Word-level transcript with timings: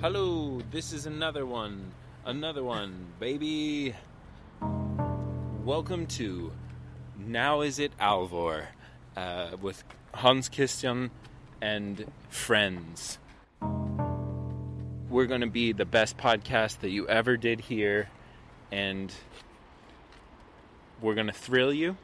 Hello, 0.00 0.60
this 0.70 0.92
is 0.92 1.06
another 1.06 1.44
one. 1.44 1.90
Another 2.24 2.62
one, 2.62 3.06
baby. 3.18 3.96
Welcome 5.64 6.06
to 6.06 6.52
Now 7.18 7.62
Is 7.62 7.80
It 7.80 7.90
Alvor 7.98 8.66
uh, 9.16 9.56
with 9.60 9.82
Hans 10.14 10.48
Christian 10.48 11.10
and 11.60 12.04
friends. 12.28 13.18
We're 15.10 15.26
going 15.26 15.40
to 15.40 15.48
be 15.48 15.72
the 15.72 15.84
best 15.84 16.16
podcast 16.16 16.78
that 16.82 16.90
you 16.90 17.08
ever 17.08 17.36
did 17.36 17.58
hear, 17.62 18.08
and 18.70 19.12
we're 21.00 21.16
going 21.16 21.26
to 21.26 21.32
thrill 21.32 21.72
you, 21.72 21.96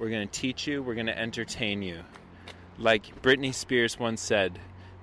we're 0.00 0.10
going 0.10 0.26
to 0.26 0.40
teach 0.40 0.66
you, 0.66 0.82
we're 0.82 0.94
going 0.94 1.06
to 1.06 1.16
entertain 1.16 1.82
you. 1.82 2.00
Like 2.78 3.22
Britney 3.22 3.54
Spears 3.54 3.96
once 3.96 4.20
said, 4.20 4.58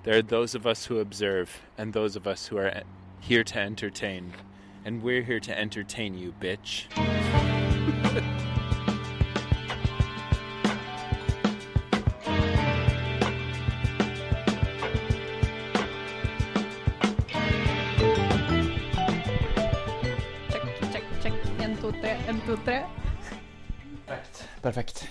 there 0.06 0.16
are 0.16 0.22
those 0.22 0.54
of 0.54 0.68
us 0.68 0.86
who 0.86 1.00
observe 1.00 1.62
and 1.76 1.92
those 1.92 2.14
of 2.14 2.28
us 2.28 2.46
who 2.46 2.56
are 2.56 2.82
here 3.18 3.42
to 3.42 3.58
entertain. 3.58 4.32
And 4.84 5.02
we're 5.02 5.22
here 5.22 5.40
to 5.40 5.58
entertain 5.58 6.16
you, 6.16 6.32
bitch. 6.40 6.86
Check, 20.48 20.62
check, 20.92 21.02
check. 21.20 21.32
En, 21.58 21.76
to, 21.78 21.90
tre. 21.90 22.16
En, 22.28 22.40
to, 22.42 22.56
tre. 22.58 22.86
Perfekt. 24.06 24.48
Perfekt. 24.62 25.05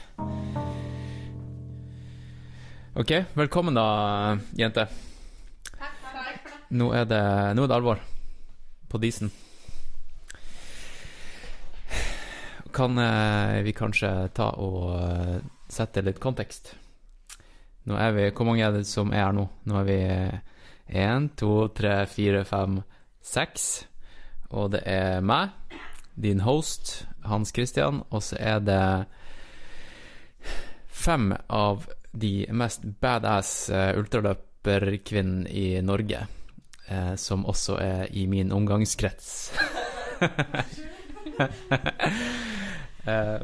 Ok, 2.97 3.11
velkommen 3.33 3.73
da, 3.75 4.37
jente. 4.55 4.85
Takk, 5.67 6.45
Nå 6.71 6.93
er 6.95 7.03
det, 7.03 7.23
nå 7.57 7.65
er 7.65 7.67
det 7.67 7.75
alvor. 7.75 7.99
På 8.87 9.01
disen. 9.03 9.27
Kan 12.71 12.95
eh, 12.95 13.57
vi 13.67 13.73
kanskje 13.75 14.11
ta 14.31 14.47
og 14.63 14.93
eh, 14.95 15.41
sette 15.67 16.05
litt 16.07 16.21
kontekst? 16.23 16.71
Nå 17.91 17.99
er 17.99 18.15
vi 18.15 18.29
Hvor 18.29 18.47
mange 18.47 18.63
er 18.63 18.71
det 18.77 18.85
som 18.87 19.11
er 19.11 19.25
her 19.25 19.35
nå? 19.35 19.43
Nå 19.67 19.81
er 19.81 19.89
vi 19.91 19.99
én, 20.95 21.27
to, 21.35 21.67
tre, 21.75 21.97
fire, 22.07 22.45
fem, 22.47 22.79
seks. 23.19 23.89
Og 24.55 24.71
det 24.71 24.85
er 24.87 25.19
meg, 25.19 25.51
din 26.15 26.47
host, 26.47 27.09
Hans 27.27 27.51
Christian, 27.51 28.05
og 28.07 28.23
så 28.23 28.39
er 28.39 28.63
det 28.63 28.81
fem 30.87 31.33
av 31.51 31.89
de 32.15 32.45
mest 32.55 32.85
badass 33.01 33.69
ultraløperkvinnen 33.71 35.45
i 35.51 35.81
Norge, 35.85 36.25
eh, 36.87 37.13
som 37.15 37.45
også 37.45 37.77
er 37.81 38.13
i 38.15 38.27
min 38.31 38.51
omgangskrets. 38.55 39.31
Eh, 43.05 43.41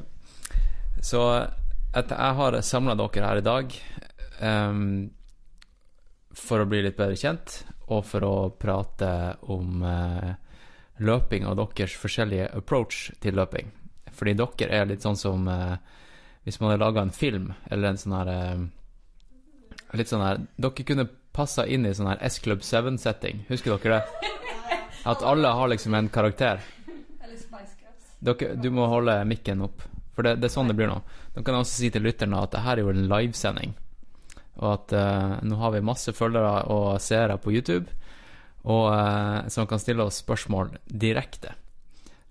så 1.05 1.19
jeg 1.93 2.35
har 2.37 2.55
samla 2.65 2.95
dere 2.97 3.27
her 3.27 3.41
i 3.41 3.43
dag 3.45 3.73
for 6.37 6.63
å 6.63 6.67
bli 6.69 6.81
litt 6.85 6.97
bedre 6.97 7.17
kjent, 7.19 7.57
og 7.91 8.05
for 8.07 8.25
å 8.25 8.35
prate 8.59 9.11
om 9.51 9.83
eh, 9.83 10.31
løping 11.03 11.47
og 11.49 11.59
deres 11.59 11.95
forskjellige 11.99 12.51
approach 12.57 13.09
til 13.23 13.37
løping. 13.39 13.71
Fordi 14.11 14.35
dere 14.39 14.81
er 14.81 14.89
litt 14.89 15.03
sånn 15.03 15.19
som 15.19 15.47
eh, 15.51 15.75
hvis 16.43 16.59
man 16.59 16.71
hadde 16.71 16.83
laga 16.83 17.01
en 17.05 17.13
film, 17.13 17.51
eller 17.69 17.91
en 17.91 17.99
sånn 18.01 18.17
her 18.17 18.31
eh, 18.35 18.61
Litt 19.99 20.07
sånn 20.07 20.23
her 20.23 20.39
Dere 20.55 20.85
kunne 20.87 21.03
passa 21.35 21.65
inn 21.67 21.85
i 21.85 21.93
sånn 21.95 22.07
her 22.07 22.19
S-Club 22.27 22.63
7-setting. 22.63 23.45
Husker 23.49 23.75
dere 23.75 23.99
det? 23.99 24.31
At 25.11 25.23
alle 25.23 25.51
har 25.55 25.71
liksom 25.71 25.95
en 25.95 26.09
karakter. 26.11 26.61
Dere, 28.21 28.55
du 28.55 28.69
må 28.71 28.85
holde 28.91 29.15
mikken 29.27 29.63
opp, 29.65 29.83
for 30.15 30.27
det, 30.27 30.37
det 30.41 30.49
er 30.49 30.53
sånn 30.53 30.69
det 30.71 30.77
blir 30.79 30.91
nå. 30.91 30.99
Da 31.33 31.41
kan 31.41 31.55
jeg 31.55 31.65
også 31.65 31.79
si 31.79 31.89
til 31.93 32.05
lytterne 32.05 32.43
at 32.43 32.53
det 32.53 32.63
her 32.65 32.77
er 32.77 32.85
jo 32.85 32.91
en 32.93 33.07
livesending, 33.09 33.73
og 34.59 34.67
at 34.75 34.93
uh, 34.93 35.39
nå 35.47 35.57
har 35.57 35.73
vi 35.73 35.83
masse 35.87 36.13
følgere 36.13 36.67
og 36.71 36.91
seere 37.01 37.39
på 37.41 37.55
YouTube, 37.55 37.89
og 38.61 38.91
uh, 38.93 39.49
som 39.49 39.67
kan 39.67 39.81
stille 39.81 40.05
oss 40.05 40.21
spørsmål 40.21 40.75
direkte. 40.85 41.55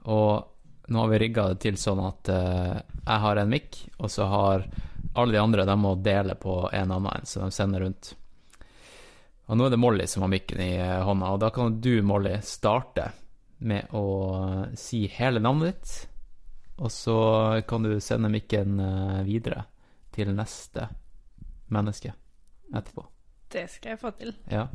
Og 0.06 0.46
nå 0.90 0.98
har 0.98 1.10
vi 1.12 1.18
rigga 1.22 1.48
det 1.52 1.60
til 1.62 1.76
sånn 1.78 2.00
at 2.02 2.30
uh, 2.34 2.78
jeg 3.04 3.22
har 3.24 3.38
en 3.38 3.52
mikk, 3.52 3.76
og 4.02 4.10
så 4.10 4.26
har 4.26 4.64
alle 5.14 5.32
de 5.36 5.42
andre 5.42 5.66
de 5.66 5.76
må 5.78 5.94
dele 6.02 6.34
på 6.34 6.64
en 6.72 6.90
annen 6.90 7.12
en, 7.12 7.26
så 7.26 7.44
de 7.44 7.54
sender 7.54 7.84
rundt. 7.84 8.12
Og 9.50 9.58
nå 9.58 9.66
er 9.66 9.74
det 9.74 9.80
Molly 9.82 10.06
som 10.06 10.22
har 10.22 10.30
mikken 10.30 10.60
i 10.62 10.76
eh, 10.78 11.00
hånda, 11.02 11.32
og 11.34 11.40
da 11.42 11.48
kan 11.50 11.80
du, 11.82 11.96
Molly, 12.06 12.36
starte 12.46 13.08
med 13.66 13.90
å 13.98 14.04
si 14.78 15.04
hele 15.10 15.42
navnet 15.42 15.72
ditt, 15.72 15.94
og 16.80 16.92
så 16.94 17.16
kan 17.68 17.82
du 17.82 17.96
sende 18.00 18.30
mikken 18.32 18.78
eh, 18.80 19.16
videre 19.26 19.64
til 20.14 20.30
neste 20.34 20.86
menneske 21.74 22.14
etterpå. 22.70 23.06
Det 23.50 23.66
skal 23.70 23.96
jeg 23.96 24.02
få 24.02 24.14
til. 24.18 24.34
Ja. 24.50 24.68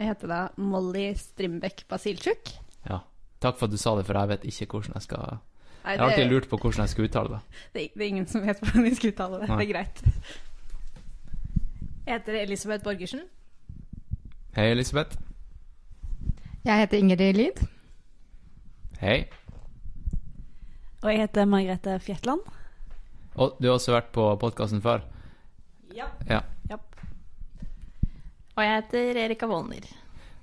Jeg 0.00 0.10
heter 0.10 0.30
da 0.32 0.40
Molly 0.58 1.12
Strimbekk 1.18 1.86
Basilchuk. 1.90 2.54
ja. 2.90 3.02
Takk 3.40 3.56
for 3.56 3.66
at 3.66 3.72
du 3.72 3.80
sa 3.80 3.94
det, 3.96 4.04
for 4.06 4.18
jeg 4.18 4.28
vet 4.28 4.44
ikke 4.44 4.66
hvordan 4.76 4.98
jeg 4.98 5.06
skal 5.08 5.38
Nei, 5.80 5.94
Jeg 5.94 6.00
har 6.00 6.10
alltid 6.10 6.26
lurt 6.28 6.48
på 6.48 6.58
hvordan 6.60 6.82
jeg 6.84 6.92
skal 6.92 7.04
uttale 7.08 7.28
det. 7.28 7.40
det, 7.74 7.88
det 7.94 8.02
er 8.04 8.08
ingen 8.08 8.26
som 8.28 8.42
vet 8.44 8.60
hvordan 8.60 8.84
vi 8.84 8.94
skal 8.98 9.14
uttale 9.14 9.40
det. 9.40 9.48
Nei. 9.48 9.56
Det 9.56 9.66
er 9.66 9.72
greit. 9.72 10.02
Jeg 12.06 12.18
heter 12.18 12.38
Elisabeth 12.42 12.84
Borgersen. 12.84 13.22
Hei, 14.56 14.66
Elisabeth. 14.74 15.16
Jeg 16.64 16.82
heter 16.82 16.98
Ingrid 16.98 17.32
Lid. 17.38 17.64
Hei. 19.00 19.24
Og 21.00 21.12
jeg 21.12 21.22
heter 21.22 21.48
Margrethe 21.48 21.96
Fjetland. 22.04 22.44
Og 23.40 23.56
du 23.56 23.70
har 23.70 23.78
også 23.78 23.94
vært 23.94 24.12
på 24.12 24.26
podkasten 24.42 24.82
før? 24.84 25.06
Ja. 25.96 26.12
Ja. 26.28 26.42
Og 28.60 28.66
jeg 28.66 28.82
heter 28.82 29.16
Erika 29.24 29.46
Wolner. 29.48 29.86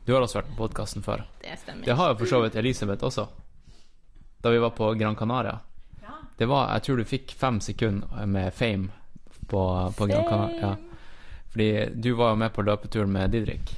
Du 0.07 0.13
har 0.13 0.23
også 0.23 0.37
vært 0.39 0.51
på 0.53 0.61
podkasten 0.61 1.03
før. 1.03 1.25
Det 1.43 1.57
stemmer. 1.59 1.83
Det 1.83 1.95
har 1.99 2.13
jo 2.13 2.15
for 2.21 2.31
så 2.31 2.37
vidt 2.39 2.53
Elisabeth 2.55 3.03
også. 3.03 3.25
Da 4.39 4.53
vi 4.53 4.61
var 4.63 4.71
på 4.77 4.93
Gran 4.95 5.17
Canaria. 5.19 5.57
Det 6.37 6.45
var, 6.47 6.69
Jeg 6.73 6.83
tror 6.85 6.97
du 6.97 7.03
fikk 7.03 7.33
fem 7.35 7.59
sekunder 7.59 8.25
med 8.25 8.53
fame 8.53 8.87
på, 9.47 9.63
på 9.97 10.05
Gran 10.05 10.23
Canaria. 10.29 10.69
Ja. 10.69 10.75
Fordi 11.51 11.89
du 11.95 12.13
var 12.13 12.29
jo 12.29 12.39
med 12.39 12.53
på 12.53 12.63
løpeturen 12.63 13.11
med 13.11 13.35
Didrik. 13.35 13.73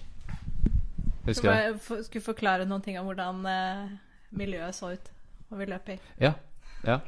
Husker 1.25 1.73
du? 1.73 2.03
skulle 2.03 2.21
forklare 2.21 2.69
noen 2.69 2.85
ting 2.85 2.99
om 2.99 3.09
hvordan 3.09 3.41
eh, 3.49 3.89
miljøet 4.29 4.75
så 4.75 4.93
ut, 4.93 5.11
når 5.49 5.57
vi 5.57 5.69
løp 5.71 5.89
i. 5.89 5.97
Ja. 6.21 6.33
ja. 6.85 6.99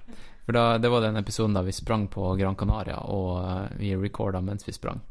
For 0.48 0.58
da, 0.58 0.78
det 0.82 0.90
var 0.90 1.06
den 1.06 1.22
episoden 1.22 1.54
da 1.54 1.62
vi 1.62 1.78
sprang 1.78 2.08
på 2.08 2.34
Gran 2.42 2.58
Canaria, 2.58 2.98
og 3.06 3.38
uh, 3.46 3.78
vi 3.78 3.94
recorda 3.96 4.42
mens 4.42 4.66
vi 4.66 4.74
sprang. 4.74 5.02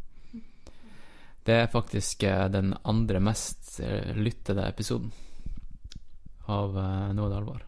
Det 1.44 1.56
er 1.56 1.72
faktisk 1.72 2.22
eh, 2.28 2.46
den 2.52 2.74
andre 2.84 3.20
mest 3.20 3.80
eh, 3.80 4.12
lyttede 4.16 4.68
episoden 4.68 5.12
av 6.50 6.74
Noe 6.74 7.12
Nå 7.14 7.26
er 7.26 7.30
det 7.30 7.38
alvor. 7.38 7.62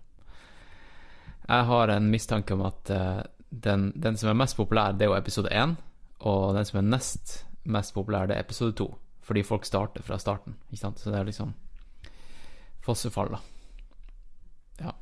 Jeg 1.46 1.68
har 1.68 1.92
en 1.92 2.10
mistanke 2.10 2.54
om 2.54 2.66
at 2.66 2.90
eh, 2.90 3.22
den, 3.50 3.90
den 3.94 4.16
som 4.16 4.30
er 4.30 4.38
mest 4.38 4.56
populær, 4.56 4.94
det 4.96 5.06
er 5.06 5.12
jo 5.12 5.18
episode 5.18 5.52
én, 5.52 5.74
og 6.20 6.54
den 6.56 6.68
som 6.68 6.80
er 6.80 6.90
nest 6.90 7.40
mest 7.64 7.94
populær, 7.94 8.26
det 8.26 8.36
er 8.36 8.40
episode 8.40 8.72
to. 8.72 8.88
Fordi 9.22 9.42
folk 9.42 9.64
starter 9.64 10.02
fra 10.02 10.18
starten, 10.18 10.56
ikke 10.70 10.80
sant. 10.80 11.00
Så 11.00 11.10
det 11.10 11.18
er 11.18 11.28
liksom 11.28 11.54
fossefall, 12.82 13.36
da. 13.36 13.38
Ja. 14.80 14.94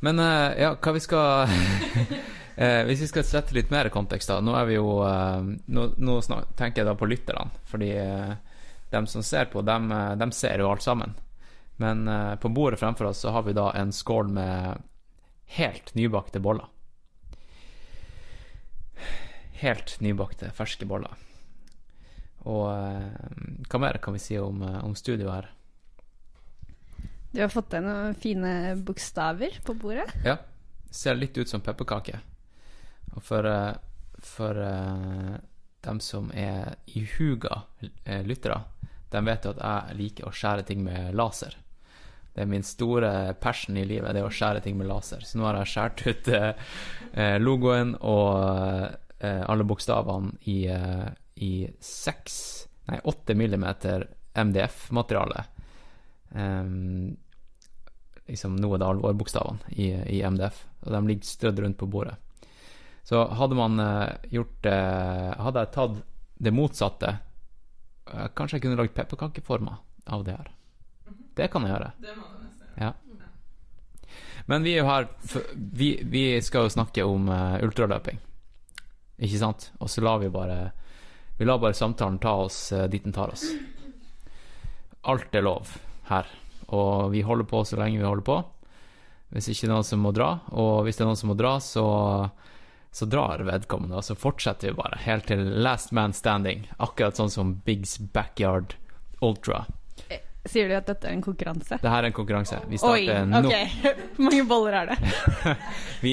Men 0.00 0.18
eh, 0.18 0.56
ja, 0.62 0.72
hva 0.74 0.94
vi 0.96 1.02
skal 1.04 1.52
eh, 2.56 2.82
Hvis 2.88 3.04
vi 3.04 3.08
skal 3.10 3.24
sette 3.24 3.54
litt 3.56 3.70
mer 3.70 3.88
kontekst, 3.94 4.28
da. 4.32 4.40
Nå 4.40 4.56
vi 4.68 4.78
jo 4.78 4.98
eh, 5.06 5.48
Nå, 5.66 5.86
nå 5.96 6.18
snak, 6.24 6.52
tenker 6.58 6.82
jeg 6.82 6.90
da 6.90 6.96
på 6.98 7.08
lytterne, 7.08 7.50
fordi 7.70 7.92
eh, 8.00 8.34
dem 8.90 9.06
som 9.06 9.22
ser 9.22 9.50
på, 9.52 9.62
dem, 9.66 9.90
eh, 9.92 10.14
dem 10.16 10.32
ser 10.32 10.62
jo 10.62 10.70
alt 10.70 10.84
sammen. 10.84 11.14
Men 11.76 12.08
eh, 12.08 12.34
på 12.40 12.48
bordet 12.48 12.80
fremfor 12.80 13.10
oss 13.10 13.24
så 13.24 13.34
har 13.34 13.46
vi 13.46 13.56
da 13.56 13.70
en 13.76 13.92
skål 13.92 14.32
med 14.32 14.82
helt 15.58 15.94
nybakte 15.94 16.40
boller. 16.40 16.66
Helt 19.60 20.00
nybakte, 20.04 20.50
ferske 20.56 20.88
boller. 20.88 21.12
Og 22.46 22.70
eh, 22.70 23.66
hva 23.68 23.82
mer 23.82 24.00
kan 24.02 24.16
vi 24.16 24.22
si 24.22 24.38
om, 24.38 24.62
om 24.62 24.94
studioet 24.96 25.34
her? 25.34 25.52
Du 27.36 27.42
har 27.42 27.50
fått 27.52 27.74
deg 27.74 27.84
noen 27.84 28.14
fine 28.16 28.50
bokstaver 28.80 29.58
på 29.66 29.74
bordet. 29.76 30.06
Ja. 30.24 30.38
Ser 30.88 31.18
litt 31.18 31.36
ut 31.36 31.50
som 31.50 31.60
pepperkake. 31.60 32.22
Og 33.14 33.22
for, 33.22 33.46
eh, 33.46 33.74
for 34.22 34.58
eh, 34.62 35.36
dem 35.86 36.00
som 36.00 36.30
er 36.34 36.76
ihuga 36.86 37.62
eh, 38.04 38.22
lyttere, 38.26 38.60
de 39.10 39.22
vet 39.24 39.46
jo 39.46 39.54
at 39.54 39.62
jeg 39.62 39.98
liker 40.00 40.26
å 40.26 40.34
skjære 40.34 40.66
ting 40.66 40.82
med 40.84 41.14
laser. 41.14 41.56
Det 42.34 42.44
er 42.44 42.50
min 42.50 42.66
store 42.66 43.10
passion 43.40 43.76
i 43.78 43.86
livet, 43.88 44.12
det 44.12 44.20
er 44.20 44.28
å 44.28 44.34
skjære 44.34 44.60
ting 44.64 44.76
med 44.76 44.90
laser. 44.90 45.22
Så 45.24 45.38
nå 45.38 45.46
har 45.46 45.62
jeg 45.62 45.72
skåret 45.72 46.02
ut 46.10 46.26
logoen 47.40 47.94
og 48.04 49.22
alle 49.24 49.64
bokstavene 49.64 50.34
i, 50.52 50.58
i 50.68 51.52
6, 51.80 52.34
nei, 52.90 52.98
8 53.08 53.38
millimeter 53.40 54.04
MDF-materiale 54.36 55.46
Um, 56.30 57.16
liksom 58.26 58.56
Nå 58.56 58.74
er 58.74 58.82
det 58.82 58.88
alvorbokstavene 58.90 59.74
i, 59.78 59.90
i 60.18 60.22
MDF, 60.26 60.64
og 60.84 60.92
de 60.92 61.02
ligger 61.10 61.30
strødd 61.30 61.62
rundt 61.62 61.78
på 61.80 61.88
bordet. 61.90 62.16
Så 63.06 63.22
hadde 63.38 63.54
man 63.54 63.80
eh, 63.80 64.08
gjort 64.34 64.66
eh, 64.66 65.32
Hadde 65.38 65.62
jeg 65.62 65.72
tatt 65.76 65.98
det 66.42 66.52
motsatte 66.52 67.12
eh, 68.10 68.26
Kanskje 68.34 68.58
jeg 68.58 68.64
kunne 68.64 68.78
lagd 68.80 68.96
pepperkakeformer 68.96 69.78
av 70.06 70.24
det 70.26 70.34
her. 70.36 70.50
Det 71.34 71.46
kan 71.50 71.64
jeg 71.66 71.72
gjøre. 71.72 71.88
Ja. 72.78 72.92
Men 74.46 74.62
vi 74.62 74.76
er 74.76 74.84
jo 74.84 74.86
her 74.86 75.08
vi, 75.54 75.88
vi 76.06 76.22
skal 76.46 76.66
jo 76.66 76.74
snakke 76.76 77.02
om 77.02 77.26
ultraløping, 77.66 78.20
ikke 79.18 79.40
sant? 79.40 79.66
Og 79.82 79.90
så 79.90 80.04
lar 80.06 80.20
vi 80.22 80.30
bare 80.30 80.70
Vi 81.38 81.48
lar 81.48 81.58
bare 81.58 81.74
samtalen 81.74 82.20
ta 82.22 82.36
oss 82.44 82.60
dit 82.86 83.02
den 83.02 83.16
tar 83.16 83.34
oss. 83.34 83.48
Alt 85.10 85.34
er 85.34 85.42
lov 85.42 85.74
her, 86.12 86.30
og 86.70 87.10
vi 87.10 87.26
holder 87.26 87.50
på 87.50 87.64
så 87.66 87.82
lenge 87.82 87.98
vi 87.98 88.06
holder 88.06 88.26
på. 88.30 88.38
Hvis 89.34 89.50
ikke 89.50 89.66
det 89.66 89.72
er 89.72 89.74
noen 89.74 89.90
som 89.90 90.06
må 90.06 90.14
dra, 90.14 90.30
og 90.54 90.86
hvis 90.86 91.00
det 91.00 91.02
er 91.02 91.10
noen 91.10 91.18
som 91.18 91.34
må 91.34 91.38
dra, 91.38 91.56
så 91.58 91.86
så 92.96 93.04
drar 93.12 93.42
vedkommende, 93.44 93.98
og 93.98 94.04
så 94.06 94.14
fortsetter 94.16 94.70
vi 94.70 94.76
bare 94.78 94.96
helt 95.04 95.26
til 95.28 95.42
last 95.60 95.90
man 95.92 96.14
standing. 96.16 96.62
Akkurat 96.80 97.18
sånn 97.18 97.28
som 97.32 97.50
Bigs 97.66 97.98
Backyard 98.00 98.72
Ultra. 99.20 99.66
Sier 100.46 100.70
du 100.70 100.76
at 100.78 100.86
dette 100.88 101.08
er 101.10 101.12
en 101.16 101.24
konkurranse? 101.24 101.76
Det 101.82 101.90
her 101.90 102.04
er 102.04 102.08
en 102.08 102.14
konkurranse. 102.16 102.60
Vi 102.70 102.78
Oi, 102.78 103.02
starter 103.04 103.26
nå. 103.28 103.38
ok. 103.42 103.54
Hvor 103.82 104.24
mange 104.30 104.44
boller 104.48 104.78
er 104.80 104.92
det? 104.92 104.96
Vi, 106.06 106.12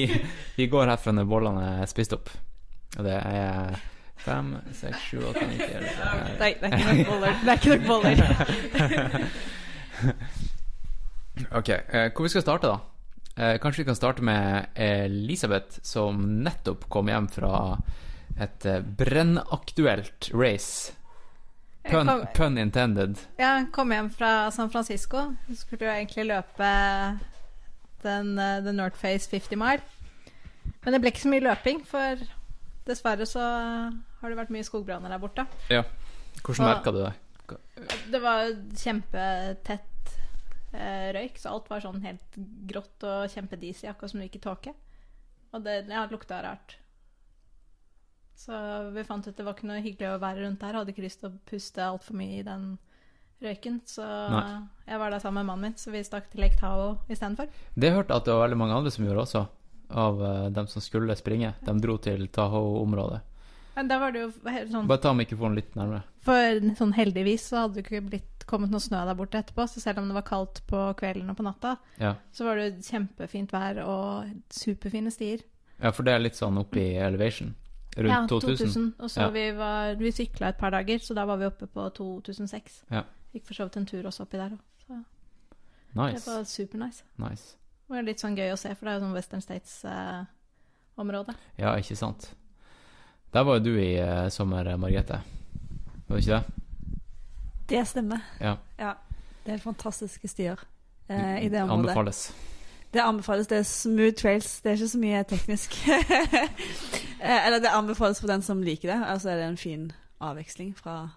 vi 0.58 0.66
går 0.72 0.90
herfra 0.90 1.14
når 1.14 1.28
bollene 1.30 1.64
er 1.84 1.86
spist 1.88 2.12
opp. 2.16 2.28
Og 2.98 3.06
det 3.06 3.14
er 3.14 3.78
fem, 4.24 4.52
seks, 4.74 5.06
sju, 5.08 5.20
åtte, 5.30 5.44
ni, 5.48 5.56
ti 5.60 5.66
Nei, 6.40 6.50
det 6.58 6.68
er 6.68 6.74
ikke 6.74 6.90
nok 6.90 7.06
boller. 7.12 7.32
Det 7.44 7.50
er 7.52 7.58
ikke 7.60 7.76
nok 7.76 7.84
boller. 7.88 8.18
Ok, 11.50 11.68
eh, 11.68 12.12
hvor 12.14 12.22
vi 12.22 12.30
skal 12.30 12.44
starte, 12.44 12.68
da? 12.70 12.78
Eh, 13.36 13.56
kanskje 13.58 13.82
vi 13.82 13.88
kan 13.88 13.96
starte 13.98 14.22
med 14.22 14.66
Elisabeth, 14.78 15.80
som 15.82 16.20
nettopp 16.44 16.84
kom 16.88 17.08
hjem 17.10 17.26
fra 17.34 17.78
et 18.40 18.66
eh, 18.66 18.80
brennaktuelt 18.80 20.30
race. 20.34 20.92
Pun, 21.90 22.06
kom- 22.08 22.26
pun 22.34 22.58
intended. 22.58 23.18
Jeg 23.38 23.66
kom 23.74 23.90
hjem 23.92 24.10
fra 24.14 24.50
San 24.54 24.70
Francisco. 24.72 25.24
Jeg 25.48 25.56
skulle 25.60 25.84
jo 25.88 25.92
egentlig 25.92 26.28
løpe 26.30 26.70
den 28.04 28.38
eh, 28.38 28.60
The 28.64 28.72
North 28.72 28.96
Face 29.00 29.28
50 29.30 29.58
mile. 29.60 29.82
Men 30.84 30.94
det 30.94 31.00
ble 31.02 31.10
ikke 31.12 31.24
så 31.26 31.32
mye 31.32 31.44
løping, 31.44 31.82
for 31.88 32.22
dessverre 32.86 33.26
så 33.28 33.40
har 34.20 34.30
det 34.32 34.36
vært 34.38 34.52
mye 34.52 34.64
skogbranner 34.64 35.12
der 35.12 35.20
borte. 35.22 35.44
Ja. 35.72 35.82
Hvordan 36.44 36.66
merka 36.70 36.92
du 36.92 37.02
det? 37.02 37.12
Det 38.12 38.20
var 38.22 38.46
kjempetett 38.80 39.70
eh, 39.74 39.90
røyk, 40.74 41.36
så 41.38 41.52
alt 41.54 41.68
var 41.70 41.84
sånn 41.84 42.00
helt 42.04 42.38
grått 42.70 43.06
og 43.06 43.28
kjempedisig, 43.32 43.88
akkurat 43.90 44.12
som 44.12 44.22
det 44.22 44.28
gikk 44.28 44.40
i 44.40 44.46
tåke. 44.48 44.74
Og 45.54 45.62
det 45.62 45.84
ja, 45.86 46.06
lukta 46.10 46.40
rart. 46.42 46.78
Så 48.34 48.54
vi 48.90 49.04
fant 49.06 49.26
ut 49.26 49.36
det 49.36 49.44
var 49.46 49.54
ikke 49.54 49.68
noe 49.70 49.82
hyggelig 49.82 50.10
å 50.10 50.22
være 50.22 50.42
rundt 50.42 50.62
der. 50.64 50.74
Hadde 50.74 50.90
ikke 50.94 51.04
lyst 51.06 51.22
til 51.22 51.30
å 51.30 51.36
puste 51.46 51.84
altfor 51.86 52.18
mye 52.18 52.40
i 52.40 52.46
den 52.46 52.72
røyken. 53.44 53.80
Så 53.86 54.04
Nei. 54.04 54.64
jeg 54.88 55.00
var 55.00 55.14
der 55.14 55.22
sammen 55.22 55.42
med 55.42 55.52
mannen 55.52 55.70
min, 55.70 55.76
så 55.78 55.92
vi 55.94 56.02
stakk 56.06 56.30
til 56.32 56.42
Lake 56.44 56.58
Tahoe 56.58 56.96
istedenfor. 57.06 57.52
Det 57.74 57.92
hørte 57.94 58.10
jeg 58.10 58.22
at 58.22 58.26
det 58.26 58.34
var 58.34 58.46
veldig 58.48 58.60
mange 58.64 58.80
andre 58.80 58.94
som 58.94 59.06
gjorde 59.06 59.26
også, 59.28 59.44
av 60.04 60.24
eh, 60.26 60.48
dem 60.58 60.68
som 60.70 60.84
skulle 60.84 61.16
springe. 61.18 61.54
De 61.62 61.76
dro 61.82 61.96
til 62.02 62.26
Tahoe-området. 62.34 63.22
Men 63.76 63.88
da 63.88 63.98
var 63.98 64.12
det 64.12 64.20
jo 64.22 64.28
sånn 64.70 64.86
Bare 64.86 65.00
ta 65.02 65.12
mikrofonen 65.12 65.56
litt 65.58 65.74
nærmere. 65.74 66.02
For 66.22 66.60
sånn 66.78 66.92
heldigvis 66.94 67.48
så 67.50 67.64
hadde 67.64 67.74
det 67.80 67.84
ikke 67.86 68.04
blitt 68.10 68.44
kommet 68.46 68.70
noe 68.70 68.80
snø 68.80 69.00
der 69.08 69.14
borte 69.18 69.38
etterpå, 69.40 69.64
så 69.68 69.80
selv 69.80 69.98
om 69.98 70.08
det 70.08 70.14
var 70.14 70.22
kaldt 70.28 70.60
på 70.68 70.94
kvelden 71.00 71.30
og 71.30 71.36
på 71.36 71.42
natta, 71.46 71.76
Ja. 71.98 72.14
så 72.32 72.44
var 72.44 72.56
det 72.56 72.82
kjempefint 72.84 73.50
vær 73.50 73.80
og 73.84 74.30
superfine 74.50 75.10
stier. 75.10 75.40
ja, 75.82 75.90
for 75.90 76.02
det 76.04 76.12
er 76.14 76.18
litt 76.20 76.34
sånn 76.36 76.58
oppe 76.58 76.76
i 76.80 76.94
elevation. 76.96 77.54
Rundt 77.96 78.10
ja, 78.10 78.26
2000. 78.26 78.94
Og 78.98 79.08
så 79.10 79.20
Ja. 79.22 79.28
vi 79.30 79.50
var 79.52 79.94
Vi 79.96 80.10
sykla 80.12 80.48
et 80.48 80.58
par 80.58 80.70
dager, 80.70 80.98
så 80.98 81.14
da 81.14 81.24
var 81.24 81.36
vi 81.38 81.44
oppe 81.46 81.66
på 81.66 81.90
2006. 81.94 82.82
Ja. 82.90 83.04
Gikk 83.34 83.46
for 83.46 83.54
så 83.54 83.64
vidt 83.64 83.76
en 83.76 83.86
tur 83.86 84.02
også 84.04 84.22
oppi 84.22 84.36
der 84.38 84.50
òg. 84.50 84.58
Så 84.86 85.04
det 85.94 86.26
var 86.26 86.44
supernice. 86.44 87.02
nice. 87.18 87.56
Det 87.88 87.94
var 87.96 88.02
litt 88.02 88.18
sånn 88.18 88.36
gøy 88.36 88.52
å 88.52 88.58
se, 88.58 88.74
for 88.74 88.86
det 88.86 88.94
er 88.94 88.98
jo 89.00 89.06
sånn 89.06 89.12
Western 89.14 89.40
States-område. 90.96 91.34
Ja, 91.58 91.74
ikke 91.76 91.96
sant. 91.96 92.34
Der 93.34 93.42
var 93.42 93.58
jo 93.58 93.64
du 93.64 93.72
i 93.80 93.96
uh, 93.98 94.28
sommer, 94.30 94.66
eh, 94.70 94.78
Margrethe. 94.78 95.20
Var 96.08 96.16
det 96.16 96.22
ikke 96.22 96.36
det? 96.36 96.44
Det 97.68 97.86
stemmer. 97.88 98.20
Ja. 98.40 98.54
Det 99.44 99.54
er 99.56 99.58
fantastiske 99.58 100.28
stier 100.28 100.60
uh, 101.10 101.38
i 101.42 101.48
det 101.48 101.62
området. 101.62 101.90
Anbefales. 101.90 102.20
Det 102.94 103.02
anbefales. 103.02 103.46
Det 103.50 103.58
er 103.58 103.66
smooth 103.66 104.14
trails. 104.14 104.60
Det 104.60 104.70
er 104.70 104.78
ikke 104.78 104.88
så 104.88 104.98
mye 105.02 105.22
teknisk. 105.26 105.74
Eller 107.46 107.58
det 107.58 107.72
anbefales 107.74 108.20
for 108.20 108.30
den 108.30 108.42
som 108.42 108.62
liker 108.62 108.92
det. 108.92 109.00
Altså 109.06 109.30
er 109.30 109.36
det 109.42 109.48
en 109.48 109.56
fin 109.56 109.92
avveksling 110.22 110.76
fra 110.78 111.08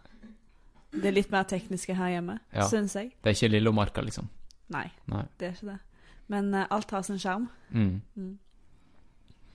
det 0.92 1.12
litt 1.14 1.30
mer 1.31 1.44
tekniske 1.46 1.94
her 1.94 2.16
hjemme, 2.16 2.40
Ja. 2.54 2.66
syns 2.68 2.96
jeg. 2.96 3.12
Det 3.22 3.30
er 3.30 3.36
ikke 3.36 3.52
Lillomarka, 3.54 4.02
liksom. 4.02 4.30
Nei, 4.74 4.88
Nei. 5.06 5.24
det 5.40 5.48
er 5.48 5.54
ikke 5.54 5.69
det. 5.69 5.80
Men 6.28 6.54
uh, 6.56 6.66
alt 6.72 6.92
har 6.92 7.02
sin 7.06 7.19
sjarm. 7.19 7.50
Mm. 7.69 8.02
Mm. 8.16 8.40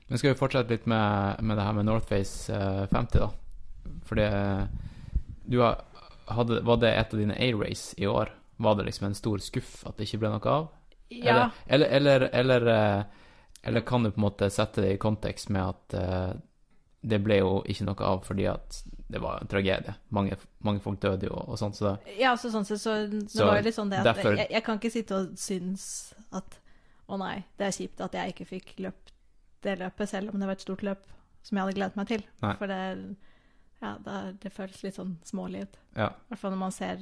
Men 0.08 0.18
skal 0.18 0.32
vi 0.32 0.38
fortsette 0.38 0.70
litt 0.74 0.86
med, 0.90 1.40
med 1.42 1.56
det 1.58 1.64
her 1.66 1.72
med 1.76 1.86
Northface 1.88 2.52
eh, 2.52 2.84
50, 2.90 3.18
da? 3.18 3.30
For 4.06 4.18
det 4.18 4.28
Du 5.48 5.58
har, 5.60 5.82
hadde, 6.26 6.60
Var 6.66 6.76
det 6.82 6.92
et 6.94 7.14
av 7.14 7.20
dine 7.20 7.34
A-race 7.38 7.94
i 7.98 8.06
år? 8.06 8.30
Var 8.62 8.74
det 8.78 8.84
liksom 8.90 9.06
en 9.08 9.14
stor 9.18 9.38
skuff 9.42 9.82
at 9.86 9.96
det 9.96 10.06
ikke 10.08 10.22
ble 10.22 10.32
noe 10.34 10.52
av? 10.52 10.68
Ja. 11.12 11.50
Eller, 11.66 11.86
eller, 11.86 12.20
eller, 12.32 12.66
eller, 13.62 13.80
eh, 13.80 13.84
kan 13.86 14.02
du 14.02 14.10
på 14.10 14.20
en 14.20 14.26
måte 14.28 14.48
sette 14.50 14.80
det 14.84 14.94
i 14.94 15.00
kontekst 15.02 15.50
med 15.52 15.62
at 15.74 15.94
eh, 15.98 16.32
det 17.02 17.18
ble 17.24 17.40
jo 17.40 17.54
ikke 17.66 17.84
noe 17.88 18.06
av 18.06 18.22
fordi 18.26 18.46
at 18.46 18.82
det 19.12 19.20
var 19.20 19.42
en 19.42 19.50
tragedie. 19.50 19.92
Mange, 20.14 20.38
mange 20.64 20.80
folk 20.80 21.00
døde 21.02 21.26
jo 21.28 21.34
og 21.36 21.58
sånt, 21.60 21.76
så 21.76 21.90
det, 21.90 22.14
Ja, 22.20 22.32
så 22.38 22.48
sånn 22.52 22.64
sett, 22.64 22.80
så 22.80 22.94
det 23.10 23.26
Så 23.32 23.44
var 23.44 23.58
jo 23.58 23.66
litt 23.66 23.76
sånn 23.76 23.90
det 23.92 23.98
at 24.00 24.08
derfor- 24.12 24.38
jeg, 24.38 24.48
jeg 24.54 24.64
kan 24.64 24.78
ikke 24.78 24.92
sitte 24.94 25.18
og 25.18 25.34
synes 25.36 26.14
at 26.32 26.58
å 27.08 27.18
nei, 27.20 27.42
det 27.58 27.66
er 27.66 27.76
kjipt 27.76 28.00
at 28.00 28.14
jeg 28.16 28.32
ikke 28.32 28.46
fikk 28.48 28.72
løpt 28.86 29.11
det 29.64 29.78
løpet, 29.80 30.08
selv 30.10 30.32
om 30.32 30.40
det 30.40 30.48
var 30.48 30.58
et 30.58 30.64
stort 30.64 30.82
løp 30.86 31.06
som 31.42 31.58
jeg 31.58 31.64
hadde 31.66 31.76
gledet 31.78 31.98
meg 31.98 32.10
til. 32.10 32.24
Nei. 32.42 32.54
For 32.58 32.70
det, 32.70 32.80
ja, 33.82 33.94
det, 34.06 34.18
det 34.42 34.52
føles 34.54 34.82
litt 34.84 34.98
sånn 34.98 35.16
smålig 35.26 35.64
ut. 35.66 35.78
ja. 35.98 36.10
I 36.12 36.32
hvert 36.32 36.42
fall 36.42 36.54
når 36.54 36.62
man 36.66 36.74
ser 36.76 37.00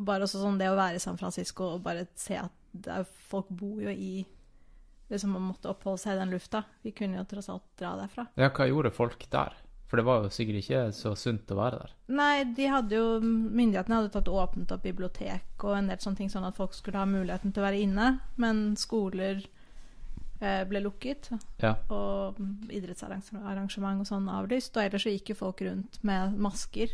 Bare 0.00 0.24
også 0.24 0.40
sånn 0.40 0.56
det 0.60 0.68
å 0.70 0.76
være 0.78 0.96
i 0.96 1.02
San 1.02 1.18
Francisco 1.20 1.74
og 1.74 1.82
bare 1.84 2.06
se 2.16 2.38
at 2.40 2.86
er, 2.88 3.02
folk 3.28 3.50
bor 3.50 3.82
jo 3.82 3.90
i 3.90 4.22
Liksom 5.10 5.32
man 5.34 5.48
måtte 5.48 5.66
oppholde 5.72 5.98
seg 5.98 6.14
i 6.14 6.20
den 6.20 6.30
lufta. 6.30 6.60
Vi 6.86 6.92
kunne 6.94 7.18
jo 7.18 7.24
tross 7.26 7.48
alt 7.50 7.64
dra 7.80 7.96
derfra. 7.98 8.28
ja, 8.38 8.46
hva 8.54 8.68
gjorde 8.70 8.92
folk 8.94 9.24
der? 9.32 9.56
For 9.90 9.98
det 9.98 10.04
var 10.06 10.22
jo 10.22 10.30
sikkert 10.30 10.60
ikke 10.60 10.82
så 10.94 11.16
sunt 11.18 11.50
å 11.50 11.56
være 11.58 11.80
der. 11.80 11.94
Nei, 12.14 12.44
de 12.54 12.68
hadde 12.70 12.94
jo 12.94 13.16
Myndighetene 13.24 13.96
hadde 13.98 14.12
tatt 14.14 14.30
åpnet 14.30 14.70
opp 14.70 14.84
bibliotek 14.86 15.64
og 15.66 15.74
en 15.74 15.90
del 15.90 15.98
sånne 15.98 16.20
ting, 16.20 16.30
sånn 16.30 16.46
at 16.46 16.54
folk 16.54 16.76
skulle 16.78 17.02
ha 17.02 17.08
muligheten 17.10 17.50
til 17.50 17.64
å 17.64 17.66
være 17.66 17.80
inne. 17.88 18.06
Men 18.38 18.62
skoler 18.78 19.42
ble 20.40 20.80
lukket, 20.80 21.28
Ja. 21.60 21.74
og 21.90 22.36
idrettsarrangement 22.72 24.00
og 24.00 24.06
sånn 24.08 24.28
avlyst. 24.32 24.76
Og 24.76 24.82
ellers 24.84 25.04
så 25.04 25.12
gikk 25.12 25.28
jo 25.28 25.34
folk 25.34 25.60
rundt 25.60 25.98
med 26.02 26.38
masker 26.38 26.88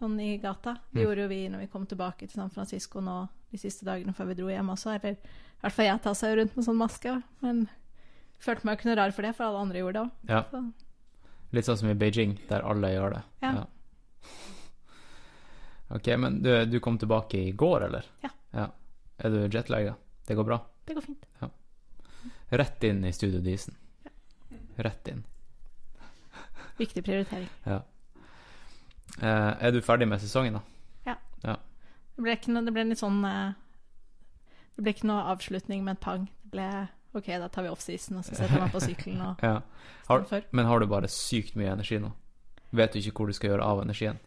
sånn 0.00 0.18
i 0.20 0.38
gata. 0.38 0.78
Det 0.92 1.02
Mm. 1.02 1.06
gjorde 1.06 1.22
jo 1.22 1.28
vi 1.28 1.48
når 1.48 1.58
vi 1.60 1.66
kom 1.66 1.86
tilbake 1.86 2.18
til 2.28 2.30
San 2.40 2.50
Francisco 2.50 3.00
nå 3.00 3.28
de 3.52 3.58
siste 3.58 3.84
dagene 3.84 4.14
før 4.14 4.26
vi 4.28 4.34
dro 4.34 4.46
hjem 4.48 4.68
også. 4.72 4.94
Eller 4.94 5.12
i 5.12 5.60
hvert 5.62 5.72
fall 5.72 5.84
jeg 5.86 6.02
tar 6.02 6.14
seg 6.14 6.30
jo 6.36 6.42
rundt 6.42 6.56
med 6.56 6.64
sånn 6.64 6.76
maske, 6.76 7.22
men 7.42 7.68
følte 8.40 8.64
meg 8.64 8.78
jo 8.78 8.80
ikke 8.82 8.88
noe 8.96 8.96
rar 9.04 9.10
for 9.12 9.22
det, 9.22 9.34
for 9.36 9.44
alle 9.44 9.58
andre 9.58 9.78
gjorde 9.78 9.92
det 9.92 10.02
òg. 10.02 10.10
ja. 10.28 10.44
Litt 11.52 11.64
sånn 11.64 11.76
som 11.78 11.88
i 11.88 11.94
Beijing, 11.94 12.38
der 12.48 12.60
alle 12.62 12.88
gjør 12.88 13.12
det. 13.14 13.22
Ja. 13.42 13.66
Ok, 15.90 16.06
men 16.18 16.42
du, 16.42 16.64
du 16.66 16.80
kom 16.80 16.98
tilbake 16.98 17.38
i 17.38 17.52
går, 17.52 17.84
eller? 17.86 18.04
Ja. 18.52 18.66
Er 19.18 19.30
du 19.30 19.48
jetlaga? 19.48 19.94
Det 20.26 20.34
går 20.36 20.44
bra? 20.44 20.58
Det 20.86 20.94
går 20.96 21.02
fint. 21.06 21.26
Rett 22.48 22.84
inn 22.86 23.04
i 23.04 23.12
Studio 23.12 23.40
Disen. 23.42 23.74
Rett 24.76 25.08
inn. 25.08 25.24
Viktig 26.76 27.04
prioritering. 27.04 27.48
Ja. 27.64 27.82
Eh, 29.20 29.52
er 29.66 29.72
du 29.72 29.80
ferdig 29.82 30.08
med 30.08 30.20
sesongen, 30.20 30.58
da? 30.58 30.64
Det 32.16 32.24
ble, 32.24 32.36
noe, 32.48 32.64
det 32.64 32.72
ble 32.72 32.84
litt 32.88 33.00
sånn 33.00 33.18
eh, 33.28 33.56
Det 34.76 34.84
ble 34.84 34.92
ikke 34.96 35.08
noe 35.08 35.24
avslutning 35.34 35.82
med 35.84 35.98
et 35.98 36.04
pang. 36.04 36.22
Det 36.44 36.52
ble 36.54 36.68
OK, 37.16 37.28
da 37.40 37.48
tar 37.48 37.64
vi 37.64 37.72
offseason, 37.72 38.18
og 38.20 38.26
så 38.26 38.36
setter 38.36 38.60
man 38.60 38.72
på 38.72 38.80
sykkelen 38.84 39.22
og 39.24 39.42
Ja. 39.46 39.60
Har, 40.08 40.24
men 40.52 40.68
har 40.68 40.80
du 40.80 40.88
bare 40.88 41.08
sykt 41.12 41.56
mye 41.56 41.72
energi 41.72 42.00
nå? 42.00 42.12
Vet 42.76 42.92
du 42.92 43.00
ikke 43.00 43.22
hvor 43.22 43.30
du 43.30 43.36
skal 43.36 43.54
gjøre 43.54 43.64
av 43.64 43.80
energien? 43.84 44.18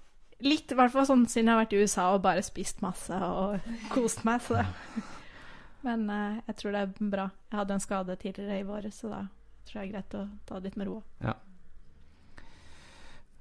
Litt, 0.41 0.71
i 0.71 0.77
hvert 0.77 0.93
fall 0.93 1.05
sånn 1.05 1.25
siden 1.29 1.49
jeg 1.49 1.53
har 1.53 1.61
vært 1.65 1.75
i 1.75 1.81
USA 1.83 2.05
og 2.15 2.23
bare 2.23 2.43
spist 2.45 2.81
masse 2.81 3.13
og 3.13 3.59
kost 3.93 4.23
meg, 4.25 4.41
så 4.45 4.63
Men 5.85 6.09
eh, 6.09 6.39
jeg 6.49 6.59
tror 6.61 6.75
det 6.75 6.81
er 6.81 7.11
bra. 7.11 7.29
Jeg 7.51 7.59
hadde 7.61 7.77
en 7.77 7.83
skade 7.83 8.17
tidligere 8.19 8.59
i 8.59 8.67
vår, 8.67 8.89
så 8.95 9.11
da 9.11 9.21
tror 9.69 9.81
jeg 9.81 9.89
det 9.89 9.89
er 9.89 9.93
greit 9.93 10.17
å 10.17 10.25
ta 10.49 10.59
det 10.59 10.69
litt 10.69 10.79
med 10.81 10.89
ro. 10.89 11.01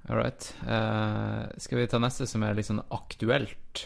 All 0.09 0.17
right. 0.17 0.55
Eh, 0.65 1.59
skal 1.61 1.81
vi 1.81 1.87
ta 1.91 1.99
neste 2.01 2.25
som 2.29 2.43
er 2.43 2.55
litt 2.57 2.69
sånn 2.69 2.81
aktuelt 2.95 3.85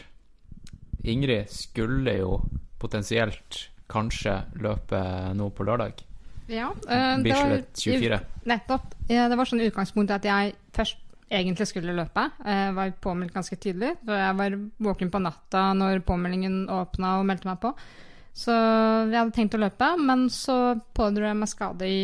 Ingrid 1.04 1.50
skulle 1.52 2.14
jo 2.16 2.38
potensielt 2.80 3.66
kanskje 3.92 4.38
løpe 4.64 5.00
nå 5.36 5.50
på 5.52 5.66
lørdag. 5.68 6.06
Ja, 6.48 6.70
eh, 6.88 7.18
det 7.24 7.34
var, 7.36 7.58
24. 7.76 8.20
nettopp. 8.48 8.94
Ja, 9.12 9.28
det 9.28 9.36
var 9.40 9.50
sånn 9.50 9.66
utgangspunkt 9.66 10.14
at 10.16 10.24
jeg 10.28 10.56
først 10.76 11.02
egentlig 11.34 11.68
skulle 11.68 11.96
løpe. 11.98 12.26
Jeg 12.46 12.74
var 12.78 12.96
påmeldt 13.04 13.36
ganske 13.36 13.58
tidlig. 13.60 13.94
Så 14.06 14.16
jeg 14.16 14.40
var 14.40 14.58
våken 14.88 15.12
på 15.12 15.22
natta 15.24 15.66
når 15.76 16.04
påmeldingen 16.08 16.66
åpna 16.72 17.18
og 17.20 17.28
meldte 17.28 17.50
meg 17.50 17.60
på. 17.64 17.74
Så 18.34 18.54
jeg 18.54 19.18
hadde 19.18 19.36
tenkt 19.36 19.56
å 19.58 19.62
løpe, 19.62 19.92
men 20.02 20.25
så 20.34 20.75
pådro 20.98 21.28
jeg 21.28 21.38
meg 21.38 21.52
skade 21.52 21.90
i 21.90 21.98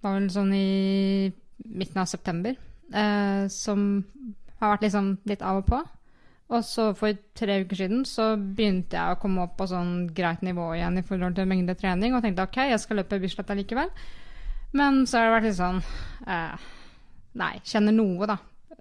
var 0.00 0.16
vel 0.16 0.28
sånn 0.32 0.52
i 0.56 1.30
midten 1.68 2.00
av 2.00 2.08
september. 2.08 2.54
Eh, 2.90 3.46
som 3.52 4.04
har 4.60 4.74
vært 4.74 4.86
liksom 4.86 5.10
litt 5.28 5.42
av 5.46 5.60
og 5.60 5.66
på. 5.68 5.80
Og 6.50 6.64
så 6.66 6.88
for 6.98 7.14
tre 7.38 7.60
uker 7.62 7.78
siden 7.78 8.02
så 8.08 8.32
begynte 8.34 8.98
jeg 8.98 9.14
å 9.14 9.18
komme 9.22 9.44
opp 9.44 9.54
på 9.60 9.68
sånn 9.70 10.08
greit 10.14 10.42
nivå 10.42 10.72
igjen 10.74 10.98
i 10.98 11.04
forhold 11.06 11.36
til 11.38 11.46
mengde 11.50 11.76
trening, 11.78 12.16
og 12.16 12.24
tenkte 12.24 12.46
ok, 12.48 12.58
jeg 12.72 12.82
skal 12.82 12.98
løpe 12.98 13.20
Bislett 13.22 13.52
allikevel. 13.54 13.92
Men 14.74 15.04
så 15.06 15.18
har 15.18 15.28
det 15.28 15.34
vært 15.36 15.48
litt 15.48 15.58
sånn 15.58 15.80
eh, 16.30 16.68
Nei, 17.40 17.52
kjenner 17.62 17.94
noe, 17.94 18.26
da. 18.26 18.36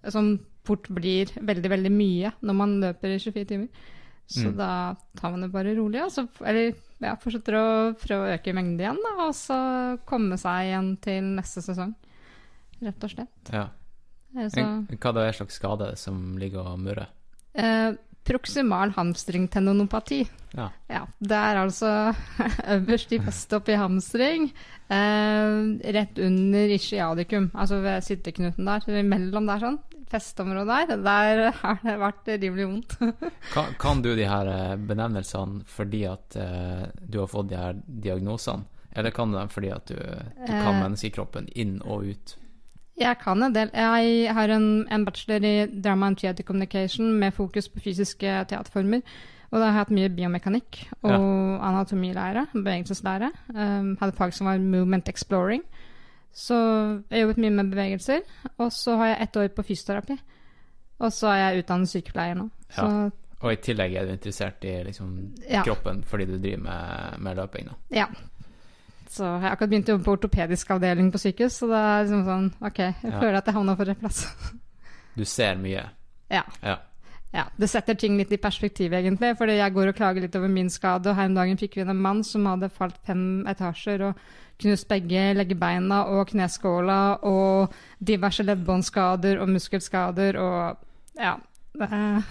Som 0.10 0.32
fort 0.66 0.88
blir 0.94 1.30
veldig, 1.38 1.70
veldig 1.70 1.92
mye 1.94 2.32
når 2.42 2.56
man 2.58 2.72
løper 2.82 3.14
i 3.14 3.20
24 3.22 3.50
timer. 3.52 3.90
Så 4.30 4.46
Mm. 4.52 4.58
da 4.58 4.96
tar 5.18 5.32
man 5.32 5.42
det 5.42 5.52
bare 5.52 5.72
rolig, 5.76 6.04
og 6.06 6.12
så 6.14 6.28
eller, 6.46 6.76
ja, 7.02 7.16
fortsetter 7.18 7.56
å 7.58 7.94
prøve 7.98 8.28
å 8.28 8.34
øke 8.38 8.54
mengden 8.54 8.80
igjen, 8.80 9.00
da, 9.02 9.14
og 9.26 9.34
så 9.34 9.98
komme 10.06 10.38
seg 10.38 10.68
igjen 10.70 10.92
til 11.02 11.24
neste 11.34 11.64
sesong. 11.66 11.96
Rett 12.82 13.04
og 13.04 13.10
slett. 13.10 13.50
Ja. 13.52 13.64
Eh, 14.38 14.48
Så, 14.54 14.62
Hva 14.86 15.10
er 15.10 15.14
det 15.18 15.36
slags 15.36 15.58
skade 15.60 15.98
som 15.98 16.38
ligger 16.38 16.62
og 16.62 16.78
murrer? 16.80 17.08
eh, 17.56 17.94
proximal 18.30 18.94
hamstringtendonopati. 18.96 20.22
Ja. 20.58 20.70
Ja, 20.90 21.04
det 21.20 21.38
er 21.38 21.60
altså 21.62 21.92
øverst 22.78 23.12
i 23.14 23.20
festet 23.22 23.70
i 23.70 23.78
hamstring, 23.78 24.50
eh, 24.90 25.60
rett 25.98 26.18
under 26.26 26.74
ischiadicum, 26.74 27.52
altså 27.54 27.82
ved 27.84 28.06
sitteknuten 28.06 28.66
der, 28.66 28.86
mellom 28.88 29.06
imellom 29.06 29.50
der 29.50 29.64
sånn, 29.66 29.80
festområdet 30.10 30.88
der, 30.90 31.04
der 31.06 31.44
har 31.60 31.80
det 31.84 31.96
vært 32.02 32.32
rimelig 32.42 32.66
vondt. 32.72 32.98
Kan, 33.54 33.74
kan 33.82 34.02
du 34.06 34.12
de 34.18 34.26
her 34.30 34.50
eh, 34.50 34.76
benevnelsene 34.90 35.64
fordi 35.70 36.04
at 36.10 36.38
eh, 36.40 36.86
du 37.06 37.20
har 37.22 37.30
fått 37.30 37.52
de 37.52 37.60
her 37.62 37.78
diagnosene, 37.86 38.66
eller 38.98 39.14
kan 39.14 39.30
du 39.30 39.38
dem 39.38 39.52
fordi 39.54 39.70
at 39.74 39.86
du, 39.92 39.98
du 39.98 40.50
kan 40.50 40.74
Eh. 40.74 40.82
menneskekroppen 40.82 41.50
inn 41.54 41.78
og 41.86 42.10
ut? 42.10 42.38
Jeg 43.00 43.18
kan 43.24 43.44
en 43.44 43.54
del. 43.56 43.70
Jeg 43.74 44.34
har 44.36 44.52
en, 44.56 44.88
en 44.92 45.06
bachelor 45.06 45.46
i 45.48 45.66
drama 45.82 46.08
and 46.08 46.18
theater 46.18 46.44
communication 46.44 47.14
med 47.20 47.32
fokus 47.34 47.70
på 47.70 47.80
fysiske 47.80 48.46
teaterformer. 48.50 49.02
Og 49.52 49.60
da 49.60 49.66
har 49.66 49.72
jeg 49.72 49.80
hatt 49.80 49.92
mye 49.96 50.10
biomekanikk 50.14 50.82
og 51.02 51.10
Ja. 51.12 51.20
anatomilære, 51.70 52.48
bevegelseslære. 52.54 53.32
Um, 53.56 53.98
hadde 54.02 54.14
fag 54.18 54.34
som 54.34 54.48
var 54.48 54.58
movement 54.60 55.10
exploring. 55.10 55.64
Så 56.34 56.54
jeg 57.10 57.16
har 57.18 57.22
jobbet 57.28 57.38
mye 57.38 57.50
med 57.50 57.72
bevegelser. 57.72 58.20
Og 58.58 58.72
så 58.72 58.96
har 58.98 59.06
jeg 59.08 59.22
ett 59.22 59.38
år 59.38 59.48
på 59.48 59.64
fysioterapi. 59.64 60.20
Og 61.00 61.12
så 61.16 61.28
er 61.32 61.38
jeg 61.54 61.64
utdannet 61.64 61.90
sykepleier 61.90 62.36
nå. 62.36 62.50
Så 62.70 62.86
Ja. 62.86 63.10
Og 63.42 63.54
i 63.54 63.56
tillegg 63.56 63.94
er 63.96 64.06
du 64.06 64.12
interessert 64.12 64.64
i 64.68 64.84
liksom, 64.84 65.34
Ja. 65.50 65.64
kroppen 65.64 66.04
fordi 66.04 66.26
du 66.26 66.38
driver 66.38 66.58
med, 66.58 67.20
med 67.20 67.36
løping. 67.36 67.66
Da. 67.70 67.74
ja. 67.96 68.06
Så 69.10 69.24
jeg 69.26 69.42
har 69.42 69.56
akkurat 69.56 69.72
begynt 69.72 69.88
å 69.90 69.96
jobbe 69.96 70.06
på 70.06 70.14
ortopedisk 70.20 70.70
avdeling 70.76 71.08
på 71.12 71.18
sykehus, 71.18 71.56
så 71.58 71.68
det 71.72 71.80
er 71.82 72.04
liksom 72.06 72.26
sånn 72.28 72.50
OK, 72.70 72.78
jeg 72.78 72.96
Ja. 73.10 73.20
føler 73.20 73.38
at 73.40 73.46
jeg 73.50 73.56
havna 73.56 73.76
på 73.76 73.88
rett 73.90 74.00
plass. 74.00 74.26
Du 75.18 75.26
ser 75.26 75.56
mye. 75.58 75.88
Ja. 76.32 76.44
Ja. 76.64 76.78
Ja, 77.34 77.44
Det 77.60 77.68
setter 77.70 77.94
ting 77.96 78.16
litt 78.18 78.32
i 78.32 78.38
perspektiv, 78.38 78.94
egentlig. 78.94 79.36
Fordi 79.38 79.58
jeg 79.58 79.74
går 79.74 79.88
og 79.92 79.96
klager 79.98 80.22
litt 80.22 80.36
over 80.36 80.48
min 80.48 80.70
skade. 80.70 81.10
Og 81.10 81.16
her 81.16 81.26
om 81.26 81.36
dagen 81.36 81.58
fikk 81.58 81.76
vi 81.76 81.82
inn 81.82 81.90
en 81.90 82.02
mann 82.02 82.24
som 82.24 82.46
hadde 82.46 82.70
falt 82.72 82.96
fem 83.06 83.44
etasjer 83.50 84.02
og 84.08 84.16
knust 84.60 84.88
begge 84.88 85.34
leggebeina 85.36 86.06
og 86.08 86.28
kneskåla 86.32 87.20
og 87.24 87.74
diverse 88.02 88.44
leddbåndskader 88.44 89.42
og 89.42 89.50
muskelskader 89.50 90.40
og 90.42 90.78
ja. 91.20 91.36
Det 91.76 91.90
er 91.92 92.24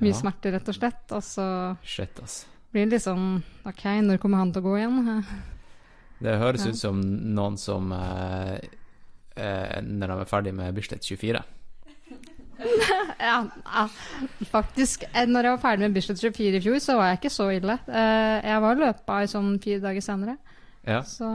mye 0.00 0.10
Ja. 0.10 0.18
smerte, 0.18 0.52
rett 0.52 0.68
og 0.68 0.74
slett. 0.74 1.12
Og 1.12 1.22
så 1.22 1.76
Shit, 1.84 2.18
ass. 2.22 2.46
blir 2.72 2.86
det 2.86 2.92
litt 2.98 3.02
sånn 3.06 3.42
OK, 3.66 3.84
når 4.02 4.18
kommer 4.18 4.38
han 4.38 4.52
til 4.52 4.62
å 4.62 4.64
gå 4.70 4.78
igjen? 4.78 5.24
Det 6.24 6.38
høres 6.40 6.64
ut 6.70 6.78
som 6.80 7.00
noen 7.36 7.58
som 7.60 7.90
eh, 7.92 8.54
eh, 9.36 9.80
Når 9.84 10.12
de 10.14 10.16
er 10.24 10.30
ferdig 10.30 10.54
med 10.56 10.74
Bislett 10.78 11.04
24. 11.04 11.42
Ja, 13.24 13.40
ja, 13.50 13.82
faktisk. 14.50 15.04
eh, 15.12 15.26
Når 15.26 15.46
jeg 15.48 15.56
var 15.56 15.62
ferdig 15.62 15.84
med 15.88 15.94
Bislett 15.96 16.20
24 16.22 16.58
i 16.58 16.62
fjor, 16.64 16.78
så 16.82 16.96
var 16.98 17.10
jeg 17.12 17.18
ikke 17.22 17.32
så 17.34 17.48
ille. 17.52 17.76
Eh, 17.88 18.36
Jeg 18.46 18.60
var 18.64 18.78
løpa 18.80 19.20
i 19.24 19.30
sånn 19.30 19.54
fire 19.64 19.82
dager 19.82 20.04
senere. 20.04 20.36
Ja. 20.86 21.00
Så 21.08 21.28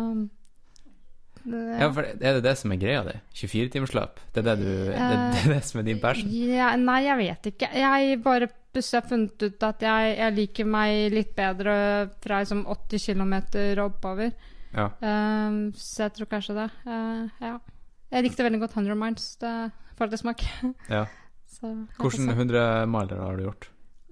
ja, 1.49 1.87
for 1.95 2.03
er 2.05 2.35
det 2.37 2.43
det 2.45 2.51
som 2.59 2.71
er 2.75 2.79
greia 2.81 2.99
di? 3.07 3.13
24-timersløp? 3.39 4.19
Det 4.35 4.43
det, 4.45 4.55
det 4.59 4.97
er 4.99 5.53
det 5.53 5.61
som 5.65 5.79
er 5.81 5.85
din 5.87 6.01
passion? 6.03 6.29
Ja, 6.29 6.73
nei, 6.77 6.99
jeg 7.07 7.17
vet 7.21 7.47
ikke. 7.53 7.69
Jeg 7.79 8.19
bare 8.25 8.49
plutselig 8.73 8.99
har 9.01 9.07
funnet 9.09 9.45
ut 9.47 9.65
at 9.65 9.85
jeg, 9.87 10.11
jeg 10.19 10.35
liker 10.35 10.67
meg 10.69 11.15
litt 11.15 11.31
bedre 11.37 11.73
fra 12.21 12.41
liksom 12.43 12.65
80 12.69 13.05
km 13.07 13.33
og 13.79 13.85
oppover. 13.87 14.35
Ja. 14.73 14.89
Um, 15.01 15.73
så 15.73 16.05
jeg 16.05 16.13
tror 16.17 16.29
kanskje 16.31 16.55
det. 16.57 16.69
Uh, 16.85 17.29
ja. 17.41 17.57
Jeg 18.09 18.25
likte 18.25 18.45
veldig 18.45 18.59
godt 18.63 18.77
100 18.77 18.95
miles. 18.97 19.35
Det 19.41 19.53
falt 19.97 20.13
i 20.13 20.21
smak. 20.21 20.45
ja. 20.89 21.05
Så, 21.49 21.65
Hvordan 21.97 22.29
100 22.29 22.85
miler 22.87 23.19
har 23.23 23.35
du 23.35 23.41
gjort? 23.43 23.65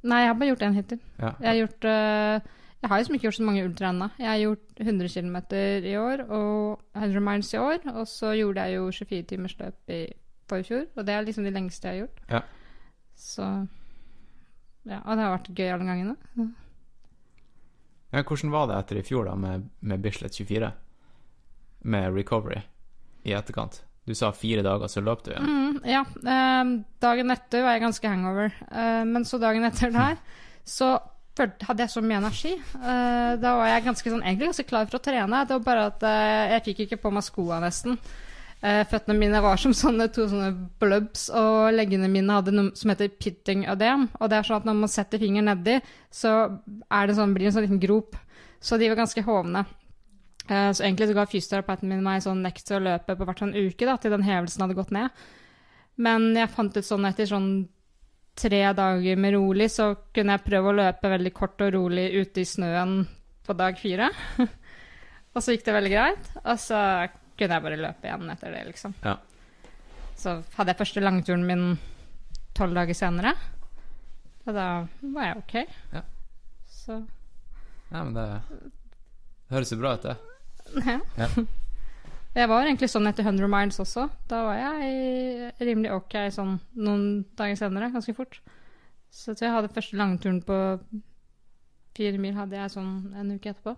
Nei, 0.03 0.23
jeg 0.23 0.27
har 0.31 0.37
bare 0.39 0.47
gjort 0.49 0.63
én 0.65 0.73
hittil. 0.73 0.97
Ja. 1.21 1.29
Jeg 1.39 1.47
har 1.47 1.57
gjort 1.59 1.85
uh, 1.85 2.47
Jeg 2.81 2.89
har 2.89 2.97
liksom 2.97 3.15
ikke 3.15 3.27
gjort 3.27 3.37
så 3.37 3.43
mange 3.45 3.65
ultra 3.67 3.91
ennå. 3.93 4.07
Jeg 4.17 4.27
har 4.27 4.39
gjort 4.41 4.81
100 4.81 5.11
km 5.13 5.37
i 5.85 5.93
år 6.01 6.23
og 6.33 6.81
100 6.97 7.21
miles 7.29 7.53
i 7.53 7.57
år. 7.61 7.77
Og 7.93 8.07
så 8.09 8.33
gjorde 8.39 8.65
jeg 8.65 8.75
jo 8.79 8.89
24 8.91 9.23
timers 9.29 9.55
løp 9.59 9.93
i 9.93 10.01
forfjor, 10.49 10.85
og 10.95 11.05
det 11.07 11.13
er 11.13 11.25
liksom 11.27 11.43
de 11.45 11.53
lengste 11.53 11.87
jeg 11.87 11.93
har 11.93 12.07
gjort. 12.07 12.21
Ja. 12.31 12.41
Så 13.15 13.47
Ja, 14.87 15.01
og 15.03 15.17
det 15.17 15.23
har 15.23 15.33
vært 15.37 15.53
gøy 15.53 15.69
alle 15.73 15.85
gangene. 15.91 16.15
Ja, 18.13 18.23
hvordan 18.23 18.53
var 18.53 18.69
det 18.69 18.77
etter 18.79 19.01
i 19.01 19.03
fjor, 19.03 19.27
da, 19.27 19.35
med, 19.35 19.67
med 19.79 20.03
Bislett 20.03 20.37
24? 20.37 20.71
Med 21.91 22.15
recovery 22.15 22.61
i 23.27 23.35
etterkant? 23.35 23.81
Du 24.07 24.15
sa 24.15 24.31
fire 24.31 24.63
dager, 24.63 24.87
så 24.87 25.03
løp 25.03 25.25
du 25.25 25.33
igjen. 25.33 25.47
Mm, 25.51 25.79
ja. 25.83 26.05
eh, 26.33 26.69
dagen 27.03 27.33
etter 27.33 27.65
var 27.65 27.75
jeg 27.75 27.83
ganske 27.83 28.11
hangover. 28.13 28.53
Eh, 28.71 29.03
men 29.09 29.27
så 29.27 29.39
dagen 29.41 29.67
etter 29.67 29.91
der 29.91 30.15
så 30.67 30.93
hadde 31.37 31.83
jeg 31.83 31.91
så 31.93 32.01
mye 32.01 32.21
energi. 32.21 32.53
Eh, 32.57 33.33
da 33.41 33.51
var 33.59 33.69
jeg 33.69 33.85
ganske 33.85 34.13
sånn, 34.13 34.23
egentlig 34.23 34.49
ganske 34.51 34.67
klar 34.69 34.87
for 34.87 34.99
å 34.99 35.03
trene. 35.03 35.43
Det 35.43 35.57
var 35.57 35.67
bare 35.67 35.83
at 35.91 36.05
eh, 36.07 36.53
jeg 36.55 36.65
fikk 36.69 36.85
ikke 36.85 37.01
på 37.03 37.11
meg 37.13 37.25
skoa 37.27 37.59
nesten. 37.63 37.99
Eh, 38.65 38.81
føttene 38.89 39.19
mine 39.19 39.39
var 39.43 39.59
som 39.61 39.73
sånne 39.75 40.07
to 40.13 40.25
sånne 40.31 40.49
blubs, 40.81 41.27
og 41.29 41.75
leggene 41.75 42.09
mine 42.09 42.39
hadde 42.39 42.55
noe 42.55 42.73
som 42.77 42.89
heter 42.89 43.11
pitting 43.13 43.67
ødem. 43.69 44.07
Og 44.17 44.31
det 44.31 44.39
er 44.39 44.47
sånn 44.47 44.61
at 44.63 44.69
når 44.69 44.79
man 44.79 44.91
setter 44.91 45.21
fingeren 45.21 45.51
nedi, 45.51 45.77
så 46.09 46.31
det 46.65 47.17
sånn, 47.17 47.35
blir 47.35 47.45
det 47.45 47.51
en 47.51 47.57
sånn 47.59 47.67
liten 47.67 47.83
grop. 47.83 48.17
Så 48.59 48.79
de 48.81 48.89
var 48.89 48.97
ganske 48.97 49.21
hovne. 49.27 49.65
Eh, 50.49 50.71
Så 50.73 50.83
egentlig 50.83 51.09
så 51.09 51.13
ga 51.13 51.27
fysioterapeuten 51.29 51.89
min 51.89 52.03
meg 52.03 52.23
sånn 52.25 52.41
nekt 52.41 52.65
til 52.65 52.79
å 52.79 52.85
løpe 52.87 53.15
på 53.15 53.25
hvert 53.27 53.43
sånn 53.43 53.53
uke, 53.53 53.85
da, 53.85 53.97
til 53.97 54.11
den 54.11 54.25
hevelsen 54.25 54.65
hadde 54.65 54.79
gått 54.79 54.91
ned. 54.95 55.09
Men 55.97 56.33
jeg 56.35 56.49
fant 56.49 56.77
ut 56.77 56.85
sånn 56.85 57.05
etter 57.05 57.29
sånn 57.29 57.67
tre 58.37 58.73
dager 58.73 59.17
med 59.17 59.33
rolig, 59.33 59.69
så 59.73 59.95
kunne 60.13 60.35
jeg 60.35 60.45
prøve 60.45 60.69
å 60.69 60.77
løpe 60.77 61.09
veldig 61.09 61.33
kort 61.33 61.61
og 61.61 61.73
rolig 61.73 62.09
ute 62.13 62.41
i 62.41 62.45
snøen 62.45 62.99
på 63.45 63.53
dag 63.57 63.77
fire. 63.77 64.09
og 65.33 65.41
så 65.41 65.53
gikk 65.53 65.65
det 65.65 65.77
veldig 65.77 65.93
greit, 65.93 66.29
og 66.43 66.59
så 66.61 66.81
kunne 67.37 67.57
jeg 67.57 67.65
bare 67.65 67.79
løpe 67.79 68.07
igjen 68.09 68.31
etter 68.33 68.53
det, 68.55 68.63
liksom. 68.71 68.95
Ja. 69.03 69.17
Så 70.17 70.39
hadde 70.57 70.73
jeg 70.73 70.79
første 70.81 71.03
langturen 71.03 71.45
min 71.45 71.67
tolv 72.57 72.73
dager 72.77 72.97
senere, 72.97 73.35
og 74.47 74.55
da 74.55 74.67
var 75.13 75.29
jeg 75.29 75.37
OK. 75.43 75.55
Ja. 75.93 76.03
Så 76.71 77.01
Ja, 77.91 78.01
men 78.03 78.13
det, 78.17 78.25
det 78.49 79.55
høres 79.55 79.71
jo 79.71 79.79
bra 79.79 79.93
ut, 79.95 80.03
det. 80.07 80.17
Ja. 80.83 80.99
Ja. 81.15 81.29
Jeg 82.37 82.49
var 82.51 82.67
egentlig 82.67 82.89
sånn 82.91 83.07
etter 83.09 83.25
100 83.25 83.47
miles 83.49 83.79
også. 83.81 84.03
Da 84.29 84.43
var 84.45 84.57
jeg 84.59 85.53
rimelig 85.63 85.93
ok 85.95 86.17
sånn 86.35 86.57
noen 86.75 87.05
dager 87.39 87.57
senere, 87.57 87.87
ganske 87.93 88.13
fort. 88.13 88.41
Så 89.09 89.33
jeg 89.33 89.53
hadde 89.53 89.71
første 89.73 89.97
langturen 89.97 90.41
på 90.45 90.57
fire 91.97 92.19
mil 92.21 92.35
hadde 92.37 92.59
jeg 92.59 92.75
sånn 92.75 93.15
en 93.17 93.31
uke 93.33 93.49
etterpå. 93.53 93.73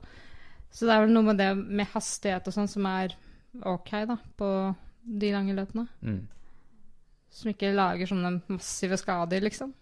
Så 0.75 0.89
det 0.89 0.95
er 0.95 1.05
vel 1.05 1.13
noe 1.15 1.29
med 1.29 1.39
det 1.39 1.53
med 1.55 1.87
hastighet 1.93 2.49
og 2.49 2.55
sånn 2.57 2.67
som 2.69 2.87
er 2.89 3.15
ok, 3.53 3.91
da, 4.09 4.17
på 4.37 4.49
de 5.21 5.31
lange 5.33 5.55
løpene. 5.57 5.87
Mm. 6.01 6.23
Som 7.33 7.51
ikke 7.51 7.73
lager 7.75 8.09
sånne 8.09 8.39
massive 8.49 8.97
skader, 8.99 9.43
liksom. 9.45 9.73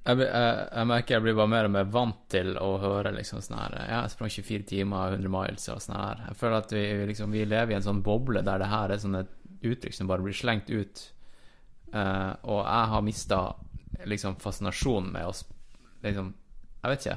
Jeg, 0.00 0.16
jeg, 0.24 0.52
jeg 0.72 0.88
merker 0.88 1.14
jeg 1.14 1.22
blir 1.26 1.36
bare 1.36 1.52
mer 1.52 1.66
og 1.68 1.72
mer 1.74 1.88
vant 1.92 2.20
til 2.32 2.54
å 2.56 2.70
høre 2.80 3.10
liksom 3.12 3.42
sånn 3.44 3.58
her 3.60 3.74
Ja, 3.76 3.98
jeg 3.98 4.12
sprang 4.14 4.30
24 4.32 4.64
timer, 4.70 5.16
100 5.18 5.32
miles 5.34 5.68
og 5.68 5.82
sånn 5.84 5.98
her. 5.98 6.22
Jeg 6.30 6.38
føler 6.40 6.56
at 6.56 6.72
vi, 6.72 6.84
liksom, 7.10 7.34
vi 7.36 7.44
lever 7.44 7.74
i 7.74 7.76
en 7.76 7.84
sånn 7.84 8.00
boble 8.06 8.42
der 8.46 8.62
det 8.62 8.70
her 8.72 8.94
er 8.94 9.02
sånne 9.02 9.26
uttrykk 9.60 9.96
som 9.96 10.08
bare 10.08 10.24
blir 10.24 10.36
slengt 10.36 10.72
ut. 10.72 11.02
Uh, 11.92 12.32
og 12.48 12.62
jeg 12.62 12.90
har 12.94 13.04
mista 13.04 13.40
liksom 14.08 14.38
fascinasjonen 14.40 15.10
med 15.10 15.26
oss 15.26 15.40
liksom, 16.04 16.28
Jeg 16.80 16.92
vet 16.92 17.06
ikke. 17.06 17.16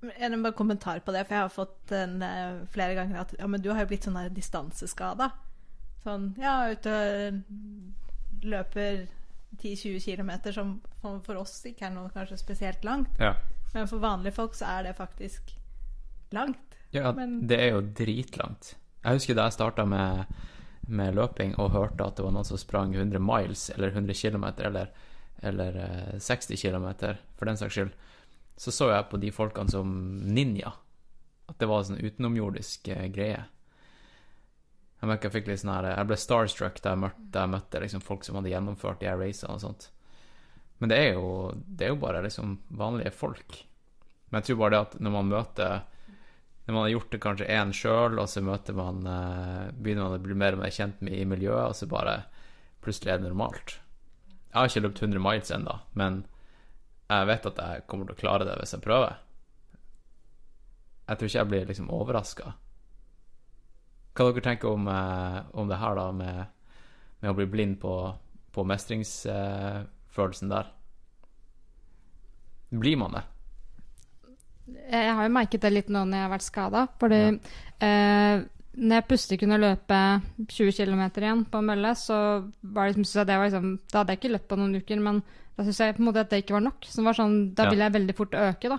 Bare 0.00 0.52
kommentar 0.54 1.00
på 1.02 1.12
det, 1.12 1.24
for 1.26 1.34
jeg 1.34 1.42
har 1.42 1.50
fått 1.52 1.76
den 1.90 2.22
eh, 2.22 2.60
flere 2.70 2.94
ganger 2.94 3.24
at 3.24 3.34
ja, 3.38 3.46
men 3.50 3.62
du 3.62 3.72
har 3.72 3.82
jo 3.82 3.90
blitt 3.90 4.06
sånn 4.06 4.18
distanseskada. 4.34 5.32
Sånn 6.04 6.30
ja, 6.38 6.70
ute 6.70 6.92
og 6.94 8.44
løper 8.46 9.06
10-20 9.58 10.04
km, 10.04 10.30
som 10.54 10.76
for 11.02 11.40
oss 11.40 11.56
ikke 11.66 11.88
er 11.88 11.94
noe 11.96 12.12
kanskje 12.14 12.38
spesielt 12.38 12.84
langt. 12.86 13.10
Ja. 13.18 13.34
Men 13.74 13.88
for 13.90 13.98
vanlige 14.02 14.36
folk 14.38 14.54
så 14.54 14.68
er 14.78 14.86
det 14.86 14.96
faktisk 15.00 15.50
langt. 16.30 16.78
Ja, 16.94 17.12
Men- 17.12 17.46
det 17.46 17.58
er 17.60 17.70
jo 17.74 17.80
dritlangt. 17.82 18.76
Jeg 19.04 19.18
husker 19.18 19.34
da 19.34 19.48
jeg 19.48 19.52
starta 19.58 19.84
med, 19.84 20.26
med 20.86 21.14
løping 21.14 21.56
og 21.58 21.72
hørte 21.72 22.06
at 22.06 22.16
det 22.16 22.24
var 22.24 22.32
noen 22.32 22.44
som 22.44 22.56
sprang 22.58 22.94
100 22.94 23.18
miles, 23.20 23.70
eller 23.70 23.88
100 23.90 24.14
km, 24.14 24.44
eller, 24.58 24.88
eller 25.42 25.76
eh, 25.76 26.18
60 26.18 26.56
km, 26.56 26.88
for 27.36 27.46
den 27.46 27.56
saks 27.56 27.74
skyld. 27.74 27.92
Så 28.58 28.74
så 28.74 28.90
jeg 28.90 29.06
på 29.10 29.20
de 29.22 29.30
folkene 29.34 29.70
som 29.70 29.92
ninja. 30.26 30.72
At 31.48 31.60
det 31.60 31.68
var 31.70 31.80
en 31.80 31.92
sånn 31.92 32.02
utenomjordisk 32.02 32.90
eh, 32.92 33.06
greie. 33.14 33.44
Jeg 34.98 35.06
merket 35.08 35.28
jeg 35.28 35.36
fikk 35.36 35.52
litt 35.52 35.60
sånn 35.62 35.76
her 35.76 35.92
Jeg 35.92 36.08
ble 36.10 36.16
starstruck 36.18 36.80
da 36.82 36.92
jeg 36.94 37.02
møtte, 37.04 37.28
da 37.30 37.44
jeg 37.44 37.52
møtte 37.52 37.82
liksom 37.84 38.02
folk 38.02 38.26
som 38.26 38.38
hadde 38.38 38.50
gjennomført 38.50 38.98
de 39.00 39.08
her 39.08 39.20
racene 39.20 39.54
og 39.54 39.62
sånt. 39.62 39.86
Men 40.82 40.90
det 40.90 40.98
er 40.98 41.12
jo, 41.18 41.28
det 41.54 41.86
er 41.86 41.94
jo 41.94 42.02
bare 42.02 42.22
liksom 42.26 42.58
vanlige 42.80 43.14
folk. 43.14 43.60
Men 44.28 44.40
jeg 44.40 44.50
tror 44.50 44.60
bare 44.62 44.74
det 44.74 44.82
at 44.86 44.98
når 45.00 45.14
man 45.14 45.30
møter 45.30 45.78
Når 46.66 46.74
man 46.74 46.82
har 46.82 46.90
gjort 46.92 47.12
det 47.14 47.18
kanskje 47.24 47.46
én 47.48 47.70
sjøl, 47.72 48.18
og 48.20 48.26
så 48.28 48.42
møter 48.44 48.74
man 48.76 49.06
eh, 49.08 49.70
begynner 49.72 50.04
man 50.04 50.18
å 50.18 50.24
bli 50.26 50.34
mer 50.36 50.52
og 50.52 50.60
mer 50.60 50.74
kjent 50.74 50.98
med 51.00 51.14
i 51.16 51.24
miljøet, 51.24 51.70
og 51.70 51.76
så 51.78 51.86
bare 51.88 52.26
plutselig 52.84 53.14
er 53.14 53.22
det 53.22 53.30
normalt. 53.30 53.78
Jeg 54.50 54.58
har 54.58 54.68
ikke 54.68 54.82
løpt 54.84 55.00
100 55.00 55.22
miles 55.24 55.52
ennå, 55.54 55.78
men 55.96 56.18
jeg 57.08 57.28
vet 57.30 57.46
at 57.48 57.60
jeg 57.64 57.84
kommer 57.88 58.08
til 58.08 58.16
å 58.16 58.20
klare 58.20 58.46
det 58.48 58.56
hvis 58.60 58.74
jeg 58.76 58.84
prøver. 58.84 59.16
Jeg 61.08 61.16
tror 61.16 61.30
ikke 61.30 61.38
jeg 61.38 61.50
blir 61.52 61.68
liksom 61.70 61.92
overraska. 61.96 62.52
Hva 64.12 64.26
dere 64.28 64.44
tenker 64.44 64.74
om, 64.74 64.88
eh, 64.92 65.38
om 65.56 65.70
det 65.70 65.78
her, 65.80 65.94
da, 65.96 66.10
med, 66.12 66.82
med 67.22 67.30
å 67.30 67.38
bli 67.38 67.46
blind 67.48 67.78
på, 67.80 67.94
på 68.52 68.64
mestringsfølelsen 68.66 70.52
der? 70.52 70.68
Blir 72.68 73.00
man 73.00 73.16
det? 73.16 73.24
Jeg 74.68 75.14
har 75.16 75.24
jo 75.24 75.32
merket 75.32 75.64
det 75.64 75.72
litt 75.72 75.88
nå 75.88 76.02
når 76.04 76.18
jeg 76.18 76.26
har 76.26 76.34
vært 76.34 76.48
skada. 76.48 76.84
Fordi 77.00 77.22
eh, 77.24 78.44
når 78.76 79.00
jeg 79.00 79.06
plutselig 79.08 79.38
kunne 79.40 79.58
løpe 79.58 79.98
20 80.52 80.72
km 80.76 81.02
igjen 81.08 81.44
på 81.50 81.62
mølle, 81.64 81.94
så 81.98 82.18
var 82.62 82.86
det 82.86 82.96
liksom, 82.98 83.26
det 83.26 83.38
var 83.38 83.48
liksom 83.48 83.72
Da 83.90 84.00
hadde 84.02 84.14
jeg 84.14 84.20
ikke 84.20 84.34
løpt 84.36 84.48
på 84.50 84.58
noen 84.60 84.76
uker, 84.78 85.02
men 85.02 85.22
da 85.56 85.64
syntes 85.64 85.80
jeg 85.82 85.96
på 85.96 86.04
en 86.04 86.08
måte 86.10 86.22
at 86.22 86.30
det 86.30 86.42
ikke 86.44 86.54
var 86.54 86.66
nok. 86.68 86.86
Så 86.86 87.00
det 87.00 87.08
var 87.08 87.18
sånn, 87.18 87.36
da 87.58 87.66
ville 87.70 87.88
jeg 87.88 87.96
veldig 87.96 88.14
fort 88.18 88.36
øke, 88.38 88.70
da. 88.70 88.78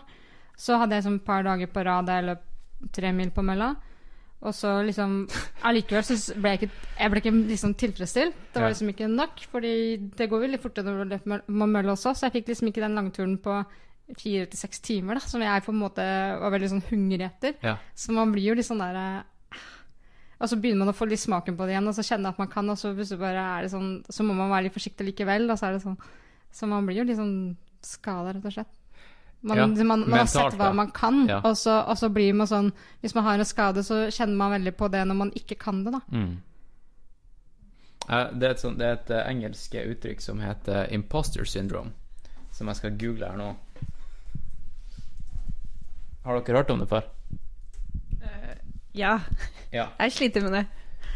Så 0.59 0.77
hadde 0.79 0.95
jeg 0.95 1.07
sånn 1.07 1.19
et 1.19 1.27
par 1.27 1.43
dager 1.43 1.71
på 1.73 1.83
rad 1.87 2.07
der 2.07 2.21
jeg 2.21 2.27
løp 2.29 2.45
tre 2.95 3.11
mil 3.15 3.31
på 3.35 3.43
mølla. 3.43 3.73
Og 4.39 4.55
så 4.55 4.77
liksom 4.87 5.25
Allikevel 5.67 6.05
så 6.07 6.15
ble 6.39 6.53
jeg 6.53 6.61
ikke, 6.61 6.85
jeg 6.95 7.11
ble 7.11 7.21
ikke 7.23 7.33
liksom 7.49 7.75
tilfredsstilt. 7.81 8.37
Det 8.53 8.63
var 8.63 8.71
liksom 8.71 8.93
ikke 8.93 9.09
nok, 9.11 9.43
fordi 9.51 9.73
det 10.15 10.29
går 10.31 10.45
veldig 10.45 10.61
fortere 10.63 10.87
når 10.87 11.01
du 11.01 11.13
løper 11.15 11.43
på 11.49 11.67
mølle 11.73 11.95
også, 11.95 12.13
så 12.15 12.27
jeg 12.27 12.37
fikk 12.37 12.53
liksom 12.53 12.71
ikke 12.71 12.85
den 12.85 12.95
langturen 12.95 13.35
på 13.43 13.57
fire 14.17 14.47
til 14.49 14.57
seks 14.57 14.79
timer, 14.81 15.19
da, 15.19 15.21
som 15.27 15.43
jeg 15.43 15.65
på 15.65 15.73
en 15.73 15.81
måte 15.83 16.05
var 16.41 16.53
veldig 16.55 16.69
sånn 16.71 16.87
hungrig 16.87 17.27
etter. 17.27 17.59
Ja. 17.61 17.75
Så 17.93 18.15
man 18.15 18.31
blir 18.33 18.47
jo 18.47 18.55
litt 18.57 18.65
sånn 18.65 18.81
der 18.81 19.27
Og 20.39 20.47
så 20.47 20.55
begynner 20.55 20.85
man 20.85 20.93
å 20.93 20.95
få 20.95 21.07
litt 21.09 21.19
smaken 21.19 21.57
på 21.59 21.65
det 21.67 21.73
igjen, 21.75 21.87
og 21.91 21.95
så 21.97 22.05
kjenne 22.05 22.31
at 22.31 22.37
man 22.39 22.47
kan, 22.51 22.69
og 22.71 22.77
så 22.79 22.93
plutselig 22.95 23.19
bare 23.19 23.45
er 23.57 23.65
det 23.65 23.71
sånn 23.73 23.89
Så 24.07 24.23
må 24.23 24.35
man 24.37 24.51
være 24.53 24.69
litt 24.69 24.75
forsiktig 24.77 25.09
likevel, 25.09 25.49
og 25.51 25.59
så 25.59 25.67
er 25.67 25.75
det 25.75 25.83
sånn 25.83 25.97
Så 26.55 26.69
man 26.71 26.87
blir 26.87 27.01
jo 27.01 27.07
litt 27.09 27.19
sånn 27.19 27.57
skada, 27.83 28.33
rett 28.35 28.45
og 28.45 28.53
slett. 28.55 28.71
Man, 29.41 29.57
Ja, 29.57 29.67
man, 29.87 30.03
man 30.09 30.19
har 30.19 30.27
sett 30.27 30.55
hva 30.59 30.71
ja. 30.71 30.75
man 30.75 30.91
kan, 30.91 31.25
Ja. 31.29 31.39
og, 31.43 31.57
så, 31.57 31.77
og 31.87 31.95
så 31.99 32.09
blir 32.11 32.33
man 32.35 32.47
sånn 32.47 32.71
Hvis 33.01 33.15
man 33.15 33.23
har 33.27 33.39
en 33.39 33.47
skade, 33.47 33.83
så 33.83 34.07
kjenner 34.11 34.35
man 34.35 34.55
veldig 34.57 34.75
på 34.79 34.89
det 34.91 35.05
når 35.07 35.15
man 35.15 35.31
ikke 35.35 35.59
kan 35.59 35.83
det, 35.85 35.95
da. 35.95 36.01
Mm. 36.11 36.37
Det 38.09 38.47
er 38.47 38.51
et, 38.55 38.59
sånt, 38.59 38.79
det 38.79 38.87
er 38.87 38.95
et 38.97 39.11
eh, 39.13 39.27
engelsk 39.29 39.75
uttrykk 39.77 40.21
som 40.23 40.39
heter 40.41 40.87
imposter 40.95 41.45
syndrome, 41.45 41.91
som 42.51 42.71
jeg 42.71 42.79
skal 42.79 42.95
google 42.97 43.27
her 43.29 43.37
nå. 43.37 43.51
Har 46.25 46.39
dere 46.41 46.57
hørt 46.57 46.73
om 46.73 46.81
det 46.81 46.89
før? 46.89 47.05
Ja, 48.99 49.15
Ja. 49.71 49.87
jeg 49.99 50.11
sliter 50.17 50.41
med 50.45 50.53
det. 50.57 50.65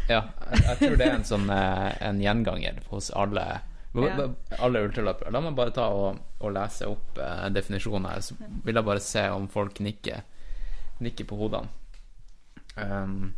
ja. 0.10 0.22
Jeg, 0.54 0.78
tror 0.80 0.98
det 1.00 1.06
er 1.08 1.16
en 1.20 1.28
sånn 1.28 1.50
eh, 1.52 1.92
en 2.10 2.20
gjenganger 2.24 2.80
hos 2.92 3.12
alle 3.12 3.46
Ja. 3.94 4.28
alle 4.58 4.80
ultraløpere. 4.88 5.30
La 5.32 5.40
meg 5.44 5.54
bare 5.56 5.70
ta 5.76 5.84
og, 5.94 6.18
og 6.42 6.54
lese 6.56 6.88
opp 6.90 7.18
eh, 7.22 7.50
definisjonen 7.54 8.08
her, 8.10 8.22
så 8.26 8.34
vil 8.66 8.76
jeg 8.80 8.86
bare 8.88 9.00
se 9.06 9.28
om 9.30 9.46
folk 9.54 9.78
nikker, 9.86 10.24
nikker 11.00 11.28
på 11.30 11.38
hodene. 11.38 11.70
Um, 12.76 13.36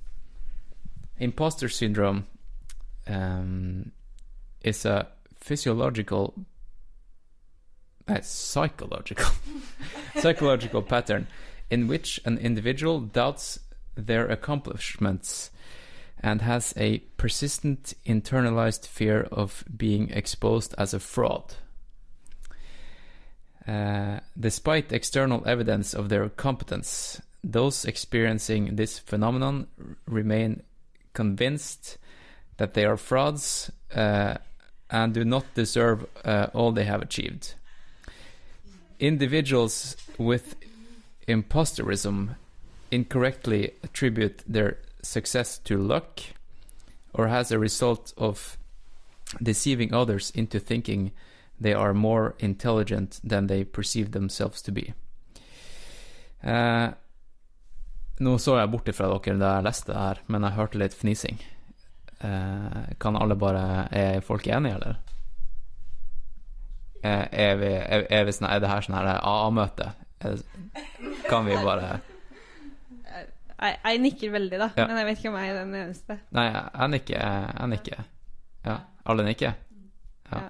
imposter 1.20 1.68
syndrome 1.68 2.24
um, 3.08 3.92
is 4.62 4.86
a 4.86 5.08
physiological 5.38 6.34
uh, 8.08 8.20
psychological 8.22 9.26
psychological 10.22 10.82
pattern 10.82 11.28
in 11.70 11.88
which 11.90 12.22
an 12.26 12.38
individual 12.38 13.02
doubts 13.02 13.60
their 13.96 14.28
accomplishments 14.28 15.52
and 16.20 16.42
has 16.42 16.74
a 16.78 17.00
persistent 17.18 17.94
internalized 18.06 18.88
fear 18.88 19.28
of 19.32 19.64
being 19.76 20.10
exposed 20.12 20.74
as 20.78 20.94
a 20.94 21.00
fraud. 21.00 21.56
Uh, 23.68 24.20
despite 24.40 24.92
external 24.92 25.44
evidence 25.48 25.94
of 25.94 26.10
their 26.10 26.30
competence, 26.30 27.22
those 27.44 27.86
experiencing 27.86 28.76
this 28.76 29.00
phenomenon 29.00 29.68
remain 30.08 30.64
convinced 31.14 31.98
that 32.58 32.74
they 32.74 32.86
are 32.86 32.98
frauds 32.98 33.72
uh, 33.94 34.36
and 34.90 35.14
do 35.14 35.26
not 35.26 35.46
deserve 35.56 36.06
uh, 36.24 36.48
all 36.54 36.72
they 36.72 36.86
have 36.86 37.02
achieved. 37.02 37.56
Individuals 39.00 39.98
with 40.18 40.56
imposterism 41.28 42.36
incorrectly 42.96 43.72
attribute 43.84 44.44
their 44.48 44.78
success 45.02 45.60
to 45.60 45.78
luck 45.78 46.22
or 47.14 47.28
as 47.28 47.52
a 47.52 47.60
result 47.60 48.14
of 48.18 48.58
deceiving 49.42 49.94
others 49.94 50.32
into 50.32 50.60
thinking 50.60 51.12
they 51.60 51.74
are 51.74 51.94
more 51.94 52.36
intelligent 52.40 53.20
than 53.24 53.48
they 53.48 53.64
perceive 53.64 54.12
themselves 54.12 54.62
to 54.62 54.72
be. 54.72 54.94
Eh, 56.42 56.90
nå 58.20 58.38
så 58.38 58.58
jeg 58.60 58.72
bort 58.72 58.90
ifra 58.92 59.08
dere 59.12 59.40
da 59.40 59.54
jeg 59.58 59.66
leste 59.66 59.92
det 59.92 60.00
her, 60.00 60.22
men 60.28 60.44
jeg 60.46 60.58
hørte 60.60 60.80
litt 60.80 60.96
fnising. 60.96 61.40
Eh, 62.20 62.82
kan 63.00 63.18
alle 63.20 63.36
bare 63.36 63.88
Er 63.92 64.22
folk 64.22 64.48
enige, 64.48 64.76
eller? 64.76 64.98
Eh, 67.04 67.28
er, 67.32 67.56
vi, 67.56 67.72
er, 67.72 68.06
er, 68.10 68.26
vi 68.26 68.36
sånn, 68.36 68.50
er 68.50 68.60
det 68.60 68.70
her 68.72 68.86
sånn 68.86 68.98
her 68.98 69.16
AA-møte? 69.16 69.92
Er 70.20 70.40
Kan 71.30 71.46
vi 71.46 71.58
bare 71.64 72.00
Jeg, 73.56 73.78
jeg 73.86 74.02
nikker 74.04 74.32
veldig, 74.34 74.58
da, 74.60 74.70
Ja. 74.76 74.88
men 74.88 74.98
jeg 75.00 75.06
vet 75.08 75.18
ikke 75.22 75.30
om 75.32 75.38
jeg 75.40 75.50
er 75.50 75.60
den 75.62 75.76
eneste. 75.80 76.20
Nei, 76.36 76.46
jeg 76.52 76.90
nikker. 76.92 77.20
Jeg 77.60 77.70
nikker. 77.72 78.04
Ja. 78.66 78.78
Alle 79.06 79.24
nikker? 79.24 79.56
Ja. 80.32 80.42
Ja. 80.42 80.50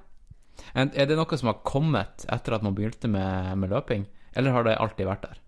Er 0.75 1.05
det 1.05 1.15
noe 1.19 1.37
som 1.37 1.51
har 1.51 1.59
kommet 1.67 2.25
etter 2.31 2.55
at 2.57 2.63
man 2.63 2.75
begynte 2.75 3.07
med, 3.11 3.57
med 3.61 3.69
løping, 3.69 4.05
eller 4.35 4.51
har 4.55 4.63
det 4.63 4.77
alltid 4.81 5.05
vært 5.07 5.27
der? 5.27 5.41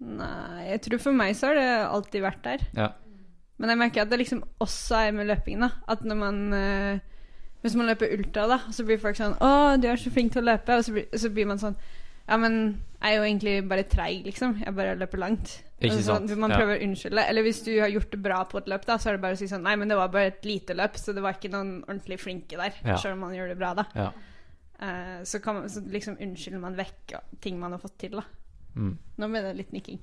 Nei, 0.00 0.70
jeg 0.70 0.80
tror 0.86 1.02
for 1.02 1.16
meg 1.16 1.34
så 1.36 1.50
har 1.50 1.58
det 1.58 1.68
alltid 1.90 2.22
vært 2.24 2.44
der. 2.46 2.62
Ja. 2.76 2.88
Men 3.60 3.74
jeg 3.74 3.80
merker 3.82 4.02
at 4.06 4.12
det 4.12 4.20
liksom 4.22 4.40
også 4.64 4.96
er 4.96 5.16
med 5.16 5.28
løping, 5.28 5.60
da. 5.60 5.68
At 5.88 6.04
når 6.04 6.16
man 6.16 6.52
øh, 6.56 6.98
Hvis 7.60 7.74
man 7.76 7.90
løper 7.90 8.14
ultra, 8.16 8.46
da, 8.48 8.56
så 8.72 8.86
blir 8.88 8.96
folk 8.96 9.18
sånn 9.18 9.34
'Å, 9.36 9.76
du 9.76 9.84
er 9.90 9.98
så 10.00 10.08
flink 10.10 10.32
til 10.32 10.40
å 10.40 10.46
løpe.' 10.48 10.78
Og 10.78 10.84
så 10.86 10.92
blir, 10.94 11.04
så 11.12 11.28
blir 11.28 11.44
man 11.44 11.58
sånn 11.60 11.76
Ja, 12.30 12.36
men 12.38 12.56
jeg 13.00 13.10
er 13.10 13.16
jo 13.16 13.26
egentlig 13.26 13.54
bare 13.68 13.84
treig, 13.90 14.22
liksom. 14.28 14.54
Jeg 14.62 14.74
bare 14.76 14.94
løper 15.00 15.18
langt. 15.18 15.56
Ikke 15.80 15.96
Altså, 15.96 16.14
sant, 16.14 16.34
Man 16.38 16.52
ja. 16.52 16.60
å 16.62 16.76
unnskylde. 16.84 17.24
Eller 17.32 17.42
hvis 17.42 17.62
du 17.66 17.72
har 17.80 17.88
gjort 17.90 18.10
det 18.12 18.20
bra 18.22 18.42
på 18.46 18.60
et 18.60 18.68
løp, 18.70 18.84
da, 18.86 18.98
så 19.00 19.10
er 19.10 19.16
det 19.16 19.22
bare 19.24 19.34
å 19.34 19.40
si 19.40 19.48
sånn 19.48 19.64
'Nei, 19.64 19.74
men 19.80 19.88
det 19.88 19.96
var 19.96 20.12
bare 20.12 20.30
et 20.30 20.44
lite 20.44 20.76
løp, 20.76 20.96
så 21.00 21.14
det 21.16 21.22
var 21.24 21.34
ikke 21.34 21.50
noen 21.50 21.80
ordentlig 21.88 22.20
flinke 22.20 22.56
der.' 22.60 22.76
Ja. 22.84 22.96
Selv 22.96 23.16
om 23.16 23.24
man 23.26 23.34
gjør 23.34 23.48
det 23.48 23.58
bra, 23.58 23.74
da. 23.74 23.86
ja. 23.94 24.12
Uh, 24.80 25.24
så, 25.24 25.42
kan 25.44 25.54
man, 25.54 25.68
så 25.68 25.82
liksom 25.84 26.16
unnskylder 26.16 26.60
man 26.60 26.76
vekk 26.76 27.12
ting 27.40 27.58
man 27.60 27.72
har 27.72 27.78
fått 27.82 27.98
til, 27.98 28.12
da. 28.16 28.22
Mm. 28.76 28.94
Nå 29.18 29.28
ble 29.28 29.42
det 29.42 29.56
litt 29.56 29.72
nikking. 29.72 29.98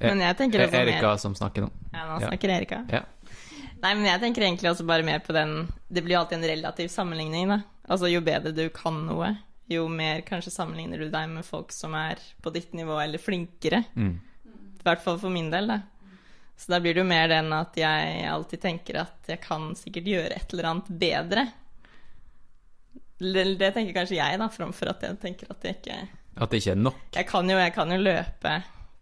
Men 0.00 0.20
jeg 0.20 0.36
tenker 0.36 0.60
Er 0.60 0.66
også 0.68 0.80
Erika 0.82 1.12
mer 1.12 1.20
som 1.22 1.34
snakker 1.38 1.64
nå? 1.64 1.70
Ja, 1.92 2.04
nå 2.08 2.20
Ja. 2.20 2.28
snakker 2.28 2.50
Erika. 2.50 2.84
Ja. 2.90 3.02
Nei, 3.80 3.94
men 3.94 4.04
jeg 4.04 4.20
tenker 4.20 4.42
egentlig 4.42 4.70
også 4.70 4.86
bare 4.86 5.02
mer 5.02 5.20
på 5.20 5.32
den 5.32 5.68
Det 5.92 6.02
blir 6.04 6.16
jo 6.16 6.20
alltid 6.20 6.38
en 6.38 6.50
relativ 6.50 6.88
sammenligning, 6.88 7.48
da. 7.48 7.62
Altså 7.88 8.10
jo 8.10 8.20
bedre 8.20 8.52
du 8.52 8.68
kan 8.70 9.06
noe, 9.06 9.36
jo 9.66 9.88
mer 9.88 10.20
kanskje 10.26 10.52
sammenligner 10.52 11.00
du 11.00 11.08
deg 11.12 11.28
med 11.30 11.46
folk 11.46 11.72
som 11.72 11.94
er 11.96 12.20
på 12.42 12.52
ditt 12.54 12.72
nivå 12.76 12.98
eller 13.00 13.22
flinkere. 13.22 13.82
Mm. 13.96 14.14
I 14.80 14.84
hvert 14.84 15.04
fall 15.04 15.18
for 15.20 15.32
min 15.32 15.50
del, 15.52 15.70
da. 15.72 15.80
Så 16.56 16.72
da 16.72 16.80
blir 16.80 16.94
det 16.94 17.02
jo 17.02 17.08
mer 17.08 17.28
den 17.28 17.50
at 17.56 17.76
jeg 17.78 18.26
alltid 18.30 18.62
tenker 18.62 19.00
at 19.02 19.30
jeg 19.30 19.40
kan 19.42 19.72
sikkert 19.78 20.10
gjøre 20.10 20.36
et 20.36 20.52
eller 20.52 20.68
annet 20.70 20.90
bedre. 21.00 21.46
det, 23.18 23.44
det 23.58 23.72
tenker 23.74 23.96
kanskje 23.96 24.20
jeg, 24.20 24.38
da, 24.38 24.48
framfor 24.52 24.92
at 24.92 25.02
jeg 25.02 25.18
tenker 25.22 25.50
at 25.50 25.64
jeg 25.66 25.80
ikke 25.80 25.98
At 26.34 26.50
det 26.50 26.60
ikke 26.60 26.74
er 26.74 26.82
nok. 26.82 27.00
Jeg 27.14 27.28
kan 27.30 27.50
jo, 27.50 27.58
jeg 27.58 27.74
kan 27.74 27.90
jo 27.94 27.98
løpe, 27.98 28.54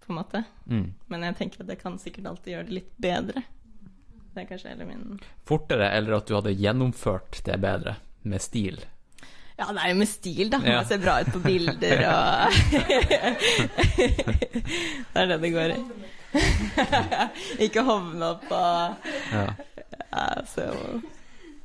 på 0.05 0.13
en 0.13 0.19
måte. 0.19 0.45
Mm. 0.67 0.87
Men 1.13 1.27
jeg 1.29 1.37
tenker 1.41 1.65
at 1.65 1.75
jeg 1.75 1.83
kan 1.83 1.99
sikkert 2.01 2.31
alltid 2.33 2.55
gjøre 2.55 2.69
det 2.71 2.79
litt 2.79 2.97
bedre. 2.97 3.45
Det 4.33 4.43
er 4.43 4.49
kanskje 4.49 4.73
hele 4.73 4.89
min 4.89 5.21
Fortere, 5.49 5.91
eller 5.93 6.17
at 6.17 6.29
du 6.29 6.35
hadde 6.39 6.57
gjennomført 6.57 7.43
det 7.45 7.59
bedre, 7.61 7.99
med 8.23 8.41
stil. 8.41 8.81
Ja, 9.59 9.67
det 9.69 9.81
er 9.83 9.89
jo 9.93 9.97
med 10.01 10.09
stil, 10.09 10.49
da. 10.53 10.59
Ja. 10.65 10.79
Ser 10.89 10.99
bra 11.03 11.19
ut 11.21 11.33
på 11.35 11.41
bilder 11.45 11.99
og 12.13 12.53
Det 15.13 15.21
er 15.23 15.27
det 15.31 15.39
det 15.43 15.51
går 15.55 15.69
i. 15.77 15.79
Ikke 17.67 17.83
hovne 17.85 18.25
opp 18.35 18.47
og 18.51 19.09
Ja. 19.33 19.47
ja, 20.09 20.25
så 20.49 20.63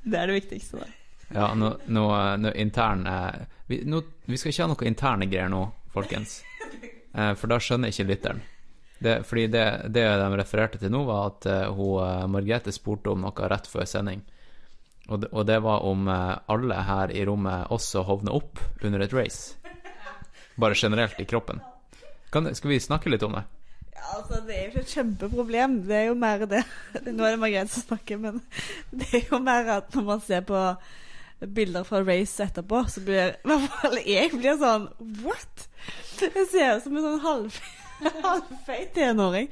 Det 0.04 0.17
er 0.19 0.26
det 0.28 0.36
viktigste, 0.41 0.78
da. 0.84 0.88
Ja, 1.36 1.50
nå, 1.56 1.73
nå, 1.91 2.04
nå 2.39 2.52
intern 2.56 3.08
eh, 3.08 3.32
vi, 3.67 3.82
nå, 3.84 4.00
vi 4.26 4.38
skal 4.39 4.54
ikke 4.54 4.63
ha 4.63 4.67
noe 4.71 4.88
interne 4.88 5.26
greier 5.28 5.50
nå, 5.52 5.65
folkens. 5.91 6.38
Eh, 7.12 7.34
for 7.36 7.52
da 7.52 7.58
skjønner 7.60 7.91
ikke 7.91 8.06
lytteren. 8.08 8.39
Det, 8.97 9.19
fordi 9.28 9.47
det, 9.52 9.65
det 9.93 10.06
de 10.08 10.30
refererte 10.39 10.80
til 10.82 10.91
nå, 10.93 11.02
var 11.08 11.34
at 11.34 11.45
eh, 11.52 11.67
hun, 11.76 12.32
Margrethe 12.32 12.71
spurte 12.71 13.12
om 13.12 13.21
noe 13.26 13.50
rett 13.52 13.67
før 13.67 13.86
sending. 13.89 14.21
Og 15.08 15.22
det, 15.24 15.30
og 15.32 15.46
det 15.48 15.58
var 15.63 15.86
om 15.88 16.08
eh, 16.12 16.38
alle 16.52 16.82
her 16.88 17.12
i 17.15 17.24
rommet 17.28 17.72
også 17.72 18.04
hovner 18.08 18.36
opp 18.36 18.60
under 18.84 19.04
et 19.06 19.13
race. 19.15 19.56
Bare 20.62 20.76
generelt 20.76 21.20
i 21.20 21.26
kroppen. 21.26 21.62
Kan, 22.34 22.50
skal 22.56 22.74
vi 22.74 22.80
snakke 22.84 23.12
litt 23.12 23.24
om 23.24 23.38
det? 23.38 23.46
Ja, 23.96 24.04
altså, 24.20 24.41
det 24.46 24.56
er 24.56 24.62
jo 24.65 24.72
ikke 24.74 24.84
et 24.84 24.93
kjempeproblem. 24.98 25.78
Det 25.88 25.96
er 25.96 26.06
jo 26.10 26.17
mer 26.20 26.43
det 26.50 26.63
Nå 27.08 27.24
er 27.24 27.36
det 27.36 27.41
Margrethe 27.41 27.74
som 27.74 27.88
snakker, 27.88 28.20
men 28.22 28.41
det 29.00 29.12
er 29.22 29.32
jo 29.32 29.39
mer 29.43 29.72
at 29.80 29.96
når 29.96 30.08
man 30.12 30.24
ser 30.28 30.43
på 30.48 30.63
bilder 31.54 31.86
fra 31.86 32.02
race 32.02 32.43
etterpå, 32.43 32.84
så 32.89 33.02
blir 33.06 33.36
i 33.38 33.48
hvert 33.48 33.67
fall 33.78 34.00
jeg 34.02 34.32
blir 34.34 34.58
sånn 34.60 34.88
What?! 35.24 35.67
Jeg 36.17 36.48
ser 36.50 36.80
ut 36.80 36.84
som 36.84 36.98
en 36.98 37.06
sånn 37.06 37.20
halv, 37.22 37.60
halvfeit 38.24 38.96
tenåring. 38.96 39.52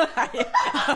Nei, 0.00 0.46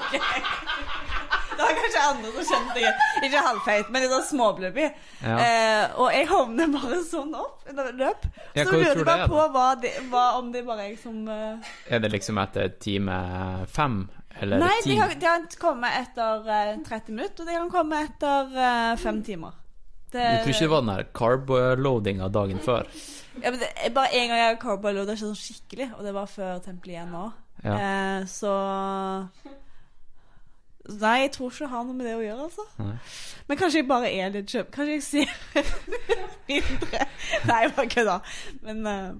OK. 0.01 1.19
Det 1.61 1.67
var 1.67 1.77
kanskje 1.77 2.05
andre 2.09 2.31
som 2.33 2.47
kjente 2.49 2.77
det, 2.79 2.93
Ikke 3.27 3.43
halvfeit, 3.45 3.91
men 3.93 4.05
litt 4.07 4.29
småblubby. 4.31 4.87
Ja. 5.21 5.35
Eh, 5.37 5.99
og 6.01 6.15
jeg 6.15 6.29
hovner 6.31 6.71
bare 6.73 7.01
sånn 7.05 7.35
opp 7.37 7.69
under 7.69 7.93
løp. 8.01 8.25
Ja, 8.57 8.65
så 8.65 8.79
lurer 8.79 9.03
jeg 9.03 9.07
bare 9.09 9.29
på 9.29 9.45
hva 9.53 9.67
det, 9.83 9.93
hva, 10.09 10.25
om 10.41 10.49
det 10.55 10.65
bare 10.65 10.87
er 10.87 10.95
jeg 10.95 11.03
som 11.03 11.21
uh... 11.29 11.71
Er 11.93 12.01
det 12.01 12.13
liksom 12.15 12.41
etter 12.41 12.73
time 12.81 13.21
fem, 13.69 14.03
eller 14.41 14.65
Nei, 14.65 14.75
ti? 14.81 14.95
Nei, 14.95 14.99
har, 15.03 15.15
de 15.21 15.29
har 15.29 15.47
kommet 15.61 16.01
etter 16.01 16.49
uh, 16.49 16.75
30 16.89 17.17
minutter, 17.19 17.45
og 17.45 17.53
de 17.53 17.59
kan 17.59 17.73
komme 17.77 18.05
etter 18.09 18.57
uh, 18.57 18.97
fem 19.01 19.21
timer. 19.27 19.61
Det, 20.11 20.25
Du 20.25 20.49
tror 20.49 20.57
ikke 20.57 20.65
det 20.65 20.73
var 20.73 20.87
den 20.87 20.95
der 20.97 21.09
carb-loadinga 21.15 22.33
dagen 22.33 22.65
før? 22.65 22.89
ja, 23.43 23.51
men 23.51 23.61
det 23.61 23.95
Bare 23.95 24.11
en 24.17 24.29
gang 24.29 24.41
jeg 24.41 24.49
har 24.49 24.59
carbo-loada 24.63 25.17
sånn 25.19 25.37
skikkelig, 25.39 25.93
og 25.99 26.05
det 26.07 26.15
var 26.17 26.31
før 26.31 26.59
Tempel 26.65 26.97
igjen 26.97 27.13
nå. 27.15 27.29
Ja. 27.61 27.77
Eh, 27.77 28.27
så 28.31 28.53
Nei, 31.01 31.17
jeg 31.25 31.33
tror 31.37 31.51
ikke 31.53 31.65
det 31.65 31.71
har 31.73 31.85
noe 31.87 31.97
med 31.97 32.07
det 32.09 32.15
å 32.19 32.23
gjøre, 32.25 32.47
altså. 32.49 32.67
Nei. 32.83 32.95
Men 33.49 33.59
kanskje 33.61 33.81
jeg 33.83 33.89
bare 33.91 34.11
er 34.11 34.33
litt 34.35 34.53
kjøp... 34.53 34.71
Kanskje 34.75 34.97
jeg 34.97 35.03
ser 35.07 35.29
mindre 36.51 37.03
Nei, 37.51 37.61
bare 37.77 37.87
kødda. 37.95 38.17
Men 38.67 38.81
uh, 38.87 39.11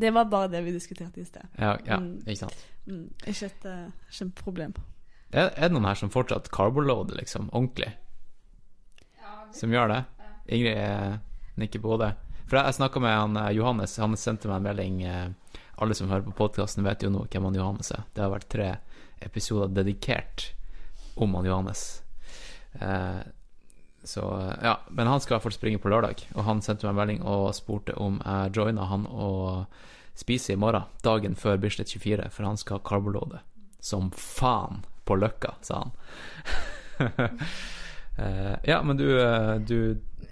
det 0.00 0.12
var 0.16 0.28
bare 0.32 0.50
det 0.52 0.62
vi 0.64 0.72
diskuterte 0.76 1.20
i 1.20 1.26
sted. 1.28 1.46
Ja, 1.58 1.76
ja 1.86 1.98
Mm. 2.00 2.14
ikke 2.26 2.40
sant. 2.46 2.66
Mm, 2.86 3.08
ikke 3.28 3.46
et 3.50 3.66
uh, 3.68 3.90
kjempeproblem. 4.10 4.72
Er, 5.30 5.50
er 5.54 5.68
det 5.68 5.74
noen 5.76 5.86
her 5.86 5.98
som 5.98 6.10
fortsatt 6.10 6.48
carboloader, 6.54 7.18
liksom, 7.20 7.50
ordentlig? 7.52 7.92
Som 9.54 9.72
gjør 9.74 9.88
det? 9.90 10.00
Ingrid 10.50 10.76
eh, 10.78 11.14
nikker 11.58 11.82
på 11.82 11.92
hodet. 11.92 12.12
For 12.46 12.58
jeg, 12.58 12.66
jeg 12.70 12.76
snakka 12.80 13.02
med 13.02 13.14
han 13.14 13.36
eh, 13.38 13.50
Johannes, 13.58 13.96
han 14.02 14.14
sendte 14.18 14.50
meg 14.50 14.60
en 14.60 14.66
melding 14.68 15.00
eh, 15.06 15.58
Alle 15.82 15.94
som 15.98 16.10
hører 16.10 16.26
på 16.28 16.34
podkasten, 16.38 16.84
vet 16.86 17.02
jo 17.02 17.10
nå 17.10 17.24
hvem 17.30 17.46
han 17.48 17.58
Johannes 17.58 17.90
er. 17.94 18.04
Det 18.14 18.22
har 18.24 18.30
vært 18.32 18.48
tre 18.52 18.68
episoder 19.20 19.68
dedikert 19.74 20.50
om 21.20 21.34
han 21.36 21.44
Johannes. 21.48 22.02
Eh, 22.80 23.20
så 24.04 24.22
ja, 24.64 24.78
men 24.90 25.06
han 25.10 25.20
skal 25.20 25.34
i 25.34 25.36
hvert 25.38 25.44
fall 25.48 25.52
springe 25.58 25.78
på 25.82 25.90
lørdag, 25.92 26.22
og 26.34 26.44
han 26.46 26.62
sendte 26.64 26.86
meg 26.86 26.94
en 26.94 27.00
melding 27.02 27.22
og 27.28 27.50
spurte 27.54 27.92
om 28.00 28.16
jeg 28.24 28.54
joina 28.56 28.86
han 28.88 29.04
og 29.10 29.66
spise 30.16 30.54
i 30.54 30.56
morgen, 30.60 30.86
dagen 31.04 31.36
før 31.36 31.58
Bislett 31.60 31.92
24, 31.92 32.30
for 32.32 32.48
han 32.48 32.56
skal 32.60 32.78
ha 32.78 32.84
carboloade. 32.88 33.42
Som 33.80 34.10
faen 34.16 34.82
på 35.08 35.16
Løkka, 35.20 35.54
sa 35.64 35.84
han. 35.84 35.92
Eh, 38.20 38.56
ja, 38.68 38.82
men 38.82 38.96
du, 38.98 39.06
eh, 39.22 39.54
du 39.64 39.76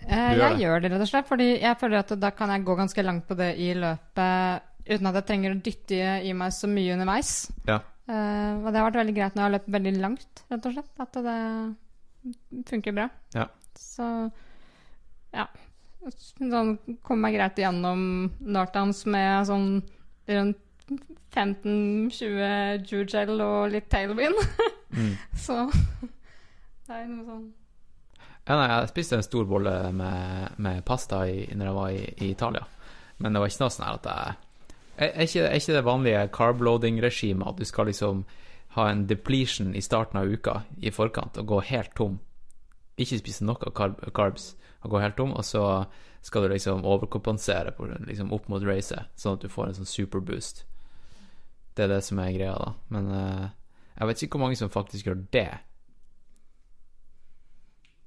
Eh, 0.09 0.33
Du 0.35 0.37
gjør 0.37 0.43
jeg 0.43 0.57
det. 0.57 0.61
gjør 0.63 0.81
det, 0.83 0.89
rett 0.93 1.03
og 1.05 1.09
slett, 1.09 1.27
fordi 1.29 1.47
jeg 1.63 1.77
føler 1.81 1.99
at 2.03 2.11
da 2.21 2.31
kan 2.37 2.51
jeg 2.53 2.65
gå 2.67 2.75
ganske 2.77 3.03
langt 3.05 3.25
på 3.29 3.37
det 3.39 3.49
i 3.61 3.71
løpet 3.77 4.63
uten 4.89 5.09
at 5.09 5.17
jeg 5.19 5.27
trenger 5.29 5.53
å 5.55 5.59
dytte 5.65 5.99
i 6.25 6.33
meg 6.37 6.53
så 6.53 6.69
mye 6.69 6.95
underveis. 6.97 7.33
Ja. 7.69 7.79
Eh, 8.09 8.53
og 8.63 8.71
det 8.73 8.81
har 8.81 8.89
vært 8.89 9.01
veldig 9.03 9.15
greit 9.17 9.35
når 9.37 9.43
jeg 9.43 9.47
har 9.47 9.55
løpt 9.57 9.73
veldig 9.77 9.95
langt, 10.01 10.45
rett 10.49 10.69
og 10.69 10.77
slett. 10.77 10.93
At 11.05 11.19
det 11.27 11.39
funker 12.71 12.97
bra. 12.97 13.09
Ja. 13.37 13.49
Så 13.79 14.07
ja. 15.35 15.49
Sånn 16.09 16.77
kommer 17.05 17.27
meg 17.27 17.37
greit 17.37 17.59
igjennom 17.61 18.01
Nortans 18.41 19.03
med 19.11 19.49
sånn 19.49 19.69
rundt 20.31 20.65
15-20 21.35 22.89
Jugel 22.89 23.43
og 23.45 23.73
litt 23.75 23.91
tailwind. 23.93 24.39
Mm. 24.95 25.15
Så 25.45 25.67
det 25.69 26.97
er 26.97 27.09
noe 27.11 27.27
sånn 27.27 27.47
Ja, 28.49 28.55
nei, 28.57 28.69
jeg 28.71 28.89
spiste 28.95 29.19
en 29.19 29.27
stor 29.27 29.45
bolle 29.51 29.75
med, 29.93 30.55
med 30.57 30.81
pasta 30.89 31.27
i, 31.29 31.43
når 31.53 31.69
jeg 31.69 31.77
var 31.77 31.91
i, 31.93 32.05
i 32.25 32.31
Italia. 32.33 32.65
Men 33.19 33.35
det 33.35 33.43
var 33.43 33.53
ikke 33.53 33.67
noe 33.67 33.75
sånn 33.75 33.85
her 33.85 33.99
at 33.99 34.09
jeg 34.09 34.48
Er 34.99 35.15
ikke, 35.23 35.45
er 35.47 35.55
ikke 35.55 35.77
det 35.77 35.87
vanlige 35.87 36.23
carb-loading-regimet 36.35 37.47
at 37.47 37.61
du 37.61 37.67
skal 37.69 37.87
liksom 37.87 38.25
ha 38.75 38.89
en 38.91 39.05
depletion 39.07 39.71
i 39.79 39.83
starten 39.85 40.19
av 40.19 40.27
uka 40.27 40.63
i 40.83 40.91
forkant 40.91 41.39
og 41.39 41.53
gå 41.53 41.61
helt 41.71 41.95
tom? 41.99 42.19
Ikke 42.99 43.21
spise 43.21 43.47
noe 43.47 43.71
carb, 43.79 44.01
carbs 44.15 44.57
og 44.83 44.91
gå 44.91 45.03
helt 45.03 45.17
tom, 45.19 45.37
og 45.39 45.47
så 45.47 45.63
skal 46.27 46.45
du 46.45 46.53
liksom 46.53 46.85
overkompensere 46.87 47.71
på, 47.77 47.87
liksom 48.09 48.33
opp 48.35 48.49
mot 48.51 48.65
racet, 48.67 49.07
sånn 49.15 49.39
at 49.39 49.47
du 49.47 49.53
får 49.53 49.69
en 49.69 49.79
sånn 49.79 49.91
superboost. 49.91 50.65
Det 51.79 51.87
er 51.87 51.93
det 51.95 52.03
som 52.03 52.19
er 52.19 52.35
greia, 52.35 52.57
da. 52.59 52.75
Men 52.91 53.11
uh, 53.15 53.47
jeg 53.95 54.11
vet 54.11 54.23
ikke 54.23 54.39
hvor 54.39 54.49
mange 54.49 54.59
som 54.59 54.73
faktisk 54.73 55.07
gjør 55.07 55.23
det. 55.35 55.51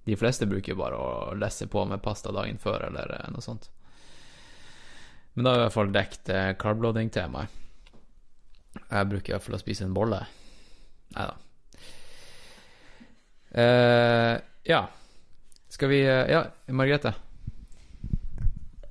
De 0.07 0.17
fleste 0.19 0.47
bruker 0.49 0.75
bare 0.75 0.97
å 0.99 1.35
lesse 1.39 1.67
på 1.71 1.85
med 1.87 2.03
pasta 2.03 2.33
dagen 2.35 2.59
før, 2.59 2.87
eller 2.89 3.15
eh, 3.15 3.29
noe 3.31 3.43
sånt. 3.45 3.69
Men 5.33 5.45
da 5.45 5.51
har 5.51 5.57
vi 5.57 5.61
i 5.61 5.65
hvert 5.65 5.77
fall 5.77 5.93
dekket 5.95 6.31
eh, 6.35 6.51
carbloading-temaet. 6.59 7.59
Jeg 8.81 9.07
bruker 9.11 9.31
i 9.31 9.35
hvert 9.35 9.45
fall 9.45 9.57
å 9.57 9.61
spise 9.61 9.87
en 9.87 9.95
bolle. 9.95 10.19
Nei 11.15 11.27
da. 11.27 11.37
Uh, 13.51 14.35
ja. 14.63 14.85
Skal 15.71 15.89
vi 15.89 16.01
eh, 16.05 16.31
Ja, 16.31 16.45
Margrethe. 16.67 17.13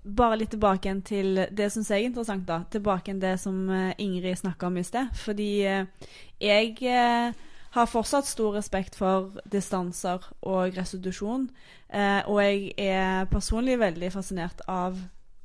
Bare 0.03 0.39
litt 0.41 0.51
tilbake 0.55 0.89
igjen 0.89 1.03
til 1.05 1.37
det 1.53 1.69
jeg 1.69 1.85
er 1.93 2.07
interessant, 2.09 2.47
da. 2.49 2.63
Tilbake 2.73 3.11
igjen 3.11 3.21
det 3.21 3.37
som 3.43 3.69
eh, 3.69 3.93
Ingrid 4.01 4.41
snakka 4.41 4.71
om 4.71 4.79
i 4.81 4.85
sted. 4.85 5.13
Fordi 5.15 5.51
eh, 5.69 6.11
jeg 6.41 6.73
eh, 6.89 7.37
har 7.77 7.91
fortsatt 7.91 8.27
stor 8.27 8.57
respekt 8.57 8.97
for 8.99 9.37
distanser 9.45 10.25
og 10.41 10.77
restitusjon. 10.79 11.51
Eh, 11.93 12.25
og 12.25 12.41
jeg 12.43 12.73
er 12.81 13.29
personlig 13.31 13.77
veldig 13.81 14.11
fascinert 14.17 14.65
av, 14.67 14.97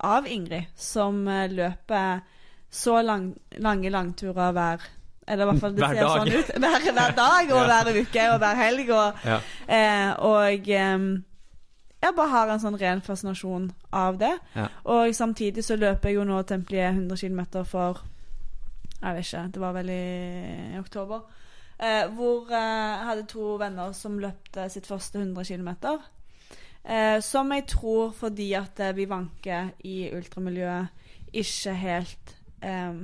av 0.06 0.28
Ingrid, 0.28 0.68
som 0.76 1.24
eh, 1.28 1.48
løper 1.52 2.22
så 2.76 2.98
lang, 3.06 3.30
lange 3.64 3.90
langturer 3.94 4.52
hver 4.56 4.82
Eller 5.28 5.46
i 5.46 5.48
hvert 5.50 5.62
fall 5.64 5.74
det 5.76 5.82
Hver 5.82 5.96
ser 5.96 6.02
dag. 6.02 6.18
sånn 6.20 6.34
ut. 6.40 6.50
Hver, 6.62 6.84
hver 6.94 7.14
dag 7.18 7.52
og 7.52 7.62
Ja. 7.70 7.78
hver 7.84 8.02
uke 8.02 8.26
og 8.34 8.40
hver 8.44 8.56
helg. 8.60 8.90
Og, 8.94 9.24
Ja. 9.26 9.38
eh, 9.68 10.12
og 10.20 10.68
eh, 10.70 11.06
jeg 12.06 12.14
bare 12.20 12.30
har 12.30 12.52
en 12.54 12.60
sånn 12.62 12.78
ren 12.78 13.02
fascinasjon 13.02 13.72
av 13.94 14.20
det. 14.22 14.34
Ja. 14.56 14.68
Og 14.86 15.16
samtidig 15.18 15.64
så 15.66 15.76
løper 15.82 16.10
jeg 16.12 16.20
jo 16.20 16.24
nå 16.30 16.42
tempelet 16.46 16.92
100 16.94 17.18
km 17.18 17.64
for 17.66 18.04
Jeg 19.02 19.16
vet 19.16 19.26
ikke, 19.26 19.42
det 19.54 19.62
var 19.62 19.74
vel 19.74 19.90
i, 19.90 20.76
i 20.76 20.80
oktober. 20.80 21.22
Eh, 21.80 22.06
hvor 22.16 22.46
eh, 22.52 22.60
jeg 23.00 23.06
hadde 23.10 23.26
to 23.28 23.56
venner 23.60 23.92
som 23.98 24.20
løpte 24.22 24.70
sitt 24.70 24.86
første 24.88 25.20
100 25.20 25.44
km. 25.46 25.74
Eh, 26.86 27.20
som 27.26 27.50
jeg 27.52 27.66
tror 27.72 28.12
fordi 28.14 28.52
at 28.54 28.80
eh, 28.80 28.94
vi 28.94 29.08
vanker 29.10 29.72
i 29.84 30.12
ultramiljøet, 30.14 31.04
ikke 31.34 31.74
helt 31.74 32.36
eh, 32.62 33.02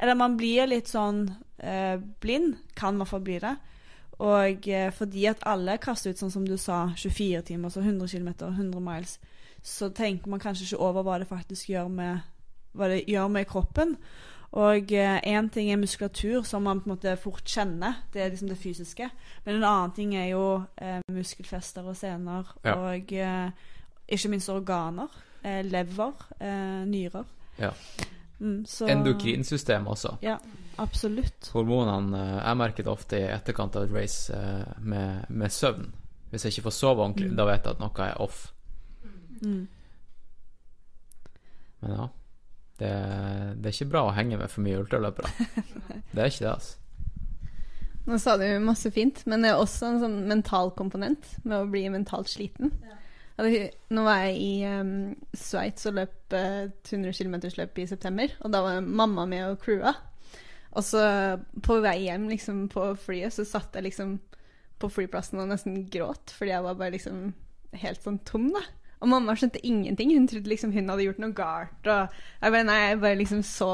Eller 0.00 0.16
man 0.18 0.38
blir 0.40 0.66
litt 0.66 0.88
sånn 0.88 1.26
eh, 1.58 2.00
blind. 2.20 2.56
Kan 2.74 2.96
i 2.96 3.04
hvert 3.04 3.44
det. 3.44 3.52
Og 4.22 4.68
eh, 4.68 4.90
fordi 4.94 5.26
at 5.30 5.44
alle 5.46 5.76
kaster 5.82 6.10
ut, 6.10 6.18
sånn 6.18 6.32
som 6.32 6.46
du 6.46 6.56
sa, 6.56 6.88
24 6.96 7.42
timer, 7.52 7.70
så 7.70 7.82
100 7.82 8.08
km, 8.08 8.32
100 8.48 8.80
miles, 8.82 9.18
så 9.62 9.90
tenker 9.94 10.30
man 10.30 10.42
kanskje 10.42 10.66
ikke 10.66 10.82
over 10.82 11.06
hva 11.06 11.20
det 11.22 11.30
faktisk 11.30 11.70
gjør 11.70 11.88
med, 11.92 12.22
hva 12.74 12.88
det 12.90 13.04
gjør 13.10 13.30
med 13.30 13.46
kroppen. 13.50 13.96
Og 14.52 14.90
én 14.92 15.48
ting 15.50 15.70
er 15.72 15.76
muskulatur, 15.80 16.42
som 16.44 16.62
man 16.62 16.80
på 16.80 16.90
en 16.90 16.96
måte 16.96 17.16
fort 17.16 17.44
kjenner. 17.48 17.94
Det 18.12 18.20
er 18.22 18.28
liksom 18.34 18.48
det 18.48 18.58
fysiske. 18.60 19.06
Men 19.46 19.54
en 19.56 19.64
annen 19.64 19.92
ting 19.96 20.14
er 20.14 20.26
jo 20.28 20.42
eh, 20.78 21.00
muskelfester 21.08 21.82
og 21.88 21.96
sener, 21.96 22.44
Ja. 22.64 22.74
og 22.74 23.12
eh, 23.12 23.50
ikke 24.08 24.28
minst 24.28 24.48
organer. 24.52 25.08
Eh, 25.44 25.62
lever, 25.64 26.12
eh, 26.40 26.84
nyrer. 26.86 27.24
Ja. 27.58 27.70
Mm, 28.40 28.64
så 28.66 28.86
Endokrinsystem 28.90 29.86
også. 29.86 30.16
Ja, 30.22 30.36
absolutt. 30.78 31.48
Hormonene 31.54 32.18
eh, 32.18 32.44
Jeg 32.48 32.56
merker 32.56 32.82
det 32.82 32.92
ofte 32.92 33.16
i 33.18 33.28
etterkant 33.32 33.76
av 33.76 33.82
et 33.88 33.94
race 33.94 34.32
eh, 34.36 34.64
med, 34.80 35.24
med 35.30 35.48
søvn. 35.50 35.92
Hvis 36.30 36.44
jeg 36.44 36.52
ikke 36.52 36.62
får 36.68 36.70
sove 36.76 37.02
ordentlig, 37.02 37.30
Mm. 37.30 37.36
da 37.36 37.44
vet 37.44 37.64
jeg 37.64 37.70
at 37.72 37.80
noe 37.80 38.04
er 38.06 38.20
off. 38.20 38.52
Mm. 39.42 39.68
Men 41.80 41.90
ja. 41.96 42.06
Det, 42.82 42.92
det 43.62 43.68
er 43.68 43.76
ikke 43.76 43.92
bra 43.92 44.06
å 44.08 44.14
henge 44.16 44.38
med 44.40 44.50
for 44.50 44.64
mye 44.64 44.80
ultraløpere. 44.82 45.30
Det 46.12 46.20
er 46.20 46.28
ikke 46.28 46.44
det, 46.44 46.52
altså. 46.52 46.78
Nå 48.02 48.18
sa 48.18 48.34
du 48.36 48.44
masse 48.64 48.90
fint, 48.90 49.20
men 49.30 49.44
det 49.44 49.52
er 49.52 49.60
også 49.62 49.86
en 49.86 50.00
sånn 50.02 50.16
mental 50.26 50.72
komponent 50.74 51.36
med 51.46 51.54
å 51.54 51.68
bli 51.70 51.84
mentalt 51.92 52.28
sliten. 52.32 52.72
Ja, 52.82 52.96
Nå 53.94 54.02
var 54.04 54.24
jeg 54.26 54.40
i 54.42 54.50
um, 54.66 55.12
Sveits 55.38 55.86
og 55.88 55.96
løp 56.00 56.34
uh, 56.34 56.66
et 56.66 56.90
100 56.90 57.14
km-løp 57.14 57.78
i 57.78 57.86
september, 57.88 58.34
og 58.42 58.52
da 58.52 58.64
var 58.66 58.82
mamma 58.82 59.24
med 59.30 59.46
og 59.46 59.62
crewa. 59.62 59.94
Og 60.74 60.84
så 60.84 61.04
på 61.62 61.78
vei 61.84 62.08
hjem 62.08 62.26
liksom, 62.32 62.66
på 62.72 62.90
flyet, 63.06 63.34
så 63.36 63.46
satt 63.46 63.78
jeg 63.78 63.86
liksom 63.86 64.16
på 64.82 64.90
flyplassen 64.90 65.40
og 65.40 65.52
nesten 65.52 65.84
gråt, 65.92 66.34
fordi 66.34 66.56
jeg 66.56 66.66
var 66.66 66.78
bare 66.80 66.96
liksom 66.96 67.24
helt 67.84 68.02
sånn 68.04 68.18
tom, 68.28 68.50
da. 68.52 68.66
Og 69.02 69.10
mamma 69.10 69.34
skjønte 69.34 69.60
ingenting. 69.66 70.12
Hun 70.14 70.28
trodde 70.30 70.50
liksom 70.50 70.72
hun 70.72 70.90
hadde 70.92 71.06
gjort 71.08 71.22
noe 71.22 71.34
galt. 71.34 71.88
Og 71.90 72.18
jeg 72.42 72.54
bare, 72.54 72.66
nei, 72.68 72.80
jeg 72.84 73.00
bare 73.02 73.18
liksom 73.18 73.40
så 73.46 73.70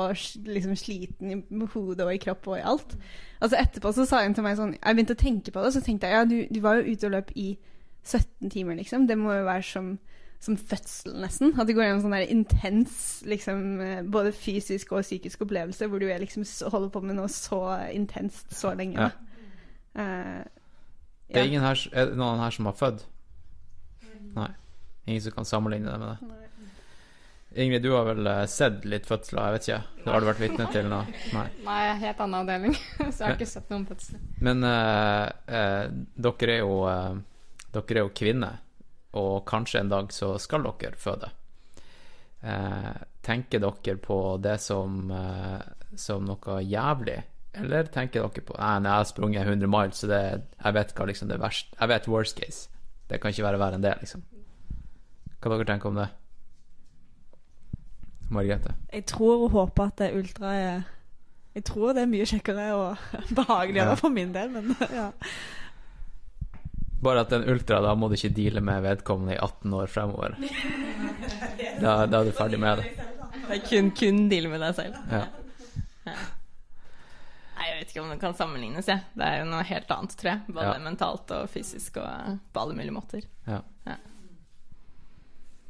liksom 0.49 0.77
sliten 0.81 1.33
i 1.35 1.67
hodet 1.75 2.07
og 2.07 2.15
i 2.15 2.21
kropp 2.23 2.49
og 2.49 2.59
i 2.59 2.65
alt. 2.73 2.95
Altså 3.39 3.59
etterpå 3.61 3.93
så 3.95 4.07
sa 4.09 4.23
hun 4.25 4.35
til 4.35 4.43
meg 4.43 4.57
sånn 4.59 4.73
Jeg 4.75 4.97
begynte 4.97 5.15
å 5.15 5.21
tenke 5.21 5.53
på 5.55 5.61
det, 5.61 5.69
og 5.71 5.75
så 5.77 5.83
tenkte 5.85 6.09
jeg 6.09 6.17
ja, 6.17 6.25
du, 6.27 6.39
du 6.51 6.63
var 6.65 6.81
jo 6.81 6.95
ute 6.95 7.07
og 7.07 7.13
løp 7.15 7.35
i 7.39 7.53
17 8.09 8.51
timer, 8.51 8.79
liksom. 8.81 9.07
Det 9.07 9.19
må 9.21 9.35
jo 9.37 9.45
være 9.47 9.67
som, 9.69 9.91
som 10.41 10.57
fødsel, 10.57 11.19
nesten. 11.23 11.53
At 11.61 11.69
det 11.69 11.77
går 11.77 11.87
gjennom 11.87 12.05
sånn 12.07 12.17
der 12.17 12.33
intens, 12.33 12.95
liksom, 13.29 13.67
eh, 13.85 14.01
både 14.09 14.33
fysisk 14.33 14.95
og 14.97 15.05
psykisk 15.05 15.45
opplevelse, 15.45 15.87
hvor 15.87 16.01
du 16.01 16.09
er 16.09 16.23
liksom 16.23 16.47
holder 16.73 16.93
på 16.95 17.05
med 17.05 17.19
noe 17.21 17.29
så 17.33 17.61
intenst 17.93 18.57
så 18.57 18.73
lenge. 18.79 18.97
Ja. 18.97 19.13
Uh, 19.99 20.41
ja. 21.29 21.35
Det 21.35 21.43
er, 21.43 21.51
ingen 21.51 21.65
her, 21.67 21.85
er 21.93 22.17
noen 22.17 22.41
her 22.41 22.55
som 22.55 22.71
har 22.71 22.79
født? 22.79 23.05
Nei. 24.39 24.51
Ingen 25.09 25.25
som 25.25 25.33
kan 25.39 25.49
sammenligne 25.49 25.91
det 25.91 25.99
med 25.99 26.09
det? 26.09 26.39
Ingrid, 27.51 27.83
du 27.83 27.93
har 27.93 28.05
vel 28.05 28.27
eh, 28.27 28.45
sett 28.45 28.85
litt 28.85 29.07
fødsler, 29.09 29.41
jeg 29.41 29.55
vet 29.55 29.69
ikke? 29.69 30.03
Det 30.05 30.13
Har 30.13 30.21
du 30.21 30.27
vært 30.29 30.43
vitne 30.43 30.67
til 30.73 30.91
nå? 30.91 30.99
Nei. 31.33 31.47
Nei, 31.69 31.79
helt 32.03 32.21
annen 32.21 32.43
avdeling, 32.43 32.77
så 32.99 33.09
jeg 33.09 33.25
har 33.25 33.39
ikke 33.39 33.49
sett 33.49 33.73
noen 33.73 33.87
fødsler. 33.89 34.21
Men 34.45 34.67
uh, 34.69 35.25
uh, 35.49 35.87
dere 36.29 36.59
er 36.59 36.61
jo 36.61 36.77
uh, 36.85 37.17
Dere 37.73 38.01
er 38.01 38.05
jo 38.05 38.13
kvinner, 38.17 38.61
og 39.21 39.43
kanskje 39.49 39.83
en 39.83 39.91
dag 39.93 40.13
så 40.13 40.31
skal 40.41 40.65
dere 40.65 40.97
føde. 40.97 41.29
Tenker 43.29 43.61
dere 43.61 43.97
på 44.01 44.17
det 44.41 44.55
som, 44.63 45.11
som 46.01 46.25
noe 46.25 46.57
jævlig, 46.65 47.19
eller 47.61 47.91
tenker 47.93 48.25
dere 48.25 48.47
på 48.49 48.57
Nei, 48.57 48.73
nei, 48.81 48.95
jeg 48.95 49.03
har 49.03 49.11
sprunget 49.11 49.53
100 49.53 49.73
miles, 49.75 50.01
så 50.01 50.09
det, 50.09 50.23
jeg 50.57 50.79
vet 50.79 50.97
hva 50.97 51.09
liksom 51.11 51.29
det 51.29 51.41
verste 51.45 51.77
Jeg 51.77 51.93
vet 51.93 52.09
worst 52.09 52.41
case. 52.41 52.81
Det 53.13 53.21
kan 53.21 53.37
ikke 53.37 53.49
være 53.51 53.61
verre 53.61 53.77
enn 53.77 53.85
det, 53.85 53.97
liksom. 54.01 54.25
Hva 55.41 55.53
dere 55.55 55.67
tenker 55.69 55.89
om 55.93 55.99
det? 56.01 56.09
Margrethe? 58.35 58.75
Jeg 58.93 59.07
tror 59.09 59.45
og 59.47 59.53
håper 59.55 59.89
at 59.89 60.01
det 60.03 60.09
ultra 60.19 60.51
er 60.55 60.83
Jeg 61.57 61.65
tror 61.65 61.95
det 61.97 62.03
er 62.05 62.11
mye 62.11 62.27
kjekkere 62.29 62.67
og 62.77 63.07
behageligere 63.39 63.95
Ja. 63.95 63.95
for 63.99 64.13
min 64.15 64.33
del, 64.35 64.51
men 64.53 64.75
ja. 64.95 65.09
Bare 67.03 67.23
at 67.23 67.33
en 67.33 67.47
ultra, 67.49 67.79
da 67.81 67.93
må 67.95 68.09
du 68.11 68.17
ikke 68.19 68.33
deale 68.35 68.61
med 68.61 68.83
vedkommende 68.83 69.37
i 69.37 69.39
18 69.39 69.75
år 69.79 69.87
fremover. 69.91 70.35
Da, 71.79 72.07
da 72.11 72.21
er 72.21 72.27
du 72.27 72.33
ferdig 72.35 72.59
med 72.59 72.81
det. 72.81 72.89
Det 72.99 73.55
er 73.55 73.61
kun, 73.69 73.91
kun 73.95 74.17
deal 74.31 74.49
med 74.51 74.59
deg 74.65 74.75
selv. 74.75 74.97
Ja. 75.13 75.21
Nei, 76.09 77.67
jeg 77.69 77.77
vet 77.79 77.93
ikke 77.93 78.03
om 78.03 78.11
det 78.11 78.17
kan 78.23 78.35
sammenlignes, 78.35 78.89
jeg. 78.91 79.05
Det 79.15 79.27
er 79.29 79.37
jo 79.41 79.47
noe 79.51 79.63
helt 79.69 79.91
annet, 79.95 80.15
tror 80.19 80.31
jeg. 80.33 80.41
Både 80.57 80.73
Ja. 80.73 80.81
mentalt 80.83 81.31
og 81.37 81.47
fysisk 81.53 82.01
og 82.03 82.39
på 82.55 82.65
alle 82.65 82.75
mulige 82.79 82.95
måter. 82.97 83.23
Ja. 83.47 83.61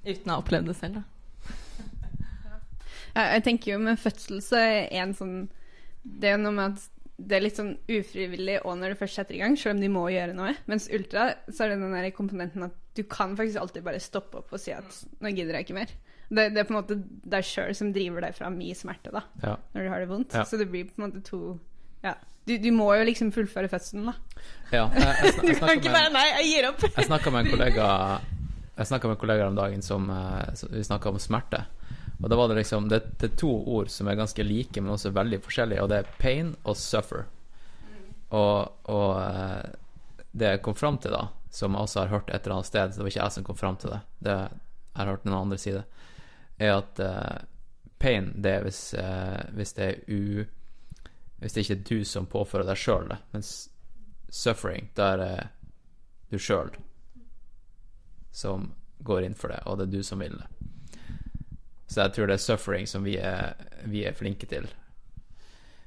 Uten 0.09 0.31
å 0.33 0.37
ha 0.39 0.43
opplevd 0.43 0.71
det 0.73 0.77
selv, 0.79 1.01
da. 1.01 1.05
Ja, 3.17 3.25
jeg 3.35 3.43
tenker 3.47 3.73
jo 3.75 3.79
med 3.83 3.99
fødsel 4.01 4.41
så 4.45 4.59
er 4.61 4.93
en 5.03 5.15
sånn 5.17 5.37
Det 6.05 6.29
er 6.31 6.37
jo 6.37 6.43
noe 6.45 6.55
med 6.55 6.77
at 6.77 6.87
det 7.19 7.35
er 7.35 7.43
litt 7.43 7.57
sånn 7.59 7.73
ufrivillig 7.91 8.61
og 8.63 8.77
når 8.79 8.93
du 8.95 8.99
først 9.01 9.17
setter 9.19 9.35
i 9.35 9.41
gang, 9.41 9.57
selv 9.59 9.75
om 9.75 9.81
de 9.83 9.89
må 9.91 10.05
gjøre 10.15 10.37
noe. 10.39 10.53
Mens 10.71 10.85
ultra, 10.95 11.25
så 11.51 11.65
er 11.65 11.73
det 11.73 11.81
den 11.81 11.97
der 11.97 12.07
komponenten 12.15 12.63
at 12.69 12.77
du 12.95 13.01
kan 13.11 13.33
faktisk 13.35 13.59
alltid 13.59 13.83
bare 13.89 13.99
stoppe 13.99 14.39
opp 14.39 14.53
og 14.55 14.61
si 14.63 14.71
at 14.71 15.01
nå 15.19 15.33
gidder 15.35 15.59
jeg 15.59 15.67
ikke 15.67 15.75
mer. 15.81 15.91
Det, 16.31 16.45
det 16.55 16.63
er 16.63 16.69
på 16.69 16.77
en 16.77 16.79
måte 16.79 16.99
deg 17.35 17.49
sjøl 17.49 17.75
som 17.75 17.91
driver 17.97 18.23
deg 18.23 18.39
fram 18.39 18.61
i 18.63 18.71
smerte, 18.79 19.11
da, 19.11 19.25
Ja. 19.43 19.57
når 19.75 19.83
du 19.83 19.91
har 19.97 20.05
det 20.05 20.09
vondt. 20.13 20.37
Ja. 20.39 20.45
Så 20.47 20.61
det 20.63 20.69
blir 20.71 20.87
på 20.93 20.95
en 21.03 21.09
måte 21.09 21.25
to 21.27 21.41
Ja. 22.07 22.15
Du, 22.47 22.55
du 22.63 22.71
må 22.73 22.87
jo 22.95 23.03
liksom 23.11 23.35
fullføre 23.35 23.67
fødselen, 23.69 24.07
da. 24.13 24.15
ja. 24.79 24.87
Jeg, 24.95 25.03
jeg, 25.03 25.35
jeg, 25.43 25.57
Du 25.59 25.67
kan 25.67 25.75
ikke 25.83 25.97
bare 25.99 26.15
Nei, 26.15 26.27
jeg 26.39 26.53
gir 26.53 26.71
opp. 26.71 26.87
jeg 26.87 27.11
snakket 27.11 27.35
med 27.35 27.41
en 27.49 27.51
kollega 27.57 27.89
Jeg 28.79 28.87
snakka 28.87 29.09
med 29.09 29.19
kollegaer 29.19 29.51
om 29.51 29.57
dagen 29.59 29.83
som, 29.83 30.11
eh, 30.11 30.55
som 30.55 30.69
Vi 30.73 30.85
snakka 30.85 31.09
om 31.09 31.19
smerte. 31.19 31.65
Og 32.23 32.31
da 32.31 32.37
var 32.37 32.49
det 32.49 32.55
liksom 32.55 32.89
det, 32.89 33.01
det 33.19 33.33
er 33.33 33.37
to 33.37 33.51
ord 33.67 33.91
som 33.91 34.09
er 34.09 34.15
ganske 34.15 34.43
like, 34.43 34.81
men 34.81 34.93
også 34.93 35.11
veldig 35.11 35.41
forskjellige, 35.43 35.83
og 35.83 35.89
det 35.91 35.99
er 35.99 36.13
pain 36.19 36.55
og 36.63 36.77
suffer. 36.79 37.27
Og, 38.31 38.71
og 38.87 39.11
eh, 39.19 39.75
det 40.31 40.53
jeg 40.53 40.63
kom 40.63 40.79
fram 40.79 40.99
til, 41.03 41.11
da, 41.11 41.27
som 41.51 41.75
jeg 41.75 41.89
også 41.89 42.01
har 42.01 42.15
hørt 42.15 42.31
et 42.31 42.47
eller 42.47 42.59
annet 42.59 42.71
sted, 42.71 42.93
så 42.93 42.99
det 42.99 43.07
var 43.07 43.13
ikke 43.13 43.23
jeg 43.25 43.37
som 43.37 43.47
kom 43.51 43.59
fram 43.59 43.79
til 43.83 43.95
det, 43.95 44.01
det 44.23 44.37
jeg 44.39 45.03
har 45.03 45.11
hørt 45.11 45.27
noen 45.27 45.41
andre 45.41 45.59
si 45.59 45.75
det, 45.75 45.85
er 46.59 46.75
at 46.79 47.03
eh, 47.03 47.39
pain, 47.99 48.33
det 48.37 48.53
er 48.53 48.67
hvis, 48.67 48.83
hvis 49.59 49.75
det 49.75 49.89
er 49.89 49.99
u... 50.07 50.45
Hvis 51.39 51.55
det 51.55 51.63
ikke 51.63 51.75
er 51.77 51.87
du 51.87 52.05
som 52.07 52.27
påfører 52.27 52.67
deg 52.67 52.79
sjøl 52.79 53.11
det, 53.11 53.19
mens 53.31 53.51
suffering, 54.31 54.91
da 54.99 55.13
er 55.15 55.51
du 56.31 56.39
sjøl 56.43 56.73
som 58.31 58.73
går 58.99 59.23
inn 59.23 59.35
for 59.35 59.49
det, 59.49 59.63
og 59.67 59.79
det 59.79 59.89
er 59.89 59.97
du 59.99 60.03
som 60.03 60.23
vil 60.23 60.37
det. 60.39 60.49
Så 61.89 62.01
jeg 62.01 62.13
tror 62.13 62.29
det 62.29 62.37
er 62.37 62.45
suffering 62.45 62.87
som 62.87 63.05
vi 63.05 63.17
er, 63.17 63.55
vi 63.89 64.05
er 64.05 64.17
flinke 64.17 64.47
til. 64.47 64.69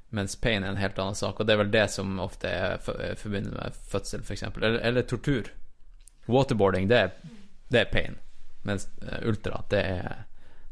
Mens 0.09 0.35
pain 0.35 0.63
er 0.63 0.73
en 0.73 0.81
helt 0.81 0.97
annen 0.99 1.15
sak, 1.15 1.39
og 1.39 1.47
det 1.47 1.53
er 1.53 1.61
vel 1.61 1.71
det 1.71 1.85
som 1.93 2.17
ofte 2.19 2.49
er 2.49 2.73
er 2.81 3.15
forbundet 3.15 3.53
med 3.53 3.77
fødsel, 3.91 4.23
f.eks. 4.25 4.43
Eller, 4.43 4.79
eller 4.79 5.01
tortur. 5.01 5.51
Waterboarding, 6.25 6.89
det 6.89 6.97
er, 6.97 7.11
det 7.69 7.79
er 7.79 7.93
pain. 7.93 8.17
Mens 8.63 8.89
eh, 9.01 9.27
ultra, 9.27 9.63
det 9.69 9.79
er, 9.79 10.23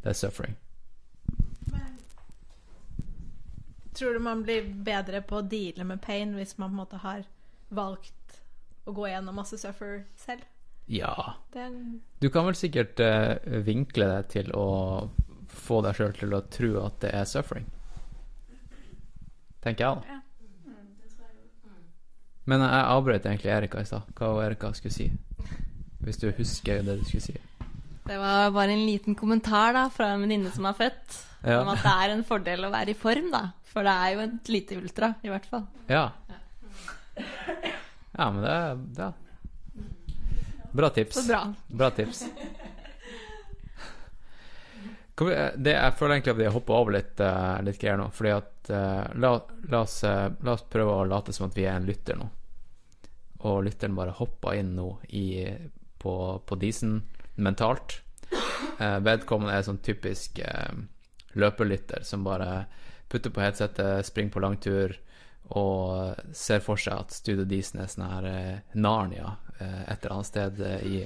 det 0.01 0.09
er 0.09 0.17
suffering. 0.17 0.57
Tror 3.93 4.13
du 4.13 4.19
man 4.19 4.43
blir 4.43 4.67
bedre 4.85 5.21
på 5.21 5.39
å 5.39 5.45
deale 5.45 5.83
med 5.83 6.01
pain 6.01 6.35
hvis 6.37 6.57
man 6.57 6.69
på 6.69 6.73
en 6.73 6.81
måte 6.81 6.99
har 7.03 7.23
valgt 7.69 8.41
å 8.87 8.93
gå 8.95 9.07
gjennom 9.09 9.35
masse 9.35 9.57
suffer 9.59 10.03
selv? 10.17 10.45
Ja. 10.89 11.13
Det 11.53 11.61
er 11.61 11.73
Du 12.19 12.29
kan 12.33 12.47
vel 12.47 12.57
sikkert 12.57 12.99
uh, 13.03 13.35
vinkle 13.65 14.07
deg 14.09 14.29
til 14.33 14.49
å 14.57 14.65
få 15.49 15.81
deg 15.85 15.97
sjøl 15.97 16.15
til 16.17 16.33
å 16.33 16.41
tro 16.49 16.71
at 16.85 16.97
det 17.03 17.11
er 17.13 17.27
suffering. 17.29 17.67
Tenker 19.63 19.85
jeg, 19.85 20.01
da. 20.09 20.19
Men 22.49 22.63
jeg 22.65 22.85
avbrøt 22.89 23.25
egentlig 23.29 23.51
Erika 23.53 23.81
i 23.83 23.85
stad. 23.85 24.07
Hva 24.17 24.31
Erika 24.47 24.71
skulle 24.73 24.95
si? 24.95 25.09
Hvis 26.01 26.17
du 26.17 26.29
husker 26.33 26.81
det 26.87 26.95
du 27.01 27.03
skulle 27.05 27.25
si. 27.27 27.35
Det 28.09 28.17
var 28.17 28.49
bare 28.55 28.73
en 28.73 28.85
liten 28.87 29.13
kommentar 29.19 29.75
da 29.75 29.83
fra 29.93 30.13
en 30.15 30.23
venninne 30.23 30.49
som 30.55 30.65
er 30.65 30.77
født, 30.79 31.17
Ja. 31.45 31.59
om 31.61 31.69
at 31.69 31.83
det 31.85 31.91
er 31.93 32.13
en 32.15 32.23
fordel 32.25 32.65
å 32.65 32.71
være 32.73 32.95
i 32.95 32.97
form, 32.97 33.29
da. 33.31 33.43
For 33.69 33.85
det 33.85 33.93
er 33.93 34.13
jo 34.15 34.23
et 34.25 34.49
lite 34.49 34.77
ultra, 34.79 35.11
i 35.21 35.29
hvert 35.29 35.45
fall. 35.45 35.67
Ja. 35.91 36.07
Ja, 38.17 38.29
men 38.33 38.41
det 38.41 38.55
ja. 38.97 39.11
Bra 40.71 40.89
tips. 40.95 41.27
Bra. 41.27 41.41
Bra 41.67 41.89
tips. 41.97 42.25
Det, 45.19 45.71
jeg 45.73 45.95
føler 45.99 46.15
egentlig 46.15 46.31
at 46.31 46.39
vi 46.39 46.45
har 46.47 46.53
hoppa 46.55 46.75
over 46.79 46.95
litt, 46.95 47.19
uh, 47.19 47.57
litt 47.65 47.79
greier 47.81 47.97
nå. 47.99 48.07
Fordi 48.15 48.31
at 48.31 48.69
uh, 48.71 49.07
la, 49.19 49.33
la, 49.67 49.81
oss, 49.81 49.97
uh, 50.07 50.29
la 50.45 50.53
oss 50.55 50.63
prøve 50.71 50.93
å 51.01 51.07
late 51.09 51.35
som 51.35 51.49
at 51.49 51.57
vi 51.57 51.65
er 51.67 51.75
en 51.75 51.89
lytter 51.89 52.19
nå. 52.19 52.29
Og 53.49 53.63
lytteren 53.65 53.97
bare 53.99 54.15
hopper 54.15 54.59
inn 54.61 54.75
nå 54.77 54.93
i, 55.15 55.43
på, 55.99 56.13
på 56.45 56.59
disen 56.59 57.01
mentalt. 57.39 58.01
Eh, 58.79 58.99
vedkommende 59.03 59.55
er 59.57 59.65
sånn 59.65 59.81
typisk 59.83 60.39
eh, 60.43 60.71
løperlytter 61.39 62.03
som 62.07 62.23
bare 62.23 62.65
putter 63.11 63.33
på 63.33 63.43
headsetet, 63.43 64.05
springer 64.07 64.35
på 64.35 64.43
langtur 64.43 64.95
og 65.57 66.19
ser 66.35 66.61
for 66.61 66.79
seg 66.79 67.05
at 67.05 67.15
Studio 67.15 67.47
Disen 67.49 67.81
er 67.81 67.89
sånn 67.89 68.07
her 68.07 68.27
eh, 68.29 68.75
Narnia 68.77 69.33
eh, 69.33 69.48
et 69.61 70.03
eller 70.03 70.15
annet 70.15 70.29
sted 70.29 70.61
eh, 70.65 70.87
i, 70.87 70.99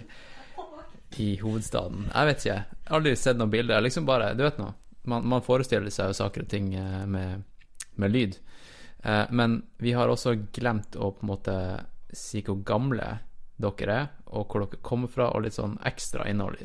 i 1.24 1.30
hovedstaden. 1.42 2.08
Jeg 2.14 2.30
vet 2.30 2.42
ikke. 2.44 2.58
Jeg 2.58 2.90
har 2.90 2.98
Aldri 3.00 3.16
sett 3.20 3.40
noen 3.40 3.54
bilder. 3.54 3.84
Liksom 3.84 4.08
bare, 4.10 4.34
du 4.38 4.44
vet 4.46 4.60
nå. 4.62 4.72
man, 5.10 5.28
man 5.28 5.46
forestiller 5.46 5.94
seg 5.94 6.12
jo 6.12 6.20
saker 6.22 6.46
og 6.46 6.52
ting 6.52 6.74
eh, 6.80 7.06
med, 7.10 7.44
med 8.02 8.14
lyd. 8.14 8.40
Eh, 9.04 9.26
men 9.32 9.62
vi 9.78 9.96
har 9.98 10.12
også 10.12 10.36
glemt 10.56 10.96
å 10.96 11.12
på 11.12 11.26
en 11.26 11.34
måte 11.34 11.58
si 12.14 12.44
hvor 12.46 12.62
gamle 12.66 13.18
dere 13.64 13.96
er, 13.96 14.10
og 14.34 14.50
hvor 14.50 14.66
dere 14.66 14.82
kommer 14.86 15.12
fra, 15.12 15.30
og 15.32 15.46
litt 15.46 15.56
sånn 15.56 15.78
ekstra 15.86 16.26
innhold, 16.30 16.60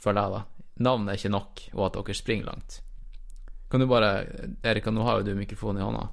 føler 0.00 0.22
jeg, 0.22 0.36
da. 0.36 0.68
Navnet 0.80 1.12
er 1.12 1.18
ikke 1.20 1.32
nok, 1.34 1.62
og 1.74 1.82
at 1.86 1.98
dere 1.98 2.16
springer 2.16 2.48
langt. 2.48 2.78
Kan 3.70 3.82
du 3.82 3.86
bare 3.86 4.10
Erika, 4.66 4.90
nå 4.90 5.04
har 5.06 5.20
jo 5.20 5.30
du 5.30 5.38
mikrofonen 5.38 5.80
i 5.80 5.84
hånda. 5.84 6.06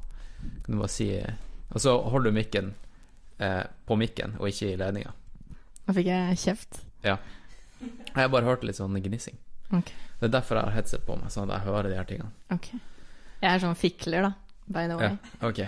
Kan 0.65 0.75
du 0.75 0.77
bare 0.77 0.93
si 0.93 1.07
Og 1.73 1.81
så 1.81 1.95
holder 1.97 2.29
du 2.29 2.35
mikken 2.37 2.67
eh, 3.43 3.63
på 3.85 3.97
mikken, 3.99 4.35
og 4.39 4.49
ikke 4.51 4.71
i 4.73 4.79
ledninga. 4.79 5.13
Da 5.87 5.95
fikk 5.95 6.09
jeg 6.11 6.39
kjeft. 6.43 6.81
Jeg 7.05 7.17
har 8.15 8.31
bare 8.33 8.47
hørt 8.47 8.65
litt 8.65 8.79
sånn 8.79 8.97
gnissing. 8.97 9.37
Okay. 9.67 9.95
Det 10.19 10.29
er 10.29 10.33
derfor 10.33 10.57
jeg 10.57 10.69
har 10.69 10.75
headset 10.79 11.05
på 11.05 11.15
meg, 11.19 11.31
sånn 11.33 11.49
at 11.51 11.59
jeg 11.59 11.67
hører 11.69 11.91
de 11.91 11.97
her 11.99 12.07
tingene. 12.09 12.31
Okay. 12.53 12.79
Jeg 13.41 13.49
er 13.51 13.61
sånn 13.61 13.77
fikler, 13.77 14.29
da. 14.29 14.33
By 14.67 14.87
the 14.89 14.97
way. 14.99 15.13
Ja, 15.13 15.47
ok. 15.47 15.59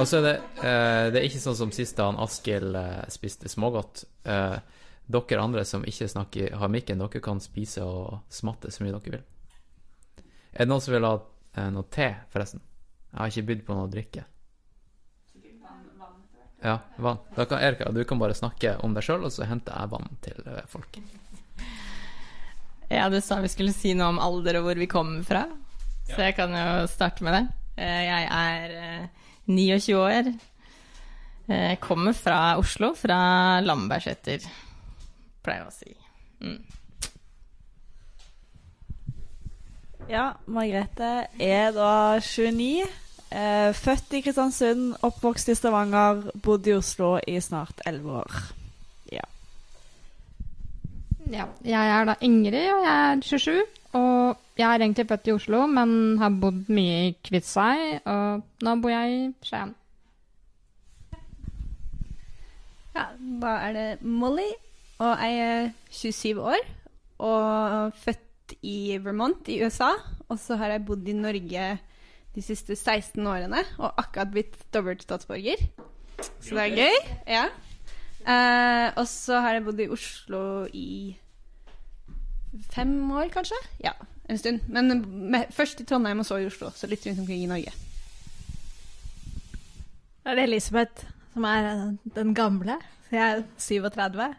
Og 0.00 0.06
så 0.08 0.22
er 0.22 0.22
det 0.24 0.36
eh, 0.64 1.06
Det 1.12 1.18
er 1.20 1.26
ikke 1.26 1.42
sånn 1.42 1.56
som 1.58 1.72
sist 1.74 1.98
da 1.98 2.06
han 2.08 2.20
Askild 2.22 2.78
eh, 2.78 3.02
spiste 3.12 3.50
smågodt. 3.52 4.06
Eh, 4.24 4.56
dere 5.12 5.42
andre 5.42 5.64
som 5.68 5.84
ikke 5.84 6.08
snakker, 6.08 6.54
har 6.56 6.72
mikken, 6.72 7.02
dere 7.02 7.20
kan 7.24 7.42
spise 7.44 7.84
og 7.84 8.22
smatte 8.32 8.72
så 8.72 8.84
mye 8.84 8.94
dere 8.94 9.18
vil. 9.18 9.26
Er 10.52 10.64
det 10.64 10.70
noen 10.70 10.84
som 10.84 10.94
vil 10.94 11.08
ha 11.08 11.16
eh, 11.18 11.68
noe 11.74 11.88
te, 11.92 12.08
forresten? 12.32 12.62
Jeg 13.10 13.18
har 13.20 13.34
ikke 13.34 13.48
bydd 13.50 13.66
på 13.66 13.76
noe 13.76 13.88
å 13.90 13.92
drikke. 13.92 14.24
Ja, 16.62 16.76
vann. 17.02 17.18
Da 17.34 17.44
kan 17.50 17.58
Erika, 17.62 17.90
du 17.90 18.04
kan 18.06 18.20
bare 18.22 18.34
snakke 18.38 18.76
om 18.86 18.94
deg 18.94 19.02
sjøl, 19.06 19.24
og 19.26 19.32
så 19.34 19.46
henter 19.48 19.74
jeg 19.74 19.90
vann 19.96 20.12
til 20.24 20.44
eh, 20.46 20.62
folk. 20.70 20.98
Ja, 22.92 23.06
du 23.08 23.16
sa 23.24 23.38
vi 23.40 23.48
skulle 23.48 23.72
si 23.72 23.94
noe 23.96 24.10
om 24.12 24.18
alder 24.20 24.58
og 24.58 24.66
hvor 24.66 24.76
vi 24.76 24.84
kommer 24.90 25.22
fra. 25.24 25.46
Så 26.10 26.18
jeg 26.26 26.34
kan 26.36 26.52
jo 26.52 26.82
starte 26.92 27.24
med 27.24 27.32
det. 27.38 27.42
Eh, 27.80 28.02
Jeg 28.04 28.26
er 28.28 28.74
eh, 28.76 29.06
29 29.48 29.94
år. 29.96 30.28
Jeg 31.48 31.78
Kommer 31.80 32.12
fra 32.14 32.58
Oslo, 32.60 32.92
fra 32.94 33.16
Lambertseter, 33.64 34.44
pleier 35.42 35.64
jeg 35.64 35.70
å 35.70 35.72
si. 35.72 35.96
Mm. 36.44 36.60
Ja, 40.12 40.26
Margrethe 40.52 41.10
er 41.40 41.72
da 41.74 41.90
29. 42.20 42.84
Eh, 43.32 43.70
født 43.72 44.12
i 44.18 44.20
Kristiansund, 44.24 44.96
oppvokst 45.08 45.48
i 45.48 45.56
Stavanger, 45.56 46.26
bodd 46.44 46.66
i 46.68 46.74
Oslo 46.76 47.14
i 47.26 47.38
snart 47.40 47.80
11 47.86 48.18
år. 48.22 48.42
Ja, 51.30 51.46
jeg 51.64 51.90
er 51.94 52.04
da 52.08 52.14
Ingrid, 52.20 52.66
og 52.74 52.82
jeg 52.82 53.12
er 53.12 53.20
27. 53.22 53.60
Og 53.92 54.36
jeg 54.58 54.66
er 54.66 54.82
egentlig 54.82 55.06
født 55.08 55.28
i 55.28 55.32
Oslo, 55.36 55.60
men 55.70 56.18
har 56.18 56.34
bodd 56.42 56.66
mye 56.72 56.96
i 57.06 57.14
Kviteseid, 57.24 58.02
og 58.04 58.42
nå 58.66 58.74
bor 58.82 58.92
jeg 58.92 59.14
i 59.14 59.22
Skien. 59.46 59.72
Ja, 62.92 63.06
da 63.40 63.54
er 63.68 63.76
det 63.76 63.86
Molly, 64.02 64.50
og 64.98 65.22
jeg 65.22 65.38
er 65.46 65.70
27 65.88 66.42
år 66.42 66.66
og 67.22 67.96
født 68.02 68.56
i 68.66 68.98
Vermont 69.00 69.48
i 69.48 69.62
USA. 69.64 69.92
Og 70.28 70.40
så 70.40 70.58
har 70.60 70.74
jeg 70.74 70.84
bodd 70.84 71.08
i 71.08 71.16
Norge 71.16 71.66
de 72.34 72.42
siste 72.44 72.76
16 72.76 73.26
årene 73.26 73.60
og 73.78 73.90
akkurat 74.00 74.32
blitt 74.32 74.56
dobbelt 74.74 75.04
statsborger. 75.04 75.60
Så 76.40 76.54
det 76.54 76.64
er 76.64 76.76
gøy. 76.78 76.96
Ja. 77.28 77.44
Eh, 78.22 78.88
og 78.96 79.06
så 79.10 79.40
har 79.42 79.56
jeg 79.56 79.64
bodd 79.66 79.80
i 79.82 79.90
Oslo 79.90 80.42
i 80.72 80.90
fem 82.70 82.94
år, 83.10 83.28
kanskje? 83.34 83.58
Ja, 83.82 83.92
en 84.30 84.38
stund. 84.38 84.60
Men 84.68 85.02
med, 85.32 85.50
først 85.50 85.80
i 85.80 85.86
Trondheim 85.88 86.22
og 86.22 86.28
så 86.28 86.38
i 86.40 86.46
Oslo, 86.46 86.70
så 86.74 86.86
litt 86.86 87.06
rundt 87.06 87.24
omkring 87.24 87.42
i 87.42 87.50
Norge. 87.50 87.74
Da 90.22 90.30
er 90.30 90.38
det 90.38 90.46
Elisabeth 90.50 91.08
som 91.32 91.44
er 91.48 91.68
eh, 91.72 91.84
den 92.16 92.34
gamle. 92.34 92.78
Jeg 93.12 93.22
er 93.30 93.42
37. 93.58 94.34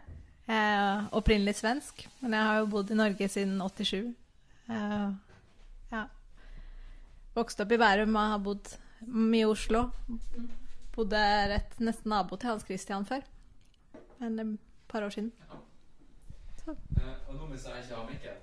Jeg 0.46 0.56
er 0.56 1.06
opprinnelig 1.12 1.54
svensk, 1.54 2.08
men 2.20 2.32
jeg 2.32 2.42
har 2.42 2.58
jo 2.58 2.66
bodd 2.72 2.90
i 2.90 2.98
Norge 2.98 3.28
siden 3.28 3.60
87. 3.60 3.94
Eh, 3.94 4.74
ja. 4.74 5.10
Vokste 7.34 7.64
opp 7.64 7.72
i 7.74 7.78
Bærum 7.80 8.14
og 8.14 8.32
har 8.32 8.42
bodd 8.42 8.68
mye 9.10 9.42
i 9.42 9.48
Oslo. 9.50 9.88
Bodde 10.94 11.22
rett 11.50 11.80
nesten 11.82 12.12
nabo 12.14 12.38
til 12.38 12.52
Hans 12.52 12.66
Christian 12.66 13.06
før. 13.08 13.24
Men 14.20 14.38
et 14.38 14.58
par 14.88 15.02
år 15.02 15.10
siden. 15.10 15.32
og 16.66 17.34
nå 17.34 17.46
hvis 17.50 17.66
jeg 17.66 17.82
ikke 17.82 17.94
har 17.94 18.06
mikken, 18.10 18.38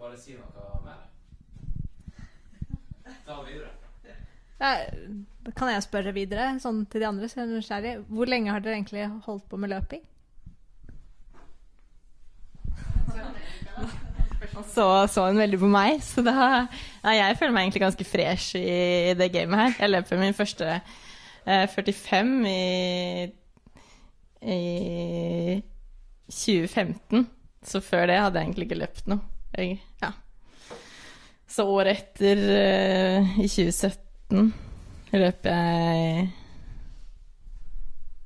bare 0.00 0.18
si 0.18 0.34
noe 0.34 0.80
mer. 0.84 1.06
Ta 3.24 3.38
det 3.38 3.52
videre. 3.52 3.70
Ja, 4.60 4.72
kan 5.56 5.70
jeg 5.70 5.82
spørre 5.84 6.12
videre, 6.16 6.48
sånn 6.62 6.84
til 6.90 7.02
de 7.02 7.08
andre? 7.08 7.28
Så 7.28 7.40
jeg 7.40 7.46
er 7.46 7.52
nysgjerrig. 7.52 7.94
Hvor 8.08 8.30
lenge 8.30 8.52
har 8.54 8.64
dere 8.64 8.78
egentlig 8.78 9.06
holdt 9.26 9.46
på 9.50 9.60
med 9.60 9.74
løping? 9.74 10.02
Så 14.74 14.86
så 15.10 15.26
hun 15.28 15.40
veldig 15.40 15.58
på 15.60 15.68
meg, 15.70 16.02
så 16.04 16.22
da 16.24 16.34
Nei, 17.04 17.16
jeg 17.18 17.38
føler 17.40 17.54
meg 17.54 17.66
egentlig 17.66 17.84
ganske 17.84 18.06
fresh 18.06 18.58
i 18.58 19.14
det 19.18 19.30
gamet 19.34 19.60
her. 19.60 19.72
Jeg 19.82 19.92
løper 19.92 20.20
min 20.20 20.36
første 20.36 20.68
eh, 20.78 21.66
45 21.74 22.34
i 22.48 23.32
i 24.44 25.62
2015. 26.28 27.26
Så 27.64 27.80
før 27.80 28.06
det 28.10 28.18
hadde 28.20 28.40
jeg 28.40 28.48
egentlig 28.48 28.66
ikke 28.68 28.80
løpt 28.82 29.06
noe. 29.08 29.24
Jeg, 29.56 29.78
ja. 30.02 30.10
Så 31.48 31.64
året 31.70 32.00
etter, 32.02 32.40
eh, 32.58 33.36
i 33.40 33.48
2017, 33.48 34.52
løp 35.14 35.46
jeg 35.46 36.28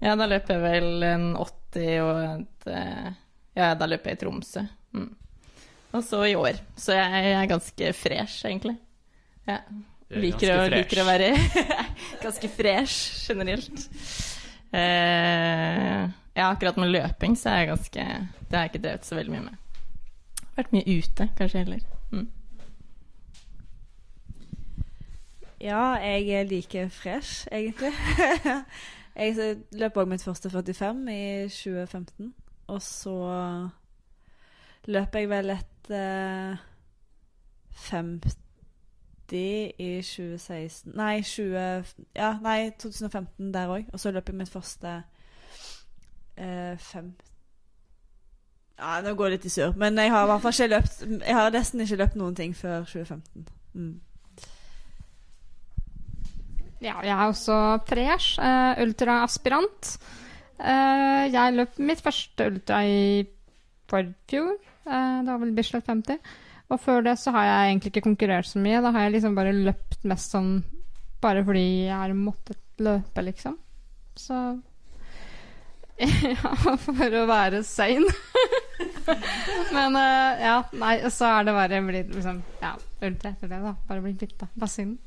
Ja, 0.01 0.15
da 0.15 0.29
løp 0.31 0.49
jeg 0.49 0.63
vel 0.63 1.05
en 1.05 1.29
80 1.37 2.03
og 2.07 2.21
et 2.25 2.69
eh, 2.73 3.09
Ja, 3.59 3.73
da 3.79 3.89
løp 3.91 4.07
jeg 4.07 4.17
i 4.17 4.21
Tromsø. 4.23 4.65
Og 5.93 6.05
så 6.05 6.23
i 6.29 6.35
år. 6.37 6.59
Så 6.77 6.97
jeg 6.97 7.33
er 7.33 7.47
ganske 7.49 7.93
fresh, 7.97 8.47
egentlig. 8.47 8.77
Ja. 9.49 9.63
Er 10.09 10.23
Liker 10.23 10.55
å, 10.55 10.61
liker 10.73 11.03
å 11.03 11.07
være 11.09 11.33
ganske 12.25 12.49
fresh 12.49 13.29
generelt. 13.29 13.87
Uh, 14.73 16.09
ja, 16.37 16.49
akkurat 16.49 16.77
med 16.81 16.93
løping 16.93 17.37
så 17.41 17.51
er 17.51 17.63
jeg 17.63 17.69
ganske 17.71 18.03
Det 18.05 18.53
har 18.53 18.67
jeg 18.67 18.73
ikke 18.73 18.83
drevet 18.85 19.09
så 19.09 19.17
veldig 19.17 19.33
mye 19.33 19.47
med. 19.47 19.65
Vært 20.59 20.75
mye 20.75 20.97
ute, 20.99 21.29
kanskje 21.39 21.63
heller. 21.63 21.83
Mm. 22.13 22.29
Ja, 25.61 25.83
jeg 26.03 26.29
er 26.39 26.49
like 26.49 26.85
fresh, 26.95 27.49
egentlig. 27.53 27.93
jeg 29.19 29.59
løp 29.81 30.01
òg 30.01 30.09
mitt 30.13 30.25
første 30.25 30.51
45 30.53 31.05
i 31.13 31.23
2015. 31.53 32.33
Og 32.69 32.81
så 32.85 33.17
løp 34.89 35.21
jeg 35.21 35.31
vel 35.31 35.57
et 35.57 35.78
eh, 35.95 36.57
50 37.89 38.37
i 39.79 40.01
2016 40.03 40.93
Nei, 40.97 41.21
20, 41.23 41.95
ja, 42.17 42.33
nei 42.43 42.71
2015 42.81 43.53
der 43.55 43.73
òg. 43.73 43.89
Og 43.93 44.01
så 44.01 44.11
løp 44.11 44.29
jeg 44.29 44.39
mitt 44.39 44.53
første 44.53 45.03
eh, 46.37 46.75
fem 46.79 47.13
Ja, 48.79 48.99
nå 49.05 49.15
går 49.19 49.31
det 49.31 49.39
litt 49.39 49.49
i 49.51 49.55
surr, 49.57 49.77
men 49.77 49.99
jeg 49.99 50.13
har 50.15 50.25
i 50.25 50.31
hvert 50.33 50.45
fall 50.45 50.55
ikke 50.55 50.73
løpt 50.75 51.01
Jeg 51.27 51.39
har 51.39 51.55
nesten 51.55 51.85
ikke 51.85 52.03
løpt 52.03 52.21
noen 52.21 52.37
ting 52.39 52.55
før 52.57 52.87
2015. 52.87 53.49
Mm. 53.75 53.97
Ja, 56.79 57.01
jeg 57.03 57.11
er 57.11 57.27
også 57.27 57.79
fresh. 57.89 58.39
Uh, 58.39 58.79
ultraaspirant. 58.83 59.99
Uh, 60.59 61.27
jeg 61.27 61.57
løp 61.57 61.79
mitt 61.83 62.03
første 62.03 62.47
ultra 62.53 62.85
i 62.87 63.27
forfjor. 63.91 64.55
Uh, 64.89 65.21
det 65.23 65.31
var 65.31 65.43
vel 65.45 65.55
Bislett 65.57 65.87
50. 65.87 66.21
Og 66.69 66.81
før 66.81 67.05
det 67.07 67.15
så 67.21 67.33
har 67.37 67.47
jeg 67.47 67.71
egentlig 67.71 67.93
ikke 67.95 68.07
konkurrert 68.09 68.49
så 68.49 68.61
mye. 68.61 68.81
Da 68.85 68.93
har 68.93 69.07
jeg 69.07 69.19
liksom 69.19 69.37
bare 69.39 69.55
løpt 69.57 70.05
mest 70.09 70.35
sånn 70.35 70.59
bare 71.23 71.43
fordi 71.43 71.89
jeg 71.89 71.97
har 71.97 72.15
måttet 72.15 72.61
løpe, 72.79 73.23
liksom. 73.27 73.57
Så 74.19 74.37
Ja, 75.99 76.53
for 76.79 77.17
å 77.19 77.25
være 77.27 77.65
sane. 77.67 78.13
Men 79.75 79.99
eh, 79.99 80.45
ja, 80.45 80.61
nei, 80.79 80.95
så 81.11 81.33
er 81.33 81.49
det 81.49 81.57
bare 81.57 81.81
blitt 81.83 82.13
liksom 82.15 82.39
Ja, 82.63 82.77
ultra 83.03 83.33
etter 83.33 83.51
det, 83.51 83.59
da. 83.65 83.75
Bare 83.89 84.05
blitt 84.05 84.21
bytta. 84.23 84.51
Bassinen. 84.59 84.99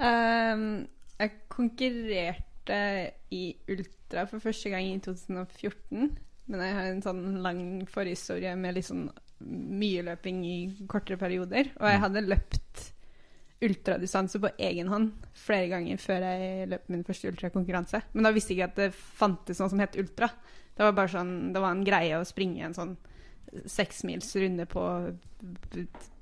Ehm, 0.00 0.86
jeg 1.18 1.32
konkurrerte 1.52 2.80
i 3.34 3.42
ultra 3.68 4.24
for 4.30 4.42
første 4.42 4.70
gang 4.72 4.86
i 4.88 4.98
2014. 5.02 6.14
Men 6.50 6.64
jeg 6.64 6.76
har 6.76 6.88
en 6.90 7.02
sånn 7.04 7.24
lang 7.44 7.60
forhistorie 7.90 8.52
med 8.58 8.74
litt 8.76 8.88
sånn 8.88 9.06
mye 9.80 10.02
løping 10.04 10.40
i 10.44 10.56
kortere 10.90 11.18
perioder. 11.20 11.70
Og 11.78 11.86
jeg 11.88 12.02
hadde 12.02 12.26
løpt 12.26 12.88
ultradistanse 13.60 14.40
på 14.40 14.50
egen 14.70 14.88
hånd 14.88 15.26
flere 15.36 15.68
ganger 15.68 16.00
før 16.00 16.24
jeg 16.24 16.68
løp 16.72 16.88
min 16.92 17.04
første 17.04 17.28
ultrakonkurranse. 17.30 18.00
Men 18.14 18.26
da 18.26 18.32
visste 18.34 18.54
jeg 18.54 18.60
ikke 18.60 18.70
at 18.72 18.80
det 18.80 18.90
fantes 18.96 19.60
noe 19.60 19.72
som 19.72 19.82
het 19.82 19.98
ultra. 20.00 20.30
Det 20.74 20.86
var 20.86 20.96
bare 20.96 21.12
sånn, 21.12 21.34
det 21.54 21.60
var 21.62 21.76
en 21.76 21.84
greie 21.84 22.18
å 22.18 22.26
springe 22.28 22.64
en 22.64 22.76
sånn 22.76 22.96
seksmilsrunde 23.50 24.66
på 24.70 24.82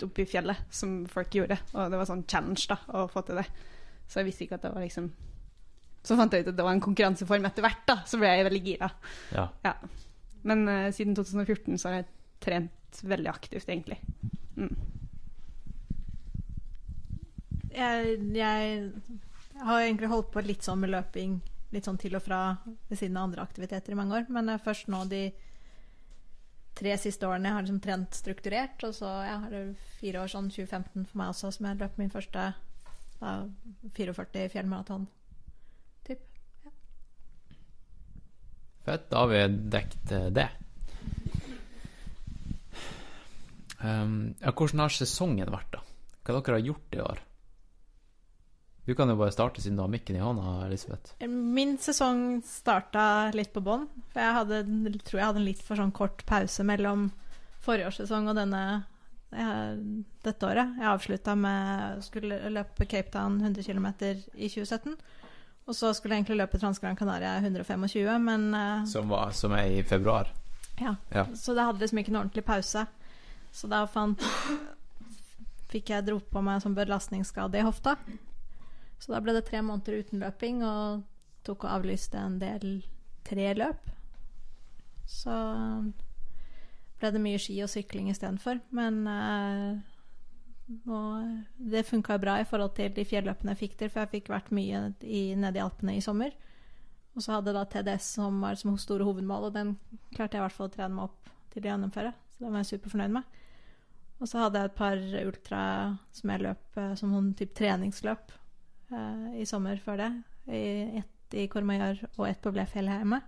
oppi 0.06 0.26
fjellet 0.28 0.68
som 0.74 1.02
folk 1.10 1.34
gjorde. 1.38 1.58
Og 1.74 1.92
det 1.92 2.00
var 2.00 2.08
sånn 2.08 2.26
challenge 2.30 2.66
da, 2.70 2.78
å 2.96 3.06
få 3.12 3.22
til 3.28 3.40
det. 3.40 3.46
Så 4.08 4.20
jeg 4.20 4.30
visste 4.30 4.46
ikke 4.46 4.58
at 4.58 4.64
det 4.64 4.72
var 4.72 4.86
liksom 4.86 5.10
Så 6.08 6.16
fant 6.16 6.32
jeg 6.32 6.46
ut 6.46 6.48
at 6.48 6.56
det 6.56 6.64
var 6.64 6.72
en 6.72 6.80
konkurranseform 6.80 7.44
etter 7.44 7.64
hvert, 7.64 7.82
da. 7.86 7.98
Så 8.08 8.20
ble 8.20 8.30
jeg 8.30 8.46
veldig 8.46 8.60
gira. 8.64 8.88
Ja. 9.34 9.48
Ja. 9.66 9.74
Men 10.42 10.68
uh, 10.68 10.90
siden 10.94 11.16
2014 11.18 11.78
så 11.78 11.88
har 11.88 12.00
jeg 12.00 12.08
trent 12.44 13.02
veldig 13.02 13.30
aktivt, 13.30 13.68
egentlig. 13.68 13.98
Mm. 14.56 14.74
Jeg, 17.74 18.18
jeg 18.34 18.92
har 19.62 19.80
egentlig 19.82 20.10
holdt 20.10 20.32
på 20.34 20.42
litt 20.46 20.66
sånn 20.66 20.80
med 20.82 20.94
løping 20.94 21.38
litt 21.74 21.84
sånn 21.84 21.98
til 22.00 22.16
og 22.16 22.24
fra 22.24 22.40
ved 22.64 22.96
siden 22.96 23.18
av 23.18 23.28
andre 23.28 23.44
aktiviteter 23.44 23.92
i 23.92 23.98
mange 23.98 24.16
år. 24.16 24.30
Men 24.32 24.48
er 24.52 24.62
først 24.62 24.88
nå 24.92 25.02
de 25.10 25.26
tre 26.78 26.94
siste 27.00 27.26
årene 27.26 27.50
jeg 27.50 27.56
har 27.56 27.66
liksom 27.66 27.82
trent 27.84 28.16
strukturert. 28.16 28.86
Og 28.86 28.94
så 28.96 29.10
ja, 29.26 29.36
har 29.44 29.52
det 29.52 29.62
fire 29.98 30.24
år 30.24 30.32
sånn 30.32 30.50
2015 30.54 31.10
for 31.10 31.20
meg 31.20 31.34
også, 31.34 31.52
som 31.54 31.68
jeg 31.68 31.80
løp 31.82 32.00
min 32.00 32.12
første 32.14 32.50
da, 33.18 33.32
44 33.98 34.48
fjellmaraton. 34.54 35.08
Fett, 38.88 39.10
da 39.12 39.22
har 39.22 39.28
vi 39.28 39.44
dekket 39.76 40.12
eh, 40.16 40.28
det. 40.32 40.48
Um, 43.78 44.34
ja, 44.40 44.50
hvordan 44.50 44.80
har 44.86 44.94
sesongen 44.94 45.52
vært, 45.52 45.70
da? 45.76 45.82
Hva 46.24 46.38
dere 46.40 46.56
har 46.56 46.64
gjort 46.70 46.96
i 46.96 47.02
år? 47.04 47.20
Du 48.88 48.94
kan 48.96 49.10
jo 49.12 49.18
bare 49.20 49.34
starte, 49.34 49.60
siden 49.60 49.76
du 49.76 49.82
har 49.84 49.92
mikken 49.92 50.16
i 50.16 50.22
hånda, 50.24 50.62
Elisabeth. 50.64 51.12
Min 51.28 51.76
sesong 51.76 52.40
starta 52.48 53.28
litt 53.36 53.52
på 53.52 53.60
bånn. 53.60 53.84
For 54.14 54.24
jeg 54.24 54.36
hadde, 54.38 54.62
tror 55.04 55.20
jeg 55.20 55.28
hadde 55.28 55.42
en 55.42 55.48
litt 55.50 55.60
for 55.60 55.76
sånn 55.76 55.92
kort 55.92 56.24
pause 56.28 56.64
mellom 56.64 57.10
forrige 57.60 57.90
årssesong 57.90 58.30
og 58.32 58.38
denne 58.40 58.62
jeg, 59.36 59.82
dette 60.24 60.48
året. 60.48 60.72
Jeg 60.80 60.88
avslutta 60.88 61.36
med 61.36 62.00
skulle 62.08 62.40
løpe 62.54 62.88
Cape 62.88 63.12
Town 63.12 63.36
100 63.42 63.68
km 63.68 63.90
i 64.00 64.48
2017. 64.48 64.96
Og 65.68 65.76
så 65.76 65.90
skulle 65.92 66.16
jeg 66.16 66.22
egentlig 66.24 66.38
løpe 66.40 66.58
Transgran 66.60 66.96
Canaria 66.96 67.34
125, 67.42 68.14
men 68.24 68.46
uh, 68.56 68.86
Som, 68.88 69.10
var, 69.12 69.34
som 69.36 69.52
er 69.52 69.68
i 69.78 69.82
februar. 69.84 70.30
ja. 70.80 70.94
Ja. 71.12 71.26
Så 71.36 71.54
det 71.54 71.66
hadde 71.66 71.82
liksom 71.82 71.98
ikke 72.00 72.14
en 72.14 72.20
ordentlig 72.22 72.44
pause. 72.44 72.86
Så 73.52 73.68
da 73.68 73.82
fant 73.88 74.22
Fikk 75.68 75.90
jeg 75.92 76.06
dro 76.06 76.16
på 76.24 76.40
meg 76.40 76.62
som 76.64 76.72
belastningsskade 76.76 77.60
i 77.60 77.64
hofta. 77.66 77.98
Så 78.98 79.12
da 79.12 79.20
ble 79.20 79.34
det 79.36 79.44
tre 79.50 79.60
måneder 79.60 79.98
uten 80.00 80.22
løping, 80.24 80.62
og 80.64 81.02
tok 81.44 81.66
og 81.66 81.74
avlyste 81.74 82.16
en 82.16 82.38
del 82.40 82.78
tre 83.28 83.50
løp. 83.52 83.90
Så 85.04 85.34
ble 86.98 87.10
det 87.12 87.20
mye 87.20 87.40
ski 87.40 87.58
og 87.64 87.68
sykling 87.68 88.08
istedenfor. 88.08 88.62
Men 88.72 89.02
eh, 89.12 89.76
nå, 90.68 91.00
det 91.56 91.86
funka 91.88 92.18
bra 92.20 92.38
i 92.40 92.46
forhold 92.48 92.74
til 92.76 92.92
de 92.96 93.04
fjelløpene 93.08 93.54
jeg 93.54 93.62
fikk 93.62 93.78
til, 93.80 93.90
for 93.92 94.04
jeg 94.04 94.12
fikk 94.18 94.30
vært 94.32 94.52
mye 94.54 94.82
i, 95.00 95.22
nede 95.38 95.60
i 95.60 95.64
Alpene 95.64 95.96
i 95.96 96.04
sommer. 96.04 96.34
Og 97.16 97.24
så 97.24 97.34
hadde 97.34 97.50
jeg 97.50 97.58
da 97.58 97.64
TDS 97.72 98.12
som 98.18 98.42
var 98.44 98.58
som 98.60 98.76
store 98.78 99.06
hovedmål, 99.08 99.48
og 99.48 99.56
den 99.56 99.74
klarte 100.14 100.36
jeg 100.36 100.42
i 100.42 100.46
hvert 100.46 100.56
fall 100.56 100.68
å 100.68 100.74
trene 100.74 100.94
meg 100.94 101.08
opp 101.08 101.32
til 101.52 101.64
å 101.64 101.70
gjennomføre. 101.72 102.12
Så 102.34 102.44
det 102.44 102.52
var 102.52 102.62
jeg 102.62 102.70
superfornøyd 102.74 103.16
med. 103.16 103.38
Og 104.18 104.28
så 104.30 104.42
hadde 104.42 104.60
jeg 104.60 104.70
et 104.70 104.78
par 104.78 105.00
ultra 105.22 105.62
som 106.14 106.32
jeg 106.32 106.44
løp 106.44 106.78
eh, 106.78 106.94
som 106.98 107.14
sånn 107.14 107.32
type 107.38 107.54
treningsløp 107.58 108.32
eh, 108.90 109.26
i 109.42 109.46
sommer 109.48 109.80
før 109.82 110.02
det. 110.02 110.12
Ett 110.48 111.36
i 111.38 111.44
Kormajør 111.50 112.06
og 112.16 112.24
ett 112.28 112.40
på 112.42 112.52
Blefjellet 112.54 113.02
hjemme. 113.02 113.20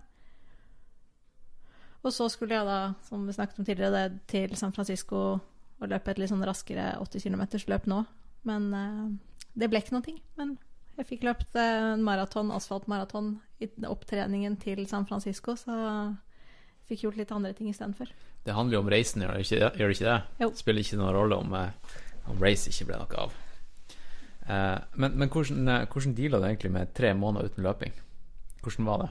Og 2.01 2.13
så 2.15 2.25
skulle 2.33 2.57
jeg 2.57 2.65
da, 2.65 2.79
som 3.05 3.27
vi 3.27 3.35
snakket 3.35 3.59
om 3.61 3.67
tidligere, 3.67 4.09
det 4.09 4.23
til 4.31 4.55
San 4.57 4.73
Francisco 4.73 5.39
og 5.81 5.89
løpe 5.89 6.13
et 6.13 6.21
litt 6.21 6.31
sånn 6.31 6.45
raskere 6.45 6.93
80 7.01 7.25
km 7.25 7.43
løp 7.71 7.87
nå. 7.89 8.01
Men 8.47 8.67
eh, 8.77 9.05
det 9.57 9.69
ble 9.71 9.81
ikke 9.81 10.01
ting. 10.05 10.19
Men 10.39 10.55
jeg 10.99 11.09
fikk 11.09 11.25
løpt 11.27 11.57
eh, 11.59 11.93
en 11.95 12.03
maraton, 12.05 12.51
asfaltmaraton 12.53 13.33
i 13.61 13.69
opptreningen 13.89 14.57
til 14.61 14.83
San 14.89 15.07
Francisco, 15.09 15.55
så 15.57 15.77
jeg 15.77 16.91
fikk 16.91 17.07
gjort 17.07 17.21
litt 17.21 17.33
andre 17.33 17.53
ting 17.57 17.71
istedenfor. 17.71 18.11
Det 18.45 18.55
handler 18.57 18.79
jo 18.79 18.83
om 18.85 18.89
reisen, 18.89 19.21
gjør 19.21 19.37
det 19.37 19.45
ikke 19.45 19.59
det? 19.61 19.71
Gjør 19.77 19.91
det, 19.91 19.97
ikke 19.97 20.09
det? 20.09 20.43
Jo. 20.43 20.49
Det 20.49 20.61
spiller 20.63 20.85
ikke 20.85 21.01
noen 21.01 21.15
rolle 21.17 21.39
om, 21.43 21.57
eh, 21.57 21.97
om 22.31 22.41
race 22.41 22.69
ikke 22.69 22.89
ble 22.91 23.01
noe 23.01 23.25
av. 23.27 23.39
Men 24.51 25.13
men 25.21 25.29
hvordan, 25.29 25.67
hvordan 25.87 26.15
deala 26.17 26.39
du 26.41 26.45
egentlig 26.47 26.71
med 26.73 26.89
tre 26.97 27.13
måneder 27.15 27.51
uten 27.51 27.63
løping? 27.63 27.93
Hvordan 28.65 28.87
var 28.89 29.03
det? 29.03 29.09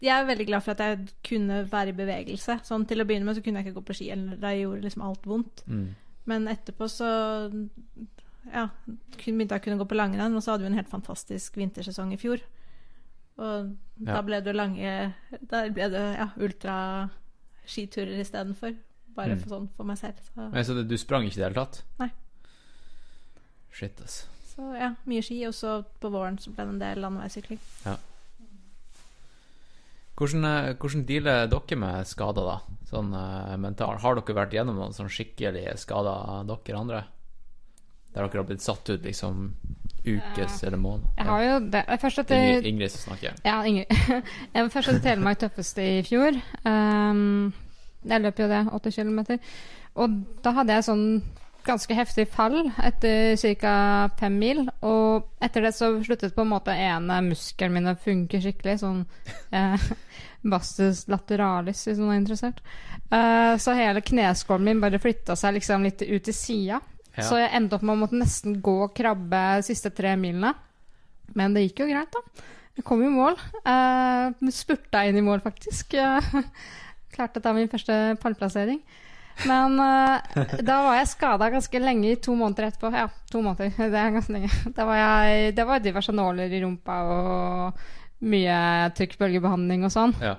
Jeg 0.00 0.16
er 0.22 0.24
veldig 0.30 0.46
glad 0.48 0.62
for 0.64 0.72
at 0.72 0.78
jeg 0.80 1.08
kunne 1.28 1.58
være 1.70 1.92
i 1.92 1.96
bevegelse. 1.98 2.60
Sånn 2.64 2.86
Til 2.88 3.02
å 3.02 3.04
begynne 3.04 3.24
med 3.28 3.36
så 3.36 3.42
kunne 3.44 3.60
jeg 3.60 3.66
ikke 3.68 3.80
gå 3.80 3.86
på 3.90 3.96
ski, 3.98 4.10
eller 4.14 4.36
da 4.40 4.48
gjorde 4.56 4.82
liksom 4.86 5.02
alt 5.04 5.26
vondt. 5.28 5.62
Mm. 5.68 5.88
Men 6.30 6.46
etterpå 6.48 6.88
så 6.88 7.08
ja, 8.52 8.66
begynte 9.18 9.52
jeg 9.54 9.60
å 9.60 9.64
kunne 9.64 9.78
gå 9.82 9.86
på 9.90 9.98
langrenn, 9.98 10.34
og 10.36 10.42
så 10.42 10.52
hadde 10.54 10.64
vi 10.64 10.70
en 10.72 10.78
helt 10.80 10.88
fantastisk 10.92 11.56
vintersesong 11.60 12.12
i 12.14 12.20
fjor. 12.20 12.40
Og 13.40 13.76
Ja. 14.00 14.14
da 14.14 14.22
ble 14.22 14.40
det 14.40 14.54
lange 14.56 15.14
Da 15.50 15.68
ble 15.68 15.88
det 15.92 16.16
ja, 16.18 16.30
ultraskiturer 16.36 18.20
istedenfor. 18.20 18.76
Bare 19.14 19.34
Mm. 19.34 19.40
for, 19.42 19.48
sånn 19.48 19.68
for 19.76 19.84
meg 19.84 19.98
selv. 19.98 20.14
Så, 20.34 20.50
Men, 20.52 20.64
så 20.64 20.74
det, 20.74 20.88
du 20.88 20.96
sprang 20.96 21.24
ikke 21.24 21.36
i 21.36 21.42
det 21.42 21.48
hele 21.52 21.66
tatt? 21.66 21.82
Nei. 21.98 22.10
Shit, 23.72 24.00
altså. 24.00 24.26
så 24.56 24.76
ja, 24.78 24.94
mye 25.06 25.22
ski. 25.22 25.44
Og 25.46 25.52
så 25.54 25.84
på 26.00 26.10
våren 26.10 26.38
så 26.38 26.50
ble 26.54 26.64
det 26.64 26.72
en 26.74 26.78
del 26.78 27.00
landeveissykling. 27.04 27.58
Hvordan, 30.20 30.44
eh, 30.44 30.74
hvordan 30.76 31.06
dealer 31.08 31.46
dere 31.48 31.76
med 31.80 32.08
skader, 32.08 32.44
da? 32.44 32.78
Sånn 32.90 33.14
uh, 33.16 33.56
mental. 33.56 33.96
Har 34.02 34.18
dere 34.18 34.36
vært 34.36 34.52
gjennom 34.52 34.76
noen 34.76 34.92
sånn 34.92 35.08
skikkelige 35.08 35.78
skader, 35.80 36.44
dere 36.50 36.76
andre? 36.76 37.00
Der 38.10 38.26
dere 38.26 38.42
har 38.42 38.48
blitt 38.48 38.64
satt 38.64 38.90
ut 38.90 39.06
liksom 39.06 39.54
ukes 40.04 40.58
eller 40.66 40.80
måned? 40.80 41.08
Jeg 41.16 41.28
har 41.30 41.42
jo 41.46 41.56
det. 41.72 41.82
Først 42.02 42.20
Det 42.20 42.24
etter 42.26 42.44
Ingrid, 42.44 42.68
Ingrid 42.68 42.94
snakker. 42.98 43.40
Ja, 43.46 43.56
Ingrid. 43.64 43.96
Jeg 44.54 44.66
var 44.66 44.70
først 44.74 44.92
til 44.92 45.02
Telemark 45.04 45.40
tøffeste 45.40 45.86
i 45.86 46.00
fjor. 46.04 46.36
Um, 46.64 47.52
jeg 48.00 48.24
løp 48.24 48.38
jo 48.40 48.48
det, 48.48 48.60
80 48.72 48.96
km. 48.96 49.20
Og 50.00 50.20
da 50.44 50.52
hadde 50.56 50.72
jeg 50.72 50.86
sånn 50.86 51.04
ganske 51.66 51.94
heftig 51.94 52.26
fall 52.32 52.70
etter 52.82 53.36
ca. 53.60 53.74
fem 54.20 54.38
mil. 54.38 54.62
Og 54.86 55.26
etter 55.42 55.66
det 55.66 55.72
så 55.76 55.92
sluttet 56.04 56.34
på 56.36 56.44
en 56.44 56.52
måte 56.52 56.74
ene 56.74 57.20
muskelen 57.26 57.76
min 57.76 57.90
å 57.92 57.96
funke 57.98 58.40
skikkelig. 58.42 58.78
Sånn 58.82 59.02
eh, 59.56 59.90
bastus 60.40 61.06
lateralis, 61.10 61.84
hvis 61.88 62.00
noen 62.00 62.14
er 62.14 62.22
interessert. 62.22 62.62
Eh, 63.10 63.54
så 63.60 63.74
hele 63.76 64.04
kneskålen 64.04 64.70
min 64.70 64.80
bare 64.82 65.02
flytta 65.02 65.36
seg 65.38 65.58
liksom 65.58 65.84
litt 65.86 66.04
ut 66.06 66.24
til 66.28 66.36
sida. 66.36 66.80
Ja. 67.16 67.26
Så 67.26 67.40
jeg 67.40 67.52
endte 67.56 67.76
opp 67.76 67.84
med 67.84 67.96
å 67.96 68.02
måtte 68.04 68.20
nesten 68.20 68.60
gå 68.62 68.76
og 68.86 68.94
krabbe 68.96 69.42
de 69.58 69.66
siste 69.66 69.92
tre 69.94 70.14
milene. 70.20 70.54
Men 71.36 71.54
det 71.54 71.66
gikk 71.68 71.84
jo 71.84 71.90
greit, 71.90 72.14
da. 72.14 72.46
Jeg 72.78 72.86
kom 72.86 73.02
i 73.04 73.10
mål. 73.12 73.36
Eh, 73.66 74.50
spurta 74.54 75.04
inn 75.06 75.18
i 75.18 75.26
mål, 75.26 75.42
faktisk. 75.44 75.98
Klarte 77.14 77.42
å 77.42 77.44
ta 77.44 77.52
min 77.54 77.70
første 77.70 78.16
pallplassering. 78.22 78.80
Men 79.48 79.78
uh, 79.80 80.52
da 80.60 80.76
var 80.84 80.98
jeg 80.98 81.10
skada 81.12 81.48
ganske 81.52 81.80
lenge, 81.82 82.12
i 82.12 82.20
to 82.20 82.34
måneder 82.36 82.68
etterpå. 82.68 82.90
Ja, 82.94 83.06
to 83.32 83.42
måneder. 83.44 83.72
Det 83.94 84.02
er 84.02 84.14
ganske 84.16 84.36
lenge. 84.36 84.50
Da 84.76 84.86
var 84.88 85.00
jeg, 85.00 85.54
det 85.56 85.66
var 85.68 85.82
diverse 85.84 86.14
nåler 86.14 86.52
i 86.52 86.62
rumpa 86.64 87.00
og 87.14 87.82
mye 88.30 88.60
trykkbølgebehandling 88.98 89.86
og 89.88 89.94
sånn. 89.94 90.14
Ja. 90.20 90.36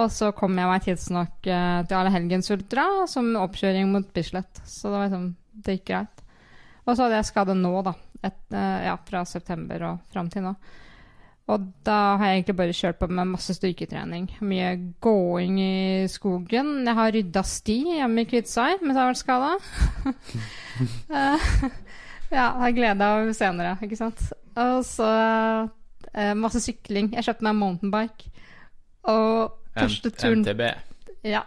Og 0.00 0.08
så 0.08 0.30
kom 0.32 0.56
jeg 0.56 0.70
meg 0.70 0.84
tidsnok 0.86 1.34
uh, 1.44 1.82
til 1.84 1.98
Allehelgens 1.98 2.48
Ultra 2.54 2.86
som 3.10 3.34
oppkjøring 3.42 3.90
mot 3.92 4.08
Bislett. 4.16 4.62
Så 4.64 4.88
det 4.88 4.96
var 4.96 5.10
liksom, 5.10 5.26
det 5.64 5.76
gikk 5.76 5.90
greit. 5.90 6.24
Og 6.86 6.94
så 6.94 7.04
hadde 7.04 7.18
jeg 7.20 7.28
skade 7.28 7.58
nå, 7.58 7.74
da. 7.84 7.92
Et, 8.22 8.40
uh, 8.54 8.78
ja, 8.86 8.96
fra 9.08 9.26
september 9.28 9.84
og 9.90 10.14
fram 10.14 10.30
til 10.32 10.46
nå. 10.46 10.54
Og 11.50 11.64
da 11.84 11.96
har 12.20 12.28
jeg 12.30 12.38
egentlig 12.38 12.56
bare 12.60 12.76
kjørt 12.76 12.98
på 13.00 13.08
med 13.10 13.32
masse 13.32 13.54
styrketrening. 13.56 14.28
Mye 14.46 14.68
gåing 15.02 15.58
i 15.60 16.06
skogen. 16.10 16.84
Jeg 16.86 16.94
har 16.98 17.14
rydda 17.16 17.42
sti 17.46 17.78
hjemme 17.98 18.22
i 18.22 18.28
Kviteseid 18.30 18.84
mens 18.84 18.94
jeg 18.94 19.02
har 19.02 19.10
vært 19.10 19.22
skada. 19.22 19.50
ja, 22.38 22.46
har 22.62 22.76
glede 22.76 23.10
av 23.14 23.32
senere, 23.36 23.74
ikke 23.82 23.98
sant. 23.98 24.22
Og 24.54 24.86
så 24.86 25.10
eh, 26.14 26.32
masse 26.38 26.62
sykling. 26.62 27.10
Jeg 27.16 27.26
kjøpte 27.26 27.48
meg 27.48 27.58
mountainbike. 27.58 28.30
Og 29.10 29.58
første 29.74 30.12
turen 30.14 30.46
MTB, 30.46 30.62
ja. 31.26 31.42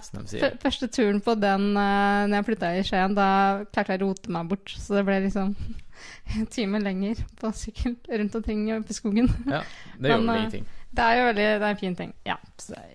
Første 0.61 0.87
turen 0.91 1.21
på 1.23 1.35
den 1.39 1.71
uh, 1.75 2.25
når 2.27 2.37
jeg 2.37 2.47
flytta 2.49 2.71
i 2.75 2.83
Skien, 2.87 3.15
da 3.15 3.29
klarte 3.71 3.95
jeg 3.95 4.03
å 4.03 4.09
rote 4.09 4.31
meg 4.31 4.51
bort. 4.51 4.75
Så 4.75 4.99
det 4.99 5.05
ble 5.07 5.21
liksom 5.27 5.55
en 6.35 6.47
time 6.51 6.79
lenger 6.83 7.21
på 7.39 7.51
sykkel 7.55 7.95
rundt 8.09 8.35
omkring 8.35 8.65
i 8.71 8.93
skogen. 8.93 9.29
Ja, 9.45 9.61
det 9.99 10.11
er 10.11 10.17
jo 10.17 10.23
Men, 10.23 10.29
eh, 10.29 10.41
ingenting. 10.41 10.67
Det 10.95 11.03
er 11.03 11.17
jo 11.19 11.23
veldig, 11.27 11.45
det 11.59 11.67
er 11.67 11.73
en 11.73 11.79
fin 11.79 11.95
ting. 11.95 12.11
Ja, 12.23 12.35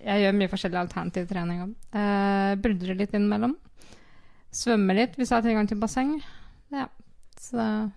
jeg 0.01 0.23
gjør 0.23 0.37
mye 0.39 0.49
forskjellig 0.49 0.79
alternativ 0.79 1.27
trening. 1.29 1.75
Uh, 1.93 2.53
Buldrer 2.57 2.97
litt 2.97 3.13
innimellom. 3.13 3.53
Svømmer 4.51 4.97
litt 4.97 5.19
hvis 5.19 5.29
jeg 5.29 5.37
har 5.37 5.45
tilgang 5.45 5.69
til 5.69 5.79
basseng. 5.81 6.15
Ja, 6.73 6.87
så 7.39 7.91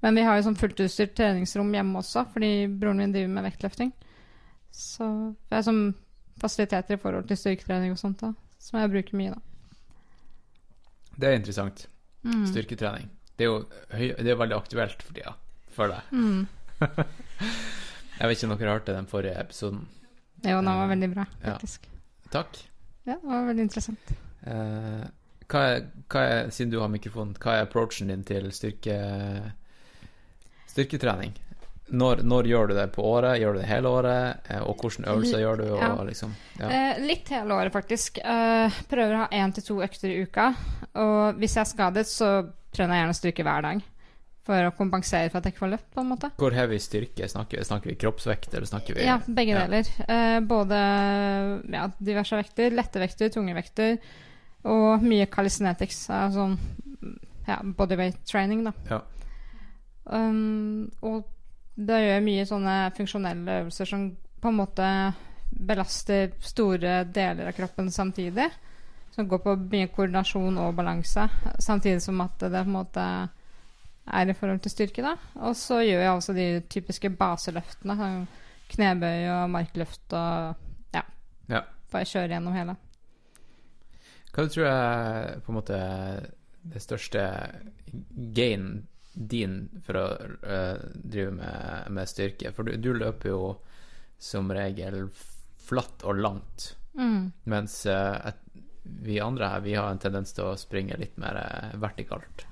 Men 0.00 0.16
vi 0.16 0.22
har 0.24 0.38
jo 0.38 0.46
sånn 0.46 0.56
fullt 0.56 0.78
utstyrt 0.80 1.12
treningsrom 1.12 1.74
hjemme 1.76 2.00
også, 2.00 2.22
fordi 2.32 2.64
broren 2.72 3.02
min 3.02 3.12
driver 3.12 3.34
med 3.34 3.44
vektløfting. 3.50 3.90
Så 4.72 5.04
det 5.50 5.58
er 5.58 5.66
sånn 5.66 5.82
fasiliteter 6.40 6.96
i 6.96 7.00
forhold 7.02 7.28
til 7.28 7.36
styrketrening 7.36 7.92
og 7.92 8.00
sånt 8.00 8.22
da, 8.22 8.30
som 8.56 8.80
jeg 8.80 8.92
bruker 8.94 9.18
mye, 9.20 9.34
da. 9.34 9.42
Det 11.20 11.28
er 11.28 11.36
interessant. 11.36 11.84
Mm. 12.24 12.46
Styrketrening. 12.48 13.10
Det 13.40 13.46
er 13.46 13.48
jo 13.48 14.16
det 14.20 14.28
er 14.28 14.36
veldig 14.36 14.56
aktuelt 14.58 15.00
for 15.00 15.16
tida, 15.16 15.32
føler 15.72 15.96
jeg. 15.96 16.20
Mm. 16.20 16.42
Jeg 18.20 18.28
vet 18.28 18.36
ikke 18.36 18.48
om 18.50 18.58
dere 18.60 18.72
hørte 18.74 18.92
den 18.92 19.06
forrige 19.08 19.38
episoden. 19.40 19.86
Jo, 20.44 20.58
den 20.60 20.68
var 20.68 20.90
veldig 20.90 21.08
bra, 21.14 21.24
Ja. 21.44 21.54
Takk. 22.30 22.58
Ja, 23.08 23.14
det 23.16 23.24
var 23.30 23.46
veldig 23.48 23.64
interessant. 23.64 24.12
Uh, 24.44 25.06
hva, 25.48 25.62
er, 25.72 25.86
hva 26.12 26.24
er, 26.34 26.50
siden 26.52 26.70
du 26.74 26.78
har 26.82 26.92
mikrofonen, 26.92 27.32
hva 27.40 27.56
er 27.56 27.64
approachen 27.64 28.12
din 28.12 28.26
til 28.28 28.50
styrke, 28.52 28.98
styrketrening? 30.68 31.32
Når, 31.90 32.20
når 32.22 32.46
gjør 32.46 32.68
du 32.70 32.74
det 32.76 32.86
på 32.94 33.02
året? 33.02 33.40
Gjør 33.40 33.56
du 33.56 33.62
det 33.64 33.66
hele 33.72 33.90
året? 33.90 34.44
Eh, 34.46 34.60
og 34.62 34.76
hvilke 34.78 35.08
øvelser 35.10 35.40
gjør 35.42 35.56
du? 35.58 35.64
Og, 35.72 35.80
Ja. 35.82 36.04
liksom, 36.06 36.36
ja. 36.60 36.68
Eh, 36.70 37.00
litt 37.02 37.32
hele 37.34 37.56
året, 37.56 37.72
faktisk. 37.74 38.20
Eh, 38.22 38.76
prøver 38.92 39.16
å 39.16 39.24
ha 39.24 39.28
én 39.34 39.50
til 39.56 39.64
to 39.66 39.80
økter 39.82 40.12
i 40.12 40.20
uka. 40.22 40.52
Og 40.94 41.40
hvis 41.40 41.56
jeg 41.56 41.64
er 41.64 41.72
skadet, 41.72 42.06
så 42.06 42.30
trener 42.72 42.96
jeg 42.96 43.04
gjerne 43.04 43.18
styrke 43.18 43.46
hver 43.46 43.62
dag. 43.66 43.82
For 44.50 44.66
å 44.66 44.72
kompensere 44.74 45.28
for 45.30 45.38
at 45.38 45.44
jeg 45.46 45.52
ikke 45.54 45.62
får 45.66 45.72
løpt, 45.74 45.90
på 45.94 46.00
en 46.00 46.08
måte. 46.14 46.30
Hvor 46.40 46.54
heavy 46.56 46.78
styrke 46.80 47.28
snakker 47.28 47.58
vi? 47.60 47.64
Snakker 47.68 47.90
vi 47.92 47.96
kroppsvekt, 48.00 48.54
eller 48.54 48.66
snakker 48.66 48.96
vi 48.96 49.04
Ja, 49.04 49.18
begge 49.26 49.52
Ja. 49.52 49.66
deler. 49.66 49.90
Eh, 50.08 50.40
både 50.40 50.78
ja, 51.70 51.84
diverse 52.00 52.36
vekter, 52.40 52.70
lette 52.74 52.98
vekter, 53.02 53.28
tunge 53.28 53.54
vekter, 53.54 53.98
og 54.64 55.02
mye 55.04 55.26
calisthenics. 55.30 56.06
Altså 56.10 56.40
sånn 56.40 56.58
ja, 57.46 57.60
bodyweight 57.62 58.24
training, 58.26 58.64
da. 58.64 58.72
Ja. 58.90 59.00
Um, 60.10 60.90
og 61.02 61.24
da 61.76 61.98
gjør 62.00 62.16
jeg 62.16 62.24
mye 62.26 62.46
sånne 62.48 62.76
funksjonelle 62.96 63.58
øvelser 63.62 63.86
som 63.88 64.08
på 64.40 64.48
en 64.50 64.58
måte 64.58 64.88
belaster 65.50 66.32
store 66.40 67.04
deler 67.12 67.50
av 67.50 67.56
kroppen 67.56 67.90
samtidig. 67.92 68.48
Som 69.14 69.28
går 69.28 69.38
på 69.42 69.56
mye 69.72 69.88
koordinasjon 69.90 70.58
og 70.62 70.74
balanse, 70.78 71.24
samtidig 71.58 72.02
som 72.04 72.20
at 72.22 72.38
det 72.38 72.52
på 72.54 72.68
en 72.68 72.76
måte 72.76 73.06
er 74.10 74.30
i 74.30 74.34
forhold 74.34 74.60
til 74.62 74.72
styrke. 74.72 75.02
da. 75.02 75.16
Og 75.46 75.56
så 75.58 75.80
gjør 75.82 76.04
jeg 76.04 76.12
også 76.14 76.34
de 76.36 76.46
typiske 76.70 77.10
baseløftene. 77.10 77.96
sånn 77.98 78.28
Knebøy 78.70 79.24
og 79.34 79.50
markløft 79.50 80.12
og 80.14 80.94
ja. 80.94 81.02
Ja. 81.50 81.64
Bare 81.90 82.06
kjøre 82.06 82.30
gjennom 82.36 82.54
hele. 82.54 82.76
Hva 84.30 84.44
du 84.46 84.52
tror 84.54 84.68
er 84.70 85.40
på 85.42 85.50
en 85.50 85.58
måte 85.58 85.80
det 86.70 86.82
største 86.84 87.24
gain 88.36 88.86
din 89.14 89.56
for 89.82 89.98
å 89.98 90.04
uh, 90.46 90.78
drive 90.94 91.32
med, 91.34 91.90
med 91.90 92.10
styrke? 92.12 92.52
For 92.54 92.62
du, 92.62 92.76
du 92.78 92.92
løper 92.94 93.32
jo 93.32 93.40
som 94.22 94.52
regel 94.54 95.08
flatt 95.66 96.06
og 96.06 96.22
langt, 96.22 96.76
Mm. 96.90 97.30
mens 97.46 97.86
uh, 97.86 98.32
vi 99.02 99.20
andre 99.20 99.48
her, 99.54 99.64
vi 99.64 99.74
har 99.74 99.90
en 99.90 100.00
tendens 100.02 100.32
til 100.36 100.50
å 100.50 100.58
springe 100.58 100.98
litt 101.00 101.18
mer 101.20 101.38
eh, 101.40 101.74
vertikalt 101.80 102.46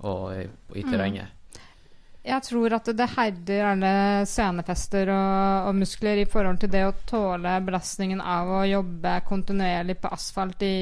og 0.00 0.32
i, 0.32 0.46
i 0.80 0.84
terrenget. 0.86 1.36
Jeg 2.20 2.44
tror 2.44 2.74
at 2.76 2.88
det 2.92 3.06
herder 3.14 3.66
alle 3.70 3.92
senefester 4.28 5.08
og, 5.12 5.68
og 5.70 5.78
muskler 5.80 6.20
i 6.20 6.28
forhold 6.28 6.60
til 6.60 6.72
det 6.72 6.82
å 6.84 6.96
tåle 7.08 7.54
belastningen 7.64 8.20
av 8.20 8.50
å 8.58 8.64
jobbe 8.68 9.14
kontinuerlig 9.28 9.96
på 10.02 10.10
asfalt 10.12 10.60
i 10.64 10.74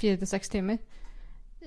fire 0.00 0.20
til 0.22 0.30
seks 0.30 0.52
timer. 0.52 0.80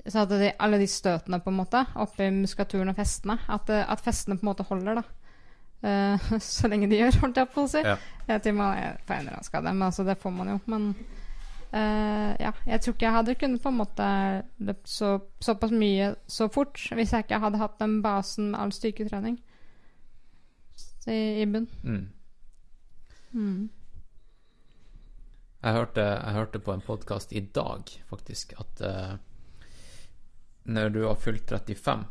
Så 0.06 0.24
at 0.24 0.32
de, 0.32 0.50
alle 0.58 0.80
de 0.80 0.88
støtene 0.90 1.38
på 1.44 1.52
en 1.52 1.60
måte 1.60 1.84
oppi 2.02 2.26
muskulaturen 2.34 2.90
og 2.90 2.98
festene, 2.98 3.36
at, 3.52 3.70
at 3.70 4.02
festene 4.02 4.38
på 4.38 4.46
en 4.46 4.50
måte 4.50 4.66
holder, 4.66 5.00
da. 5.00 5.06
Uh, 5.80 6.38
så 6.52 6.68
lenge 6.68 6.90
de 6.90 6.98
gjør, 6.98 7.20
holdt 7.22 7.40
jeg 7.40 7.50
på 7.54 7.64
å 7.64 7.70
si. 7.70 7.84
Ja. 7.86 7.96
Til 8.42 8.56
man 8.56 8.78
er 8.78 9.00
på 9.06 9.14
en 9.14 9.24
eller 9.24 9.38
annen 9.38 9.46
skade, 9.46 9.72
men 9.74 9.86
altså, 9.86 10.06
det 10.06 10.18
får 10.20 10.34
man 10.34 10.54
jo. 10.54 10.58
Men 10.70 10.90
eh, 11.72 12.30
ja, 12.40 12.52
jeg 12.66 12.80
tror 12.82 12.94
ikke 12.94 13.06
jeg 13.06 13.16
hadde 13.16 13.34
kunnet 13.40 13.62
på 13.62 13.72
en 13.72 13.80
måte 13.80 14.06
løpt 14.58 14.90
så, 14.90 15.12
såpass 15.42 15.74
mye 15.74 16.14
så 16.30 16.48
fort 16.52 16.80
hvis 16.96 17.14
jeg 17.14 17.26
ikke 17.26 17.42
hadde 17.42 17.60
hatt 17.62 17.78
den 17.82 18.00
basen 18.04 18.52
med 18.52 18.60
all 18.60 18.72
styrketrening 18.74 19.38
i, 21.06 21.20
i 21.42 21.46
bunn. 21.46 21.68
Mm. 21.82 22.08
Mm. 23.32 23.68
Jeg 25.60 25.76
hørte, 25.76 26.00
jeg 26.00 26.36
hørte 26.36 26.60
på 26.64 26.72
en 26.72 26.84
podkast 26.84 27.32
i 27.36 27.42
dag, 27.54 27.90
faktisk, 28.08 28.54
at 28.60 28.80
uh, 28.80 29.16
når 30.64 30.88
du 30.94 31.02
har 31.04 31.18
fylt 31.20 31.50
35, 31.50 32.06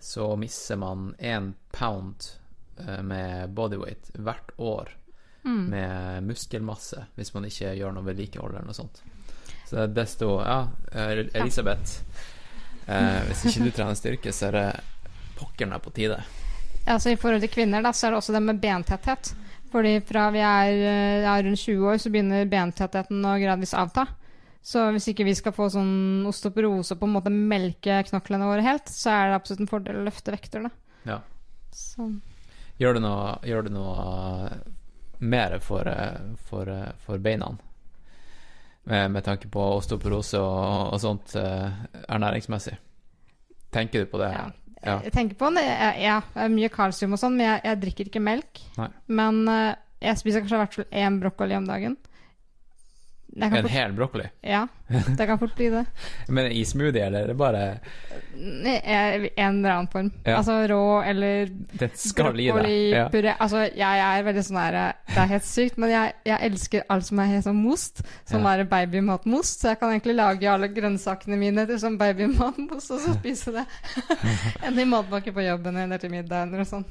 så 0.00 0.28
mister 0.40 0.78
man 0.80 1.10
én 1.20 1.52
pound 1.72 2.30
uh, 2.80 3.02
med 3.04 3.52
bodyweight 3.54 4.10
hvert 4.16 4.54
år 4.56 4.94
Mm. 5.48 5.70
med 5.72 6.26
muskelmasse 6.28 7.06
hvis 7.16 7.32
man 7.32 7.46
ikke 7.48 7.70
gjør 7.78 7.94
noe 7.96 8.04
vedlikehold 8.04 8.52
eller 8.52 8.68
noe 8.68 8.76
sånt. 8.76 9.00
Så 9.68 9.86
det 9.86 10.04
er 10.04 10.26
Ja, 10.44 10.58
eh, 10.92 11.24
Elisabeth. 11.34 12.02
Eh, 12.86 13.22
hvis 13.28 13.44
ikke 13.48 13.64
du 13.64 13.70
trener 13.70 13.96
styrke, 13.96 14.32
så 14.32 14.48
er 14.48 14.52
det 14.52 14.80
pokker 15.38 15.68
meg 15.68 15.82
på 15.84 15.92
tide. 15.94 16.18
Altså 16.88 17.12
I 17.12 17.16
forhold 17.20 17.40
til 17.44 17.52
kvinner 17.52 17.82
da, 17.84 17.92
så 17.92 18.06
er 18.06 18.10
det 18.14 18.20
også 18.22 18.32
det 18.32 18.42
med 18.42 18.60
bentetthet. 18.60 19.34
Fordi 19.68 19.98
fra 20.00 20.30
vi 20.32 20.40
er, 20.40 20.70
eh, 20.72 21.28
er 21.28 21.42
rundt 21.44 21.60
20 21.60 21.84
år, 21.90 21.98
så 22.00 22.10
begynner 22.10 22.48
bentettheten 22.48 23.24
å 23.24 23.36
gradvis 23.40 23.74
avta. 23.74 24.06
Så 24.62 24.90
hvis 24.92 25.08
ikke 25.12 25.24
vi 25.24 25.34
skal 25.34 25.52
få 25.52 25.68
sånn 25.72 26.26
osteoporose 26.28 26.92
og 26.92 27.00
på 27.00 27.06
en 27.06 27.12
måte 27.14 27.32
melke 27.32 28.02
knoklene 28.08 28.48
våre 28.48 28.64
helt, 28.64 28.88
så 28.88 29.10
er 29.12 29.28
det 29.28 29.36
absolutt 29.36 29.60
en 29.60 29.70
fordel 29.70 30.00
å 30.00 30.06
løfte 30.08 30.32
vekter. 30.32 30.62
da. 30.62 30.70
Ja. 31.04 31.20
Så, 31.72 32.08
Gjør 32.78 32.94
du 32.94 33.00
noe, 33.00 33.38
gjør 33.42 33.64
du 33.66 33.70
noe 33.74 34.50
mer 35.18 35.58
for, 35.64 35.88
eh, 35.88 36.20
for, 36.48 36.68
eh, 36.68 36.92
for 37.04 37.18
beina? 37.18 37.50
Med, 38.88 39.10
med 39.10 39.24
tanke 39.24 39.50
på 39.52 39.64
osteoporose 39.76 40.40
og, 40.40 40.94
og 40.94 41.00
sånt 41.02 41.34
eh, 41.36 41.82
ernæringsmessig? 42.08 42.78
Tenker 43.74 44.04
du 44.04 44.12
på 44.12 44.22
det? 44.22 44.32
ja. 44.36 44.48
Ja. 44.78 45.00
Jeg 45.02 45.10
tenker 45.10 45.34
på 45.34 45.48
det. 45.56 45.64
Ja, 45.98 46.20
mye 46.46 46.68
kalsium 46.70 47.16
og 47.16 47.18
sånn, 47.18 47.34
men 47.34 47.48
jeg, 47.48 47.62
jeg 47.66 47.78
drikker 47.82 48.08
ikke 48.12 48.20
melk. 48.22 48.60
Nei. 48.76 48.86
Men 49.10 49.40
jeg 49.98 50.20
spiser 50.20 50.44
kanskje 50.44 50.54
i 50.54 50.60
hvert 50.60 50.76
fall 50.76 50.86
én 51.00 51.16
brokkoli 51.18 51.56
om 51.58 51.66
dagen. 51.66 51.96
En 53.46 53.52
fort, 53.62 53.70
hel 53.70 53.92
brokkoli? 53.92 54.24
ja, 54.42 54.66
det 54.88 55.26
kan 55.26 55.38
fort 55.38 55.54
bli 55.56 55.68
det. 55.70 55.84
Men 56.34 56.50
i 56.52 56.64
smoothie, 56.64 57.04
eller 57.06 57.22
er 57.22 57.26
det 57.32 57.36
bare 57.38 57.62
en 58.38 59.58
eller 59.58 59.70
annen 59.70 59.88
form. 59.92 60.10
Ja. 60.24 60.36
Altså 60.38 60.56
rå 60.70 61.02
eller 61.02 61.48
i? 61.48 61.50
Ja. 62.90 63.04
brokkolipuré. 63.08 63.34
Altså, 63.40 63.64
jeg 63.76 64.02
er 64.04 64.22
veldig 64.26 64.44
sånn 64.46 64.60
her 64.60 64.76
Det 65.08 65.16
er 65.22 65.30
helt 65.32 65.46
sykt, 65.48 65.78
men 65.82 65.90
jeg, 65.90 66.12
jeg 66.28 66.38
elsker 66.50 66.84
alt 66.88 67.06
som 67.08 67.18
er 67.22 67.30
helt 67.32 67.46
sånn 67.48 67.60
most. 67.62 68.02
Som 68.28 68.44
Ja. 68.46 68.54
er 68.58 68.64
babymatmost. 68.70 69.60
Så 69.62 69.72
jeg 69.72 69.80
kan 69.80 69.90
egentlig 69.94 70.16
lage 70.18 70.50
alle 70.50 70.68
grønnsakene 70.68 71.36
mine 71.40 71.66
til 71.66 71.78
sånn 71.82 71.98
babymatmost, 72.00 72.90
og 72.94 73.00
så 73.04 73.14
spise 73.18 73.52
det. 73.58 73.66
Enten 74.64 74.82
i 74.84 74.88
matpakke 74.88 75.32
på 75.34 75.44
jobben 75.46 75.76
eller 75.76 75.98
til 75.98 76.10
middag 76.14 76.46
eller 76.46 76.62
noe 76.62 76.68
sånt. 76.68 76.86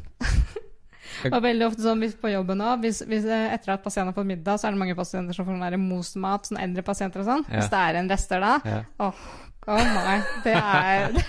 Og 1.32 1.38
veldig 1.44 1.68
ofte 1.68 1.84
sånn 1.86 2.04
på 2.22 2.32
jobben 2.34 2.62
òg, 2.62 2.86
eh, 2.86 3.54
etter 3.54 3.74
at 3.74 3.84
pasienten 3.84 4.12
har 4.14 4.18
fått 4.18 4.30
middag, 4.30 4.60
så 4.60 4.68
er 4.68 4.76
det 4.76 4.82
mange 4.82 4.96
pasienter 4.96 5.34
som 5.36 5.46
får 5.48 5.60
der 5.64 5.78
most 5.82 6.16
mat, 6.16 6.48
sånn 6.50 6.60
eldre 6.62 6.84
pasienter 6.84 7.24
og 7.24 7.30
sånn. 7.30 7.46
Ja. 7.50 7.60
Hvis 7.62 7.72
det 7.74 7.82
er 7.84 8.00
en 8.02 8.10
rester 8.10 8.40
da, 8.44 8.54
Ja. 8.66 8.84
åh, 9.00 9.24
oh 9.68 9.90
my, 9.96 10.20
det 10.44 10.56
er 10.56 11.18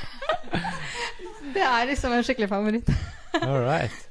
Det 1.54 1.64
er 1.64 1.86
liksom 1.88 2.12
en 2.12 2.22
skikkelig 2.26 2.48
favoritt. 2.50 2.90
All 3.42 3.62
right. 3.64 4.04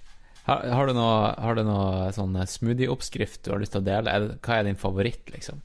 Har, 0.47 0.63
har 0.71 0.87
du 0.87 0.93
noe, 0.95 1.33
har 1.43 1.57
du 1.57 1.63
noe 1.67 2.07
sånn 2.15 2.35
smoothie-oppskrift 2.47 3.43
du 3.43 3.51
har 3.51 3.59
lyst 3.59 3.73
til 3.75 3.81
å 3.83 3.87
dele? 3.87 4.13
Er 4.13 4.27
hva 4.39 4.59
er 4.59 4.69
din 4.69 4.79
favoritt, 4.79 5.25
liksom? 5.33 5.59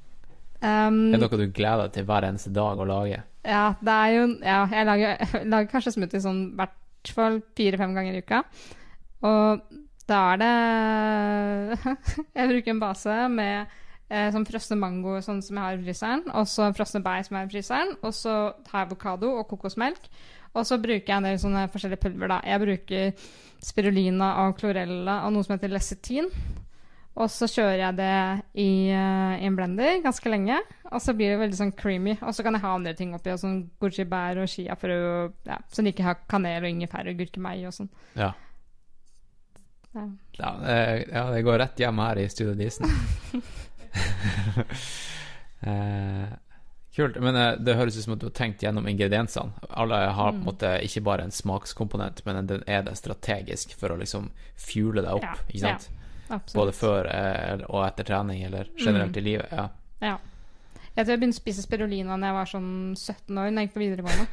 Um, 0.62 0.98
Er 1.12 1.18
det 1.18 1.22
noe 1.24 1.38
du 1.40 1.48
gleder 1.55 1.86
deg 1.88 1.94
til 1.96 2.07
hver 2.07 2.26
eneste 2.26 2.53
dag 2.55 2.78
å 2.78 2.86
lage? 2.86 3.22
Ja, 3.42 3.72
det 3.82 3.94
er 3.94 4.12
jo 4.14 4.26
Ja, 4.46 4.59
jeg 4.70 4.86
lager, 4.86 5.22
lager 5.55 5.70
kanskje 5.72 5.94
smoothie 5.96 6.22
sånn 6.22 6.42
hvert 6.59 7.12
fall 7.14 7.40
fire-fem 7.59 7.94
ganger 7.96 8.18
i 8.18 8.22
uka. 8.22 8.42
Og 9.26 9.62
da 10.09 10.18
er 10.32 10.42
det 10.42 11.86
Jeg 12.38 12.50
bruker 12.50 12.74
en 12.74 12.82
base 12.82 13.16
med 13.32 13.72
eh, 14.12 14.28
sånn 14.34 14.46
frosne 14.48 14.78
mango 14.80 15.16
sånn 15.24 15.42
som 15.44 15.59
jeg 15.59 15.64
har 15.64 15.78
i 15.78 15.82
fryseren, 15.86 16.24
og 16.32 16.48
så 16.50 16.70
frosne 16.76 17.03
bær 17.05 17.24
som 17.26 17.36
jeg 17.36 17.44
har 17.44 17.50
i 17.50 17.55
fryseren, 17.55 17.94
og 18.03 18.14
så 18.16 18.36
har 18.72 18.82
jeg 18.82 18.90
avokado 18.90 19.32
og 19.38 19.46
kokosmelk. 19.50 20.11
Og 20.53 20.66
så 20.68 20.76
bruker 20.80 21.09
jeg 21.09 21.16
en 21.16 21.30
del 21.30 21.38
sånne 21.40 21.68
forskjellige 21.72 22.03
pulver, 22.03 22.28
da. 22.28 22.42
Jeg 22.44 22.61
bruker 22.61 23.30
spirulina 23.62 24.34
og 24.42 24.59
chlorella 24.61 25.22
og 25.26 25.32
noe 25.32 25.46
som 25.46 25.57
heter 25.57 25.72
lesetin. 25.72 26.28
Og 27.12 27.28
så 27.28 27.44
kjører 27.50 27.76
jeg 27.76 27.96
det 27.98 28.12
i, 28.57 28.70
uh, 28.88 29.34
i 29.36 29.44
en 29.44 29.57
blender 29.57 29.98
ganske 30.05 30.30
lenge, 30.32 30.57
og 30.88 31.00
så 31.05 31.12
blir 31.16 31.34
det 31.34 31.40
veldig 31.42 31.59
sånn 31.59 31.74
creamy. 31.76 32.14
Og 32.24 32.32
så 32.32 32.44
kan 32.44 32.57
jeg 32.57 32.64
ha 32.64 32.70
andre 32.72 32.94
ting 32.96 33.12
oppi, 33.16 33.34
sånn 33.36 33.59
goji-bær 33.82 34.40
og 34.40 34.48
chiafrø, 34.48 34.96
ja, 35.48 35.59
så 35.72 35.84
ikke 35.88 36.07
har 36.07 36.22
kanel 36.30 36.64
og 36.64 36.72
ingefær 36.72 37.11
og 37.12 37.20
gurkemeie 37.20 37.68
og 37.68 37.76
sånn. 37.76 37.92
Ja. 38.16 38.30
Ja. 39.93 40.07
Ja, 40.38 40.53
det, 40.61 40.76
ja, 41.12 41.30
det 41.30 41.43
går 41.43 41.59
rett 41.59 41.80
hjem 41.80 41.99
her 41.99 42.18
i 42.18 42.28
Studio 42.28 42.55
Disen. 42.57 42.88
eh, 45.61 46.28
kult. 46.97 47.20
Men 47.20 47.36
eh, 47.36 47.53
det 47.61 47.76
høres 47.76 47.99
ut 47.99 48.05
som 48.07 48.14
at 48.16 48.22
du 48.22 48.28
har 48.30 48.36
tenkt 48.36 48.64
gjennom 48.64 48.88
ingrediensene. 48.88 49.53
Alle 49.68 49.95
har 49.95 50.32
på 50.32 50.40
en 50.40 50.47
måte 50.49 50.72
ikke 50.86 51.05
bare 51.05 51.26
en 51.28 51.34
smakskomponent, 51.34 52.24
men 52.24 52.47
den 52.49 52.64
er 52.66 52.86
det 52.86 52.97
strategisk 53.01 53.76
for 53.78 53.93
å 53.93 54.01
liksom 54.01 54.30
fuele 54.57 55.05
deg 55.05 55.20
opp, 55.20 55.28
Ja, 55.28 55.36
ikke 55.49 55.64
sant? 55.66 55.90
Både 56.57 56.72
før 56.72 57.09
eh, 57.12 57.61
og 57.68 57.82
etter 57.84 58.09
trening, 58.09 58.47
eller 58.49 58.70
generelt 58.80 59.16
i 59.20 59.24
livet. 59.26 59.53
Ja. 59.53 59.68
Ja. 60.01 60.16
Jeg 60.93 61.07
tror 61.07 61.14
jeg 61.14 61.20
begynte 61.22 61.38
å 61.38 61.43
spise 61.43 61.64
spirulina 61.64 62.16
da 62.20 62.30
jeg 62.30 62.36
var 62.36 62.49
sånn 62.49 62.72
17 62.97 63.38
år, 63.38 63.53
når 63.53 63.61
jeg 63.61 63.68
gikk 63.68 63.76
på 63.76 63.82
videregående. 63.82 64.26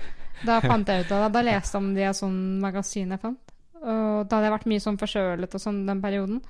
Da 0.47 0.57
fant 0.64 0.88
jeg 0.88 1.03
ut 1.03 1.12
av 1.12 1.26
det. 1.26 1.30
Da 1.36 1.43
leste 1.43 1.76
jeg 1.76 1.84
om 1.84 1.93
det 1.95 2.03
i 2.03 2.07
et 2.07 2.20
sånt 2.20 2.64
magasin 2.64 3.16
jeg 3.16 3.22
fant. 3.24 3.48
Og 3.80 4.27
da 4.27 4.38
hadde 4.38 4.49
jeg 4.49 4.55
vært 4.57 4.69
mye 4.71 4.84
sånn 4.84 4.99
forkjølet 4.99 5.55
og 5.55 5.63
sånn 5.63 5.86
den 5.88 6.01
perioden. 6.03 6.41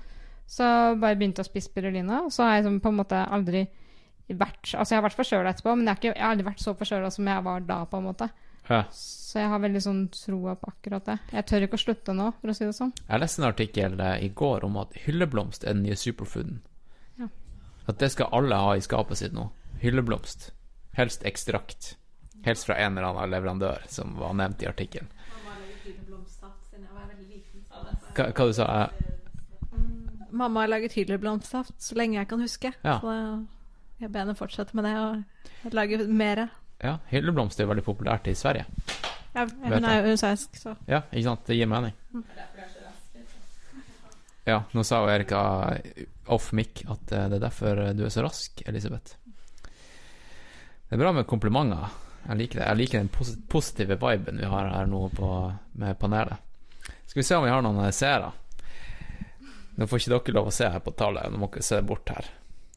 Så 0.50 0.66
bare 0.98 1.18
begynte 1.18 1.44
jeg 1.44 1.48
å 1.48 1.52
spise 1.52 1.70
spirulina, 1.70 2.24
og 2.26 2.34
så 2.34 2.48
har 2.48 2.58
jeg 2.58 2.66
sånn 2.66 2.82
på 2.82 2.90
en 2.90 3.00
måte 3.04 3.22
aldri 3.30 3.68
vært 4.30 4.76
Altså, 4.78 4.94
jeg 4.94 5.00
har 5.00 5.06
vært 5.08 5.18
forkjøla 5.18 5.52
etterpå, 5.54 5.74
men 5.74 5.88
jeg 5.88 5.90
har, 5.90 6.00
ikke, 6.00 6.10
jeg 6.14 6.22
har 6.22 6.34
aldri 6.36 6.46
vært 6.46 6.62
så 6.62 6.74
forkjøla 6.78 7.10
som 7.14 7.30
jeg 7.32 7.46
var 7.48 7.64
da, 7.66 7.78
på 7.90 7.98
en 7.98 8.06
måte. 8.06 8.28
Ja. 8.70 8.84
Så 8.94 9.40
jeg 9.42 9.50
har 9.50 9.62
veldig 9.64 9.82
sånn 9.82 10.02
troa 10.14 10.54
på 10.58 10.70
akkurat 10.70 11.08
det. 11.08 11.16
Jeg 11.34 11.48
tør 11.50 11.66
ikke 11.66 11.80
å 11.80 11.82
slutte 11.82 12.14
nå, 12.18 12.28
for 12.38 12.52
å 12.52 12.56
si 12.58 12.68
det 12.68 12.76
sånn. 12.78 12.92
Jeg 13.08 13.24
leste 13.24 13.42
en 13.42 13.48
artikkel 13.50 13.98
eh, 14.06 14.26
i 14.26 14.30
går 14.42 14.66
om 14.68 14.78
at 14.82 14.94
hylleblomst 15.06 15.66
er 15.66 15.78
den 15.78 15.88
nye 15.88 15.98
superfooden. 15.98 16.60
Ja. 17.22 17.30
At 17.90 18.02
det 18.04 18.12
skal 18.14 18.30
alle 18.38 18.62
ha 18.62 18.76
i 18.78 18.86
skapet 18.86 19.22
sitt 19.22 19.34
nå. 19.38 19.48
Hylleblomst. 19.82 20.52
Helst 20.98 21.26
ekstrakt. 21.26 21.96
Helst 22.46 22.70
fra 22.70 22.78
en 22.78 22.98
eller 22.98 23.10
annen 23.10 23.34
leverandør, 23.34 23.86
som 23.90 24.14
var 24.20 24.38
nevnt 24.38 24.62
i 24.64 24.70
artikkelen. 24.70 25.10
Hva, 28.16 28.30
hva 28.34 28.48
du 28.50 28.54
sa 28.56 28.68
du? 28.68 29.06
Mamma 30.30 30.64
har 30.64 30.72
laget 30.72 30.94
hylleblomstsaft 30.94 31.76
så 31.82 31.98
lenge 31.98 32.20
jeg 32.20 32.30
kan 32.30 32.42
huske. 32.42 32.72
Ja. 32.86 33.00
Så 33.02 33.14
jeg 34.00 34.12
ber 34.14 34.24
henne 34.24 34.38
fortsette 34.38 34.78
med 34.78 34.86
det 34.88 34.96
og 35.02 35.74
lage 35.76 36.06
mer. 36.08 36.46
Ja, 36.80 36.98
hylleblomster 37.12 37.66
er 37.66 37.72
veldig 37.74 37.84
populært 37.88 38.30
i 38.32 38.36
Sverige. 38.38 38.68
Ja, 39.36 39.46
hun 39.46 39.86
er 39.86 40.08
jo 40.08 40.18
svensk, 40.18 40.56
så 40.58 40.76
Ja, 40.88 41.04
ikke 41.12 41.26
sant? 41.28 41.46
Det 41.48 41.58
gir 41.58 41.70
mening. 41.70 41.94
Ja, 44.48 44.64
nå 44.74 44.84
sa 44.88 45.04
jo 45.04 45.10
Erika 45.12 45.42
off 46.34 46.52
mic 46.58 46.82
at 46.90 47.12
eh, 47.14 47.28
det 47.30 47.38
er 47.38 47.44
derfor 47.44 47.82
du 47.94 48.06
er 48.06 48.14
så 48.14 48.24
rask, 48.26 48.64
Elisabeth. 48.66 49.18
Det 50.90 50.98
er 50.98 51.02
bra 51.04 51.12
med 51.14 51.28
komplimenter. 51.30 51.92
Jeg 52.26 52.38
liker 52.40 52.60
det. 52.60 52.66
Jeg 52.66 52.80
liker 52.80 53.04
den 53.04 53.44
positive 53.50 53.98
viben 54.02 54.40
vi 54.42 54.50
har 54.50 54.72
her 54.74 54.88
nå 54.90 55.04
på, 55.14 55.30
med 55.82 56.00
panelet. 56.02 56.42
Skal 57.10 57.20
vi 57.20 57.24
se 57.24 57.36
om 57.36 57.44
vi 57.44 57.50
har 57.50 57.64
noen 57.66 57.94
seere. 57.94 58.28
Nå 59.82 59.88
får 59.90 59.98
ikke 59.98 60.12
dere 60.14 60.34
lov 60.36 60.50
å 60.52 60.54
se 60.54 60.68
her 60.70 60.82
på 60.86 60.92
tallet, 60.94 61.32
nå 61.34 61.40
må 61.42 61.48
dere 61.50 61.66
se 61.66 61.80
bort 61.82 62.12
her. 62.14 62.28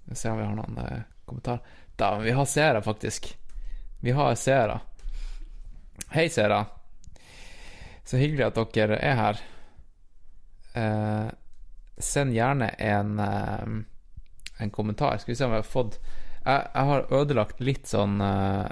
Vi 0.07 0.17
se 0.17 0.31
om 0.33 0.39
vi 0.41 0.47
har 0.47 0.55
noen 0.57 0.79
eh, 0.81 1.03
kommentarer. 1.29 1.61
Da, 2.01 2.15
vi 2.23 2.33
har 2.33 2.47
seere, 2.49 2.81
faktisk. 2.81 3.29
Vi 4.01 4.15
har 4.17 4.33
seere. 4.41 4.79
Hei, 6.15 6.31
seere. 6.33 6.63
Så 8.09 8.23
hyggelig 8.23 8.47
at 8.47 8.61
dere 8.73 8.97
er 9.05 9.21
her. 9.21 9.43
Eh, 10.81 11.29
send 12.01 12.33
gjerne 12.33 12.71
en, 12.89 13.19
eh, 13.21 13.69
en 14.65 14.73
kommentar. 14.73 15.21
Skal 15.21 15.35
vi 15.35 15.37
se 15.43 15.45
om 15.45 15.53
vi 15.53 15.61
har 15.61 15.69
fått 15.69 16.01
Jeg, 16.43 16.71
jeg 16.75 16.89
har 16.89 17.13
ødelagt 17.21 17.61
litt 17.61 17.85
sånn 17.87 18.17
eh, 18.25 18.65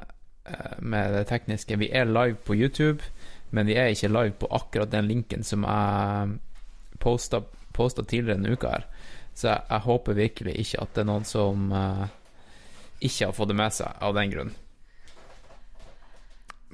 eh, 0.48 0.80
med 0.80 1.12
det 1.18 1.26
tekniske. 1.28 1.76
Vi 1.84 1.92
er 1.92 2.08
live 2.08 2.40
på 2.48 2.56
YouTube, 2.56 3.04
men 3.50 3.66
vi 3.66 3.76
er 3.78 3.90
ikke 3.90 4.12
live 4.12 4.36
på 4.38 4.48
akkurat 4.54 4.92
den 4.92 5.08
linken 5.10 5.42
som 5.46 5.66
jeg 5.66 6.38
posta, 7.00 7.42
posta 7.72 8.04
tidligere 8.04 8.38
denne 8.38 8.54
uka 8.54 8.72
her. 8.74 8.86
Så 9.34 9.48
jeg, 9.48 9.62
jeg 9.68 9.86
håper 9.86 10.18
virkelig 10.18 10.56
ikke 10.62 10.82
at 10.84 10.94
det 10.94 11.02
er 11.02 11.08
noen 11.08 11.26
som 11.28 11.70
uh, 11.72 12.06
ikke 13.00 13.30
har 13.30 13.36
fått 13.36 13.52
det 13.52 13.58
med 13.60 13.74
seg 13.74 14.02
av 14.04 14.16
den 14.16 14.34
grunn. 14.34 14.52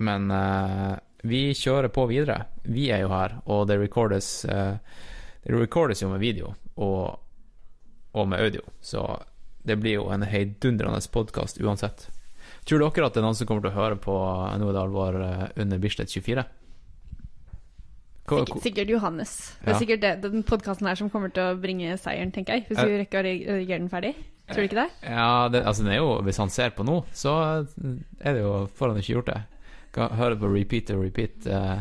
Men 0.02 0.32
uh, 0.32 0.96
vi 1.26 1.54
kjører 1.56 1.92
på 1.94 2.08
videre. 2.10 2.42
Vi 2.66 2.90
er 2.92 3.04
jo 3.04 3.12
her, 3.14 3.38
og 3.46 3.68
det 3.70 3.78
recordes 3.80 4.44
uh, 4.50 4.76
Det 5.46 5.54
recordes 5.54 6.02
jo 6.02 6.10
med 6.10 6.20
video 6.20 6.52
og, 6.74 7.16
og 8.12 8.28
med 8.28 8.42
audio, 8.42 8.66
så 8.82 9.22
det 9.66 9.78
blir 9.80 10.00
jo 10.00 10.10
en 10.12 10.26
heidundrende 10.26 11.00
podkast 11.10 11.60
uansett. 11.62 12.08
Tror 12.66 12.82
dere 12.82 13.06
at 13.06 13.14
det 13.14 13.22
er 13.22 13.24
noen 13.24 13.38
som 13.38 13.46
kommer 13.48 13.64
til 13.64 13.72
å 13.72 13.78
høre 13.78 13.98
på 14.02 14.14
Nå 14.58 14.68
er 14.68 14.74
det 14.74 14.82
alvor 14.82 15.16
under 15.54 15.80
Bislett 15.82 16.10
24? 16.10 16.44
Sikkert, 18.26 18.62
sikkert 18.62 18.88
Johannes. 18.90 19.32
Det 19.62 19.72
er 19.72 19.78
sikkert 19.80 20.00
det, 20.02 20.10
den 20.24 20.42
podkasten 20.46 20.86
her 20.90 20.98
som 20.98 21.10
kommer 21.10 21.30
til 21.34 21.42
å 21.52 21.58
bringe 21.62 21.96
seieren, 22.02 22.32
tenker 22.34 22.54
jeg. 22.58 22.66
Hvis 22.68 22.78
vi 22.82 22.98
rekker 23.02 23.20
å 23.20 23.26
redigere 23.26 23.78
den 23.78 23.88
ferdig. 23.92 24.14
Tror 24.46 24.62
du 24.62 24.68
ikke 24.68 24.78
det? 24.84 24.90
Ja, 25.10 25.48
det, 25.50 25.64
altså 25.66 25.82
den 25.82 25.92
er 25.92 25.96
jo 25.98 26.10
Hvis 26.22 26.36
han 26.38 26.50
ser 26.54 26.70
på 26.70 26.84
nå, 26.86 27.00
så 27.10 27.32
er 28.22 28.36
det 28.36 28.42
jo 28.44 28.52
Får 28.78 28.92
han 28.92 29.00
ikke 29.00 29.12
gjort 29.16 29.30
det. 29.32 29.40
Kan 29.96 30.12
høre 30.14 30.36
på 30.38 30.50
repeat 30.52 30.90
og 30.94 31.02
repeat. 31.02 31.46
eh. 31.50 31.80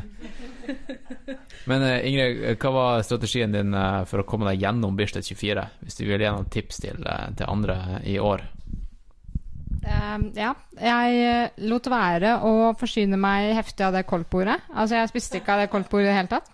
Men 1.69 1.83
eh, 1.85 2.07
Ingrid, 2.09 2.57
hva 2.61 2.71
var 2.73 3.03
strategien 3.05 3.53
din 3.53 3.73
eh, 3.75 4.01
for 4.09 4.21
å 4.21 4.25
komme 4.25 4.47
deg 4.49 4.61
gjennom 4.63 4.95
Bislett 4.97 5.25
24? 5.27 5.65
Hvis 5.85 5.97
du 5.99 6.05
vil 6.07 6.21
gi 6.23 6.29
noen 6.31 6.49
tips 6.53 6.81
til, 6.85 7.05
eh, 7.05 7.27
til 7.37 7.49
andre 7.51 7.77
i 8.07 8.17
år? 8.21 8.45
Eh, 9.85 10.17
ja. 10.39 10.51
Jeg 10.81 11.21
eh, 11.21 11.63
lot 11.69 11.87
være 11.91 12.35
å 12.45 12.73
forsyne 12.79 13.19
meg 13.21 13.53
heftig 13.57 13.85
av 13.85 13.93
det 13.95 14.05
koldtbordet. 14.09 14.57
Altså, 14.73 14.97
jeg 14.99 15.11
spiste 15.13 15.39
ikke 15.41 15.55
av 15.55 15.63
det 15.63 15.71
koldtbordet 15.73 16.07
i 16.07 16.11
det 16.11 16.17
hele 16.19 16.33
tatt. 16.35 16.51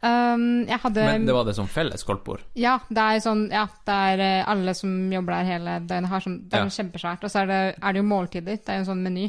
Um, 0.00 0.62
jeg 0.64 0.80
hadde 0.80 1.02
Men 1.04 1.26
det 1.28 1.34
var 1.36 1.44
det 1.44 1.52
som 1.58 1.66
felles 1.68 2.00
koldtbord? 2.08 2.40
Ja, 2.56 2.78
det 2.88 3.02
er 3.04 3.18
sånn 3.20 3.42
Ja, 3.52 3.66
det 3.84 3.96
er 4.14 4.22
eh, 4.24 4.46
alle 4.48 4.72
som 4.72 4.94
jobber 5.12 5.34
der 5.34 5.44
hele 5.50 5.74
døgnet, 5.84 6.08
har 6.08 6.22
sånn 6.24 6.38
Det 6.48 6.56
er 6.56 6.64
Ja. 6.64 6.70
kjempesvært. 6.72 7.26
Og 7.26 7.28
så 7.30 7.42
er 7.42 7.50
det, 7.50 7.58
er 7.82 7.92
det 7.92 8.00
jo 8.00 8.06
måltider. 8.08 8.56
Det 8.56 8.68
er 8.72 8.78
jo 8.80 8.84
en 8.86 8.88
sånn 8.94 9.02
meny. 9.04 9.26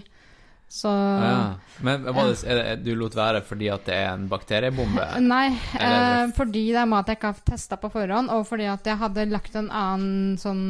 Så 0.71 0.87
Ja. 0.87 1.59
Men 1.83 2.05
det, 2.05 2.13
er 2.47 2.55
det, 2.55 2.83
du 2.85 2.93
lot 2.95 3.15
være 3.17 3.41
fordi 3.43 3.67
at 3.73 3.83
det 3.89 3.95
er 3.97 4.13
en 4.13 4.27
bakteriebombe? 4.31 5.03
Nei, 5.33 5.49
eh, 5.75 6.31
fordi 6.37 6.67
det 6.71 6.79
er 6.79 6.87
mat 6.87 7.09
jeg 7.11 7.19
ikke 7.19 7.31
har 7.33 7.41
testa 7.49 7.75
på 7.81 7.89
forhånd, 7.91 8.31
og 8.31 8.45
fordi 8.47 8.69
at 8.71 8.87
jeg 8.87 8.99
hadde 9.01 9.25
lagt 9.33 9.57
en 9.59 9.67
annen 9.67 10.37
sånn 10.39 10.61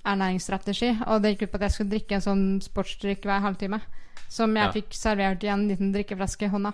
ernæringsstrategi, 0.00 0.94
og 1.06 1.20
det 1.20 1.34
gikk 1.34 1.48
ut 1.48 1.52
på 1.52 1.60
at 1.60 1.66
jeg 1.68 1.76
skulle 1.76 1.92
drikke 1.92 2.16
en 2.16 2.24
sånn 2.24 2.44
sportsdrikk 2.64 3.28
hver 3.28 3.44
halvtime. 3.44 3.82
Som 4.30 4.54
jeg 4.56 4.64
Ja. 4.70 4.72
fikk 4.72 4.94
servert 4.94 5.44
i 5.44 5.48
en 5.52 5.66
liten 5.68 5.92
drikkeflaske 5.92 6.46
i 6.46 6.52
hånda. 6.54 6.72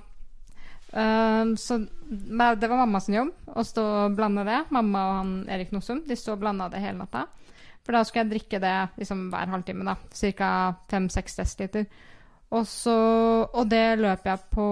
Um, 0.93 1.57
så 1.59 1.81
det 1.83 2.69
var 2.69 2.79
mammas 2.87 3.09
jobb 3.11 3.33
å 3.51 3.65
stå 3.67 3.83
og 4.07 4.15
blande 4.17 4.45
det. 4.47 4.61
Mamma 4.71 5.03
og 5.09 5.15
han 5.17 5.33
Erik 5.51 5.73
Nossum 5.75 6.05
de 6.07 6.15
sto 6.17 6.37
og 6.37 6.41
blanda 6.45 6.69
det 6.71 6.81
hele 6.85 7.01
natta. 7.01 7.27
For 7.83 7.97
da 7.97 8.05
skulle 8.05 8.25
jeg 8.27 8.33
drikke 8.35 8.61
det 8.63 8.75
liksom 9.01 9.31
hver 9.33 9.51
halvtime, 9.51 9.85
da. 9.87 9.97
Ca. 10.11 10.51
fem-seks 10.91 11.37
desiliter. 11.41 11.87
Og, 12.57 12.67
så, 12.69 12.97
og 13.53 13.69
det 13.71 13.99
løp 14.01 14.27
jeg 14.27 14.45
på 14.55 14.67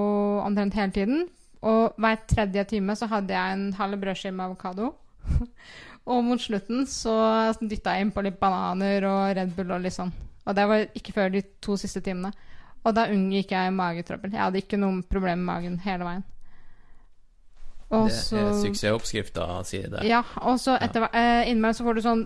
omtrent 0.44 0.76
hele 0.78 0.94
tiden. 0.94 1.24
Og 1.64 1.96
hver 2.00 2.20
tredje 2.28 2.64
time 2.74 2.96
så 2.96 3.08
hadde 3.10 3.34
jeg 3.34 3.56
en 3.56 3.72
halv 3.76 4.00
brødskive 4.00 4.34
med 4.36 4.44
avokado. 4.48 4.92
og 6.10 6.24
mot 6.24 6.40
slutten 6.40 6.84
så 6.88 7.14
dytta 7.60 7.96
jeg 7.96 8.08
innpå 8.08 8.24
litt 8.24 8.40
bananer 8.40 9.06
og 9.08 9.36
Red 9.38 9.54
Bull 9.56 9.72
og 9.76 9.84
litt 9.84 9.96
sånn. 9.96 10.12
Og 10.44 10.56
det 10.56 10.66
var 10.68 10.84
ikke 10.92 11.14
før 11.16 11.32
de 11.32 11.40
to 11.64 11.76
siste 11.80 12.02
timene. 12.04 12.32
Og 12.84 12.92
da 12.96 13.06
unngikk 13.08 13.54
jeg 13.54 13.72
magetrøbbel. 13.72 14.34
Jeg 14.34 14.42
hadde 14.42 14.60
ikke 14.60 14.80
noe 14.80 15.00
problem 15.08 15.40
med 15.40 15.48
magen 15.48 15.78
hele 15.86 16.08
veien. 16.08 16.24
Og 17.94 18.08
Det 18.10 18.40
er 18.40 18.52
suksessoppskrifta, 18.58 19.46
sier 19.68 19.88
det. 19.92 20.02
ja, 20.08 20.22
og 20.42 20.58
så 20.60 20.74
etter 20.82 21.04
hvert 21.04 21.14
eh, 21.14 21.50
Innimellom 21.50 21.76
så 21.78 21.84
får 21.86 21.96
du 21.96 22.02
sånn 22.04 22.22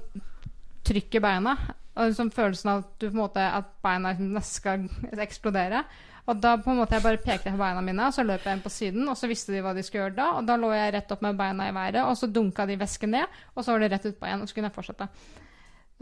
trykk 0.88 1.18
i 1.18 1.22
beina. 1.22 1.54
Og 1.98 2.12
liksom 2.12 2.30
følelsen 2.30 2.70
av 2.70 2.84
at, 2.84 2.92
du, 3.02 3.08
måte, 3.16 3.42
at 3.42 3.72
beina 3.82 4.14
liksom 4.14 4.38
skal 4.46 4.86
eksplodere. 5.26 5.82
Og 6.28 6.40
da 6.44 6.54
på 6.60 6.70
en 6.70 6.78
måte 6.82 6.94
jeg 6.94 7.04
bare 7.06 7.20
pekte 7.22 7.50
på 7.54 7.60
beina 7.60 7.82
mine, 7.82 8.04
og 8.06 8.14
så 8.14 8.22
løp 8.26 8.44
jeg 8.44 8.58
inn 8.58 8.62
på 8.64 8.72
siden. 8.72 9.06
Og 9.08 9.16
så 9.18 9.30
visste 9.30 9.54
de 9.54 9.62
hva 9.64 9.72
de 9.74 9.82
skulle 9.82 10.04
gjøre 10.04 10.18
da, 10.18 10.28
og 10.38 10.48
da 10.48 10.58
lå 10.60 10.70
jeg 10.76 10.92
rett 10.94 11.14
opp 11.14 11.24
med 11.24 11.38
beina 11.40 11.70
i 11.70 11.74
været. 11.74 12.02
Og 12.04 12.18
så 12.20 12.28
dunka 12.30 12.68
de 12.68 12.78
væsken 12.80 13.14
ned, 13.16 13.38
og 13.54 13.64
så 13.64 13.74
var 13.74 13.82
det 13.82 13.90
rett 13.94 14.10
utpå 14.12 14.28
igjen, 14.28 14.44
og 14.44 14.50
så 14.50 14.58
kunne 14.58 14.70
jeg 14.70 14.76
fortsette. 14.76 15.08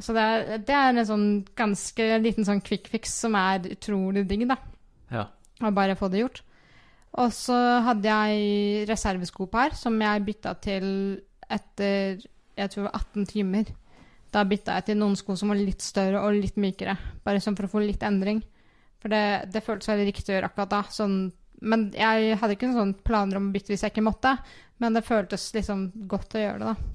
Så 0.03 0.13
det 0.13 0.25
er, 0.29 0.59
det 0.61 0.75
er 0.77 0.91
en 0.91 1.09
sånn 1.09 1.29
ganske 1.57 2.09
liten 2.21 2.45
sånn 2.45 2.61
quick 2.61 2.91
fix 2.93 3.15
som 3.23 3.39
er 3.39 3.71
utrolig 3.73 4.27
digg, 4.29 4.45
da. 4.51 4.59
Ja. 5.15 5.25
Og 5.63 5.73
bare 5.79 5.97
få 5.97 6.11
det 6.13 6.21
gjort. 6.21 6.43
Og 7.17 7.33
så 7.33 7.57
hadde 7.87 8.11
jeg 8.11 8.85
reservesko 8.91 9.47
på 9.49 9.63
her, 9.63 9.77
som 9.79 9.97
jeg 10.03 10.27
bytta 10.27 10.53
til 10.61 10.89
etter 11.49 12.21
jeg 12.57 12.73
tror 12.73 12.91
18 12.91 13.29
timer. 13.31 13.71
Da 14.37 14.45
bytta 14.45 14.77
jeg 14.77 14.91
til 14.91 15.01
noen 15.01 15.17
sko 15.17 15.37
som 15.39 15.49
var 15.53 15.57
litt 15.57 15.81
større 15.85 16.21
og 16.21 16.37
litt 16.37 16.59
mykere. 16.61 16.97
Bare 17.25 17.41
sånn 17.41 17.57
for 17.57 17.69
å 17.69 17.73
få 17.73 17.81
litt 17.85 18.05
endring. 18.05 18.43
For 19.01 19.13
det, 19.13 19.49
det 19.55 19.65
føltes 19.65 19.89
veldig 19.89 20.07
riktig 20.11 20.33
å 20.33 20.37
gjøre 20.37 20.51
akkurat 20.51 20.75
da. 20.75 20.83
Sånn, 20.93 21.17
men 21.65 21.89
jeg 21.97 22.37
hadde 22.37 22.57
ikke 22.57 22.69
noen 22.69 22.81
sånne 22.83 23.07
planer 23.07 23.41
om 23.41 23.49
å 23.49 23.55
bytte 23.55 23.73
hvis 23.73 23.87
jeg 23.87 23.95
ikke 23.95 24.05
måtte. 24.05 24.35
Men 24.83 24.97
det 24.97 25.07
føltes 25.07 25.49
liksom 25.57 25.89
godt 26.11 26.37
å 26.37 26.43
gjøre 26.43 26.61
det, 26.61 26.75
da. 26.75 26.93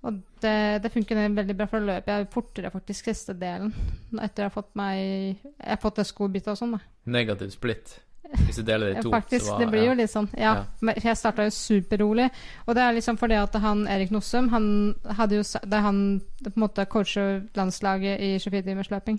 Og 0.00 0.20
det, 0.40 0.80
det 0.80 0.92
funker 0.94 1.18
veldig 1.36 1.56
bra, 1.58 1.66
for 1.68 1.82
da 1.82 1.90
løper 1.90 2.14
jeg 2.14 2.30
fortere 2.32 2.72
faktisk 2.72 3.10
siste 3.10 3.34
delen. 3.36 3.74
Etter 4.16 4.46
jeg 4.46 4.48
har 4.48 4.54
fått 4.54 4.70
meg 4.80 5.00
Jeg 5.42 5.74
har 5.74 5.82
fått 5.82 6.00
det 6.00 6.06
skobyttet 6.08 6.54
og 6.54 6.60
sånn, 6.62 6.78
da. 6.78 6.80
Negativ 7.18 7.52
splitt. 7.52 7.98
Hvis 8.30 8.60
du 8.60 8.62
deler 8.62 8.92
det 8.92 8.98
i 8.98 9.02
to, 9.02 9.10
Faktisk, 9.10 9.48
var 9.50 9.58
det 9.58 9.68
blir 9.72 9.86
jo 9.88 9.94
litt 9.98 10.10
sånn. 10.12 10.28
Ja, 10.38 10.64
Ja. 10.82 10.94
jeg 10.94 11.16
starta 11.18 11.44
jo 11.48 11.50
superrolig. 11.50 12.30
Og 12.66 12.74
det 12.74 12.82
er 12.82 12.94
liksom 12.94 13.18
fordi 13.18 13.34
at 13.40 13.54
han 13.62 13.86
Erik 13.88 14.10
Nossum, 14.10 14.48
han 14.50 14.94
hadde 15.16 15.40
jo 15.40 15.42
Det 15.42 15.72
er 15.74 15.82
han 15.82 16.20
på 16.44 16.52
en 16.54 16.62
måte 16.62 16.86
coacher 16.86 17.42
landslaget 17.54 18.20
i 18.20 18.38
24-timersløping. 18.38 19.18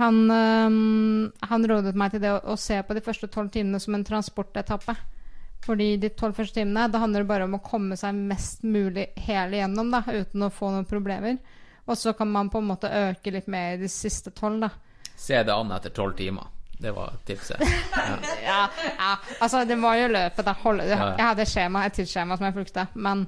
Han, 0.00 0.30
øhm, 0.30 1.32
han 1.42 1.66
rådet 1.68 1.94
meg 1.94 2.10
til 2.12 2.20
det 2.20 2.30
å, 2.32 2.40
å 2.52 2.56
se 2.56 2.82
på 2.82 2.94
de 2.94 3.00
første 3.04 3.28
tolv 3.28 3.50
timene 3.52 3.80
som 3.80 3.94
en 3.94 4.04
transportetappe. 4.04 4.96
Fordi 5.62 5.96
de 6.00 6.08
tolv 6.08 6.34
første 6.34 6.58
timene, 6.58 6.88
da 6.90 6.98
handler 6.98 7.22
det 7.22 7.28
bare 7.28 7.44
om 7.44 7.54
å 7.54 7.62
komme 7.62 7.96
seg 7.96 8.14
mest 8.14 8.64
mulig 8.64 9.10
hele 9.28 9.60
igjennom, 9.60 9.92
da, 9.92 10.02
uten 10.08 10.42
å 10.42 10.50
få 10.50 10.72
noen 10.72 10.88
problemer. 10.88 11.38
Og 11.86 11.98
så 11.98 12.16
kan 12.18 12.30
man 12.30 12.50
på 12.50 12.58
en 12.58 12.66
måte 12.72 12.90
øke 12.90 13.30
litt 13.34 13.46
mer 13.50 13.76
i 13.76 13.82
de 13.84 13.90
siste 13.90 14.32
tolv, 14.34 14.64
da. 14.64 14.70
Se 15.14 15.38
det 15.42 15.54
an 15.54 15.70
etter 15.76 15.94
tolv 15.94 16.16
timer. 16.18 16.50
Det 16.82 16.92
var 16.96 17.14
tipset. 17.26 17.62
Ja, 18.42 18.66
ja. 18.98 19.12
Altså, 19.40 19.64
det 19.64 19.78
var 19.78 19.96
jo 20.00 20.08
løpet, 20.10 20.46
ja. 20.88 20.98
Jeg 21.16 21.26
hadde 21.26 21.46
skjema, 21.46 21.86
et 21.86 21.94
tidsskjema 21.94 22.36
som 22.36 22.48
jeg 22.48 22.56
fulgte, 22.56 22.86
men 22.94 23.26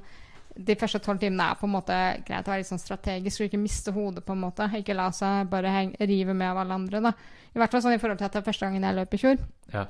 de 0.55 0.77
første 0.79 1.01
tolv 1.03 1.19
timene 1.23 1.49
er 1.51 1.59
på 1.59 1.67
en 1.67 1.75
måte 1.75 1.97
greit 2.27 2.47
å 2.47 2.53
være 2.53 2.63
litt 2.63 2.71
sånn 2.71 2.83
strategisk, 2.83 3.41
og 3.41 3.49
ikke 3.49 3.63
miste 3.63 3.95
hodet, 3.95 4.25
på 4.27 4.35
en 4.35 4.43
måte. 4.45 4.69
Ikke 4.79 4.95
la 4.95 5.09
seg 5.15 5.51
bare 5.51 5.73
heng, 5.75 5.95
rive 5.99 6.35
med 6.35 6.51
av 6.51 6.63
alle 6.63 6.79
andre, 6.79 7.03
da. 7.09 7.15
I 7.55 7.61
hvert 7.61 7.75
fall 7.75 7.85
sånn 7.85 7.97
i 7.97 8.01
forhold 8.03 8.21
til 8.21 8.29
at 8.29 8.35
det 8.35 8.43
er 8.43 8.49
første 8.49 8.67
gangen 8.67 8.87
jeg 8.87 8.99
løp 8.99 9.15
i 9.15 9.23
fjor. 9.23 9.45
Ja. 9.75 9.87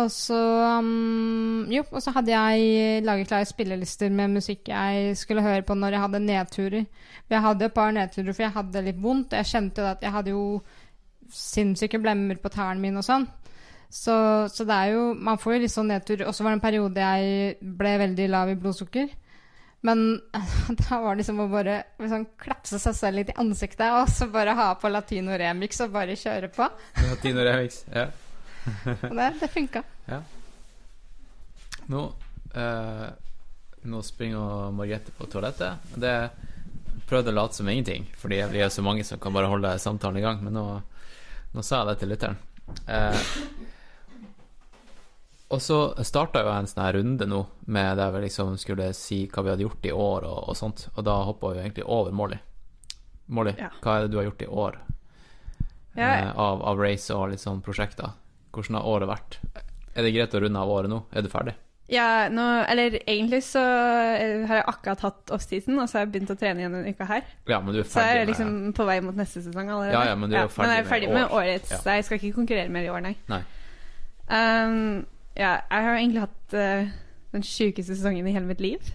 Og 0.00 0.08
så 0.08 0.38
um, 0.80 1.66
Jo, 1.68 1.82
og 1.90 2.00
så 2.00 2.14
hadde 2.16 2.32
jeg 2.32 3.02
laget 3.04 3.28
klare 3.28 3.48
spillelister 3.48 4.08
med 4.08 4.38
musikk 4.38 4.70
jeg 4.70 5.18
skulle 5.20 5.44
høre 5.44 5.66
på 5.68 5.76
når 5.76 5.96
jeg 5.96 6.04
hadde 6.06 6.22
nedturer. 6.24 6.86
For 7.26 7.36
jeg 7.36 7.44
hadde 7.44 7.68
et 7.68 7.74
par 7.76 7.92
nedturer, 7.92 8.32
for 8.32 8.46
jeg 8.46 8.56
hadde 8.56 8.84
litt 8.88 9.02
vondt. 9.02 9.36
Jeg 9.36 9.50
kjente 9.50 9.84
jo 9.84 9.90
at 9.90 10.06
jeg 10.06 10.14
hadde 10.14 10.32
jo 10.32 10.46
sinnssyke 11.32 12.00
blemmer 12.02 12.38
på 12.40 12.52
tærne 12.52 12.82
mine 12.82 13.00
og 13.00 13.06
sånn. 13.06 13.26
Så, 13.92 14.14
så 14.48 14.64
det 14.64 14.72
er 14.72 14.94
jo 14.94 15.00
Man 15.12 15.36
får 15.36 15.52
jo 15.52 15.62
litt 15.66 15.72
sånn 15.74 15.90
nedtur. 15.92 16.22
Og 16.24 16.32
så 16.32 16.44
var 16.44 16.54
det 16.54 16.60
en 16.60 16.64
periode 16.64 17.08
jeg 17.08 17.74
ble 17.80 17.96
veldig 18.00 18.28
lav 18.32 18.52
i 18.52 18.56
blodsukker. 18.60 19.10
Men 19.82 20.20
da 20.80 21.00
var 21.02 21.14
det 21.14 21.22
liksom 21.22 21.42
å 21.42 21.48
bare 21.50 21.80
liksom 22.00 22.28
klapse 22.40 22.78
seg 22.78 22.94
selv 22.96 23.18
litt 23.18 23.32
i 23.32 23.38
ansiktet, 23.42 23.88
og 23.90 24.06
så 24.10 24.28
bare 24.30 24.54
ha 24.54 24.68
på 24.78 24.90
latino 24.92 25.34
remix 25.38 25.82
og 25.82 25.96
bare 25.96 26.14
kjøre 26.18 26.52
på. 26.54 26.68
Latino 27.10 27.42
Remix. 27.42 27.82
Ja. 27.90 28.06
Og 29.10 29.16
det, 29.18 29.24
det 29.40 29.48
funka. 29.50 29.80
Nå, 31.90 32.02
eh, 32.54 33.08
nå 33.90 34.02
springer 34.06 34.70
Margrethe 34.70 35.10
på 35.18 35.26
toalettet. 35.26 35.90
Det 35.98 36.14
prøvde 37.10 37.32
å 37.32 37.34
late 37.34 37.58
som 37.58 37.68
ingenting, 37.68 38.06
fordi 38.22 38.38
vi 38.52 38.62
er 38.62 38.70
så 38.70 38.84
mange 38.86 39.02
som 39.02 39.18
kan 39.18 39.34
bare 39.34 39.50
holde 39.50 39.74
samtalen 39.82 40.20
i 40.20 40.22
gang. 40.22 40.38
Men 40.46 40.54
nå, 40.54 40.66
nå 41.52 41.62
sa 41.64 41.82
jeg 41.82 41.88
det 41.90 41.98
til 42.02 42.12
lytteren. 42.12 42.36
Eh, 42.88 43.32
og 45.52 45.60
så 45.60 45.78
starta 46.06 46.40
jo 46.40 46.48
jeg 46.48 46.62
en 46.64 46.70
sånn 46.70 46.92
runde 46.96 47.26
nå 47.28 47.42
med 47.74 47.98
der 48.00 48.12
vi 48.14 48.22
liksom 48.24 48.54
skulle 48.60 48.92
si 48.96 49.26
hva 49.28 49.42
vi 49.44 49.50
hadde 49.52 49.66
gjort 49.66 49.84
i 49.84 49.92
år 49.92 50.24
og, 50.24 50.38
og 50.48 50.56
sånt, 50.56 50.86
og 50.96 51.04
da 51.04 51.18
hoppa 51.28 51.50
vi 51.52 51.60
egentlig 51.60 51.84
over 51.84 52.14
Molly. 52.16 52.38
Molly, 53.26 53.52
Ja. 53.58 53.68
hva 53.84 53.96
er 53.98 54.06
det 54.06 54.10
du 54.14 54.16
har 54.18 54.24
gjort 54.30 54.42
i 54.42 54.48
år 54.48 54.78
Ja, 55.94 56.08
eh, 56.14 56.30
av, 56.40 56.62
av 56.62 56.78
race 56.80 57.12
og 57.14 57.30
litt 57.30 57.40
sånn 57.44 57.60
prosjekter? 57.64 58.14
Hvordan 58.52 58.78
har 58.80 58.88
året 58.88 59.08
vært? 59.08 59.38
Er 59.94 60.02
det 60.06 60.14
greit 60.14 60.34
å 60.34 60.40
runde 60.40 60.58
av 60.60 60.68
året 60.72 60.88
nå? 60.90 61.02
Er 61.12 61.22
du 61.24 61.28
ferdig? 61.32 61.54
Ja, 61.92 62.28
nå, 62.32 62.44
eller 62.72 62.94
egentlig 63.02 63.42
så 63.44 63.60
eh, 63.60 64.46
har 64.48 64.62
jeg 64.62 64.66
akkurat 64.70 65.02
hatt 65.04 65.32
offseason, 65.34 65.76
og 65.76 65.90
så 65.90 65.98
har 65.98 66.06
jeg 66.06 66.12
begynt 66.14 66.32
å 66.32 66.36
trene 66.40 66.62
igjen 66.62 66.76
denne 66.78 66.92
uka 66.94 67.08
her. 67.10 67.26
Ja, 67.50 67.58
men 67.60 67.76
du 67.76 67.82
er 67.82 67.88
Så 67.88 68.04
jeg 68.06 68.22
er 68.22 68.30
liksom 68.30 68.54
på 68.76 68.86
vei 68.88 68.96
mot 69.04 69.18
neste 69.18 69.42
sesong 69.44 69.68
allerede. 69.68 69.92
Ja, 69.98 70.12
ja, 70.12 70.14
men 70.16 70.32
du 70.32 70.36
er 70.38 70.46
jo 70.46 70.52
ferdig 70.54 70.72
jeg 70.72 70.84
er 70.84 70.88
ferdig 70.88 71.10
med, 71.12 71.26
år. 71.26 71.34
årets. 71.42 71.74
Ja. 71.74 71.80
så 71.82 71.96
Jeg 71.98 72.06
skal 72.08 72.18
ikke 72.18 72.38
konkurrere 72.38 72.72
mer 72.72 72.88
i 72.88 72.92
år, 72.94 73.04
nei. 73.04 73.12
Nei. 73.28 73.42
Um, 74.32 75.04
ja, 75.36 75.58
jeg 75.68 75.86
har 75.88 75.98
egentlig 75.98 76.24
hatt 76.24 76.56
uh, 76.56 76.92
den 77.36 77.44
sjukeste 77.44 77.96
sesongen 77.96 78.28
i 78.28 78.32
hele 78.32 78.48
mitt 78.48 78.64
liv. 78.64 78.92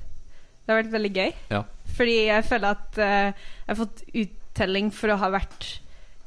Det 0.65 0.73
har 0.73 0.81
vært 0.81 0.95
veldig 0.95 1.13
gøy. 1.13 1.35
Ja. 1.53 1.61
Fordi 1.99 2.15
jeg 2.31 2.47
føler 2.49 2.79
at 2.79 2.97
uh, 2.97 3.29
jeg 3.29 3.69
har 3.69 3.81
fått 3.83 4.03
uttelling 4.23 4.89
for 4.95 5.13
å 5.13 5.19
ha 5.21 5.29
vært 5.37 5.69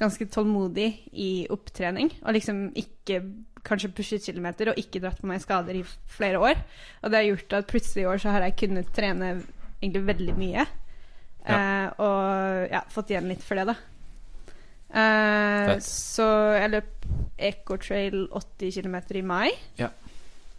ganske 0.01 0.27
tålmodig 0.33 0.89
i 1.13 1.47
opptrening. 1.53 2.11
Og 2.25 2.35
liksom 2.37 2.71
ikke 2.79 3.21
kanskje 3.67 3.91
pushet 3.93 4.25
kilometer 4.25 4.71
og 4.73 4.79
ikke 4.81 5.03
dratt 5.05 5.21
på 5.21 5.29
meg 5.29 5.43
skader 5.45 5.77
i 5.77 5.85
flere 6.09 6.41
år. 6.41 6.61
Og 7.03 7.11
det 7.13 7.19
har 7.21 7.29
gjort 7.29 7.57
at 7.61 7.69
plutselig 7.69 8.07
i 8.07 8.09
år 8.09 8.23
så 8.23 8.33
har 8.33 8.47
jeg 8.47 8.57
kunnet 8.63 8.89
trene 8.97 9.33
egentlig 9.83 10.07
veldig 10.09 10.37
mye. 10.41 10.65
Eh, 11.45 11.87
og 12.01 12.69
ja, 12.73 12.83
fått 12.93 13.13
igjen 13.13 13.29
litt 13.29 13.45
for 13.45 13.61
det, 13.61 13.69
da. 13.71 13.77
Eh, 14.91 15.75
så 15.85 16.27
jeg 16.59 16.73
løp 16.73 17.07
Ecotrail 17.41 18.25
80 18.37 18.75
km 18.81 18.97
i 19.21 19.23
mai. 19.25 19.51
Ja. 19.79 19.89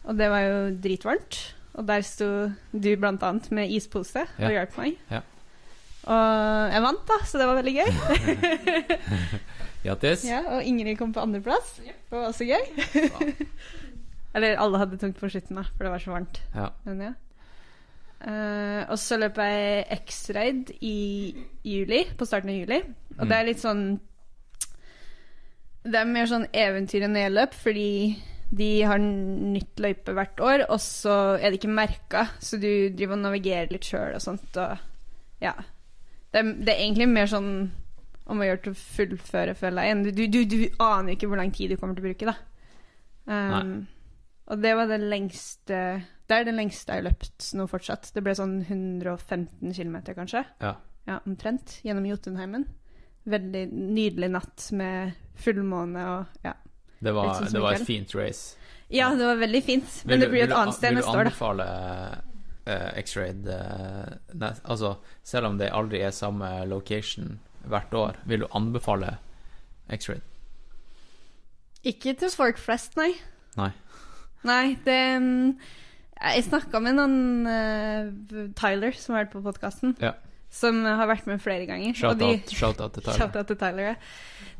Og 0.08 0.18
det 0.18 0.30
var 0.34 0.46
jo 0.46 0.62
dritvarmt. 0.82 1.42
Og 1.78 1.86
der 1.88 2.02
sto 2.04 2.28
du 2.74 2.90
blant 3.00 3.22
annet 3.24 3.50
med 3.56 3.72
ispose 3.72 4.26
Ja. 4.40 4.46
og 4.48 4.52
hjalp 4.52 4.78
meg. 4.82 4.98
Ja. 5.12 5.22
Og 6.10 6.74
jeg 6.74 6.84
vant, 6.86 7.02
da, 7.10 7.18
så 7.30 7.42
det 7.42 7.48
var 7.50 7.60
veldig 7.60 7.74
gøy. 7.78 7.90
Grattis. 9.84 10.24
ja, 10.30 10.42
og 10.54 10.66
Ingrid 10.66 10.98
kom 11.00 11.14
på 11.14 11.24
andreplass. 11.24 11.76
Det 11.82 12.14
var 12.14 12.30
også 12.30 12.46
gøy. 12.46 12.66
Eller 14.36 14.62
alle 14.62 14.80
hadde 14.80 15.00
tungt 15.02 15.20
på 15.20 15.30
slutten, 15.30 15.60
da, 15.60 15.66
for 15.76 15.86
det 15.86 15.92
var 15.94 16.04
så 16.04 16.14
varmt. 16.14 16.42
Ja. 16.56 16.70
Men 16.88 17.06
ja. 17.10 17.12
Uh, 18.22 18.86
og 18.94 19.00
så 19.02 19.18
løp 19.18 19.40
jeg 19.42 19.86
X-raid 20.04 20.76
i 20.86 20.98
juli, 21.66 22.04
på 22.18 22.28
starten 22.30 22.54
av 22.54 22.60
juli. 22.60 22.82
Og 23.18 23.24
det 23.26 23.38
er 23.38 23.48
litt 23.48 23.62
sånn 23.64 23.96
Det 25.82 25.98
er 25.98 26.06
mer 26.06 26.30
sånn 26.30 26.46
eventyr 26.54 27.08
enn 27.08 27.18
nedløp, 27.18 27.58
fordi 27.58 28.20
de 28.52 28.70
har 28.86 29.02
nytt 29.02 29.80
løype 29.82 30.14
hvert 30.14 30.42
år, 30.44 30.66
og 30.70 30.78
så 30.84 31.16
er 31.40 31.50
det 31.50 31.62
ikke 31.62 31.74
merka, 31.74 32.26
så 32.44 32.60
du 32.62 32.92
driver 32.94 33.16
og 33.16 33.24
navigerer 33.24 33.72
litt 33.72 33.88
sjøl 33.88 34.18
og 34.18 34.22
sånt, 34.22 34.60
og 34.60 35.42
ja. 35.42 35.56
Det 36.32 36.44
det 36.64 36.74
er 36.74 36.84
egentlig 36.86 37.10
mer 37.12 37.30
sånn 37.30 37.52
om 38.32 38.42
å 38.42 38.48
gjøre 38.48 38.62
til 38.64 38.76
å 38.76 38.80
fullføre, 38.80 39.56
føler 39.60 39.88
jeg. 39.88 40.14
Du, 40.16 40.22
du, 40.32 40.40
du, 40.48 40.60
aner 40.80 41.16
ikke 41.16 41.28
hvor 41.32 41.42
lang 41.42 41.52
tid 41.56 41.74
du 41.74 41.80
kommer 41.80 41.98
til 41.98 42.06
å 42.06 42.10
bruke, 42.10 42.32
da. 42.32 42.38
Um, 43.26 43.74
og 44.52 44.62
det 44.64 44.72
var 44.76 44.90
det 44.90 44.98
lengste 45.04 45.78
Det 46.26 46.34
er 46.36 46.48
det 46.48 46.56
lengste 46.56 46.96
jeg 46.96 47.04
har 47.04 47.10
løpt 47.12 47.52
nå 47.60 47.68
fortsatt. 47.70 48.10
Det 48.16 48.24
ble 48.24 48.36
sånn 48.38 48.62
115 48.64 49.76
km, 49.76 49.98
kanskje. 50.16 50.46
Ja. 50.64 50.78
Ja, 51.10 51.20
omtrent. 51.26 51.80
Gjennom 51.86 52.08
Jotunheimen. 52.08 52.66
Veldig 53.30 53.68
nydelig 53.72 54.32
natt 54.34 54.70
med 54.78 55.18
fullmåne 55.42 56.08
og 56.16 56.48
ja. 56.48 56.56
Det 57.02 57.14
var, 57.18 57.40
det 57.50 57.62
var 57.62 57.76
et 57.76 57.88
fint 57.88 58.14
race. 58.16 58.58
Ja, 58.92 59.10
det 59.18 59.26
var 59.26 59.40
veldig 59.42 59.62
fint. 59.66 59.94
Men 60.06 60.14
Vil 60.14 60.24
det 60.26 60.30
blir 60.34 60.44
et 60.46 60.54
annet 60.54 60.78
sted 60.78 60.94
neste 60.94 61.10
år, 61.10 61.24
Vil 61.24 61.32
du 61.32 61.32
anbefale 61.32 61.68
X-Raid 63.02 63.48
eh, 63.52 64.52
Altså, 64.64 64.96
selv 65.24 65.52
om 65.52 65.58
det 65.60 65.72
aldri 65.74 66.02
er 66.06 66.14
samme 66.16 66.50
location 66.70 67.40
hvert 67.70 67.94
år, 67.94 68.18
vil 68.26 68.44
du 68.44 68.48
anbefale 68.58 69.16
X-Raid? 69.94 70.24
Ikke 71.88 72.14
til 72.18 72.30
folk 72.34 72.60
flest, 72.62 72.98
nei. 73.00 73.12
Nei. 73.58 73.72
Nei, 74.48 74.76
det 74.86 74.98
mm, 75.22 75.54
Jeg 76.22 76.44
snakka 76.48 76.82
med 76.82 76.98
noen 76.98 77.16
uh, 77.50 78.50
Tyler, 78.58 78.94
som 78.98 79.16
har 79.16 79.26
vært 79.26 79.34
på 79.36 79.42
podkasten, 79.46 79.96
Ja. 80.02 80.14
som 80.54 80.84
har 80.86 81.10
vært 81.10 81.26
med 81.30 81.42
flere 81.42 81.66
ganger. 81.70 81.94
Shout-out 81.98 82.50
shout 82.54 82.78
til 82.82 83.02
Tyler. 83.02 83.18
Shout 83.20 83.38
out 83.38 83.50
til 83.50 83.58
Tyler, 83.62 83.92
ja. 83.92 83.96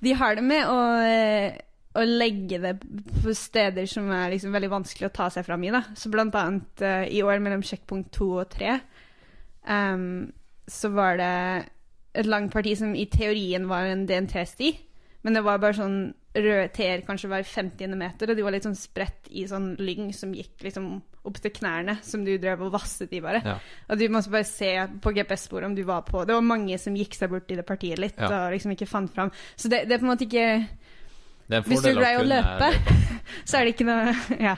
De 0.02 0.16
har 0.18 0.38
det 0.38 0.46
med 0.46 0.66
å, 0.70 0.80
eh, 1.06 1.60
å 1.92 2.04
legge 2.08 2.60
det 2.64 2.76
på 2.82 3.34
steder 3.36 3.88
som 3.90 4.08
er 4.16 4.32
liksom 4.34 4.54
veldig 4.56 4.70
vanskelig 4.72 5.10
å 5.10 5.16
ta 5.16 5.28
seg 5.34 5.46
fram 5.48 5.64
i. 5.68 5.74
Da. 5.74 5.84
Så 5.98 6.12
blant 6.14 6.36
annet 6.40 6.84
uh, 6.86 7.04
i 7.08 7.24
år 7.26 7.42
mellom 7.44 7.64
sjekkpunkt 7.66 8.14
to 8.16 8.30
og 8.40 8.48
tre 8.54 8.78
um, 9.68 10.32
så 10.72 10.92
var 10.96 11.20
det 11.20 11.34
et 12.16 12.28
langt 12.28 12.52
parti 12.54 12.78
som 12.80 12.96
i 12.96 13.08
teorien 13.12 13.68
var 13.70 13.88
en 13.88 14.06
DNT-sti, 14.08 14.74
men 15.24 15.36
det 15.36 15.44
var 15.46 15.62
bare 15.64 15.78
sånn 15.78 16.00
røde 16.32 16.70
T-er 16.76 17.04
kanskje 17.04 17.28
hver 17.32 17.44
50. 17.48 17.96
meter, 18.00 18.32
og 18.32 18.38
de 18.40 18.44
var 18.46 18.56
litt 18.56 18.66
sånn 18.68 18.78
spredt 18.78 19.28
i 19.36 19.44
sånn 19.50 19.74
lyng 19.84 20.12
som 20.16 20.32
gikk 20.36 20.64
liksom 20.64 20.94
opp 21.28 21.38
til 21.44 21.54
knærne, 21.54 21.98
som 22.08 22.24
du 22.26 22.32
drev 22.42 22.64
og 22.66 22.72
vasset 22.74 23.12
i 23.14 23.20
bare. 23.22 23.42
Ja. 23.46 23.58
Og 23.92 24.00
du 24.00 24.08
måtte 24.10 24.32
bare 24.34 24.48
se 24.48 24.72
på 25.04 25.14
GPS-sporet 25.14 25.68
om 25.68 25.76
du 25.78 25.84
var 25.86 26.06
på 26.08 26.24
Det 26.26 26.34
var 26.34 26.46
mange 26.46 26.80
som 26.82 26.96
gikk 26.98 27.18
seg 27.20 27.30
bort 27.34 27.52
i 27.52 27.60
det 27.60 27.68
partiet 27.68 28.00
litt 28.02 28.18
Ja. 28.18 28.48
og 28.48 28.56
liksom 28.56 28.74
ikke 28.74 28.90
fant 28.90 29.12
fram. 29.14 29.32
Så 29.56 29.70
det, 29.70 29.84
det 29.88 29.96
er 29.98 30.02
på 30.02 30.08
en 30.08 30.14
måte 30.14 30.26
ikke 30.26 30.48
Hvis 31.60 31.84
du 31.84 31.92
fordel 31.92 32.22
å 32.22 32.28
løpe. 32.28 32.70
Så 33.48 33.60
er 33.60 33.66
det 33.68 33.76
ikke 33.76 33.88
noe 33.88 34.14
Ja. 34.50 34.58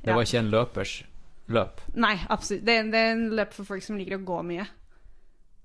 Det 0.00 0.14
var 0.16 0.24
ikke 0.24 0.40
en 0.40 0.50
løpers 0.52 0.92
løp. 1.52 1.80
Nei, 2.00 2.14
absolutt. 2.32 2.64
Det, 2.64 2.76
det 2.92 3.00
er 3.00 3.10
en 3.16 3.26
løp 3.36 3.52
for 3.52 3.68
folk 3.68 3.84
som 3.84 3.98
liker 4.00 4.16
å 4.16 4.24
gå 4.24 4.38
mye. 4.48 4.64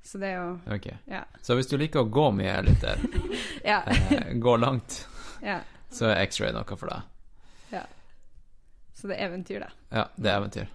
Så 0.05 0.19
det 0.21 0.33
er 0.33 0.35
jo 0.41 0.49
okay. 0.75 0.97
Ja. 1.09 1.23
Så 1.41 1.55
hvis 1.57 1.69
du 1.71 1.77
liker 1.81 2.03
å 2.03 2.09
gå 2.11 2.25
mye, 2.35 2.57
lytter, 2.67 2.99
Ja. 3.71 3.79
eh, 3.89 4.33
gå 4.41 4.57
langt, 4.61 4.99
ja. 5.41 5.61
så 5.93 6.11
er 6.11 6.25
X-Ray 6.27 6.51
noe 6.53 6.77
for 6.77 6.91
deg. 6.91 7.11
Så 8.95 9.09
det 9.11 9.17
er 9.19 9.27
eventyr, 9.27 9.59
da. 9.59 9.67
Ja, 9.91 10.03
det 10.15 10.29
er 10.31 10.37
eventyr. 10.39 10.69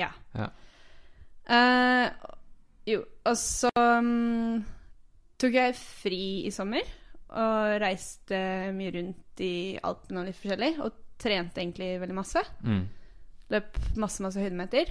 Ja. 0.00 0.08
Ja. 0.34 0.46
Eh, 1.50 2.06
jo, 2.88 3.02
og 3.28 3.36
så 3.38 3.70
um, 3.76 4.62
tok 5.38 5.58
jeg 5.58 5.76
fri 5.76 6.22
i 6.48 6.52
sommer 6.54 6.88
og 7.30 7.80
reiste 7.82 8.38
mye 8.76 8.92
rundt 8.96 9.40
i 9.44 9.78
Alpene 9.82 10.20
og 10.22 10.26
litt 10.26 10.38
forskjellig, 10.40 10.72
og 10.82 10.92
trente 11.20 11.60
egentlig 11.60 11.92
veldig 12.00 12.16
masse. 12.16 12.42
Mm. 12.64 12.82
Løp 13.50 13.78
masse, 14.00 14.22
masse 14.24 14.40
høydemeter. 14.40 14.90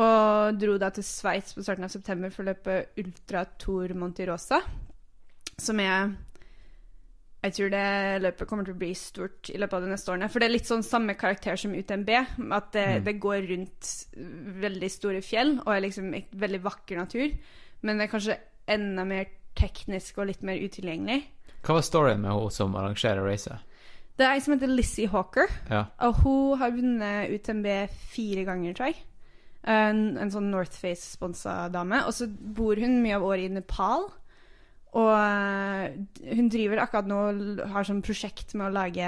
Og 0.00 0.58
dro 0.60 0.76
da 0.78 0.90
til 0.94 1.04
Sveits 1.06 1.54
på 1.56 1.64
starten 1.66 1.84
av 1.86 1.90
september 1.92 2.30
for 2.30 2.44
å 2.44 2.50
løpe 2.52 2.76
Ultra 3.02 3.44
Tour 3.58 3.94
Montirosa. 3.98 4.60
Som 5.60 5.80
jeg 5.82 6.16
Jeg 7.42 7.52
tror 7.56 7.70
det 7.72 8.20
løpet 8.20 8.46
kommer 8.48 8.64
til 8.68 8.74
å 8.74 8.78
bli 8.82 8.90
stort 8.94 9.48
i 9.48 9.56
løpet 9.56 9.72
av 9.72 9.82
de 9.86 9.88
neste 9.94 10.10
årene. 10.12 10.28
For 10.28 10.38
det 10.42 10.48
er 10.50 10.52
litt 10.52 10.68
sånn 10.68 10.82
samme 10.84 11.14
karakter 11.16 11.56
som 11.56 11.72
UTMB. 11.72 12.10
At 12.52 12.72
det, 12.72 12.86
Mm. 13.00 13.04
det 13.04 13.14
går 13.20 13.48
rundt 13.48 13.92
veldig 14.60 14.90
store 14.90 15.22
fjell 15.22 15.58
og 15.64 15.72
er 15.72 15.80
liksom 15.80 16.12
veldig 16.36 16.60
vakker 16.62 16.96
natur. 16.98 17.30
men 17.82 17.96
det 17.96 18.04
er 18.10 18.18
kanskje 18.18 18.38
enda 18.68 19.04
mer 19.06 19.24
teknisk 19.58 20.18
og 20.18 20.28
litt 20.30 20.42
mer 20.46 20.60
utilgjengelig. 20.60 21.22
Hva 21.66 21.76
var 21.76 21.84
storyen 21.84 22.22
med 22.22 22.32
hun 22.32 22.50
som 22.54 22.76
arrangerer 22.78 23.24
racet? 23.26 23.58
Det 24.16 24.26
er 24.26 24.34
ei 24.36 24.40
som 24.44 24.52
heter 24.54 24.68
Lizzie 24.68 25.08
Hawker, 25.08 25.48
Ja. 25.70 25.86
og 26.04 26.18
hun 26.24 26.58
har 26.60 26.70
vunnet 26.74 27.30
UTMB 27.32 27.66
fire 28.12 28.44
ganger, 28.44 28.74
tror 28.76 28.90
jeg. 28.92 28.96
En, 29.64 30.16
en 30.20 30.30
sånn 30.32 30.50
Northface-sponsa 30.52 31.68
dame. 31.72 32.02
Og 32.08 32.12
så 32.16 32.26
bor 32.28 32.76
hun 32.80 33.02
mye 33.04 33.16
av 33.18 33.24
året 33.28 33.48
i 33.50 33.54
Nepal. 33.54 34.06
Og 34.96 35.10
eh, 35.14 36.34
hun 36.34 36.48
driver 36.52 36.80
akkurat 36.82 37.06
nå 37.08 37.18
har 37.72 37.84
sånn 37.86 38.00
prosjekt 38.02 38.54
med 38.58 38.66
å 38.70 38.74
lage 38.74 39.06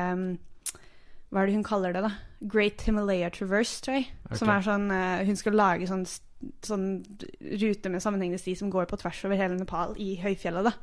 Hva 1.32 1.40
er 1.42 1.48
det 1.48 1.56
hun 1.56 1.64
kaller 1.66 1.96
det, 1.96 2.02
da? 2.04 2.12
Great 2.52 2.84
Himalaya 2.86 3.30
Traverse, 3.34 3.80
tror 3.82 3.96
jeg. 4.00 4.10
Som 4.38 4.50
er 4.52 4.62
sånn 4.66 4.88
eh, 4.94 5.24
Hun 5.26 5.36
skal 5.40 5.56
lage 5.58 5.88
sånn, 5.90 6.04
sånn 6.64 6.86
rute 7.62 7.92
med 7.92 8.02
sammenhengende 8.04 8.40
sti 8.40 8.54
som 8.58 8.70
går 8.72 8.88
på 8.90 8.98
tvers 9.00 9.24
over 9.28 9.40
hele 9.40 9.58
Nepal, 9.58 9.94
i 10.00 10.14
høyfjellet, 10.22 10.68
da. 10.68 10.74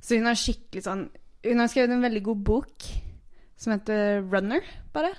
Så 0.00 0.18
hun 0.18 0.28
har 0.30 0.38
skikkelig 0.38 0.84
sånn 0.86 1.08
Hun 1.42 1.58
har 1.58 1.70
skrevet 1.70 1.90
en 1.94 2.02
veldig 2.02 2.20
god 2.26 2.42
bok 2.46 2.84
som 3.58 3.72
heter 3.74 4.20
Runner, 4.26 4.62
bare. 4.94 5.10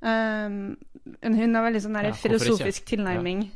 Um, 0.00 0.74
hun 1.20 1.56
har 1.56 1.64
veldig 1.66 1.82
sånn 1.84 1.96
der 1.96 2.08
Ja, 2.10 2.16
filosofisk 2.16 2.86
tilnærming 2.88 3.46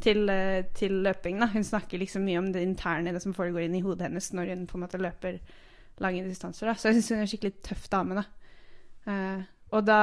til, 0.00 0.28
eh, 0.28 0.64
til 0.76 1.02
løping. 1.04 1.40
Da. 1.40 1.48
Hun 1.52 1.64
snakker 1.64 2.00
liksom 2.00 2.24
mye 2.24 2.38
om 2.38 2.50
det 2.52 2.64
interne, 2.64 3.12
det 3.12 3.22
som 3.22 3.34
foregår 3.34 3.64
inni 3.66 3.82
hodet 3.84 4.08
hennes 4.08 4.32
når 4.32 4.52
hun 4.52 4.66
på 4.68 4.76
en 4.78 4.84
måte 4.84 5.00
løper 5.00 5.40
lange 6.04 6.24
distanser. 6.28 6.68
Da. 6.68 6.74
Så 6.74 6.90
jeg 6.90 6.98
syns 6.98 7.08
hun 7.08 7.18
er 7.18 7.24
en 7.26 7.32
skikkelig 7.32 7.54
tøff 7.64 7.88
dame. 7.92 8.20
Da. 8.20 8.24
Uh, 9.06 9.42
og 9.72 9.86
da 9.86 10.00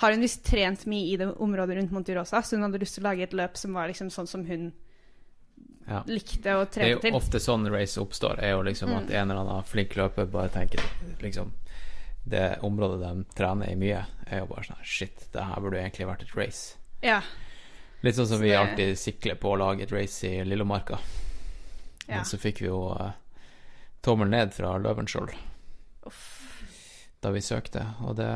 har 0.00 0.12
hun 0.14 0.22
visst 0.24 0.44
trent 0.46 0.86
mye 0.88 1.12
i 1.12 1.16
det 1.20 1.26
området 1.36 1.76
rundt 1.76 1.92
Monte 1.92 2.14
Rosa, 2.16 2.40
så 2.42 2.56
hun 2.56 2.62
hadde 2.66 2.80
lyst 2.80 2.96
til 2.96 3.04
å 3.04 3.08
lage 3.10 3.22
et 3.26 3.34
løp 3.36 3.56
som 3.60 3.74
var 3.76 3.88
liksom 3.90 4.08
sånn 4.12 4.28
som 4.28 4.44
hun 4.48 4.70
Ja. 5.90 6.02
likte 6.06 6.52
å 6.54 6.64
Det 6.70 6.82
er 6.84 6.90
jo 7.10 7.16
ofte 7.18 7.40
sånn 7.42 7.64
race 7.72 7.98
oppstår, 8.00 8.38
er 8.38 8.52
jo 8.52 8.62
liksom 8.62 8.92
at 8.94 9.10
en 9.10 9.30
eller 9.30 9.40
annen 9.40 9.64
flink 9.66 9.96
løper 9.98 10.26
bare 10.30 10.48
tenker 10.48 10.80
liksom 11.20 11.52
Det 12.28 12.58
området 12.62 13.00
de 13.00 13.24
trener 13.34 13.70
i 13.72 13.74
mye, 13.80 14.04
er 14.30 14.38
jo 14.42 14.46
bare 14.46 14.62
sånn 14.68 14.84
Shit, 14.84 15.24
det 15.32 15.42
her 15.42 15.60
burde 15.60 15.80
egentlig 15.80 16.06
vært 16.06 16.22
et 16.22 16.36
race. 16.36 16.76
Ja. 17.02 17.22
Litt 18.02 18.14
sånn 18.14 18.26
som 18.28 18.38
Så 18.38 18.42
vi 18.42 18.48
det- 18.50 18.58
alltid 18.58 18.98
sikler 18.98 19.34
på 19.40 19.50
å 19.54 19.58
lage 19.58 19.82
et 19.82 19.92
race 19.92 20.22
i 20.28 20.44
Lillomarka. 20.44 20.98
Ja. 22.06 22.16
Men 22.16 22.24
så 22.24 22.38
fikk 22.38 22.60
vi 22.60 22.66
jo 22.66 22.90
uh, 22.92 23.12
tommel 24.02 24.28
ned 24.28 24.52
fra 24.54 24.76
Løvenskiold 24.78 25.32
da 27.22 27.30
vi 27.30 27.40
søkte, 27.40 27.82
og 28.04 28.16
det, 28.16 28.28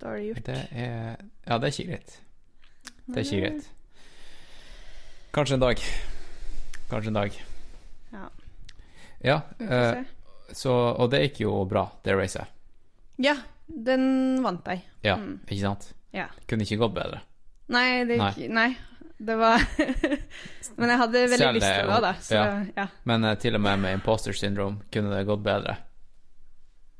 Dårlig 0.00 0.28
gjort. 0.30 0.44
det 0.46 0.58
er 0.72 1.16
Ja, 1.46 1.58
det 1.58 1.68
er 1.68 1.74
ikke 1.74 1.88
greit. 1.90 2.16
Det 3.10 3.16
er 3.16 3.26
ikke 3.26 3.40
greit. 3.44 3.68
Kanskje 5.34 5.54
en 5.58 5.60
dag. 5.64 5.82
Kanskje 6.90 7.08
en 7.12 7.18
dag. 7.20 7.40
Ja. 8.12 8.28
Ja, 9.22 9.40
eh, 9.60 10.04
så 10.52 10.72
Og 10.98 11.10
det 11.12 11.20
gikk 11.28 11.40
jo 11.44 11.64
bra, 11.68 11.84
det 12.02 12.14
racet. 12.16 12.46
Ja, 13.20 13.36
den 13.68 14.42
vant 14.42 14.66
jeg. 14.66 14.82
Ja, 15.04 15.16
Mm. 15.16 15.40
ikke 15.46 15.60
sant? 15.60 15.92
Ja. 16.12 16.26
Kunne 16.48 16.62
ikke 16.64 16.78
gått 16.80 16.94
bedre. 16.94 17.20
Nei, 17.68 18.04
det 18.04 18.16
gikk 18.18 18.50
Nei. 18.50 18.76
Det 19.20 19.36
var 19.36 19.60
Men 20.80 20.88
jeg 20.88 20.98
hadde 20.98 21.12
veldig 21.28 21.38
Selv 21.38 21.54
lyst 21.58 21.66
til 21.68 21.90
det 21.92 22.00
da. 22.02 22.12
Så 22.24 22.34
ja. 22.34 22.64
ja. 22.76 22.86
Men 23.04 23.24
uh, 23.24 23.34
til 23.36 23.54
og 23.54 23.60
med 23.60 23.78
med 23.78 23.92
imposter 23.98 24.32
syndrome 24.32 24.80
kunne 24.90 25.12
det 25.14 25.26
gått 25.28 25.42
bedre. 25.44 25.76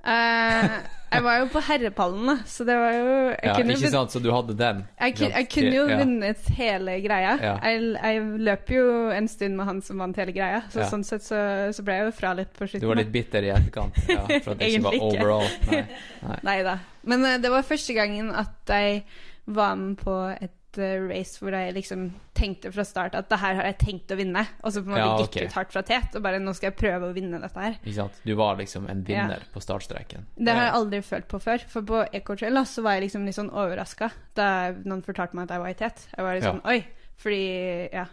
Eh, 0.04 0.74
jeg 1.10 1.24
var 1.26 1.40
jo 1.40 1.46
på 1.50 1.60
herrepallen, 1.66 2.26
da, 2.30 2.34
så 2.46 2.64
det 2.64 2.76
var 2.78 2.92
jo 2.94 3.14
Ja, 3.42 3.54
ikke 3.58 3.90
sant? 3.90 4.12
Så 4.14 4.20
du 4.22 4.30
hadde 4.32 4.54
den. 4.56 4.84
Jeg, 5.00 5.16
jeg 5.20 5.48
kunne 5.52 5.72
jo 5.74 5.86
Ja. 5.90 5.96
vunnet 5.98 6.50
hele 6.56 6.94
greia. 7.04 7.32
Ja. 7.42 7.54
Jeg, 7.66 7.96
jeg 7.98 8.22
løp 8.46 8.70
jo 8.70 8.84
en 9.10 9.28
stund 9.28 9.56
med 9.58 9.66
han 9.66 9.82
som 9.82 9.98
vant 9.98 10.16
hele 10.16 10.32
greia, 10.32 10.62
så 10.70 10.80
Ja. 10.84 10.88
sånn 10.92 11.04
sett 11.04 11.26
så, 11.26 11.40
så 11.74 11.82
ble 11.84 11.98
jeg 11.98 12.04
jo 12.06 12.12
fra 12.20 12.32
litt 12.38 12.52
på 12.54 12.68
slutten. 12.68 12.80
Du 12.80 12.86
var 12.92 12.96
litt 13.02 13.12
bitter 13.12 13.42
i 13.42 13.50
etterkant 13.50 13.98
ja, 14.08 14.22
for 14.40 14.52
at 14.54 14.58
det 14.62 14.70
ikke 14.70 14.86
var 14.86 15.00
overall. 15.00 15.50
Nei. 15.70 15.82
Nei. 16.48 16.56
Da. 16.62 16.78
Men 17.04 17.24
uh, 17.26 17.36
det 17.42 17.50
var 17.50 17.62
første 17.66 17.94
gangen 17.96 18.30
at 18.30 18.54
jeg 18.68 19.02
var 19.50 19.74
med 19.74 19.98
på 19.98 20.16
et 20.40 20.54
race 20.78 21.38
hvor 21.40 21.50
jeg 21.56 21.74
liksom 21.74 22.04
tenkte 22.36 22.70
fra 22.72 22.84
start 22.86 23.14
at 23.18 23.28
det 23.28 23.38
her 23.42 23.54
har 23.58 23.64
jeg 23.70 23.78
tenkt 23.82 24.12
å 24.14 24.16
vinne. 24.18 24.44
Og 24.62 24.72
så 24.72 24.82
på 24.84 24.90
en 24.90 24.94
måte 24.94 25.06
Ja, 25.06 25.16
gikk 25.26 25.48
ut 25.48 25.56
hardt 25.58 25.72
fra 25.72 25.82
tet 25.82 26.14
og 26.14 26.22
bare 26.22 26.38
nå 26.38 26.54
skal 26.54 26.70
jeg 26.70 26.76
prøve 26.78 27.08
å 27.10 27.14
vinne 27.16 27.40
dette 27.42 27.58
her. 27.64 27.74
Ikke 27.82 27.96
sant? 27.96 28.20
Du 28.24 28.34
var 28.38 28.56
liksom 28.60 28.86
en 28.88 29.02
vinner 29.04 29.42
på 29.52 29.60
startstreken. 29.64 30.26
Det 30.36 30.54
har 30.54 30.68
jeg 30.68 30.76
aldri 30.78 31.02
følt 31.02 31.28
på 31.28 31.40
før. 31.42 31.64
For 31.68 31.82
på 31.82 32.04
Ecotrail 32.12 32.60
så 32.66 32.82
var 32.86 32.98
jeg 32.98 33.08
liksom 33.08 33.26
litt 33.26 33.34
sånn 33.40 33.50
overraska 33.50 34.10
da 34.38 34.70
noen 34.84 35.02
fortalte 35.02 35.34
meg 35.36 35.48
at 35.50 35.56
jeg 35.56 35.64
var 35.66 35.74
i 35.74 35.78
tet. 35.82 36.06
Jeg 36.16 36.24
var 36.24 36.34
litt 36.34 36.44
Ja. 36.44 36.52
sånn 36.52 36.64
oi, 36.66 36.86
fordi 37.16 37.44
ja. 37.92 38.06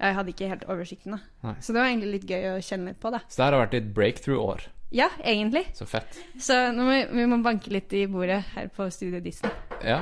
Jeg 0.00 0.14
hadde 0.16 0.32
ikke 0.32 0.48
helt 0.48 0.62
oversikten, 0.64 1.12
da. 1.12 1.18
Nei. 1.44 1.54
Så 1.60 1.74
det 1.74 1.80
var 1.82 1.88
egentlig 1.90 2.12
litt 2.14 2.30
gøy 2.30 2.44
å 2.54 2.60
kjenne 2.64 2.86
litt 2.94 3.00
på, 3.02 3.10
da. 3.12 3.18
Så 3.28 3.36
det 3.36 3.44
her 3.44 3.52
har 3.52 3.66
vært 3.66 3.74
ditt 3.76 3.90
breakthrough-år. 3.92 4.62
Ja, 4.96 5.10
egentlig. 5.22 5.66
Så 5.76 5.84
fett. 5.86 6.16
Så 6.40 6.56
nå 6.72 6.82
må 6.82 6.94
vi, 6.94 7.02
vi 7.20 7.26
må 7.28 7.36
banke 7.44 7.68
litt 7.70 7.92
i 7.92 8.06
bordet 8.10 8.40
her 8.54 8.70
på 8.74 8.88
Studio 8.90 9.20
Disney. 9.20 9.52
Ja. 9.84 10.00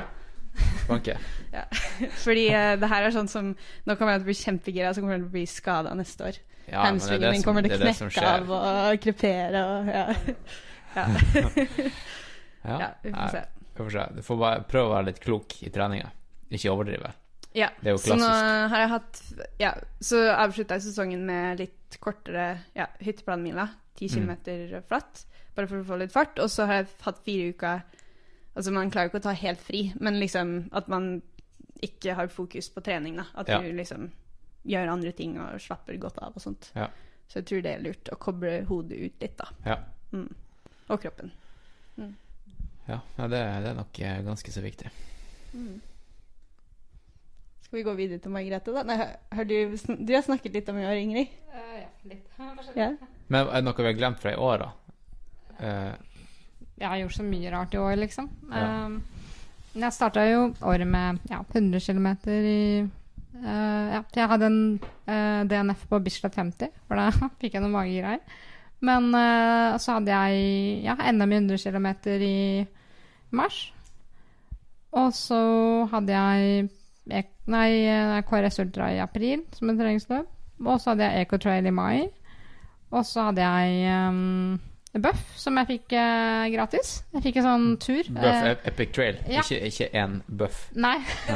Banke. 0.89 1.17
Fordi 2.23 2.45
uh, 2.53 2.75
det 2.81 2.89
her 2.91 3.07
er 3.07 3.13
sånn 3.13 3.29
som 3.31 3.47
Nå 3.49 3.95
kommer 3.97 4.13
jeg 4.13 4.21
til 4.21 4.27
å 4.27 4.29
bli 4.29 4.37
kjempegira, 4.37 4.93
så 4.93 5.01
kommer 5.01 5.17
jeg 5.17 5.23
til 5.23 5.29
å 5.29 5.35
bli 5.37 5.45
skada 5.49 5.93
neste 5.97 6.29
år. 6.29 6.41
Ja, 6.69 6.83
Hamstringen 6.85 7.33
min 7.33 7.45
kommer 7.45 7.65
til 7.65 7.73
å 7.73 7.79
knekke 7.81 8.25
av 8.29 8.51
og 8.53 8.99
krepere 9.01 9.63
og 9.65 9.89
ja. 9.89 10.03
ja. 10.99 11.05
Ja. 12.63 12.75
ja, 12.75 12.89
vi 13.01 13.13
får 13.15 13.33
se. 13.33 13.41
Vi 13.73 13.83
får 13.83 13.89
se. 13.95 14.05
Du 14.15 14.21
får 14.27 14.39
bare 14.43 14.63
prøve 14.69 14.91
å 14.91 14.93
være 14.97 15.09
litt 15.09 15.21
klok 15.23 15.55
i 15.65 15.71
treninga. 15.73 16.11
Ikke 16.53 16.73
overdrive. 16.73 17.13
Ja, 17.57 17.71
Det 17.81 17.89
er 17.89 17.95
jo 17.95 18.01
så 18.03 18.15
nå 18.19 18.27
har 18.69 18.83
jeg 18.83 18.89
hatt 18.91 19.19
Ja, 19.57 19.71
så 20.05 20.19
avslutta 20.35 20.77
jeg 20.77 20.85
sesongen 20.85 21.23
med 21.25 21.63
litt 21.63 21.97
kortere 22.01 22.51
ja, 22.77 22.89
hytteplanmila. 23.01 23.69
km 23.97 24.29
Mm. 24.29 24.83
flatt, 24.87 25.25
bare 25.55 25.67
for 25.67 25.81
å 25.81 25.83
få 25.83 25.97
litt 25.99 26.11
fart. 26.13 26.39
Og 26.39 26.49
så 26.49 26.65
har 26.65 26.73
jeg 26.73 26.87
hatt 27.01 27.23
fire 27.25 27.49
uker 27.49 27.81
Altså, 28.59 28.73
man 28.75 28.89
klarer 28.91 29.07
jo 29.07 29.13
ikke 29.13 29.21
å 29.21 29.27
ta 29.29 29.35
helt 29.39 29.61
fri, 29.63 29.85
men 30.03 30.17
liksom 30.19 30.49
at 30.75 30.89
man 30.91 31.21
ikke 31.85 32.11
har 32.17 32.27
fokus 32.27 32.67
på 32.75 32.81
trening, 32.83 33.15
da. 33.15 33.23
At 33.39 33.47
Ja. 33.47 33.61
du 33.63 33.69
liksom 33.71 34.09
gjør 34.67 34.89
andre 34.91 35.13
ting 35.15 35.37
og 35.39 35.61
slapper 35.63 35.95
godt 36.01 36.17
av 36.19 36.33
og 36.35 36.41
sånt. 36.43 36.67
Ja. 36.75 36.89
Så 37.29 37.39
jeg 37.39 37.45
tror 37.47 37.61
det 37.63 37.71
er 37.77 37.83
lurt 37.85 38.09
å 38.11 38.17
koble 38.19 38.65
hodet 38.67 38.97
ut 38.99 39.21
litt, 39.23 39.37
da. 39.39 39.47
Ja. 39.65 39.77
Mm. 40.11 40.27
Og 40.89 40.99
kroppen. 41.01 41.31
Ja, 42.89 42.99
ja 43.17 43.27
det, 43.31 43.39
det 43.63 43.69
er 43.71 43.77
nok 43.77 43.99
eh, 44.01 44.19
ganske 44.25 44.51
så 44.51 44.61
viktig. 44.65 44.89
Skal 47.61 47.77
vi 47.79 47.83
gå 47.85 47.93
videre 47.97 48.19
til 48.23 48.33
Margrethe, 48.33 48.73
da? 48.73 48.83
Nei, 48.83 48.97
har- 49.37 49.45
du, 49.45 49.77
du 49.77 50.13
har 50.15 50.25
snakket 50.25 50.53
litt 50.57 50.69
om 50.73 50.77
i 50.81 50.85
år, 50.89 50.97
Ingrid? 50.99 51.27
ja, 51.53 51.87
litt. 52.09 52.27
Ja. 52.75 52.91
Men 53.29 53.47
er 53.47 53.59
det 53.61 53.63
noe 53.67 53.77
vi 53.77 53.83
har 53.91 53.97
glemt 53.99 54.19
fra 54.19 54.33
i 54.33 54.39
år, 54.41 54.63
da? 54.65 54.71
Eh, 55.59 55.93
Jeg 56.79 56.87
har 56.87 57.01
gjort 57.01 57.17
så 57.17 57.25
mye 57.27 57.51
rart 57.53 57.75
i 57.75 57.81
år, 57.81 57.95
liksom. 57.99 58.29
Ja. 58.51 58.85
Um, 58.85 59.01
jeg 59.79 59.93
starta 59.93 60.23
jo 60.25 60.47
året 60.65 60.87
med 60.89 61.19
ja, 61.29 61.43
100 61.53 61.83
km 61.85 62.07
i 62.33 62.61
uh, 62.81 63.85
Ja, 63.93 64.01
jeg 64.15 64.29
hadde 64.31 64.47
en 64.49 64.61
uh, 64.81 65.41
DNF 65.45 65.85
på 65.91 65.99
Bislett 66.03 66.35
50, 66.39 66.71
for 66.87 66.99
da 66.99 67.11
fikk 67.41 67.57
jeg 67.57 67.65
noen 67.65 67.75
magegreier. 67.75 68.23
Men 68.79 69.11
uh, 69.11 69.75
så 69.77 69.99
hadde 69.99 70.15
jeg 70.15 70.83
ja, 70.87 70.95
NM 71.11 71.35
i 71.35 71.41
100 71.43 71.61
km 71.67 71.89
i 72.23 72.35
mars. 73.35 73.67
Og 74.97 75.13
så 75.13 75.39
hadde 75.91 76.15
jeg 76.15 76.69
ek 77.09 77.29
nei, 77.49 77.69
eh, 77.89 78.21
KRS 78.25 78.61
Ultra 78.63 78.91
i 78.93 79.01
april 79.01 79.43
som 79.55 79.69
et 79.69 79.79
treningsløp. 79.79 80.29
Og 80.65 80.79
så 80.81 80.91
hadde 80.91 81.05
jeg 81.07 81.25
Ecotrail 81.25 81.69
i 81.69 81.73
mai. 81.73 82.09
Og 82.89 83.05
så 83.05 83.29
hadde 83.29 83.45
jeg 83.45 83.93
um, 84.09 84.59
Buff, 84.97 85.19
som 85.37 85.53
jeg 85.61 85.67
fikk 85.69 85.93
eh, 85.93 86.47
gratis. 86.49 87.03
Jeg 87.13 87.21
fikk 87.27 87.35
en 87.37 87.45
sånn 87.45 87.65
tur. 87.77 88.07
buff 88.09 88.25
Eh, 88.25 88.55
Epic 88.71 88.89
Trail, 88.95 89.19
ja. 89.29 89.43
ikke, 89.43 89.59
ikke 89.69 89.87
én 89.93 90.15
buff. 90.25 90.63
nei. 90.73 90.95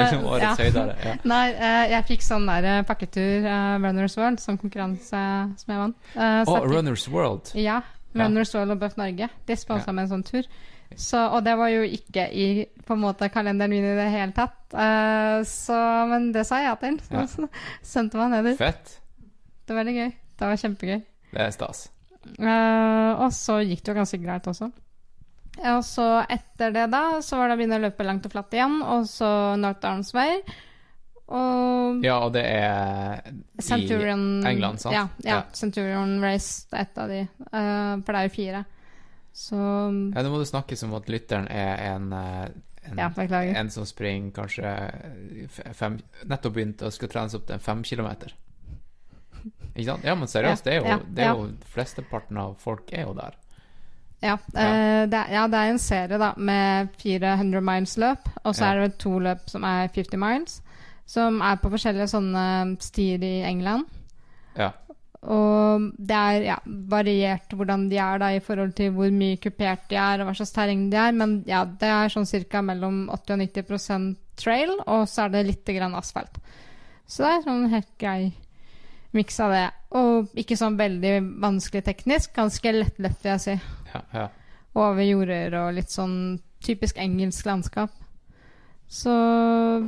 Liksom 0.00 0.24
årets 0.24 0.46
ja. 0.46 0.54
høydere. 0.56 0.94
Ja. 1.04 1.12
Nei, 1.28 1.42
eh, 1.52 1.82
jeg 1.92 2.06
fikk 2.14 2.24
sånn 2.24 2.48
der 2.48 2.68
eh, 2.70 2.80
pakketur, 2.88 3.44
eh, 3.44 3.76
Runners 3.76 4.16
World, 4.16 4.40
som 4.40 4.56
konkurranse 4.60 5.20
som 5.60 5.74
jeg 5.74 5.82
vant. 5.82 5.98
Eh, 6.16 6.48
oh, 6.48 6.64
Runners 6.64 7.04
World. 7.12 7.52
Ja. 7.60 7.82
Runners 8.16 8.54
World 8.56 8.78
og 8.78 8.80
Buff 8.80 8.96
Norge. 8.96 9.28
De 9.46 9.58
sponsa 9.60 9.92
med 9.92 10.08
en 10.08 10.12
sånn 10.14 10.24
tur. 10.26 10.48
Så, 10.96 11.20
og 11.20 11.44
det 11.44 11.58
var 11.60 11.68
jo 11.70 11.84
ikke 11.84 12.24
i 12.32 12.48
på 12.88 12.96
en 12.96 13.04
måte 13.04 13.28
kalenderen 13.30 13.70
min 13.70 13.84
i 13.84 13.92
det 14.00 14.08
hele 14.10 14.32
tatt. 14.34 14.56
Så, 15.46 15.76
men 16.10 16.32
det 16.34 16.42
sa 16.48 16.64
jeg 16.64 16.72
ja 16.72 16.74
til. 16.80 16.98
Så, 17.04 17.28
så 17.36 17.46
sendte 17.92 18.18
meg 18.18 18.32
nedover. 18.32 18.58
Fett. 18.64 18.96
Det 19.68 19.76
var 19.76 19.84
veldig 19.84 19.96
gøy. 20.00 20.10
Det 20.40 20.48
var 20.48 20.64
kjempegøy. 20.64 21.00
Det 21.30 21.42
er 21.46 21.52
stas. 21.54 21.88
Uh, 22.36 23.16
og 23.16 23.30
så 23.32 23.60
gikk 23.64 23.84
det 23.84 23.92
jo 23.92 23.98
ganske 24.00 24.20
greit 24.22 24.48
også. 24.50 24.70
Og 25.60 25.84
så 25.84 26.08
etter 26.30 26.72
det, 26.72 26.86
da, 26.92 27.04
så 27.24 27.38
var 27.40 27.50
det 27.50 27.56
å 27.56 27.60
begynne 27.60 27.78
å 27.80 27.84
løpe 27.84 28.06
langt 28.06 28.26
og 28.28 28.32
flatt 28.32 28.54
igjen, 28.56 28.80
og 28.86 29.06
så 29.10 29.30
North 29.60 29.86
Arms 29.88 30.12
Way. 30.16 30.42
Og 31.30 32.02
Ja, 32.02 32.16
og 32.24 32.32
det 32.34 32.42
er 32.42 33.20
Centurion 33.62 34.44
England, 34.46 34.80
sant? 34.82 34.94
Ja, 34.94 35.06
ja, 35.22 35.36
Ja. 35.36 35.42
Centurion 35.54 36.18
Race, 36.22 36.66
det 36.70 36.78
er 36.78 36.82
ett 36.82 36.98
av 36.98 37.08
de. 37.08 37.20
Uh, 37.52 38.02
for 38.02 38.12
det 38.12 38.20
er 38.20 38.28
jo 38.28 38.34
fire. 38.34 38.64
Så 39.32 39.56
Ja, 39.56 40.22
Nå 40.22 40.30
må 40.30 40.38
du 40.38 40.48
snakke 40.48 40.76
som 40.76 40.94
at 40.94 41.08
lytteren 41.08 41.46
er 41.48 41.94
en, 41.94 42.12
eh, 42.12 42.48
en, 42.82 42.98
Ja, 42.98 43.10
en 43.60 43.70
som 43.70 43.86
springer 43.86 44.32
kanskje 44.32 44.72
fem 45.72 46.00
Nettopp 46.26 46.54
begynt 46.54 46.82
og 46.82 46.92
skal 46.92 47.08
trenes 47.08 47.34
opp 47.34 47.46
til 47.46 47.54
en 47.54 47.60
fem 47.60 47.82
kilometer. 47.82 48.34
Ikke 49.74 49.86
sant? 49.92 50.04
Ja, 50.04 50.14
men 50.18 50.28
seriøst, 50.28 50.64
det 50.66 50.72
er 50.74 50.80
jo, 50.80 50.86
Ja, 50.90 50.98
det 50.98 51.22
er 51.24 51.30
ja. 51.30 51.34
jo 51.36 51.50
Flesteparten 51.74 52.36
av 52.42 52.56
folk 52.58 52.90
er 52.92 53.02
jo 53.06 53.14
der. 53.14 53.36
Ja, 54.22 54.34
eh, 54.54 55.06
det, 55.08 55.14
er- 55.16 55.32
ja, 55.32 55.46
det 55.48 55.56
er 55.60 55.70
en 55.70 55.78
serie 55.78 56.18
da 56.20 56.32
med 56.36 56.90
400 57.00 57.60
miles 57.64 57.96
løp, 57.96 58.26
og 58.44 58.54
så 58.54 58.60
Ja. 58.66 58.72
er 58.74 58.80
det 58.88 58.98
to 58.98 59.18
løp 59.18 59.48
som 59.48 59.64
er 59.64 59.88
50 59.88 60.18
miles, 60.18 60.60
som 61.06 61.40
er 61.40 61.56
på 61.56 61.70
forskjellige 61.70 62.08
sånne 62.10 62.76
stier 62.80 63.22
i 63.24 63.42
England. 63.48 63.86
Ja. 64.58 64.72
Og 65.22 65.92
det 65.98 66.16
er 66.16 66.42
ja, 66.42 66.56
variert 66.66 67.48
hvordan 67.52 67.88
de 67.90 67.96
er 67.98 68.18
da 68.18 68.28
i 68.32 68.40
forhold 68.40 68.74
til 68.74 68.90
hvor 68.92 69.10
mye 69.12 69.36
kupert 69.36 69.88
de 69.88 69.96
er, 69.96 70.20
og 70.20 70.26
hva 70.30 70.34
slags 70.36 70.52
terreng 70.52 70.90
de 70.90 70.96
er, 70.96 71.12
men 71.12 71.42
ja, 71.46 71.64
det 71.64 71.88
er 71.88 72.08
sånn 72.08 72.26
cirka 72.28 72.62
mellom 72.62 73.08
80 73.10 73.32
og 73.34 73.38
90% 73.38 74.16
trail, 74.36 74.70
og 74.86 75.06
så 75.08 75.24
er 75.26 75.28
det 75.34 75.46
litt 75.46 75.64
grann 75.76 75.94
asfalt. 75.94 76.38
Så 77.06 77.24
det 77.24 77.32
er 77.34 77.42
sånn 77.48 77.68
helt 77.70 77.90
grei 77.98 78.32
miks 79.12 79.40
av 79.40 79.50
det. 79.54 79.64
Og 79.98 80.28
ikke 80.38 80.56
sånn 80.58 80.76
veldig 80.78 81.14
vanskelig 81.42 81.82
teknisk, 81.84 82.34
ganske 82.36 82.72
lettløpt, 82.72 83.22
vil 83.24 83.32
jeg 83.32 83.40
si 83.40 83.56
Ja, 83.94 84.02
ja. 84.14 84.28
over 84.74 85.02
jorder 85.02 85.56
og 85.64 85.74
litt 85.74 85.90
sånn 85.90 86.38
typisk 86.62 86.98
engelsk 87.02 87.46
landskap. 87.46 87.90
Så 88.90 89.10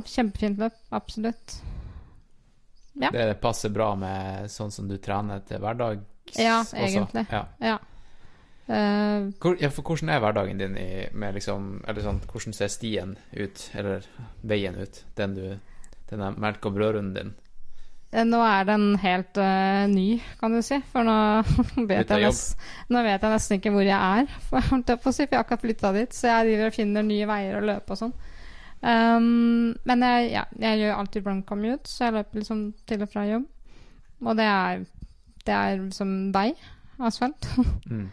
kjempefint 0.07 0.59
løp, 0.59 0.75
absolutt. 0.95 1.57
Ja. 2.99 3.09
Det 3.11 3.39
passer 3.41 3.69
bra 3.73 3.93
med 3.97 4.51
sånn 4.53 4.71
som 4.71 4.87
du 4.87 4.97
trener 5.01 5.41
til 5.47 5.59
hverdags 5.63 6.37
Ja, 6.37 6.59
også. 6.61 6.77
egentlig. 6.77 7.25
Ja. 7.31 7.45
Ja. 7.59 7.77
Eh, 8.67 9.25
Hvor, 9.43 9.57
ja, 9.59 9.67
for 9.69 9.83
hvordan 9.83 10.09
er 10.13 10.19
hverdagen 10.23 10.57
din 10.61 10.77
i, 10.79 11.09
med 11.11 11.33
liksom 11.35 11.81
Eller 11.85 12.01
sånn, 12.05 12.21
hvordan 12.31 12.53
ser 12.55 12.69
stien 12.71 13.17
ut, 13.35 13.69
eller 13.75 14.05
veien 14.41 14.77
ut, 14.79 15.01
den 15.17 15.33
du 15.35 15.59
Den 16.09 16.39
melk 16.39 16.63
og 16.65 16.73
brødrunden 16.77 17.13
din? 17.17 17.33
Eh, 18.13 18.25
nå 18.27 18.39
er 18.45 18.67
den 18.69 18.85
helt 19.01 19.39
uh, 19.41 19.83
ny, 19.89 20.21
kan 20.39 20.53
du 20.53 20.61
si, 20.65 20.77
for 20.93 21.05
nå 21.07 21.15
vet, 21.89 22.09
jeg 22.09 22.21
nesten, 22.23 22.69
nå 22.93 23.01
vet 23.05 23.25
jeg 23.25 23.33
nesten 23.33 23.59
ikke 23.59 23.73
hvor 23.73 23.87
jeg 23.87 23.97
er, 23.97 24.29
for, 24.49 24.61
jeg 24.61 25.01
på 25.03 25.15
har 25.17 25.41
akkurat 25.41 25.65
flytta 25.65 25.93
dit. 25.97 26.15
Så 26.15 26.29
jeg 26.29 26.51
driver 26.51 26.71
og 26.71 26.77
finner 26.77 27.07
nye 27.07 27.27
veier 27.29 27.59
å 27.59 27.65
løpe 27.65 27.95
og 27.95 28.01
sånn. 28.03 28.15
Um, 28.83 29.75
men 29.87 30.03
jeg, 30.03 30.31
ja, 30.33 30.43
jeg 30.59 30.81
gjør 30.81 30.97
alltid 30.99 31.27
run 31.27 31.43
commute, 31.47 31.87
så 31.87 32.09
jeg 32.09 32.17
løper 32.17 32.41
liksom 32.41 32.65
til 32.89 33.05
og 33.05 33.11
fra 33.13 33.27
jobb. 33.29 33.45
Og 34.23 34.35
det 34.39 34.47
er, 34.47 34.83
det 35.47 35.55
er 35.55 35.85
som 35.95 36.17
vei, 36.35 36.51
asfalt. 36.99 37.49
Mm. 37.93 38.11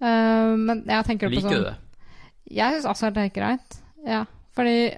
Uh, 0.00 0.56
men 0.56 0.78
jeg 0.88 1.04
tenker 1.04 1.28
på 1.28 1.34
Liker 1.34 1.44
sånn 1.44 1.58
du 1.60 1.66
det? 1.66 1.72
Jeg 2.56 2.72
syns 2.72 2.86
asfalt 2.88 3.18
er 3.20 3.26
greit. 3.34 3.74
Ja. 4.08 4.22
Fordi 4.56 4.90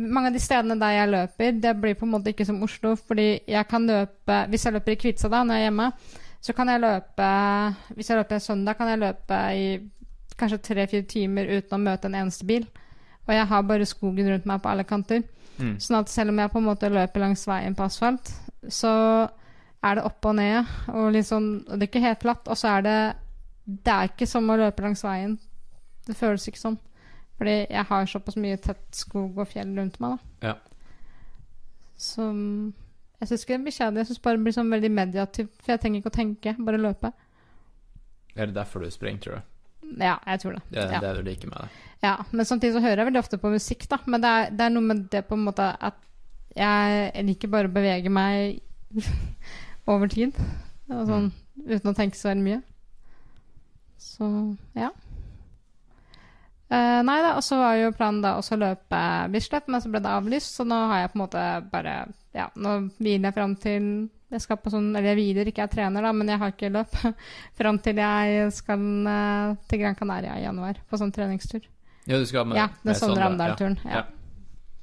mange 0.00 0.30
av 0.30 0.36
de 0.36 0.40
stedene 0.40 0.78
der 0.80 0.94
jeg 0.96 1.10
løper, 1.12 1.56
det 1.60 1.74
blir 1.80 1.96
på 1.98 2.06
en 2.06 2.14
måte 2.14 2.32
ikke 2.32 2.46
som 2.48 2.62
Oslo. 2.64 2.94
Fordi 2.96 3.28
jeg 3.46 3.68
kan 3.68 3.86
løpe 3.86 4.38
Hvis 4.48 4.64
jeg 4.64 4.76
løper 4.76 4.94
i 4.94 5.00
Kvitsa 5.00 5.28
da, 5.28 5.42
når 5.44 5.58
jeg 5.58 5.64
er 5.64 5.68
hjemme, 5.68 5.90
så 6.40 6.52
kan 6.52 6.68
jeg 6.68 6.80
løpe 6.80 7.28
Hvis 7.96 8.10
jeg 8.10 8.18
løper 8.18 8.38
en 8.38 8.46
søndag, 8.46 8.76
kan 8.78 8.88
jeg 8.88 9.02
løpe 9.02 9.42
i 9.54 9.68
kanskje 10.34 10.58
tre-fire 10.66 11.06
timer 11.06 11.46
uten 11.46 11.76
å 11.76 11.84
møte 11.84 12.08
en 12.10 12.16
eneste 12.18 12.46
bil. 12.48 12.64
Og 13.28 13.34
jeg 13.34 13.46
har 13.46 13.62
bare 13.68 13.86
skogen 13.86 14.28
rundt 14.32 14.48
meg 14.50 14.62
på 14.62 14.70
alle 14.72 14.84
kanter. 14.88 15.22
Mm. 15.58 15.76
Sånn 15.78 16.00
at 16.00 16.10
selv 16.10 16.32
om 16.32 16.40
jeg 16.42 16.50
på 16.50 16.58
en 16.58 16.66
måte 16.66 16.90
løper 16.90 17.22
langs 17.22 17.44
veien 17.46 17.76
på 17.78 17.86
asfalt, 17.86 18.32
så 18.66 18.90
er 19.84 19.98
det 19.98 20.06
opp 20.08 20.26
og 20.26 20.34
ned, 20.38 20.70
og 20.90 21.16
sånn 21.22 21.48
Og 21.68 21.76
det 21.76 21.86
er 21.86 21.90
ikke 21.92 22.06
helt 22.06 22.24
flatt. 22.24 22.48
Og 22.48 22.58
så 22.58 22.78
er 22.78 22.82
det 22.82 22.98
Det 23.64 23.92
er 23.92 24.10
ikke 24.10 24.26
som 24.26 24.50
å 24.50 24.56
løpe 24.58 24.82
langs 24.82 25.04
veien. 25.04 25.38
Det 26.04 26.16
føles 26.16 26.48
ikke 26.48 26.60
sånn. 26.60 26.78
Fordi 27.38 27.56
jeg 27.62 27.86
har 27.88 28.06
såpass 28.10 28.38
mye 28.38 28.60
tett 28.62 28.84
skog 28.94 29.38
og 29.42 29.50
fjell 29.50 29.72
rundt 29.78 29.98
meg, 30.02 30.14
da. 30.14 30.48
Ja. 30.48 30.54
Så 31.98 32.28
jeg 33.20 33.30
syns 33.30 33.44
ikke 33.44 33.56
det 33.56 33.64
blir 33.66 33.76
kjedelig. 33.78 34.02
Jeg 34.02 34.10
syns 34.10 34.22
bare 34.22 34.38
det 34.38 34.44
blir 34.46 34.56
sånn 34.56 34.70
veldig 34.74 34.90
mediativt. 34.92 35.54
For 35.62 35.74
jeg 35.74 35.82
trenger 35.82 36.02
ikke 36.02 36.12
å 36.12 36.18
tenke, 36.18 36.54
bare 36.66 36.80
løpe. 36.80 37.10
Er 38.34 38.50
det 38.50 38.56
derfor 38.56 38.84
du 38.84 38.90
springer, 38.92 39.22
tror 39.24 39.40
du? 39.40 39.50
Ja, 40.00 40.16
jeg 40.26 40.40
tror 40.42 40.56
det. 40.56 40.62
Det 40.72 40.82
er 40.82 40.94
ja. 40.96 41.00
det 41.02 41.12
du 41.18 41.28
liker 41.28 41.50
med 41.50 41.64
det? 41.64 41.82
Ja, 42.04 42.14
men 42.30 42.48
samtidig 42.48 42.74
så 42.76 42.82
hører 42.84 43.02
jeg 43.02 43.08
veldig 43.10 43.22
ofte 43.22 43.38
på 43.40 43.52
musikk, 43.52 43.86
da. 43.90 43.98
Men 44.10 44.24
det 44.24 44.32
er, 44.32 44.50
det 44.52 44.66
er 44.66 44.74
noe 44.74 44.88
med 44.90 45.06
det 45.12 45.24
på 45.28 45.38
en 45.38 45.46
måte 45.46 45.68
at 45.74 46.00
jeg 46.54 47.24
liker 47.26 47.50
bare 47.50 47.70
å 47.70 47.74
bevege 47.74 48.12
meg 48.12 48.60
over 49.90 50.10
tid. 50.10 50.36
Sånn, 50.88 51.30
uten 51.64 51.90
å 51.90 51.96
tenke 51.96 52.18
så 52.18 52.30
veldig 52.30 52.44
mye. 52.44 52.60
Så 54.00 54.28
ja. 54.76 54.90
Eh, 56.70 57.00
nei 57.04 57.18
da, 57.22 57.34
og 57.36 57.42
så 57.44 57.58
var 57.60 57.74
jo 57.76 57.90
planen 57.92 58.22
da 58.24 58.36
også 58.38 58.56
å 58.56 58.60
løpe 58.62 59.00
Bislett, 59.30 59.66
men 59.68 59.82
så 59.84 59.90
ble 59.92 60.00
det 60.00 60.10
avlyst, 60.10 60.54
så 60.56 60.64
nå 60.64 60.78
har 60.90 61.02
jeg 61.02 61.10
på 61.12 61.18
en 61.18 61.24
måte 61.26 61.42
bare 61.70 61.96
Ja, 62.34 62.48
nå 62.56 62.88
hviler 62.98 63.28
jeg 63.28 63.34
fram 63.36 63.52
til 63.60 63.88
jeg 64.34 64.40
skal 64.42 64.56
på 64.58 64.70
sånn 64.72 64.88
Eller 64.96 65.12
jeg 65.12 65.18
hviler, 65.20 65.46
ikke 65.52 65.62
jeg 65.62 65.70
trener, 65.76 66.02
da, 66.02 66.10
men 66.16 66.26
jeg 66.32 66.40
har 66.40 66.50
ikke 66.50 66.70
løp. 66.74 66.96
fram 67.60 67.78
til 67.78 68.00
jeg 68.00 68.48
skal 68.56 68.82
uh, 69.06 69.54
til 69.70 69.78
Gran 69.84 69.94
Canaria 69.94 70.38
i 70.40 70.42
januar 70.46 70.80
på 70.90 70.98
sånn 70.98 71.12
treningstur. 71.14 71.62
Ja, 72.08 72.18
du 72.18 72.26
skal 72.26 72.48
med, 72.48 72.58
Ja, 72.58 72.66
den 72.82 72.98
Sondre 72.98 73.28
Amdal-turen. 73.28 73.78
Ja. 73.84 74.00
Ja. 74.02 74.04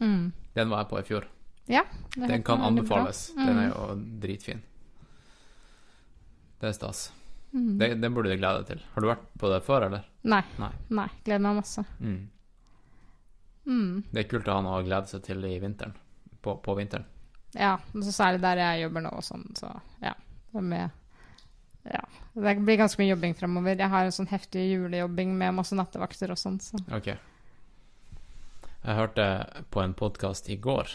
Mm. 0.06 0.32
Den 0.56 0.70
var 0.72 0.86
jeg 0.86 0.90
på 0.94 1.00
i 1.02 1.04
fjor. 1.10 1.28
ja 1.68 1.84
Den 2.16 2.44
kan 2.44 2.62
anbefales. 2.64 3.32
Mm. 3.36 3.46
Den 3.46 3.58
er 3.58 3.68
Mm. 3.68 3.74
jo 3.74 4.20
dritfin. 4.24 4.62
Det 6.62 6.70
er 6.70 6.74
stas. 6.78 7.12
Mm. 7.52 7.78
Det, 7.78 7.90
det, 8.00 8.10
burde 8.10 8.32
du 8.32 8.38
glede 8.40 8.62
deg 8.62 8.70
til. 8.70 8.84
Har 8.94 9.04
du 9.04 9.10
vært 9.10 9.26
på 9.40 9.50
det 9.52 9.60
før, 9.66 9.88
eller? 9.90 10.06
Nei. 10.24 10.44
Nei. 10.62 10.72
Nei. 11.02 11.08
Gleder 11.26 11.44
meg 11.44 11.60
masse. 11.60 11.84
Mm. 12.00 12.22
Mm. 13.66 14.04
Det 14.12 14.24
er 14.24 14.30
kult 14.32 14.48
å 14.48 14.56
ha 14.58 14.64
noe 14.66 14.80
å 14.80 14.86
glede 14.86 15.12
seg 15.12 15.26
til 15.26 15.44
i 15.48 15.58
vinteren. 15.62 15.98
På, 16.42 16.56
på 16.64 16.76
vinteren. 16.80 17.06
Ja, 17.58 17.76
og 17.92 18.06
så 18.08 18.14
særlig 18.16 18.42
der 18.46 18.62
jeg 18.62 18.86
jobber 18.86 19.04
nå 19.04 19.12
og 19.18 19.26
sånn, 19.28 19.46
så 19.60 19.74
ja. 20.04 20.16
Det 20.52 20.64
med 20.64 20.90
Ja. 21.88 22.02
Det 22.34 22.56
blir 22.62 22.78
ganske 22.78 23.02
mye 23.02 23.10
jobbing 23.10 23.36
fremover. 23.36 23.76
Jeg 23.76 23.92
har 23.92 24.08
en 24.08 24.16
sånn 24.16 24.30
heftig 24.32 24.64
julejobbing 24.70 25.34
med 25.38 25.56
masse 25.58 25.76
nattevakter 25.76 26.32
og 26.32 26.40
sånn, 26.40 26.60
så 26.64 26.80
Ok. 26.94 27.12
Jeg 28.82 28.98
hørte 28.98 29.26
på 29.70 29.82
en 29.84 29.94
podkast 29.94 30.48
i 30.50 30.56
går 30.58 30.90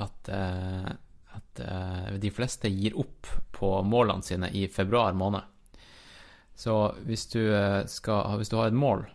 at, 0.00 0.28
eh, 0.28 0.90
at 1.36 1.62
uh, 1.64 2.10
de 2.20 2.30
fleste 2.30 2.68
gir 2.68 2.98
opp 3.00 3.30
på 3.56 3.70
målene 3.86 4.26
sine 4.26 4.50
i 4.52 4.66
februar 4.68 5.16
måned. 5.16 5.46
Så 6.60 6.76
hvis 7.08 7.24
du, 7.32 7.40
eh, 7.56 7.86
skal, 7.88 8.36
hvis 8.36 8.52
du 8.52 8.58
har 8.60 8.68
et 8.68 8.76
mål 8.76 9.06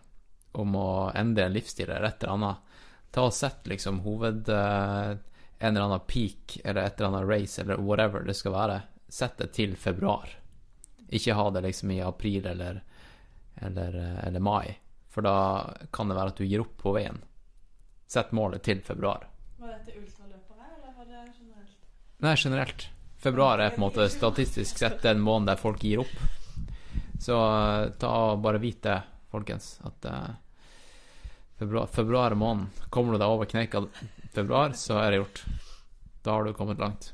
om 0.58 0.74
å 0.74 0.90
endre 1.14 1.46
en 1.46 1.54
livsstil 1.54 1.86
eller 1.86 2.08
et 2.08 2.24
eller 2.24 2.34
annet, 2.34 2.82
ta 3.14 3.28
og 3.28 3.36
sett 3.36 3.70
liksom 3.70 4.02
hoved... 4.06 4.50
eh, 4.50 5.16
en 5.58 5.76
eller 5.76 5.86
annen 5.86 6.00
peak 6.06 6.60
eller 6.64 6.82
et 6.82 7.00
eller 7.00 7.08
annet 7.08 7.28
race 7.28 7.62
eller 7.62 7.76
whatever 7.76 8.20
det 8.20 8.34
skal 8.34 8.52
være. 8.52 8.80
Sett 9.08 9.38
det 9.38 9.52
til 9.56 9.76
februar. 9.76 10.28
Ikke 11.08 11.36
ha 11.38 11.50
det 11.50 11.62
liksom 11.64 11.90
i 11.90 12.00
april 12.02 12.46
eller, 12.46 12.82
eller, 13.54 13.96
eh, 13.96 14.26
eller 14.26 14.40
mai, 14.40 14.76
for 15.08 15.22
da 15.22 15.36
kan 15.92 16.08
det 16.08 16.18
være 16.18 16.34
at 16.34 16.42
du 16.42 16.44
gir 16.44 16.64
opp 16.64 16.76
på 16.82 16.92
veien. 16.96 17.22
Sett 18.06 18.32
målet 18.36 18.62
til 18.62 18.82
februar. 18.84 19.26
Var 19.58 19.72
dette 19.78 19.96
ultraløpere, 19.96 20.66
eller 20.76 20.92
var 20.98 21.06
det 21.08 21.22
generelt? 21.38 21.78
Nei, 22.18 22.34
generelt. 22.36 22.88
Februar 23.16 23.58
er 23.58 23.70
på 23.70 23.80
en 23.80 23.86
måte 23.86 24.08
statistisk 24.12 24.78
sett 24.78 25.00
den 25.02 25.22
måneden 25.24 25.54
der 25.54 25.62
folk 25.62 25.82
gir 25.82 26.04
opp. 26.04 26.18
Så 27.20 27.36
eh, 27.36 27.90
ta 28.00 28.10
og 28.32 28.42
bare 28.44 28.60
vit 28.62 28.82
det, 28.84 28.98
folkens, 29.32 29.78
at 29.84 30.04
eh, 30.04 30.34
februar, 31.58 31.86
februar 31.86 32.34
måneden. 32.38 32.70
Kommer 32.90 33.12
du 33.16 33.18
deg 33.22 33.28
over 33.32 33.48
kneika 33.50 33.84
februar, 34.36 34.74
så 34.76 34.98
er 35.02 35.10
det 35.14 35.22
gjort. 35.22 35.44
Da 36.26 36.34
har 36.36 36.44
du 36.44 36.52
kommet 36.58 36.78
langt. 36.82 37.12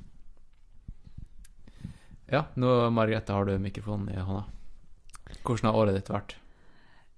Ja, 2.33 2.47
nå, 2.57 2.91
Margrethe, 2.91 3.33
har 3.37 3.45
du 3.45 3.59
mikrofonen 3.61 4.09
i 4.15 4.21
hånda. 4.25 4.45
Hvordan 5.43 5.69
har 5.69 5.77
året 5.83 5.97
ditt 5.99 6.09
vært? 6.13 6.35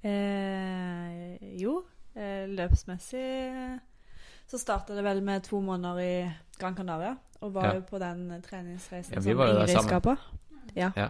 Eh, 0.05 1.37
jo, 1.61 1.79
eh, 2.19 2.45
løpsmessig 2.51 3.81
så 4.51 4.59
starta 4.61 4.95
det 4.95 5.05
vel 5.07 5.23
med 5.25 5.45
to 5.47 5.61
måneder 5.65 6.01
i 6.03 6.17
Gran 6.59 6.75
Canaria. 6.77 7.15
Og 7.41 7.53
var 7.53 7.65
Ja. 7.67 7.75
jo 7.75 7.81
på 7.83 7.99
den 7.99 8.43
treningsreisen 8.43 9.15
Ja, 9.15 9.21
som 9.21 9.31
Ingrid 9.31 10.03
på. 10.03 10.17
Ja. 10.75 10.93
Ja. 10.97 11.09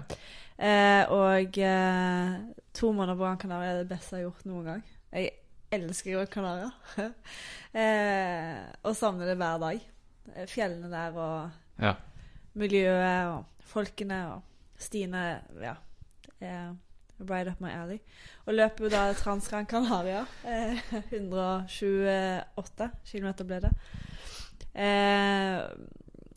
Eh, 0.58 1.10
og 1.10 1.58
eh, 1.58 2.34
to 2.74 2.92
måneder 2.94 3.16
på 3.18 3.24
Gran 3.26 3.38
Canaria 3.42 3.72
er 3.72 3.80
det 3.82 3.88
beste 3.90 4.16
jeg 4.16 4.22
har 4.24 4.28
gjort 4.30 4.46
noen 4.46 4.68
gang. 4.68 4.84
Jeg 5.14 5.30
elsker 5.74 6.14
Gran 6.14 6.30
Canaria. 6.30 6.70
eh, 7.80 8.62
og 8.86 8.94
savner 8.98 9.26
det 9.32 9.36
hver 9.40 9.58
dag. 9.64 9.80
Eh, 10.36 10.46
Fjellene 10.50 10.90
der 10.92 11.18
og 11.18 11.50
Ja. 11.82 11.94
miljøet 12.54 13.32
og 13.32 13.44
folkene 13.66 14.20
og 14.36 14.42
stiene. 14.78 15.24
Ja. 15.62 15.74
Eh, 16.40 16.70
right 17.30 17.48
up 17.50 17.60
my 17.60 17.70
alley. 17.74 17.98
Og 18.46 18.54
løper 18.54 18.84
jo 18.86 18.90
da 18.94 19.08
Trans 19.18 19.48
Gran 19.50 19.66
Canaria. 19.66 20.22
Eh, 20.46 20.78
128 21.12 22.90
km 23.10 23.32
ble 23.46 23.60
det. 23.66 23.72
Eh, 24.74 25.60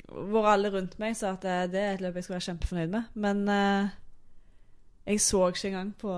hvor 0.07 0.47
alle 0.47 0.70
rundt 0.72 0.97
meg 1.01 1.15
sa 1.20 1.34
at 1.36 1.41
det, 1.43 1.55
det 1.74 1.82
er 1.84 1.93
et 1.97 2.01
løp 2.05 2.15
jeg 2.15 2.24
skal 2.28 2.38
være 2.38 2.45
kjempefornøyd 2.49 2.93
med. 2.93 3.03
Men 3.13 3.41
eh, 3.51 3.89
jeg 5.08 5.22
så 5.24 5.45
ikke 5.49 5.70
engang 5.72 5.93
på, 6.01 6.14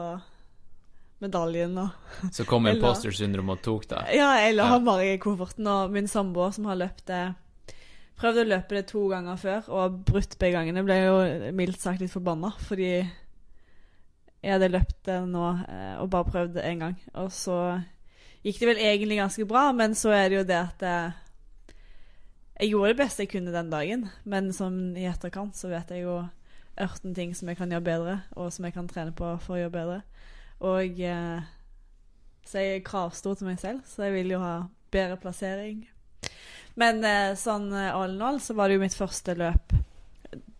medaljen 1.20 1.78
og 1.78 1.90
Så 2.32 2.46
kom 2.48 2.68
imposter 2.72 3.12
syndrom 3.12 3.50
og 3.54 3.62
tok 3.62 3.88
det? 3.92 4.04
Ja, 4.16 4.30
jeg 4.40 4.56
la 4.56 4.70
Ja. 4.72 4.80
bare 4.80 5.14
i 5.14 5.18
kofferten, 5.22 5.68
og 5.68 5.92
min 5.92 6.08
samboer 6.08 6.54
som 6.56 6.66
har 6.72 6.80
løpt 6.80 7.06
det 7.12 7.36
Prøvde 8.20 8.44
å 8.44 8.50
løpe 8.50 8.76
det 8.76 8.88
to 8.90 9.06
ganger 9.08 9.38
før 9.40 9.68
og 9.72 10.00
brutt 10.04 10.34
begge 10.42 10.58
gangene. 10.58 10.82
Ble 10.84 10.96
jo 11.06 11.52
mildt 11.56 11.80
sagt 11.80 12.02
litt 12.04 12.12
forbanna 12.12 12.50
fordi 12.68 12.90
jeg 13.00 14.52
hadde 14.52 14.68
løpt 14.74 14.98
det 15.08 15.16
nå 15.28 15.46
eh, 15.70 15.94
og 16.02 16.10
bare 16.12 16.28
prøvd 16.28 16.54
det 16.58 16.66
én 16.68 16.82
gang. 16.84 16.98
Og 17.16 17.30
så 17.32 17.56
gikk 18.44 18.60
det 18.60 18.68
vel 18.74 18.82
egentlig 18.84 19.22
ganske 19.22 19.46
bra, 19.48 19.70
men 19.72 19.96
så 19.96 20.12
er 20.16 20.28
det 20.30 20.38
jo 20.42 20.44
det 20.52 20.60
at 20.60 20.84
eh, 20.84 21.16
jeg 22.60 22.74
gjorde 22.74 22.92
det 22.92 23.00
beste 23.06 23.24
jeg 23.24 23.32
kunne 23.38 23.56
den 23.56 23.72
dagen, 23.72 24.10
men 24.28 24.52
som 24.52 24.76
i 25.00 25.08
etterkant 25.08 25.56
så 25.56 25.72
vet 25.72 25.92
jeg 25.96 26.04
jo 26.04 26.18
ørten 26.80 27.14
ting 27.16 27.34
som 27.36 27.48
jeg 27.52 27.58
kan 27.60 27.70
gjøre 27.74 27.84
bedre, 27.86 28.16
og 28.36 28.52
som 28.54 28.66
jeg 28.66 28.74
kan 28.74 28.88
trene 28.88 29.12
på 29.16 29.34
for 29.44 29.56
å 29.56 29.60
gjøre 29.62 29.74
bedre. 29.76 30.02
Og 30.62 31.00
eh, 31.00 31.42
så 32.50 32.60
jeg 32.64 32.80
er 32.80 32.86
kravstor 32.88 33.36
til 33.40 33.48
meg 33.48 33.60
selv, 33.62 33.82
så 33.86 34.08
jeg 34.08 34.14
vil 34.18 34.32
jo 34.36 34.40
ha 34.44 34.54
bedre 34.92 35.18
plassering. 35.22 35.84
Men 36.80 37.04
eh, 37.06 37.36
sånn 37.40 37.70
eh, 37.76 37.92
all 37.96 38.16
in 38.16 38.22
all 38.26 38.40
så 38.44 38.56
var 38.58 38.68
det 38.72 38.80
jo 38.80 38.84
mitt 38.86 38.96
første 38.98 39.36
løp. 39.38 39.76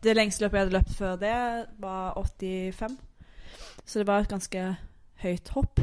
Det 0.02 0.14
lengste 0.16 0.46
løpet 0.46 0.56
jeg 0.60 0.66
hadde 0.68 0.78
løpt 0.78 0.94
før 0.98 1.18
det, 1.20 1.34
var 1.84 2.14
85. 2.20 2.96
Så 3.86 4.00
det 4.00 4.08
var 4.08 4.24
et 4.24 4.32
ganske 4.32 4.64
høyt 5.24 5.50
hopp, 5.56 5.80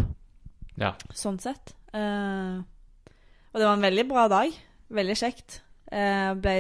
Ja. 0.81 0.95
sånn 1.17 1.39
sett. 1.41 1.75
Eh, 1.97 2.57
og 3.53 3.61
det 3.61 3.65
var 3.67 3.77
en 3.77 3.85
veldig 3.89 4.07
bra 4.09 4.27
dag. 4.29 4.53
Veldig 4.93 5.17
kjekt. 5.19 5.61
Eh, 5.91 6.33
ble 6.35 6.55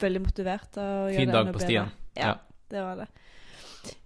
veldig 0.00 0.20
motivert 0.22 0.76
Fin 1.14 1.30
dag 1.32 1.46
på 1.48 1.52
bedre. 1.58 1.64
stien. 1.66 1.90
Ja, 2.16 2.26
Ja. 2.26 2.34
Det 2.70 2.84
var 2.84 3.02
det. 3.02 3.08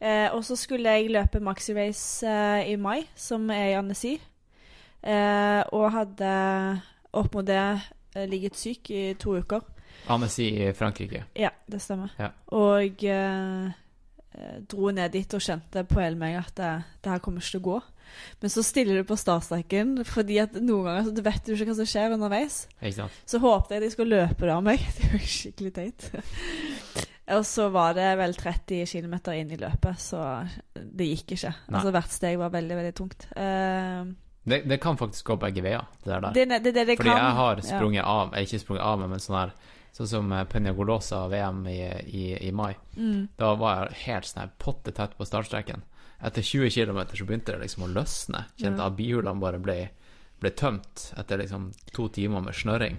Eh, 0.01 0.29
og 0.35 0.45
så 0.47 0.57
skulle 0.59 0.91
jeg 0.91 1.11
løpe 1.13 1.41
Maxi 1.43 1.75
Race 1.75 2.27
eh, 2.29 2.73
i 2.73 2.77
mai, 2.77 3.03
som 3.17 3.49
er 3.51 3.73
i 3.73 3.77
Annecy. 3.79 4.17
Eh, 5.03 5.63
og 5.75 5.91
hadde 5.97 6.33
opp 7.13 7.35
mot 7.35 7.47
det 7.47 7.61
eh, 7.61 8.27
ligget 8.29 8.59
syk 8.59 8.91
i 8.95 9.05
to 9.19 9.37
uker. 9.41 9.65
Annecy 10.11 10.49
i 10.63 10.73
Frankrike. 10.77 11.25
Ja, 11.39 11.51
det 11.71 11.83
stemmer. 11.83 12.13
Ja. 12.19 12.31
Og 12.55 13.05
eh, 13.07 13.73
eh, 14.35 14.61
dro 14.71 14.93
ned 14.95 15.15
dit 15.15 15.35
og 15.35 15.43
kjente 15.43 15.85
på 15.89 16.03
hele 16.03 16.19
meg 16.19 16.39
at 16.41 16.55
det, 16.59 16.73
det 17.03 17.15
her 17.15 17.23
kommer 17.25 17.43
ikke 17.43 17.57
til 17.57 17.63
å 17.65 17.69
gå. 17.71 17.81
Men 18.43 18.53
så 18.53 18.63
stiller 18.67 18.99
du 18.99 19.07
på 19.09 19.17
startstreken, 19.17 19.95
fordi 20.05 20.37
at 20.43 20.57
noen 20.59 20.89
ganger 20.89 21.07
så 21.09 21.25
vet 21.25 21.47
du 21.47 21.55
ikke 21.55 21.71
hva 21.71 21.77
som 21.79 21.89
skjer 21.89 22.17
underveis. 22.17 22.59
Ikke 22.81 22.99
sant? 22.99 23.21
Så 23.25 23.41
at 23.55 23.73
jeg 23.73 23.85
de 23.85 23.91
skulle 23.95 24.23
løpe 24.23 24.45
det 24.45 24.55
av 24.55 24.65
meg. 24.67 24.83
Det 24.99 25.13
var 25.15 25.27
skikkelig 25.33 25.73
teit. 25.79 26.09
Og 27.33 27.45
så 27.49 27.69
var 27.73 27.95
det 27.97 28.11
vel 28.21 28.35
30 28.35 28.87
km 28.91 29.15
inn 29.33 29.51
i 29.55 29.57
løpet, 29.61 29.99
så 29.99 30.23
det 30.75 31.07
gikk 31.13 31.37
ikke. 31.39 31.53
Nei. 31.69 31.79
Altså 31.79 31.93
Hvert 31.95 32.13
steg 32.13 32.39
var 32.41 32.51
veldig, 32.55 32.77
veldig 32.81 32.95
tungt. 32.99 33.27
Uh, 33.37 34.13
Det, 34.45 34.65
det 34.67 34.81
kan 34.83 34.97
faktisk 34.99 35.25
gå 35.31 35.37
begge 35.39 35.63
veier, 35.63 35.85
det 36.05 36.17
der. 36.21 36.33
det, 36.35 36.49
det, 36.65 36.73
det, 36.75 36.97
Fordi 36.99 37.09
kan. 37.11 37.17
jeg 37.23 37.37
har 37.39 37.57
Ja. 37.57 37.63
sprunget 37.63 38.05
av, 38.05 38.35
eh, 38.35 38.43
ikke 38.43 38.59
sprunget 38.59 38.83
av, 38.85 38.99
men 39.09 39.19
sånn 39.23 39.39
her 39.39 39.53
Sånn 39.93 40.09
som 40.09 40.31
Penya 40.31 40.47
Peña 40.49 40.73
Golosa 40.75 41.29
VM 41.29 41.67
i, 41.69 41.83
i, 42.09 42.49
i 42.49 42.51
mai. 42.51 42.75
Mm. 42.97 43.29
Da 43.37 43.51
var 43.61 43.83
jeg 43.91 43.99
helt 44.07 44.25
sånn 44.25 44.51
potte 44.59 44.91
tett 44.91 45.13
på 45.19 45.27
startstreken. 45.29 45.83
Etter 46.25 46.41
20 46.43 46.71
km 46.73 47.03
så 47.13 47.27
begynte 47.29 47.53
det 47.53 47.61
liksom 47.61 47.85
å 47.85 47.91
løsne. 47.93 48.47
Kjente 48.57 48.81
Ja. 48.81 48.87
at 48.87 48.97
bihulene 48.97 49.39
bare 49.39 49.59
ble, 49.61 49.91
ble 50.43 50.51
tømt 50.59 51.05
etter 51.19 51.39
liksom 51.41 51.69
to 51.95 52.09
timer 52.13 52.43
med 52.45 52.55
snørring. 52.59 52.97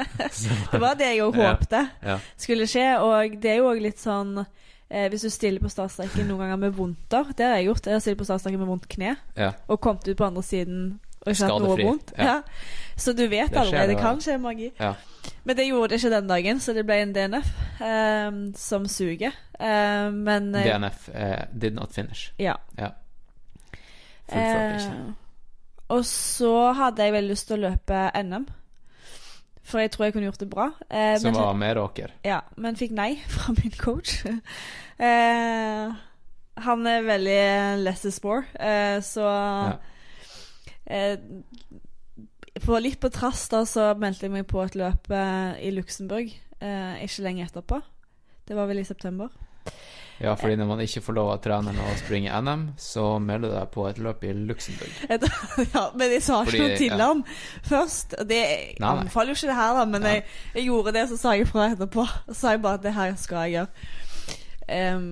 Det 0.72 0.80
var 0.80 0.94
det 0.98 1.12
jeg 1.16 1.24
òg 1.26 1.36
håpte 1.42 1.82
Ja. 2.02 2.18
skulle 2.38 2.66
skje. 2.70 2.86
Og 3.02 3.36
det 3.42 3.50
er 3.56 3.58
jo 3.60 3.70
òg 3.72 3.80
litt 3.82 3.98
sånn 4.02 4.38
eh, 4.42 5.08
Hvis 5.12 5.26
du 5.26 5.30
stiller 5.34 5.60
på 5.62 5.70
startstreken 5.72 6.28
noen 6.30 6.44
ganger 6.46 6.60
med 6.66 6.76
vondter 6.76 7.32
Det 7.36 7.44
har 7.46 7.58
jeg 7.58 7.68
gjort. 7.70 7.86
Jeg 7.90 7.98
har 7.98 8.04
stilt 8.04 8.20
på 8.22 8.28
startstreken 8.28 8.62
med 8.62 8.70
vondt 8.70 8.86
kne 8.92 9.16
ja. 9.36 9.52
og 9.68 9.80
kommet 9.82 10.06
ut 10.08 10.16
på 10.16 10.28
andre 10.28 10.44
siden 10.46 10.86
og 11.26 11.32
ikke 11.32 11.46
hatt 11.50 11.62
noe 11.64 11.76
vondt. 11.80 12.12
ja. 12.14 12.24
Ja. 12.24 12.34
Så 12.96 13.12
du 13.18 13.24
vet 13.26 13.50
Det 13.50 13.58
allerede. 13.58 13.88
Det 13.90 13.96
kan 13.98 14.20
skje 14.22 14.36
magi. 14.38 14.68
Ja. 14.78 14.92
Men 15.42 15.56
det 15.58 15.64
gjorde 15.66 15.88
det 15.90 15.98
ikke 15.98 16.12
den 16.14 16.28
dagen, 16.30 16.60
så 16.62 16.72
det 16.76 16.84
ble 16.86 17.00
en 17.02 17.14
DNF 17.16 17.48
ehm, 17.82 18.38
som 18.54 18.86
suger. 18.86 19.34
Ehm, 19.58 20.20
men 20.28 20.54
eh, 20.54 20.68
DNF 20.68 21.08
eh, 21.10 21.42
did 21.50 21.74
not 21.74 21.90
finish. 21.96 22.30
Ja. 22.38 22.54
Ja. 22.78 22.92
Fullførte 24.30 24.78
ikke. 24.84 25.25
Eh, 25.88 25.96
og 25.96 26.04
så 26.04 26.72
hadde 26.74 27.02
jeg 27.04 27.12
veldig 27.14 27.30
lyst 27.30 27.46
til 27.48 27.58
å 27.58 27.68
løpe 27.70 28.00
NM. 28.22 28.46
For 29.66 29.82
jeg 29.82 29.90
tror 29.90 30.04
jeg 30.06 30.12
kunne 30.14 30.28
gjort 30.28 30.40
det 30.44 30.50
bra. 30.50 30.66
Eh, 30.90 31.16
Som 31.18 31.34
var 31.34 31.54
dere? 31.96 32.12
ja, 32.24 32.40
men 32.56 32.76
fikk 32.78 32.92
nei 32.94 33.16
fra 33.34 33.54
min 33.56 33.74
coach. 33.78 34.20
eh, 34.98 35.94
han 36.66 36.86
er 36.86 37.02
veldig 37.04 37.82
less 37.84 38.04
is 38.08 38.22
more, 38.24 38.46
eh, 38.54 39.00
så 39.04 39.26
eh, 40.86 41.18
på, 42.64 42.78
Litt 42.80 43.00
på 43.00 43.10
trass 43.12 43.48
da 43.52 43.64
så 43.68 43.90
meldte 43.98 44.24
jeg 44.26 44.32
meg 44.32 44.46
på 44.48 44.62
et 44.64 44.78
løp 44.78 45.10
eh, 45.12 45.58
i 45.66 45.72
Luxembourg 45.74 46.30
eh, 46.32 47.02
ikke 47.04 47.26
lenge 47.26 47.44
etterpå. 47.44 47.82
Det 48.48 48.56
var 48.56 48.70
vel 48.70 48.80
i 48.80 48.86
september. 48.88 49.28
Ja, 50.16 50.32
fordi 50.32 50.56
når 50.56 50.66
man 50.66 50.80
ikke 50.80 51.02
får 51.04 51.12
lov 51.12 51.30
av 51.34 51.40
treneren 51.44 51.76
å 51.76 51.94
springe 52.00 52.32
NM, 52.40 52.62
så 52.80 53.04
melder 53.20 53.50
du 53.50 53.54
deg 53.58 53.72
på 53.74 53.84
et 53.84 53.98
løp 54.00 54.22
i 54.24 54.32
Luxembourg. 54.32 54.94
Ja, 55.74 55.82
men 55.92 56.14
jeg 56.14 56.22
sa 56.24 56.38
ikke 56.44 56.62
noe 56.62 56.78
til 56.80 56.94
ja. 56.94 57.00
ham 57.02 57.20
først. 57.66 58.16
Det 58.24 58.38
jeg 58.38 58.54
Nei, 58.56 58.80
nei. 58.80 58.92
anbefaler 58.94 59.34
jo 59.34 59.36
ikke 59.36 59.50
det 59.50 59.58
her, 59.58 59.74
da, 59.76 59.84
men 59.92 60.08
jeg, 60.08 60.22
jeg 60.54 60.64
gjorde 60.70 60.94
det, 60.96 61.02
så 61.10 61.18
sa 61.20 61.34
jeg 61.36 61.48
fra 61.50 61.66
etterpå. 61.74 62.06
Så 62.30 62.38
sa 62.38 62.54
jeg 62.54 62.62
bare 62.64 62.80
at 62.80 62.86
det 62.86 62.94
her 62.96 63.12
skal 63.20 63.44
jeg 63.44 63.58
gjøre. 63.58 63.92
Um, 64.96 65.10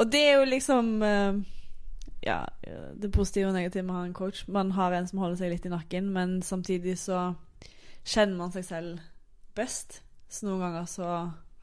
og 0.00 0.10
det 0.12 0.20
er 0.20 0.34
jo 0.36 0.48
liksom 0.50 0.90
uh, 1.00 1.38
Ja, 2.26 2.42
det 3.00 3.08
positive 3.14 3.48
og 3.48 3.54
negative 3.56 3.84
med 3.86 3.94
å 3.94 4.00
ha 4.00 4.08
en 4.08 4.16
coach. 4.16 4.42
Man 4.50 4.74
har 4.76 4.96
en 4.96 5.06
som 5.08 5.22
holder 5.22 5.38
seg 5.44 5.54
litt 5.54 5.68
i 5.68 5.72
nakken, 5.72 6.10
men 6.16 6.40
samtidig 6.44 6.98
så 7.00 7.30
kjenner 8.02 8.34
man 8.42 8.52
seg 8.52 8.66
selv 8.66 9.06
best. 9.56 10.02
Så 10.30 10.46
noen 10.48 10.66
ganger 10.66 10.90
så 10.90 11.12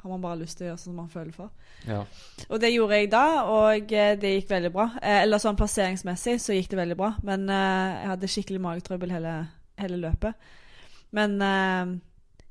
har 0.02 0.10
man 0.12 0.22
bare 0.22 0.39
lyst 0.43 0.58
til 0.60 0.68
å 0.68 0.70
gjøre 0.72 0.80
sånn 0.82 0.91
som 0.91 1.00
man 1.02 1.10
føler 1.10 1.32
for. 1.36 1.50
Ja. 1.88 2.02
Og 2.50 2.60
det 2.62 2.70
gjorde 2.74 3.00
jeg 3.00 3.10
da, 3.12 3.24
og 3.50 3.91
eh, 3.93 4.14
det 4.22 4.34
gikk 4.36 4.50
veldig 4.52 4.72
bra. 4.76 4.86
Eh, 5.02 5.22
eller 5.24 5.41
sånn 5.41 5.58
plasseringsmessig 5.60 6.38
så 6.43 6.54
gikk 6.56 6.70
det 6.74 6.80
veldig 6.82 6.98
bra, 7.00 7.14
men 7.28 7.48
eh, 7.50 7.95
jeg 8.04 8.12
hadde 8.14 8.30
skikkelig 8.36 8.62
magetrøbbel 8.68 9.16
hele, 9.18 9.34
hele 9.82 9.98
løpet. 10.04 10.52
Men 11.18 11.36
eh, 11.41 11.95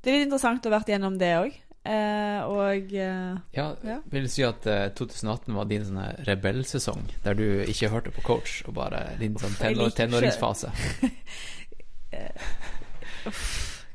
det 0.01 0.11
er 0.11 0.17
litt 0.19 0.27
interessant 0.27 0.65
å 0.65 0.69
ha 0.71 0.77
vært 0.79 0.91
gjennom 0.93 1.17
det 1.21 1.31
òg. 1.39 1.55
Eh, 1.87 2.39
og 2.51 2.91
Ja, 2.91 3.67
Ja. 3.87 3.99
vil 4.11 4.25
du 4.27 4.31
si 4.31 4.43
at 4.43 4.65
eh, 4.67 4.89
2018 4.97 5.55
var 5.55 5.65
din 5.71 5.85
sånne 5.87 6.09
rebellsesong, 6.27 7.05
der 7.23 7.37
du 7.39 7.45
ikke 7.63 7.87
hørte 7.93 8.11
på 8.11 8.25
coach, 8.27 8.59
og 8.67 8.75
bare 8.75 9.05
din 9.21 9.37
sånn 9.39 9.55
tenår, 9.61 9.93
tenåringsfase? 9.95 10.67
tenåringsfase? 12.11 12.27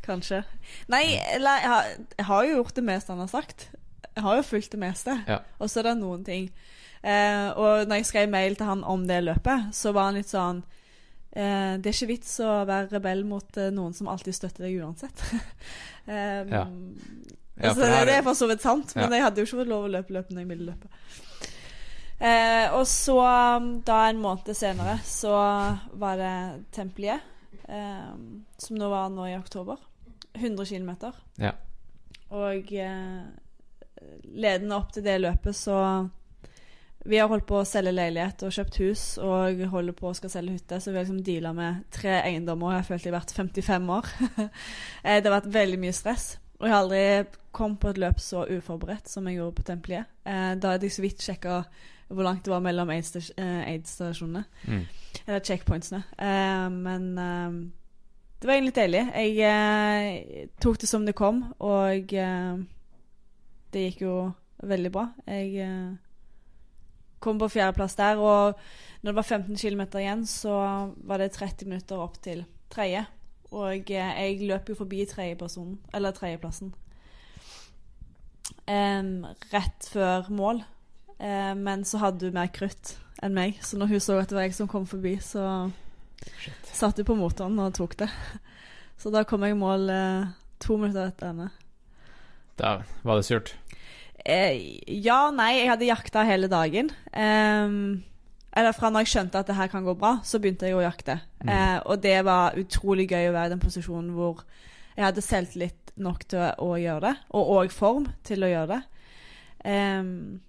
kanskje 0.02 0.42
Nei, 0.90 1.04
eller 1.36 1.62
jeg 1.62 1.70
har, 1.70 1.88
jeg 2.18 2.26
har 2.26 2.44
jo 2.46 2.58
gjort 2.58 2.74
det 2.78 2.84
meste 2.84 3.12
han 3.12 3.22
har 3.22 3.30
sagt. 3.30 3.68
Jeg 4.12 4.24
har 4.26 4.36
jo 4.38 4.44
fulgt 4.46 4.74
det 4.74 4.80
meste. 4.82 5.16
Ja. 5.28 5.38
Og 5.58 5.70
så 5.70 5.80
er 5.80 5.90
det 5.90 5.96
noen 6.00 6.24
ting. 6.26 6.50
Eh, 7.02 7.48
og 7.58 7.88
når 7.88 8.00
jeg 8.00 8.10
skrev 8.10 8.30
mail 8.30 8.56
til 8.58 8.68
han 8.68 8.84
om 8.86 9.06
det 9.08 9.22
løpet, 9.24 9.72
så 9.74 9.94
var 9.94 10.10
han 10.10 10.18
litt 10.20 10.30
sånn 10.30 10.60
eh, 11.34 11.74
Det 11.82 11.90
er 11.90 11.96
ikke 11.96 12.12
vits 12.12 12.36
å 12.44 12.60
være 12.68 12.92
rebell 12.92 13.24
mot 13.26 13.58
eh, 13.58 13.72
noen 13.74 13.96
som 13.96 14.10
alltid 14.12 14.36
støtter 14.36 14.68
deg 14.68 14.82
uansett. 14.84 15.24
um, 16.06 16.52
Ja. 16.58 16.66
Ja, 17.62 17.68
altså, 17.68 17.84
det, 17.84 18.06
det 18.08 18.14
er 18.16 18.22
for 18.24 18.34
så 18.34 18.46
vidt 18.48 18.62
sant, 18.64 18.94
men 18.96 19.12
jeg 19.12 19.22
hadde 19.22 19.42
jo 19.42 19.46
ikke 19.46 19.58
fått 19.60 19.70
lov 19.70 19.84
å 19.84 19.90
løpe 19.92 20.14
løpet 20.16 20.32
når 20.32 20.40
jeg 20.42 20.48
ville 20.50 20.70
løpe. 20.72 20.88
Eh, 22.22 22.72
og 22.74 22.86
så, 22.88 23.16
um, 23.58 23.68
da 23.84 23.98
en 24.08 24.22
måned 24.22 24.54
senere, 24.56 24.96
så 25.04 25.34
var 26.00 26.18
det 26.18 26.32
Tempelie, 26.74 27.18
eh, 27.68 28.12
som 28.62 28.78
nå 28.78 28.88
var 28.90 29.12
nå 29.12 29.26
i 29.28 29.36
oktober. 29.36 29.76
100 30.34 30.66
km. 30.66 30.90
Ja. 31.40 31.52
Og 32.32 32.72
eh, 32.72 33.22
ledende 34.32 34.76
opp 34.78 34.92
til 34.92 35.04
det 35.04 35.20
løpet, 35.20 35.56
så 35.56 36.08
Vi 37.04 37.18
har 37.18 37.26
holdt 37.26 37.48
på 37.48 37.56
å 37.58 37.66
selge 37.66 37.90
leilighet 37.90 38.44
og 38.46 38.52
kjøpt 38.54 38.76
hus 38.78 39.00
og 39.18 39.58
holder 39.72 39.94
på 39.98 40.06
å 40.06 40.14
skal 40.14 40.30
selge 40.30 40.52
hytte, 40.54 40.76
så 40.78 40.92
vi 40.92 41.00
har 41.00 41.02
liksom 41.02 41.24
deala 41.26 41.50
med 41.52 41.80
tre 41.90 42.20
eiendommer, 42.28 42.68
og 42.68 42.76
jeg 42.76 42.86
følte 42.86 42.92
følt 42.92 43.06
jeg 43.08 43.12
har 43.12 43.20
vært 43.20 43.34
55 43.34 43.90
år. 43.96 44.10
Eh, 45.02 45.16
det 45.18 45.26
har 45.26 45.40
vært 45.40 45.50
veldig 45.54 45.80
mye 45.82 45.92
stress. 45.98 46.36
Og 46.60 46.68
jeg 46.68 46.72
har 46.76 46.84
aldri 46.84 47.00
kommet 47.50 47.80
på 47.82 47.90
et 47.90 47.98
løp 47.98 48.20
så 48.22 48.44
uforberedt 48.46 49.10
som 49.10 49.26
jeg 49.26 49.40
gjorde 49.40 49.56
på 49.58 49.64
Templiet. 49.66 50.06
Eh, 50.22 50.52
da 50.62 50.76
hadde 50.76 50.86
jeg 50.86 50.94
så 50.94 51.02
vidt 51.02 51.24
sjekka 51.26 51.56
hvor 52.12 52.22
langt 52.22 52.44
det 52.46 52.52
var 52.52 52.62
mellom 52.62 52.90
aids- 52.94 53.32
eh, 53.34 53.62
aids-stasjonene. 53.66 54.44
Mm. 54.68 54.84
Eller 55.26 55.40
checkpointsene. 55.42 56.04
Eh, 56.22 56.68
men 56.70 57.08
eh, 57.18 57.56
det 58.42 58.48
var 58.48 58.56
egentlig 58.56 58.74
deilig. 58.74 59.02
Jeg 59.14 59.34
eh, 59.46 60.46
tok 60.58 60.80
det 60.82 60.88
som 60.90 61.04
det 61.06 61.14
kom, 61.14 61.44
og 61.62 62.14
eh, 62.18 62.62
det 63.70 63.84
gikk 63.84 64.00
jo 64.02 64.14
veldig 64.66 64.90
bra. 64.90 65.04
Jeg 65.30 65.52
eh, 65.62 65.92
kom 67.22 67.38
på 67.38 67.48
fjerdeplass 67.54 67.94
der, 68.00 68.18
og 68.18 68.58
når 69.02 69.12
det 69.12 69.18
var 69.20 69.28
15 69.28 69.56
km 69.56 69.84
igjen, 70.00 70.24
så 70.26 70.56
var 71.06 71.22
det 71.22 71.30
30 71.36 71.70
minutter 71.70 72.02
opp 72.02 72.18
til 72.22 72.42
tredje. 72.70 73.04
Og 73.52 73.90
jeg 73.94 74.40
løp 74.42 74.72
jo 74.72 74.74
forbi 74.74 75.04
tredjeplassen, 75.06 75.76
eller 75.94 76.10
tredjeplassen, 76.16 76.72
em, 78.66 79.22
rett 79.52 79.86
før 79.92 80.32
mål. 80.34 80.64
Eh, 81.20 81.54
men 81.54 81.86
så 81.86 82.02
hadde 82.02 82.26
du 82.26 82.34
mer 82.34 82.50
krutt 82.50 82.96
enn 83.22 83.38
meg. 83.38 83.62
Så 83.62 83.78
når 83.78 83.94
hun 83.94 84.02
så 84.02 84.18
at 84.18 84.32
det 84.32 84.40
var 84.40 84.48
jeg 84.48 84.58
som 84.58 84.70
kom 84.70 84.86
forbi, 84.90 85.14
så 85.22 85.70
satte 86.72 87.02
jo 87.02 87.10
på 87.12 87.18
motoren 87.18 87.58
og 87.62 87.74
tok 87.76 87.96
det. 88.04 88.10
Så 89.00 89.10
da 89.14 89.24
kom 89.28 89.44
jeg 89.46 89.56
i 89.56 89.58
mål 89.58 89.88
eh, 89.92 90.30
to 90.62 90.78
minutter 90.78 91.10
etter 91.10 91.32
henne. 91.32 91.50
Dæven, 92.60 92.86
var 93.02 93.18
det 93.18 93.26
surt? 93.26 93.54
Eh, 94.22 94.58
ja, 95.02 95.24
nei, 95.34 95.56
jeg 95.58 95.70
hadde 95.72 95.88
jakta 95.88 96.24
hele 96.28 96.50
dagen. 96.52 96.92
Eh, 97.10 97.76
eller 98.52 98.76
fra 98.76 98.90
når 98.92 99.06
jeg 99.06 99.14
skjønte 99.14 99.40
at 99.40 99.48
det 99.48 99.56
her 99.56 99.70
kan 99.72 99.84
gå 99.86 99.94
bra, 99.98 100.18
så 100.26 100.38
begynte 100.42 100.68
jeg 100.68 100.76
å 100.76 100.84
jakte. 100.84 101.18
Mm. 101.42 101.52
Eh, 101.54 101.78
og 101.88 102.02
det 102.04 102.18
var 102.28 102.58
utrolig 102.60 103.08
gøy 103.10 103.30
å 103.30 103.36
være 103.36 103.50
i 103.50 103.54
den 103.54 103.62
posisjonen 103.62 104.12
hvor 104.16 104.44
jeg 104.92 105.06
hadde 105.06 105.24
selvtillit 105.24 105.94
nok 106.02 106.24
til 106.28 106.42
å, 106.42 106.50
å 106.60 106.78
gjøre 106.80 107.06
det, 107.06 107.14
og 107.36 107.52
òg 107.56 107.72
form 107.74 108.08
til 108.26 108.44
å 108.44 108.50
gjøre 108.50 108.74
det. 108.74 108.80
Ehm, 109.72 110.40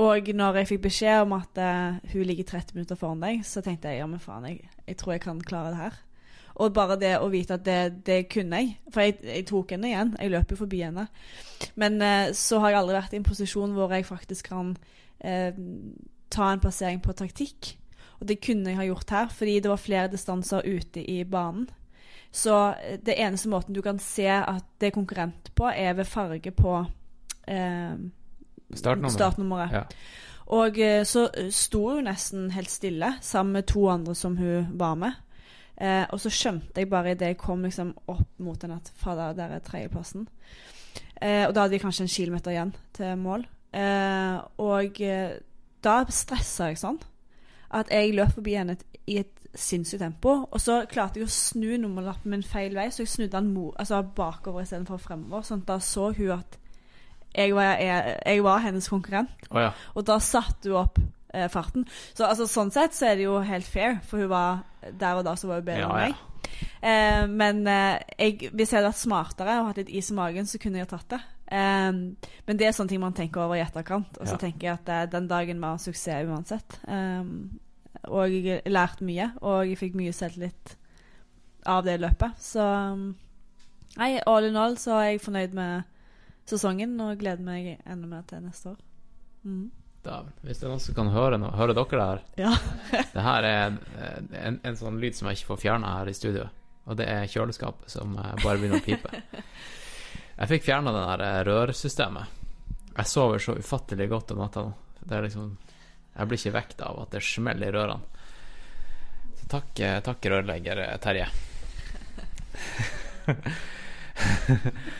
og 0.00 0.30
når 0.34 0.60
jeg 0.60 0.70
fikk 0.70 0.82
beskjed 0.86 1.24
om 1.24 1.34
at 1.36 1.58
eh, 1.60 1.98
hun 2.12 2.26
ligger 2.26 2.48
30 2.50 2.78
minutter 2.78 2.98
foran 2.98 3.22
deg, 3.22 3.44
så 3.46 3.62
tenkte 3.64 3.92
jeg 3.92 4.02
ja, 4.02 4.08
men 4.10 4.22
faen, 4.22 4.46
jeg, 4.48 4.64
jeg 4.90 4.98
tror 5.00 5.14
jeg 5.14 5.24
kan 5.24 5.40
klare 5.46 5.72
det 5.72 5.80
her. 5.80 5.98
Og 6.60 6.74
bare 6.76 6.98
det 7.00 7.14
å 7.16 7.30
vite 7.32 7.56
at 7.56 7.64
det, 7.64 8.04
det 8.04 8.20
kunne 8.32 8.60
jeg. 8.60 8.74
For 8.92 9.06
jeg, 9.06 9.20
jeg 9.24 9.46
tok 9.48 9.72
henne 9.72 9.88
igjen. 9.88 10.14
Jeg 10.20 10.32
løp 10.34 10.52
jo 10.52 10.58
forbi 10.60 10.82
henne. 10.84 11.06
Men 11.80 12.00
eh, 12.04 12.32
så 12.36 12.60
har 12.60 12.74
jeg 12.74 12.82
aldri 12.82 12.98
vært 12.98 13.14
i 13.14 13.20
en 13.20 13.28
posisjon 13.28 13.72
hvor 13.76 13.94
jeg 13.94 14.08
faktisk 14.08 14.50
kan 14.52 14.74
eh, 15.24 15.56
ta 16.30 16.50
en 16.52 16.62
plassering 16.62 17.00
på 17.04 17.16
taktikk. 17.16 17.74
Og 18.20 18.28
det 18.28 18.42
kunne 18.44 18.74
jeg 18.74 18.80
ha 18.80 18.88
gjort 18.90 19.14
her, 19.16 19.30
fordi 19.32 19.60
det 19.64 19.72
var 19.72 19.80
flere 19.80 20.12
distanser 20.12 20.66
ute 20.68 21.00
i 21.00 21.22
banen. 21.24 21.70
Så 22.32 22.74
eh, 22.82 22.98
det 23.00 23.16
eneste 23.16 23.48
måten 23.48 23.74
du 23.74 23.80
kan 23.82 23.98
se 24.02 24.28
at 24.28 24.66
det 24.80 24.90
er 24.90 24.96
konkurrent 24.98 25.52
på, 25.56 25.70
er 25.70 25.96
ved 25.96 26.04
farge 26.10 26.52
på 26.54 26.76
eh, 27.48 27.96
Startnummeret? 28.70 29.16
startnummeret. 29.16 29.72
Ja. 29.72 29.82
Og 30.56 30.78
eh, 30.82 31.02
så 31.06 31.28
eh, 31.30 31.50
sto 31.54 31.82
hun 31.94 32.08
nesten 32.08 32.50
helt 32.54 32.70
stille 32.70 33.14
sammen 33.22 33.58
med 33.58 33.68
to 33.70 33.86
andre 33.90 34.14
som 34.18 34.36
hun 34.36 34.72
var 34.78 34.96
med. 34.98 35.18
Eh, 35.80 36.04
og 36.10 36.20
så 36.20 36.32
skjønte 36.32 36.82
jeg 36.82 36.90
bare 36.90 37.14
idet 37.14 37.32
jeg 37.32 37.40
kom 37.40 37.62
liksom 37.64 37.94
opp 38.10 38.42
mot 38.42 38.62
henne 38.62 38.80
at 38.80 38.90
fader, 39.00 39.36
der 39.38 39.56
er 39.56 39.64
tredjeplassen. 39.64 40.26
Eh, 41.20 41.46
og 41.46 41.54
da 41.54 41.64
hadde 41.64 41.76
vi 41.76 41.82
kanskje 41.82 42.06
en 42.08 42.14
kilometer 42.16 42.54
igjen 42.54 42.74
til 42.96 43.16
mål. 43.20 43.46
Eh, 43.72 44.36
og 44.58 45.00
eh, 45.06 45.38
da 45.84 46.02
stressa 46.10 46.70
jeg 46.70 46.80
sånn 46.80 46.98
at 47.70 47.92
jeg 47.94 48.16
løp 48.16 48.34
forbi 48.34 48.56
henne 48.58 48.74
i 49.06 49.20
et 49.22 49.36
sinnssykt 49.54 50.02
tempo. 50.02 50.34
Og 50.50 50.62
så 50.62 50.82
klarte 50.90 51.20
jeg 51.20 51.28
å 51.28 51.34
snu 51.34 51.76
nummerlappen 51.78 52.34
min 52.34 52.46
feil 52.46 52.74
vei, 52.74 52.88
så 52.90 53.04
jeg 53.04 53.12
snudde 53.14 53.36
den 53.38 53.52
altså 53.70 54.02
bakover 54.16 54.64
istedenfor 54.64 54.98
fremover. 55.02 55.46
Sånn 55.46 55.62
at 55.62 55.70
da 55.70 55.78
så 55.84 56.10
hun 56.16 56.34
at 56.40 56.58
jeg 57.34 57.54
var, 57.54 57.76
jeg, 57.78 58.16
jeg 58.26 58.42
var 58.44 58.58
hennes 58.64 58.88
konkurrent. 58.90 59.30
Oh, 59.50 59.60
ja. 59.62 59.70
Og 59.94 60.04
da 60.08 60.18
satte 60.18 60.68
hun 60.70 60.80
opp 60.82 60.98
eh, 61.34 61.46
farten. 61.52 61.84
Så 62.14 62.26
altså, 62.26 62.46
sånn 62.50 62.72
sett 62.74 62.94
så 62.96 63.06
er 63.10 63.16
det 63.20 63.24
jo 63.28 63.38
helt 63.46 63.66
fair, 63.70 64.00
for 64.06 64.18
hun 64.24 64.28
var 64.32 64.64
der 64.98 65.20
og 65.20 65.24
da 65.28 65.36
så 65.38 65.46
var 65.50 65.60
hun 65.60 65.68
bedre 65.68 65.84
Ja, 65.84 65.90
enn 65.90 66.10
meg. 66.10 66.26
Eh, 66.82 67.26
men 67.30 67.60
eh, 67.68 68.00
jeg, 68.18 68.50
hvis 68.52 68.72
jeg 68.72 68.80
hadde 68.80 68.90
vært 68.90 69.02
smartere 69.04 69.58
og 69.60 69.68
hatt 69.70 69.78
litt 69.82 69.92
is 70.00 70.10
i 70.10 70.16
magen, 70.16 70.46
så 70.48 70.58
kunne 70.62 70.80
jeg 70.82 70.88
tatt 70.90 71.08
det. 71.14 71.20
Eh, 71.52 71.90
men 72.46 72.58
det 72.60 72.66
er 72.68 72.74
sånne 72.76 72.88
ting 72.94 73.02
man 73.02 73.14
tenker 73.16 73.44
over 73.44 73.58
i 73.58 73.64
etterkant. 73.64 74.18
Og 74.18 74.26
så 74.26 74.34
Ja. 74.36 74.42
tenker 74.46 74.66
jeg 74.70 74.78
at 74.80 74.88
eh, 74.96 75.06
den 75.12 75.28
dagen 75.30 75.60
var 75.62 75.78
suksess 75.82 76.26
uansett. 76.26 76.80
Eh, 76.88 77.22
og 78.08 78.32
jeg 78.32 78.62
lærte 78.70 79.04
mye, 79.04 79.30
og 79.44 79.66
jeg 79.68 79.76
fikk 79.78 79.96
mye 79.98 80.12
selvtillit 80.16 80.76
av 81.68 81.84
det 81.84 81.98
løpet. 82.00 82.38
Så 82.40 82.64
nei, 84.00 84.14
all 84.26 84.46
in 84.48 84.56
all 84.56 84.76
så 84.80 84.94
er 85.00 85.08
jeg 85.12 85.20
fornøyd 85.24 85.52
med 85.56 85.82
sesongen 86.50 86.96
og 87.02 87.18
gleder 87.20 87.44
meg 87.46 87.76
enda 87.84 88.10
mer 88.10 88.24
til 88.28 88.42
neste 88.44 88.74
år. 88.74 88.80
Mm. 89.44 89.68
Da, 90.04 90.22
Hvis 90.44 90.60
det 90.60 90.64
er 90.64 90.72
noen 90.72 90.80
som 90.80 90.96
kan 90.96 91.10
høre 91.12 91.36
noe, 91.40 91.52
hører 91.56 91.76
dere 91.76 91.90
det 91.90 92.06
her? 92.06 92.20
Ja. 92.40 92.52
Det 93.14 93.24
her 93.24 93.46
er 93.46 93.76
en, 94.38 94.60
en 94.64 94.78
sånn 94.78 95.00
lyd 95.02 95.16
som 95.16 95.28
jeg 95.28 95.40
ikke 95.40 95.50
får 95.52 95.60
fjerna 95.66 95.96
her 95.98 96.08
i 96.08 96.16
studio. 96.16 96.46
Og 96.88 96.96
det 96.98 97.06
er 97.10 97.28
kjøleskapet 97.28 97.92
som 97.92 98.14
eh, 98.18 98.36
bare 98.42 98.58
begynner 98.58 98.80
å 98.80 98.84
pipe. 98.84 99.10
Jeg 100.40 100.48
fikk 100.54 100.64
fjerna 100.70 100.92
det 100.94 101.02
der 101.04 101.20
eh, 101.26 101.42
rørsystemet. 101.50 102.38
Jeg 102.94 103.06
sover 103.10 103.38
så 103.44 103.52
ufattelig 103.60 104.08
godt 104.10 104.32
om 104.32 104.40
natta 104.40 104.64
nå. 104.64 104.72
Det 105.00 105.14
er 105.16 105.26
liksom 105.26 105.52
Jeg 106.14 106.28
blir 106.28 106.40
ikke 106.40 106.56
vekt 106.56 106.80
av 106.84 106.94
at 107.04 107.12
det 107.14 107.22
smeller 107.24 107.68
i 107.68 107.74
rørene. 107.76 108.04
Så 109.36 109.44
takk, 109.52 109.70
eh, 109.84 110.00
takk 110.06 110.20
rørlegger 110.32 110.82
Terje. 111.04 111.28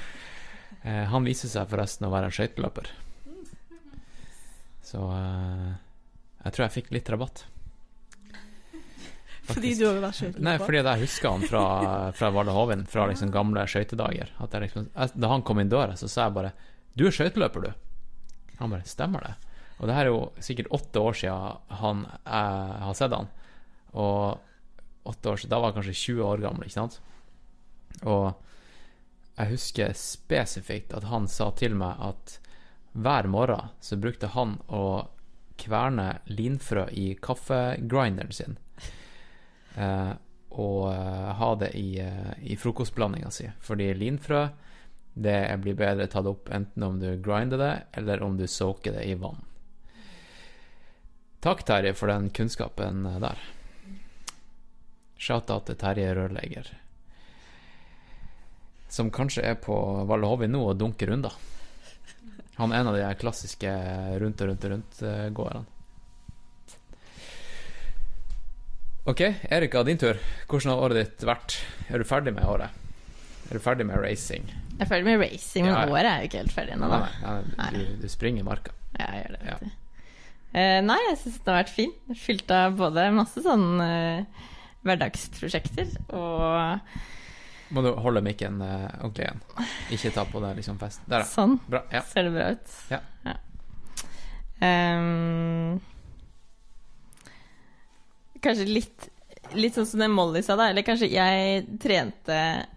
Eh, 0.82 1.05
Han 1.12 1.27
viser 1.28 1.51
seg 1.52 1.69
forresten 1.70 2.09
å 2.09 2.12
være 2.12 2.31
en 2.31 2.35
skøyteløper. 2.35 2.90
Så 4.90 5.01
eh, 5.15 5.73
jeg 6.44 6.55
tror 6.57 6.65
jeg 6.66 6.74
fikk 6.78 6.90
litt 6.94 7.11
rabatt. 7.12 7.44
Fordi 9.51 9.74
du 9.78 9.85
har 9.86 10.01
vært 10.01 10.19
skøyteløper? 10.20 10.47
Nei, 10.47 10.57
fordi 10.62 10.81
jeg 10.82 11.02
husker 11.05 11.35
han 11.35 11.44
fra, 11.51 11.62
fra 12.16 12.31
Valle 12.35 12.55
Hovin, 12.55 12.86
fra 12.90 13.07
liksom 13.11 13.32
gamle 13.35 13.65
skøytedager. 13.69 14.32
Liksom, 14.65 14.90
Da 14.94 15.31
han 15.32 15.44
kom 15.47 15.62
inn 15.62 15.73
døra, 15.73 15.97
så 15.98 16.09
sa 16.09 16.28
jeg 16.28 16.36
bare 16.36 16.52
'Du 16.94 17.07
er 17.07 17.15
skøyteløper, 17.15 17.65
du'. 17.65 17.74
Han 18.61 18.70
bare 18.70 18.86
'Stemmer 18.86 19.24
det'? 19.27 19.48
Og 19.81 19.89
det 19.89 19.94
her 19.97 20.05
er 20.05 20.12
jo 20.12 20.32
sikkert 20.44 20.69
åtte 20.77 21.01
år 21.01 21.15
siden 21.16 21.57
han, 21.81 22.05
jeg 22.27 22.85
har 22.85 22.94
sett 22.94 23.12
han. 23.16 23.28
Og 23.94 24.39
åtte 25.09 25.31
år 25.32 25.36
siden 25.40 25.51
Da 25.51 25.61
var 25.61 25.73
jeg 25.73 25.78
kanskje 25.81 26.01
20 26.15 26.24
år 26.24 26.43
gammel, 26.44 26.65
ikke 26.69 26.77
sant? 26.77 27.01
Og 28.05 28.35
jeg 29.41 29.55
husker 29.55 29.97
spesifikt 29.97 30.95
at 30.97 31.09
han 31.09 31.29
sa 31.31 31.51
til 31.57 31.75
meg 31.79 32.01
at 32.05 32.39
hver 32.93 33.29
morgen 33.31 33.71
så 33.81 33.97
brukte 34.01 34.33
han 34.35 34.59
å 34.69 35.09
kverne 35.61 36.09
linfrø 36.29 36.87
i 36.97 37.12
kaffegrinderen 37.23 38.33
sin. 38.35 38.59
Eh, 39.77 40.12
og 40.51 40.89
eh, 40.93 41.29
ha 41.41 41.51
det 41.61 41.71
i, 41.79 42.01
eh, 42.03 42.33
i 42.53 42.57
frokostblandinga 42.59 43.31
si. 43.31 43.47
Fordi 43.62 43.93
linfrø 43.95 44.49
det 45.15 45.39
blir 45.62 45.79
bedre 45.79 46.09
tatt 46.11 46.27
opp 46.27 46.51
enten 46.55 46.83
om 46.87 46.99
du 47.01 47.09
grinder 47.23 47.59
det, 47.59 47.75
eller 47.93 48.23
om 48.23 48.37
du 48.39 48.47
soaker 48.47 48.93
det 48.99 49.07
i 49.11 49.15
vann. 49.19 49.43
Takk, 51.41 51.65
Terje, 51.65 51.95
for 51.95 52.12
den 52.12 52.31
kunnskapen 52.31 53.07
eh, 53.07 53.21
der. 53.23 53.49
Shout-out 55.21 55.69
til 55.69 55.77
Terje 55.81 56.15
Rørlegger. 56.17 56.73
Som 58.91 59.11
kanskje 59.15 59.45
er 59.47 59.55
på 59.62 59.75
Valle 60.11 60.27
Hovin 60.27 60.51
nå 60.55 60.65
og 60.73 60.79
dunker 60.81 61.12
runder. 61.12 61.35
Han 62.59 62.73
er 62.75 62.83
en 62.83 62.91
av 62.91 62.97
de 62.99 63.05
klassiske 63.21 63.71
rundt 64.21 64.41
og 64.43 64.51
rundt 64.51 64.65
og 64.67 64.73
rundt-gåerne. 64.75 65.62
Ok, 69.09 69.21
Erika, 69.51 69.83
din 69.87 69.99
tur. 69.99 70.19
Hvordan 70.51 70.75
har 70.75 70.83
året 70.85 70.99
ditt 71.01 71.25
vært? 71.27 71.55
Er 71.89 72.03
du 72.03 72.05
ferdig 72.07 72.35
med 72.37 72.45
året? 72.45 72.75
Er 73.51 73.57
du 73.59 73.62
ferdig 73.65 73.87
med 73.89 73.97
racing? 74.03 74.45
Jeg 74.77 74.85
er 74.85 74.91
ferdig 74.91 75.07
med 75.09 75.21
racing, 75.23 75.65
men 75.67 75.73
Ja, 75.75 75.87
ja. 75.87 75.93
året 75.95 76.11
er 76.11 76.21
jo 76.21 76.29
ikke 76.29 76.43
helt 76.43 76.55
ferdig 76.55 76.75
ennå, 76.77 76.89
Nei, 76.91 76.99
da. 77.01 77.09
nei, 77.25 77.55
nei, 77.59 77.71
du, 77.75 78.03
du 78.05 78.09
springer 78.12 78.45
i 78.45 78.47
marka. 78.47 78.75
Ja, 78.99 79.07
jeg 79.17 79.25
gjør 79.25 79.33
det, 79.37 79.41
Ja. 79.49 79.57
du. 79.61 79.71
Eh, 80.51 80.81
nei, 80.83 80.99
jeg 81.09 81.19
syns 81.23 81.39
det 81.39 81.53
har 81.53 81.59
vært 81.62 81.73
fint. 81.75 81.99
Fylt 82.19 82.51
av 82.55 82.77
både 82.79 83.05
masse 83.15 83.43
sånn 83.45 83.67
uh, 83.81 84.47
hverdagsprosjekter 84.85 85.93
og 86.11 86.87
Må 87.71 87.83
du 87.87 87.93
holde 88.03 88.23
mikken 88.27 88.59
eh, 88.65 88.89
ordentlig 89.01 89.29
igjen. 89.29 89.43
Ikke 89.95 90.11
ta 90.15 90.25
på 90.27 90.43
det 90.43 90.57
liksom 90.59 90.79
fest. 90.81 91.03
Der, 91.07 91.23
da. 91.23 91.29
sånn. 91.29 91.57
Bra. 91.71 91.85
Ja. 91.95 92.03
Ser 92.11 92.27
det 92.27 92.35
bra 92.35 92.49
ut? 92.57 92.77
Ja. 92.91 93.01
Ehm, 94.61 95.81
kanskje 98.45 98.69
litt 98.69 99.09
Litt 99.57 99.75
sånn 99.75 99.87
som 99.89 99.99
det 100.03 100.07
Molly 100.13 100.45
sa, 100.47 100.55
da. 100.55 100.69
Eller 100.71 100.85
kanskje 100.87 101.09
jeg 101.11 101.65
trente 101.83 102.37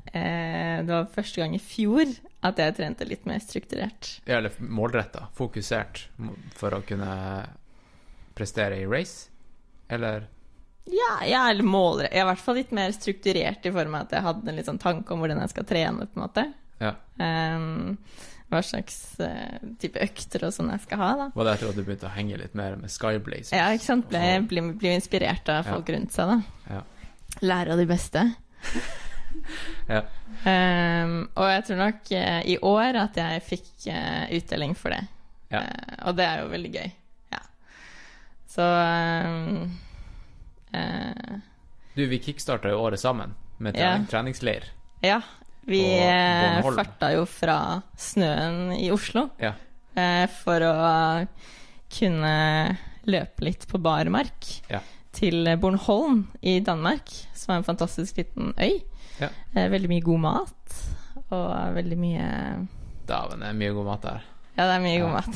eh, 0.10 0.80
Det 0.82 0.90
var 0.90 1.12
første 1.14 1.44
gang 1.44 1.54
i 1.54 1.62
fjor 1.62 2.10
at 2.44 2.58
jeg 2.60 2.74
trente 2.76 3.06
litt 3.06 3.28
mer 3.30 3.38
strukturert. 3.44 4.08
Ja, 4.26 4.40
Eller 4.40 4.56
målretta, 4.58 5.28
fokusert 5.38 6.02
for 6.58 6.76
å 6.76 6.82
kunne 6.84 7.12
prestere 8.36 8.82
i 8.82 8.88
race? 8.90 9.30
Eller 9.88 10.26
Ja, 10.92 11.14
jeg 11.24 11.40
er 11.40 11.64
målre. 11.64 12.10
Jeg 12.10 12.20
er 12.20 12.26
i 12.26 12.30
hvert 12.32 12.44
fall 12.44 12.58
litt 12.60 12.74
mer 12.76 12.92
strukturert 12.96 13.66
i 13.66 13.72
form 13.72 13.96
av 13.96 14.08
at 14.08 14.18
jeg 14.18 14.26
hadde 14.26 14.52
en 14.52 14.58
litt 14.60 14.68
sånn 14.68 14.82
tanke 14.82 15.16
om 15.16 15.24
hvordan 15.24 15.40
jeg 15.44 15.54
skal 15.54 15.68
trene, 15.70 16.08
på 16.10 16.20
en 16.20 16.24
måte. 16.26 16.46
Ja. 16.84 16.94
Um, 17.18 18.00
hva 18.52 18.60
slags 18.66 18.98
uh, 19.24 19.62
type 19.82 20.02
økter 20.04 20.44
og 20.46 20.54
sånn 20.54 20.74
jeg 20.74 20.84
skal 20.84 21.00
ha, 21.02 21.12
da. 21.18 21.28
var 21.34 21.48
det 21.48 21.54
etter 21.56 21.72
at 21.72 21.78
du 21.80 21.86
begynte 21.86 22.10
å 22.10 22.14
henge 22.14 22.38
litt 22.42 22.58
mer 22.58 22.76
med 22.78 22.92
Skyblaze? 22.94 23.56
Ja, 23.56 23.70
ikke 23.74 23.88
sant. 23.88 24.10
Ble, 24.12 24.44
ble, 24.50 24.66
ble 24.82 24.98
inspirert 25.00 25.50
av 25.54 25.72
folk 25.72 25.90
rundt 25.96 26.14
seg, 26.14 26.36
da. 26.36 26.76
Ja. 26.76 26.84
Lære 27.42 27.74
av 27.74 27.82
de 27.82 27.88
beste. 27.90 28.28
Ja. 29.90 30.04
Um, 30.46 31.16
og 31.36 31.48
jeg 31.50 31.64
tror 31.68 31.80
nok 31.80 32.12
uh, 32.14 32.42
i 32.46 32.58
år 32.64 33.00
at 33.02 33.18
jeg 33.18 33.42
fikk 33.48 33.70
uh, 33.90 34.30
utdeling 34.38 34.76
for 34.78 34.94
det. 34.94 35.02
Ja. 35.54 35.64
Og 36.08 36.18
det 36.18 36.28
er 36.28 36.44
jo 36.44 36.52
veldig 36.52 36.72
gøy. 36.74 36.92
Ja. 37.34 37.42
Så 38.54 38.68
ehm, 38.68 39.74
eh, 40.74 41.40
Du, 41.96 42.06
vi 42.10 42.20
kickstarta 42.20 42.70
jo 42.74 42.80
året 42.82 43.00
sammen 43.00 43.36
med 43.60 43.78
Ja. 43.78 43.98
treningsleir. 44.10 44.64
Ja. 45.04 45.22
Vi 45.66 45.80
eh, 46.00 46.62
farta 46.76 47.14
jo 47.14 47.26
fra 47.30 47.82
snøen 47.96 48.74
i 48.76 48.90
Oslo 48.92 49.30
Ja. 49.40 49.54
eh, 49.96 50.26
for 50.28 50.60
å 50.60 51.28
kunne 51.94 52.78
løpe 53.06 53.44
litt 53.46 53.68
på 53.68 53.78
barmark 53.80 54.50
Ja. 54.70 54.80
til 55.14 55.46
Bornholm 55.62 56.28
i 56.42 56.60
Danmark, 56.60 57.08
som 57.34 57.54
er 57.54 57.58
en 57.62 57.64
fantastisk 57.68 58.18
liten 58.18 58.54
øy. 58.58 58.82
Ja. 59.20 59.30
Eh, 59.56 59.70
veldig 59.70 59.90
mye 59.90 60.02
god 60.02 60.20
mat, 60.20 60.78
og 61.30 61.76
veldig 61.76 61.98
mye 61.98 62.28
Dæven, 63.08 63.40
det 63.44 63.50
er 63.50 63.54
mye 63.60 63.74
god 63.76 63.86
mat 63.86 64.02
der. 64.02 64.22
Ja, 64.58 64.64
det 64.70 64.76
er 64.76 64.84
mye 64.84 65.00
god 65.02 65.12
mat. 65.12 65.36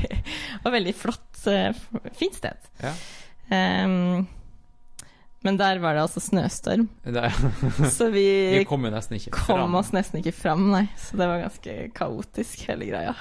og 0.64 0.72
veldig 0.72 0.94
flott, 0.94 1.40
fint 2.16 2.34
sted. 2.38 2.56
Ja. 2.82 2.92
Ehm, 3.52 4.26
men 5.44 5.58
der 5.60 5.78
var 5.82 5.92
det 5.94 6.04
altså 6.06 6.22
snøstorm, 6.24 6.86
Det 7.04 7.20
er, 7.20 7.34
så 7.96 8.08
vi 8.12 8.24
vi 8.58 8.64
kom 8.64 8.86
kom 8.88 9.30
fram. 9.30 9.74
oss 9.74 9.92
nesten 9.92 10.22
ikke 10.22 10.32
fram, 10.32 10.70
nei. 10.72 10.86
Så 10.96 11.18
det 11.20 11.28
var 11.28 11.42
ganske 11.42 11.74
kaotisk, 11.94 12.64
hele 12.70 12.88
greia. 12.88 13.12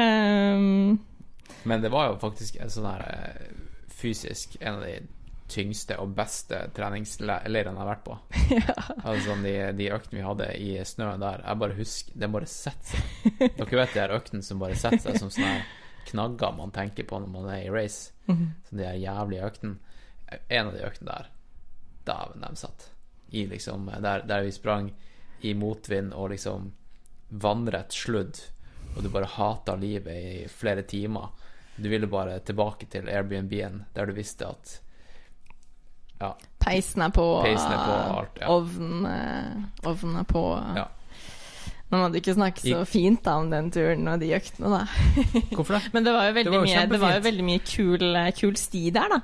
um, 0.00 0.96
Men 1.68 1.82
det 1.82 1.92
var 1.92 2.08
jo 2.08 2.18
faktisk 2.22 2.56
en 2.62 2.72
sånn 2.72 2.88
her 2.88 3.04
eh, 3.10 3.52
fysisk 3.92 4.56
en 4.60 4.78
av 4.78 4.86
de 4.86 4.96
tyngste 5.52 5.96
og 6.02 6.14
beste 6.16 6.58
treningsleirene 6.74 7.74
jeg 7.74 7.78
har 7.78 7.88
vært 7.88 8.04
på. 8.06 8.16
Altså 9.06 9.32
sånn 9.32 9.44
de, 9.46 9.56
de 9.78 9.90
øktene 9.94 10.20
vi 10.20 10.26
hadde 10.26 10.52
i 10.58 10.70
snøen 10.86 11.22
der, 11.22 11.42
jeg 11.44 11.60
bare 11.60 11.76
husker 11.76 12.16
Det 12.18 12.30
bare 12.34 12.48
setter 12.50 13.02
seg. 13.02 13.42
Dere 13.58 13.80
vet 13.82 13.92
de 13.94 14.00
her 14.00 14.14
øktene 14.16 14.46
som 14.46 14.62
bare 14.62 14.78
setter 14.78 15.04
seg 15.04 15.20
som 15.22 15.30
sånne 15.34 15.60
knagger 16.06 16.54
man 16.56 16.72
tenker 16.74 17.06
på 17.06 17.18
når 17.20 17.30
man 17.30 17.50
er 17.50 17.66
i 17.66 17.70
race. 17.70 18.12
Mm 18.26 18.36
-hmm. 18.36 18.50
Så 18.68 18.76
de 18.76 18.84
her 18.84 18.94
jævlige 18.94 19.46
øktene. 19.46 19.76
En 20.48 20.66
av 20.66 20.74
de 20.74 20.84
øktene 20.86 21.12
der, 21.12 21.28
dæven, 22.06 22.42
de 22.42 22.56
satt. 22.56 22.90
I 23.30 23.46
liksom 23.46 23.90
der, 24.02 24.24
der 24.26 24.42
vi 24.46 24.52
sprang 24.52 24.90
i 25.40 25.54
motvind 25.54 26.14
og 26.14 26.30
liksom 26.30 26.72
vannrett 27.28 27.92
sludd, 27.92 28.40
og 28.96 29.02
du 29.02 29.10
bare 29.12 29.28
hata 29.28 29.76
livet 29.76 30.16
i 30.16 30.48
flere 30.48 30.82
timer. 30.82 31.28
Du 31.76 31.88
ville 31.88 32.08
bare 32.08 32.38
tilbake 32.40 32.88
til 32.90 33.08
Airbnb-en 33.12 33.84
der 33.94 34.06
du 34.06 34.16
visste 34.16 34.48
at 34.48 34.80
Ja, 36.16 36.30
peisen 36.58 37.02
er 37.04 37.10
på, 37.12 37.24
Peisen 37.44 37.72
er 37.72 37.82
på, 37.84 37.96
alt, 38.16 38.38
ja. 38.40 38.46
ovnen, 38.48 39.02
eh, 39.04 39.88
ovnen 39.90 40.16
er 40.16 40.24
på. 40.24 40.44
Ja. 40.78 40.86
Man 41.92 42.06
hadde 42.06 42.18
ikke 42.22 42.34
snakket 42.34 42.64
så 42.64 42.78
fint 42.88 43.20
da 43.22 43.36
om 43.38 43.50
den 43.52 43.68
turen 43.70 44.08
og 44.08 44.22
de 44.24 44.32
øktene, 44.34 44.70
da. 44.72 44.86
hvorfor 45.52 45.76
det? 45.76 45.82
Men 45.94 46.06
det 46.08 46.14
var 46.16 46.30
jo 46.30 46.32
veldig, 46.38 46.52
var 46.54 46.64
jo 46.64 46.70
mye, 46.70 46.86
det 46.94 47.00
var 47.02 47.18
jo 47.18 47.24
veldig 47.28 47.46
mye 47.50 47.64
kul, 47.68 48.06
kul 48.40 48.56
sti 48.58 48.82
der, 48.96 49.12
da. 49.12 49.20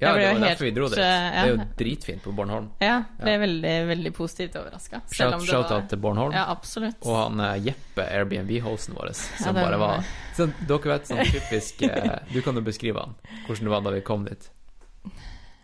Ja, 0.00 0.12
det 0.14 0.20
var 0.22 0.32
helt, 0.32 0.44
derfor 0.44 0.64
vi 0.64 0.70
dro 0.70 0.88
dit. 0.88 0.98
eh, 0.98 1.04
Det 1.04 1.38
er 1.42 1.48
jo 1.48 1.56
dritfint 1.76 2.22
på 2.22 2.32
Bornholm. 2.36 2.68
Ja, 2.80 3.00
ble 3.18 3.32
Ja. 3.32 3.38
veldig, 3.42 3.72
veldig 3.88 4.12
positivt 4.14 4.54
overraska. 4.56 5.00
Shout- 5.10 5.42
Shout-out 5.46 5.88
til 5.90 5.98
Bornholm. 5.98 6.32
Ja, 6.32 6.44
absolutt. 6.52 7.00
Og 7.04 7.16
han 7.16 7.40
eh, 7.40 7.56
Jeppe, 7.66 8.04
Airbnb-hosten 8.06 8.94
vår, 8.94 9.10
som 9.14 9.54
den- 9.54 9.64
bare 9.64 9.76
var 9.78 10.04
sånn, 10.36 10.52
Dere 10.68 10.78
vet 10.92 11.06
sånn 11.08 11.24
typisk 11.26 11.82
eh, 11.82 12.18
Du 12.32 12.40
kan 12.42 12.54
jo 12.54 12.60
beskrive 12.62 13.00
han, 13.00 13.16
hvordan 13.48 13.64
det 13.64 13.70
var 13.74 13.80
da 13.82 13.90
vi 13.90 14.00
kom 14.00 14.24
dit. 14.24 14.50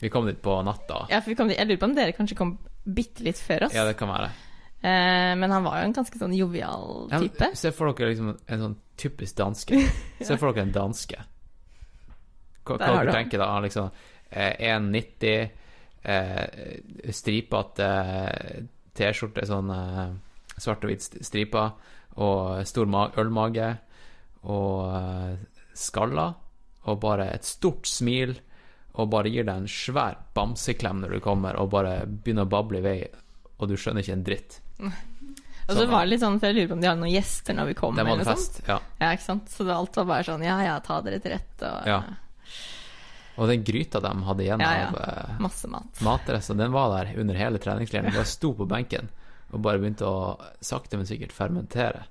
Vi 0.00 0.08
kom 0.10 0.26
dit 0.26 0.42
på 0.42 0.62
natta. 0.64 1.06
Ja, 1.10 1.20
for 1.20 1.30
vi 1.30 1.36
kom 1.36 1.48
dit. 1.48 1.56
Jeg 1.56 1.68
lurer 1.68 1.78
på 1.78 1.84
om 1.84 1.94
dere 1.94 2.12
kanskje 2.12 2.36
kom 2.36 2.58
bitte 2.84 3.22
litt 3.22 3.36
før 3.38 3.66
oss. 3.68 3.72
Ja, 3.72 3.84
det 3.86 3.96
kan 3.96 4.08
være. 4.08 4.30
eh, 4.82 5.34
men 5.36 5.50
han 5.50 5.62
var 5.64 5.78
jo 5.78 5.84
en 5.86 5.92
ganske 5.94 6.18
sånn 6.18 6.34
jovial 6.36 7.08
Ja, 7.12 7.20
type. 7.20 7.54
Se 7.56 7.70
for 7.70 7.92
dere 7.92 8.10
liksom 8.10 8.36
en 8.48 8.60
sånn 8.60 8.76
typisk 8.98 9.36
danske. 9.36 9.78
Se 10.22 10.36
for 10.36 10.52
dere 10.52 10.62
en 10.66 10.72
danske. 10.72 11.16
Hva, 12.64 12.76
hva 12.76 12.78
dere 12.78 12.98
du 13.04 13.10
dere 13.10 13.12
tenker 13.12 13.38
da? 13.38 13.46
Han 13.54 13.62
liksom 13.62 13.90
1,90, 14.34 15.50
eh, 16.04 17.10
stripete 17.14 17.88
eh, 17.88 18.62
T-skjorte, 18.94 19.46
sånn 19.48 19.70
eh, 19.74 20.14
svart 20.60 20.84
og 20.86 20.90
hvit 20.92 21.02
st- 21.02 21.24
striper, 21.26 21.72
og 22.22 22.60
stor 22.68 22.86
ma 22.90 23.08
ølmage, 23.18 23.72
og 24.44 24.94
eh, 24.94 25.36
skalla, 25.74 26.28
og 26.84 27.00
bare 27.02 27.30
et 27.34 27.46
stort 27.48 27.88
smil, 27.88 28.34
og 28.94 29.08
bare 29.10 29.30
gir 29.32 29.46
deg 29.48 29.56
en 29.64 29.70
svær 29.70 30.18
bamseklem 30.36 31.00
når 31.02 31.16
du 31.16 31.20
kommer, 31.24 31.56
og 31.58 31.72
bare 31.72 32.04
begynner 32.06 32.46
å 32.46 32.52
bable 32.52 32.78
i 32.78 32.84
vei, 32.84 32.98
og 33.58 33.70
du 33.70 33.74
skjønner 33.80 34.04
ikke 34.04 34.14
en 34.18 34.26
dritt. 34.28 34.60
Og 35.64 35.72
så 35.72 35.78
sånn, 35.80 35.90
var 35.94 36.04
det 36.04 36.10
litt 36.12 36.20
sånn, 36.22 36.36
for 36.38 36.50
jeg 36.50 36.58
lurer 36.58 36.68
på 36.68 36.76
om 36.76 36.82
de 36.84 36.88
hadde 36.90 37.00
noen 37.00 37.14
gjester 37.14 37.56
når 37.56 37.70
vi 37.70 37.74
kom. 37.78 37.96
Det 37.96 38.04
noe 38.04 38.18
sånt. 38.20 38.28
fest, 38.36 38.58
ja. 38.68 38.76
Ja, 39.00 39.12
ikke 39.16 39.24
sant. 39.24 39.48
Så 39.48 39.64
det, 39.64 39.72
alt 39.74 39.96
var 39.96 40.06
bare 40.10 40.26
sånn 40.28 40.44
ja 40.44 40.58
ja, 40.62 40.74
ta 40.84 40.98
dere 41.06 41.18
til 41.24 41.32
rette 41.32 41.70
og 41.70 41.88
Ja. 41.88 41.98
Og 43.36 43.48
den 43.50 43.64
gryta 43.66 43.98
de 44.00 44.12
hadde 44.28 44.44
igjen 44.44 44.60
Ja, 44.62 44.72
ja. 44.78 44.88
av 44.88 44.98
eh, 45.02 45.38
masse 45.42 45.68
mat. 45.68 46.00
matrester, 46.06 46.54
den 46.54 46.72
var 46.72 46.92
der 46.94 47.14
under 47.20 47.34
hele 47.34 47.58
treningsleiren. 47.58 48.12
Bare 48.14 48.24
sto 48.30 48.52
på 48.54 48.66
benken 48.70 49.08
og 49.54 49.60
bare 49.62 49.78
begynte 49.78 50.06
å 50.06 50.36
sakte, 50.64 50.96
men 50.98 51.06
sikkert 51.06 51.32
fermentere. 51.34 52.04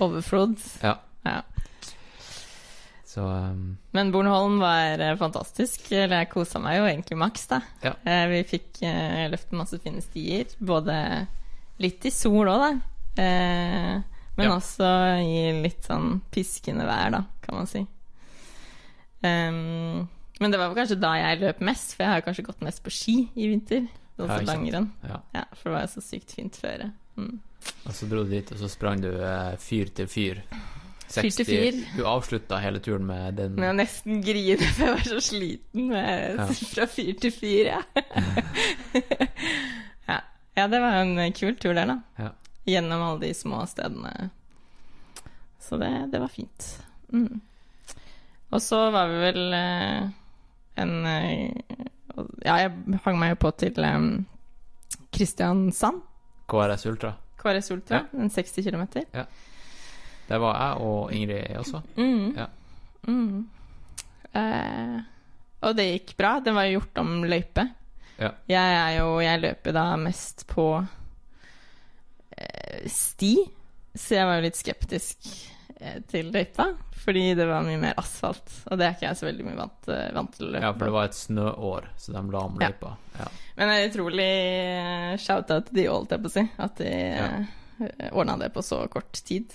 Overflod. 0.00 0.56
Ja. 0.82 0.94
Ja. 1.24 1.42
Så 3.10 3.24
um, 3.26 3.76
Men 3.90 4.12
Bornholm 4.12 4.58
var 4.62 5.00
eh, 5.00 5.16
fantastisk. 5.18 5.88
Eller 5.92 6.22
jeg 6.22 6.30
kosa 6.32 6.60
meg 6.62 6.78
jo 6.78 6.84
egentlig 6.86 7.18
maks, 7.18 7.46
da. 7.50 7.60
Vi 8.30 8.42
fikk 8.46 8.82
uh, 8.86 9.26
løftet 9.32 9.56
masse 9.58 9.80
fine 9.82 10.00
stier. 10.04 10.46
Både 10.60 10.94
litt 11.82 12.04
i 12.06 12.12
sol 12.14 12.48
òg, 12.52 12.62
da. 12.62 12.70
Uh, 13.20 13.96
men 14.36 14.46
Ja. 14.46 14.54
også 14.56 14.86
i 15.26 15.40
litt 15.60 15.84
sånn 15.84 16.20
piskende 16.32 16.86
vær, 16.88 17.10
da, 17.16 17.24
kan 17.44 17.58
man 17.58 17.66
si. 17.68 17.82
Em, 19.26 20.06
men 20.40 20.52
det 20.52 20.58
var 20.60 20.74
kanskje 20.76 20.96
da 21.00 21.12
jeg 21.20 21.40
løp 21.42 21.60
mest, 21.68 21.94
for 21.96 22.04
jeg 22.06 22.14
har 22.16 22.24
kanskje 22.26 22.46
gått 22.46 22.64
mest 22.64 22.82
på 22.84 22.92
ski 22.94 23.16
i 23.36 23.48
vinter. 23.52 23.86
Også 24.20 24.40
ikke 24.42 24.50
langrenn. 24.50 24.90
ja. 25.06 25.20
Ja, 25.36 25.44
for 25.54 25.70
det 25.70 25.76
var 25.78 25.86
jo 25.86 25.92
så 25.94 26.02
sykt 26.04 26.34
fint 26.36 26.56
føre. 26.60 26.90
Mm. 27.16 27.38
Og 27.86 27.94
så 27.96 28.08
dro 28.08 28.24
du 28.24 28.30
dit, 28.34 28.52
og 28.52 28.60
så 28.60 28.68
sprang 28.72 29.00
du 29.04 29.08
eh, 29.12 29.54
fyr 29.60 29.88
til 29.96 30.08
fyr. 30.08 30.42
Fyr 31.10 31.30
til 31.34 31.46
fyr. 31.48 31.78
Du 31.96 32.04
avslutta 32.06 32.60
hele 32.62 32.78
turen 32.84 33.06
med 33.08 33.34
den 33.40 33.56
Med 33.58 33.72
å 33.72 33.76
nesten 33.80 34.20
grine, 34.24 34.60
for 34.76 34.84
jeg 34.86 34.94
var 34.98 35.08
så 35.08 35.20
sliten 35.24 35.88
med, 35.90 36.36
Ja. 36.38 36.46
fra 36.74 36.86
fyr 36.86 37.16
til 37.20 37.32
fyr, 37.34 37.72
ja. 37.72 37.80
ja. 40.10 40.20
Ja, 40.54 40.66
det 40.68 40.80
var 40.82 40.92
en 41.00 41.32
kul 41.32 41.56
tur 41.60 41.74
der, 41.74 41.86
da. 41.90 41.98
Ja. 42.20 42.30
Gjennom 42.68 43.02
alle 43.02 43.20
de 43.24 43.32
små 43.34 43.62
stedene. 43.70 44.30
Så 45.60 45.78
det, 45.80 45.90
det 46.12 46.20
var 46.22 46.28
fint. 46.32 46.66
Mm. 47.12 47.40
Og 48.50 48.62
så 48.62 48.78
var 48.94 49.08
vi 49.10 49.20
vel 49.22 49.54
eh, 49.54 50.08
en 50.82 50.94
eh, 51.06 51.50
Ja, 52.44 52.56
jeg 52.64 53.00
hang 53.04 53.18
meg 53.20 53.34
jo 53.34 53.40
på 53.46 53.52
til 53.62 53.78
eh, 53.86 53.98
Kristiansand. 55.14 56.02
KRS 56.50 56.86
Ultra. 56.90 57.14
KRS 57.40 57.70
Ultra, 57.72 58.02
Ja. 58.02 58.18
en 58.20 58.30
60 58.30 58.64
km. 58.66 58.82
Der 60.30 60.38
var 60.38 60.58
jeg 60.58 60.82
og 60.86 61.12
Ingrid 61.14 61.56
også. 61.58 61.80
Mm. 61.96 62.34
Ja. 62.36 62.46
Mm. 63.08 63.48
Eh, 64.34 64.98
og 65.62 65.76
det 65.76 65.86
gikk 65.90 66.16
bra. 66.18 66.34
Den 66.44 66.54
var 66.58 66.66
jo 66.68 66.78
gjort 66.78 66.98
om 67.02 67.14
løype. 67.24 67.64
Ja. 68.20 68.30
Jeg 68.48 68.74
er 68.82 68.98
jo 68.98 69.14
Jeg 69.24 69.40
løper 69.40 69.72
da 69.72 69.84
mest 69.96 70.44
på 70.50 70.66
eh, 72.36 72.84
sti, 72.90 73.34
så 73.96 74.14
jeg 74.18 74.26
var 74.28 74.38
jo 74.38 74.44
litt 74.46 74.58
skeptisk 74.60 75.30
til 76.10 76.30
løypa. 76.34 76.66
Fordi 77.00 77.22
det 77.34 77.46
var 77.48 77.62
mye 77.64 77.78
mer 77.80 77.94
asfalt, 77.96 78.50
og 78.68 78.76
det 78.78 78.84
er 78.86 78.92
ikke 78.96 79.06
jeg 79.06 79.16
så 79.16 79.26
veldig 79.26 79.44
mye 79.46 79.56
vant, 79.56 79.88
eh, 79.88 80.10
vant 80.12 80.34
til 80.36 80.46
å 80.46 80.50
løpe 80.52 80.66
Ja, 80.66 80.72
for 80.76 80.84
det 80.90 80.92
var 80.98 81.04
et 81.08 81.16
snøår, 81.16 81.86
så 81.96 82.12
de 82.12 82.22
la 82.34 82.42
om 82.44 82.58
løypa. 82.60 82.90
Ja. 83.18 83.28
Men 83.56 83.68
det 83.72 83.78
er 83.78 83.88
utrolig 83.88 84.26
eh, 84.26 85.14
shout-out 85.22 85.66
til 85.70 85.78
de, 85.80 85.86
holdt 85.88 86.12
jeg 86.12 86.20
på 86.26 86.28
å 86.28 86.34
si, 86.34 86.44
at 86.66 86.76
de 86.82 86.90
Ja. 86.92 87.30
eh, 87.88 88.10
ordna 88.12 88.36
det 88.36 88.50
på 88.52 88.60
så 88.62 88.82
kort 88.92 89.12
tid. 89.24 89.48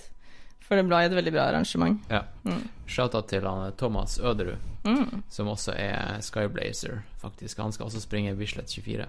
For 0.66 0.74
det 0.74 0.88
ble 0.88 0.98
et 1.06 1.12
veldig 1.14 1.32
bra 1.36 1.44
arrangement. 1.52 2.00
Ja. 2.10 2.24
Mm. 2.44 2.64
Shout-out 2.90 3.28
til 3.30 3.46
han 3.46 3.72
Thomas 3.78 4.18
Øderud, 4.18 4.58
Mm. 4.86 5.22
som 5.30 5.46
også 5.46 5.72
er 5.78 6.18
Skyblazer, 6.22 7.02
faktisk. 7.22 7.58
Han 7.62 7.72
skal 7.72 7.86
også 7.86 8.00
springe 8.02 8.34
Bislett 8.38 8.70
24. 8.74 9.06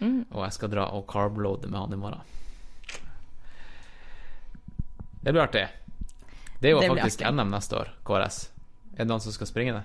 Mm. 0.00 0.24
Og 0.32 0.44
jeg 0.44 0.52
skal 0.56 0.68
dra 0.72 0.86
og 0.96 1.04
carbloade 1.06 1.68
med 1.68 1.78
han 1.80 1.92
i 1.92 1.96
morgen. 1.96 2.20
Det 5.22 5.32
blir 5.34 5.42
artig. 5.42 5.66
Det 6.60 6.68
er 6.68 6.76
jo 6.76 6.80
Det 6.82 6.90
faktisk. 6.92 7.24
NM 7.24 7.50
neste 7.54 7.76
år, 7.80 7.90
KRS. 8.04 8.38
Er 8.94 9.04
det 9.04 9.08
noen 9.08 9.22
som 9.24 9.32
skal 9.32 9.48
springe 9.48 9.74
det? 9.78 9.84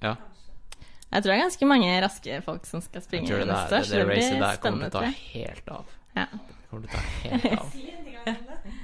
Ja. 0.00 0.14
Jeg 1.10 1.24
tror 1.24 1.32
det 1.32 1.36
er 1.36 1.42
ganske 1.42 1.66
mange 1.68 1.90
raske 2.04 2.36
folk 2.46 2.68
som 2.68 2.80
skal 2.84 3.00
Jeg 3.00 3.06
springe 3.08 3.28
tror 3.28 3.42
det, 3.42 3.48
neste 3.50 3.66
år, 3.66 3.80
det, 3.80 3.86
så 3.88 3.96
det 3.96 4.00
det 4.00 4.08
racet 4.08 4.30
blir 4.30 4.44
der 4.46 4.60
kommer 4.62 4.92
til 4.94 5.00
å 5.00 5.02
ta 5.02 5.10
helt 5.34 5.72
av. 5.74 5.96
Ja. 6.14 6.26
Det 6.30 6.70
kommer 6.70 6.86
til 6.86 6.90
å 6.90 6.94
ta 6.94 7.02
helt 7.26 7.50
av. 8.30 8.78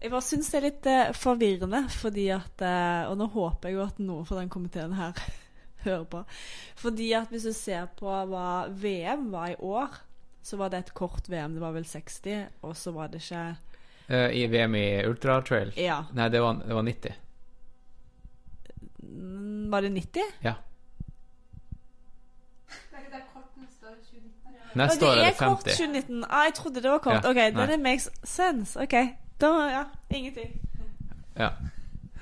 Jeg 0.00 0.12
bare 0.14 0.24
syns 0.24 0.48
det 0.48 0.56
er 0.56 0.64
litt 0.64 0.86
eh, 0.88 1.10
forvirrende, 1.12 1.80
fordi 1.92 2.30
at 2.32 2.62
eh, 2.64 3.10
Og 3.10 3.18
nå 3.20 3.26
håper 3.34 3.68
jeg 3.68 3.76
jo 3.76 3.82
at 3.84 3.98
noen 4.00 4.28
fra 4.28 4.38
den 4.40 4.52
komiteen 4.52 4.94
her 4.96 5.18
hører 5.84 6.06
på. 6.14 6.22
Fordi 6.80 7.10
at 7.18 7.34
hvis 7.34 7.50
du 7.50 7.52
ser 7.56 7.90
på 7.98 8.08
hva 8.30 8.46
VM 8.72 9.28
var 9.34 9.52
i 9.52 9.58
år, 9.60 9.98
så 10.40 10.56
var 10.56 10.72
det 10.72 10.80
et 10.80 10.94
kort 10.96 11.28
VM. 11.28 11.58
Det 11.58 11.60
var 11.60 11.76
vel 11.76 11.84
60, 11.84 12.46
og 12.64 12.72
så 12.78 12.94
var 12.96 13.12
det 13.12 13.20
ikke 13.20 13.44
Eh, 14.10 14.30
I 14.42 14.46
VM 14.50 14.74
i 14.74 14.84
ultratrail? 15.06 15.72
Ja. 15.78 16.04
Nei, 16.12 16.28
det 16.28 16.40
var, 16.42 16.52
det 16.66 16.74
var 16.74 16.82
90. 16.82 17.12
Mm, 19.02 19.70
Var 19.70 19.80
det 19.80 19.90
90? 19.90 20.20
Ja. 20.42 20.54
Neste 24.74 25.06
år 25.06 25.10
er 25.10 25.16
det 25.16 25.26
er 25.26 25.38
kort 25.38 25.64
2019. 25.64 26.24
Ah, 26.30 26.44
jeg 26.44 26.54
trodde 26.54 26.82
det 26.82 26.90
var 26.90 26.98
kort. 26.98 27.24
Ja, 27.24 27.30
OK, 27.30 27.36
nei. 27.36 27.50
then 27.50 27.70
it 27.70 27.80
makes 27.82 28.10
sense. 28.24 28.80
OK. 28.80 28.94
Da, 29.40 29.46
ja, 29.70 29.84
ingenting. 30.10 30.60
Ja. 31.36 31.50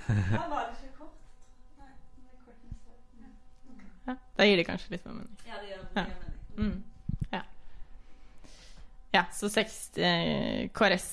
Ja, 4.08 4.14
da 4.38 4.44
gir 4.44 4.56
det 4.56 4.64
kanskje 4.64 4.94
litt 4.94 5.04
mer 5.04 5.12
mening. 5.18 5.34
Ja. 5.44 5.58
det 5.60 5.68
gjør 5.68 5.82
det. 5.84 6.04
Ja. 6.62 6.68
Ja, 9.14 9.24
så 9.32 9.48
60 9.48 9.98
eh, 10.04 10.68
KRS 10.74 11.10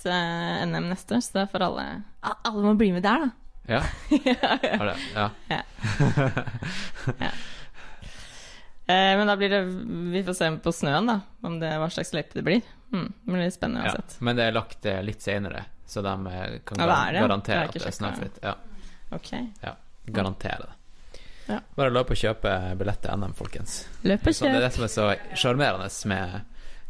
NM 0.68 0.90
neste 0.90 1.16
år, 1.18 1.24
så 1.24 1.44
er 1.44 1.52
for 1.52 1.64
alle 1.64 1.86
Alle 2.22 2.64
må 2.66 2.74
bli 2.80 2.92
med 2.96 3.06
der, 3.06 3.28
da. 3.28 3.30
Ja. 3.68 3.82
ja, 4.26 4.80
det? 4.86 4.96
Ja. 7.20 7.32
Eh, 8.88 9.18
men 9.18 9.28
da 9.28 9.36
blir 9.36 9.50
det 9.50 9.62
Vi 10.12 10.24
får 10.24 10.34
se 10.34 10.52
på 10.62 10.72
snøen, 10.72 11.08
da, 11.10 11.20
om 11.42 11.60
det, 11.60 11.72
hva 11.82 11.90
slags 11.90 12.14
løype 12.14 12.38
det 12.38 12.44
blir. 12.46 12.62
Mm, 12.94 13.08
det 13.24 13.32
blir 13.32 13.50
spennende 13.50 13.82
ja. 13.88 13.96
uansett. 13.96 14.20
Men 14.22 14.38
det 14.38 14.46
er 14.46 14.56
lagt 14.56 14.86
eh, 14.86 15.02
litt 15.04 15.26
senere, 15.26 15.64
så 15.90 16.04
de 16.06 16.14
eh, 16.30 16.58
kan 16.66 16.78
gar 16.84 16.92
det 16.92 17.00
er 17.00 17.18
det. 17.18 17.24
garantere 17.26 17.64
Det 17.64 17.70
at 17.72 17.78
det 17.80 17.90
er 17.90 18.00
snøfritt. 18.00 18.42
Ja, 18.44 18.56
Ok. 19.16 19.32
garantere 20.06 20.68
det. 20.68 21.22
Ja. 21.46 21.60
Bare 21.78 21.94
løp 21.94 22.10
og 22.14 22.18
kjøpe 22.18 22.52
billett 22.78 23.02
til 23.04 23.22
NM, 23.22 23.34
folkens. 23.38 23.74
Løp 24.02 24.26
og 24.26 24.34
Så 24.34 24.48
det 24.50 24.56
er 24.58 24.66
det 24.66 24.72
som 24.74 24.86
er 24.86 24.94
så 24.94 25.10
sjarmerende 25.38 25.90
med, 26.10 26.40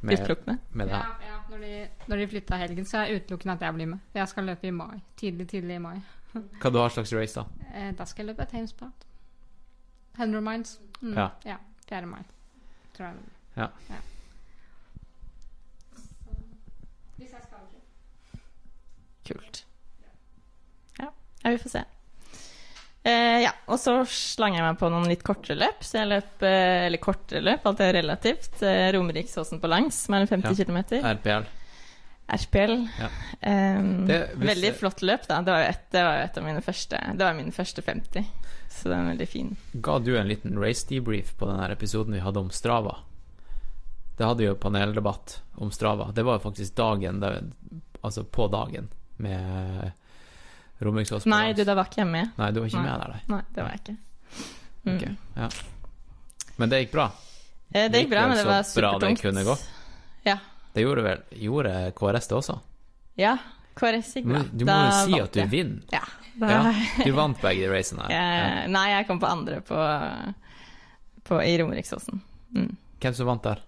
med, 0.05 0.19
Utelukkende. 0.19 0.57
med 0.71 0.87
det 0.87 0.93
Ja, 0.93 1.01
her. 1.03 1.25
ja. 1.27 1.37
Når, 1.49 1.57
de, 1.63 1.87
når 2.07 2.17
de 2.21 2.27
flytta 2.27 2.57
helgen, 2.61 2.85
så 2.85 2.97
er 3.03 3.15
utelukkende 3.19 3.53
at 3.53 3.61
jeg 3.61 3.73
blir 3.73 3.85
med. 3.93 3.99
Jeg 4.13 4.27
skal 4.27 4.43
løpe 4.49 4.67
i 4.67 4.71
mai. 4.71 4.99
Tidlig, 5.17 5.47
tidlig 5.49 5.75
i 5.75 5.83
mai. 5.83 5.95
Hva 6.61 6.69
du 6.73 6.77
har 6.81 6.89
slags 6.89 7.13
race, 7.13 7.35
da? 7.39 7.45
Eh, 7.75 7.91
da 7.97 8.05
skal 8.05 8.25
jeg 8.25 8.33
løpe 8.33 8.43
et 8.47 8.51
Hamespart. 8.57 9.05
100 10.17 10.41
miles. 10.41 10.79
Mm, 11.01 11.13
Ja. 11.13 11.29
ja. 11.45 11.57
4. 11.89 12.05
mai. 12.05 12.23
Tror 12.97 13.05
jeg. 13.07 13.15
Ja. 13.57 13.67
ja. 13.89 13.95
Kult. 19.27 19.65
Ja. 20.99 21.05
ja, 21.43 21.49
vi 21.51 21.57
får 21.57 21.69
se. 21.69 21.83
Eh, 23.05 23.41
ja, 23.43 23.51
og 23.69 23.77
så 23.77 23.99
slang 24.09 24.55
jeg 24.57 24.63
meg 24.65 24.79
på 24.81 24.87
noen 24.89 25.05
litt 25.11 25.21
kortere 25.25 25.59
løp. 25.61 25.83
Så 25.85 25.99
jeg 25.99 26.09
løp 26.09 26.41
eh, 26.47 26.87
Eller 26.87 26.97
kortere 27.03 27.43
løp, 27.45 27.67
alt 27.69 27.83
er 27.85 27.93
relativt. 27.99 28.55
Eh, 28.65 28.87
Romeriksåsen 28.95 29.61
på 29.61 29.69
langs, 29.69 29.99
som 30.07 30.15
er 30.17 30.25
en 30.25 30.31
50 30.31 30.57
Ja. 30.57 30.65
km. 30.65 30.79
RPL. 31.13 31.45
RPL. 32.25 32.73
Ja. 32.97 33.09
Det- 34.07 34.31
hvis- 34.33 34.47
veldig 34.49 34.71
flott 34.79 35.01
løp, 35.05 35.27
da. 35.29 35.41
Det 35.45 35.51
var 35.53 35.59
jo 35.61 35.69
et, 35.69 35.83
det 35.91 36.03
var 36.03 36.17
et 36.23 36.37
av 36.37 36.43
mine 36.43 36.61
første 36.65 36.97
Det 37.17 37.19
var 37.27 37.33
min 37.37 37.51
første 37.51 37.83
50. 37.85 38.25
Så 38.69 38.89
det 38.89 38.97
er 38.97 39.11
veldig 39.13 39.27
fin. 39.29 39.57
Ga 39.79 39.99
du 39.99 40.15
en 40.17 40.27
liten 40.27 40.57
race 40.59 40.87
debrief 40.89 41.35
på 41.37 41.45
den 41.45 41.71
episoden 41.71 42.13
vi 42.13 42.19
hadde 42.25 42.39
om 42.41 42.49
Strava? 42.49 42.97
Det 44.17 44.25
hadde 44.25 44.43
jo 44.47 44.55
paneldebatt 44.55 45.39
om 45.59 45.69
Strava. 45.71 46.11
Det 46.11 46.25
var 46.25 46.39
jo 46.39 46.49
faktisk 46.49 46.73
dagen 46.75 47.21
Altså 48.03 48.23
på 48.23 48.49
dagen 48.51 48.89
med 49.17 49.91
Romeriksås 50.83 51.25
Nei, 51.31 51.53
du, 51.55 51.63
da 51.63 51.75
var 51.77 51.87
ikke 51.87 52.01
jeg 52.03 52.09
med. 52.11 52.31
Nei, 52.37 52.49
du 52.51 52.59
var 52.59 52.67
ikke 52.67 52.81
Nei. 52.81 52.89
med 52.89 52.99
der, 52.99 53.13
nei. 53.15 53.21
Nei, 53.31 53.41
det 53.55 53.63
var 53.63 53.71
jeg 53.71 53.81
ikke. 53.83 53.95
Mm. 54.85 54.95
Ok, 54.95 55.03
ja. 55.37 55.49
Men 56.57 56.69
det 56.73 56.79
gikk 56.83 56.91
bra. 56.95 57.05
Eh, 57.71 57.87
det 57.91 58.01
gikk 58.03 58.09
bra, 58.11 58.25
men 58.27 58.37
det 58.37 58.45
var 58.47 58.63
så 58.67 58.79
bra 58.81 58.91
det 58.91 58.99
supertungt. 58.99 59.21
kunne 59.21 59.43
gå. 59.47 59.55
Ja. 60.25 60.37
Det 60.75 60.83
gjorde 60.83 61.03
vel 61.05 61.21
Gjorde 61.45 61.71
KRS 61.95 62.27
det 62.27 62.35
også? 62.35 62.57
Ja, 63.19 63.37
KRS 63.79 64.13
gikk 64.17 64.25
bra. 64.27 64.41
Men 64.43 64.49
du 64.51 64.65
må 64.65 64.71
Da 64.71 64.81
jo 64.91 65.05
si 65.07 65.19
at 65.23 65.31
du 65.33 65.39
jeg. 65.39 65.49
vinner. 65.53 65.81
Ja. 65.95 66.03
Da, 66.35 66.49
Ja, 66.51 66.73
du 67.05 67.11
vant 67.15 67.39
begge 67.41 67.63
de 67.63 67.71
racene. 67.71 68.07
Ja. 68.11 68.65
nei, 68.67 68.89
jeg 68.91 69.07
kom 69.07 69.19
på 69.23 69.29
andre 69.31 69.61
på, 69.63 69.77
på, 71.23 71.39
i 71.43 71.55
Romeriksåsen. 71.61 72.19
Mm. 72.55 72.73
Hvem 72.99 73.15
som 73.15 73.27
vant 73.31 73.43
der? 73.43 73.61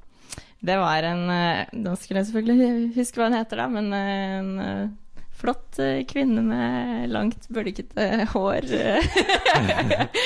Det 0.59 0.75
var 0.81 1.03
en 1.05 1.29
eh, 1.29 1.67
Nå 1.77 1.93
skulle 2.01 2.23
jeg 2.23 2.31
selvfølgelig 2.31 2.93
huske 2.97 3.19
hva 3.21 3.27
hun 3.29 3.37
heter, 3.37 3.59
da, 3.61 3.67
men 3.71 3.91
en 3.93 4.49
eh, 4.63 4.87
flott 5.37 5.77
eh, 5.83 5.99
kvinne 6.09 6.41
med 6.45 7.09
langt, 7.13 7.45
bølgete 7.53 8.25
hår. 8.33 8.65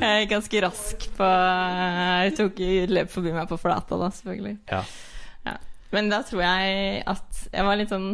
Jeg 0.00 0.24
er 0.24 0.28
ganske 0.30 0.60
rask 0.64 1.06
på 1.16 1.28
Jeg 2.24 2.34
tok 2.38 2.60
løp 2.90 3.10
forbi 3.12 3.32
meg 3.34 3.48
på 3.50 3.58
flata, 3.60 3.98
da, 4.00 4.08
selvfølgelig. 4.14 4.56
Ja. 4.70 4.82
Ja. 5.48 5.54
Men 5.94 6.10
da 6.12 6.20
tror 6.26 6.42
jeg 6.44 7.00
at 7.10 7.40
jeg 7.50 7.64
var 7.66 7.78
litt 7.80 7.90
sånn 7.90 8.10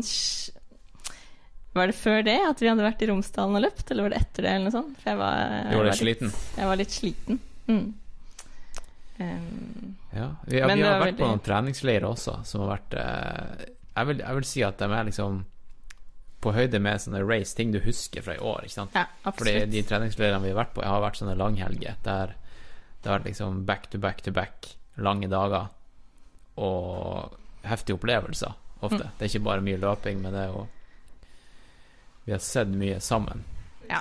Var 1.76 1.90
det 1.90 1.96
før 1.98 2.22
det 2.24 2.36
at 2.48 2.62
vi 2.62 2.70
hadde 2.70 2.86
vært 2.86 3.02
i 3.04 3.08
Romsdalen 3.10 3.58
og 3.58 3.64
løpt, 3.66 3.90
eller 3.92 4.06
var 4.06 4.14
det 4.14 4.20
etter 4.22 4.46
det? 4.46 4.52
eller 4.54 4.66
noe 4.70 4.76
sånt? 4.78 4.96
For 5.02 5.12
jeg 5.12 5.20
var, 5.20 5.36
jeg 5.66 5.76
var 5.82 5.88
litt 5.90 6.00
sliten? 6.02 6.34
Jeg 6.56 6.70
var 6.70 6.80
litt 6.82 6.94
sliten. 7.00 7.40
Mm. 7.68 7.86
Um, 9.16 9.94
Ja. 10.16 10.30
Vi, 10.48 10.56
ja, 10.56 10.66
vi 10.72 10.80
har 10.80 10.96
vært 10.96 11.02
vært 11.02 11.18
på 11.18 11.24
veldig- 11.26 11.28
noen 11.28 11.44
treningsleirer 11.44 12.06
også, 12.08 12.38
som 12.48 12.62
har 12.64 12.70
vært 12.78 12.94
eh, 12.96 13.66
jeg, 13.96 14.06
vil, 14.10 14.18
jeg 14.20 14.38
vil 14.38 14.44
si 14.44 14.62
at 14.66 14.78
de 14.78 14.88
er 14.92 15.06
liksom 15.08 15.44
på 16.44 16.52
høyde 16.52 16.78
med 16.84 17.00
sånne 17.00 17.22
race, 17.24 17.56
ting 17.56 17.72
du 17.72 17.80
husker 17.82 18.22
fra 18.22 18.36
i 18.36 18.42
år, 18.44 18.66
ikke 18.66 18.74
sant? 18.76 18.94
ja, 18.94 19.06
Fordi 19.24 19.54
de 19.72 19.82
treningsleirene 19.88 20.44
vi 20.44 20.52
har 20.52 20.58
vært 20.60 20.74
på, 20.76 20.84
har 20.84 21.00
vært 21.02 21.18
sånne 21.22 21.36
langhelger 21.38 21.96
der 22.04 22.36
det 23.06 23.10
har 23.12 23.20
vært 23.20 23.28
liksom 23.30 23.64
back 23.66 23.84
to 23.90 23.98
back 24.02 24.22
to 24.26 24.32
back, 24.34 24.66
lange 24.98 25.28
dager 25.30 25.68
og 26.58 27.36
heftige 27.62 27.94
opplevelser 27.94 28.54
ofte. 28.80 29.04
Mm. 29.04 29.12
Det 29.18 29.24
er 29.24 29.30
ikke 29.30 29.44
bare 29.46 29.62
mye 29.62 29.78
løping, 29.78 30.22
men 30.22 30.34
det 30.34 30.40
er 30.42 30.54
jo 30.54 30.66
Vi 32.26 32.32
har 32.34 32.40
sett 32.42 32.68
mye 32.74 32.98
sammen. 33.00 33.44
Ja. 33.86 34.00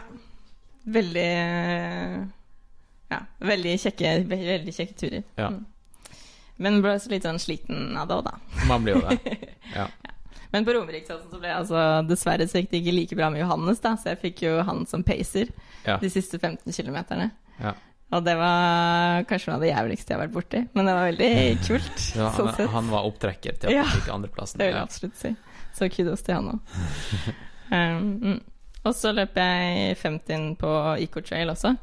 Veldig 0.90 1.30
Ja, 3.14 3.20
veldig 3.38 3.76
kjekke, 3.84 4.16
veldig 4.32 4.74
kjekke 4.74 4.98
turer. 4.98 5.24
Ja. 5.38 5.52
Mm. 5.54 5.66
Men 6.57 6.82
ble 6.84 6.94
også 6.95 7.11
litt 7.11 7.26
sånn 7.27 7.40
sliten 7.41 7.95
av 7.99 8.07
det 8.07 8.15
òg, 8.15 8.27
da. 8.30 8.64
Man 8.69 8.86
blir 8.86 8.99
jo 8.99 9.07
det. 9.10 9.38
Ja. 9.76 9.88
Men 10.53 10.64
på 10.64 10.72
Romeriksåsen 10.76 11.27
så 11.27 11.40
ble 11.41 11.49
jeg 11.49 11.57
altså 11.57 11.80
Dessverre 12.07 12.45
så 12.48 12.61
gikk 12.61 12.69
det 12.72 12.80
ikke 12.80 12.94
like 12.95 13.15
bra 13.19 13.27
med 13.34 13.41
Johannes, 13.41 13.82
da, 13.84 13.95
så 13.99 14.14
jeg 14.14 14.22
fikk 14.22 14.44
jo 14.45 14.53
han 14.64 14.86
som 14.88 15.02
pacer 15.03 15.49
Ja. 15.84 15.98
de 15.99 16.07
siste 16.14 16.40
15 16.40 16.72
kilometerne. 16.72 17.32
Ja. 17.60 17.73
Og 18.15 18.23
det 18.23 18.36
var 18.40 19.26
kanskje 19.27 19.49
noe 19.52 19.57
av 19.57 19.65
det 19.65 19.72
jævligste 19.73 20.14
jeg 20.14 20.19
har 20.19 20.23
vært 20.27 20.36
borti, 20.38 20.61
men 20.77 20.88
det 20.88 20.94
var 20.95 21.10
veldig 21.10 21.30
kult. 21.68 22.06
Ja, 22.15 22.30
sånn 22.38 22.48
han, 22.52 22.56
sett. 22.56 22.72
han 22.77 22.91
var 22.94 23.10
opptrekker 23.10 23.57
til 23.60 23.73
at 23.73 23.82
han 23.90 23.98
fikk 23.99 24.11
andreplassen. 24.15 24.61
Det 24.61 24.69
vil 24.69 24.77
jeg 24.77 24.88
absolutt 24.88 25.19
si. 25.19 25.34
Så 25.76 25.90
kudos 25.91 26.23
til 26.23 26.38
han 26.38 26.52
òg. 26.53 26.76
um, 27.76 28.10
mm. 28.22 28.40
Og 28.86 28.94
så 28.95 29.11
løper 29.18 29.49
jeg 29.49 29.98
50 30.06 30.52
på 30.61 30.72
Eco 31.02 31.26
Trail 31.26 31.52
også, 31.52 31.73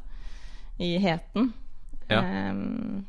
i 0.81 0.95
Heten. 1.03 1.51
Ja. 2.09 2.23
Um, 2.49 3.03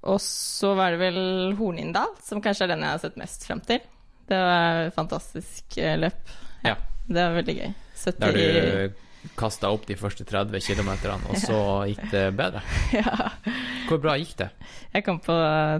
og 0.00 0.20
så 0.24 0.72
var 0.78 0.94
det 0.94 1.02
vel 1.02 1.20
Hornindal, 1.58 2.14
som 2.24 2.40
kanskje 2.44 2.66
er 2.66 2.74
den 2.74 2.86
jeg 2.86 2.94
har 2.94 3.02
sett 3.02 3.18
mest 3.20 3.44
frem 3.48 3.60
til. 3.66 3.82
Det 4.30 4.38
var 4.38 4.86
et 4.86 4.96
fantastisk 4.96 5.76
eh, 5.80 5.98
løp. 5.98 6.34
Ja. 6.64 6.76
Det 7.04 7.18
var 7.18 7.38
veldig 7.40 7.56
gøy. 7.58 7.70
70 8.00 8.20
Der 8.22 8.38
du 8.38 8.44
kasta 9.36 9.68
opp 9.68 9.84
de 9.88 9.96
første 10.00 10.24
30 10.24 10.60
km, 10.64 10.90
og 11.28 11.36
så 11.42 11.58
gikk 11.90 12.06
det 12.12 12.24
bedre. 12.38 12.60
Ja. 13.00 13.32
Hvor 13.90 13.98
bra 14.02 14.12
gikk 14.20 14.36
det? 14.38 14.50
Jeg 14.94 15.02
kom 15.06 15.18
på 15.22 15.34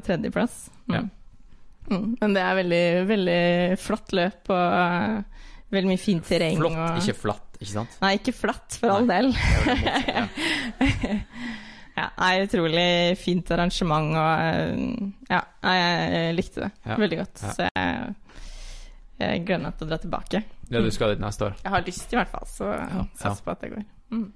tredjeplass. 0.06 0.54
Mm. 0.90 0.94
Ja. 0.96 1.02
Mm. 1.90 2.08
Men 2.20 2.30
det 2.36 2.42
er 2.44 2.54
veldig, 2.58 2.84
veldig 3.08 3.42
flott 3.82 4.12
løp 4.14 4.50
og 4.52 4.74
uh, 4.76 5.22
veldig 5.72 5.90
mye 5.90 6.02
fint 6.02 6.24
terreng. 6.26 6.56
Flott, 6.60 6.76
og... 6.76 7.00
ikke 7.00 7.16
flatt, 7.18 7.48
ikke 7.58 7.72
sant? 7.72 7.92
Nei, 8.02 8.12
ikke 8.20 8.34
flatt, 8.36 8.70
for 8.82 8.88
all 8.98 9.06
del. 9.10 9.26
Ja. 12.00 12.06
Nei, 12.16 12.32
utrolig 12.46 12.86
fint 13.20 13.50
arrangement, 13.52 14.14
og 14.16 14.32
uh, 14.40 15.12
ja, 15.28 15.40
jeg 15.68 16.34
likte 16.38 16.64
det 16.64 16.70
Ja. 16.88 16.96
veldig 16.96 17.18
godt. 17.20 17.42
Ja. 17.44 17.52
Så 17.58 17.68
jeg, 17.68 18.14
jeg 19.20 19.44
gleder 19.44 19.64
meg 19.66 19.76
til 19.78 19.86
å 19.86 19.90
dra 19.92 19.98
tilbake. 20.00 20.42
Ja, 20.70 20.80
du 20.80 20.90
skal 20.94 21.12
dit 21.14 21.20
neste 21.22 21.48
år. 21.50 21.56
Jeg 21.64 21.74
har 21.74 21.84
lyst, 21.86 22.12
i 22.14 22.16
hvert 22.20 22.32
fall, 22.32 22.46
så 22.48 22.72
Ja. 22.72 23.04
satser 23.20 23.44
på 23.44 23.52
at 23.52 23.64
det 23.66 23.72
går. 23.74 23.84
Mm. 24.10 24.28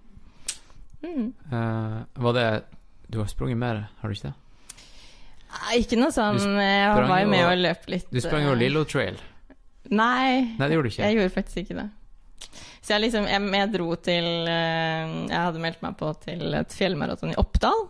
Mm. 1.04 1.28
Uh, 1.52 2.00
var 2.24 2.32
det 2.36 2.46
Du 3.12 3.18
har 3.20 3.26
sprunget 3.28 3.58
mer, 3.60 3.82
har 4.00 4.08
du 4.08 4.14
ikke 4.16 4.30
det? 4.30 4.34
Nei, 5.54 5.74
ikke 5.82 5.98
noe 6.00 6.10
sånn 6.10 6.38
Jeg 6.40 6.88
var 6.96 7.20
jo 7.20 7.28
med 7.30 7.44
og, 7.44 7.50
og 7.52 7.60
løp 7.60 7.84
litt. 7.92 8.06
Du 8.10 8.18
sprang 8.24 8.42
jo 8.46 8.54
eh, 8.56 8.58
Lillo 8.64 8.82
Trail. 8.88 9.18
Nei, 9.92 10.56
Nei, 10.58 10.66
det 10.66 10.72
gjorde 10.74 10.88
du 10.88 10.92
ikke. 10.94 11.04
Jeg 11.04 11.18
gjorde 11.18 11.34
faktisk 11.34 11.60
ikke 11.62 11.76
det. 11.82 11.84
Så 12.84 12.92
jeg 12.92 13.06
liksom 13.06 13.24
Jeg, 13.30 13.40
jeg 13.56 13.72
dro 13.72 13.88
til 14.04 14.26
eh, 14.50 15.12
Jeg 15.30 15.40
hadde 15.40 15.62
meldt 15.62 15.82
meg 15.84 15.96
på 16.00 16.10
til 16.24 16.56
et 16.58 16.74
fjellmaraton 16.76 17.32
i 17.32 17.38
Oppdal. 17.40 17.86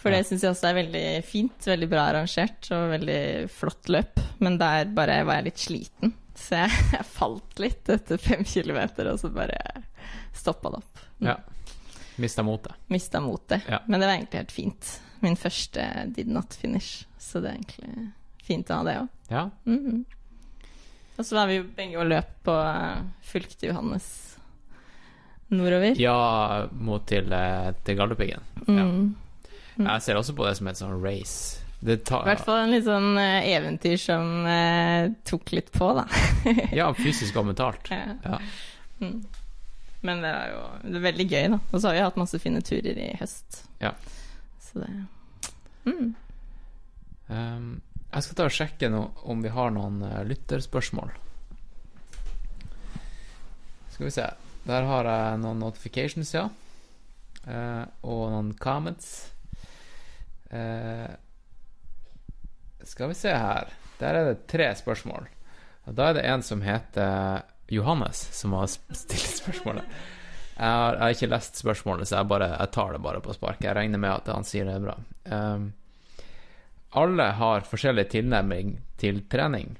For 0.00 0.14
det 0.14 0.22
syns 0.24 0.44
jeg 0.46 0.54
også 0.54 0.70
er 0.70 0.78
veldig 0.78 1.04
fint. 1.28 1.66
Veldig 1.68 1.88
bra 1.90 2.06
arrangert 2.08 2.70
og 2.72 2.86
veldig 2.94 3.20
flott 3.52 3.90
løp. 3.92 4.22
Men 4.40 4.56
der 4.60 4.88
bare 4.96 5.18
var 5.28 5.40
jeg 5.40 5.50
litt 5.50 5.60
sliten. 5.60 6.14
Så 6.40 6.62
jeg, 6.62 6.78
jeg 6.96 7.08
falt 7.10 7.60
litt 7.60 7.90
etter 7.92 8.22
fem 8.22 8.46
kilometer, 8.48 9.10
og 9.12 9.18
så 9.20 9.28
bare 9.34 9.58
stoppa 10.32 10.72
det 10.72 10.80
opp. 10.80 11.02
Ja. 11.26 11.34
Mista 12.20 12.44
motet. 12.46 12.78
Mista 12.92 13.20
motet. 13.20 13.66
Ja. 13.68 13.82
Men 13.88 14.00
det 14.00 14.08
var 14.08 14.14
egentlig 14.16 14.40
helt 14.40 14.56
fint. 14.56 14.94
Min 15.20 15.36
første 15.36 15.84
did 16.16 16.32
not 16.32 16.56
finish. 16.56 17.04
Så 17.20 17.42
det 17.44 17.50
er 17.52 17.60
egentlig 17.60 18.08
fint 18.46 18.72
å 18.72 18.80
ha 18.80 18.86
det 18.88 18.96
òg. 19.02 19.12
Ja. 19.34 19.44
Mhm. 19.68 20.00
Og 21.20 21.28
så 21.28 21.36
var 21.36 21.50
vi 21.50 21.60
begge 21.76 22.00
og 22.00 22.08
løp 22.08 22.32
på 22.46 22.56
uh, 22.56 23.04
Fulgte 23.28 23.68
Johannes 23.68 24.08
nordover. 25.50 26.00
ja, 26.00 26.68
mot 26.72 27.06
til, 27.06 27.32
eh, 27.32 27.72
til 27.84 27.96
Galdhøpiggen. 27.98 28.40
Mm. 28.66 29.16
Mm. 29.76 29.86
Jeg 29.86 30.02
ser 30.02 30.14
også 30.14 30.34
på 30.36 30.46
det 30.46 30.56
som 30.58 30.68
et 30.68 30.78
sånn 30.78 30.96
race 31.02 31.60
Det 31.80 31.96
I 32.04 32.18
hvert 32.26 32.42
fall 32.44 32.58
en 32.64 32.72
litt 32.74 32.84
sånn 32.84 33.14
eh, 33.18 33.48
eventyr 33.54 33.96
som 34.00 34.46
eh, 34.46 35.10
tok 35.24 35.52
litt 35.56 35.70
på, 35.72 35.92
da. 35.96 36.06
Ja, 36.80 36.90
fysisk 36.94 37.40
og 37.40 37.48
mentalt. 37.50 37.90
Ja. 37.90 38.16
Ja. 38.24 38.40
Mm. 39.00 39.22
Men 40.04 40.22
det 40.24 40.32
er 40.32 40.52
jo 40.52 40.60
det 40.84 40.98
er 41.00 41.06
veldig 41.08 41.28
gøy, 41.28 41.46
da. 41.56 41.60
Og 41.70 41.76
så 41.78 41.88
har 41.88 41.96
vi 41.96 42.04
hatt 42.04 42.20
masse 42.20 42.40
fine 42.40 42.60
turer 42.64 43.00
i 43.00 43.10
høst. 43.20 43.64
Ja. 43.82 43.94
Så 44.60 44.84
det 44.84 44.90
mm. 45.88 46.14
Um, 47.30 47.80
jeg 48.10 48.26
skal 48.26 48.36
ta 48.38 48.46
og 48.48 48.54
sjekke 48.54 48.90
nå 48.90 49.02
om 49.30 49.42
vi 49.44 49.52
har 49.54 49.70
noen 49.74 50.00
eh, 50.06 50.22
lytterspørsmål. 50.26 51.12
Skal 53.94 54.08
vi 54.08 54.14
se. 54.14 54.26
Der 54.66 54.86
har 54.88 55.08
jeg 55.08 55.40
noen 55.44 55.62
notifications, 55.62 56.32
ja. 56.34 56.48
Eh, 57.46 57.84
og 58.02 58.22
noen 58.34 58.52
comments. 58.58 59.30
Eh, 60.50 61.10
skal 62.90 63.12
vi 63.12 63.18
se 63.18 63.34
her. 63.34 63.70
Der 64.00 64.16
er 64.16 64.30
det 64.30 64.46
tre 64.50 64.72
spørsmål. 64.74 65.28
Og 65.86 65.96
da 65.96 66.10
er 66.10 66.18
det 66.18 66.26
en 66.26 66.42
som 66.42 66.62
heter 66.64 67.44
Johannes, 67.70 68.22
som 68.34 68.56
har 68.58 68.66
stilt 68.70 69.38
spørsmålet. 69.42 69.86
Jeg 70.60 70.66
har, 70.66 70.96
jeg 70.96 71.02
har 71.02 71.14
ikke 71.14 71.30
lest 71.30 71.60
spørsmålet, 71.62 72.08
så 72.08 72.18
jeg, 72.18 72.28
bare, 72.28 72.50
jeg 72.52 72.72
tar 72.74 72.90
det 72.92 73.02
bare 73.04 73.22
på 73.24 73.32
spark. 73.36 73.62
Jeg 73.64 73.76
regner 73.78 74.02
med 74.02 74.12
at 74.12 74.32
han 74.34 74.44
sier 74.44 74.66
det 74.68 74.74
er 74.76 74.82
bra. 74.84 74.96
Um, 75.30 75.70
alle 76.90 77.26
har 77.38 77.66
forskjellig 77.68 78.08
tilnærming 78.10 78.78
til 78.98 79.22
trening. 79.30 79.76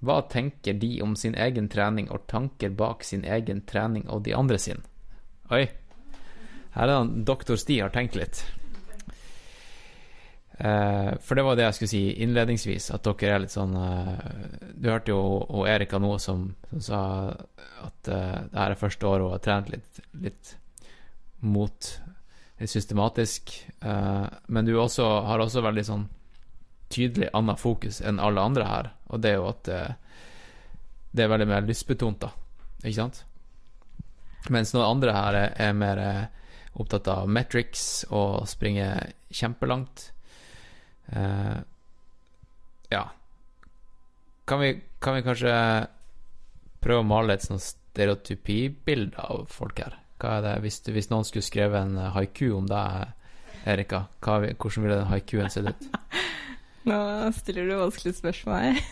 Hva 0.00 0.22
tenker 0.32 0.78
de 0.80 0.94
om 1.04 1.12
sin 1.16 1.36
egen 1.36 1.68
trening 1.68 2.08
og 2.10 2.26
tanker 2.30 2.72
bak 2.72 3.04
sin 3.04 3.24
egen 3.24 3.62
trening 3.68 4.08
og 4.08 4.24
de 4.24 4.34
andre 4.34 4.58
sin? 4.58 4.80
Oi. 5.52 5.66
Her 6.74 6.88
er 6.88 7.04
det 7.04 7.26
doktor 7.28 7.58
Sti 7.58 7.80
har 7.82 7.92
tenkt 7.94 8.16
litt. 8.16 8.42
Eh, 10.60 11.12
for 11.24 11.36
det 11.36 11.44
var 11.44 11.56
det 11.56 11.64
jeg 11.68 11.76
skulle 11.76 11.92
si 11.94 12.02
innledningsvis, 12.24 12.90
at 12.92 13.06
dere 13.06 13.34
er 13.34 13.42
litt 13.46 13.54
sånn 13.54 13.72
eh, 13.80 14.18
Du 14.76 14.90
hørte 14.90 15.14
jo 15.14 15.20
og 15.40 15.64
Erika 15.70 15.96
nå 15.96 16.18
som, 16.20 16.50
som 16.74 16.82
sa 16.84 17.00
at 17.86 18.10
eh, 18.12 18.36
det 18.50 18.58
her 18.58 18.74
er 18.74 18.80
første 18.80 19.08
året 19.08 19.24
hun 19.24 19.34
har 19.36 19.44
trent 19.46 19.70
litt, 19.72 20.02
litt 20.20 20.54
mot 21.40 21.92
litt 22.60 22.68
systematisk. 22.68 23.54
Men 23.80 24.66
du 24.66 24.74
også, 24.76 25.06
har 25.24 25.40
også 25.40 25.62
veldig 25.64 25.84
sånn 25.86 26.02
tydelig 26.90 27.30
annet 27.36 27.60
fokus 27.60 28.00
enn 28.02 28.20
alle 28.22 28.42
andre 28.42 28.66
her, 28.66 28.92
og 29.10 29.22
det 29.22 29.32
er 29.32 29.38
jo 29.38 29.48
at 29.50 29.70
eh, 29.70 29.90
det 31.10 31.24
er 31.24 31.32
veldig 31.32 31.48
mer 31.50 31.66
lystbetont, 31.66 32.22
da. 32.22 32.30
Ikke 32.84 32.96
sant? 32.96 33.24
Mens 34.50 34.72
noen 34.74 34.86
andre 34.86 35.14
her 35.14 35.38
er, 35.38 35.54
er 35.60 35.76
mer 35.76 36.00
eh, 36.00 36.22
opptatt 36.80 37.10
av 37.10 37.28
metrics 37.28 38.04
og 38.14 38.46
springer 38.48 39.10
kjempelangt. 39.34 40.10
Eh, 41.12 41.58
ja. 42.94 43.04
Kan 44.48 44.62
vi, 44.62 44.74
kan 45.02 45.18
vi 45.18 45.26
kanskje 45.26 45.54
prøve 46.80 47.04
å 47.04 47.06
male 47.10 47.36
et 47.36 47.44
sånt 47.44 47.62
stereotypibilde 47.62 49.18
av 49.20 49.46
folk 49.52 49.82
her? 49.82 49.98
Hva 50.20 50.38
er 50.38 50.46
det, 50.46 50.54
hvis, 50.64 50.80
hvis 50.88 51.10
noen 51.12 51.26
skulle 51.26 51.46
skrevet 51.46 51.80
en 51.80 52.12
haiku 52.14 52.50
om 52.56 52.66
deg, 52.70 53.16
Erika, 53.68 54.06
hva, 54.24 54.40
hvordan 54.54 54.86
ville 54.86 54.98
den 55.02 55.10
haikuen 55.10 55.52
sett 55.52 55.68
ut? 55.68 55.88
Nå 56.88 56.98
stiller 57.36 57.68
du 57.68 57.76
vanskelige 57.76 58.16
spørsmål 58.16 58.56
her. 58.64 58.80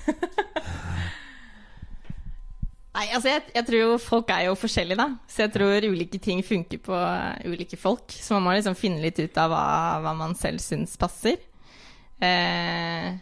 Nei, 2.99 3.07
altså 3.15 3.31
jeg, 3.31 3.43
jeg 3.55 3.67
tror 3.69 3.79
jo 3.79 3.99
folk 4.03 4.31
er 4.35 4.49
jo 4.49 4.57
forskjellige, 4.59 4.99
da. 4.99 5.07
Så 5.31 5.45
jeg 5.45 5.53
tror 5.55 5.87
ulike 5.87 6.19
ting 6.19 6.41
funker 6.43 6.81
på 6.83 6.97
eh, 6.99 7.47
ulike 7.47 7.79
folk. 7.79 8.11
Så 8.11 8.35
man 8.35 8.49
må 8.49 8.57
liksom 8.57 8.75
finne 8.79 9.05
litt 9.05 9.21
ut 9.23 9.39
av 9.39 9.53
hva, 9.53 9.67
hva 10.03 10.15
man 10.19 10.35
selv 10.39 10.59
syns 10.65 10.97
passer. 10.99 11.39
Eh, 12.19 13.15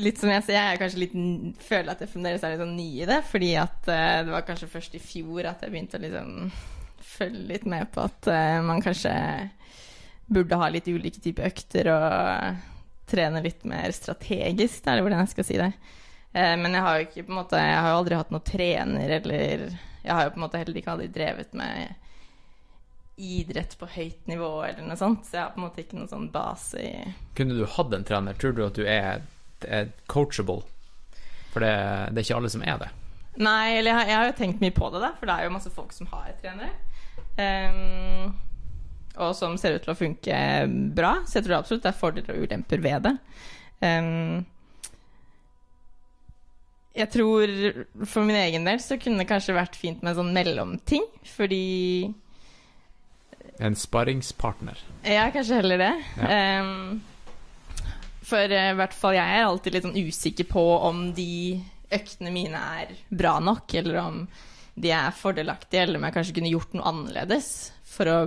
litt 0.00 0.20
som 0.20 0.30
jeg 0.32 0.46
sier, 0.46 0.56
jeg 0.56 0.72
er 0.72 0.80
kanskje 0.80 1.02
litt, 1.02 1.16
føler 1.66 1.92
at 1.92 2.00
jeg 2.00 2.12
fremdeles 2.14 2.44
er 2.46 2.54
litt 2.54 2.62
sånn 2.64 2.76
ny 2.78 2.88
i 3.02 3.08
det. 3.08 3.20
Fordi 3.28 3.50
at 3.60 3.92
eh, 3.92 4.20
det 4.24 4.32
var 4.32 4.46
kanskje 4.48 4.70
først 4.72 4.96
i 4.96 5.02
fjor 5.02 5.50
at 5.50 5.64
jeg 5.64 5.74
begynte 5.74 6.00
å 6.00 6.04
liksom 6.06 6.30
følge 7.12 7.44
litt 7.50 7.66
med 7.68 7.92
på 7.92 8.06
at 8.06 8.30
eh, 8.32 8.58
man 8.64 8.80
kanskje 8.84 9.12
burde 10.26 10.58
ha 10.60 10.68
litt 10.72 10.88
ulike 10.88 11.20
typer 11.22 11.48
økter 11.50 11.90
og 11.92 12.68
trene 13.12 13.42
litt 13.44 13.64
mer 13.68 13.92
strategisk, 13.92 14.86
er 14.86 14.96
det 14.98 15.04
hvordan 15.04 15.24
jeg 15.24 15.32
skal 15.34 15.46
si 15.48 15.58
det. 15.60 15.72
Eh, 16.32 16.54
men 16.60 16.72
jeg 16.72 16.84
har 16.86 16.98
jo 16.98 17.08
ikke 17.08 17.26
på 17.26 17.32
en 17.34 17.40
måte 17.42 17.58
Jeg 17.60 17.80
har 17.84 17.90
jo 17.92 17.96
aldri 17.98 18.16
hatt 18.16 18.30
noen 18.32 18.46
trener, 18.46 19.10
eller 19.18 19.66
Jeg 19.68 20.14
har 20.16 20.24
jo 20.24 20.32
på 20.32 20.40
en 20.40 20.44
måte 20.46 20.62
heller 20.62 20.78
ikke 20.80 20.94
aldri 20.94 21.08
drevet 21.12 21.52
med 21.58 21.98
idrett 23.22 23.76
på 23.78 23.86
høyt 23.92 24.26
nivå, 24.26 24.48
eller 24.64 24.86
noe 24.86 24.96
sånt. 24.98 25.26
Så 25.28 25.36
jeg 25.36 25.42
har 25.44 25.52
på 25.52 25.60
en 25.60 25.66
måte 25.66 25.82
ikke 25.84 25.98
noen 25.98 26.10
sånn 26.10 26.30
base 26.32 26.80
i 26.80 26.94
Kunne 27.36 27.58
du 27.58 27.66
hatt 27.68 27.92
en 27.92 28.06
trener? 28.08 28.38
Tror 28.40 28.56
du 28.56 28.64
at 28.64 28.78
du 28.78 28.86
er, 28.88 29.26
er 29.68 29.92
coachable? 30.10 30.62
For 31.52 31.60
det, 31.60 31.74
det 32.10 32.22
er 32.22 32.24
ikke 32.24 32.38
alle 32.40 32.50
som 32.54 32.64
er 32.64 32.80
det. 32.80 32.88
Nei, 33.42 33.76
eller 33.78 33.92
jeg 33.92 33.98
har, 33.98 34.08
jeg 34.08 34.16
har 34.16 34.30
jo 34.30 34.38
tenkt 34.40 34.64
mye 34.64 34.74
på 34.76 34.88
det, 34.92 35.02
da, 35.04 35.12
for 35.18 35.28
det 35.28 35.36
er 35.36 35.46
jo 35.46 35.54
masse 35.54 35.72
folk 35.72 35.92
som 35.96 36.08
har 36.12 36.32
trenere. 36.40 36.72
Ehm, 37.40 38.32
og 39.16 39.34
som 39.36 39.58
ser 39.60 39.76
ut 39.76 39.84
til 39.84 39.92
å 39.92 39.98
funke 39.98 40.38
bra. 40.96 41.18
Så 41.28 41.38
jeg 41.38 41.46
tror 41.48 41.58
absolutt 41.58 41.84
det 41.84 41.92
er 41.92 41.98
fordeler 42.00 42.34
og 42.36 42.46
ulemper 42.46 42.82
ved 42.84 43.06
det. 43.08 43.14
Um, 43.82 44.42
jeg 46.92 47.08
tror 47.12 47.52
for 48.04 48.28
min 48.28 48.36
egen 48.36 48.66
del 48.68 48.80
så 48.84 48.98
kunne 49.00 49.22
det 49.22 49.28
kanskje 49.30 49.56
vært 49.56 49.78
fint 49.80 50.02
med 50.02 50.12
en 50.12 50.20
sånn 50.20 50.34
mellomting, 50.36 51.06
fordi 51.24 52.12
En 53.62 53.76
sparringspartner. 53.78 54.78
ja, 55.06 55.26
kanskje 55.32 55.58
heller 55.60 55.80
det. 55.80 55.92
Ja. 56.18 56.62
Um, 56.62 57.02
for 58.22 58.52
eh, 58.54 58.70
i 58.72 58.78
hvert 58.78 58.94
fall 58.96 59.16
jeg 59.16 59.36
er 59.38 59.44
alltid 59.44 59.74
litt 59.74 59.84
sånn 59.86 59.98
usikker 59.98 60.46
på 60.48 60.62
om 60.88 61.04
de 61.16 61.60
øktene 61.92 62.32
mine 62.32 62.60
er 62.80 62.94
bra 63.12 63.36
nok, 63.44 63.74
eller 63.76 63.98
om 64.00 64.22
de 64.74 64.92
er 64.94 65.12
fordelaktige, 65.12 65.82
eller 65.84 66.00
om 66.00 66.06
jeg 66.08 66.14
kanskje 66.16 66.36
kunne 66.38 66.52
gjort 66.52 66.76
noe 66.76 66.88
annerledes 66.88 67.48
for 67.92 68.08
å 68.08 68.18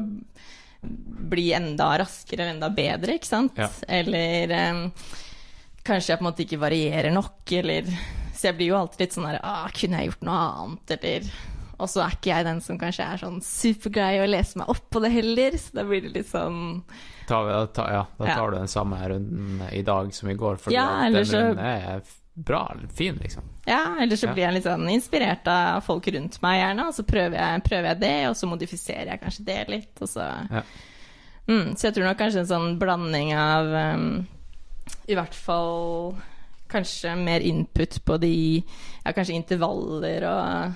bli 1.30 1.48
enda 1.58 1.92
raskere 2.02 2.44
eller 2.44 2.54
enda 2.56 2.70
bedre, 2.70 3.16
ikke 3.18 3.28
sant? 3.32 3.58
Ja. 3.58 3.70
Eller 3.88 4.52
um, 4.76 4.84
kanskje 5.86 6.14
jeg 6.14 6.20
på 6.20 6.24
en 6.26 6.30
måte 6.30 6.46
ikke 6.46 6.62
varierer 6.62 7.14
nok, 7.16 7.42
eller 7.62 7.90
Så 8.36 8.50
jeg 8.50 8.58
blir 8.58 8.74
jo 8.74 8.78
alltid 8.80 9.00
litt 9.06 9.14
sånn 9.16 9.28
her 9.30 9.38
ah, 9.44 9.68
Kunne 9.72 10.02
jeg 10.02 10.10
gjort 10.12 10.26
noe 10.28 10.40
annet, 10.62 10.92
eller 10.98 11.30
Og 11.80 11.90
så 11.92 12.02
er 12.04 12.16
ikke 12.18 12.32
jeg 12.34 12.46
den 12.48 12.60
som 12.66 12.78
kanskje 12.82 13.06
er 13.14 13.22
sånn 13.22 13.38
supergrei 13.44 14.20
å 14.24 14.28
lese 14.30 14.60
meg 14.60 14.70
opp 14.72 14.86
på 14.92 15.02
det 15.04 15.12
heller, 15.16 15.58
så 15.60 15.80
da 15.80 15.84
blir 15.88 16.04
det 16.06 16.14
litt 16.18 16.30
sånn 16.32 16.60
Ta, 17.28 17.40
ta, 17.74 17.86
ja, 17.90 18.04
da 18.20 18.28
Ja. 18.28 18.36
tar 18.38 18.52
du 18.52 18.58
den 18.60 18.70
samme 18.70 19.00
runden 19.10 19.64
i 19.74 19.82
dag 19.82 20.12
som 20.14 20.30
i 20.30 20.36
går, 20.38 20.60
fordi 20.62 20.76
Ja, 20.78 20.86
den 21.10 21.24
runden 21.26 21.58
er 21.66 22.04
bra, 22.36 22.76
fin, 22.94 23.16
liksom. 23.22 23.44
Ja, 23.66 23.96
eller 24.02 24.16
så 24.20 24.28
blir 24.34 24.44
jeg 24.44 24.54
litt 24.58 24.66
sånn 24.68 24.90
inspirert 24.92 25.48
av 25.48 25.82
folk 25.88 26.08
rundt 26.12 26.36
meg, 26.44 26.60
gjerne, 26.60 26.88
og 26.90 26.94
så 26.98 27.06
prøver 27.08 27.38
jeg, 27.40 27.64
prøver 27.64 27.88
jeg 27.94 28.00
det, 28.02 28.14
og 28.30 28.36
så 28.36 28.50
modifiserer 28.52 29.14
jeg 29.14 29.22
kanskje 29.24 29.46
det 29.48 29.60
litt, 29.72 30.02
og 30.02 30.10
så 30.12 30.26
Ja. 30.52 30.62
mm, 31.48 31.76
Så 31.78 31.88
jeg 31.88 31.94
tror 31.96 32.06
nok 32.10 32.18
kanskje 32.20 32.40
en 32.44 32.52
sånn 32.52 32.78
blanding 32.80 33.34
av 33.34 33.66
um, 33.96 34.28
I 35.08 35.16
hvert 35.16 35.34
fall 35.34 36.16
kanskje 36.68 37.16
mer 37.18 37.40
input 37.46 38.00
på 38.06 38.18
de 38.20 38.64
Ja, 39.06 39.12
kanskje 39.14 39.36
intervaller 39.38 40.24
og 40.28 40.74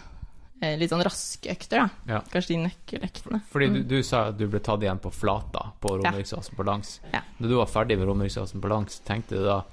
eh, 0.62 0.76
litt 0.78 0.90
sånn 0.92 1.04
raske 1.04 1.50
økter, 1.52 1.78
da. 1.86 1.90
Ja. 2.16 2.20
Kanskje 2.32 2.56
de 2.56 2.58
nøkkeløktene. 2.68 3.42
Fordi 3.52 3.68
du, 3.68 3.80
Mm. 3.80 3.88
du 3.88 4.04
sa 4.04 4.28
at 4.30 4.38
du 4.38 4.46
ble 4.48 4.60
tatt 4.60 4.82
igjen 4.84 5.00
på 5.00 5.12
flata 5.12 5.72
på 5.82 5.98
Ja. 6.04 6.12
Romeriksåsen 6.12 6.56
på 6.56 6.64
langs. 6.66 7.00
Ja. 7.14 7.22
Da 7.40 7.48
du 7.48 7.56
var 7.56 7.66
ferdig 7.66 7.98
med 7.98 8.08
Romeriksåsen 8.08 8.62
på 8.62 8.68
langs, 8.70 9.00
tenkte 9.04 9.36
du 9.40 9.44
da 9.46 9.64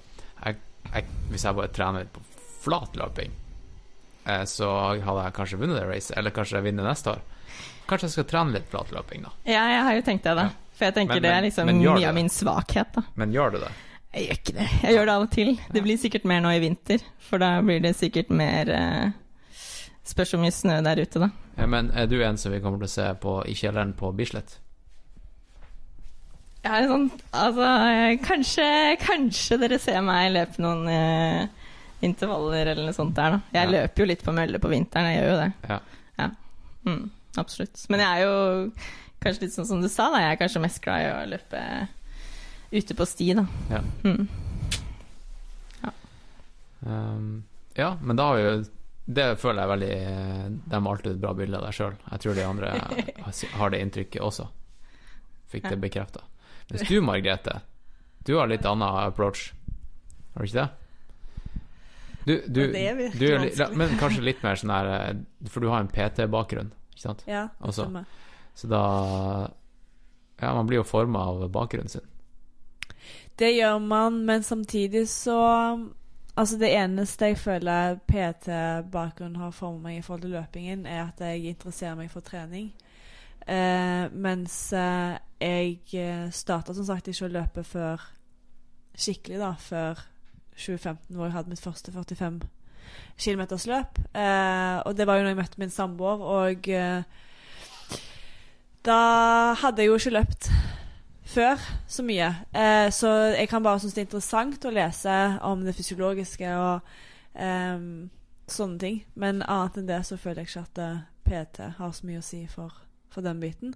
jeg, 0.95 1.05
Hvis 1.31 1.45
jeg 1.45 1.55
bare 1.55 1.69
trener 1.69 2.05
på 2.13 2.21
flatløping, 2.67 3.31
eh, 4.27 4.45
så 4.45 4.69
hadde 5.03 5.25
jeg 5.25 5.35
kanskje 5.37 5.59
vunnet 5.59 5.77
det 5.81 5.87
racet, 5.89 6.17
eller 6.19 6.31
kanskje 6.35 6.59
jeg 6.59 6.65
vinner 6.65 6.85
neste 6.89 7.11
år. 7.15 7.21
Kanskje 7.87 8.09
jeg 8.09 8.15
skal 8.17 8.25
trene 8.31 8.53
litt 8.57 8.71
flatløping, 8.71 9.23
da. 9.23 9.31
Ja, 9.47 9.65
jeg 9.71 9.83
har 9.87 9.95
jo 9.95 10.03
tenkt 10.03 10.25
det, 10.27 10.35
da. 10.39 10.47
Ja. 10.51 10.51
For 10.77 10.85
jeg 10.85 10.95
tenker 10.95 11.15
Men- 11.15 11.23
det 11.23 11.31
er 11.33 11.43
liksom 11.43 11.67
mye 11.67 11.99
det? 12.01 12.09
av 12.09 12.15
min 12.15 12.29
svakhet, 12.29 12.93
da. 12.95 13.03
Men 13.15 13.33
gjør 13.33 13.53
du 13.53 13.59
det? 13.59 13.73
Jeg 14.17 14.27
gjør 14.27 14.39
ikke 14.41 14.53
det. 14.57 14.69
Jeg 14.83 14.95
gjør 14.97 15.07
det 15.07 15.13
av 15.15 15.23
og 15.23 15.31
til. 15.31 15.61
Det 15.73 15.83
blir 15.83 15.97
sikkert 15.99 16.25
mer 16.25 16.41
nå 16.41 16.49
i 16.57 16.59
vinter, 16.61 16.99
for 17.19 17.39
da 17.39 17.61
blir 17.63 17.81
det 17.83 17.95
sikkert 17.97 18.31
mer 18.31 18.69
eh, 18.71 19.11
Spørs 20.07 20.31
hvor 20.31 20.39
mye 20.41 20.53
snø 20.55 20.77
der 20.87 21.01
ute, 21.03 21.19
da. 21.19 21.31
Ja, 21.59 21.67
men 21.67 21.91
er 21.91 22.07
du 22.07 22.23
en 22.23 22.37
som 22.39 22.53
vi 22.53 22.61
kommer 22.61 22.79
til 22.79 22.87
å 22.87 22.93
se 22.93 23.15
på 23.19 23.33
i 23.51 23.55
kjelleren 23.59 23.93
på 23.99 24.13
Bislett? 24.15 24.59
Jeg 26.67 26.89
sånn 26.91 27.07
Altså, 27.33 27.67
kanskje, 28.27 28.67
kanskje 29.03 29.59
dere 29.63 29.79
ser 29.83 30.01
meg 30.07 30.33
løpe 30.35 30.63
noen 30.65 30.89
eh, 30.89 31.47
intervaller 32.07 32.73
eller 32.73 32.89
noe 32.89 32.97
sånt 32.97 33.15
der, 33.17 33.37
da. 33.37 33.41
Jeg 33.55 33.67
Ja. 33.69 33.73
løper 33.81 34.03
jo 34.03 34.07
litt 34.11 34.23
på 34.27 34.35
mølle 34.37 34.59
på 34.63 34.69
vinteren, 34.73 35.11
jeg 35.13 35.23
gjør 35.23 35.31
jo 35.33 35.39
det. 35.43 35.53
Ja. 35.71 35.81
Mm, 36.87 37.11
absolutt. 37.41 37.81
Men 37.91 38.01
jeg 38.01 38.09
er 38.09 38.27
jo 38.27 38.73
kanskje 39.25 39.43
litt 39.43 39.55
sånn 39.57 39.67
som 39.67 39.81
du 39.83 39.89
sa, 39.91 40.11
da. 40.13 40.21
Jeg 40.23 40.37
er 40.37 40.41
kanskje 40.45 40.61
mest 40.63 40.83
glad 40.85 41.03
i 41.03 41.09
å 41.11 41.31
løpe 41.33 41.63
ute 42.77 42.95
på 42.95 43.07
sti, 43.07 43.33
da. 43.35 43.47
Ja. 43.71 43.81
Mm. 44.05 44.29
Um, 46.87 47.45
ja, 47.75 47.97
men 48.03 48.17
da 48.17 48.27
har 48.29 48.37
vi 48.37 48.43
jo 48.45 48.65
Det 49.07 49.25
føler 49.41 49.63
jeg 49.63 49.71
veldig 49.73 50.71
De 50.71 50.81
malte 50.85 51.11
et 51.11 51.21
bra 51.23 51.33
bilde 51.35 51.57
av 51.59 51.65
deg 51.67 51.75
sjøl. 51.75 51.95
Jeg 52.13 52.21
tror 52.23 52.35
de 52.37 52.45
andre 52.47 52.73
har 53.61 53.71
det 53.73 53.81
inntrykket 53.83 54.23
også. 54.23 54.47
Fikk 55.51 55.63
det 55.71 55.77
Ja. 55.79 55.83
bekrefta. 55.83 56.21
Mens 56.71 56.89
du, 56.89 56.97
Margrethe, 57.01 57.61
Du 58.27 58.35
har 58.41 58.49
litt 58.51 58.65
annen 58.67 58.89
approach, 59.07 59.53
har 60.35 60.43
du 60.43 60.49
ikke 60.49 60.65
det? 60.65 60.69
Du, 62.27 62.33
du, 62.51 62.61
det 62.73 62.81
er 62.89 62.97
virkelig 62.99 63.21
du 63.21 63.27
er 63.27 63.39
li- 63.39 63.51
vanskelig. 63.53 63.77
Men 63.79 63.93
kanskje 64.01 64.25
litt 64.27 64.41
mer 64.43 64.57
sånn 64.59 64.73
her 64.75 64.89
eh, 64.97 65.13
For 65.53 65.63
du 65.63 65.69
har 65.71 65.85
en 65.85 65.91
PT-bakgrunn, 65.93 66.73
ikke 66.91 67.05
sant? 67.05 67.23
Ja, 67.31 67.45
Altså. 67.61 67.85
stemmer. 67.87 68.05
Så 68.59 68.67
da 68.73 68.81
Ja, 70.41 70.51
man 70.55 70.67
blir 70.67 70.81
jo 70.81 70.85
forma 70.89 71.23
av 71.31 71.45
bakgrunnen 71.55 71.89
sin. 71.89 72.03
Det 73.39 73.53
gjør 73.55 73.79
man, 73.85 74.25
men 74.27 74.43
samtidig 74.43 75.07
så 75.13 75.39
Altså, 76.37 76.59
det 76.61 76.69
eneste 76.77 77.31
jeg 77.31 77.39
føler 77.41 77.95
PT-bakgrunnen 78.11 79.39
har 79.41 79.55
formet 79.57 79.83
meg 79.87 79.99
i 79.99 80.03
forhold 80.05 80.27
til 80.27 80.35
løpingen, 80.37 80.83
er 80.87 81.07
at 81.07 81.21
jeg 81.25 81.47
interesserer 81.55 81.95
meg 81.97 82.11
for 82.13 82.21
trening. 82.21 82.73
Eh, 83.47 84.13
mens 84.13 84.73
eh, 84.75 85.17
jeg 85.41 86.33
starta 86.35 86.75
som 86.75 86.87
sagt 86.89 87.09
ikke 87.09 87.29
å 87.29 87.35
løpe 87.35 87.65
før 87.67 88.03
skikkelig, 88.97 89.39
da, 89.39 89.53
før 89.61 90.01
2015, 90.57 91.15
hvor 91.15 91.29
jeg 91.29 91.37
hadde 91.37 91.53
mitt 91.53 91.63
første 91.63 91.93
45 91.93 92.41
km 93.21 93.45
løp. 93.69 94.01
Eh, 94.17 94.79
og 94.83 94.97
det 94.97 95.07
var 95.07 95.19
jo 95.19 95.27
når 95.27 95.35
jeg 95.35 95.41
møtte 95.43 95.63
min 95.63 95.75
samboer, 95.75 96.25
og 96.25 96.69
eh, 96.69 97.03
da 98.87 99.01
hadde 99.61 99.83
jeg 99.83 99.91
jo 99.93 100.01
ikke 100.01 100.17
løpt 100.17 100.51
før 101.27 101.63
så 101.91 102.03
mye. 102.07 102.33
Eh, 102.55 102.89
så 102.95 103.13
jeg 103.37 103.49
kan 103.51 103.63
bare 103.63 103.81
synes 103.83 103.95
det 103.95 104.05
er 104.05 104.09
interessant 104.09 104.65
å 104.65 104.75
lese 104.75 105.17
om 105.47 105.67
det 105.67 105.77
fysiologiske 105.77 106.55
og 106.57 106.95
sånne 108.47 108.79
ting. 108.81 109.01
Men 109.15 109.43
annet 109.43 109.81
enn 109.81 109.89
det 109.91 110.03
så 110.09 110.19
føler 110.21 110.45
jeg 110.45 110.53
ikke 110.53 110.65
at 110.67 110.83
eh, 110.83 111.05
PT 111.27 111.71
har 111.79 111.95
så 111.95 112.09
mye 112.09 112.23
å 112.23 112.27
si 112.27 112.45
for, 112.51 112.75
for 113.13 113.25
den 113.25 113.41
biten. 113.41 113.75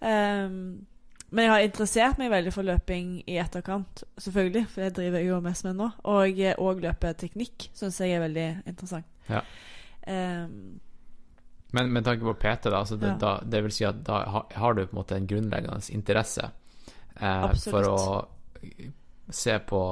Ehm, 0.00 0.86
men 1.30 1.44
jeg 1.44 1.52
har 1.52 1.60
interessert 1.66 2.18
meg 2.20 2.30
veldig 2.32 2.52
for 2.54 2.64
løping 2.64 3.18
i 3.28 3.36
etterkant, 3.36 4.02
selvfølgelig. 4.16 4.64
For 4.72 4.86
det 4.86 4.94
driver 4.96 5.20
jeg 5.20 5.28
jo 5.28 5.40
mest 5.44 5.64
med 5.66 5.76
nå. 5.76 5.90
Og 6.08 6.20
òg 6.24 6.42
og 6.56 6.80
løpeteknikk 6.80 7.68
syns 7.76 8.00
jeg 8.00 8.16
er 8.16 8.22
veldig 8.24 8.46
interessant. 8.70 9.08
Ja. 9.28 9.42
Um, 10.08 10.80
Men 11.76 11.92
med 11.92 12.06
tanke 12.06 12.24
på 12.24 12.32
PT, 12.32 12.70
da, 12.70 12.78
altså 12.78 12.96
det, 12.96 13.08
Ja. 13.08 13.16
da, 13.20 13.32
det 13.44 13.62
vil 13.62 13.72
si 13.72 13.84
at 13.84 14.00
da 14.06 14.22
har 14.56 14.72
du 14.72 14.86
på 14.86 14.96
en 14.96 15.02
måte 15.02 15.16
en 15.16 15.26
grunnleggende 15.28 15.92
interesse 15.92 16.50
eh, 17.20 17.52
for 17.60 17.88
å 17.90 18.28
se 19.28 19.58
på 19.58 19.82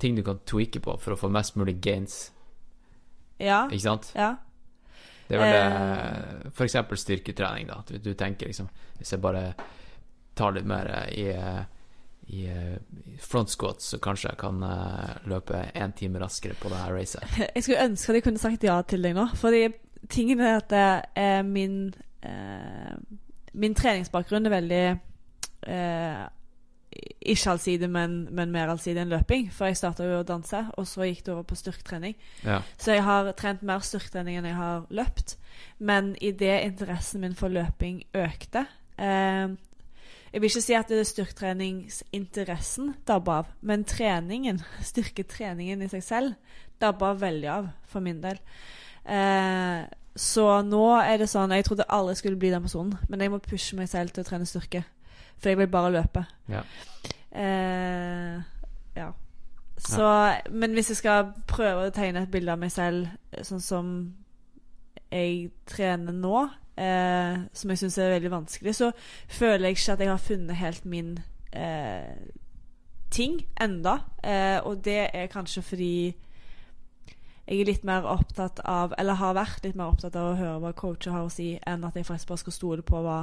ting 0.00 0.16
du 0.16 0.22
kan 0.22 0.40
tweake 0.46 0.80
på 0.80 0.96
for 0.98 1.12
å 1.12 1.18
få 1.18 1.28
mest 1.28 1.56
mulig 1.56 1.76
gains, 1.84 2.32
ja. 3.38 3.66
ikke 3.68 3.84
sant? 3.84 4.12
ja. 4.16 4.36
Det 5.28 5.36
er 5.36 5.40
vel 5.40 5.54
Eh. 5.54 6.48
f.eks. 6.48 6.54
For 6.56 6.64
eksempel 6.64 6.98
styrketrening, 7.00 7.66
da. 7.70 7.78
At 7.80 7.92
du, 8.04 8.10
tenker 8.14 8.46
liksom 8.50 8.68
Hvis 8.98 9.12
jeg 9.12 9.20
bare 9.24 9.54
tar 10.36 10.52
litt 10.52 10.66
mer 10.66 10.86
eh, 10.90 11.08
i, 11.22 11.28
eh, 11.30 11.62
i 12.34 12.44
eh, 12.50 12.76
front 13.20 13.50
squats, 13.50 13.84
så 13.92 13.98
kanskje 14.02 14.30
jeg 14.32 14.38
kan 14.40 14.62
eh, 14.62 15.14
løpe 15.30 15.64
én 15.74 15.92
time 15.96 16.18
raskere 16.22 16.54
på 16.60 16.68
det 16.72 16.80
her 16.82 16.94
racet. 16.96 17.24
Jeg 17.54 17.62
skulle 17.62 17.84
ønske 17.84 18.10
at 18.12 18.14
jeg 18.18 18.24
kunne 18.24 18.38
sagt 18.42 18.64
ja 18.64 18.80
til 18.82 19.02
deg 19.02 19.14
nå. 19.14 19.28
Fordi 19.36 19.68
tingen 20.10 20.40
er 20.40 20.56
at 20.58 20.70
det 20.70 20.86
er 21.16 21.42
min 21.42 21.94
eh, 22.22 22.94
Min 23.54 23.74
treningsbakgrunn 23.78 24.46
er 24.46 24.50
veldig 24.50 24.84
eh, 25.70 26.24
ikke 27.24 27.50
allsidig, 27.54 27.88
men, 27.90 28.16
men 28.34 28.52
mer 28.52 28.70
allsidig 28.72 29.00
enn 29.02 29.12
løping. 29.12 29.48
For 29.52 29.68
jeg 29.68 29.78
starta 29.80 30.06
jo 30.06 30.20
å 30.20 30.26
danse, 30.26 30.60
og 30.78 30.86
så 30.88 31.08
gikk 31.08 31.24
det 31.26 31.32
over 31.34 31.46
på 31.48 31.58
styrketrening. 31.58 32.16
Ja. 32.44 32.60
Så 32.80 32.94
jeg 32.94 33.04
har 33.06 33.30
trent 33.38 33.64
mer 33.66 33.84
styrketrening 33.84 34.38
enn 34.38 34.48
jeg 34.50 34.58
har 34.58 34.84
løpt. 34.94 35.36
Men 35.78 36.14
idet 36.22 36.62
interessen 36.66 37.24
min 37.24 37.36
for 37.38 37.52
løping 37.52 38.00
økte 38.18 38.64
eh, 38.98 39.52
Jeg 40.32 40.40
vil 40.42 40.48
ikke 40.48 40.62
si 40.64 40.74
at 40.74 40.90
det 40.90 40.98
er 40.98 41.06
styrketreningsinteressen 41.06 42.94
dabba 43.06 43.40
av, 43.42 43.52
men 43.62 43.86
treningen, 43.86 44.62
styrketreningen 44.90 45.84
i 45.84 45.90
seg 45.92 46.06
selv, 46.06 46.56
dabba 46.82 47.12
veldig 47.18 47.52
av 47.52 47.68
for 47.90 48.04
min 48.04 48.22
del. 48.22 48.40
Eh, 49.04 49.84
så 50.14 50.46
nå 50.62 50.84
er 51.02 51.18
det 51.18 51.26
sånn 51.26 51.52
Jeg 51.52 51.66
trodde 51.66 51.84
aldri 51.90 52.14
jeg 52.14 52.20
skulle 52.22 52.38
bli 52.40 52.50
den 52.54 52.62
personen, 52.62 52.98
men 53.10 53.22
jeg 53.22 53.32
må 53.32 53.40
pushe 53.42 53.78
meg 53.78 53.90
selv 53.90 54.14
til 54.14 54.22
å 54.22 54.28
trene 54.28 54.46
styrke. 54.48 54.84
For 55.38 55.52
jeg 55.52 55.58
vil 55.58 55.70
bare 55.72 55.92
løpe. 55.92 56.24
Ja. 56.48 56.62
Eh, 57.34 58.42
ja. 58.96 59.08
Så, 59.78 60.34
Men 60.50 60.72
hvis 60.72 60.90
jeg 60.92 60.96
skal 60.96 61.32
prøve 61.50 61.88
å 61.88 61.94
tegne 61.94 62.22
et 62.22 62.30
bilde 62.32 62.52
av 62.54 62.60
meg 62.62 62.72
selv 62.72 63.08
eh, 63.32 63.42
sånn 63.44 63.62
som 63.64 63.88
jeg 65.14 65.50
trener 65.70 66.14
nå, 66.14 66.46
eh, 66.80 67.42
som 67.52 67.70
jeg 67.70 67.82
syns 67.82 67.98
er 67.98 68.14
veldig 68.16 68.32
vanskelig, 68.32 68.74
så 68.74 68.90
føler 69.28 69.68
jeg 69.68 69.78
ikke 69.78 69.92
at 69.92 70.04
jeg 70.04 70.10
har 70.10 70.22
funnet 70.22 70.58
helt 70.58 70.84
min 70.88 71.12
eh, 71.52 72.14
ting 73.14 73.40
enda. 73.60 73.98
Eh, 74.22 74.58
og 74.62 74.84
det 74.84 75.10
er 75.14 75.30
kanskje 75.32 75.62
fordi 75.62 75.94
jeg 77.44 77.60
er 77.60 77.68
litt 77.68 77.84
mer 77.84 78.06
opptatt 78.08 78.62
av, 78.64 78.94
eller 78.98 79.20
har 79.20 79.36
vært 79.36 79.66
litt 79.66 79.76
mer 79.76 79.92
opptatt 79.92 80.16
av 80.16 80.30
å 80.30 80.36
høre 80.38 80.60
hva 80.62 80.72
coacher 80.72 81.12
har 81.12 81.26
å 81.26 81.32
si, 81.32 81.54
enn 81.66 81.84
at 81.84 81.96
jeg 81.98 82.06
faktisk 82.08 82.30
bare 82.30 82.42
skal 82.46 82.56
stole 82.56 82.86
på 82.86 83.02
hva, 83.04 83.18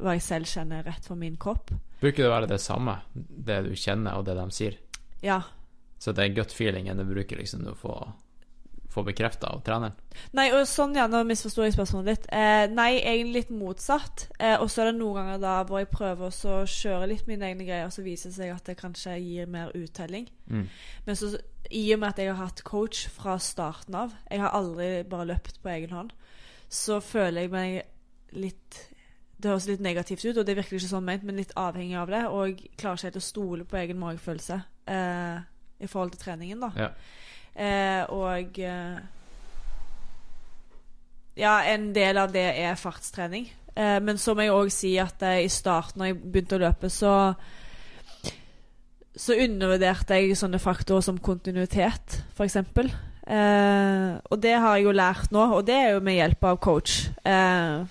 hva 0.00 0.16
jeg 0.16 0.24
selv 0.26 0.50
kjenner 0.50 0.82
er 0.82 0.90
rett 0.90 1.06
for 1.06 1.18
min 1.18 1.36
kropp. 1.40 1.72
Bruker 2.00 2.24
det 2.24 2.28
å 2.28 2.34
være 2.34 2.50
det 2.50 2.60
samme, 2.62 2.98
det 3.14 3.62
du 3.68 3.72
kjenner 3.78 4.18
og 4.18 4.26
det 4.26 4.36
de 4.38 4.46
sier? 4.54 4.76
Ja. 5.24 5.40
Så 6.02 6.12
det 6.12 6.24
er 6.24 6.36
gut 6.36 6.52
feelingen 6.52 7.00
du 7.00 7.06
bruker 7.08 7.38
liksom 7.40 7.62
du 7.64 7.70
får, 7.78 8.10
får 8.92 9.06
bekrefta 9.06 9.52
av 9.54 9.62
treneren? 9.64 9.94
Nei, 10.36 10.50
og 10.52 10.66
sånn, 10.68 10.96
ja, 10.98 11.06
nå 11.08 11.22
misforsto 11.24 11.64
jeg 11.64 11.76
spørsmålet 11.76 12.10
litt. 12.10 12.28
Eh, 12.34 12.66
nei, 12.74 12.90
egentlig 12.98 13.44
litt 13.44 13.54
motsatt. 13.54 14.26
Eh, 14.36 14.58
og 14.58 14.68
så 14.68 14.82
er 14.82 14.90
det 14.90 14.98
noen 14.98 15.22
ganger 15.22 15.40
da 15.46 15.54
hvor 15.64 15.80
jeg 15.80 15.92
prøver 15.94 16.28
å 16.28 16.58
kjøre 16.68 17.08
litt 17.14 17.24
mine 17.30 17.48
egne 17.48 17.64
greier, 17.64 17.88
og 17.88 17.94
så 17.94 18.04
viser 18.04 18.32
det 18.34 18.36
seg 18.40 18.52
at 18.52 18.68
det 18.68 18.78
kanskje 18.82 19.16
gir 19.22 19.50
mer 19.50 19.72
uttelling. 19.78 20.28
Mm. 20.50 20.66
Men 21.06 21.20
så, 21.20 21.32
i 21.70 21.86
og 21.94 22.02
med 22.02 22.10
at 22.10 22.20
jeg 22.20 22.34
har 22.34 22.42
hatt 22.42 22.64
coach 22.68 23.06
fra 23.14 23.38
starten 23.40 23.96
av, 24.02 24.12
jeg 24.28 24.44
har 24.44 24.52
aldri 24.58 24.90
bare 25.08 25.30
løpt 25.32 25.62
på 25.62 25.72
egen 25.72 25.94
hånd, 25.96 26.12
så 26.68 27.00
føler 27.00 27.46
jeg 27.46 27.54
meg 27.54 28.34
litt 28.34 28.82
Det 29.36 29.50
høres 29.50 29.66
litt 29.68 29.82
negativt 29.84 30.24
ut, 30.24 30.36
og 30.36 30.44
det 30.46 30.54
er 30.54 30.60
virkelig 30.62 30.80
ikke 30.82 30.92
sånn 30.92 31.08
ment, 31.08 31.24
men 31.26 31.40
litt 31.40 31.52
avhengig 31.58 31.98
av 32.00 32.12
det. 32.12 32.22
Og 32.30 32.62
klarer 32.78 33.00
ikke 33.00 33.10
helt 33.10 33.18
å 33.20 33.24
stole 33.24 33.66
på 33.68 33.80
egen 33.80 33.98
magefølelse 34.00 34.60
eh, 34.94 35.42
i 35.84 35.90
forhold 35.90 36.14
til 36.14 36.22
treningen, 36.22 36.62
da. 36.62 36.70
Ja. 36.78 36.88
Eh, 37.54 38.14
og 38.14 38.58
eh, 38.62 39.02
Ja, 41.38 41.58
en 41.66 41.90
del 41.94 42.18
av 42.22 42.32
det 42.34 42.46
er 42.62 42.78
fartstrening. 42.78 43.48
Eh, 43.74 43.98
men 44.02 44.18
så 44.22 44.36
må 44.38 44.46
jeg 44.46 44.54
òg 44.54 44.70
si 44.70 44.94
at 45.02 45.22
eh, 45.26 45.42
i 45.44 45.50
starten, 45.50 45.98
når 45.98 46.12
jeg 46.12 46.20
begynte 46.22 46.58
å 46.58 46.64
løpe, 46.68 46.90
så 46.92 47.14
så 49.14 49.36
undervurderte 49.38 50.16
jeg 50.18 50.34
sånne 50.38 50.58
faktorer 50.58 51.04
som 51.06 51.18
kontinuitet, 51.22 52.16
f.eks. 52.34 52.56
Eh, 52.58 54.14
og 54.18 54.40
det 54.42 54.54
har 54.58 54.76
jeg 54.76 54.88
jo 54.88 54.94
lært 54.94 55.30
nå, 55.34 55.44
og 55.54 55.62
det 55.68 55.76
er 55.78 55.92
jo 55.94 56.00
med 56.04 56.18
hjelp 56.18 56.48
av 56.50 56.58
coach. 56.62 56.96
Eh, 57.22 57.84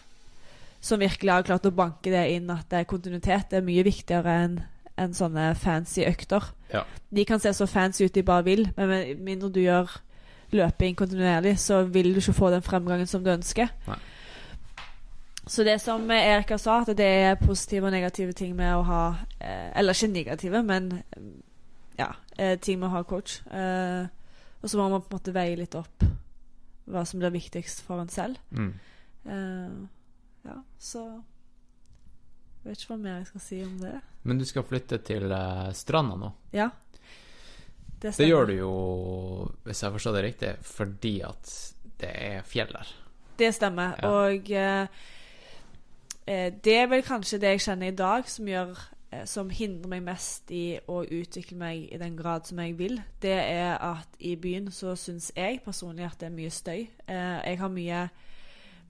som 0.83 0.99
virkelig 0.99 1.31
har 1.31 1.45
klart 1.47 1.67
å 1.67 1.75
banke 1.75 2.11
det 2.11 2.25
inn 2.35 2.49
at 2.51 2.73
eh, 2.75 2.87
kontinuitet 2.87 3.55
er 3.55 3.63
mye 3.63 3.85
viktigere 3.87 4.39
enn 4.43 4.57
en 4.99 5.13
sånne 5.15 5.53
fancy 5.57 6.03
økter. 6.05 6.51
Ja. 6.73 6.83
De 7.09 7.23
kan 7.25 7.39
se 7.41 7.53
så 7.55 7.65
fancy 7.69 8.05
ut 8.05 8.13
de 8.13 8.25
bare 8.27 8.45
vil, 8.45 8.67
men 8.75 8.91
med 8.91 9.21
mindre 9.23 9.49
du 9.53 9.61
gjør 9.63 9.89
løping 10.53 10.97
kontinuerlig, 10.99 11.55
så 11.59 11.81
vil 11.89 12.11
du 12.13 12.19
ikke 12.19 12.35
få 12.37 12.51
den 12.53 12.65
fremgangen 12.65 13.09
som 13.09 13.23
du 13.23 13.31
ønsker. 13.33 13.71
Nei. 13.87 13.97
Så 15.49 15.63
det 15.67 15.79
som 15.83 16.05
Erika 16.13 16.59
sa, 16.61 16.77
at 16.83 16.93
det 16.95 17.07
er 17.07 17.39
positive 17.41 17.89
og 17.89 17.95
negative 17.95 18.35
ting 18.37 18.53
med 18.55 18.77
å 18.77 18.83
ha 18.87 19.01
eh, 19.41 19.73
Eller 19.75 19.97
ikke 19.97 20.13
negative, 20.13 20.61
men 20.63 21.01
ja, 21.97 22.13
eh, 22.37 22.59
ting 22.59 22.79
med 22.79 22.91
å 22.91 22.93
ha 22.93 23.03
coach. 23.07 23.41
Og 23.47 24.69
så 24.69 24.79
må 24.79 24.87
man 24.87 25.01
på 25.01 25.11
en 25.11 25.17
måte 25.17 25.35
veie 25.35 25.57
litt 25.59 25.75
opp 25.75 26.05
hva 26.91 27.03
som 27.07 27.19
blir 27.19 27.33
viktigst 27.33 27.83
for 27.87 27.99
en 28.03 28.11
selv. 28.11 28.39
Mm. 28.51 28.71
Ja, 30.43 30.57
så 30.79 31.03
Jeg 32.63 32.71
vet 32.71 32.81
ikke 32.81 32.93
hva 32.93 33.01
mer 33.03 33.17
jeg 33.17 33.27
skal 33.27 33.43
si 33.43 33.57
om 33.63 33.75
det. 33.81 33.97
Men 34.23 34.39
du 34.39 34.45
skal 34.47 34.63
flytte 34.63 35.01
til 35.03 35.27
uh, 35.31 35.67
stranda 35.75 36.15
nå. 36.15 36.29
Ja. 36.55 36.69
Det 38.03 38.27
gjør 38.27 38.49
du 38.49 38.53
jo, 38.57 38.71
hvis 39.63 39.83
jeg 39.83 39.95
forstår 39.95 40.17
det 40.17 40.23
riktig, 40.25 40.51
fordi 40.67 41.13
at 41.23 41.51
det 42.01 42.09
er 42.11 42.47
fjell 42.47 42.71
der. 42.73 42.89
Det 43.39 43.53
stemmer. 43.55 43.95
Ja. 44.01 44.09
Og 44.09 44.51
eh, 44.51 44.87
eh, 46.27 46.49
det 46.63 46.75
er 46.81 46.89
vel 46.91 47.05
kanskje 47.05 47.39
det 47.41 47.55
jeg 47.55 47.63
kjenner 47.67 47.93
i 47.93 47.95
dag 47.95 48.27
som 48.29 48.49
gjør 48.49 48.73
eh, 49.11 49.23
som 49.29 49.49
hindrer 49.49 49.93
meg 49.95 50.03
mest 50.05 50.51
i 50.51 50.65
å 50.87 51.01
utvikle 51.03 51.57
meg 51.57 51.87
i 51.87 52.01
den 52.01 52.17
grad 52.19 52.49
som 52.49 52.59
jeg 52.59 52.75
vil. 52.79 52.99
Det 53.23 53.37
er 53.39 53.77
at 53.79 54.19
i 54.19 54.35
byen 54.35 54.67
så 54.71 54.97
syns 54.99 55.31
jeg 55.35 55.63
personlig 55.65 56.09
at 56.09 56.19
det 56.19 56.29
er 56.29 56.37
mye 56.37 56.53
støy. 56.53 56.85
Eh, 57.07 57.39
jeg 57.47 57.61
har 57.63 57.73
mye 57.73 58.03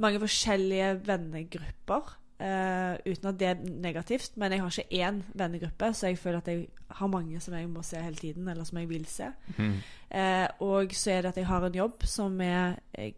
mange 0.02 0.22
forskjellige 0.24 0.92
vennegrupper. 1.08 2.20
Uh, 2.44 2.98
uten 3.08 3.30
at 3.30 3.40
det 3.40 3.48
er 3.48 3.60
negativt, 3.80 4.34
men 4.36 4.52
jeg 4.52 4.62
har 4.62 4.72
ikke 4.74 5.04
én 5.06 5.20
vennegruppe, 5.38 5.94
så 5.94 6.10
jeg 6.10 6.18
føler 6.20 6.42
at 6.42 6.48
jeg 6.52 6.66
har 6.98 7.08
mange 7.08 7.40
som 7.40 7.54
jeg 7.56 7.70
må 7.70 7.84
se 7.86 8.02
hele 8.02 8.20
tiden, 8.20 8.48
eller 8.50 8.64
som 8.68 8.78
jeg 8.82 8.90
vil 8.90 9.06
se. 9.08 9.30
Mm. 9.58 9.78
Uh, 10.12 10.48
og 10.68 10.96
så 10.98 11.12
er 11.12 11.22
det 11.22 11.32
at 11.32 11.38
jeg 11.38 11.48
har 11.48 11.66
en 11.66 11.78
jobb 11.78 12.04
som 12.10 12.42
er 12.42 12.76
eh, 13.00 13.14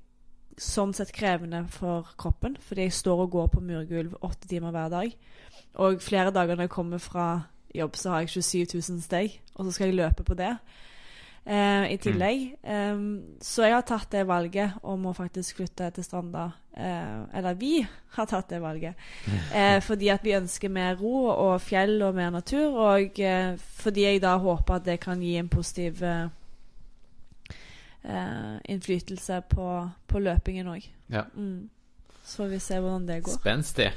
sånn 0.61 0.93
sett 0.93 1.15
krevende 1.15 1.63
for 1.71 2.11
kroppen, 2.19 2.59
fordi 2.61 2.85
jeg 2.85 2.99
står 2.99 3.25
og 3.25 3.31
går 3.33 3.49
på 3.55 3.63
murgulv 3.65 4.19
åtte 4.21 4.51
timer 4.51 4.75
hver 4.75 4.93
dag. 4.93 5.15
Og 5.83 6.03
flere 6.03 6.31
dager 6.35 6.55
når 6.55 6.67
jeg 6.69 6.75
kommer 6.75 7.01
fra 7.01 7.29
jobb 7.75 7.97
så 7.99 8.13
har 8.13 8.23
jeg 8.23 8.43
27 8.43 8.77
000 8.77 9.01
steg, 9.03 9.39
og 9.55 9.65
så 9.65 9.71
skal 9.75 9.89
jeg 9.89 10.03
løpe 10.03 10.27
på 10.27 10.37
det 10.37 10.53
Uh, 11.45 11.85
i 11.93 11.97
tillegg. 12.01 12.55
Eh, 12.65 13.01
så 13.45 13.67
jeg 13.67 13.75
har 13.75 13.83
tatt 13.85 14.09
det 14.15 14.23
valget 14.25 14.79
om 14.81 15.03
å 15.05 15.11
faktisk 15.13 15.59
flytte 15.59 15.91
til 15.93 16.05
Stranda. 16.07 16.47
Eh, 16.77 17.19
eller 17.39 17.53
vi 17.55 17.85
har 18.17 18.25
tatt 18.27 18.49
det 18.51 18.59
valget. 18.59 18.95
Eh, 19.55 19.79
fordi 19.81 20.09
at 20.11 20.23
vi 20.27 20.33
ønsker 20.35 20.69
mer 20.69 20.95
ro 20.99 21.27
og 21.31 21.61
fjell 21.63 22.01
og 22.03 22.15
mer 22.17 22.29
natur, 22.35 22.75
og 22.91 23.19
eh, 23.19 23.55
fordi 23.79 24.03
jeg 24.09 24.21
da 24.25 24.33
håper 24.43 24.75
at 24.81 24.85
det 24.85 24.97
kan 24.99 25.21
gi 25.23 25.37
en 25.39 25.47
positiv 25.49 26.03
innflytelse 28.69 29.39
på, 29.49 29.67
på 30.07 30.19
løpingen 30.21 30.67
òg. 30.69 30.83
Ja. 31.09 31.23
Mm. 31.35 31.69
Så 32.25 32.43
får 32.43 32.51
vi 32.51 32.59
se 32.61 32.77
hvordan 32.81 33.07
det 33.07 33.19
går. 33.25 33.37
Spenstig. 33.39 33.87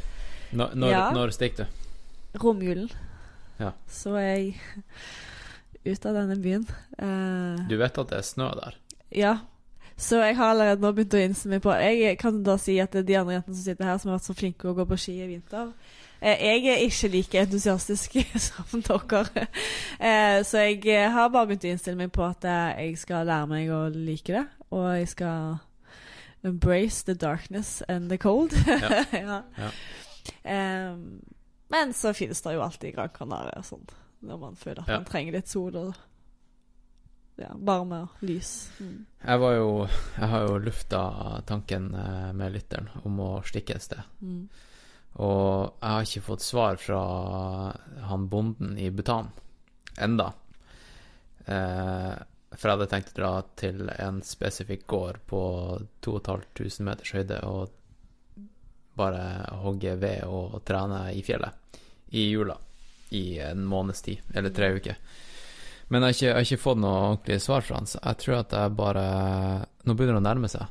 Når, 0.57 0.75
når, 0.75 0.91
Ja. 0.95 1.03
når 1.13 1.31
stikker 1.37 1.65
du? 1.69 2.39
Romjulen. 2.41 2.89
Ja. 3.61 3.73
Så 3.91 4.15
er 4.17 4.29
jeg 4.29 4.57
ute 5.93 6.09
av 6.09 6.15
denne 6.23 6.37
byen. 6.41 6.65
Eh, 6.99 7.67
Du 7.69 7.77
vet 7.81 7.99
at 7.99 8.09
det 8.15 8.19
er 8.23 8.27
snø 8.31 8.51
der? 8.63 8.79
ja. 9.13 9.37
Så 9.99 10.20
jeg 10.23 10.37
har 10.39 10.53
allerede 10.53 10.81
nå 10.81 10.93
begynt 10.95 11.15
å 11.19 11.20
innse 11.20 11.49
meg 11.51 11.62
på 11.65 11.73
Jeg 11.83 12.19
kan 12.20 12.37
da 12.47 12.55
si 12.61 12.77
at 12.79 12.93
de 12.95 13.16
andre 13.19 13.39
jentene 13.39 13.57
som 13.57 13.65
sitter 13.65 13.89
her, 13.89 13.97
som 13.99 14.12
har 14.12 14.20
vært 14.20 14.29
så 14.29 14.37
flinke 14.39 14.69
å 14.70 14.77
gå 14.77 14.87
på 14.87 14.99
ski 15.01 15.16
i 15.25 15.31
vinter. 15.33 15.73
Eh, 16.20 16.39
jeg 16.43 16.66
er 16.70 16.85
ikke 16.87 17.11
like 17.12 17.41
entusiastisk 17.43 18.16
som 18.47 18.83
dere. 18.83 19.47
Eh, 19.99 20.39
så 20.47 20.65
jeg 20.69 20.87
eh, 20.87 21.11
har 21.11 21.33
bare 21.35 21.51
begynt 21.51 21.66
å 21.66 21.73
innstille 21.73 21.99
meg 21.99 22.12
på 22.15 22.25
at 22.27 22.47
jeg 22.47 22.99
skal 22.99 23.27
lære 23.27 23.51
meg 23.51 23.73
å 23.75 23.85
like 23.95 24.35
det. 24.35 24.45
Og 24.70 24.87
jeg 25.01 25.12
skal 25.15 25.59
embrace 26.47 27.05
the 27.05 27.15
darkness 27.15 27.83
and 27.89 28.11
the 28.11 28.19
cold. 28.19 28.55
Ja. 28.66 29.03
ja. 29.59 29.70
Men 31.69 31.93
så 31.93 32.12
finnes 32.15 32.43
det 32.43 32.55
jo 32.55 32.62
alltid 32.62 32.95
Gran 32.95 33.11
Canaria 33.15 33.59
og 33.59 33.66
sånn, 33.66 33.89
når 34.25 34.39
man 34.41 34.55
føler 34.57 34.85
at 34.85 34.93
man 34.93 35.09
trenger 35.09 35.37
litt 35.37 35.51
sol 35.51 35.75
og 35.77 35.97
ja, 37.39 37.51
varme 37.55 38.02
og 38.06 38.23
lys. 38.27 38.52
Mm. 38.81 38.97
Jeg 39.23 39.43
var 39.43 39.55
jo 39.56 39.69
Jeg 39.89 40.31
har 40.32 40.47
jo 40.47 40.59
lufta 40.62 41.02
tanken 41.47 41.93
eh, 41.94 42.32
med 42.36 42.55
lytteren 42.55 42.90
om 43.05 43.20
å 43.24 43.31
stikke 43.47 43.77
et 43.77 43.86
sted. 43.86 44.02
Mm. 44.20 44.48
Og 45.19 45.78
jeg 45.81 45.93
har 45.94 46.06
ikke 46.06 46.27
fått 46.28 46.47
svar 46.47 46.78
fra 46.78 47.02
han 48.10 48.28
bonden 48.31 48.77
i 48.78 48.90
Bhutan 48.90 49.31
enda. 49.98 50.32
Eh, 51.47 52.15
for 52.52 52.65
jeg 52.65 52.77
hadde 52.77 52.90
tenkt 52.90 53.10
å 53.12 53.19
dra 53.19 53.32
til 53.60 53.89
en 53.93 54.23
spesifikk 54.24 54.86
gård 54.90 55.20
på 55.28 55.43
2500 56.05 56.86
meters 56.86 57.12
høyde 57.15 57.43
og 57.47 57.74
bare 58.98 59.23
hogge 59.62 59.94
ved 60.01 60.24
og 60.27 60.59
trene 60.66 61.05
i 61.15 61.23
fjellet 61.23 61.78
i 62.19 62.31
jula 62.32 62.56
i 63.15 63.39
en 63.40 63.62
måneds 63.65 64.02
tid, 64.02 64.24
eller 64.35 64.51
tre 64.51 64.73
uker. 64.74 64.97
Men 65.89 66.05
jeg 66.05 66.06
har 66.06 66.16
ikke, 66.16 66.27
jeg 66.27 66.36
har 66.36 66.47
ikke 66.47 66.62
fått 66.62 66.81
noe 66.82 66.97
ordentlig 67.01 67.40
svar 67.40 67.65
fra 67.65 67.78
han, 67.81 67.89
så 67.89 68.01
jeg 68.02 68.20
tror 68.23 68.40
at 68.43 68.56
jeg 68.59 68.77
bare 68.77 69.05
Nå 69.89 69.94
begynner 69.97 70.19
det 70.19 70.20
å 70.20 70.27
nærme 70.27 70.51
seg. 70.52 70.66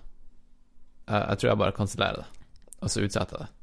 Jeg, 1.07 1.21
jeg 1.23 1.39
tror 1.41 1.49
jeg 1.49 1.61
bare 1.63 1.77
kansellerer 1.77 2.19
det, 2.21 2.49
og 2.77 2.91
så 2.93 3.05
utsetter 3.05 3.39
jeg 3.39 3.47
det. 3.47 3.53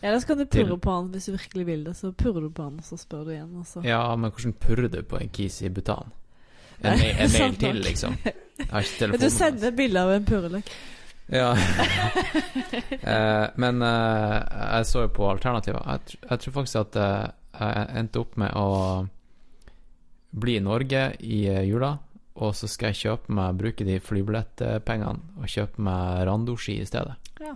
Ellers 0.00 0.24
kan 0.24 0.38
du 0.38 0.46
purre 0.46 0.78
på 0.80 0.92
han 0.94 1.10
hvis 1.12 1.26
du 1.28 1.34
virkelig 1.34 1.66
vil 1.66 1.82
det. 1.84 1.94
Så 1.98 2.12
purrer 2.16 2.46
du 2.46 2.50
på 2.56 2.64
han, 2.64 2.78
og 2.80 2.86
så 2.86 2.96
spør 2.96 3.26
du 3.26 3.34
igjen. 3.34 3.50
Også. 3.60 3.82
Ja, 3.84 4.00
men 4.16 4.32
hvordan 4.32 4.54
purrer 4.56 4.88
du 4.88 5.02
på 5.04 5.18
en 5.20 5.28
kis 5.28 5.60
i 5.62 5.68
Bhutan? 5.72 6.14
En, 6.80 6.96
Nei, 6.96 7.10
en 7.12 7.28
mail 7.28 7.56
til, 7.60 7.76
liksom. 7.84 8.14
Jeg 8.24 8.70
har 8.70 8.86
ikke 8.86 8.98
telefonen. 9.02 9.20
du 9.20 9.34
sender 9.34 9.74
bilde 9.76 10.00
av 10.00 10.12
en 10.14 10.24
purreløk. 10.24 10.70
Ja. 11.28 11.50
eh, 13.12 13.44
men 13.60 13.82
eh, 13.84 14.36
jeg 14.72 14.86
så 14.88 15.02
jo 15.04 15.10
på 15.12 15.28
alternativer. 15.28 15.84
Jeg, 15.84 16.16
jeg 16.24 16.40
tror 16.40 16.54
faktisk 16.56 16.80
at 16.80 16.96
eh, 16.96 17.26
jeg 17.60 17.84
endte 18.00 18.22
opp 18.24 18.40
med 18.40 18.56
å 18.56 18.70
bli 20.30 20.56
i 20.56 20.62
Norge 20.64 21.04
i 21.26 21.42
eh, 21.50 21.64
jula, 21.68 21.94
og 22.40 22.54
så 22.56 22.68
skal 22.70 22.92
jeg 22.92 23.00
kjøpe 23.02 23.34
meg, 23.36 23.58
bruke 23.58 23.86
de 23.86 23.98
flybillettpengene 24.02 25.40
og 25.40 25.50
kjøpe 25.50 25.82
meg 25.84 26.24
randoski 26.28 26.78
i 26.80 26.88
stedet. 26.88 27.16
Ja. 27.42 27.54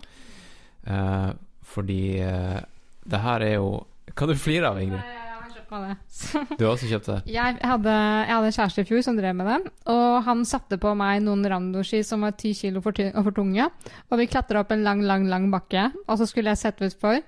Eh, 0.84 1.30
fordi 1.74 2.02
eh, 2.20 2.58
det 3.04 3.20
her 3.20 3.44
er 3.44 3.54
jo 3.56 3.68
Hva 4.14 4.26
du 4.28 4.34
flirer 4.36 4.68
av, 4.68 4.78
Ingrid? 4.78 5.00
Jeg 5.00 5.38
har 5.40 5.54
kjøpt 5.54 5.70
meg 5.72 5.84
det. 5.88 5.94
Du 6.58 6.64
har 6.66 6.72
også 6.74 6.88
kjøpt 6.90 7.08
det? 7.08 7.16
Jeg 7.34 7.56
hadde, 7.64 7.94
jeg 7.94 8.34
hadde 8.34 8.50
en 8.50 8.56
kjæreste 8.56 8.84
i 8.84 8.88
fjor 8.90 9.04
som 9.06 9.16
drev 9.18 9.38
med 9.38 9.48
det, 9.48 9.72
og 9.90 10.18
han 10.28 10.44
satte 10.46 10.78
på 10.82 10.92
meg 10.98 11.22
noen 11.24 11.46
randoski 11.50 12.02
som 12.06 12.26
var 12.26 12.36
ti 12.38 12.52
kilo 12.58 12.82
for, 12.84 13.00
for 13.16 13.34
tunge, 13.34 13.70
og 14.10 14.20
vi 14.20 14.28
klatra 14.30 14.62
opp 14.62 14.74
en 14.76 14.84
lang, 14.86 15.02
lang, 15.08 15.26
lang 15.30 15.48
bakke, 15.54 15.88
og 16.04 16.20
så 16.20 16.28
skulle 16.30 16.52
jeg 16.52 16.62
sette 16.62 16.90
utfor. 16.92 17.22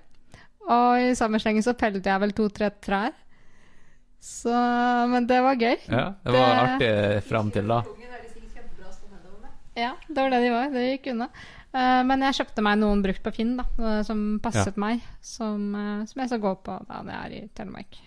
Og 0.67 1.01
i 1.01 1.15
samme 1.19 1.41
slengen 1.43 1.65
så 1.65 1.77
pellet 1.79 2.07
jeg 2.07 2.23
vel 2.23 2.35
to-tre 2.37 2.71
trær. 2.83 3.15
Så 4.21 4.55
Men 5.11 5.27
det 5.27 5.43
var 5.43 5.55
gøy. 5.55 5.77
Ja, 5.89 6.15
det 6.25 6.33
var 6.33 6.55
Det- 6.55 6.65
artig 6.67 7.25
fram 7.29 7.51
til 7.51 7.69
da. 7.69 7.83
Ja, 9.77 9.93
det 10.09 10.17
var 10.17 10.31
det 10.31 10.41
de 10.41 10.51
var. 10.51 10.71
Det 10.73 10.85
gikk 10.89 11.13
unna. 11.13 11.29
Eh, 11.77 12.03
men 12.09 12.23
jeg 12.25 12.35
kjøpte 12.39 12.63
meg 12.65 12.79
noen 12.79 13.03
brukt 13.05 13.23
på 13.23 13.33
Finn 13.35 13.57
da, 13.59 13.65
eh, 13.79 14.03
som 14.03 14.41
passet 14.43 14.79
meg, 14.81 15.03
som, 15.21 15.75
eh, 15.75 16.05
som 16.07 16.21
jeg 16.23 16.29
skal 16.29 16.41
gå 16.41 16.55
på 16.65 16.87
da 16.89 17.03
jeg 17.05 17.19
er 17.25 17.45
i 17.45 17.49
Telemark. 17.55 17.99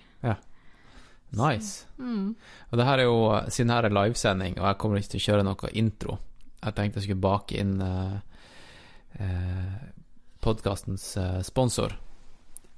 Nice. 1.32 1.86
Mm. 2.00 2.36
Og 2.72 2.78
det 2.80 2.86
her 2.86 2.98
er 2.98 3.04
jo, 3.04 3.20
siden 3.54 3.70
her 3.70 3.86
er 3.86 3.94
livesending, 3.94 4.58
og 4.58 4.66
jeg 4.66 4.78
kommer 4.82 4.98
ikke 4.98 5.12
til 5.12 5.20
å 5.20 5.26
kjøre 5.28 5.44
noe 5.46 5.70
intro 5.78 6.18
Jeg 6.64 6.76
tenkte 6.76 7.00
jeg 7.00 7.04
skulle 7.06 7.22
bake 7.22 7.60
inn 7.62 7.76
uh, 7.86 8.18
podkastens 10.42 11.18
eh, 11.18 11.42
sponsor 11.44 11.94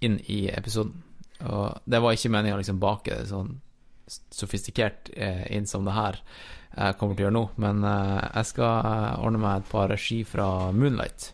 inn 0.01 0.19
i 0.27 0.49
episoden. 0.49 1.03
Og 1.49 1.81
det 1.89 2.01
var 2.03 2.15
ikke 2.15 2.31
meningen 2.33 2.57
å 2.57 2.61
liksom 2.61 2.81
bake 2.81 3.17
det 3.21 3.29
sånn 3.31 3.55
sofistikert 4.31 5.09
eh, 5.15 5.45
inn 5.55 5.67
som 5.69 5.85
det 5.87 5.95
her 5.95 6.17
jeg 6.71 6.95
kommer 6.99 7.15
til 7.15 7.25
å 7.25 7.27
gjøre 7.27 7.35
nå, 7.35 7.43
men 7.63 7.83
eh, 7.87 8.17
jeg 8.39 8.49
skal 8.53 8.87
eh, 8.87 9.23
ordne 9.23 9.41
meg 9.43 9.61
et 9.61 9.71
par 9.71 9.93
ski 9.99 10.21
fra 10.27 10.47
Moonlight, 10.75 11.31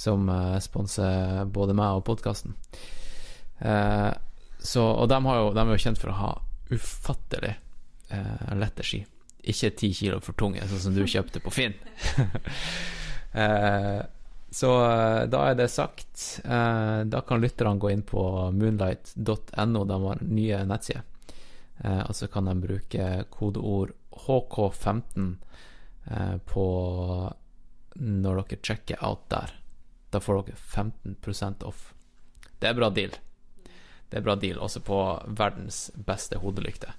som 0.00 0.28
sponser 0.64 1.44
både 1.52 1.76
meg 1.76 1.98
og 1.98 2.06
podkasten. 2.08 2.54
Eh, 3.60 4.12
og 4.80 5.08
de, 5.08 5.18
jo, 5.24 5.50
de 5.56 5.62
er 5.62 5.72
jo 5.74 5.82
kjent 5.84 6.00
for 6.00 6.12
å 6.12 6.18
ha 6.20 6.30
ufattelig 6.70 7.52
eh, 8.08 8.52
lette 8.60 8.86
ski. 8.86 9.02
Ikke 9.50 9.72
ti 9.76 9.92
kilo 9.96 10.20
for 10.24 10.36
tunge, 10.36 10.64
sånn 10.68 10.84
som 10.86 10.96
du 10.96 11.04
kjøpte 11.08 11.42
på 11.44 11.52
Finn. 11.54 11.76
så 14.50 14.70
eh, 14.90 15.24
da 15.30 15.44
er 15.50 15.54
det 15.54 15.68
sagt. 15.70 16.40
Eh, 16.44 17.00
da 17.06 17.20
kan 17.20 17.40
lytterne 17.40 17.78
gå 17.78 17.90
inn 17.90 18.02
på 18.02 18.22
moonlight.no, 18.50 19.84
de 19.84 20.00
har 20.04 20.24
nye 20.26 20.64
nettsider. 20.66 21.06
Eh, 21.84 22.02
og 22.08 22.16
så 22.16 22.26
kan 22.28 22.50
de 22.50 22.56
bruke 22.58 23.06
kodeord 23.30 23.94
HK15 24.10 25.30
eh, 26.10 26.36
på 26.50 26.66
når 27.94 28.42
dere 28.42 28.60
checker 28.62 29.04
out 29.06 29.28
der. 29.30 29.54
Da 30.10 30.20
får 30.20 30.42
dere 30.42 30.58
15% 30.58 31.64
off. 31.70 31.92
Det 32.58 32.68
er 32.68 32.74
bra 32.74 32.90
deal. 32.90 33.14
Det 34.10 34.18
er 34.18 34.26
bra 34.26 34.34
deal, 34.34 34.58
også 34.58 34.82
på 34.82 34.98
verdens 35.38 35.92
beste 35.94 36.40
hodelykte. 36.42 36.90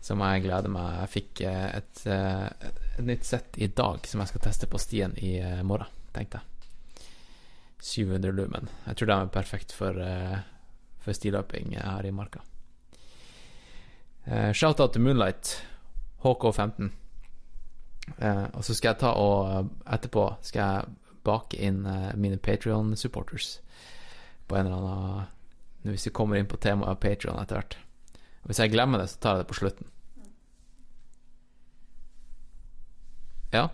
Som 0.00 0.22
jeg 0.24 0.46
gleder 0.46 0.72
meg 0.72 0.94
Jeg 1.02 1.12
fikk 1.12 1.40
et, 1.44 2.00
et 2.08 3.00
nytt 3.04 3.26
sett 3.28 3.58
i 3.60 3.68
dag 3.68 4.06
som 4.08 4.22
jeg 4.22 4.30
skal 4.30 4.46
teste 4.46 4.68
på 4.72 4.80
stien 4.80 5.12
i 5.20 5.34
morgen, 5.60 5.99
tenkte 6.14 6.40
jeg. 6.40 6.46
700 7.80 8.32
lumen. 8.36 8.68
Jeg 8.86 8.96
tror 8.96 9.08
de 9.08 9.16
er 9.16 9.32
perfekt 9.32 9.72
for, 9.72 9.96
uh, 9.96 10.38
for 11.00 11.16
stiløping 11.16 11.76
her 11.78 12.06
i 12.06 12.12
marka. 12.12 12.42
Uh, 14.26 14.52
Shout-out 14.52 14.92
til 14.92 15.04
Moonlight, 15.06 15.54
HK15. 16.24 16.90
Uh, 18.18 18.46
og 18.52 18.64
så 18.64 18.74
skal 18.74 18.92
jeg 18.92 19.00
ta 19.00 19.14
og 19.16 19.70
etterpå 19.86 20.26
skal 20.44 20.60
jeg 20.60 21.14
bake 21.24 21.56
inn 21.56 21.84
uh, 21.86 22.10
mine 22.16 22.36
Patrion-supporters 22.36 23.60
på 24.50 24.56
en 24.58 24.66
eller 24.66 24.76
annen 24.76 25.94
Hvis 25.94 26.06
vi 26.08 26.12
kommer 26.12 26.36
inn 26.36 26.48
på 26.50 26.58
temaet 26.60 27.00
Patrion 27.00 27.38
etter 27.40 27.56
hvert. 27.56 27.78
Hvis 28.44 28.60
jeg 28.60 28.72
glemmer 28.72 29.00
det, 29.00 29.08
så 29.08 29.20
tar 29.20 29.38
jeg 29.38 29.44
det 29.44 29.48
på 29.48 29.56
slutten. 29.56 29.86
Ja. 33.54 33.68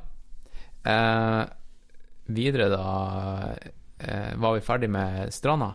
Eh, 0.86 1.42
videre, 2.26 2.68
da 2.72 3.56
eh, 3.98 4.32
Var 4.36 4.54
vi 4.56 4.64
ferdig 4.64 4.90
med 4.90 5.32
stranda? 5.34 5.74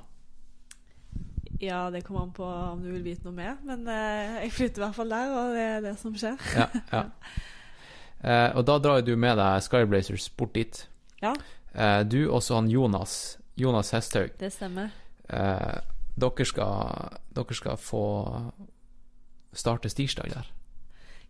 Ja, 1.62 1.90
det 1.94 2.02
kommer 2.02 2.24
an 2.26 2.34
på 2.34 2.46
om 2.46 2.82
du 2.82 2.90
vil 2.90 3.04
vite 3.06 3.28
noe 3.28 3.36
mer, 3.38 3.58
men 3.66 3.86
eh, 3.86 4.40
jeg 4.48 4.54
flytter 4.56 4.82
i 4.82 4.86
hvert 4.88 4.98
fall 4.98 5.12
der, 5.14 5.34
og 5.38 5.52
det 5.54 5.66
er 5.68 5.84
det 5.86 5.96
som 6.02 6.16
skjer. 6.18 6.38
Ja. 6.58 6.70
ja. 6.92 7.08
Eh, 8.22 8.52
og 8.54 8.68
da 8.70 8.76
drar 8.78 9.00
du 9.02 9.16
med 9.18 9.34
deg 9.40 9.64
Skyblazers 9.66 10.28
bort 10.38 10.52
dit. 10.54 10.84
Ja. 11.24 11.32
Eh, 11.74 12.04
du 12.06 12.28
og 12.28 12.44
så 12.46 12.60
han 12.60 12.68
Jonas. 12.70 13.40
Jonas 13.58 13.90
Hesthaug. 13.96 14.36
Det 14.38 14.52
stemmer. 14.54 14.92
Eh, 15.26 15.80
dere, 16.22 16.46
skal, 16.46 17.16
dere 17.34 17.58
skal 17.58 17.80
få 17.82 18.04
starte 19.58 19.90
stirsdag 19.90 20.36
der. 20.36 20.52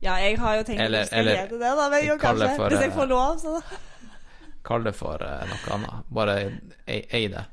Ja, 0.02 0.18
jeg 0.20 0.36
har 0.42 0.58
jo 0.60 0.64
tenkt 0.68 0.82
Eller- 0.82 1.06
jeg 1.06 1.08
skal 1.08 1.20
eller 1.20 1.48
det, 1.48 1.60
da, 1.62 1.90
men 1.96 2.06
jo, 2.08 2.18
kanskje. 2.18 2.56
for, 2.58 2.70
Hvis 2.76 2.82
jeg 2.82 2.94
får 2.94 3.06
lov, 3.06 3.40
så 3.40 3.62
Kall 4.64 4.84
det 4.86 4.94
for 4.96 5.18
uh, 5.26 5.42
noe 5.50 5.74
annet. 5.76 6.06
Bare 6.14 6.36
ei, 6.88 7.28
det. 7.34 7.44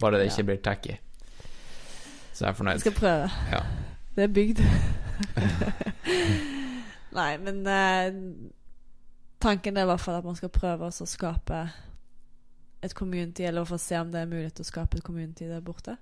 Bare 0.00 0.18
det 0.20 0.26
ikke 0.30 0.44
blir 0.50 0.60
tacky. 0.64 0.96
Så 2.36 2.44
jeg 2.44 2.48
er 2.48 2.52
Jeg 2.52 2.56
fornøyd. 2.58 2.82
skal 2.84 2.92
prøve. 2.98 3.30
Ja. 3.52 3.62
Det 4.16 4.24
er 4.26 4.32
bygd. 4.36 4.60
Nei, 7.16 7.30
men 7.40 7.62
uh, 7.64 8.08
tanken 9.40 9.76
er 9.78 9.86
i 9.86 9.90
hvert 9.90 10.02
fall 10.04 10.18
at 10.18 10.26
man 10.26 10.36
skal 10.36 10.52
prøve 10.52 10.88
å 10.90 11.06
skape 11.08 11.62
et 12.84 12.92
community, 12.94 13.46
eller 13.48 13.64
for 13.66 13.78
å 13.78 13.82
se 13.82 13.96
om 13.98 14.10
det 14.12 14.20
er 14.20 14.28
mulighet 14.30 14.58
til 14.58 14.66
å 14.66 14.68
skape 14.68 14.98
et 15.00 15.06
community 15.06 15.48
der 15.48 15.62
borte. 15.64 15.96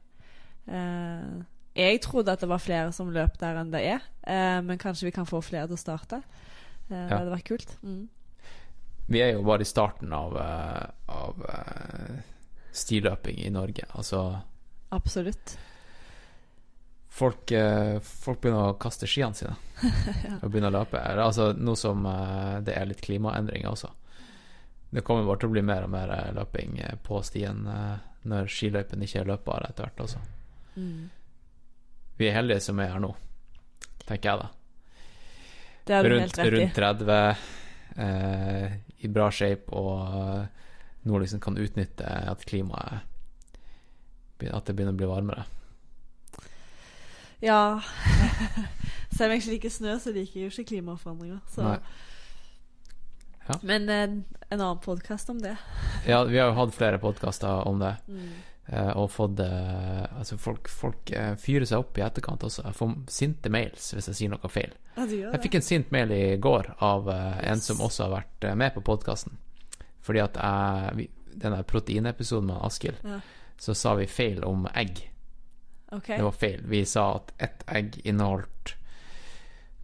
Uh, 0.66 1.44
jeg 1.74 2.00
trodde 2.04 2.34
at 2.34 2.42
det 2.42 2.48
var 2.50 2.62
flere 2.62 2.90
som 2.94 3.10
løp 3.14 3.38
der 3.40 3.56
enn 3.62 3.70
det 3.72 3.80
er, 3.82 4.02
eh, 4.30 4.60
men 4.62 4.78
kanskje 4.78 5.08
vi 5.08 5.14
kan 5.16 5.26
få 5.26 5.40
flere 5.42 5.66
til 5.66 5.74
å 5.74 5.80
starte. 5.80 6.20
Eh, 6.86 6.94
Det 6.94 7.10
hadde 7.10 7.32
vært 7.32 7.48
kult. 7.48 7.72
Mm. 7.82 8.04
Vi 9.06 9.20
er 9.20 9.34
jo 9.34 9.44
bare 9.44 9.62
i 9.62 9.68
starten 9.68 10.12
av, 10.12 10.36
eh, 10.40 10.86
av 11.12 11.46
eh, 11.48 12.20
stiløping 12.72 13.38
i 13.44 13.50
Norge. 13.50 13.84
Altså 13.92 14.40
Absolutt. 14.88 15.58
folk, 17.08 17.50
eh, 17.50 17.98
folk 18.00 18.40
begynner 18.40 18.72
å 18.72 18.78
kaste 18.80 19.06
skiene 19.06 19.36
sine 19.36 19.56
og 20.42 20.48
begynner 20.48 20.72
å 20.72 20.78
løpe. 20.78 21.02
Altså 21.02 21.52
nå 21.52 21.76
som 21.76 22.06
det 22.64 22.78
er 22.78 22.88
litt 22.88 23.04
klimaendringer 23.04 23.70
også. 23.70 23.92
Det 24.94 25.02
kommer 25.02 25.26
bare 25.26 25.42
til 25.42 25.50
å 25.50 25.56
bli 25.56 25.62
mer 25.66 25.84
og 25.84 25.90
mer 25.90 26.14
løping 26.36 26.78
på 27.02 27.20
stien 27.26 27.66
når 28.24 28.48
skiløypen 28.48 29.02
ikke 29.04 29.24
er 29.24 29.30
løpbare 29.32 29.68
etter 29.68 29.88
hvert 29.88 30.02
også. 30.06 30.20
Mm. 30.78 31.10
Vi 32.16 32.28
er 32.28 32.36
heldige 32.38 32.62
som 32.62 32.78
er 32.78 32.92
her 32.94 33.02
nå, 33.02 33.10
tenker 34.06 34.30
jeg 34.30 34.44
da. 34.44 34.52
Rundt, 36.06 36.38
rundt 36.38 36.78
30, 36.78 37.10
eh, 37.96 38.76
i 39.04 39.12
bra 39.12 39.30
shape, 39.32 39.72
og 39.72 40.46
nå 41.04 41.18
liksom 41.20 41.40
kan 41.44 41.58
utnytte 41.60 42.04
at 42.06 42.44
klimaet 42.48 43.04
At 44.44 44.66
det 44.66 44.74
begynner 44.76 44.92
å 44.92 44.98
bli 44.98 45.06
varmere. 45.08 45.44
Ja. 47.44 47.80
Selv 49.14 49.30
om 49.30 49.34
jeg 49.34 49.42
ikke 49.42 49.52
liker 49.54 49.72
snø, 49.72 49.94
så 50.02 50.12
liker 50.12 50.40
jeg 50.40 50.48
jo 50.48 50.52
ikke 50.52 50.70
klimaforandringer. 50.74 51.38
Så. 51.54 51.76
Ja. 53.44 53.56
Men 53.62 53.88
eh, 53.92 54.02
en 54.48 54.60
annen 54.60 54.80
podkast 54.84 55.30
om 55.32 55.40
det. 55.40 55.54
Ja, 56.08 56.22
vi 56.28 56.38
har 56.40 56.50
jo 56.50 56.58
hatt 56.58 56.74
flere 56.76 57.00
podkaster 57.02 57.64
om 57.68 57.80
det, 57.82 57.94
Mm. 58.08 58.32
Eh, 58.68 58.90
og 58.96 59.10
fått 59.10 59.40
eh, 59.40 60.04
Altså, 60.18 60.36
folk, 60.40 60.68
folk 60.68 61.10
eh, 61.12 61.34
fyrer 61.40 61.66
seg 61.68 61.78
opp 61.84 61.98
i 61.98 62.04
etterkant 62.06 62.44
også. 62.46 62.64
Jeg 62.68 62.74
får 62.78 62.94
sinte 63.12 63.50
mails 63.52 63.92
hvis 63.94 64.08
jeg 64.12 64.18
sier 64.20 64.32
noe 64.34 64.48
feil. 64.52 64.72
Ja, 64.96 65.06
Jeg 65.08 65.42
fikk 65.42 65.54
en 65.58 65.66
sint 65.66 65.90
mail 65.94 66.12
i 66.14 66.36
går 66.38 66.74
av 66.84 67.08
eh, 67.10 67.40
en 67.50 67.60
som 67.60 67.80
også 67.82 68.06
har 68.08 68.14
vært 68.20 68.48
med 68.56 68.74
på 68.76 68.84
podkasten. 68.86 69.36
Fordi 70.04 70.20
at 70.20 70.36
jeg 70.36 71.08
Den 71.34 71.50
der 71.56 71.62
proteinepisoden 71.66 72.46
med 72.46 72.60
Askild, 72.62 73.00
Ja. 73.02 73.20
så 73.58 73.74
sa 73.74 73.94
vi 73.98 74.06
feil 74.06 74.44
om 74.44 74.68
egg. 74.74 75.10
Okay. 75.90 76.16
Det 76.16 76.24
var 76.24 76.32
feil. 76.32 76.60
Vi 76.70 76.84
sa 76.86 77.16
at 77.16 77.32
ett 77.42 77.64
egg 77.68 77.98
inneholdt 78.04 78.76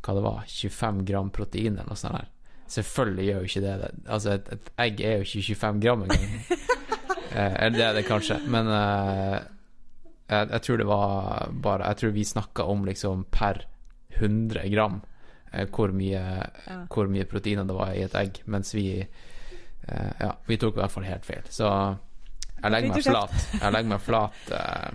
hva 0.03 0.15
det 0.15 0.23
var, 0.25 0.45
25 0.49 1.03
gram 1.05 1.31
protein 1.31 1.75
eller 1.77 1.89
noe 1.91 1.97
sånt. 1.99 2.15
der 2.17 2.29
Selvfølgelig 2.71 3.25
gjør 3.27 3.41
jo 3.43 3.49
ikke 3.51 3.61
det 3.65 3.75
det. 3.83 3.91
Altså, 4.07 4.31
et, 4.39 4.49
et 4.55 4.71
egg 4.79 5.01
er 5.01 5.17
jo 5.19 5.27
ikke 5.27 5.43
25 5.55 5.81
gram 5.83 6.03
engang. 6.07 6.31
eh, 7.33 7.55
eller 7.65 7.79
det 7.79 7.87
er 7.87 7.95
det 7.95 8.07
kanskje, 8.09 8.39
men 8.49 8.67
eh, 8.69 9.39
jeg, 10.31 10.49
jeg 10.53 10.63
tror 10.63 10.77
det 10.79 10.87
var 10.87 11.49
bare 11.63 11.87
Jeg 11.91 11.97
tror 11.97 12.11
vi 12.15 12.25
snakka 12.25 12.63
om 12.71 12.85
liksom 12.87 13.25
per 13.31 13.65
100 14.21 14.69
gram 14.71 15.01
eh, 15.53 15.67
hvor, 15.67 15.91
mye, 15.93 16.21
Ja. 16.67 16.79
hvor 16.91 17.09
mye 17.11 17.25
proteiner 17.27 17.65
det 17.67 17.75
var 17.75 17.93
i 17.95 18.03
et 18.07 18.15
egg, 18.15 18.43
mens 18.47 18.75
vi 18.75 19.01
eh, 19.01 20.13
Ja, 20.21 20.33
vi 20.47 20.57
tok 20.57 20.77
i 20.77 20.81
hvert 20.85 20.91
fall 20.95 21.05
helt 21.09 21.25
feil. 21.27 21.43
Så 21.51 21.67
jeg 22.63 22.71
legger 22.71 22.93
meg 22.95 23.03
flat. 23.07 23.33
Jeg 23.63 23.73
legger 23.73 23.89
meg 23.95 24.01
flat 24.05 24.51
eh, 24.53 24.91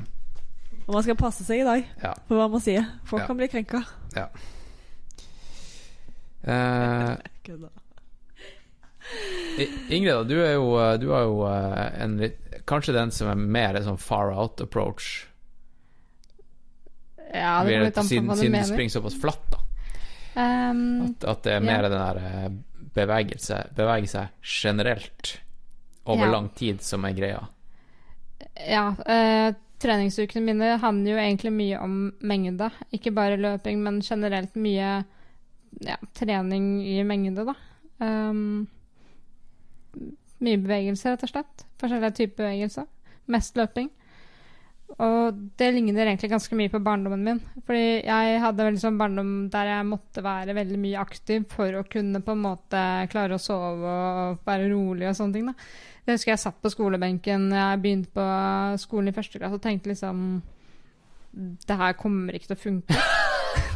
Og 0.87 0.93
man 0.93 1.03
skal 1.03 1.15
passe 1.17 1.43
seg 1.47 1.63
i 1.63 1.65
dag 1.67 1.87
Ja. 2.03 2.13
på 2.27 2.35
hva 2.37 2.47
man 2.51 2.61
sier. 2.61 2.85
Folk 3.09 3.23
Ja. 3.23 3.27
kan 3.27 3.37
bli 3.39 3.47
krenka. 3.51 3.81
Eh, 6.43 7.15
Kødda. 7.45 7.67
I- 7.67 7.84
Ingrid, 9.89 10.27
du 10.27 10.35
er 10.43 10.53
jo, 10.57 10.65
du 10.99 11.07
er 11.15 11.23
jo 11.27 11.37
eh, 11.47 12.03
en 12.03 12.17
litt 12.19 12.41
Kanskje 12.65 12.95
den 12.95 13.11
som 13.13 13.27
er 13.29 13.35
mer 13.37 13.77
en 13.77 13.83
sånn 13.85 13.99
far 14.01 14.31
out 14.33 14.61
approach. 14.63 15.27
Ja, 17.29 17.63
det 17.63 17.75
kommer 17.75 17.83
litt 17.85 17.97
an 18.01 18.07
på 18.09 18.21
hva 18.25 18.35
du 18.35 18.41
siden 18.41 18.55
du 18.57 18.69
springer 18.71 18.93
såpass 18.95 19.17
flatt, 19.21 19.45
da. 19.53 19.59
Um, 20.35 20.79
At, 21.05 21.23
at 21.29 21.43
det 21.45 21.51
er 21.53 21.61
Ja. 21.61 21.65
mer 21.67 21.85
den 21.85 21.93
der 22.01 22.17
eh, 22.17 22.49
bevegelse 22.95 23.59
Bevege 23.77 24.09
seg 24.11 24.27
generelt 24.41 25.37
over 26.05 26.25
Ja. 26.25 26.31
lang 26.31 26.49
tid 26.57 26.81
som 26.81 27.05
er 27.05 27.13
greia. 27.13 27.43
Ja, 28.67 28.87
Uh, 29.05 29.53
treningsukene 29.79 30.41
mine 30.43 30.77
handler 30.81 31.11
jo 31.11 31.17
egentlig 31.21 31.51
mye 31.53 31.79
om 31.83 32.13
mengde. 32.21 32.71
Ikke 32.93 33.13
bare 33.13 33.37
løping, 33.37 33.83
men 33.83 34.01
generelt 34.01 34.55
mye 34.55 35.03
ja, 35.85 35.97
trening 36.15 36.81
i 36.81 37.03
mengde, 37.03 37.45
da. 37.45 37.53
Um, 37.99 38.67
mye 40.45 40.61
bevegelse, 40.61 41.11
rett 41.11 41.25
og 41.27 41.31
slett. 41.31 41.67
Forskjellige 41.81 42.17
typer 42.21 42.43
bevegelser. 42.45 42.89
Mest 43.33 43.57
løping. 43.59 43.89
Og 45.01 45.37
det 45.57 45.71
ligner 45.73 46.05
egentlig 46.05 46.29
ganske 46.29 46.55
mye 46.55 46.71
på 46.71 46.79
barndommen 46.85 47.23
min. 47.25 47.41
Fordi 47.65 48.05
jeg 48.05 48.41
hadde 48.43 48.67
en 48.69 48.79
sånn 48.79 48.99
barndom 48.99 49.31
der 49.51 49.71
jeg 49.71 49.87
måtte 49.89 50.23
være 50.23 50.55
veldig 50.55 50.77
mye 50.79 51.01
aktiv 51.01 51.47
for 51.51 51.79
å 51.79 51.85
kunne 51.89 52.21
på 52.23 52.35
en 52.35 52.43
måte 52.43 52.81
klare 53.11 53.35
å 53.35 53.41
sove 53.41 53.95
og 53.95 54.45
være 54.47 54.69
rolig 54.71 55.09
og 55.09 55.17
sånne 55.17 55.37
ting. 55.39 55.49
da. 55.49 55.55
Det 56.05 56.15
husker 56.19 56.35
jeg 56.35 56.43
satt 56.43 56.59
på 56.61 56.69
skolebenken 56.69 57.47
jeg 57.49 57.81
begynte 57.81 58.13
på 58.13 58.25
skolen 58.83 59.09
i 59.09 59.15
første 59.15 59.41
klasse 59.41 59.57
og 59.57 59.63
tenkte 59.63 59.89
liksom 59.89 60.19
Det 61.65 61.75
her 61.75 61.97
kommer 61.99 62.37
ikke 62.37 62.53
til 62.53 62.59
å 62.59 62.61
funke. 62.61 62.99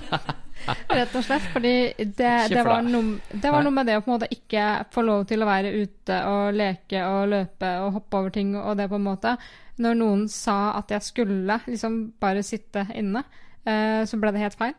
Rett 0.99 1.15
og 1.15 1.25
slett. 1.25 1.45
Fordi 1.53 1.73
det, 1.97 2.33
det, 2.51 2.63
var 2.65 2.83
noe, 2.85 3.17
det 3.31 3.53
var 3.53 3.65
noe 3.65 3.75
med 3.75 3.89
det 3.89 3.97
å 3.99 4.03
på 4.03 4.11
en 4.11 4.17
måte 4.17 4.31
ikke 4.33 4.65
få 4.93 5.05
lov 5.05 5.25
til 5.29 5.43
å 5.43 5.49
være 5.49 5.73
ute 5.77 6.19
og 6.29 6.57
leke 6.57 7.05
og 7.07 7.31
løpe 7.33 7.71
og 7.85 7.95
hoppe 7.99 8.21
over 8.21 8.35
ting 8.35 8.53
og 8.59 8.75
det, 8.79 8.89
på 8.91 8.99
en 8.99 9.07
måte. 9.07 9.35
Når 9.79 9.97
noen 9.99 10.27
sa 10.31 10.75
at 10.79 10.91
jeg 10.91 11.07
skulle 11.07 11.59
liksom 11.65 11.99
bare 12.19 12.43
sitte 12.43 12.85
inne, 12.97 13.23
eh, 13.63 14.03
så 14.09 14.19
ble 14.19 14.33
det 14.35 14.43
helt 14.43 14.59
feil. 14.59 14.75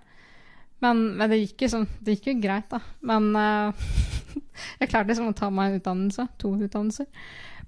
Men, 0.81 1.03
men 1.19 1.29
det 1.29 1.43
gikk 1.43 1.67
jo 1.67 1.69
sånn 1.75 1.83
Det 2.01 2.15
gikk 2.15 2.31
jo 2.31 2.39
greit, 2.41 2.71
da. 2.73 2.81
Men 3.05 3.31
eh, 3.37 3.85
jeg 4.81 4.91
klarte 4.91 5.11
liksom 5.13 5.33
å 5.33 5.37
ta 5.37 5.51
meg 5.53 5.71
en 5.71 5.83
utdannelse. 5.83 6.27
To 6.43 6.55
utdannelser. 6.57 7.09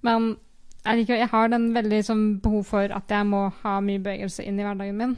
Men 0.02 0.34
jeg, 0.82 1.02
liker, 1.02 1.20
jeg 1.20 1.30
har 1.30 1.52
den 1.52 1.68
veldig 1.76 2.00
sånn 2.06 2.24
behov 2.42 2.64
for 2.72 2.94
at 2.94 3.12
jeg 3.12 3.28
må 3.28 3.46
ha 3.62 3.76
mye 3.84 4.02
bevegelse 4.02 4.44
inn 4.46 4.58
i 4.58 4.66
hverdagen 4.66 4.98
min. 4.98 5.14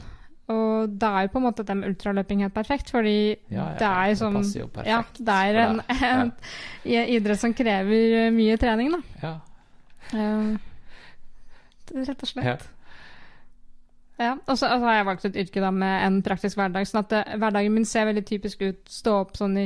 Og 0.53 0.91
da 1.01 1.09
er 1.17 1.25
jo 1.25 1.31
på 1.33 1.39
en 1.41 1.45
måte 1.47 1.63
det 1.65 1.73
med 1.77 1.89
ultraløping 1.89 2.43
helt 2.45 2.53
perfekt, 2.53 2.91
fordi 2.93 3.15
Ja, 3.49 3.55
ja, 3.55 3.65
det 3.79 3.87
er 3.87 4.05
jo 4.11 4.13
det 4.13 4.19
sånn 4.19 4.69
perfekt 4.75 4.91
Ja, 4.91 4.99
det 5.17 5.37
er 5.41 5.59
en, 5.63 5.81
en, 5.95 6.31
ja. 6.85 7.01
idrett 7.15 7.41
som 7.41 7.55
krever 7.57 8.29
mye 8.35 8.57
trening, 8.61 8.93
da. 8.93 9.01
Ja. 9.23 9.33
Eh, 10.13 10.53
rett 12.05 12.21
og 12.21 12.29
slett. 12.29 12.69
Ja. 14.19 14.37
Og 14.45 14.57
så 14.57 14.67
altså, 14.67 14.77
har 14.85 14.93
jeg 14.93 15.05
valgt 15.05 15.25
et 15.25 15.35
yrke 15.35 15.61
da 15.61 15.71
med 15.71 16.05
en 16.05 16.21
praktisk 16.23 16.59
hverdag. 16.59 16.87
sånn 16.87 17.01
at 17.01 17.11
det, 17.11 17.23
hverdagen 17.41 17.73
min 17.73 17.85
ser 17.85 18.07
veldig 18.07 18.25
typisk 18.25 18.61
ut. 18.61 18.79
Stå 18.89 19.17
opp 19.25 19.35
sånn 19.35 19.57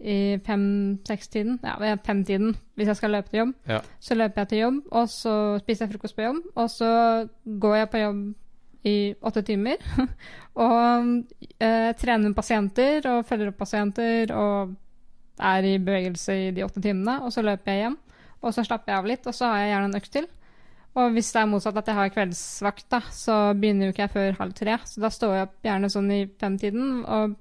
i 0.00 0.18
fem-seks-tiden. 0.46 1.58
Ja, 1.66 1.96
fem-tiden 2.06 2.54
hvis 2.78 2.88
jeg 2.88 3.00
skal 3.00 3.12
løpe 3.18 3.32
til 3.32 3.42
jobb. 3.42 3.56
Ja. 3.68 3.82
Så 4.00 4.16
løper 4.16 4.44
jeg 4.44 4.52
til 4.52 4.62
jobb, 4.62 4.78
og 4.92 5.10
så 5.12 5.34
spiser 5.64 5.86
jeg 5.86 5.96
frokost 5.96 6.16
på 6.16 6.24
jobb. 6.28 6.40
Og 6.54 6.70
så 6.72 6.92
går 7.44 7.76
jeg 7.82 7.90
på 7.92 8.04
jobb 8.06 8.22
i 8.88 9.14
åtte 9.20 9.42
timer. 9.46 9.82
og 10.66 11.08
eh, 11.62 11.90
trener 11.98 12.36
pasienter 12.36 13.06
og 13.10 13.26
følger 13.28 13.52
opp 13.52 13.60
pasienter 13.62 14.32
og 14.36 14.74
er 15.42 15.66
i 15.66 15.78
bevegelse 15.82 16.36
i 16.48 16.50
de 16.54 16.64
åtte 16.66 16.82
timene. 16.82 17.20
Og 17.26 17.34
så 17.34 17.44
løper 17.44 17.72
jeg 17.72 17.86
hjem, 17.86 17.98
og 18.42 18.54
så 18.54 18.64
slapper 18.66 18.92
jeg 18.92 19.02
av 19.02 19.10
litt, 19.10 19.26
og 19.26 19.36
så 19.36 19.50
har 19.50 19.62
jeg 19.62 19.74
gjerne 19.74 19.90
en 19.90 20.00
økt 20.02 20.14
til. 20.18 20.28
Og 20.92 21.14
hvis 21.14 21.30
det 21.32 21.40
er 21.40 21.48
motsatt 21.48 21.78
at 21.80 21.88
jeg 21.88 21.96
har 21.96 22.12
kveldsvakt, 22.12 22.86
da, 22.92 23.00
så 23.16 23.36
begynner 23.56 23.88
jo 23.88 23.94
ikke 23.94 24.04
jeg 24.04 24.12
før 24.12 24.38
halv 24.42 24.56
tre. 24.58 24.76
Så 24.88 25.00
da 25.00 25.08
står 25.12 25.34
jeg 25.36 25.48
opp 25.48 25.68
gjerne 25.68 25.90
sånn 25.92 26.10
i 26.12 26.20
femtiden 26.40 26.90
og 27.06 27.38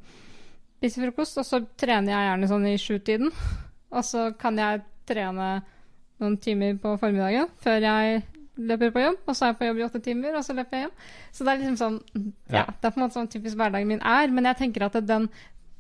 spiser 0.80 1.06
frokost, 1.10 1.42
og 1.42 1.48
så 1.48 1.60
trener 1.78 2.14
jeg 2.14 2.30
gjerne 2.30 2.52
sånn 2.54 2.70
i 2.70 2.78
sjutiden. 2.80 3.36
Og 3.92 4.06
så 4.08 4.30
kan 4.40 4.56
jeg 4.56 4.86
trene 5.04 5.48
noen 6.22 6.38
timer 6.40 6.78
på 6.80 6.94
formiddagen 7.02 7.50
før 7.60 7.84
jeg 7.84 8.22
løper 8.70 8.94
på 8.96 9.04
jobb, 9.04 9.22
og 9.26 9.38
så 9.38 9.46
er 9.46 9.52
jeg 9.52 9.60
på 9.60 9.70
jobb 9.70 9.80
i 9.80 9.86
åtte 9.88 10.04
timer, 10.06 10.38
og 10.38 10.46
så 10.46 10.56
løper 10.58 10.78
jeg 10.78 10.86
hjem. 10.86 10.94
Så 11.32 11.48
det 11.48 11.54
er 11.54 11.62
liksom 11.62 11.80
sånn 11.80 11.98
Ja, 12.52 12.66
det 12.68 12.88
er 12.88 12.94
på 12.94 13.00
en 13.00 13.06
måte 13.06 13.18
sånn 13.20 13.32
typisk 13.32 13.60
hverdagen 13.60 13.90
min 13.90 14.04
er, 14.06 14.34
men 14.34 14.50
jeg 14.50 14.60
tenker 14.62 14.88
at 14.88 15.00
den 15.08 15.28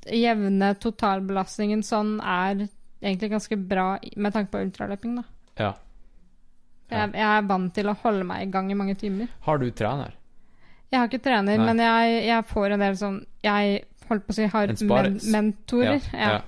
jevne 0.09 0.73
totalbelastningen 0.81 1.83
sånn 1.85 2.15
er 2.25 2.65
egentlig 3.01 3.31
ganske 3.35 3.57
bra 3.57 3.87
med 4.17 4.33
tanke 4.33 4.53
på 4.53 4.65
ultraløping, 4.65 5.21
da. 5.21 5.25
ja. 5.61 5.71
Ja. 6.91 7.05
Jeg, 7.05 7.13
jeg 7.21 7.27
er 7.37 7.45
vant 7.47 7.71
til 7.71 7.87
å 7.87 7.95
holde 8.01 8.25
meg 8.27 8.43
i 8.43 8.51
gang 8.51 8.67
i 8.67 8.75
mange 8.75 8.97
timer. 8.99 9.29
Har 9.45 9.61
du 9.61 9.69
trener? 9.71 10.17
Jeg 10.91 10.99
har 10.99 11.07
ikke 11.07 11.23
trener, 11.23 11.55
Nei. 11.55 11.67
men 11.69 11.79
jeg, 11.79 12.17
jeg 12.27 12.47
får 12.49 12.73
en 12.75 12.81
del 12.83 12.97
sånn 12.99 13.19
Jeg 13.45 13.77
holdt 14.09 14.25
på 14.27 14.33
å 14.33 14.35
si 14.35 14.47
har 14.51 14.73
men, 14.83 15.19
mentorer. 15.31 16.01
Ja. 16.11 16.33
ja. 16.35 16.39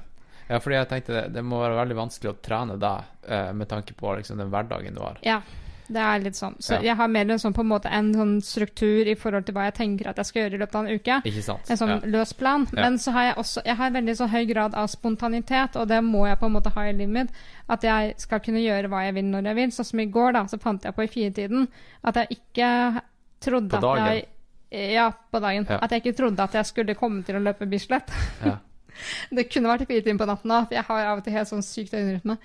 Ja, 0.50 0.60
fordi 0.60 0.76
jeg 0.76 0.90
tenkte 0.92 1.14
det, 1.16 1.22
det 1.38 1.44
må 1.48 1.62
være 1.62 1.78
veldig 1.80 1.96
vanskelig 1.98 2.34
å 2.34 2.40
trene 2.44 2.76
deg 2.78 3.30
eh, 3.32 3.52
med 3.56 3.70
tanke 3.72 3.96
på 3.98 4.12
liksom, 4.20 4.42
den 4.42 4.52
hverdagen 4.52 4.98
du 4.98 5.00
har. 5.02 5.22
Ja. 5.24 5.40
Det 5.88 6.00
er 6.00 6.20
litt 6.24 6.36
sånn. 6.38 6.56
Så 6.60 6.76
Ja. 6.76 6.82
jeg 6.82 6.96
har 6.96 7.08
mer 7.08 7.22
en 7.32 7.40
sånn, 7.40 7.54
på 7.54 7.62
en 7.62 7.68
måte 7.68 7.90
en 7.92 8.14
sånn 8.14 8.42
struktur 8.42 9.08
i 9.08 9.16
forhold 9.16 9.46
til 9.46 9.56
hva 9.56 9.66
jeg 9.66 9.74
tenker 9.76 10.08
at 10.10 10.16
jeg 10.18 10.26
skal 10.26 10.42
gjøre 10.44 10.54
i 10.54 10.58
løpet 10.62 10.76
av 10.76 10.86
en 10.86 10.96
uke. 11.00 11.22
Ikke 11.26 11.44
sant? 11.44 11.70
En 11.70 11.78
sånn 11.78 11.90
ja. 11.90 12.00
løs 12.06 12.34
plan. 12.34 12.68
Ja. 12.74 12.82
Men 12.82 12.98
så 12.98 13.12
har 13.12 13.24
jeg 13.24 13.36
også 13.36 13.62
Jeg 13.66 13.76
har 13.76 13.92
veldig 13.92 14.16
så 14.18 14.28
høy 14.28 14.46
grad 14.46 14.74
av 14.76 14.88
spontanitet, 14.88 15.76
og 15.76 15.88
det 15.88 16.02
må 16.04 16.28
jeg 16.28 16.40
på 16.40 16.46
en 16.46 16.54
måte 16.54 16.72
ha 16.74 16.82
i 16.82 16.94
livet 16.94 17.10
mitt. 17.14 17.30
At 17.70 17.82
jeg 17.84 18.14
skal 18.18 18.40
kunne 18.40 18.64
gjøre 18.64 18.90
hva 18.90 19.04
jeg 19.06 19.14
vil 19.14 19.26
når 19.26 19.44
jeg 19.44 19.56
vil. 19.56 19.70
Sånn 19.72 19.86
som 19.86 20.00
i 20.00 20.06
går, 20.06 20.34
da, 20.34 20.46
så 20.46 20.60
fant 20.60 20.84
jeg 20.84 20.96
på 20.96 21.04
i 21.04 21.08
firetiden 21.08 21.68
at 22.04 22.16
jeg 22.16 22.28
ikke 22.40 23.02
trodde 23.42 23.70
På 23.70 23.82
dagen? 23.82 24.04
at 24.08 24.14
jeg 24.14 24.94
Ja, 24.94 25.12
på 25.12 25.40
dagen. 25.40 25.68
At 25.70 25.92
jeg 25.92 26.02
ikke 26.02 26.18
trodde 26.18 26.40
at 26.40 26.54
jeg 26.54 26.66
skulle 26.66 26.96
komme 26.96 27.24
til 27.24 27.36
å 27.36 27.44
løpe 27.44 27.68
Bislett. 27.70 28.10
Det 29.32 29.50
kunne 29.52 29.70
vært 29.70 29.82
i 29.82 29.86
firetiden 29.90 30.18
på 30.18 30.26
natten 30.30 30.52
òg, 30.54 30.68
for 30.68 30.76
jeg 30.76 30.84
har 30.84 31.06
av 31.12 31.18
og 31.18 31.24
til 31.24 31.34
helt 31.34 31.50
sånn 31.50 31.64
sykt 31.66 31.92
døgnrytme. 31.96 32.38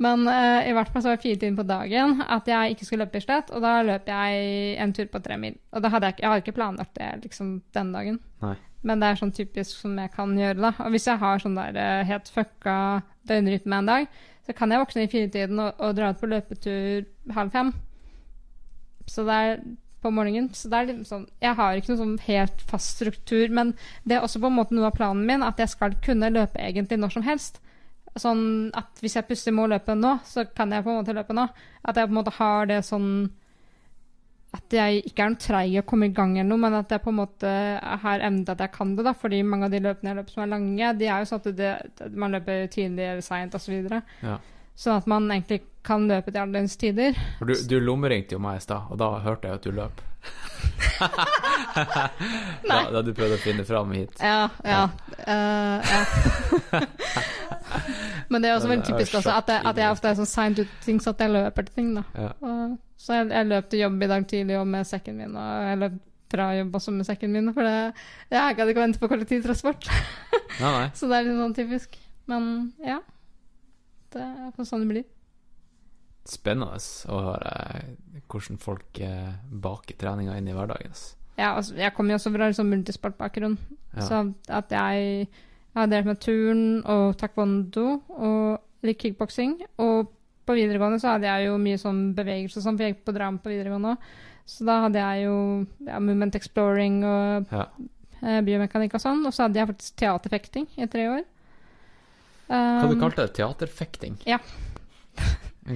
Men 0.00 0.24
uh, 0.24 0.64
i 0.64 0.72
hvert 0.72 0.88
fall 0.92 1.04
så 1.04 1.10
var 1.10 1.20
det 1.20 1.36
timer 1.42 1.60
på 1.60 1.68
dagen 1.68 2.22
at 2.24 2.48
jeg 2.48 2.72
ikke 2.72 2.86
skulle 2.88 3.04
løpe 3.04 3.18
Bislett, 3.18 3.52
og 3.52 3.60
da 3.64 3.74
løp 3.84 4.08
jeg 4.08 4.78
en 4.80 4.94
tur 4.96 5.10
på 5.12 5.20
tre 5.20 5.36
mil. 5.40 5.58
Og 5.76 5.84
da 5.84 5.90
hadde 5.92 6.08
jeg, 6.08 6.22
jeg 6.22 6.30
hadde 6.30 6.44
ikke 6.46 6.56
planlagt 6.56 6.96
det 6.96 7.10
liksom 7.26 7.58
den 7.76 7.92
dagen. 7.92 8.16
Nei. 8.40 8.56
Men 8.86 9.02
det 9.02 9.10
er 9.10 9.20
sånn 9.20 9.34
typisk 9.36 9.82
som 9.82 9.98
jeg 10.00 10.12
kan 10.14 10.32
gjøre, 10.38 10.56
da. 10.62 10.72
Og 10.86 10.94
hvis 10.94 11.08
jeg 11.10 11.20
har 11.20 11.42
sånn 11.42 11.58
der 11.58 11.76
eh, 11.76 12.06
helt 12.08 12.30
fucka 12.32 12.76
døgnrytme 13.28 13.76
en 13.76 13.90
dag, 13.90 14.08
så 14.46 14.56
kan 14.56 14.72
jeg 14.72 14.80
våkne 14.80 15.04
i 15.04 15.10
firetiden 15.12 15.60
og, 15.60 15.82
og 15.84 15.98
dra 15.98 16.14
ut 16.14 16.22
på 16.22 16.30
løpetur 16.30 17.04
halv 17.36 17.52
fem. 17.52 17.74
Så 19.04 19.26
det 19.28 19.36
er 19.36 19.60
på 20.00 20.12
morgenen. 20.16 20.48
Så 20.56 20.70
det 20.72 20.78
er 20.78 20.88
liksom 20.88 21.08
sånn 21.08 21.26
Jeg 21.42 21.56
har 21.58 21.76
ikke 21.76 21.92
noe 21.92 22.00
sånn 22.00 22.18
helt 22.24 22.64
fast 22.70 22.96
struktur, 22.96 23.52
men 23.52 23.74
det 24.08 24.16
er 24.16 24.24
også 24.24 24.40
på 24.40 24.48
en 24.48 24.56
måte 24.56 24.76
noe 24.76 24.88
av 24.88 24.96
planen 24.96 25.26
min, 25.28 25.44
at 25.44 25.60
jeg 25.60 25.74
skal 25.74 25.96
kunne 26.04 26.32
løpe 26.32 26.62
egentlig 26.62 27.00
når 27.02 27.18
som 27.18 27.26
helst. 27.26 27.60
Sånn 28.18 28.70
at 28.74 28.98
hvis 29.02 29.14
jeg 29.16 29.28
plutselig 29.28 29.54
må 29.54 29.68
løpe 29.70 29.94
nå, 29.94 30.16
så 30.26 30.44
kan 30.50 30.72
jeg 30.74 30.82
på 30.82 30.90
en 30.90 30.98
måte 31.02 31.14
løpe 31.14 31.36
nå. 31.36 31.46
At 31.86 32.00
jeg 32.00 32.08
på 32.08 32.14
en 32.14 32.18
måte 32.18 32.34
har 32.40 32.66
det 32.70 32.80
sånn 32.86 33.12
at 34.50 34.74
jeg 34.74 35.04
ikke 35.06 35.22
er 35.22 35.30
noe 35.30 35.38
treig 35.38 35.74
å 35.78 35.84
komme 35.86 36.08
i 36.08 36.14
gang, 36.14 36.32
eller 36.34 36.48
noe, 36.50 36.62
men 36.64 36.74
at 36.80 36.90
jeg 36.90 37.02
på 37.04 37.12
en 37.12 37.20
måte 37.20 37.50
har 38.02 38.24
evnen 38.26 38.42
til 38.42 38.56
at 38.56 38.64
jeg 38.64 38.74
kan 38.74 38.96
det. 38.96 39.04
da, 39.06 39.12
fordi 39.14 39.44
mange 39.46 39.68
av 39.68 39.74
de 39.74 39.82
løpene 39.84 40.10
jeg 40.10 40.18
løper 40.18 40.34
som 40.34 40.42
er 40.42 40.50
lange, 40.50 40.92
de 40.98 41.06
er 41.06 41.22
jo 41.22 41.28
sånn 41.30 41.42
at 41.44 41.50
det, 41.60 42.08
man 42.18 42.34
løper 42.34 42.66
tidlig 42.72 43.06
eller 43.06 43.22
seint 43.22 43.54
osv. 43.54 43.68
Så 43.70 43.76
videre. 43.76 44.02
Ja. 44.26 44.40
sånn 44.74 44.98
at 44.98 45.06
man 45.12 45.30
egentlig 45.30 45.60
kan 45.86 46.08
løpe 46.10 46.32
til 46.32 46.42
alle 46.42 46.58
dens 46.58 46.74
tider. 46.80 47.14
Du, 47.46 47.54
du 47.54 47.76
lommeringte 47.78 48.34
jo 48.34 48.42
meg 48.42 48.58
i 48.58 48.64
stad, 48.64 48.90
og 48.90 48.98
da 48.98 49.12
hørte 49.22 49.46
jeg 49.46 49.60
at 49.60 49.68
du 49.68 49.76
løp. 49.76 50.02
da, 52.68 52.76
da 52.92 53.02
du 53.04 53.12
prøvde 53.16 53.36
å 53.36 53.42
finne 53.42 53.64
fram 53.68 53.92
hit. 53.96 54.12
Ja, 54.20 54.48
ja. 54.64 54.82
Uh, 55.24 55.78
ja. 55.84 56.82
Men 58.30 58.42
det 58.42 58.50
er 58.50 58.56
også 58.58 58.70
veldig 58.70 58.86
typisk 58.86 59.16
også, 59.18 59.32
at, 59.34 59.50
jeg, 59.50 59.64
at 59.66 59.80
jeg 59.80 59.94
ofte 59.94 60.10
er 60.10 60.18
så 60.18 60.26
seint 60.28 60.60
ute 60.60 60.84
ting, 60.84 61.00
så 61.02 61.14
at 61.14 61.24
jeg 61.24 61.34
løper 61.34 61.66
til 61.66 61.80
ting. 61.80 61.90
Ja. 62.14 62.30
Og, 62.40 62.76
så 63.00 63.18
jeg, 63.18 63.30
jeg 63.32 63.50
løp 63.50 63.70
til 63.70 63.84
jobb 63.84 64.02
i 64.04 64.10
dag 64.12 64.26
tidlig 64.30 64.58
og 64.60 64.68
med 64.70 64.88
sekken 64.88 65.18
min, 65.18 65.36
og 65.38 65.68
jeg 65.68 65.80
løp 65.84 65.96
fra 66.30 66.50
jobb 66.54 66.76
også 66.78 66.94
med 66.94 67.08
sekken 67.08 67.32
min, 67.34 67.52
for 67.54 67.66
det, 67.66 67.78
jeg 68.30 68.58
gadd 68.58 68.70
ikke 68.70 68.82
å 68.82 68.84
vente 68.84 69.02
på 69.02 69.10
kollektivtransport. 69.10 69.88
Nei, 70.60 70.74
nei. 70.76 70.84
så 70.98 71.08
det 71.10 71.18
er 71.18 71.26
litt 71.26 71.40
sånn 71.40 71.56
typisk. 71.56 71.98
Men 72.30 72.44
ja. 72.86 73.00
Det 74.10 74.22
er 74.22 74.66
sånn 74.66 74.84
det 74.84 74.90
blir. 74.90 75.08
Spennende 76.28 76.78
å 77.10 77.20
høre 77.24 77.54
hvordan 78.30 78.58
folk 78.62 79.00
eh, 79.04 79.32
baker 79.50 79.96
treninga 80.00 80.36
inn 80.38 80.48
i 80.48 80.54
hverdagen. 80.56 80.94
Ja, 81.40 81.54
altså, 81.56 81.74
jeg 81.78 81.94
kommer 81.96 82.14
jo 82.14 82.18
også 82.20 82.32
fra 82.34 82.48
liksom 82.50 82.68
multisportbakgrunn, 82.70 83.58
Ja. 83.96 84.02
så 84.06 84.34
at 84.48 84.70
jeg, 84.70 85.28
jeg 85.28 85.78
har 85.80 85.86
delt 85.90 86.06
med 86.06 86.20
turn 86.20 86.82
og 86.84 87.16
taekwondo 87.18 88.00
og 88.08 88.60
litt 88.86 88.98
kickboksing. 89.02 89.58
Og 89.78 90.10
på 90.46 90.54
videregående 90.56 91.00
så 91.00 91.14
hadde 91.14 91.26
jeg 91.30 91.46
jo 91.48 91.56
mye 91.62 91.78
sånn 91.80 92.02
bevegelse 92.16 92.58
og 92.60 92.64
sånn, 92.66 92.78
gikk 92.80 93.04
på 93.06 93.14
dram 93.16 93.38
på 93.38 93.50
videregående 93.52 93.94
òg. 93.94 94.10
Så 94.50 94.64
da 94.66 94.80
hadde 94.84 94.98
jeg 94.98 95.24
jo 95.28 95.34
ja, 95.86 95.98
movement 96.02 96.34
exploring 96.34 97.02
og 97.06 97.46
Ja. 97.52 97.66
eh, 98.22 98.40
biomekanikk 98.42 98.94
og 98.94 99.00
sånn. 99.04 99.24
Og 99.26 99.32
så 99.32 99.44
hadde 99.46 99.60
jeg 99.60 99.68
faktisk 99.68 99.96
teaterfekting 99.96 100.66
i 100.76 100.86
tre 100.86 101.06
år. 101.08 101.22
Hva 102.50 102.88
du 102.88 102.96
Um, 102.96 103.00
kalte 103.00 103.22
det? 103.28 103.34
Teaterfekting? 103.38 104.16
Ja. 104.26 104.38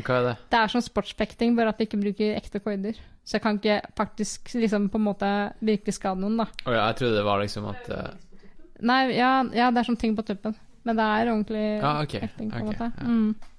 Hva 0.03 0.19
er 0.19 0.29
det? 0.29 0.35
Det 0.51 0.61
er 0.61 0.73
som 0.73 0.83
sportsfekting, 0.85 1.55
bare 1.59 1.75
at 1.75 1.81
vi 1.81 1.87
ikke 1.89 2.01
bruker 2.03 2.37
ekte 2.39 2.61
koider. 2.65 2.99
Så 3.25 3.39
jeg 3.39 3.45
kan 3.45 3.59
ikke 3.61 3.79
faktisk 3.97 4.53
liksom 4.59 4.91
på 4.93 5.01
en 5.01 5.07
måte 5.07 5.31
virkelig 5.65 5.97
skade 5.97 6.21
noen, 6.21 6.43
da. 6.43 6.49
Oh, 6.67 6.75
ja, 6.75 6.89
jeg 6.91 7.01
trodde 7.01 7.17
det 7.17 7.25
var 7.25 7.41
liksom 7.41 7.71
at 7.71 7.91
uh... 7.93 8.05
Nei, 8.85 9.01
ja, 9.15 9.33
ja, 9.55 9.71
det 9.73 9.81
er 9.81 9.89
sånn 9.89 10.01
ting 10.01 10.17
på 10.19 10.25
tuppen. 10.27 10.57
Men 10.85 10.99
det 10.99 11.05
er 11.09 11.31
ordentlig 11.33 11.67
ah, 11.81 12.03
okay. 12.05 12.27
fekting, 12.27 12.51
på 12.53 12.61
en 12.61 12.69
okay, 12.69 12.75
måte. 12.75 12.91
ja. 13.01 13.09
Mm. 13.09 13.53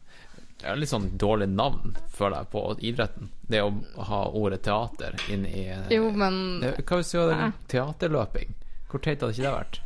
Det 0.55 0.69
er 0.71 0.77
litt 0.79 0.89
sånn 0.89 1.07
dårlig 1.19 1.49
navn, 1.51 1.97
føler 2.15 2.41
jeg, 2.41 2.49
på 2.53 2.61
idretten. 2.89 3.31
Det 3.51 3.59
å 3.61 3.71
ha 4.07 4.21
ordet 4.39 4.61
teater 4.65 5.17
inn 5.33 5.43
i 5.45 5.65
eh, 5.69 5.89
Jo, 5.93 6.07
men 6.15 6.63
Hva 6.63 7.01
hvis 7.01 7.11
du 7.11 7.19
hadde 7.19 7.49
teaterløping? 7.69 8.55
Hvor 8.89 9.03
teit 9.03 9.21
hadde 9.21 9.35
ikke 9.35 9.43
det 9.43 9.51
vært? 9.57 9.81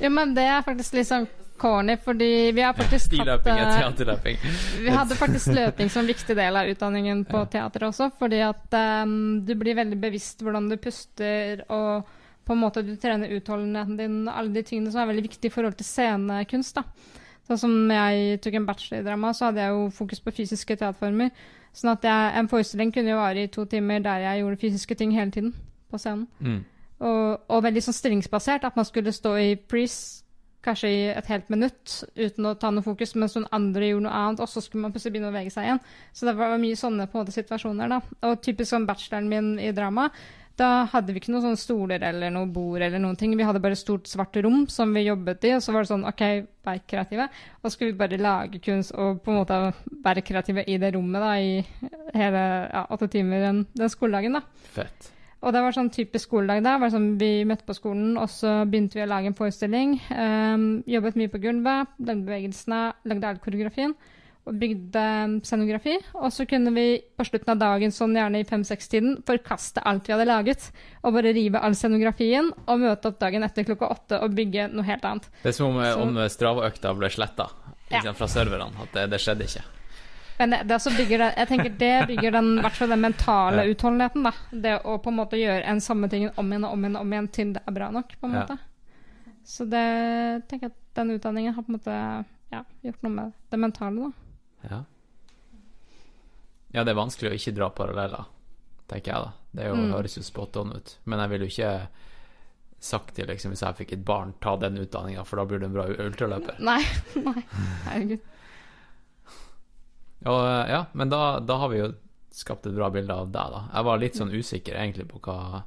Jo, 0.00 0.10
men 0.16 0.32
det 0.34 0.46
er 0.48 0.64
faktisk 0.66 0.96
sånn 1.06 1.28
corny, 1.56 1.96
fordi 1.96 2.52
vi 2.52 2.62
har 2.62 2.74
faktisk 2.74 3.06
Stiløping 3.12 3.58
er 3.58 3.68
eh, 3.68 3.78
teaterløping. 3.78 4.36
Vi 4.82 4.90
hadde 4.90 5.18
faktisk 5.18 5.54
løping 5.54 5.90
som 5.92 6.06
viktig 6.08 6.36
del 6.36 6.58
av 6.58 6.68
utdanningen 6.70 7.24
på 7.28 7.44
teateret 7.54 7.88
også, 7.88 8.10
fordi 8.18 8.42
at 8.46 8.78
um, 9.06 9.40
du 9.46 9.54
blir 9.58 9.78
veldig 9.78 9.98
bevisst 10.00 10.42
hvordan 10.42 10.68
du 10.70 10.76
puster, 10.82 11.64
og 11.68 12.08
på 12.44 12.52
en 12.52 12.60
måte 12.60 12.84
du 12.84 12.94
trener 13.00 13.32
utholdenheten 13.32 13.98
din, 13.98 14.16
alle 14.28 14.52
de 14.52 14.64
tingene 14.66 14.92
som 14.92 15.04
er 15.04 15.12
veldig 15.12 15.28
viktige 15.30 15.52
i 15.52 15.54
forhold 15.54 15.78
til 15.78 15.88
scenekunst. 15.88 16.80
da. 16.80 17.14
Sånn 17.48 17.60
som 17.60 17.74
jeg 17.92 18.40
tok 18.44 18.58
en 18.58 18.66
bachelor 18.68 19.02
i 19.02 19.06
drama, 19.06 19.32
så 19.36 19.48
hadde 19.48 19.64
jeg 19.64 19.76
jo 19.76 19.88
fokus 19.92 20.20
på 20.24 20.32
fysiske 20.32 20.76
teaterformer. 20.80 21.32
Sånn 21.74 21.92
at 21.92 22.04
jeg, 22.06 22.34
en 22.38 22.48
forestilling 22.48 22.92
kunne 22.94 23.12
jo 23.12 23.20
vare 23.20 23.44
i 23.44 23.50
to 23.52 23.64
timer 23.68 24.04
der 24.04 24.22
jeg 24.22 24.42
gjorde 24.42 24.60
fysiske 24.62 24.96
ting 24.96 25.12
hele 25.16 25.34
tiden 25.34 25.54
på 25.90 26.00
scenen. 26.00 26.28
Mm. 26.38 26.60
Og, 27.04 27.40
og 27.50 27.64
veldig 27.66 27.82
sånn 27.84 27.96
stillingsbasert, 27.96 28.64
at 28.64 28.76
man 28.78 28.86
skulle 28.88 29.12
stå 29.12 29.34
i 29.42 29.48
freeze 29.70 30.23
kanskje 30.64 30.90
i 30.92 31.02
et 31.12 31.28
helt 31.30 31.50
minutt 31.52 31.98
uten 32.16 32.48
å 32.50 32.54
ta 32.60 32.70
noe 32.72 32.84
fokus, 32.84 33.14
mens 33.20 33.36
noen 33.36 33.50
andre 33.54 33.90
gjorde 33.90 34.06
noe 34.08 34.22
annet, 34.22 34.44
og 34.44 34.50
så 34.50 34.62
skulle 34.64 34.86
man 34.86 34.94
plutselig 34.94 35.16
begynne 35.16 35.30
å 35.30 35.34
bevege 35.34 35.52
seg 35.54 35.68
igjen. 35.68 35.82
Så 36.16 36.28
det 36.28 36.36
var 36.38 36.56
mye 36.60 36.78
sånne 36.80 37.08
på 37.12 37.20
en 37.20 37.34
situasjoner, 37.34 37.92
da. 37.92 38.00
Og 38.28 38.40
typisk 38.44 38.72
som 38.72 38.88
bacheloren 38.88 39.30
min 39.30 39.52
i 39.62 39.72
drama, 39.76 40.08
da 40.58 40.84
hadde 40.92 41.10
vi 41.10 41.18
ikke 41.18 41.32
noen 41.32 41.48
sånne 41.48 41.58
stoler 41.58 42.04
eller 42.06 42.30
noe 42.30 42.46
bord 42.54 42.82
eller 42.82 43.00
noen 43.02 43.16
ting. 43.18 43.32
Vi 43.34 43.46
hadde 43.46 43.62
bare 43.62 43.78
stort 43.78 44.06
svart 44.06 44.36
rom 44.44 44.68
som 44.70 44.92
vi 44.94 45.02
jobbet 45.08 45.48
i, 45.48 45.54
og 45.56 45.64
så 45.64 45.74
var 45.74 45.82
det 45.82 45.90
sånn 45.90 46.06
OK, 46.06 46.22
vær 46.66 46.82
kreative. 46.90 47.26
Og 47.58 47.66
så 47.66 47.72
skulle 47.74 47.90
vi 47.90 47.98
bare 48.04 48.20
lage 48.22 48.60
kunst 48.62 48.94
og 48.94 49.18
på 49.24 49.32
en 49.32 49.40
måte 49.40 49.58
være 50.04 50.22
kreative 50.26 50.62
i 50.70 50.78
det 50.78 50.92
rommet 50.94 51.26
da, 51.26 51.32
i 51.42 51.90
hele 52.14 52.44
ja, 52.68 52.84
åtte 52.94 53.10
timer 53.16 53.42
den, 53.48 53.64
den 53.74 53.92
skoledagen, 53.92 54.38
da. 54.38 54.70
Fett. 54.76 55.10
Og 55.44 55.52
det 55.52 55.60
var 55.60 55.74
sånn 55.76 55.90
typisk 55.92 56.30
skoledag 56.30 56.62
da. 56.64 56.78
Var 56.80 56.90
sånn, 56.94 57.10
vi 57.20 57.44
møtte 57.44 57.66
på 57.68 57.76
skolen, 57.76 58.16
og 58.16 58.30
så 58.32 58.62
begynte 58.64 58.96
vi 58.96 59.04
å 59.04 59.08
lage 59.10 59.28
en 59.28 59.36
forestilling. 59.36 59.98
Um, 60.10 60.66
jobbet 60.88 61.18
mye 61.20 61.28
på 61.32 61.40
gulvet, 61.42 61.90
lagde 62.00 62.24
bevegelsene, 62.24 62.78
lagde 63.10 63.28
all 63.28 63.40
koreografien. 63.44 63.92
Og 64.44 64.56
bygde 64.60 65.02
um, 65.24 65.34
scenografi. 65.44 65.94
Og 66.20 66.32
så 66.32 66.44
kunne 66.48 66.72
vi 66.76 66.86
på 67.16 67.24
slutten 67.28 67.54
av 67.54 67.60
dagen, 67.62 67.92
sånn 67.96 68.16
gjerne 68.16 68.40
i 68.42 68.48
fem-seks-tiden, 68.48 69.18
forkaste 69.28 69.80
alt 69.88 70.08
vi 70.08 70.12
hadde 70.16 70.26
laget. 70.28 70.66
Og 71.02 71.14
bare 71.16 71.32
rive 71.36 71.60
all 71.64 71.76
scenografien 71.76 72.50
og 72.64 72.80
møte 72.82 73.08
opp 73.12 73.20
dagen 73.20 73.44
etter 73.46 73.64
klokka 73.68 73.88
åtte 73.94 74.20
og 74.24 74.34
bygge 74.36 74.66
noe 74.72 74.84
helt 74.88 75.04
annet. 75.08 75.28
Det 75.44 75.52
er 75.52 75.56
som 75.60 75.72
om, 75.76 75.80
Så- 75.84 76.00
om 76.02 76.16
Strava-økta 76.28 76.92
ble 76.98 77.08
sletta 77.12 77.50
Ja. 77.92 78.12
fra 78.12 78.26
serverne. 78.28 78.72
At 78.82 78.92
det, 78.92 79.10
det 79.12 79.20
skjedde 79.20 79.44
ikke. 79.48 79.64
Men 80.38 80.50
det, 80.50 80.62
det 80.66 80.78
bygger 80.96 81.18
jeg 81.36 81.48
tenker 81.48 81.70
det 81.78 82.06
bygger 82.08 82.30
den, 82.32 82.48
den 82.62 83.00
mentale 83.00 83.64
Ja. 83.64 83.70
utholdenheten. 83.74 84.22
da. 84.24 84.32
Det 84.50 84.80
å 84.84 84.98
på 84.98 85.08
en 85.12 85.16
måte 85.16 85.38
gjøre 85.38 85.62
en 85.64 85.80
samme 85.80 86.08
ting 86.10 86.28
om 86.36 86.48
igjen 86.52 86.64
og 86.64 86.72
om 86.72 86.84
igjen 86.84 86.96
om 87.00 87.12
igjen 87.12 87.28
til 87.32 87.52
det 87.54 87.62
er 87.66 87.72
bra 87.72 87.90
nok. 87.90 88.14
på 88.20 88.26
en 88.26 88.32
Ja. 88.34 88.56
Så 89.44 89.64
det 89.68 90.48
tenker 90.48 90.66
jeg 90.68 90.72
at 90.72 90.94
den 90.96 91.10
utdanningen 91.18 91.54
har 91.54 91.62
på 91.62 91.68
en 91.68 91.78
måte 91.78 92.24
ja, 92.52 92.64
gjort 92.82 93.02
noe 93.02 93.12
med 93.12 93.32
det 93.50 93.58
mentale. 93.58 94.00
da. 94.00 94.68
Ja. 94.70 94.84
ja, 96.72 96.84
det 96.84 96.90
er 96.94 96.98
vanskelig 96.98 97.30
å 97.30 97.34
ikke 97.38 97.54
dra 97.54 97.68
paralleller, 97.70 98.24
tenker 98.90 99.12
jeg 99.12 99.22
da. 99.26 99.32
Det 99.54 99.66
jo, 99.68 99.74
Mm. 99.76 99.92
høres 99.92 100.16
jo 100.16 100.22
spot 100.22 100.56
on 100.56 100.72
ut. 100.72 100.96
Men 101.04 101.18
jeg 101.20 101.28
vil 101.30 101.40
jo 101.40 101.46
ikke 101.46 101.88
sagt 102.80 103.14
til 103.14 103.26
liksom, 103.26 103.50
hvis 103.52 103.60
jeg 103.62 103.76
fikk 103.76 103.92
et 103.92 104.04
barn, 104.04 104.34
ta 104.40 104.56
den 104.56 104.76
utdanninga, 104.78 105.24
for 105.24 105.36
da 105.36 105.44
blir 105.44 105.58
du 105.60 105.66
en 105.66 105.72
bra 105.72 105.84
ultraløper. 105.86 106.58
Nei, 106.58 106.82
nei, 107.16 107.44
herregud. 107.86 108.20
Og, 110.24 110.40
eh, 110.46 110.70
ja, 110.72 110.84
men 110.92 111.10
da, 111.12 111.38
da 111.40 111.56
har 111.60 111.68
vi 111.72 111.78
jo 111.82 111.90
skapt 112.34 112.66
et 112.66 112.74
bra 112.74 112.88
bilde 112.90 113.12
av 113.14 113.28
deg, 113.30 113.50
da. 113.54 113.60
Jeg 113.74 113.84
var 113.84 113.98
litt 114.02 114.16
sånn 114.18 114.32
usikker 114.34 114.74
egentlig 114.80 115.04
på 115.10 115.20
hva 115.22 115.62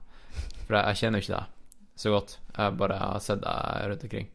For 0.67 0.75
jeg, 0.75 0.83
jeg 0.89 0.99
kjenner 1.01 1.21
jo 1.21 1.25
ikke 1.27 1.37
deg 1.37 1.53
så 1.97 2.11
godt. 2.13 2.33
Jeg 2.57 2.73
bare 2.77 2.97
har 3.01 3.19
sett 3.23 3.39
deg 3.41 3.85
rundt 3.89 4.03
omkring. 4.05 4.27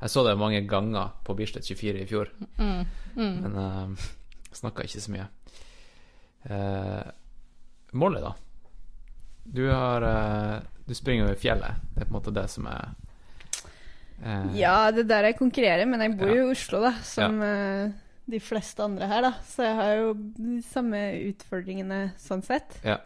Jeg 0.00 0.10
så 0.12 0.24
deg 0.26 0.38
mange 0.40 0.58
ganger 0.68 1.12
på 1.24 1.34
Bislett 1.38 1.64
24 1.66 2.02
i 2.02 2.06
fjor, 2.10 2.28
Mm, 2.58 2.82
mm. 3.16 3.36
men 3.42 3.56
uh, 3.56 4.08
snakka 4.54 4.84
ikke 4.84 5.00
så 5.00 5.10
mye. 5.14 5.24
Uh, 6.50 7.08
Molly, 7.92 8.20
da. 8.20 8.34
Du 9.48 9.62
har 9.70 10.02
uh, 10.04 10.60
Du 10.86 10.94
springer 10.94 11.26
jo 11.28 11.32
i 11.34 11.40
fjellet. 11.40 11.80
Det 11.94 12.02
er 12.02 12.08
på 12.08 12.12
en 12.12 12.18
måte 12.18 12.34
det 12.36 12.44
som 12.52 12.66
er 12.70 12.90
uh, 14.24 14.52
Ja, 14.56 14.90
det 14.94 15.06
er 15.06 15.10
der 15.14 15.30
jeg 15.30 15.38
konkurrerer, 15.40 15.86
men 15.88 16.04
jeg 16.04 16.16
bor 16.20 16.28
Ja. 16.30 16.36
jo 16.42 16.46
i 16.48 16.52
Oslo, 16.52 16.82
da, 16.84 16.92
som 17.04 17.40
eh, 17.42 17.88
de 18.28 18.40
fleste 18.42 18.84
andre 18.84 19.08
her, 19.08 19.22
da. 19.24 19.32
Så 19.48 19.64
jeg 19.64 19.76
har 19.78 19.92
jo 19.96 20.10
de 20.36 20.58
samme 20.66 21.00
utfordringene 21.30 22.00
sånn 22.20 22.44
sett. 22.44 22.76
Ja. 22.84 22.98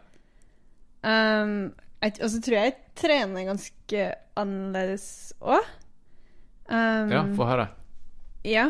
Um, 1.03 1.71
og 2.03 2.25
så 2.31 2.41
tror 2.43 2.57
jeg 2.57 2.71
jeg 2.71 2.77
trener 2.99 3.47
ganske 3.47 4.07
annerledes 4.39 5.07
òg. 5.39 5.69
Um, 6.67 7.11
Ja, 7.11 7.23
få 7.35 7.47
høre. 7.47 7.67
ja. 8.47 8.69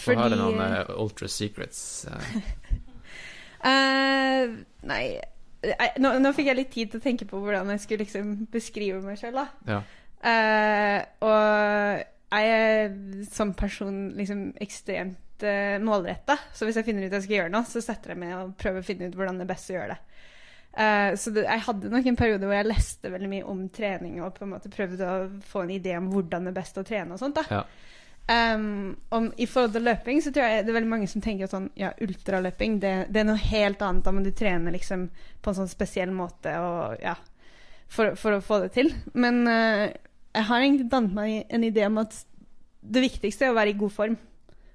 Få 0.00 0.14
høre 0.16 0.36
noen 0.38 0.60
uh, 0.60 0.94
ultra 1.02 1.28
secrets. 1.28 2.06
Uh. 2.08 2.40
Eh, 3.68 4.52
Nei 4.90 5.04
nå, 6.00 6.14
nå 6.24 6.30
fikk 6.32 6.46
jeg 6.48 6.56
litt 6.56 6.70
tid 6.72 6.92
til 6.92 7.02
å 7.02 7.04
tenke 7.04 7.26
på 7.28 7.36
hvordan 7.42 7.68
jeg 7.74 7.82
skulle 7.82 8.06
liksom 8.06 8.30
beskrive 8.48 9.02
meg 9.04 9.18
sjøl, 9.20 9.36
da. 9.36 9.42
Ja. 9.68 9.80
Og 11.20 12.00
jeg 12.32 12.54
er 12.54 12.94
som 13.28 13.52
person 13.58 13.98
liksom 14.16 14.46
ekstremt 14.64 15.18
uh, 15.46 15.78
målretta. 15.84 16.36
Så 16.54 16.66
hvis 16.66 16.78
jeg 16.80 16.86
finner 16.88 17.06
ut 17.06 17.16
jeg 17.16 17.26
skal 17.26 17.36
gjøre 17.38 17.54
noe, 17.54 17.68
så 17.68 17.82
setter 17.84 18.14
jeg 18.14 18.22
meg 18.22 18.36
og 18.38 18.56
prøver 18.60 18.82
å 18.82 18.86
finne 18.86 19.10
ut 19.10 19.18
hvordan 19.18 19.40
det 19.40 19.46
er 19.46 19.52
best 19.52 19.70
å 19.72 19.76
gjøre 19.76 19.94
det. 19.94 20.00
Uh, 20.70 21.12
så 21.18 21.32
det, 21.34 21.44
jeg 21.48 21.66
hadde 21.66 21.90
nok 21.90 22.06
en 22.06 22.18
periode 22.18 22.46
hvor 22.46 22.54
jeg 22.54 22.68
leste 22.68 23.10
veldig 23.10 23.30
mye 23.30 23.46
om 23.50 23.62
trening 23.74 24.20
og 24.22 24.36
på 24.36 24.46
en 24.46 24.52
måte 24.52 24.70
prøvde 24.70 25.06
å 25.06 25.24
få 25.50 25.64
en 25.64 25.72
idé 25.74 25.96
om 25.98 26.12
hvordan 26.12 26.46
det 26.46 26.52
er 26.52 26.60
best 26.60 26.78
å 26.78 26.86
trene 26.86 27.16
og 27.16 27.22
sånt. 27.22 27.40
da. 27.40 27.60
Ja. 27.60 27.64
Um, 28.30 28.96
om, 29.08 29.32
I 29.42 29.46
forhold 29.50 29.72
til 29.74 29.82
løping 29.88 30.20
så 30.22 30.30
tror 30.30 30.46
jeg 30.46 30.62
det 30.62 30.70
er 30.70 30.76
veldig 30.76 30.90
mange 30.92 31.08
som 31.10 31.22
tenker 31.24 31.48
at 31.48 31.54
sånn, 31.54 31.66
ja, 31.74 31.88
ultraløping 32.04 32.76
det, 32.82 32.92
det 33.10 33.24
er 33.24 33.26
noe 33.26 33.42
helt 33.42 33.82
annet. 33.82 34.04
Da 34.06 34.14
må 34.14 34.22
du 34.22 34.30
trene 34.36 34.74
liksom 34.74 35.08
på 35.42 35.50
en 35.50 35.58
sånn 35.62 35.72
spesiell 35.72 36.12
måte 36.14 36.54
og, 36.62 37.00
ja, 37.02 37.16
for, 37.90 38.14
for 38.20 38.36
å 38.36 38.44
få 38.44 38.60
det 38.66 38.72
til. 38.76 38.92
Men 39.18 39.42
uh, 39.50 39.88
jeg 39.90 40.46
har 40.46 40.62
egentlig 40.62 40.90
dannet 40.92 41.16
meg 41.16 41.50
en 41.50 41.66
idé 41.66 41.86
om 41.88 41.98
at 42.04 42.14
det 42.80 43.02
viktigste 43.08 43.48
er 43.48 43.52
å 43.52 43.58
være 43.58 43.74
i 43.74 43.80
god 43.80 43.96
form. 43.96 44.18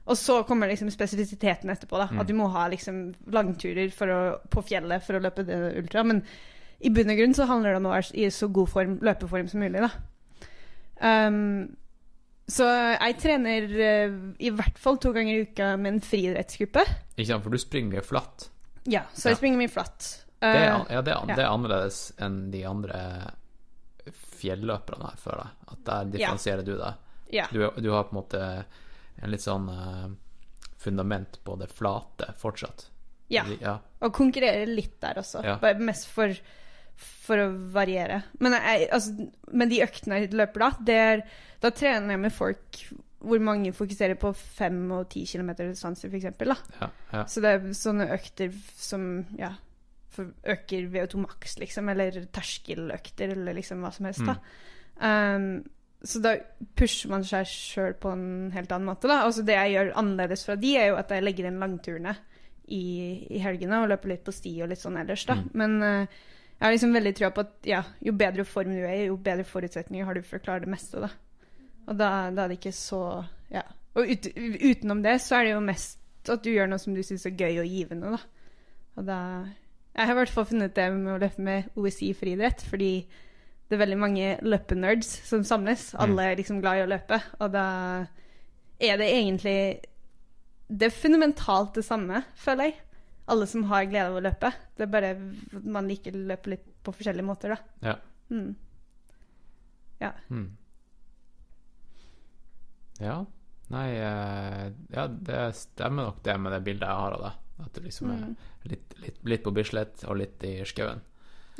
Og 0.07 0.17
så 0.17 0.43
kommer 0.45 0.67
liksom 0.69 0.91
spesifisiteten 0.93 1.69
etterpå. 1.73 1.97
da 1.97 2.07
Mm. 2.11 2.19
At 2.21 2.27
du 2.27 2.33
må 2.37 2.47
ha 2.53 2.67
liksom 2.69 3.13
langturer 3.33 3.89
for 3.91 4.07
å, 4.07 4.19
på 4.49 4.61
fjellet 4.67 5.01
for 5.03 5.15
å 5.17 5.21
løpe 5.23 5.43
det 5.47 5.57
ultra. 5.79 6.03
Men 6.03 6.19
i 6.79 6.89
bunn 6.93 7.09
og 7.09 7.17
grunn 7.17 7.33
så 7.33 7.47
handler 7.49 7.71
det 7.73 7.77
om 7.81 7.87
å 7.89 7.95
være 7.95 8.13
i 8.13 8.29
så 8.29 8.47
god 8.53 8.69
form, 8.69 8.99
løpeform 9.01 9.47
som 9.49 9.59
mulig. 9.63 9.81
da 9.81 11.27
um, 11.29 11.75
så 12.47 12.67
jeg 12.69 13.15
trener 13.17 13.63
uh, 13.73 14.17
i 14.37 14.51
hvert 14.53 14.77
fall 14.77 14.99
to 15.01 15.09
ganger 15.15 15.33
i 15.33 15.47
uka 15.47 15.71
med 15.81 15.93
en 15.95 16.01
friidrettsgruppe. 16.05 16.83
Ikke 17.17 17.31
sant, 17.31 17.41
for 17.43 17.49
du 17.49 17.57
springer 17.57 17.95
mye 17.97 18.05
flatt. 18.05 18.49
Ja, 18.85 19.01
så 19.13 19.29
jeg 19.31 19.33
Ja. 19.33 19.39
springer 19.39 19.57
mye 19.63 19.71
flatt. 19.73 20.11
Det 20.39 20.51
er, 20.51 20.55
Eh, 20.55 20.85
ja, 20.93 21.01
det 21.01 21.11
er, 21.15 21.25
ja. 21.25 21.35
det 21.35 21.41
er 21.41 21.49
annerledes 21.49 22.13
enn 22.21 22.51
de 22.51 22.61
andre 22.69 23.31
fjelløperne 24.39 25.09
her, 25.09 25.17
føler 25.17 25.47
jeg. 25.47 25.67
At 25.73 25.83
der 25.89 26.09
differensierer 26.13 26.65
du 26.67 26.75
deg. 26.77 26.93
ja. 27.33 27.47
Du, 27.51 27.63
du 27.81 27.89
har 27.91 28.03
på 28.05 28.13
en 28.13 28.19
måte 28.21 28.41
en 29.21 29.31
litt 29.31 29.43
sånn 29.45 29.69
uh, 29.71 30.09
fundament 30.81 31.39
på 31.43 31.55
det 31.61 31.69
flate 31.73 32.33
fortsatt. 32.41 32.89
ja. 33.33 33.45
ja. 33.61 33.79
Og 34.05 34.13
konkurrere 34.13 34.67
litt 34.69 34.99
der 35.01 35.21
også. 35.21 35.41
Ja. 35.45 35.55
Bare 35.61 35.81
mest 35.81 36.09
for, 36.11 36.33
for 36.95 37.41
å 37.41 37.47
variere. 37.73 38.21
Men, 38.43 38.57
jeg, 38.59 38.89
altså, 38.93 39.29
men 39.51 39.71
de 39.71 39.81
øktene 39.85 40.21
jeg 40.21 40.35
løper 40.35 40.65
da, 40.67 40.69
det 40.85 40.99
er, 41.07 41.25
da 41.63 41.73
trener 41.73 42.15
jeg 42.15 42.23
med 42.27 42.35
folk 42.35 42.85
hvor 43.25 43.41
mange 43.41 43.71
fokuserer 43.73 44.17
på 44.21 44.29
fem 44.37 44.77
og 44.93 45.07
ti 45.09 45.23
km 45.25 45.55
distanse, 45.57 46.05
f.eks. 46.05 46.27
Ja, 46.45 46.89
ja. 47.09 47.23
Så 47.25 47.41
det 47.41 47.53
er 47.55 47.71
sånne 47.73 48.05
økter 48.13 48.53
som 48.77 49.07
ja, 49.39 49.55
øker 50.21 50.89
VO2 50.93 51.21
maks, 51.23 51.57
liksom, 51.61 51.89
eller 51.89 52.19
terskeløkter, 52.35 53.33
eller 53.33 53.57
liksom 53.57 53.81
hva 53.81 53.91
som 53.95 54.09
helst. 54.09 54.27
da. 54.27 54.37
Um, 55.01 55.49
så 56.05 56.21
da 56.21 56.35
pusher 56.77 57.09
man 57.09 57.25
seg 57.25 57.47
sjøl 57.49 57.95
på 57.97 58.11
en 58.13 58.53
helt 58.53 58.71
annen 58.71 58.89
måte. 58.91 59.09
da. 59.09 59.23
Altså 59.25 59.45
Det 59.45 59.57
jeg 59.57 59.73
gjør 59.73 59.91
annerledes 59.97 60.45
fra 60.45 60.55
de, 60.59 60.75
er 60.77 60.91
jo 60.91 60.99
at 61.01 61.11
jeg 61.11 61.25
legger 61.25 61.49
inn 61.49 61.59
langturene 61.61 62.13
i, 62.65 62.85
i 63.35 63.41
helgene 63.41 63.81
og 63.81 63.89
løper 63.91 64.13
litt 64.13 64.23
på 64.25 64.33
sti 64.33 64.55
og 64.63 64.71
litt 64.71 64.81
sånn 64.81 64.99
ellers, 65.01 65.25
da. 65.29 65.37
Mm. 65.41 65.49
Men 65.61 65.75
uh, 65.81 66.23
jeg 66.55 66.63
har 66.63 66.75
liksom 66.75 66.95
veldig 66.95 67.13
trua 67.17 67.31
på 67.35 67.45
at 67.45 67.69
ja, 67.69 67.81
jo 68.05 68.15
bedre 68.17 68.45
form 68.47 68.73
du 68.73 68.83
er 68.83 68.93
i, 68.95 69.09
jo 69.09 69.17
bedre 69.21 69.45
forutsetninger 69.47 70.07
har 70.07 70.17
du 70.17 70.25
for 70.25 70.39
å 70.39 70.45
klare 70.45 70.65
det 70.65 70.71
meste, 70.71 71.03
da. 71.03 71.11
Og 71.85 71.99
da, 71.99 72.11
da 72.33 72.45
er 72.45 72.53
det 72.53 72.61
ikke 72.61 72.75
så 72.75 73.01
Ja. 73.53 73.65
Og 73.95 74.09
ut, 74.11 74.25
utenom 74.35 75.01
det 75.05 75.19
så 75.23 75.37
er 75.37 75.45
det 75.45 75.51
jo 75.53 75.59
mest 75.63 76.29
at 76.33 76.41
du 76.43 76.49
gjør 76.51 76.67
noe 76.67 76.81
som 76.81 76.95
du 76.95 77.03
syns 77.05 77.23
er 77.29 77.37
gøy 77.37 77.61
og 77.61 77.69
givende, 77.69 78.15
da. 78.17 78.49
Og 78.95 79.05
da 79.07 79.19
Jeg 79.95 80.09
har 80.09 80.11
i 80.11 80.17
hvert 80.19 80.33
fall 80.33 80.47
funnet 80.49 80.75
det 80.75 80.89
med 80.91 81.13
å 81.13 81.19
løpe 81.21 81.43
med 81.43 81.69
OSI 81.79 82.09
friidrett, 82.17 82.65
fordi 82.67 83.05
det 83.69 83.75
er 83.77 83.81
veldig 83.81 83.97
mange 83.97 84.25
løpenerds 84.45 85.07
som 85.27 85.43
samles. 85.43 85.87
Alle 85.97 86.21
er 86.31 86.35
liksom 86.37 86.59
glad 86.61 86.77
i 86.77 86.83
å 86.85 86.89
løpe, 86.91 87.17
og 87.41 87.51
da 87.55 87.63
er 88.79 88.97
det 89.01 89.07
egentlig 89.09 89.57
Det 90.67 90.87
er 90.87 90.95
fundamentalt 90.97 91.75
det 91.77 91.83
samme, 91.85 92.23
føler 92.35 92.63
jeg. 92.71 92.75
Alle 93.29 93.45
som 93.47 93.63
har 93.69 93.85
glede 93.85 94.07
av 94.09 94.15
å 94.17 94.21
løpe. 94.25 94.49
Det 94.77 94.83
er 94.85 94.91
bare 94.93 95.11
at 95.15 95.63
man 95.63 95.87
liker 95.89 96.11
å 96.13 96.23
løpe 96.31 96.49
litt 96.49 96.65
på 96.83 96.93
forskjellige 96.93 97.25
måter, 97.25 97.53
da. 97.53 97.57
Ja. 97.85 97.95
Mm. 98.29 98.55
Mm. 100.29 100.47
Ja. 102.99 103.25
Nei 103.73 103.87
eh, 103.97 104.67
Ja, 104.93 105.07
det 105.07 105.39
stemmer 105.57 106.09
nok 106.11 106.21
det 106.25 106.35
med 106.41 106.53
det 106.53 106.61
bildet 106.65 106.87
jeg 106.89 107.01
har 107.01 107.15
av 107.17 107.25
deg. 107.25 107.41
At 107.65 107.73
du 107.77 107.81
liksom 107.85 108.11
er 108.11 108.17
Mm. 108.25 108.35
litt, 108.65 108.93
litt, 108.99 109.19
litt 109.23 109.43
på 109.43 109.53
Bislett 109.53 110.03
og 110.09 110.17
litt 110.17 110.43
i 110.43 110.57
skauen. 110.65 111.01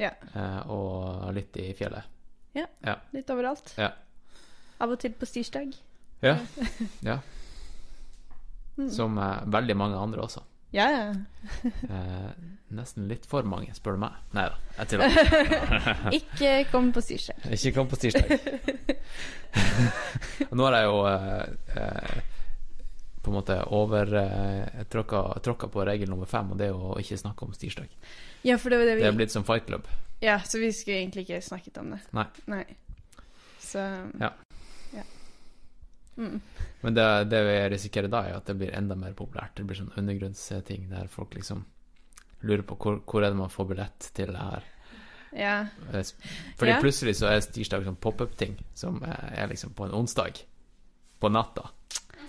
Ja. 0.02 0.12
Eh, 0.34 0.60
og 0.72 1.30
litt 1.36 1.56
i 1.62 1.70
fjellet. 1.78 2.12
Ja, 2.56 2.68
Litt 3.12 3.30
overalt. 3.34 3.74
Ja. 3.80 3.90
Av 4.80 4.92
og 4.92 5.00
til 5.00 5.12
på 5.16 5.28
stirsdag. 5.28 5.76
Ja. 6.24 6.38
ja. 7.10 7.20
Mm. 8.78 8.90
Som 8.92 9.18
eh, 9.20 9.42
veldig 9.52 9.76
mange 9.80 10.00
andre 10.00 10.24
også. 10.28 10.44
Ja, 10.76 10.90
ja. 10.92 11.08
Eh, 11.96 12.32
nesten 12.76 13.06
litt 13.08 13.28
for 13.30 13.46
mange, 13.48 13.72
spør 13.78 13.96
du 13.96 14.02
meg. 14.02 14.16
Nei 14.36 14.48
da, 14.50 14.56
jeg 14.80 14.88
tillater 14.92 16.16
Ikke 16.18 16.54
kom 16.72 16.90
på 16.96 17.04
stirsdag. 17.06 17.46
Ikke 17.56 17.72
kom 17.76 17.88
på 17.92 18.00
tirsdag. 18.02 18.26
Nå 20.52 20.66
har 20.66 20.78
jeg 20.80 20.90
jo 20.90 20.98
eh, 21.12 21.44
eh, 21.78 22.18
på 23.26 23.32
en 23.34 23.38
måte 23.40 23.58
over 23.74 24.12
eh, 24.22 24.84
tråkka, 24.94 25.24
tråkka 25.46 25.68
på 25.74 25.86
regel 25.90 26.10
nummer 26.14 26.30
fem, 26.30 26.52
og 26.54 26.60
det 26.62 26.70
er 26.70 26.78
å 26.78 26.96
ikke 27.02 27.18
snakke 27.20 27.46
om 27.48 27.54
tirsdag. 27.58 27.90
Ja, 28.46 28.58
for 28.62 28.70
det 28.70 28.78
var 28.80 28.86
det 28.92 28.96
vi 29.00 29.06
Det 29.06 29.10
er 29.12 29.18
blitt 29.18 29.34
som 29.34 29.44
Fight 29.48 29.66
Club. 29.68 29.88
Ja, 30.22 30.38
så 30.46 30.62
vi 30.62 30.70
skulle 30.74 31.02
egentlig 31.02 31.26
ikke 31.26 31.42
snakket 31.44 31.78
om 31.82 31.90
det. 31.96 32.02
Nei. 32.48 32.64
Så 33.60 33.82
Ja. 34.22 34.30
ja. 34.94 35.04
Mm. 36.18 36.40
Men 36.82 36.94
det, 36.96 37.08
det 37.34 37.42
vi 37.44 37.56
risikerer 37.74 38.08
da, 38.14 38.22
er 38.30 38.38
at 38.38 38.46
det 38.48 38.56
blir 38.60 38.72
enda 38.78 38.96
mer 38.96 39.14
populært. 39.18 39.56
Det 39.58 39.66
blir 39.68 39.80
sånn 39.82 39.92
undergrunnsting 39.98 40.86
der 40.94 41.10
folk 41.12 41.34
liksom 41.36 41.66
lurer 42.46 42.62
på 42.68 42.78
hvor, 42.78 43.00
hvor 43.10 43.26
er 43.26 43.34
det 43.34 43.40
man 43.42 43.50
får 43.52 43.68
billett 43.74 44.10
til 44.16 44.32
det 44.32 44.44
her. 44.52 44.64
Ja. 45.36 45.56
Eh, 45.92 46.06
Fordi 46.56 46.72
Ja. 46.72 46.80
plutselig 46.80 47.16
så 47.20 47.28
er 47.34 47.42
tirsdag 47.42 47.84
sånn 47.90 47.98
pop-up-ting 48.00 48.56
som 48.78 49.02
eh, 49.04 49.42
er 49.42 49.48
liksom 49.52 49.74
på 49.76 49.90
en 49.90 49.98
onsdag. 49.98 50.44
På 51.20 51.30
natta. 51.32 51.70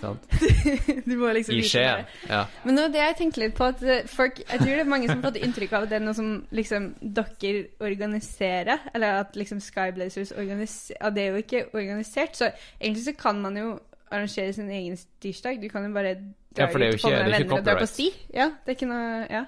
Sant? 0.00 0.26
Du 1.06 1.14
må 1.16 1.30
liksom 1.32 1.54
I 1.54 1.60
vite 1.62 1.68
Skien. 1.70 2.04
det. 2.04 2.28
Ja. 2.30 2.42
Men 2.64 2.74
nå, 2.78 2.84
det 2.92 3.00
jeg 3.00 3.16
tenker 3.20 3.42
litt 3.46 3.54
på 3.56 3.64
at 3.70 3.82
eh, 3.82 4.04
folk, 4.10 4.38
Jeg 4.42 4.58
tror 4.60 4.70
det 4.74 4.82
er 4.84 4.90
mange 4.92 5.08
som 5.08 5.20
har 5.22 5.30
fått 5.30 5.40
inntrykk 5.42 5.72
av 5.78 5.86
at 5.86 5.92
det 5.92 5.98
er 6.00 6.04
noe 6.04 6.14
som 6.18 6.30
liksom 6.54 6.88
dere 7.00 7.52
organiserer. 7.80 8.86
Eller 8.94 9.20
at 9.24 9.36
liksom 9.40 9.60
Skyblazers 9.64 10.32
organiserer 10.36 11.10
Det 11.16 11.22
er 11.24 11.30
jo 11.32 11.42
ikke 11.44 11.64
organisert. 11.72 12.36
Så 12.36 12.50
egentlig 12.80 13.04
så 13.08 13.16
kan 13.18 13.40
man 13.42 13.56
jo 13.56 13.74
arrangere 14.10 14.52
sin 14.54 14.68
egen 14.70 14.98
tirsdag. 15.20 15.60
Du 15.62 15.68
kan 15.72 15.84
jo 15.88 15.92
bare 15.96 16.14
dra 16.54 16.66
Ja, 16.66 16.68
ut 16.68 16.76
ikke- 16.94 17.10
med 17.10 17.20
er 17.20 17.30
venner 17.38 17.58
og 17.58 17.64
dra 17.66 17.74
på 17.80 17.86
sti. 17.90 18.10
Ja, 18.34 18.50
det 18.64 18.74
er 18.74 18.78
ikke 18.78 18.90
noe 18.92 19.26
Ja. 19.30 19.44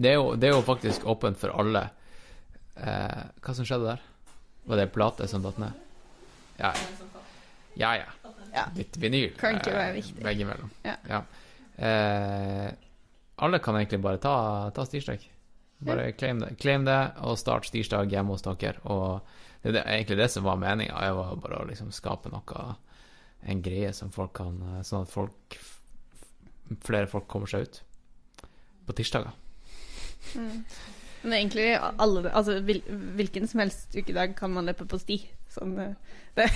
Det, 0.00 0.10
er 0.10 0.14
jo, 0.16 0.34
det 0.36 0.48
er 0.48 0.54
jo 0.56 0.62
faktisk 0.64 1.04
åpent 1.04 1.36
for 1.36 1.52
alle. 1.60 1.90
Eh, 2.80 3.22
hva 3.44 3.54
som 3.54 3.64
skjedde 3.68 3.84
der? 3.90 4.00
Var 4.66 4.76
det 4.80 4.92
plate 4.94 5.26
som 5.28 5.42
datt 5.44 5.58
ned? 5.60 5.72
Ja, 6.60 6.72
ja. 7.74 7.94
ja. 7.96 8.32
Ja. 8.54 8.64
Litt 8.74 8.96
vinyl. 8.98 9.34
Kan 9.38 9.60
ikke 9.60 9.72
eh, 9.72 9.78
være 9.78 9.96
viktig. 9.98 10.22
Veggimellom. 10.26 10.70
Ja. 10.82 11.20
Eh, 11.76 12.70
alle 13.40 13.60
kan 13.62 13.78
egentlig 13.78 14.00
bare 14.04 14.20
ta, 14.22 14.34
ta 14.74 14.86
stirsdag. 14.86 15.22
Bare 15.80 16.10
claim 16.12 16.42
det, 16.42 16.54
claim 16.60 16.84
det, 16.84 16.98
og 17.24 17.38
start 17.40 17.68
stirsdag 17.70 18.10
hjemme 18.12 18.34
hos 18.34 18.44
dere. 18.44 18.82
Og 18.84 19.22
det 19.62 19.80
er 19.80 19.94
egentlig 19.94 20.18
det 20.20 20.28
som 20.34 20.44
var 20.44 20.60
meninga. 20.60 20.98
Var 21.16 21.36
bare 21.40 21.62
å 21.62 21.68
liksom 21.68 21.92
skape 21.94 22.32
noe 22.32 22.70
En 23.48 23.62
greie 23.64 23.92
som 23.96 24.10
folk 24.12 24.34
kan 24.36 24.58
Sånn 24.84 25.06
at 25.06 25.12
folk 25.12 25.56
flere 26.84 27.08
folk 27.10 27.28
kommer 27.30 27.50
seg 27.50 27.64
ut. 27.64 27.80
På 28.86 28.96
tirsdager. 28.96 29.32
Mm. 30.36 30.64
Men 31.22 31.32
egentlig 31.36 31.72
alle 31.80 32.30
Altså 32.30 32.58
hvil, 32.64 32.82
hvilken 33.16 33.48
som 33.48 33.62
helst 33.62 33.96
ukedag 33.96 34.36
kan 34.36 34.52
man 34.52 34.68
løpe 34.68 34.86
på 34.88 35.00
sti. 35.00 35.18
Sånn 35.50 35.74
det, 35.78 35.90
Det, 36.38 36.46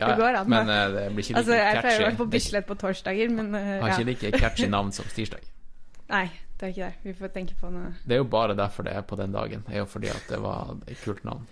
det 0.00 0.14
går 0.16 0.40
an. 0.40 0.48
Men 0.48 0.72
eh, 0.72 0.84
det 0.94 1.04
blir 1.12 1.24
ikke 1.24 1.36
like 1.36 1.42
altså, 1.42 1.56
jeg 1.58 1.82
pleier 1.82 2.00
å 2.00 2.06
være 2.06 2.20
på 2.22 2.28
Bislett 2.32 2.68
på 2.68 2.76
torsdager, 2.80 3.32
men 3.34 3.54
eh, 3.54 3.70
Har 3.82 3.92
ja. 3.92 3.98
ikke 3.98 4.08
like 4.08 4.40
catchy 4.40 4.68
navn 4.72 4.92
som 4.96 5.08
tirsdag. 5.12 5.44
Nei, 6.14 6.26
det 6.56 6.70
er 6.70 6.74
ikke 6.74 6.88
det. 6.88 6.94
Vi 7.04 7.16
får 7.20 7.34
tenke 7.34 7.58
på 7.60 7.70
noe 7.72 7.92
Det 8.08 8.16
er 8.16 8.22
jo 8.22 8.28
bare 8.32 8.56
derfor 8.56 8.88
det 8.88 8.96
er 8.96 9.04
på 9.04 9.18
den 9.20 9.36
dagen. 9.36 9.64
Det 9.68 9.76
er 9.76 9.84
jo 9.84 9.88
fordi 9.90 10.10
at 10.14 10.32
det 10.32 10.40
var 10.42 10.74
et 10.88 11.04
kult 11.04 11.24
navn. 11.28 11.46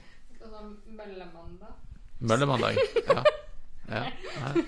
Møllemandag. 2.18 2.78
Ja. 3.09 3.23
ja. 3.93 4.05
Nei. 4.40 4.64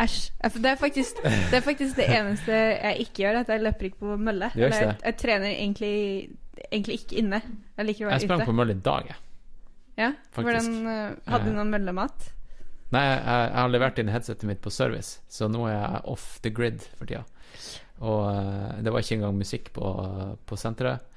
Æsj. 0.00 0.32
Det 0.56 0.70
er, 0.70 0.78
faktisk, 0.80 1.18
det 1.22 1.58
er 1.58 1.60
faktisk 1.60 1.96
det 1.96 2.06
eneste 2.08 2.52
jeg 2.52 2.96
ikke 3.04 3.12
gjør, 3.22 3.42
at 3.42 3.48
jeg 3.52 3.60
løper 3.60 3.90
ikke 3.90 3.98
på 3.98 4.16
mølle. 4.16 4.48
Jeg, 4.56 4.94
jeg 5.04 5.16
trener 5.20 5.50
egentlig, 5.50 6.30
egentlig 6.70 6.94
ikke 7.02 7.18
inne. 7.20 7.42
Jeg 7.76 7.86
liker 7.90 8.08
å 8.08 8.14
Jeg 8.14 8.24
sprang 8.24 8.40
ute. 8.40 8.48
på 8.48 8.56
mølle 8.56 8.72
i 8.72 8.80
dag, 8.80 9.10
jeg. 9.10 9.20
Ja, 9.96 10.12
faktisk. 10.30 10.68
Hvordan, 10.68 10.88
eh, 10.92 11.30
hadde 11.32 11.50
du 11.50 11.56
noen 11.56 11.72
møllemat? 11.72 12.32
Nei, 12.94 13.02
jeg, 13.02 13.22
jeg 13.24 13.56
har 13.56 13.70
levert 13.72 13.98
inn 13.98 14.12
headsetet 14.12 14.46
mitt 14.46 14.60
på 14.62 14.70
service, 14.70 15.22
så 15.32 15.48
nå 15.50 15.64
er 15.66 15.74
jeg 15.74 16.02
off 16.12 16.26
the 16.44 16.52
grid 16.54 16.84
for 16.98 17.08
tida. 17.08 17.24
Og 18.04 18.26
eh, 18.28 18.76
det 18.84 18.92
var 18.92 19.02
ikke 19.02 19.16
engang 19.16 19.40
musikk 19.40 19.72
på, 19.74 19.88
på 20.46 20.58
senteret. 20.60 21.08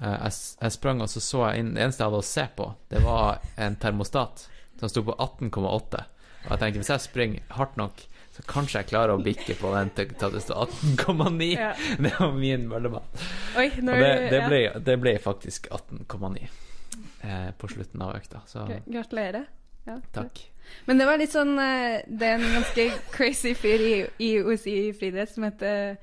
Eh, 0.00 0.16
jeg, 0.16 0.40
jeg 0.64 0.76
sprang, 0.78 1.04
og 1.04 1.12
så 1.12 1.22
så 1.22 1.44
jeg 1.50 1.62
inn 1.62 1.74
Det 1.76 1.84
eneste 1.84 2.02
jeg 2.02 2.10
hadde 2.10 2.24
å 2.24 2.30
se 2.32 2.48
på, 2.56 2.70
det 2.90 3.04
var 3.04 3.44
en 3.60 3.78
termostat 3.84 4.48
som 4.80 4.90
sto 4.90 5.04
på 5.06 5.14
18,8. 5.20 6.02
Og 6.44 6.50
jeg 6.50 6.60
tenkte 6.60 6.80
hvis 6.80 6.92
jeg 6.96 7.04
springer 7.04 7.54
hardt 7.60 7.78
nok, 7.80 8.02
så 8.34 8.42
kanskje 8.50 8.80
jeg 8.80 8.90
klarer 8.90 9.14
å 9.14 9.22
bikke 9.22 9.54
på 9.60 9.70
den 9.76 9.92
til 9.94 10.10
det 10.18 10.42
står 10.42 10.64
18,9. 10.66 11.52
Ja. 11.52 11.70
Det 12.08 12.16
var 12.18 12.34
min 12.34 12.66
møllemat. 12.72 13.24
Og 13.54 13.78
det, 13.86 14.12
det, 14.32 14.44
ble, 14.48 14.62
det 14.88 14.96
ble 15.04 15.18
faktisk 15.22 15.68
18,9 15.70 16.63
eh, 17.24 17.50
på 17.58 17.70
slutten 17.72 18.02
av 18.04 18.14
økta, 18.18 18.42
så 18.50 18.66
Gratulerer. 18.86 19.46
Ja. 19.84 19.98
takk. 20.16 20.38
Men 20.88 20.96
det 21.00 21.04
var 21.04 21.18
litt 21.20 21.34
sånn 21.34 21.58
eh, 21.60 21.98
Det 22.08 22.24
er 22.24 22.38
en 22.38 22.54
ganske 22.54 22.84
crazy 23.12 23.50
fyr 23.52 23.82
i, 23.84 23.96
i 24.24 24.30
OSI 24.40 24.76
friidrett 24.96 25.34
som 25.34 25.44
heter 25.44 25.98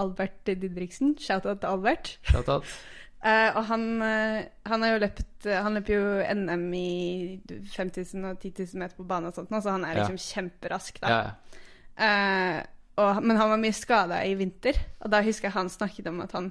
Albert 0.00 0.42
Didriksen. 0.48 1.14
Shout-out 1.20 1.62
til 1.62 1.70
Albert. 1.70 2.10
Shout-out. 2.28 2.68
Uh, 3.22 3.48
og 3.56 3.64
han, 3.70 3.86
uh, 4.02 4.42
han 4.66 4.82
har 4.82 4.96
jo 4.96 5.00
løpt 5.04 5.46
eh, 5.46 5.60
Han 5.62 5.76
løper 5.78 5.94
jo 5.94 6.06
NM 6.34 6.64
i 6.74 6.88
5000 7.70 8.24
og 8.32 8.40
10 8.42 8.64
000 8.74 8.80
meter 8.82 8.98
på 8.98 9.06
bane 9.06 9.30
og 9.30 9.36
sånt, 9.36 9.52
nå, 9.52 9.60
så 9.62 9.76
han 9.76 9.84
er 9.86 9.94
Ja. 10.00 10.06
liksom 10.08 10.18
kjemperask, 10.18 10.98
da. 11.04 11.12
Ja, 11.12 11.20
ja. 11.28 11.60
Eh, 12.02 12.60
og, 12.98 13.22
men 13.24 13.38
han 13.38 13.52
var 13.52 13.60
mye 13.62 13.72
skada 13.76 14.18
i 14.26 14.34
vinter, 14.36 14.76
og 15.00 15.12
da 15.14 15.22
husker 15.24 15.48
jeg 15.48 15.54
han 15.54 15.70
snakket 15.72 16.08
om 16.10 16.18
at 16.24 16.34
han, 16.36 16.50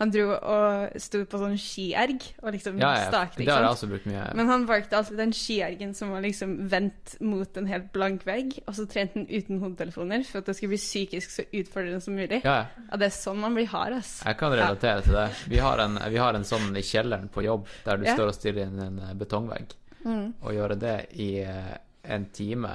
han 0.00 0.10
dro 0.10 0.32
og 0.34 0.94
sto 1.00 1.20
på 1.28 1.38
sånn 1.38 1.58
skierg 1.60 2.24
og 2.42 2.54
liksom 2.54 2.78
Ja, 2.80 2.94
ja, 2.96 3.08
stakte. 3.10 3.44
det 3.44 3.52
har 3.52 3.62
jeg 3.62 3.74
også 3.74 3.88
brukt 3.90 4.06
mye. 4.08 4.24
Men 4.38 4.48
han 4.48 4.64
valgte 4.66 4.96
alltid 4.98 5.20
den 5.20 5.34
skiergen 5.36 5.92
som 5.94 6.10
var 6.14 6.24
liksom 6.24 6.54
vendt 6.72 7.16
mot 7.20 7.60
en 7.60 7.68
helt 7.70 7.90
blank 7.94 8.24
vegg, 8.26 8.56
og 8.66 8.74
så 8.78 8.86
trente 8.90 9.20
han 9.20 9.28
uten 9.28 9.60
hodetelefoner 9.62 10.24
for 10.26 10.40
at 10.42 10.48
det 10.50 10.56
skulle 10.56 10.72
bli 10.74 10.80
psykisk 10.80 11.34
så 11.36 11.44
utfordrende 11.52 12.00
som 12.02 12.16
mulig. 12.18 12.40
Ja, 12.42 12.56
ja. 12.64 12.96
Det 12.96 13.10
er 13.10 13.14
sånn 13.14 13.38
man 13.44 13.54
blir 13.58 13.68
hard, 13.70 13.98
ass. 14.00 14.14
Jeg 14.24 14.40
kan 14.40 14.56
relatere 14.56 15.04
til 15.06 15.18
det. 15.20 15.28
Vi 15.52 15.60
har 15.62 15.84
en, 15.84 16.00
vi 16.10 16.22
har 16.24 16.40
en 16.40 16.48
sånn 16.48 16.72
i 16.76 16.84
kjelleren 16.86 17.28
på 17.32 17.44
jobb, 17.46 17.68
der 17.84 18.00
du 18.00 18.08
står 18.08 18.32
og 18.32 18.36
stirrer 18.38 18.66
inn 18.66 18.80
en 18.82 18.98
eh, 19.06 19.14
betongvegg. 19.20 19.76
Mm. 20.02 20.26
Og 20.40 20.56
gjøre 20.56 20.80
det 20.82 20.96
i 21.22 21.30
eh, 21.44 21.72
en 22.10 22.24
time 22.34 22.72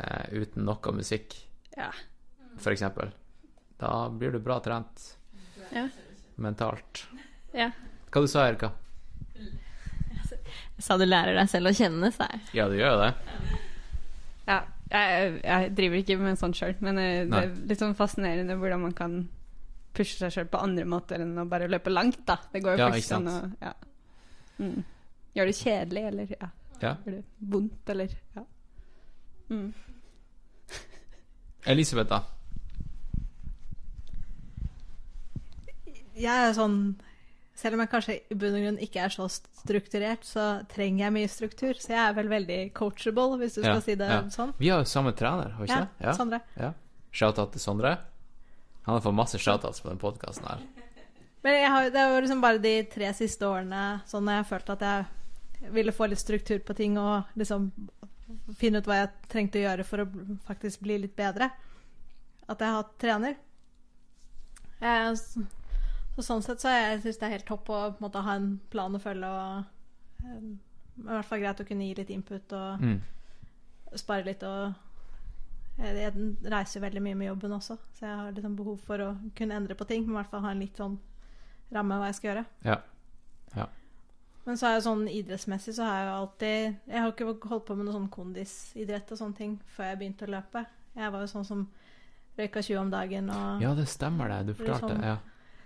uh, 0.00 0.24
uten 0.34 0.64
noe 0.66 0.92
musikk, 0.96 1.36
Ja. 1.76 1.92
eksempel. 2.66 3.12
Da 3.78 4.08
blir 4.10 4.32
du 4.32 4.40
bra 4.42 4.58
trent 4.60 5.16
Ja. 5.70 5.86
Mentalt. 6.42 7.04
ja. 7.56 7.70
Hva 8.10 8.20
du 8.24 8.26
sa 8.30 8.48
Erika? 8.50 8.72
Jeg 9.38 10.82
sa 10.82 10.96
du 10.98 11.04
lærer 11.06 11.36
deg 11.38 11.48
selv 11.52 11.70
å 11.70 11.74
kjenne, 11.76 12.08
sa 12.14 12.26
jeg. 12.32 12.40
Ja, 12.58 12.64
du 12.70 12.74
gjør 12.78 12.94
jo 12.96 13.00
det. 13.04 13.10
ja. 14.48 14.60
Jeg, 14.90 15.34
jeg 15.44 15.68
driver 15.78 16.00
ikke 16.00 16.14
med 16.18 16.38
sånt 16.40 16.56
sjøl, 16.58 16.72
men 16.82 16.96
eh, 16.98 17.20
det 17.22 17.28
Nei. 17.30 17.42
er 17.46 17.52
litt 17.70 17.78
sånn 17.78 17.92
fascinerende 17.94 18.56
hvordan 18.58 18.80
man 18.82 18.94
kan 18.98 19.12
pushe 19.94 20.16
seg 20.18 20.32
sjøl 20.34 20.48
på 20.50 20.58
andre 20.58 20.82
måter 20.90 21.22
enn 21.22 21.36
å 21.38 21.44
bare 21.46 21.68
løpe 21.70 21.92
langt, 21.94 22.24
da. 22.26 22.40
Det 22.50 22.58
går 22.64 22.74
jo 22.74 22.80
Ja, 22.82 22.88
faktisk 22.90 23.12
ikke 23.12 23.20
an 23.20 23.28
å 23.30 23.36
ja. 23.62 23.70
mm. 24.58 24.80
Gjør 25.38 25.46
det 25.52 25.54
kjedelig, 25.60 26.02
eller 26.10 26.32
ja. 26.34 26.48
Ja. 26.82 26.92
Gjør 27.06 27.16
det 27.20 27.22
vondt, 27.54 27.92
eller 27.94 28.16
ja. 28.34 28.44
Mm. 29.52 29.68
Elisabeth, 31.70 32.10
da? 32.10 32.20
Jeg 36.20 36.48
er 36.48 36.52
sånn 36.56 36.74
Selv 37.60 37.76
om 37.76 37.80
jeg 37.82 37.90
kanskje 37.92 38.14
i 38.32 38.36
bunn 38.40 38.54
og 38.56 38.62
grunn 38.64 38.78
ikke 38.80 39.02
er 39.04 39.12
så 39.12 39.26
strukturert, 39.28 40.22
så 40.24 40.44
trenger 40.70 41.02
jeg 41.04 41.12
mye 41.12 41.28
struktur. 41.28 41.74
Så 41.76 41.90
jeg 41.92 42.00
er 42.00 42.14
vel 42.16 42.30
veldig 42.30 42.58
coachable, 42.72 43.36
hvis 43.42 43.58
du 43.58 43.60
Ja, 43.60 43.74
skal 43.74 43.82
si 43.84 43.96
det 44.00 44.08
ja. 44.08 44.20
sånn. 44.32 44.54
Vi 44.56 44.70
har 44.72 44.80
jo 44.80 44.88
samme 44.88 45.12
trener, 45.12 45.50
har 45.52 45.60
vi 45.60 45.68
ikke 45.68 45.80
Ja, 45.82 46.06
det? 46.06 46.14
Sondre. 46.16 46.38
ja. 46.56 46.70
Shout-out 47.12 47.52
til 47.52 47.60
Sondre. 47.60 47.90
Han 48.86 48.94
har 48.94 49.02
fått 49.04 49.14
masse 49.18 49.36
shout-outs 49.42 49.82
på 49.82 49.90
den 49.90 49.98
podkasten 50.00 50.46
her. 50.48 50.62
Men 51.44 51.52
jeg 51.58 51.68
har, 51.74 51.90
det 51.90 52.06
var 52.14 52.20
liksom 52.24 52.40
bare 52.40 52.58
de 52.64 52.74
tre 52.94 53.12
siste 53.12 53.44
årene 53.44 53.82
sånn 54.08 54.26
jeg 54.32 54.46
følte 54.48 54.72
at 54.78 54.80
jeg 54.88 55.70
ville 55.76 55.92
få 55.92 56.08
litt 56.08 56.18
struktur 56.22 56.58
på 56.64 56.74
ting 56.78 56.96
og 56.96 57.28
liksom 57.36 57.68
finne 58.56 58.80
ut 58.80 58.86
hva 58.88 59.02
jeg 59.02 59.10
trengte 59.28 59.60
å 59.60 59.66
gjøre 59.66 59.84
for 59.84 60.06
å 60.06 60.08
faktisk 60.48 60.80
bli 60.80 60.96
litt 61.04 61.16
bedre. 61.18 61.50
At 62.48 62.56
jeg 62.58 62.68
har 62.72 62.80
hatt 62.82 62.96
trener. 62.98 63.36
Eh, 64.80 65.12
så, 66.16 66.22
så 66.22 66.26
sånn 66.26 66.42
sett 66.42 66.60
så 66.60 66.68
jeg 66.68 67.02
det 67.02 67.22
er 67.22 67.30
helt 67.36 67.46
topp 67.46 67.68
å 67.70 67.78
på 67.92 67.96
en 68.00 68.04
måte, 68.06 68.22
ha 68.22 68.34
en 68.36 68.60
plan 68.70 68.94
å 68.94 69.00
følge 69.00 69.26
og 69.26 69.64
um, 70.24 70.58
I 70.98 71.02
hvert 71.08 71.24
fall 71.30 71.40
greit 71.40 71.60
å 71.60 71.66
kunne 71.68 71.86
gi 71.88 71.94
litt 71.94 72.10
input 72.10 72.52
og 72.52 72.80
Mm. 72.82 73.00
spare 73.96 74.24
litt 74.24 74.42
og 74.42 74.74
jeg, 75.80 75.96
jeg 75.96 76.36
reiser 76.52 76.80
veldig 76.84 77.00
mye 77.02 77.14
med 77.16 77.26
jobben 77.30 77.52
også, 77.56 77.78
så 77.96 78.04
jeg 78.06 78.16
har 78.16 78.32
liksom 78.36 78.56
behov 78.56 78.78
for 78.84 78.98
å 79.00 79.16
kunne 79.34 79.54
endre 79.56 79.74
på 79.74 79.86
ting. 79.88 80.02
Men 80.04 80.12
i 80.12 80.18
hvert 80.20 80.30
fall 80.30 80.42
ha 80.44 80.50
en 80.52 80.60
litt 80.60 80.76
sånn 80.76 80.98
ramme 81.72 81.96
hva 81.96 82.10
jeg 82.10 82.14
skal 82.18 82.30
gjøre. 82.34 82.44
Ja. 82.64 82.76
Men 84.46 84.56
så 84.56 84.66
er 84.66 84.74
jeg 84.78 84.84
sånn 84.86 85.02
idrettsmessig 85.08 85.74
så 85.76 85.84
har 85.84 85.96
jeg 85.98 86.06
jo 86.08 86.12
alltid 86.16 86.76
Jeg 86.88 87.00
har 87.04 87.10
ikke 87.12 87.48
holdt 87.50 87.66
på 87.68 87.74
med 87.76 87.84
noe 87.86 87.92
sånn 87.94 88.08
kondisidrett 88.10 89.10
og 89.12 89.18
sånne 89.20 89.36
ting 89.36 89.58
før 89.76 89.90
jeg 89.90 89.98
begynte 90.00 90.26
å 90.26 90.30
løpe. 90.32 90.62
Jeg 90.96 91.12
var 91.12 91.20
jo 91.20 91.28
sånn 91.32 91.44
som 91.46 91.66
røyka 92.38 92.62
20 92.64 92.78
om 92.80 92.90
dagen 92.90 93.28
og 93.30 93.60
ja, 93.62 93.74
det 93.76 93.84
stemmer 93.88 94.28
det. 94.32 94.38
Du 94.48 94.54
fortalte 94.54 94.88
sånn- 94.88 95.00
det. 95.00 95.06
Ja. 95.12 95.18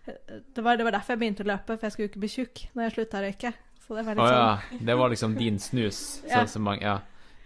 Det, 0.06 0.62
var, 0.62 0.76
det 0.76 0.84
var 0.84 0.92
derfor 0.92 1.14
jeg 1.14 1.18
begynte 1.22 1.44
å 1.44 1.48
løpe, 1.48 1.76
for 1.78 1.86
jeg 1.86 1.92
skulle 1.94 2.08
ikke 2.10 2.22
bli 2.24 2.28
tjukk 2.32 2.62
når 2.74 2.82
jeg 2.88 2.94
slutta 2.98 3.18
å 3.20 3.24
røyke. 3.24 3.52
Så 3.84 3.96
det 3.98 4.04
var 4.06 4.16
liksom 4.18 4.38
oh, 4.38 4.72
ja. 4.72 4.78
Det 4.88 4.94
var 5.00 5.12
liksom 5.12 5.34
din 5.36 5.58
snus. 5.60 5.98
Ja. 6.30 6.46
Så, 6.46 6.60
mange 6.60 6.82
Ja. 6.84 6.98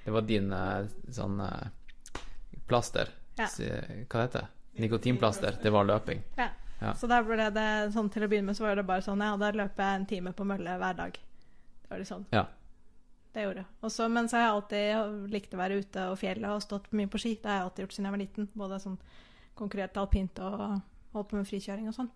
Det 0.05 0.13
var 0.15 0.23
din 0.25 0.53
eh, 0.53 0.87
sånn 1.13 1.41
eh, 1.45 2.21
plaster. 2.67 3.11
Ja. 3.37 3.47
Hva 4.09 4.23
heter 4.25 4.47
det? 4.47 4.83
Nikotinplaster. 4.83 5.59
Det 5.63 5.71
var 5.75 5.85
løping. 5.89 6.23
ja. 6.37 6.49
Ja. 6.81 6.93
Så 6.95 7.09
da 7.11 7.17
ble 7.27 7.49
det 7.51 7.91
sånn 7.91 8.07
til 8.15 8.23
å 8.23 8.29
begynne 8.31 8.53
med 8.53 8.57
så 8.57 8.63
var 8.63 8.77
det 8.79 8.85
bare 8.87 9.03
sånn 9.03 9.19
Ja, 9.19 9.33
da 9.37 9.49
løper 9.51 9.83
jeg 9.83 9.99
en 9.99 10.05
time 10.07 10.31
på 10.33 10.45
mølle 10.47 10.77
hver 10.79 10.95
dag. 10.95 11.17
Det 11.19 11.89
var 11.91 11.99
det 11.99 12.07
sånn. 12.07 12.23
Ja. 12.31 12.45
Det 13.35 13.43
gjorde 13.43 13.65
jeg. 13.65 13.67
Og 13.83 13.91
så- 13.91 14.07
men 14.09 14.29
så 14.31 14.37
har 14.39 14.45
jeg 14.45 14.53
alltid 14.55 15.33
likt 15.35 15.55
å 15.55 15.59
være 15.59 15.79
ute 15.83 16.05
og 16.13 16.19
fjellet 16.21 16.47
og 16.55 16.63
stått 16.63 16.87
mye 16.93 17.11
på 17.11 17.19
ski. 17.19 17.35
Det 17.43 17.51
har 17.51 17.57
jeg 17.59 17.65
alltid 17.67 17.83
gjort 17.85 17.93
siden 17.97 18.05
jeg 18.07 18.15
var 18.15 18.23
liten. 18.23 18.49
Både 18.55 18.79
sånn 18.79 18.99
konkurrert 19.59 19.97
alpint 19.99 20.39
og 20.39 20.81
holdt 21.13 21.29
på 21.29 21.37
med 21.41 21.47
frikjøring 21.51 21.89
og 21.89 21.95
sånn. 21.99 22.11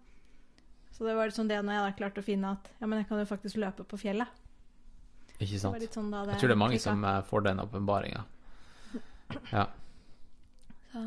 Så 0.92 1.04
det 1.08 1.14
var 1.16 1.26
litt 1.30 1.36
sånn 1.38 1.48
det 1.48 1.58
når 1.64 1.72
jeg 1.78 1.84
da 1.86 1.92
klarte 1.98 2.20
å 2.20 2.26
finne 2.26 2.50
at 2.52 2.68
ja, 2.80 2.86
men 2.86 2.98
jeg 3.00 3.08
kan 3.08 3.18
jo 3.22 3.24
faktisk 3.30 3.56
løpe 3.62 3.84
på 3.88 3.98
fjellet. 4.00 4.28
Ikke 5.40 5.58
sant? 5.58 5.74
sånn 5.90 6.10
det 6.12 6.20
Jeg 6.34 6.38
tror 6.42 6.48
det 6.52 6.54
er 6.54 6.60
mange 6.60 6.76
klikket. 6.76 6.84
som 6.86 7.04
eh, 7.08 7.22
får 7.26 7.40
den 7.48 7.60
åpenbaringa. 7.64 8.24
Ja. 9.50 9.66
Så 10.92 11.00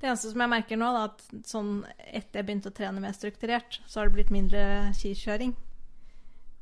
Det 0.00 0.06
eneste 0.08 0.30
som 0.30 0.40
jeg 0.44 0.50
merker 0.50 0.78
nå, 0.78 0.88
da, 0.94 1.04
at 1.10 1.46
sånn 1.46 1.70
etter 2.06 2.38
jeg 2.40 2.46
begynte 2.48 2.70
å 2.70 2.74
trene 2.74 3.00
mer 3.02 3.12
strukturert, 3.16 3.80
så 3.86 4.00
har 4.00 4.08
det 4.08 4.14
blitt 4.16 4.30
mindre 4.34 4.92
skikjøring. 4.96 5.52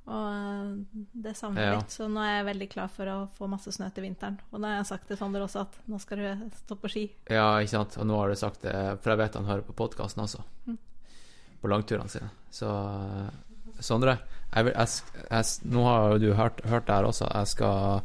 Og 0.06 0.26
eh, 0.32 1.04
det 1.26 1.34
savner 1.36 1.62
jeg 1.62 1.72
Ja. 1.72 1.78
litt. 1.80 1.90
Så 1.94 2.08
nå 2.10 2.20
er 2.22 2.36
jeg 2.38 2.46
veldig 2.50 2.68
klar 2.72 2.88
for 2.88 3.06
å 3.12 3.16
få 3.36 3.48
masse 3.50 3.72
snø 3.74 3.88
til 3.94 4.04
vinteren. 4.08 4.38
Og 4.52 4.60
da 4.60 4.68
har 4.68 4.76
jeg 4.80 4.86
sagt 4.90 5.06
til 5.08 5.16
Sander 5.20 5.44
også 5.44 5.60
at 5.66 5.78
nå 5.86 6.00
skal 6.00 6.18
du 6.18 6.50
stå 6.64 6.76
på 6.80 6.90
ski. 6.92 7.04
ja, 7.30 7.58
ikke 7.60 7.74
sant. 7.76 7.96
Og 7.98 8.06
nå 8.06 8.16
har 8.18 8.28
du 8.28 8.34
sagt 8.36 8.62
det, 8.62 8.74
for 9.02 9.10
jeg 9.14 9.18
vet 9.18 9.34
han 9.34 9.44
hører 9.50 9.62
på 9.66 9.74
podkasten 9.74 10.22
også. 10.24 10.42
Mm. 10.66 10.78
På 11.60 11.70
langturene 11.72 12.10
sine. 12.12 12.30
Så 12.52 12.70
Sondre, 13.80 14.16
jeg 14.54 14.68
vil, 14.68 14.72
jeg, 14.72 15.22
jeg, 15.28 15.68
nå 15.68 15.84
har 15.84 16.18
du 16.20 16.30
hørt, 16.36 16.62
hørt 16.64 16.86
det 16.88 16.96
her 16.96 17.08
også. 17.10 17.28
Jeg 17.28 17.50
skal 17.52 18.00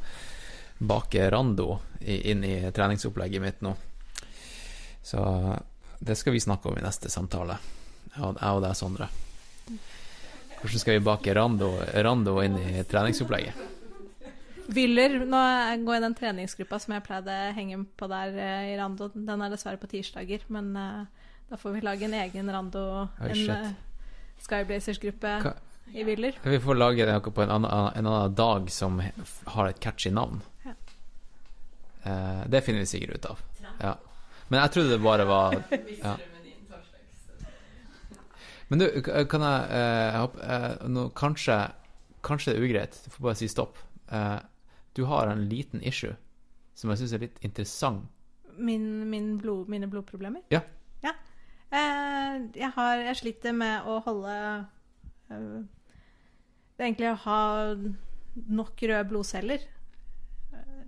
bake 0.82 1.30
rando 1.32 1.80
inn 2.02 2.44
i 2.44 2.56
treningsopplegget 2.74 3.44
mitt 3.44 3.62
nå. 3.64 3.76
Så 5.06 5.22
det 6.02 6.18
skal 6.20 6.36
vi 6.36 6.44
snakke 6.44 6.70
om 6.70 6.78
i 6.78 6.84
neste 6.84 7.12
samtale. 7.14 7.58
Jeg 8.12 8.26
og, 8.26 8.62
deg, 8.64 8.76
Sondre. 8.76 9.08
Hvordan 10.62 10.82
skal 10.84 10.98
vi 10.98 11.06
bake 11.06 11.36
rando, 11.38 11.72
rando 12.06 12.36
inn 12.44 12.58
i 12.60 12.84
treningsopplegget? 12.90 13.70
Vyller 14.72 15.18
Nå 15.26 15.40
går 15.84 15.96
jeg 15.96 16.02
i 16.02 16.06
den 16.06 16.16
treningsgruppa 16.16 16.78
som 16.80 16.94
jeg 16.96 17.04
pleide 17.06 17.34
å 17.34 17.56
henge 17.56 17.80
på 17.98 18.08
der 18.12 18.38
eh, 18.40 18.70
i 18.72 18.78
Rando. 18.80 19.10
Den 19.12 19.44
er 19.44 19.52
dessverre 19.52 19.80
på 19.82 19.90
tirsdager, 19.92 20.46
men 20.54 20.70
eh, 20.80 21.31
da 21.52 21.58
får 21.60 21.76
vi 21.76 21.82
lage 21.84 22.08
en 22.08 22.14
egen 22.16 22.52
Rando, 22.56 22.82
og 23.02 23.26
en 23.28 23.42
uh, 23.52 23.72
Skyblazers-gruppe 24.40 25.34
i 25.92 26.06
Willer. 26.08 26.38
Vi 26.48 26.60
får 26.64 26.78
lage 26.80 27.08
noe 27.10 27.34
på 27.36 27.44
en 27.44 27.52
annen, 27.58 27.90
en 28.00 28.08
annen 28.08 28.36
dag 28.40 28.72
som 28.72 29.02
har 29.04 29.68
et 29.68 29.82
catchy 29.84 30.14
navn. 30.16 30.40
Ja. 30.64 30.78
Uh, 32.06 32.44
det 32.48 32.64
finner 32.64 32.86
vi 32.86 32.92
sikkert 32.94 33.20
ut 33.20 33.28
av. 33.34 33.44
Ja. 33.82 33.98
Men 34.48 34.64
jeg 34.64 34.74
trodde 34.78 34.96
det 34.96 35.04
bare 35.04 35.26
var 35.28 35.60
ja. 36.08 36.16
Men 38.72 38.80
du, 38.80 38.88
kan 39.04 39.44
jeg 39.44 39.64
eh, 39.76 40.14
hoppe 40.16 40.44
eh, 40.48 40.84
nå, 40.88 41.10
kanskje, 41.20 41.58
kanskje 42.24 42.54
det 42.54 42.60
er 42.60 42.68
ugreit, 42.70 43.00
du 43.04 43.12
får 43.12 43.26
bare 43.26 43.40
si 43.42 43.50
stopp. 43.52 43.82
Eh, 44.08 44.38
du 44.96 45.02
har 45.12 45.28
en 45.28 45.44
liten 45.52 45.84
issue 45.84 46.16
som 46.80 46.94
jeg 46.94 47.02
syns 47.02 47.16
er 47.18 47.26
litt 47.26 47.42
interessant 47.44 48.08
Min, 48.56 49.10
min 49.12 49.34
blod, 49.42 49.68
mine 49.72 49.90
blodproblemer? 49.92 50.46
Ja. 50.56 50.62
ja. 51.04 51.12
Eh, 51.72 52.34
jeg, 52.60 52.72
har, 52.76 52.96
jeg 53.08 53.16
sliter 53.22 53.54
med 53.56 53.86
å 53.88 54.00
holde 54.04 54.34
eh, 55.32 55.62
egentlig 56.80 57.12
å 57.14 57.20
ha 57.24 57.42
nok 58.52 58.82
røde 58.82 59.06
blodceller. 59.12 59.64
Eh, 60.54 60.84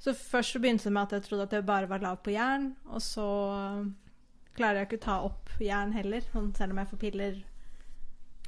Så 0.00 0.14
først 0.16 0.54
så 0.56 0.62
begynte 0.62 0.88
det 0.88 0.92
med 0.96 1.02
at 1.08 1.16
jeg 1.18 1.26
trodde 1.28 1.48
at 1.48 1.52
jeg 1.58 1.66
bare 1.68 1.88
var 1.90 1.98
lav 2.04 2.20
på 2.24 2.32
jern, 2.32 2.70
og 2.86 3.02
så 3.04 3.26
klarer 4.56 4.80
jeg 4.82 4.88
ikke 4.88 5.00
å 5.02 5.06
ta 5.06 5.16
opp 5.26 5.50
jern 5.60 5.92
heller, 5.92 6.24
sånn 6.32 6.52
selv 6.56 6.72
om 6.72 6.78
jeg 6.80 6.88
får 6.94 7.02
piller. 7.02 7.38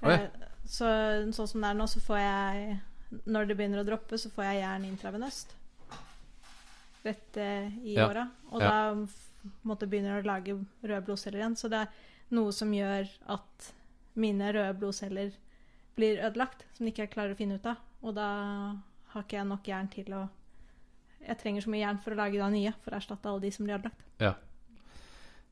Oh, 0.03 0.13
ja. 0.15 0.29
Så 0.69 0.87
sånn 1.35 1.49
som 1.51 1.61
det 1.65 1.69
er 1.73 1.77
nå, 1.81 1.87
så 1.91 2.01
får 2.05 2.19
jeg 2.23 2.77
Når 3.25 3.47
det 3.49 3.55
begynner 3.57 3.81
å 3.81 3.87
droppe, 3.89 4.19
så 4.21 4.29
får 4.31 4.45
jeg 4.45 4.59
jern 4.61 4.83
intravenøst. 4.85 5.55
Rett 7.07 7.37
eh, 7.41 7.71
i 7.89 7.95
Ja. 7.97 8.05
åra. 8.11 8.27
Og 8.53 8.61
Ja. 8.61 8.69
da 8.69 9.07
f- 9.49 9.85
begynner 9.89 10.21
å 10.23 10.27
lage 10.27 10.55
røde 10.83 11.03
blodceller 11.07 11.43
igjen. 11.43 11.57
Så 11.57 11.69
det 11.73 11.83
er 11.85 11.89
noe 12.37 12.53
som 12.53 12.73
gjør 12.75 13.09
at 13.35 13.69
mine 14.19 14.53
røde 14.53 14.75
blodceller 14.81 15.33
blir 15.99 16.21
ødelagt, 16.23 16.65
som 16.77 16.87
ikke 16.91 17.09
klarer 17.11 17.35
å 17.35 17.39
finne 17.39 17.59
ut 17.59 17.67
av. 17.67 17.81
Og 18.03 18.15
da 18.15 18.29
har 19.15 19.25
ikke 19.25 19.39
jeg 19.41 19.49
nok 19.51 19.67
jern 19.71 19.89
til 19.95 20.13
å 20.15 20.29
Jeg 21.29 21.35
trenger 21.41 21.61
så 21.65 21.71
mye 21.73 21.81
jern 21.83 21.99
for 21.99 22.15
å 22.15 22.17
lage 22.21 22.39
da 22.39 22.47
nye, 22.49 22.71
for 22.85 22.95
å 22.95 22.97
erstatte 23.01 23.29
alle 23.29 23.43
de 23.43 23.51
som 23.53 23.67
blir 23.67 23.75
ødelagt. 23.75 24.05
Ja. 24.23 24.35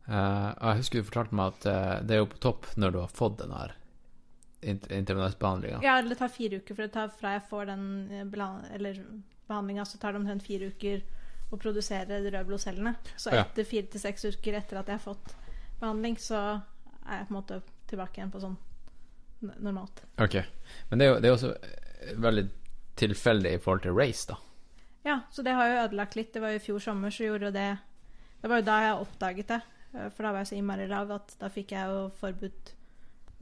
Eh, 0.07 0.51
jeg 0.63 0.79
husker 0.79 1.03
du 1.03 1.09
fortalte 1.09 1.35
meg 1.35 1.57
at 1.57 1.67
uh, 1.67 1.97
det 2.07 2.15
er 2.15 2.21
jo 2.23 2.29
på 2.31 2.39
topp 2.45 2.69
når 2.79 2.95
du 2.95 2.99
har 3.03 3.11
fått 3.11 3.41
den 3.41 3.51
her 3.57 3.75
int- 4.63 4.87
intravenøsbehandlinga. 4.95 5.81
Ja, 5.83 5.97
det 6.07 6.19
tar 6.21 6.31
fire 6.33 6.61
uker, 6.63 6.75
for 6.79 6.87
det 6.87 6.93
tar 6.95 7.11
fra 7.11 7.33
jeg 7.35 7.43
får 7.51 7.67
den 7.73 7.85
eh, 8.15 8.25
behandlinga, 9.49 9.85
så 9.85 9.99
tar 9.99 10.15
det 10.15 10.23
omtrent 10.23 10.47
fire 10.47 10.71
uker 10.71 11.03
å 11.51 11.59
produsere 11.61 12.09
de 12.09 12.31
røde 12.31 12.45
blodcellene. 12.49 12.97
Så 13.17 13.31
etter 13.35 13.67
fire 13.69 13.91
til 13.93 14.03
seks 14.03 14.25
uker 14.33 14.59
etter 14.59 14.81
at 14.81 14.91
jeg 14.91 14.99
har 14.99 15.05
fått 15.05 15.35
behandling, 15.81 16.17
så 16.19 16.41
er 17.07 17.21
jeg 17.21 17.29
på 17.29 17.35
en 17.35 17.39
måte 17.39 17.61
tilbake 17.87 18.19
igjen 18.21 18.33
på 18.35 18.43
sånn 18.43 18.57
normalt. 19.63 20.03
Ok. 20.23 20.41
Men 20.91 20.99
det 20.99 21.07
er 21.07 21.13
jo, 21.13 21.19
det 21.23 21.29
er 21.29 21.37
også 21.37 21.53
eh, 21.55 22.17
veldig 22.25 22.47
tilfeldig 22.97 23.53
i 23.55 23.61
forhold 23.63 23.85
til 23.85 23.97
race, 23.97 24.27
da. 24.31 24.39
Ja, 25.07 25.21
så 25.31 25.45
det 25.47 25.55
har 25.55 25.69
jo 25.71 25.83
ødelagt 25.85 26.17
litt. 26.19 26.33
Det 26.35 26.43
var 26.43 26.55
jo 26.55 26.59
i 26.59 26.65
fjor 26.65 26.83
sommer 26.83 27.15
så 27.15 27.29
gjorde 27.29 27.51
jo 27.51 27.55
det 27.55 27.69
Det 28.41 28.49
var 28.51 28.59
jo 28.59 28.67
da 28.67 28.79
jeg 28.83 29.03
oppdaget 29.05 29.53
det. 29.53 29.61
eh, 29.95 30.09
For 30.11 30.27
da 30.27 30.33
var 30.33 30.43
jeg 30.43 30.51
så 30.51 30.59
innmari 30.59 30.89
lav 30.91 31.13
at 31.15 31.37
da 31.39 31.53
fikk 31.53 31.77
jeg 31.77 31.93
jo 31.93 32.09
forbud 32.19 32.73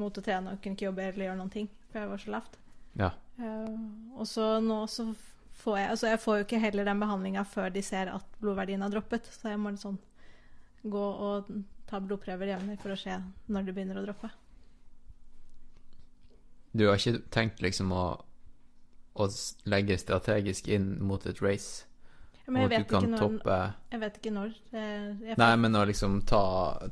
mot 0.03 0.19
å 0.19 0.25
trene 0.27 0.53
og 0.53 0.61
kunne 0.61 0.77
ikke 0.77 0.89
jobbe 0.91 1.07
eller 1.07 1.29
gjøre 1.29 1.39
noen 1.39 1.55
ting. 1.55 1.71
For 1.91 2.03
jeg 2.03 2.11
var 2.11 2.21
så 2.21 2.35
lavt. 2.35 2.59
Ja. 2.99 3.11
Uh, 3.39 4.19
og 4.19 4.27
så 4.31 4.59
nå 4.63 4.85
så 4.91 5.09
får 5.65 5.79
jeg 5.81 5.91
Altså 5.95 6.11
jeg 6.13 6.21
får 6.23 6.37
jo 6.39 6.47
ikke 6.47 6.61
heller 6.63 6.89
den 6.89 7.01
behandlinga 7.03 7.45
før 7.49 7.73
de 7.75 7.83
ser 7.85 8.11
at 8.13 8.39
blodverdien 8.43 8.85
har 8.85 8.93
droppet. 8.93 9.29
Så 9.33 9.51
jeg 9.53 9.61
må 9.63 9.73
sånn 9.81 9.99
gå 10.85 11.05
og 11.29 11.49
ta 11.89 12.01
blodprøver 12.05 12.53
jevnlig 12.53 12.79
for 12.83 12.95
å 12.95 12.99
se 13.01 13.17
når 13.53 13.67
det 13.67 13.75
begynner 13.77 14.01
å 14.01 14.05
droppe. 14.05 14.31
Du 16.75 16.89
har 16.89 16.99
ikke 16.99 17.23
tenkt 17.33 17.63
liksom 17.63 17.93
å, 17.95 18.05
å 19.15 19.27
legge 19.71 19.97
strategisk 20.01 20.69
inn 20.75 20.97
mot 21.07 21.25
et 21.31 21.41
race? 21.45 21.85
Men 22.47 22.67
jeg 22.67 22.71
vet, 22.75 22.83
ikke 22.85 23.01
når, 23.09 23.21
toppe 23.23 23.59
jeg 23.95 24.01
vet 24.03 24.17
ikke 24.21 24.33
når. 24.35 24.57
Eh, 24.77 25.05
Jeg 25.31 25.39
Nei, 25.41 25.53
men 25.63 25.79
å 25.81 25.85
liksom 25.89 26.19
ta, 26.29 26.43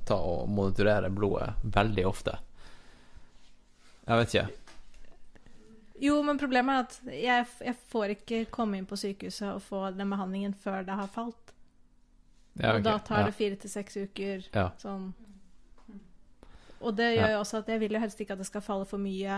ta 0.08 0.16
og 0.16 0.46
monitorere 0.48 1.10
blodet 1.12 1.50
veldig 1.74 2.06
ofte. 2.08 2.38
Jeg 4.06 4.20
vet 4.22 4.32
ikke. 4.32 4.46
Jo, 6.02 6.16
men 6.26 6.38
problemet 6.40 6.74
er 6.74 6.82
at 6.82 7.14
jeg, 7.14 7.46
jeg 7.68 7.76
får 7.92 8.12
ikke 8.16 8.40
komme 8.50 8.78
inn 8.80 8.86
på 8.90 8.96
sykehuset 8.98 9.52
og 9.54 9.60
få 9.62 9.84
den 9.94 10.10
behandlingen 10.10 10.54
før 10.58 10.82
det 10.88 10.96
har 10.98 11.06
falt. 11.14 11.52
Ja, 12.58 12.74
Og 12.76 12.82
da 12.84 12.96
tar 12.98 13.22
ja. 13.22 13.28
det 13.30 13.34
fire 13.38 13.56
til 13.62 13.70
seks 13.70 13.96
uker. 13.96 14.42
Ja. 14.52 14.66
Sånn. 14.82 15.12
Og 16.82 16.96
det 16.98 17.12
gjør 17.14 17.36
jo 17.36 17.40
også 17.44 17.60
at 17.62 17.68
jeg 17.70 17.80
vil 17.84 17.94
jo 17.94 18.00
helst 18.02 18.20
ikke 18.20 18.34
at 18.34 18.40
det 18.42 18.48
skal 18.48 18.64
falle 18.66 18.86
for 18.90 18.98
mye, 18.98 19.36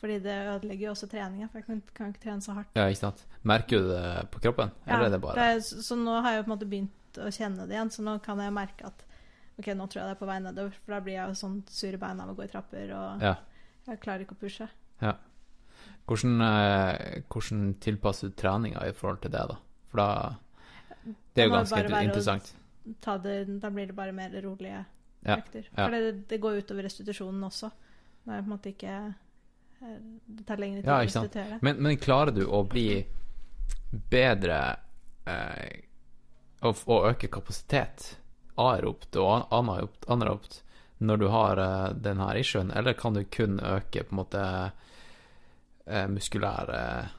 fordi 0.00 0.16
det 0.24 0.34
ødelegger 0.56 0.88
jo 0.88 0.94
også 0.96 1.06
treninga. 1.12 1.46
For 1.52 1.60
jeg 1.60 1.66
kan, 1.68 1.82
kan 1.94 2.10
ikke 2.10 2.24
trene 2.24 2.42
så 2.42 2.56
hardt. 2.56 2.72
ja, 2.74 2.88
ikke 2.90 3.04
sant. 3.04 3.22
Merker 3.46 3.84
du 3.84 3.92
det 3.92 4.02
på 4.34 4.42
kroppen, 4.42 4.72
eller 4.88 5.06
er 5.06 5.14
det 5.14 5.20
bare 5.22 5.46
er- 5.54 5.62
så, 5.62 5.78
så 5.86 5.96
nå 6.00 6.16
har 6.24 6.32
jeg 6.34 6.40
jo 6.42 6.46
på 6.48 6.50
en 6.50 6.56
måte 6.56 6.70
begynt 6.72 7.20
å 7.22 7.30
kjenne 7.30 7.66
det 7.70 7.76
igjen, 7.78 7.90
så 7.94 8.02
nå 8.06 8.16
kan 8.24 8.42
jeg 8.42 8.52
merke 8.56 8.90
at 8.90 9.06
Ok, 9.60 9.66
nå 9.76 9.84
tror 9.92 9.98
jeg 10.00 10.08
det 10.08 10.12
er 10.14 10.18
på 10.22 10.26
vei 10.30 10.38
nedover, 10.40 10.76
for 10.86 10.94
da 10.94 10.98
blir 11.04 11.14
jeg 11.18 11.28
jo 11.28 11.34
sånn 11.36 11.56
sur 11.68 11.92
i 11.92 11.98
beina 12.00 12.24
av 12.24 12.30
å 12.32 12.34
gå 12.38 12.46
i 12.46 12.48
trapper, 12.48 12.92
og 12.96 13.20
Ja. 13.20 13.34
jeg 13.90 14.00
klarer 14.00 14.22
ikke 14.24 14.32
å 14.32 14.40
pushe. 14.40 14.68
Hvordan, 16.10 16.40
eh, 16.42 17.20
hvordan 17.30 17.60
tilpasser 17.80 18.28
du 18.32 18.34
treninga 18.40 18.82
i 18.88 18.92
forhold 18.96 19.20
til 19.22 19.30
det, 19.30 19.44
da? 19.52 19.56
For 19.92 20.00
da 20.02 20.08
Det 21.34 21.44
er 21.44 21.46
jo 21.48 21.52
ganske 21.54 21.82
interessant. 22.02 22.48
Ta 23.04 23.14
det, 23.22 23.36
da 23.62 23.70
blir 23.70 23.86
det 23.86 23.94
bare 23.94 24.12
mer 24.16 24.34
rolige 24.42 24.80
Ja, 25.22 25.36
økter. 25.36 25.66
ja. 25.76 25.84
For 25.84 25.90
det, 25.94 26.28
det 26.28 26.40
går 26.42 26.58
utover 26.64 26.82
restitusjonen 26.88 27.44
også. 27.46 27.70
Det 28.24 28.32
er 28.34 28.40
på 28.42 28.48
en 28.48 28.52
måte 28.56 28.72
ikke 28.72 28.94
eh, 28.96 29.98
Det 30.26 30.46
tar 30.48 30.56
lengre 30.60 30.82
tid 30.82 30.88
Ja, 30.90 30.96
å 30.98 31.04
ikke 31.06 31.22
restituere. 31.22 31.58
Men, 31.62 31.78
men 31.84 31.96
klarer 32.02 32.34
du 32.34 32.42
å 32.48 32.64
bli 32.68 32.88
bedre 34.10 34.58
eh, 35.26 35.80
og, 36.62 36.82
og 36.86 37.06
øke 37.12 37.30
kapasitet 37.32 38.16
aeropt 38.60 39.16
og 39.16 39.30
an- 39.36 39.46
anaeropt, 39.60 40.04
anaeropt 40.12 40.58
når 41.00 41.16
du 41.22 41.28
har 41.32 41.62
eh, 41.62 41.92
den 41.96 42.20
her 42.20 42.36
issuen, 42.42 42.70
eller 42.76 42.92
kan 42.98 43.14
du 43.16 43.22
kun 43.24 43.60
øke 43.60 44.02
på 44.04 44.12
en 44.14 44.20
måte 44.24 44.42
eh, 45.90 46.06
muskulær 46.10 46.70
eh, 46.76 47.16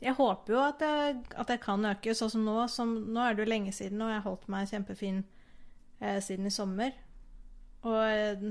Jeg 0.00 0.14
håper 0.16 0.54
jo 0.54 0.60
at 0.62 0.82
jeg, 0.84 1.18
at 1.36 1.50
jeg 1.52 1.60
kan 1.60 1.84
øke, 1.90 2.14
sånn 2.16 2.32
som 2.32 2.44
nå. 2.46 2.56
Som, 2.72 2.94
nå 3.12 3.24
er 3.24 3.34
det 3.34 3.44
jo 3.44 3.50
lenge 3.50 3.72
siden, 3.76 4.02
og 4.02 4.12
jeg 4.12 4.20
har 4.20 4.28
holdt 4.28 4.48
meg 4.52 4.70
kjempefin 4.70 5.22
eh, 6.00 6.20
siden 6.24 6.48
i 6.48 6.54
sommer. 6.54 6.96
Og 7.84 8.00
eh, 8.08 8.44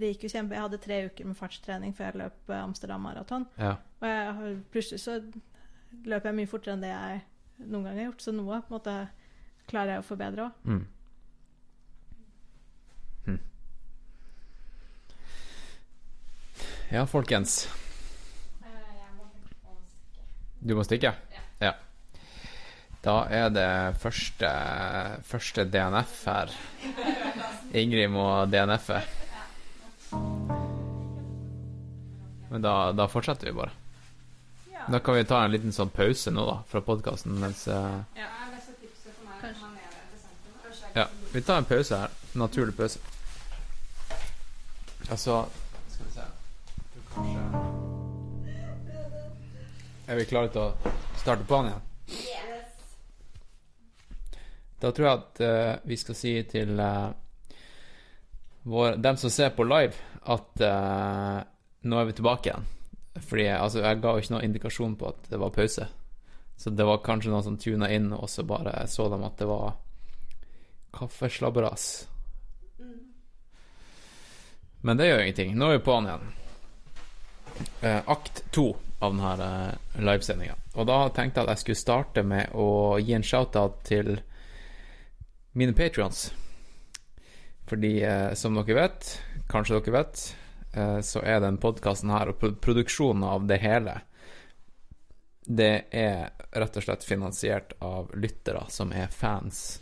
det 0.00 0.14
gikk 0.14 0.26
jo 0.26 0.32
kjempe 0.32 0.56
Jeg 0.56 0.64
hadde 0.64 0.82
tre 0.82 0.98
uker 1.10 1.28
med 1.28 1.38
fartstrening 1.38 1.94
før 1.96 2.10
jeg 2.10 2.20
løp 2.22 2.50
eh, 2.50 2.62
Amsterdam 2.62 3.04
Maraton. 3.06 3.46
Ja. 3.58 3.76
Og 4.00 4.08
jeg 4.08 4.54
plutselig 4.72 5.02
så 5.04 5.18
løper 6.06 6.30
jeg 6.30 6.38
mye 6.40 6.50
fortere 6.50 6.76
enn 6.76 6.84
det 6.84 6.94
jeg 6.94 7.20
noen 7.66 7.84
gang 7.84 7.98
har 7.98 8.08
gjort. 8.10 8.24
Så 8.24 8.34
noe 8.34 8.62
på 8.64 8.72
en 8.72 8.78
måte 8.78 8.96
klarer 9.70 9.96
jeg 9.96 10.02
å 10.02 10.08
forbedre 10.08 10.48
òg. 10.48 10.64
Mm. 10.64 10.82
Hm. 13.28 13.38
Ja, 16.90 17.06
folkens. 17.06 17.62
Du 20.60 20.74
må 20.76 20.84
stikke? 20.84 21.14
Ja. 21.60 21.72
Da 23.00 23.14
er 23.32 23.48
det 23.48 23.68
første, 24.00 24.48
første 25.24 25.64
DNF 25.64 26.18
her. 26.28 26.52
Ingrid 27.72 28.10
må 28.12 28.26
DNF-e. 28.52 29.00
Men 32.50 32.66
da, 32.66 32.74
da 32.92 33.06
fortsetter 33.08 33.48
vi 33.48 33.56
bare. 33.56 33.72
Da 34.90 34.98
kan 34.98 35.16
vi 35.16 35.24
ta 35.24 35.44
en 35.44 35.54
liten 35.54 35.72
sånn 35.72 35.92
pause 35.94 36.32
nå, 36.34 36.44
da, 36.48 36.58
fra 36.68 36.82
podkasten 36.84 37.36
mens 37.40 37.66
eh, 37.68 38.20
Ja, 40.96 41.06
vi 41.32 41.42
tar 41.46 41.62
en 41.62 41.68
pause 41.68 42.04
her. 42.04 42.16
Naturlig 42.34 42.76
pause. 42.76 42.98
Altså 45.10 45.44
Skal 45.88 46.06
vi 46.06 46.12
se 46.12 46.30
Du 46.94 47.00
kanskje 47.14 47.69
Er 50.10 50.18
vi 50.18 50.24
klare 50.26 50.48
til 50.50 50.64
å 50.64 50.94
starte 51.20 51.44
på 51.46 51.60
den 51.60 51.68
igjen? 51.70 51.82
Yes. 52.10 52.88
Da 54.82 54.90
tror 54.90 55.06
jeg 55.06 55.20
at 55.20 55.42
uh, 55.44 55.84
vi 55.86 55.98
skal 56.00 56.18
si 56.18 56.32
til 56.50 56.82
uh, 56.82 57.12
vår, 58.66 58.98
dem 58.98 59.20
som 59.22 59.30
ser 59.30 59.54
på 59.54 59.68
live, 59.68 59.94
at 60.34 60.64
uh, 60.66 61.38
nå 61.86 62.00
er 62.00 62.10
vi 62.10 62.16
tilbake 62.18 62.50
igjen. 62.50 62.66
Fordi 63.20 63.46
altså, 63.54 63.84
jeg 63.86 64.02
ga 64.02 64.16
jo 64.16 64.24
ikke 64.24 64.34
noen 64.34 64.48
indikasjon 64.48 64.98
på 64.98 65.12
at 65.12 65.30
det 65.30 65.40
var 65.44 65.54
pause. 65.54 65.86
Så 66.58 66.74
det 66.74 66.90
var 66.90 67.04
kanskje 67.06 67.30
noen 67.30 67.46
som 67.46 67.62
tuna 67.62 67.94
inn, 67.94 68.10
og 68.10 68.26
så 68.34 68.42
bare 68.42 68.82
så 68.90 69.06
de 69.14 69.22
at 69.30 69.38
det 69.38 69.46
var 69.46 69.78
kaffeslabberas. 70.98 71.88
Men 74.82 74.98
det 74.98 75.06
gjør 75.06 75.22
ingenting. 75.22 75.54
Nå 75.54 75.70
er 75.70 75.78
vi 75.78 75.86
på'n 75.86 76.10
igjen. 76.10 76.30
Eh, 77.84 78.00
akt 78.10 78.42
to 78.50 78.72
av 79.00 79.16
denne 79.16 79.68
eh, 79.70 80.02
livesendinga. 80.04 80.56
Og 80.76 80.86
da 80.88 80.98
tenkte 81.14 81.40
jeg 81.40 81.48
at 81.48 81.54
jeg 81.54 81.62
skulle 81.64 81.80
starte 81.80 82.24
med 82.26 82.52
å 82.52 82.98
gi 83.00 83.16
en 83.16 83.24
shout-out 83.24 83.80
til 83.88 84.12
mine 85.56 85.74
patrions. 85.76 86.28
Fordi, 87.70 87.94
eh, 88.04 88.34
som 88.34 88.58
dere 88.58 88.76
vet, 88.76 89.10
kanskje 89.48 89.80
dere 89.80 89.96
vet, 89.96 90.24
eh, 90.74 90.98
så 91.00 91.24
er 91.24 91.40
den 91.40 91.58
podkasten 91.62 92.12
her 92.12 92.32
og 92.32 92.44
produksjonen 92.60 93.24
av 93.24 93.48
det 93.48 93.60
hele 93.64 94.00
Det 95.50 95.86
er 95.90 96.30
rett 96.52 96.76
og 96.76 96.84
slett 96.84 97.02
finansiert 97.02 97.72
av 97.82 98.12
lyttere 98.14 98.66
som 98.68 98.92
er 98.92 99.08
fans. 99.08 99.80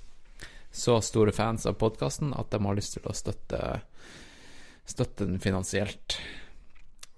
Så 0.71 1.01
store 1.03 1.33
fans 1.35 1.67
av 1.67 1.75
podkasten 1.77 2.31
at 2.33 2.51
de 2.51 2.61
har 2.65 2.79
lyst 2.79 2.95
til 2.95 3.05
å 3.05 3.13
støtte, 3.13 3.81
støtte 4.87 5.27
den 5.27 5.43
finansielt 5.43 6.17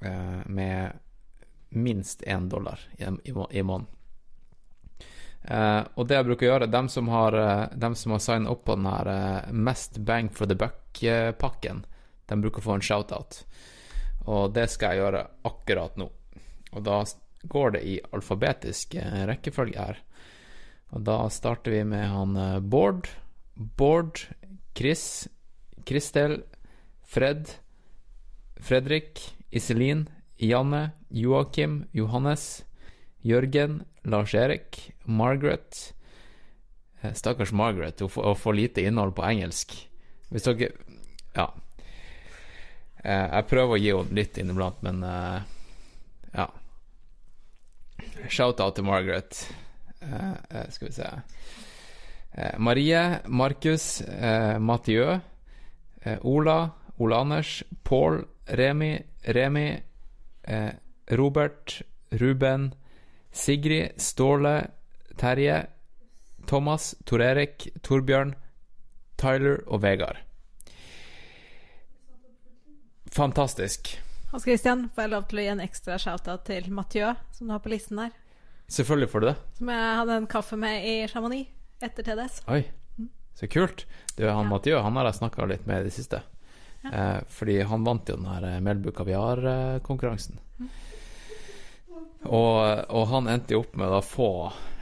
med 0.01 0.97
minst 1.71 2.23
én 2.23 2.49
dollar 2.49 2.81
i, 2.99 3.05
i, 3.05 3.33
i 3.33 3.63
måneden. 3.63 3.89
Uh, 5.41 5.87
og 5.97 6.05
det 6.05 6.19
jeg 6.19 6.27
bruker 6.29 6.47
å 6.47 6.51
gjøre, 6.51 6.69
dem 6.69 6.89
som 6.93 7.09
har, 7.09 7.35
uh, 7.35 7.93
som 7.97 8.13
har 8.13 8.21
signet 8.21 8.51
opp 8.53 8.67
på 8.69 8.77
den 8.77 8.89
her 8.91 9.09
uh, 9.09 9.53
Mest 9.57 9.97
bang 10.05 10.29
for 10.29 10.51
the 10.51 10.57
buck-pakken, 10.59 11.85
de 12.29 12.39
bruker 12.43 12.61
å 12.61 12.67
få 12.67 12.77
en 12.77 12.85
shout-out. 12.85 13.41
Og 14.29 14.53
det 14.53 14.67
skal 14.71 14.95
jeg 14.95 15.05
gjøre 15.05 15.25
akkurat 15.49 15.97
nå. 15.99 16.11
Og 16.77 16.85
da 16.87 17.01
går 17.43 17.71
det 17.71 17.83
i 17.89 17.97
alfabetisk 18.13 18.95
eh, 19.01 19.25
rekkefølge 19.31 19.81
her. 19.81 20.01
Og 20.95 21.05
da 21.07 21.23
starter 21.33 21.75
vi 21.75 21.83
med 21.89 22.07
han 22.11 22.37
eh, 22.37 22.59
Bård, 22.61 23.09
Bård, 23.55 24.21
Chris, 24.77 25.29
Kristel, 25.87 26.41
Fred, 27.03 27.49
Fredrik, 28.61 29.23
Iselin, 29.51 30.07
Janne, 30.41 30.91
Joakim, 31.11 31.85
Johannes, 31.93 32.65
Jørgen, 33.23 33.83
Lars-Erik, 34.05 34.93
Margaret 35.05 35.93
Eh, 37.03 37.13
Stakkars 37.13 37.53
Margaret, 37.53 38.01
hun 38.01 38.09
får, 38.09 38.35
får 38.35 38.55
lite 38.55 38.83
innhold 38.85 39.15
på 39.17 39.25
engelsk. 39.25 39.89
Hvis 40.29 40.45
dere 40.45 40.71
Ja. 41.37 41.47
Eh, 43.05 43.27
Jeg 43.33 43.47
prøver 43.49 43.77
å 43.77 43.81
gi 43.81 43.93
henne 43.95 44.15
litt 44.15 44.39
inniblant, 44.39 44.83
men 44.83 45.03
eh, 45.03 45.41
ja. 46.35 46.47
Shout-out 48.29 48.75
til 48.77 48.85
Margaret. 48.85 49.47
Skal 50.71 50.89
vi 50.89 50.93
se 50.95 51.09
Marie, 52.59 53.21
Markus, 53.29 54.01
Mathieu, 54.59 55.19
Ola, 56.25 56.71
Ole 56.99 57.17
Anders, 57.17 57.63
Pål, 57.85 58.23
Remi, 58.57 58.95
Remi, 59.29 59.67
eh, 60.51 60.73
Robert, 61.19 61.79
Ruben, 62.21 62.71
Sigrid, 63.31 63.97
Ståle, 64.03 64.57
Terje, 65.21 65.61
Thomas, 66.51 66.93
Tor 67.07 67.23
Erik, 67.23 67.69
Torbjørn, 67.87 68.35
Tyler 69.21 69.61
og 69.69 69.83
Vegard. 69.85 70.19
Fantastisk. 73.13 73.99
Hans 74.31 74.43
Christian, 74.47 74.89
får 74.95 75.03
jeg 75.07 75.11
lov 75.11 75.25
til 75.31 75.41
å 75.41 75.45
gi 75.45 75.51
en 75.51 75.63
ekstra 75.63 75.97
shout-out 75.99 76.45
til 76.47 76.69
Mathieu, 76.75 77.15
som 77.35 77.49
du 77.49 77.55
har 77.55 77.63
på 77.65 77.73
listen 77.73 77.99
der? 77.99 78.13
Selvfølgelig 78.71 79.11
får 79.11 79.23
du 79.25 79.27
det. 79.27 79.37
Som 79.59 79.73
jeg 79.75 79.97
hadde 80.01 80.19
en 80.21 80.29
kaffe 80.31 80.59
med 80.61 80.85
i 80.87 80.93
Chamonix 81.11 81.49
etter 81.83 82.07
TDS. 82.07 82.43
Oi, 82.55 82.61
så 83.35 83.49
kult. 83.51 83.87
Du, 84.15 84.23
han 84.29 84.45
Ja. 84.45 84.51
Mathieu 84.53 84.79
han 84.79 84.97
har 84.97 85.11
jeg 85.11 85.19
snakka 85.19 85.49
litt 85.51 85.67
med 85.67 85.83
i 85.83 85.89
det 85.89 85.95
siste. 85.97 86.23
Eh, 86.89 87.19
fordi 87.29 87.59
han 87.69 87.85
vant 87.85 88.09
jo 88.09 88.17
den 88.17 88.29
her 88.31 88.47
eh, 88.49 88.61
Melbu 88.65 88.93
kaviar-konkurransen. 88.97 90.41
Og, 92.29 92.57
og 92.93 93.07
han 93.11 93.29
endte 93.33 93.57
jo 93.57 93.63
opp 93.65 93.77
med 93.81 93.93
å 93.93 94.03
få 94.05 94.31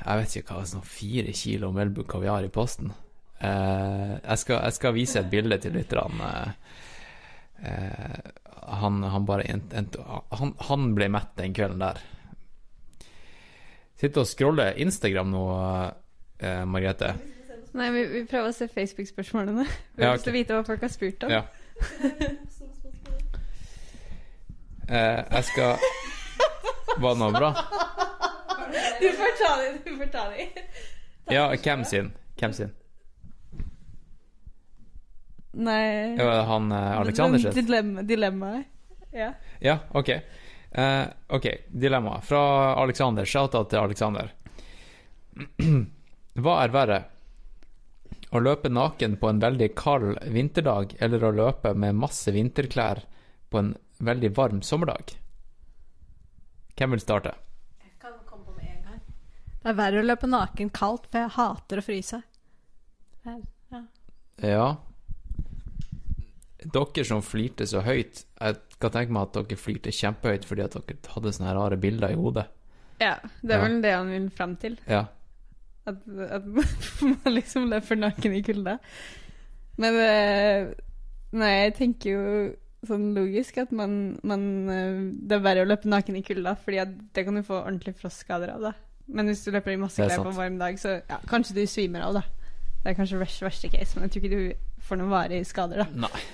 jeg 0.09 0.21
vet 0.23 0.35
ikke 0.41 0.57
hva, 0.57 0.65
sånn 0.69 0.87
fire 0.87 1.33
kilo 1.37 1.71
Melbu 1.75 2.05
kaviar 2.09 2.47
i 2.47 2.53
posten. 2.53 2.93
Eh, 3.39 4.13
jeg, 4.17 4.39
skal, 4.41 4.63
jeg 4.65 4.77
skal 4.79 4.95
vise 4.97 5.21
et 5.21 5.31
bilde 5.33 5.59
til 5.61 5.75
lytterne. 5.77 6.29
Eh, 6.29 7.73
eh, 7.73 8.31
han, 8.79 9.03
han 9.05 9.27
bare 9.29 9.49
endte, 9.49 10.01
han, 10.39 10.55
han 10.69 10.93
ble 10.97 11.11
mett 11.13 11.35
den 11.41 11.57
kvelden 11.57 11.83
der. 11.83 12.01
Sitter 13.99 14.23
og 14.23 14.31
scroller 14.31 14.79
Instagram 14.81 15.33
nå, 15.35 15.45
eh, 16.41 16.63
Margrethe. 16.71 17.13
Nei, 17.77 17.91
vi, 17.93 18.05
vi 18.15 18.25
prøver 18.31 18.53
å 18.53 18.57
se 18.57 18.69
Facebook-spørsmålene. 18.71 19.67
Vi 19.67 20.05
Ja, 20.07 20.15
okay. 20.15 20.17
lyst 20.17 20.29
til 20.29 20.33
å 20.33 20.39
vite 20.39 20.57
hva 20.57 20.67
folk 20.67 20.87
har 20.87 20.93
spurt 20.95 21.27
om. 21.27 21.35
Ja. 21.35 21.45
Eh, 24.89 25.21
jeg 25.31 25.45
skal 25.45 25.77
Var 26.99 27.11
det 27.15 27.21
noe 27.21 27.33
bra? 27.35 27.51
Du 29.01 29.09
får 29.19 29.35
ta 29.39 29.51
det, 29.61 29.67
du 29.85 29.91
får 29.99 30.09
ta 30.15 30.23
de. 30.33 30.47
Ja, 31.35 31.43
hvem 31.53 31.85
sin? 31.85 32.09
Hvem 32.41 32.55
sin? 32.57 32.73
Nei 35.59 36.17
Det 36.17 36.25
var 36.25 36.43
han 36.49 36.73
eh, 36.73 36.99
Alexander 37.03 37.43
sitt? 37.43 37.55
Dilemma, 37.55 38.03
dilemmaet. 38.03 38.67
Ja. 39.13 39.33
Ja, 39.61 39.79
ok. 39.93 40.09
Eh, 40.09 41.05
ok, 41.29 41.47
dilemma 41.69 42.21
fra 42.25 42.43
Alexander. 42.83 43.25
Shout-out 43.25 43.71
til 43.71 43.79
Alexander. 43.79 44.33
Hva 46.43 46.59
er 46.65 46.75
verre? 46.75 46.99
Å 48.33 48.41
løpe 48.45 48.69
naken 48.69 49.17
på 49.17 49.29
en 49.31 49.39
veldig 49.41 49.71
kald 49.79 50.19
vinterdag, 50.29 50.97
eller 51.01 51.23
å 51.25 51.31
løpe 51.33 51.73
med 51.75 51.95
masse 51.97 52.33
vinterklær 52.35 53.01
på 53.51 53.59
en 53.63 53.71
veldig 54.05 54.31
varm 54.37 54.61
sommerdag? 54.63 55.15
Hvem 56.77 56.91
vil 56.95 57.01
starte? 57.01 57.33
Jeg 57.81 57.95
kan 58.03 58.13
komme 58.29 58.45
på 58.45 58.53
med 58.59 58.67
en 58.69 58.83
gang. 58.85 59.01
Det 59.63 59.73
er 59.73 59.79
verre 59.81 60.03
å 60.03 60.07
løpe 60.07 60.29
naken 60.29 60.71
kaldt, 60.77 61.09
for 61.11 61.25
jeg 61.25 61.35
hater 61.39 61.81
å 61.81 61.87
fryse. 61.89 62.21
Ja. 63.25 63.39
Ja. 64.45 64.69
Dere 66.59 67.05
som 67.07 67.23
flirte 67.25 67.67
så 67.71 67.81
høyt, 67.87 68.25
jeg 68.41 68.57
kan 68.83 68.93
tenke 68.95 69.15
meg 69.15 69.29
at 69.29 69.37
dere 69.49 69.59
flirte 69.59 69.93
kjempehøyt 69.95 70.45
fordi 70.47 70.65
at 70.67 70.75
dere 70.77 71.13
hadde 71.15 71.33
sånne 71.35 71.55
rare 71.57 71.79
bilder 71.81 72.13
i 72.15 72.19
hodet. 72.19 72.47
ja. 73.01 73.17
Det 73.43 73.53
er 73.55 73.59
Ja. 73.59 73.63
vel 73.65 73.81
det 73.83 73.93
han 73.95 74.09
vil 74.11 74.29
fram 74.31 74.57
til. 74.57 74.77
Ja. 74.87 75.07
At, 75.89 76.05
at 76.29 76.47
man 77.11 77.35
liksom 77.35 77.69
løper 77.73 77.99
naken 77.99 78.37
i 78.37 78.45
kulda. 78.47 78.79
Men 79.79 80.01
eh, 80.03 80.73
Nei, 81.39 81.51
jeg 81.67 81.75
tenker 81.77 82.15
jo 82.15 82.23
sånn 82.89 83.11
logisk 83.17 83.59
at 83.61 83.73
man, 83.75 84.17
man 84.27 84.43
eh, 84.73 85.01
Det 85.29 85.37
er 85.37 85.45
verre 85.45 85.65
å 85.67 85.69
løpe 85.69 85.91
naken 85.91 86.17
i 86.17 86.25
kulda, 86.25 86.55
fordi 86.63 86.81
det 87.15 87.25
kan 87.27 87.37
du 87.37 87.45
få 87.47 87.61
ordentlige 87.61 87.99
frostskader 88.01 88.55
av. 88.55 88.69
da 88.71 88.73
Men 89.07 89.31
hvis 89.31 89.45
du 89.45 89.53
løper 89.53 89.75
i 89.75 89.81
masse 89.81 90.01
klær 90.01 90.23
på 90.23 90.33
en 90.33 90.41
varm 90.41 90.59
dag, 90.61 90.79
så 90.81 91.01
ja, 91.01 91.21
kanskje 91.29 91.59
du 91.59 91.65
svimer 91.69 92.07
av, 92.07 92.21
da. 92.21 92.25
Det 92.83 92.93
er 92.93 92.99
kanskje 92.99 93.21
verste, 93.21 93.45
verste 93.45 93.71
case, 93.73 93.97
men 93.97 94.07
jeg 94.07 94.15
tror 94.15 94.25
ikke 94.25 94.37
du 94.37 94.83
får 94.89 95.01
noen 95.01 95.13
varige 95.13 95.49
skader, 95.49 95.83
da. 95.85 96.07
Nei. 96.07 96.27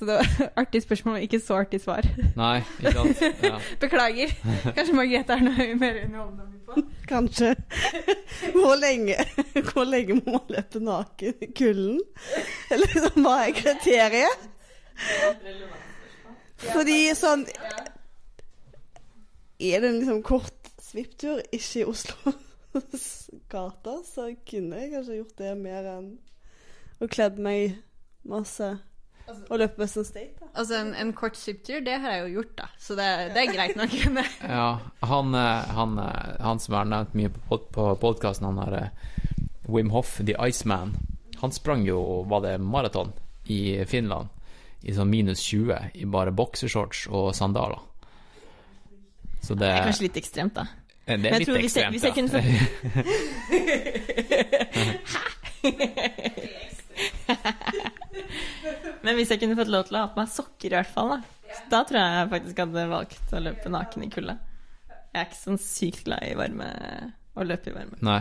Så 0.00 0.06
det 0.06 0.14
var 0.14 0.50
artig 0.62 0.80
spørsmål, 0.82 1.14
men 1.14 1.22
ikke 1.22 1.38
så 1.44 1.58
artig 1.60 1.80
svar. 1.80 2.06
Nei, 2.36 2.62
ikke 2.80 2.92
sant? 2.94 3.42
Ja. 3.44 3.58
Beklager. 3.82 4.30
Kanskje 4.76 4.94
Margrethe 4.96 5.36
er 5.36 5.42
noe 5.44 5.66
mer 5.76 5.98
underholdende 6.06 6.46
å 6.46 6.62
på. 6.70 6.84
Kanskje. 7.10 7.50
Hvor 8.54 8.80
lenge, 8.80 9.18
hvor 9.68 9.84
lenge 9.84 10.16
må 10.22 10.38
man 10.38 10.54
løpe 10.56 10.80
naken 10.80 11.44
i 11.44 11.50
kulden? 11.52 12.00
Eller 12.72 12.94
liksom, 12.94 13.20
hva 13.28 13.36
er 13.44 13.54
kriteriet? 13.60 14.48
Fordi 16.70 16.98
sånn 17.16 17.44
Er 19.60 19.80
det 19.80 19.88
en 19.90 20.00
liksom 20.00 20.24
kort 20.24 20.72
svipptur, 20.80 21.44
ikke 21.52 21.82
i 21.82 21.88
Oslos 21.92 23.06
gater, 23.52 24.00
så 24.08 24.30
kunne 24.48 24.80
jeg 24.80 24.94
kanskje 24.94 25.20
gjort 25.20 25.40
det 25.44 25.56
mer 25.60 25.92
enn 25.98 26.12
å 27.00 27.08
kledd 27.10 27.36
meg 27.42 27.76
masse 28.24 28.78
og 29.48 29.58
løpe 29.60 29.78
Western 29.82 30.04
State. 30.04 30.34
Da. 30.40 30.46
Altså, 30.54 30.74
en, 30.80 30.94
en 30.94 31.12
kort 31.16 31.36
skiptur, 31.36 31.80
det 31.84 31.96
har 32.02 32.10
jeg 32.16 32.20
jo 32.24 32.32
gjort, 32.40 32.52
da. 32.56 32.66
Så 32.78 32.96
det, 32.98 33.06
det 33.34 33.40
er 33.44 33.52
greit 33.54 33.76
nok. 33.76 33.90
Ja 34.56 34.68
han, 35.10 35.34
eh, 35.34 35.64
han, 35.76 35.98
eh, 35.98 36.36
han 36.44 36.58
som 36.62 36.74
har 36.78 36.84
nevnt 36.90 37.14
mye 37.18 37.30
på, 37.48 37.58
på 37.74 37.86
podkasten, 38.02 38.46
han 38.50 38.58
er 38.66 38.72
eh, 38.80 38.90
Wim 39.70 39.90
Hoff, 39.94 40.16
The 40.26 40.34
Iceman. 40.48 40.94
Han 41.40 41.52
sprang 41.52 41.84
jo, 41.86 42.00
var 42.28 42.40
det 42.44 42.56
maraton, 42.60 43.12
i 43.50 43.84
Finland 43.88 44.28
i 44.82 44.92
sånn 44.96 45.10
minus 45.12 45.42
20 45.44 45.90
i 46.00 46.04
bare 46.08 46.30
boksershorts 46.32 47.06
og 47.12 47.34
sandaler. 47.36 47.78
Så 49.44 49.52
det 49.54 49.60
Det 49.66 49.72
er 49.76 49.84
kanskje 49.90 50.06
litt 50.06 50.16
ekstremt, 50.20 50.54
da. 50.56 50.64
Det 51.04 51.16
Det 51.16 51.20
Men 51.20 51.26
er 51.26 51.30
jeg 51.30 51.40
litt 51.40 51.48
tror 51.48 51.58
hvis 51.60 51.76
jeg- 51.76 51.84
ekstremt, 51.90 51.94
hvis 51.94 52.04
jeg 52.04 52.14
kunne 52.14 52.30
ja. 52.40 52.44
Men 59.06 59.16
hvis 59.16 59.32
jeg 59.32 59.40
kunne 59.42 59.56
fått 59.58 59.72
lov 59.72 59.86
til 59.88 59.96
å 59.96 60.04
ha 60.04 60.10
på 60.12 60.20
meg 60.20 60.32
sokker, 60.32 60.72
i 60.72 60.76
hvert 60.76 60.92
fall, 60.92 61.14
da, 61.14 61.60
da 61.72 61.80
tror 61.88 62.00
jeg 62.00 62.16
jeg 62.18 62.30
faktisk 62.34 62.62
hadde 62.64 62.86
valgt 62.90 63.32
å 63.34 63.42
løpe 63.42 63.72
naken 63.72 64.04
i 64.04 64.10
kulda. 64.12 64.36
Jeg 65.10 65.22
er 65.22 65.26
ikke 65.26 65.40
sånn 65.40 65.62
sykt 65.62 66.04
glad 66.06 66.26
i 66.28 66.36
varme 66.38 66.68
å 67.34 67.46
løpe 67.46 67.72
i 67.72 67.74
varme. 67.74 67.98
Nei. 68.06 68.20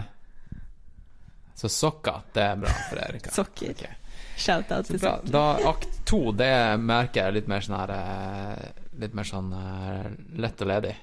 Så 1.59 1.69
sokker, 1.69 2.23
det 2.33 2.45
er 2.45 2.61
bra 2.61 2.71
for 2.87 3.01
Erika. 3.03 3.33
Sokker. 3.35 3.75
Okay. 3.75 3.97
Shout-out 4.39 4.87
til 4.87 5.01
sokker. 5.01 5.27
Da 5.33 5.43
akt 5.67 5.99
to, 6.07 6.21
det 6.31 6.53
merker 6.79 7.27
jeg 7.27 7.35
litt 7.41 7.51
mer 7.51 7.65
sånn 7.65 7.75
her 7.75 7.93
eh, 7.97 8.85
Litt 8.99 9.15
mer 9.15 9.27
sånn 9.27 9.51
eh, 9.55 10.07
lett 10.39 10.63
og 10.63 10.71
ledig 10.71 10.95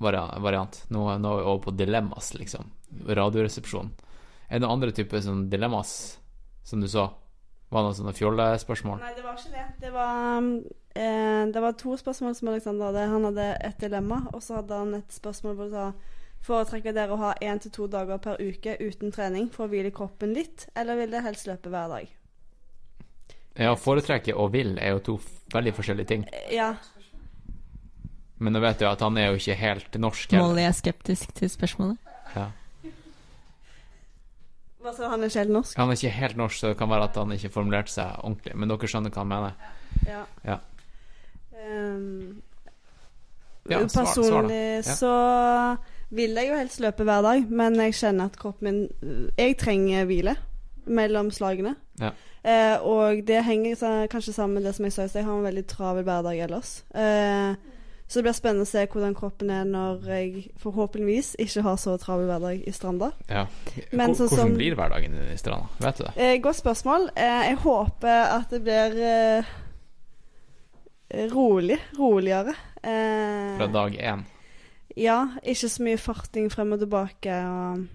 variant. 0.00 0.76
Nå, 0.88 1.04
nå 1.20 1.32
er 1.34 1.40
vi 1.40 1.46
over 1.46 1.62
på 1.66 1.74
dilemmas, 1.76 2.32
liksom. 2.34 2.70
Radioresepsjon. 3.06 3.90
Er 4.48 4.58
det 4.58 4.64
noen 4.64 4.78
andre 4.78 4.94
typer 4.96 5.22
sånn 5.22 5.48
dilemmas 5.52 5.92
som 6.66 6.82
du 6.82 6.88
så? 6.90 7.06
Var 7.70 7.82
det 7.82 7.86
noen 7.86 7.98
sånne 8.00 8.14
fjollespørsmål? 8.18 8.98
Nei, 8.98 9.12
det 9.14 9.22
var 9.24 9.36
ikke 9.38 9.52
det. 9.54 9.66
Det 9.80 9.90
var, 9.94 10.46
eh, 10.98 11.42
det 11.54 11.60
var 11.62 11.72
to 11.78 11.96
spørsmål 11.96 12.34
som 12.34 12.48
Alexander 12.50 12.88
hadde. 12.90 13.04
Han 13.12 13.24
hadde 13.28 13.44
et 13.68 13.78
dilemma, 13.78 14.22
og 14.34 14.42
så 14.42 14.56
hadde 14.58 14.78
han 14.80 14.94
et 14.98 15.12
spørsmål 15.14 15.54
hvor 15.54 15.68
du 15.70 15.76
sa 15.78 15.92
Foretrekker 16.40 16.94
dere 16.96 17.12
å 17.12 17.18
ha 17.20 17.34
én 17.44 17.58
til 17.60 17.70
to 17.70 17.86
dager 17.92 18.16
per 18.18 18.38
uke 18.40 18.72
uten 18.80 19.12
trening 19.12 19.50
for 19.52 19.66
å 19.66 19.68
hvile 19.68 19.90
kroppen 19.92 20.32
litt, 20.32 20.70
eller 20.74 20.96
vil 20.96 21.10
dere 21.12 21.26
helst 21.26 21.46
løpe 21.46 21.68
hver 21.68 21.90
dag? 21.92 22.08
Ja, 23.60 23.74
foretrekke 23.76 24.32
og 24.34 24.54
vil 24.54 24.78
er 24.80 24.94
jo 24.94 25.02
to 25.04 25.16
veldig 25.52 25.74
forskjellige 25.76 26.08
ting. 26.08 26.24
Eh, 26.32 26.54
Ja. 26.56 26.74
Men 28.40 28.54
nå 28.54 28.60
vet 28.64 28.78
du 28.80 28.86
at 28.88 29.00
han 29.04 29.18
er 29.18 29.26
jo 29.28 29.36
ikke 29.36 29.54
helt 29.60 29.98
norsk. 30.00 30.32
Molly 30.32 30.62
er 30.64 30.72
skeptisk 30.72 31.34
til 31.36 31.50
spørsmålet. 31.52 31.98
Ja. 32.34 32.46
Hva 34.80 34.92
sa 34.96 35.08
han 35.12 35.20
er 35.22 35.28
ikke 35.28 35.42
helt 35.42 35.52
norsk? 35.52 35.76
Han 35.76 35.90
er 35.92 35.98
ikke 35.98 36.10
helt 36.16 36.36
norsk, 36.40 36.56
så 36.60 36.68
det 36.72 36.76
kan 36.80 36.88
være 36.88 37.04
at 37.10 37.16
han 37.20 37.32
ikke 37.36 37.50
formulerte 37.52 37.92
seg 37.92 38.14
ordentlig. 38.24 38.54
Men 38.56 38.68
dere 38.72 38.88
skjønner 38.88 39.10
hva 39.12 39.20
han 39.24 39.28
mener. 39.28 39.52
Ja. 40.08 40.22
Ja. 40.46 40.58
Um, 41.66 42.42
Ja, 43.68 43.78
svar- 43.86 44.06
svar 44.06 44.14
personlig 44.14 44.76
Ja. 44.86 44.94
så 44.96 45.78
vil 46.10 46.34
jeg 46.34 46.48
jo 46.48 46.56
helst 46.56 46.80
løpe 46.80 47.04
hver 47.04 47.22
dag, 47.22 47.50
men 47.50 47.74
jeg 47.76 47.92
kjenner 47.92 48.24
at 48.24 48.36
kroppen 48.38 48.62
min 49.02 49.30
Jeg 49.38 49.58
trenger 49.58 50.06
hvile 50.06 50.36
mellom 50.86 51.30
slagene. 51.30 51.76
Ja. 52.00 52.10
Uh, 52.42 52.86
og 52.86 53.26
det 53.26 53.44
henger 53.44 54.08
kanskje 54.08 54.32
sammen 54.32 54.54
med 54.54 54.62
det 54.64 54.74
som 54.74 54.84
jeg 54.86 54.92
sa 54.92 55.02
i. 55.04 55.08
Jeg 55.12 55.24
har 55.24 55.34
en 55.36 55.44
veldig 55.44 55.66
travel 55.66 56.04
hverdag 56.04 56.40
ellers. 56.42 56.82
Eh, 56.94 57.54
så 58.10 58.18
det 58.18 58.24
blir 58.26 58.34
spennende 58.34 58.64
å 58.66 58.68
se 58.68 58.82
hvordan 58.90 59.12
kroppen 59.14 59.50
er 59.54 59.68
når 59.70 60.00
jeg 60.10 60.48
forhåpentligvis 60.58 61.36
ikke 61.44 61.62
har 61.62 61.76
så 61.78 61.92
travel 62.02 62.26
hverdag 62.26 62.64
i 62.66 62.72
Stranda. 62.74 63.12
Ja. 63.30 63.44
Men 63.94 64.10
Hvordan 64.16 64.28
som- 64.34 64.54
blir 64.58 64.74
hverdagen 64.74 65.14
din 65.14 65.30
i 65.30 65.38
Stranda? 65.38 65.68
Vet 65.78 66.00
du 66.00 66.04
det? 66.08 66.12
Eh, 66.18 66.40
godt 66.42 66.58
spørsmål. 66.58 67.06
Eh, 67.14 67.44
jeg 67.52 67.56
håper 67.62 68.24
at 68.34 68.50
det 68.50 68.62
blir 68.66 68.98
eh, 69.06 69.44
rolig. 71.30 71.78
Roligere. 71.98 72.54
Eh, 72.82 73.56
Fra 73.58 73.66
dag 73.66 73.94
én? 73.94 74.24
Ja, 74.96 75.28
ikke 75.46 75.68
så 75.70 75.82
mye 75.86 75.98
farting 75.98 76.50
frem 76.52 76.72
og 76.74 76.80
tilbake. 76.82 77.34
Og, 77.46 77.86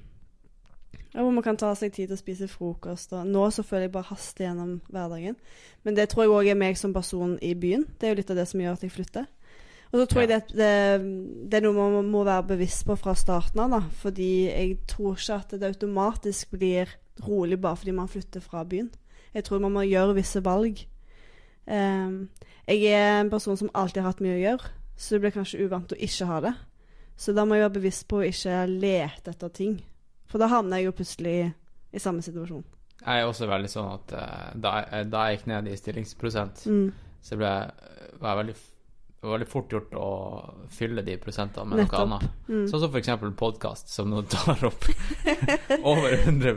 hvor 1.15 1.31
man 1.31 1.43
kan 1.43 1.57
ta 1.57 1.73
seg 1.75 1.91
tid 1.95 2.07
til 2.09 2.15
å 2.17 2.19
spise 2.19 2.47
frokost. 2.51 3.13
Og 3.15 3.27
nå 3.27 3.45
så 3.51 3.63
føler 3.63 3.87
jeg 3.89 3.91
bare 3.95 4.09
haster 4.09 4.47
gjennom 4.47 4.77
hverdagen. 4.91 5.35
Men 5.83 5.95
det 5.95 6.09
tror 6.11 6.23
jeg 6.23 6.31
òg 6.35 6.51
er 6.51 6.59
meg 6.59 6.77
som 6.79 6.93
person 6.93 7.37
i 7.41 7.53
byen. 7.53 7.85
Det 7.99 8.07
er 8.07 8.15
jo 8.15 8.21
litt 8.21 8.31
av 8.31 8.39
det 8.39 8.47
som 8.47 8.59
gjør 8.63 8.73
at 8.79 8.81
jeg 8.87 8.91
flytter. 8.95 9.27
Og 9.93 9.99
så 10.01 10.05
tror 10.11 10.21
Ja. 10.21 10.27
jeg 10.27 10.41
det, 10.49 10.57
det, 10.57 11.49
det 11.51 11.57
er 11.57 11.61
noe 11.67 11.89
man 11.91 12.09
må 12.11 12.23
være 12.27 12.43
bevisst 12.55 12.85
på 12.85 12.95
fra 12.97 13.13
starten 13.15 13.59
av. 13.63 13.69
da 13.69 13.79
Fordi 14.01 14.45
jeg 14.49 14.77
tror 14.87 15.15
ikke 15.15 15.35
at 15.39 15.49
det 15.59 15.63
automatisk 15.69 16.51
blir 16.51 16.89
rolig 17.27 17.59
bare 17.61 17.75
fordi 17.79 17.91
man 17.95 18.07
flytter 18.11 18.41
fra 18.41 18.63
byen. 18.63 18.89
Jeg 19.33 19.43
tror 19.43 19.59
man 19.59 19.71
må 19.71 19.81
gjøre 19.87 20.15
visse 20.15 20.41
valg. 20.43 20.85
Um, 21.67 22.29
jeg 22.67 22.83
er 22.93 23.21
en 23.21 23.29
person 23.29 23.57
som 23.57 23.69
alltid 23.73 24.01
har 24.03 24.11
hatt 24.11 24.21
mye 24.21 24.35
å 24.37 24.41
gjøre, 24.43 24.69
så 24.97 25.15
det 25.15 25.21
blir 25.23 25.33
kanskje 25.35 25.63
uvant 25.65 25.91
å 25.95 25.97
ikke 25.97 26.27
ha 26.29 26.39
det. 26.45 26.53
Så 27.17 27.33
da 27.33 27.45
må 27.45 27.55
jeg 27.55 27.63
være 27.65 27.77
bevisst 27.79 28.07
på 28.11 28.19
å 28.19 28.27
ikke 28.27 28.65
lete 28.69 29.31
etter 29.31 29.49
ting. 29.55 29.79
For 30.27 30.41
da 30.41 30.49
havner 30.51 30.77
jeg 30.81 30.89
jo 30.89 30.95
plutselig 30.97 31.53
i 31.95 31.99
samme 32.03 32.21
situasjon. 32.25 32.63
Jeg 33.05 33.21
er 33.21 33.27
også 33.29 33.47
veldig 33.47 33.69
sånn 33.71 33.89
at 33.93 34.13
uh, 34.17 34.51
da, 34.59 34.71
jeg, 34.91 35.09
da 35.13 35.23
jeg 35.29 35.37
gikk 35.39 35.47
ned 35.51 35.67
i 35.71 35.77
stillingsprosent, 35.79 36.65
Mm. 36.67 36.91
så 37.21 37.37
ble 37.39 37.51
var 38.19 38.29
jeg 38.31 38.37
veldig, 38.41 38.55
det 39.25 39.29
var 39.29 39.39
veldig 39.39 39.47
fort 39.49 39.71
gjort 39.73 39.93
å 39.97 40.07
fylle 40.69 41.01
de 41.01 41.15
prosentene 41.17 41.65
med 41.65 41.79
Nettopp. 41.79 41.93
noe 41.97 42.17
annet. 42.19 42.33
Mm. 42.45 42.65
Sånn 42.69 42.81
som 42.83 42.97
eksempel 42.99 43.31
podkast, 43.33 43.89
som 43.89 44.11
nå 44.13 44.19
tar 44.29 44.61
opp 44.67 44.83
over 45.91 46.13
100 46.13 46.51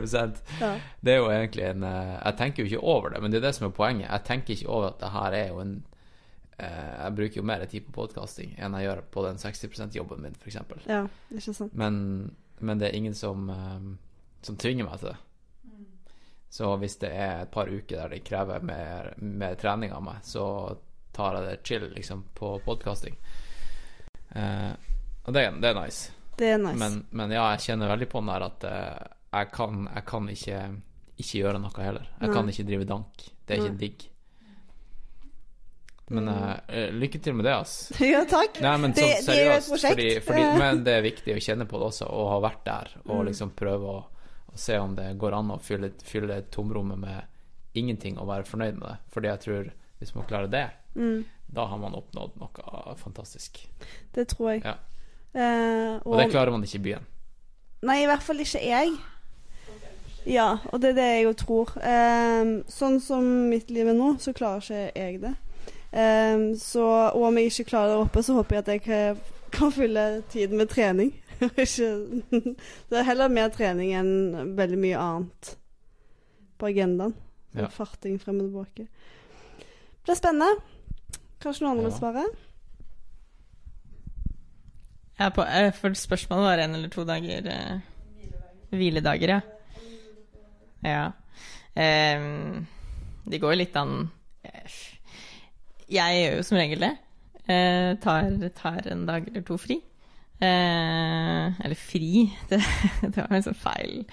Ja. 0.59 0.75
Det 1.01 1.15
er 1.15 1.17
jo 1.17 1.31
egentlig 1.33 1.63
en 1.65 1.83
eh, 1.83 2.11
Jeg 2.19 2.37
tenker 2.37 2.61
jo 2.61 2.69
ikke 2.69 2.91
over 2.93 3.09
det, 3.15 3.21
men 3.23 3.33
det 3.33 3.39
er 3.39 3.47
det 3.47 3.55
som 3.57 3.65
er 3.65 3.73
poenget. 3.73 4.05
Jeg 4.05 4.25
tenker 4.27 4.53
ikke 4.53 4.69
over 4.69 4.91
at 4.91 4.99
det 5.01 5.09
her 5.15 5.37
er 5.39 5.47
jo 5.47 5.63
en 5.63 5.71
eh, 6.59 6.91
Jeg 6.99 7.15
bruker 7.17 7.41
jo 7.41 7.45
mer 7.49 7.65
tid 7.71 7.87
på 7.87 7.95
podkasting 7.95 8.53
enn 8.59 8.77
jeg 8.77 8.85
gjør 8.85 9.01
på 9.15 9.23
den 9.25 9.41
60 9.41 9.73
%-jobben 9.73 10.21
min, 10.27 10.37
f.eks. 10.37 10.59
ja, 10.85 10.99
ikke 11.33 11.55
sant. 11.57 11.73
Men, 11.73 11.97
men 12.61 12.83
det 12.83 12.91
er 12.91 12.99
ingen 12.99 13.17
som, 13.17 13.49
eh, 13.49 13.89
som 14.45 14.59
tvinger 14.61 14.85
meg 14.85 15.01
til 15.01 15.09
det. 15.09 15.17
Så 16.53 16.69
hvis 16.81 16.99
det 17.01 17.09
er 17.17 17.47
et 17.47 17.51
par 17.53 17.65
uker 17.65 17.95
der 18.03 18.13
de 18.13 18.21
krever 18.25 18.61
mer, 18.61 19.15
mer 19.17 19.57
trening 19.57 19.89
av 19.93 20.05
meg, 20.05 20.21
så 20.25 20.45
tar 21.19 21.37
jeg 21.39 21.47
det 21.49 21.57
chill, 21.67 21.87
liksom, 21.99 22.23
på 22.39 22.55
podkasting. 22.65 23.19
Uh, 24.31 24.71
og 25.27 25.33
det, 25.35 25.45
det 25.61 25.69
er 25.73 25.77
nice. 25.83 26.11
Det 26.39 26.53
er 26.55 26.61
nice. 26.63 26.77
Men, 26.79 27.01
men 27.11 27.31
ja, 27.35 27.49
jeg 27.53 27.65
kjenner 27.69 27.91
veldig 27.91 28.07
på 28.11 28.21
den 28.23 28.31
der 28.31 28.45
at 28.47 28.67
uh, 28.69 29.07
jeg, 29.35 29.51
kan, 29.53 29.83
jeg 29.93 30.05
kan 30.09 30.29
ikke 30.31 30.59
ikke 31.19 31.41
gjøre 31.41 31.59
noe 31.59 31.83
heller. 31.83 32.05
Jeg 32.21 32.29
Nei. 32.29 32.35
kan 32.37 32.47
ikke 32.53 32.63
drive 32.69 32.85
dank. 32.87 33.23
Det 33.43 33.55
er 33.57 33.65
ikke 33.65 33.79
digg. 33.81 34.05
Men 36.09 36.27
eh, 36.31 36.53
eh, 36.67 36.93
lykke 36.95 37.19
til 37.21 37.35
med 37.37 37.45
det, 37.45 37.53
ass. 37.53 37.73
ja, 38.01 38.23
takk. 38.25 38.55
Nei, 38.63 38.71
men 38.81 38.93
Det- 38.95 39.09
sånn 39.19 39.27
det 39.27 39.35
er 39.35 39.45
jo 39.45 39.57
et 39.57 39.67
prosjekt. 39.67 39.91
Fordi, 39.99 40.07
fordi, 40.25 40.45
Eh. 40.47 40.55
men 40.57 40.79
det 40.87 40.93
er 40.97 41.03
viktig 41.05 41.35
å 41.35 41.43
kjenne 41.43 41.67
på 41.69 41.77
det 41.81 41.89
også, 41.91 42.07
og 42.09 42.29
ha 42.31 42.39
vært 42.47 42.63
der. 42.65 42.93
Og 43.05 43.19
Mm. 43.19 43.25
liksom 43.29 43.51
prøve 43.59 43.91
å, 43.93 43.99
å 44.49 44.57
se 44.57 44.77
om 44.79 44.95
det 44.97 45.09
går 45.21 45.35
an 45.37 45.51
å 45.53 45.59
fylle, 45.61 45.91
fylle 46.01 46.39
tomrommet 46.49 46.97
med 47.03 47.21
ingenting 47.77 48.17
og 48.17 48.27
være 48.31 48.47
fornøyd 48.49 48.79
med 48.79 48.87
det. 48.89 48.97
Fordi 49.13 49.27
jeg 49.29 49.39
tror 49.45 49.69
hvis 49.99 50.15
man 50.15 50.25
klarer 50.29 50.47
det, 50.51 50.67
Mm, 50.95 51.23
da 51.53 51.65
har 51.69 51.77
man 51.77 51.93
oppnådd 51.95 52.31
noe 52.41 52.95
fantastisk. 52.97 53.59
det 54.15 54.27
tror 54.27 54.51
jeg. 54.55 54.63
Ja. 54.65 54.73
Eh, 55.33 55.99
Og 56.05 56.17
det 56.17 56.31
klarer 56.31 56.51
man 56.51 56.63
ikke 56.63 56.79
i 56.79 56.85
byen. 56.87 57.05
Nei, 57.85 58.01
i 58.03 58.07
hvert 58.09 58.23
fall 58.25 58.39
ikke 58.41 58.59
jeg. 58.65 58.95
Ja, 60.25 60.57
og 60.73 60.81
det 60.81 60.89
er 60.91 60.97
det 60.97 61.05
jeg 61.13 61.23
jo 61.27 61.33
tror. 61.33 61.71
Eh, 61.77 62.49
sånn 62.67 62.99
som 63.01 63.23
mitt 63.49 63.69
liv 63.71 63.87
er 63.87 63.93
nå, 63.95 64.15
så 64.19 64.33
klarer 64.35 64.59
ikke 64.65 64.91
jeg 64.99 65.21
det. 65.21 65.35
Eh, 65.93 66.43
så, 66.59 66.83
og 67.13 67.23
om 67.29 67.37
jeg 67.39 67.51
ikke 67.53 67.69
klarer 67.71 67.93
det 67.95 68.01
oppe, 68.03 68.23
så 68.25 68.33
håper 68.35 68.55
jeg 68.55 68.65
at 68.65 68.67
jeg 68.73 68.81
kan- 69.51 69.71
fylle 69.71 70.23
tiden 70.29 70.57
med 70.57 70.69
trening. 70.69 71.13
det 71.39 72.97
er 72.99 73.03
heller 73.07 73.29
mer 73.31 73.49
trening 73.49 73.93
enn 73.95 74.55
veldig 74.57 74.77
mye 74.77 74.97
annet 74.99 75.55
på 76.59 76.67
agendaen. 76.67 77.13
Ja. 77.55 77.67
Farting 77.73 78.19
frem 78.21 78.41
og 78.43 78.49
tilbake. 78.49 78.87
Det 80.09 80.15
er 80.15 80.21
spennende. 80.23 80.61
Kanskje 81.37 81.61
noen 81.67 81.75
andre 81.77 81.83
Ja. 81.83 81.89
vil 81.91 81.99
svare? 81.99 82.21
Ja, 85.19 85.27
på, 85.29 85.43
eh, 85.45 85.69
for 85.77 85.93
spørsmålet 85.93 86.47
var 86.47 86.57
en 86.63 86.73
eller 86.73 86.89
to 86.89 87.03
dager 87.05 87.45
eh, 87.45 87.79
Hviledager, 88.71 89.29
ja. 89.35 89.41
Ja. 90.81 91.11
Eh, 91.75 92.25
det 93.29 93.39
går 93.39 93.53
jo 93.53 93.59
litt 93.59 93.75
an 93.77 94.09
Jeg 95.89 96.23
gjør 96.23 96.37
jo 96.37 96.43
som 96.47 96.57
regel 96.57 96.79
det. 96.79 96.91
Eh, 97.45 97.93
tar, 98.01 98.49
tar 98.57 98.87
en 98.89 99.05
dag 99.05 99.27
eller 99.27 99.45
to 99.45 99.57
fri. 99.57 99.77
Eh, 100.41 101.53
eller 101.65 101.75
fri, 101.77 102.31
det, 102.49 102.63
det 103.03 103.15
var 103.17 103.35
en 103.37 103.45
sånn 103.45 103.61
feil. 103.61 104.05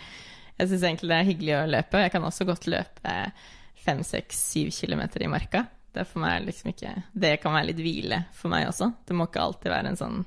Jeg 0.58 0.68
syns 0.68 0.82
egentlig 0.82 1.08
det 1.08 1.16
er 1.22 1.30
hyggelig 1.30 1.56
å 1.56 1.66
løpe. 1.70 2.04
Jeg 2.04 2.12
kan 2.12 2.28
også 2.28 2.44
godt 2.48 2.66
løpe 2.68 3.16
fem, 3.80 4.04
seks, 4.04 4.36
syv 4.52 4.72
kilometer 4.76 5.24
i 5.24 5.28
marka. 5.32 5.64
Det 5.96 6.06
for 6.08 6.22
meg 6.22 6.44
liksom 6.44 6.70
ikke 6.72 6.92
Det 7.16 7.36
kan 7.42 7.54
være 7.56 7.70
litt 7.70 7.82
hvile 7.82 8.22
for 8.36 8.52
meg 8.52 8.68
også. 8.68 8.90
Det 9.08 9.16
må 9.16 9.28
ikke 9.28 9.44
alltid 9.44 9.72
være 9.72 9.92
en 9.92 10.00
sånn 10.00 10.24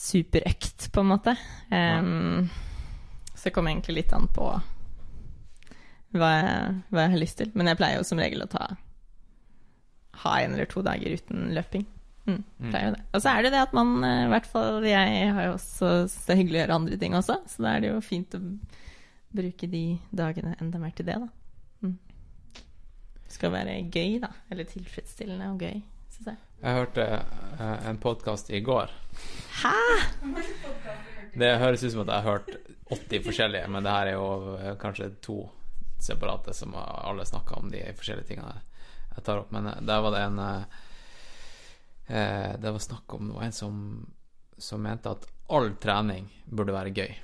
superøkt, 0.00 0.86
på 0.94 1.02
en 1.02 1.10
måte. 1.10 1.34
Em, 1.74 2.46
så 3.34 3.48
det 3.48 3.54
kommer 3.56 3.74
egentlig 3.74 3.98
litt 3.98 4.14
an 4.16 4.28
på 4.32 4.46
hva 6.14 6.30
jeg, 6.34 6.78
hva 6.90 7.04
jeg 7.04 7.12
har 7.14 7.20
lyst 7.20 7.40
til. 7.42 7.50
Men 7.58 7.70
jeg 7.70 7.80
pleier 7.80 7.98
jo 8.00 8.06
som 8.06 8.22
regel 8.22 8.46
å 8.46 8.50
ta 8.50 8.68
ha 10.20 10.36
en 10.40 10.54
eller 10.54 10.68
to 10.70 10.82
dager 10.84 11.16
uten 11.16 11.50
løping. 11.56 11.86
Mm, 12.28 12.42
pleier 12.70 12.90
jo 12.90 12.94
det. 12.96 13.02
Og 13.16 13.22
så 13.24 13.32
er 13.32 13.44
det 13.46 13.52
det 13.54 13.62
at 13.64 13.74
man, 13.76 13.92
eh, 14.04 14.24
i 14.26 14.30
hvert 14.30 14.48
fall 14.50 14.84
jeg 14.86 15.32
har 15.34 15.48
jo 15.48 15.56
også 15.56 15.92
er 16.04 16.40
hyggelig 16.40 16.58
å 16.58 16.62
gjøre 16.62 16.78
andre 16.80 17.00
ting 17.00 17.16
også, 17.16 17.40
så 17.48 17.64
da 17.64 17.74
er 17.74 17.84
det 17.84 17.92
jo 17.92 18.00
fint 18.04 18.36
å 18.36 18.42
bruke 19.40 19.70
de 19.70 19.84
dagene 20.12 20.56
enda 20.60 20.80
mer 20.82 20.94
til 20.96 21.08
det, 21.08 21.16
da. 21.22 21.30
Skal 23.30 23.52
være 23.54 23.78
gøy, 23.92 24.18
da. 24.22 24.32
Eller 24.50 24.66
tilfredsstillende 24.68 25.52
og 25.52 25.62
gøy, 25.62 25.78
syns 26.10 26.32
jeg. 26.32 26.38
Jeg 26.60 26.76
hørte 26.76 27.06
uh, 27.60 27.88
en 27.88 28.00
podkast 28.02 28.50
i 28.50 28.60
går. 28.60 28.90
Hæ?! 29.62 29.76
Det 31.38 31.50
høres 31.62 31.84
ut 31.84 31.92
som 31.92 32.02
at 32.02 32.10
jeg 32.10 32.24
har 32.24 32.26
hørt 32.26 32.50
80 32.90 33.24
forskjellige, 33.24 33.68
men 33.70 33.86
det 33.86 33.92
her 33.94 34.08
er 34.10 34.16
jo 34.16 34.56
eh, 34.56 34.72
kanskje 34.82 35.12
to 35.22 35.36
separate 36.02 36.50
som 36.58 36.74
alle 36.74 37.22
snakker 37.24 37.60
om 37.60 37.70
de 37.70 37.84
forskjellige 37.94 38.32
tingene 38.32 38.56
jeg 39.14 39.22
tar 39.24 39.38
opp. 39.44 39.52
Men 39.54 39.68
eh, 39.70 39.78
der 39.86 40.02
var 40.02 40.16
det 40.16 40.24
en 40.26 40.40
Det 42.60 42.72
var 42.72 42.82
snakk 42.82 43.14
om 43.14 43.28
Det 43.28 43.36
var 43.36 43.44
en 43.46 43.52
som, 43.54 43.76
som 44.58 44.82
mente 44.82 45.12
at 45.14 45.28
all 45.54 45.70
trening 45.78 46.26
burde 46.50 46.74
være 46.74 46.90
gøy. 46.90 47.14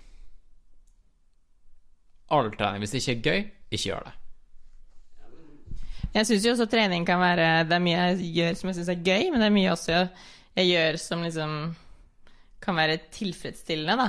All 2.30 2.52
trening. 2.54 2.78
Hvis 2.78 2.94
det 2.94 3.02
ikke 3.02 3.16
er 3.16 3.26
gøy, 3.26 3.50
ikke 3.70 3.88
gjør 3.88 4.06
det. 4.06 4.14
Jeg 6.16 6.28
syns 6.28 6.46
jo 6.46 6.52
også 6.54 6.68
trening 6.72 7.04
kan 7.04 7.20
være 7.20 7.66
Det 7.68 7.76
er 7.76 7.82
mye 7.84 8.04
jeg 8.06 8.30
gjør 8.38 8.54
som 8.56 8.70
jeg 8.70 8.78
syns 8.78 8.92
er 8.92 9.02
gøy, 9.04 9.26
men 9.32 9.42
det 9.42 9.48
er 9.50 9.56
mye 9.56 9.72
også 9.74 9.92
jeg, 9.92 10.06
jeg 10.56 10.70
gjør 10.70 11.00
som 11.02 11.24
liksom 11.26 11.58
kan 12.66 12.78
være 12.78 12.96
tilfredsstillende, 13.12 13.96
da. 14.00 14.06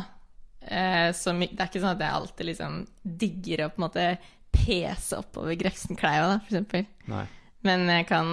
Eh, 0.68 1.10
som, 1.16 1.40
det 1.40 1.60
er 1.60 1.70
ikke 1.70 1.82
sånn 1.84 1.96
at 1.96 2.04
jeg 2.04 2.18
alltid 2.18 2.50
liksom 2.50 2.78
digger 3.04 3.66
å 3.66 3.72
på 3.72 3.80
en 3.80 3.86
måte 3.86 4.06
pese 4.56 5.20
oppover 5.20 5.58
Grefsenkleiva, 5.60 6.30
da, 6.32 6.38
for 6.40 6.54
eksempel. 6.54 6.88
Nei. 7.12 7.26
Men 7.68 7.84
jeg 7.92 8.08
kan 8.10 8.30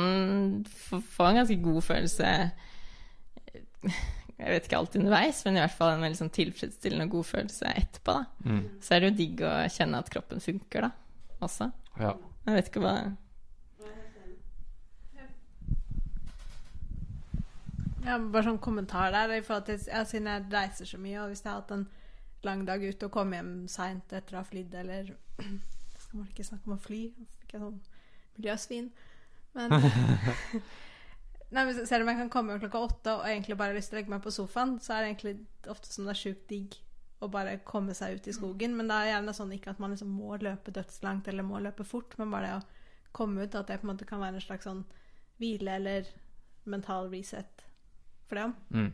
få, 0.69 1.01
en 1.27 1.41
ganske 1.41 1.57
god 1.65 1.81
følelse 1.83 2.31
Jeg 3.89 4.51
vet 4.53 4.67
ikke 4.67 4.79
alltid 4.79 5.01
underveis, 5.01 5.41
men 5.47 5.57
i 5.57 5.63
hvert 5.63 5.77
fall 5.79 5.95
en 5.95 6.05
veldig 6.05 6.19
sånn 6.19 6.33
tilfredsstillende 6.35 7.09
og 7.09 7.19
god 7.19 7.29
følelse 7.33 7.75
etterpå, 7.83 8.17
da. 8.21 8.51
Mm. 8.51 8.63
Så 8.85 8.95
er 8.95 9.03
det 9.03 9.11
jo 9.11 9.19
digg 9.19 9.45
å 9.47 9.53
kjenne 9.73 10.01
at 10.01 10.11
kroppen 10.15 10.43
funker, 10.45 10.89
da, 10.89 11.37
også. 11.45 11.71
Ja. 12.01 12.15
Jeg 12.45 12.59
vet 12.59 12.71
ikke 12.71 12.83
hva 12.85 12.97
Ja, 18.05 18.19
bare 18.21 18.45
sånn 18.45 18.61
kommentar 18.61 19.15
der 19.15 19.33
til 19.65 19.87
ja, 19.89 20.03
Siden 20.05 20.29
jeg 20.29 20.49
reiser 20.53 20.89
så 20.89 21.01
mye, 21.01 21.23
og 21.23 21.33
hvis 21.33 21.45
jeg 21.45 21.51
har 21.51 21.63
hatt 21.63 21.73
en 21.73 21.87
lang 22.45 22.65
dag 22.69 22.83
ute 22.85 23.09
og 23.09 23.15
kom 23.15 23.33
hjem 23.33 23.53
seint 23.73 24.13
etter 24.13 24.37
å 24.37 24.43
ha 24.43 24.49
flydd, 24.49 24.75
eller 24.83 25.15
Skal 26.03 26.21
man 26.21 26.29
ikke 26.29 26.45
snakke 26.45 26.69
om 26.69 26.77
å 26.77 26.83
fly? 26.85 27.03
Ikke 27.47 27.63
sånn 27.63 27.81
miljøsvin. 28.37 28.91
Men 29.57 29.73
Nei, 31.55 31.63
men 31.63 31.85
Selv 31.87 32.05
om 32.05 32.11
jeg 32.11 32.19
kan 32.19 32.33
komme 32.33 32.59
klokka 32.61 32.83
åtte 32.83 33.17
og 33.17 33.29
egentlig 33.31 33.57
bare 33.57 33.73
har 33.73 33.79
lyst 33.79 33.93
til 33.93 33.97
å 33.97 34.01
legge 34.01 34.13
meg 34.13 34.25
på 34.25 34.33
sofaen, 34.35 34.77
så 34.83 34.97
er 34.97 35.05
det 35.05 35.11
egentlig 35.13 35.35
ofte 35.71 35.93
som 35.93 36.09
det 36.09 36.17
er 36.17 36.21
sjukt 36.21 36.49
digg 36.51 36.79
å 37.23 37.29
bare 37.33 37.61
komme 37.65 37.95
seg 37.97 38.19
ut 38.19 38.29
i 38.29 38.35
skogen. 38.37 38.75
Men 38.77 38.91
det 38.91 38.97
er 38.99 39.13
gjerne 39.15 39.37
sånn 39.37 39.53
ikke 39.55 39.73
at 39.73 39.81
man 39.81 39.95
liksom 39.95 40.11
må 40.13 40.37
løpe 40.43 40.75
dødslangt 40.75 41.31
eller 41.31 41.47
må 41.47 41.63
løpe 41.63 41.87
fort, 41.89 42.19
men 42.21 42.35
bare 42.35 42.51
det 42.51 42.57
å 42.59 43.13
komme 43.15 43.47
ut, 43.47 43.55
at 43.55 43.71
det 43.71 43.79
på 43.81 43.87
en 43.87 43.95
måte 43.95 44.09
kan 44.09 44.21
være 44.21 44.41
en 44.41 44.45
slags 44.45 44.67
sånn 44.67 44.83
hvile 45.39 45.79
eller 45.79 46.11
mental 46.69 47.09
reset 47.13 47.64
for 48.29 48.41
det. 48.41 48.47
Mm. 48.75 48.91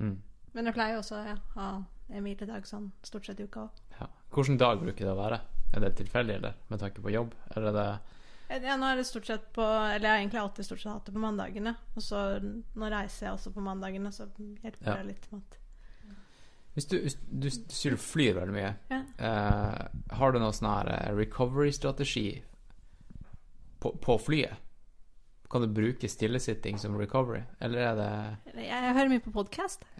Mm. 0.00 0.14
Men 0.54 0.66
jeg 0.66 0.74
pleier 0.74 0.96
jo 0.96 1.02
også 1.04 1.18
å 1.20 1.26
ja, 1.28 1.36
ha 1.54 1.66
en 2.10 2.24
hviledag 2.26 2.66
sånn 2.66 2.88
stort 3.06 3.26
sett 3.28 3.40
i 3.40 3.46
uka 3.46 3.66
òg. 3.68 3.82
Ja. 4.00 4.08
Hvilken 4.34 4.58
dag 4.58 4.80
bruker 4.82 5.04
det 5.06 5.12
å 5.12 5.18
være? 5.20 5.40
Er 5.74 5.84
det 5.84 5.92
tilfeldig, 6.00 6.34
eller 6.40 6.56
med 6.70 6.80
tanke 6.82 7.02
på 7.04 7.12
jobb? 7.14 7.34
Eller 7.54 7.68
er 7.70 7.76
det 7.78 8.64
Ja, 8.66 8.74
nå 8.76 8.88
er 8.90 8.96
det 8.98 9.04
stort 9.06 9.26
sett 9.30 9.44
på 9.54 9.62
Eller 9.62 10.08
jeg 10.08 10.10
har 10.10 10.18
egentlig 10.24 10.40
alltid 10.40 10.66
stort 10.66 10.80
sett 10.82 10.90
hatt 10.92 11.06
det 11.06 11.14
på 11.14 11.22
mandagene. 11.22 11.76
Og 11.94 12.02
så 12.02 12.22
nå 12.42 12.88
reiser 12.90 13.26
jeg 13.28 13.34
også 13.36 13.52
på 13.54 13.62
mandagene, 13.62 14.10
så 14.12 14.26
hjelper 14.64 14.86
Ja. 14.90 14.96
det 14.96 15.06
litt 15.12 15.28
med 15.32 15.42
at 15.44 15.56
Hvis 16.74 16.86
du, 16.90 16.96
du, 17.30 17.46
du 17.46 17.50
sier 17.50 17.94
du 17.94 17.96
flyr 17.98 18.34
veldig 18.40 18.54
mye, 18.54 18.74
Ja. 18.90 19.00
eh, 19.18 20.14
har 20.18 20.32
du 20.32 20.38
noen 20.38 20.52
sånn 20.54 20.70
her 20.70 20.90
eh, 20.96 21.14
recovery-strategi 21.14 22.42
på, 23.80 23.92
på 24.02 24.18
flyet? 24.22 24.54
Kan 25.50 25.64
du 25.64 25.68
bruke 25.74 26.08
stillesitting 26.08 26.78
som 26.78 26.94
recovery, 26.98 27.40
eller 27.58 27.78
er 27.78 27.96
det 27.98 28.10
Jeg, 28.68 28.92
hører 28.94 29.08
mye 29.10 29.24
på 29.24 29.32
podkast. 29.34 29.86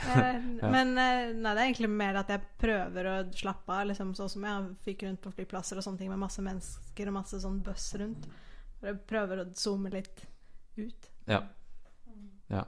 Ja. 0.00 0.38
Men 0.72 0.94
eh, 0.96 1.26
nei, 1.36 1.50
det 1.52 1.60
er 1.60 1.66
egentlig 1.66 1.90
mer 1.92 2.16
at 2.22 2.30
jeg 2.32 2.40
prøver 2.62 3.08
å 3.10 3.14
slappe 3.36 3.74
av. 3.74 3.82
Liksom, 3.90 4.14
sånn 4.16 4.30
som 4.32 4.46
jeg 4.48 4.68
fikk 4.86 5.02
rundt 5.04 5.20
på 5.26 5.32
flyplasser 5.34 5.76
og 5.76 5.84
sånne 5.84 6.00
ting 6.00 6.08
med 6.08 6.22
masse 6.22 6.40
mennesker 6.44 7.10
og 7.10 7.16
masse 7.18 7.40
sånn 7.42 7.58
buss 7.66 7.90
rundt. 8.00 8.28
Og 8.80 8.88
jeg 8.88 9.00
prøver 9.10 9.42
å 9.42 9.46
zoome 9.60 9.92
litt 9.92 10.22
ut. 10.78 11.10
ja. 11.28 11.42
ja. 12.48 12.64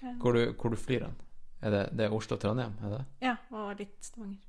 Ja. 0.00 0.14
Hvor 0.18 0.32
du, 0.34 0.54
hvor 0.56 0.72
du 0.72 0.78
flyr 0.80 1.04
hen? 1.04 1.16
Er 1.60 1.74
det, 1.74 1.82
det 1.92 2.06
er 2.08 2.14
Oslo-Trondheim, 2.16 2.78
er 2.82 2.96
det? 2.96 3.00
Ja, 3.28 3.36
og 3.52 3.74
litt 3.78 3.98
Stavanger. 4.02 4.40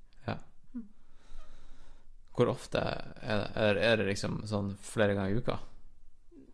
Hvor 2.37 2.51
ofte 2.53 2.79
er 2.79 3.41
det, 3.41 3.49
er, 3.59 3.79
er 3.91 3.97
det 3.99 4.07
liksom 4.07 4.41
sånn 4.47 4.71
flere 4.79 5.15
ganger 5.17 5.33
i 5.35 5.41
uka? 5.41 5.57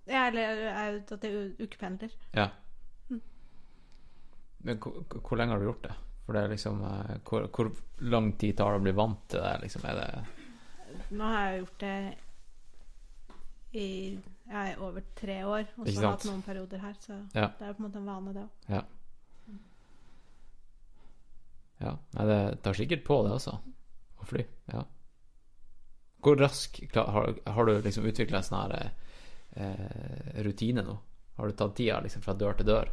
Ja, 0.07 0.27
eller 0.29 0.41
jeg 0.41 0.63
er 0.71 0.97
at 1.13 1.23
jeg 1.27 1.51
ukependler. 1.61 2.13
Ja. 2.33 2.47
Mm. 3.11 3.21
Men 4.65 4.79
hvor, 4.83 5.01
hvor 5.19 5.37
lenge 5.39 5.53
har 5.53 5.61
du 5.61 5.67
gjort 5.67 5.83
det? 5.85 5.95
For 6.25 6.35
det 6.35 6.43
er 6.43 6.53
liksom 6.55 6.81
eh, 6.83 7.13
hvor, 7.27 7.45
hvor 7.55 7.69
lang 8.03 8.31
tid 8.39 8.57
tar 8.57 8.73
det 8.73 8.81
å 8.81 8.85
bli 8.87 8.95
vant 8.97 9.21
til 9.31 9.43
det? 9.43 9.53
Liksom, 9.65 9.85
er 9.87 10.01
det 10.01 10.09
Nå 11.13 11.27
har 11.29 11.45
jeg 11.51 11.61
gjort 11.61 11.79
det 11.83 11.95
i 13.77 13.87
ja, 14.47 14.61
i 14.71 14.75
over 14.79 15.03
tre 15.15 15.41
år. 15.45 15.65
Og 15.75 15.87
så 15.87 15.93
har 15.99 16.03
jeg 16.05 16.11
hatt 16.13 16.27
noen 16.29 16.43
perioder 16.45 16.79
her, 16.83 16.93
så 17.03 17.17
Ja. 17.35 17.49
det 17.59 17.67
er 17.67 17.73
på 17.73 17.83
en 17.83 17.87
måte 17.89 17.99
en 17.99 18.05
vane, 18.07 18.33
det 18.33 18.43
òg. 18.45 18.49
Ja. 21.79 21.93
Nei, 22.17 22.25
det 22.25 22.61
tar 22.63 22.73
sikkert 22.73 23.03
på, 23.05 23.19
det 23.27 23.35
også. 23.35 23.57
Å 24.17 24.25
fly. 24.25 24.45
Ja. 24.71 24.83
Hvor 26.27 26.35
rask 26.41 26.79
har, 26.91 27.35
har 27.55 27.65
du 27.69 27.77
liksom 27.85 28.05
utvikla 28.09 28.41
en 28.41 28.43
sånn 28.43 28.59
her 28.65 28.89
eh, 29.55 30.41
rutine 30.43 30.83
nå? 30.83 30.95
Har 31.37 31.47
du 31.47 31.53
tatt 31.55 31.75
tida 31.77 32.01
liksom 32.03 32.23
fra 32.25 32.33
dør 32.35 32.57
til 32.59 32.67
dør? 32.67 32.89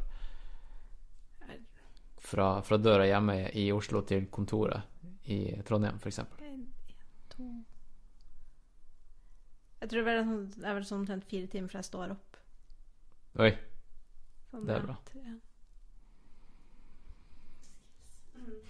Fra, 2.25 2.47
fra 2.65 2.77
døra 2.79 3.09
hjemme 3.09 3.35
i 3.59 3.67
Oslo 3.75 4.05
til 4.07 4.29
kontoret 4.33 4.87
i 5.35 5.39
Trondheim, 5.67 5.99
f.eks.? 5.99 6.21
Jeg 9.81 9.91
tror 9.91 10.07
det 10.07 10.13
er 10.15 10.23
sånn, 10.25 10.45
det 10.55 10.69
er 10.71 10.77
vel 10.79 10.87
sånn 10.89 11.01
omtrent 11.03 11.27
fire 11.29 11.51
timer 11.53 11.73
fra 11.73 11.83
jeg 11.83 11.89
står 11.91 12.15
opp. 12.15 12.39
Oi. 13.45 13.51
Sånn, 14.53 14.63
Det 14.69 14.77
er 14.79 14.87
bra. 14.87 14.95
ja. 15.19 15.35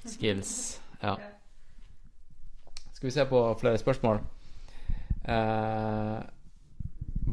Skills. 0.09 0.55
Ja. 1.03 1.15
Skal 2.95 3.07
vi 3.11 3.13
se 3.15 3.27
på 3.29 3.45
flere 3.61 3.79
spørsmål. 3.79 4.25
Eh, 5.25 6.19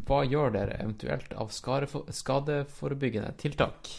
hva 0.08 0.22
gjør 0.28 0.54
dere 0.56 0.80
eventuelt 0.80 1.34
av 1.34 1.52
skadefo- 1.52 2.08
skadeforebyggende 2.12 3.34
tiltak? 3.38 3.90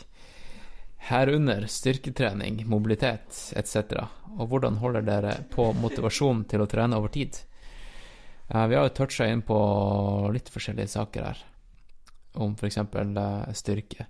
Herunder 1.08 1.66
styrketrening, 1.66 2.62
mobilitet 2.70 3.52
etc. 3.58 4.06
Og 4.38 4.48
hvordan 4.48 4.78
holder 4.80 5.04
dere 5.06 5.34
på 5.50 5.72
motivasjon 5.76 6.44
til 6.48 6.62
å 6.62 6.68
trene 6.70 6.96
over 6.96 7.12
tid? 7.12 7.36
Eh, 8.48 8.66
vi 8.66 8.76
har 8.78 8.86
jo 8.88 8.96
toucha 8.96 9.28
inn 9.28 9.42
på 9.42 9.58
litt 10.32 10.48
forskjellige 10.52 10.94
saker 10.96 11.28
her. 11.30 11.44
Om 12.34 12.54
f.eks. 12.56 12.78
Uh, 12.78 13.52
styrke. 13.52 14.06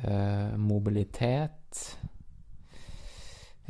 Eh, 0.00 0.56
mobilitet 0.56 1.98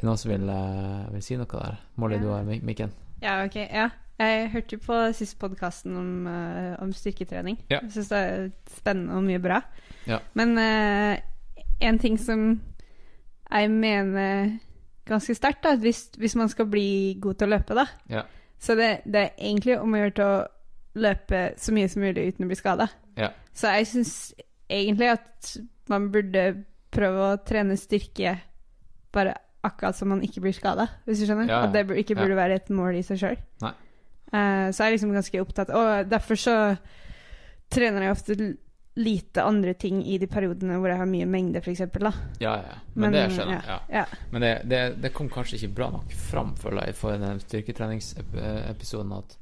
er 0.01 0.05
det 0.05 0.07
noen 0.07 0.21
som 0.21 0.31
vil, 0.31 0.49
eh, 0.49 1.09
vil 1.13 1.23
si 1.25 1.37
noe 1.37 1.49
der? 1.51 1.81
Molly, 2.01 2.19
du 2.23 2.29
har 2.31 2.45
mikken. 2.45 2.93
Ja, 3.21 3.43
ok. 3.45 3.57
Ja. 3.69 3.91
Jeg 4.21 4.51
hørte 4.53 4.77
jo 4.77 4.83
på 4.85 4.97
siste 5.17 5.39
podkasten 5.41 5.95
om, 5.97 6.11
uh, 6.29 6.75
om 6.83 6.91
styrketrening. 6.93 7.57
Ja. 7.71 7.79
Jeg 7.81 7.95
syns 7.95 8.11
det 8.13 8.19
er 8.21 8.51
spennende 8.69 9.17
og 9.17 9.25
mye 9.25 9.41
bra. 9.41 9.63
Ja. 10.09 10.21
Men 10.37 10.53
uh, 10.61 11.17
en 11.81 12.01
ting 12.03 12.19
som 12.21 12.51
jeg 13.51 13.71
mener 13.73 14.59
ganske 15.09 15.35
sterkt, 15.35 15.65
da, 15.65 15.73
at 15.75 15.83
hvis, 15.83 16.05
hvis 16.21 16.37
man 16.39 16.53
skal 16.53 16.69
bli 16.71 17.17
god 17.23 17.41
til 17.41 17.49
å 17.49 17.57
løpe, 17.57 17.79
da 17.79 17.89
Ja. 18.13 18.27
Så 18.61 18.77
det, 18.77 19.01
det 19.09 19.21
er 19.21 19.39
egentlig 19.41 19.79
om 19.81 19.95
å 19.97 20.01
gjøre 20.03 20.17
til 20.19 20.27
å 20.29 21.01
løpe 21.01 21.39
så 21.57 21.73
mye 21.73 21.89
som 21.89 22.03
mulig 22.05 22.27
uten 22.29 22.45
å 22.45 22.51
bli 22.51 22.59
skada. 22.59 22.91
Ja. 23.17 23.31
Så 23.57 23.73
jeg 23.73 23.89
syns 23.89 24.15
egentlig 24.69 25.15
at 25.15 25.55
man 25.89 26.11
burde 26.13 26.43
prøve 26.93 27.31
å 27.31 27.39
trene 27.47 27.79
styrke 27.81 28.37
bare 29.15 29.39
akkurat 29.65 29.97
så 29.97 30.05
man 30.09 30.21
ikke 30.25 30.43
blir 30.45 30.53
skada, 30.57 30.87
hvis 31.07 31.23
du 31.23 31.29
skjønner? 31.29 31.51
At 31.57 31.73
det 31.73 31.87
ikke 32.03 32.19
burde 32.19 32.37
være 32.37 32.61
et 32.61 32.69
mål 32.75 33.01
i 33.01 33.07
seg 33.07 33.23
sjøl. 33.23 33.41
Nei. 34.33 34.71
så 34.73 34.85
jeg 34.85 34.87
er 34.89 34.95
liksom 34.97 35.13
ganske 35.17 35.41
opptatt 35.43 35.71
Og 35.75 36.09
derfor 36.11 36.39
så 36.39 36.57
trener 37.71 38.03
jeg 38.09 38.13
ofte 38.17 38.37
lite 39.01 39.43
andre 39.47 39.73
ting 39.79 40.01
i 40.07 40.19
de 40.19 40.27
periodene 40.27 40.77
hvor 40.79 40.91
jeg 40.91 40.99
har 40.99 41.07
mye 41.09 41.27
mengde, 41.31 41.61
f.eks. 41.63 41.81
Ja, 41.81 42.11
Ja, 42.43 42.55
ja. 42.67 42.75
Men, 42.95 43.11
Men, 43.11 43.13
det 43.15 43.23
skjønner 43.33 43.55
jeg. 43.55 43.65
ja, 43.69 43.79
Ja. 44.01 44.05
Men 44.33 44.43
det, 44.43 44.51
det, 44.69 44.81
det 45.03 45.13
kom 45.15 45.29
kanskje 45.31 45.57
ikke 45.61 45.75
bra 45.79 45.91
nok 45.95 46.11
fram, 46.13 46.55
for 46.59 46.75
deg 46.75 46.95
for 46.99 47.15
den 47.17 47.39
styrketreningsepisoden 47.41 49.13
at 49.17 49.37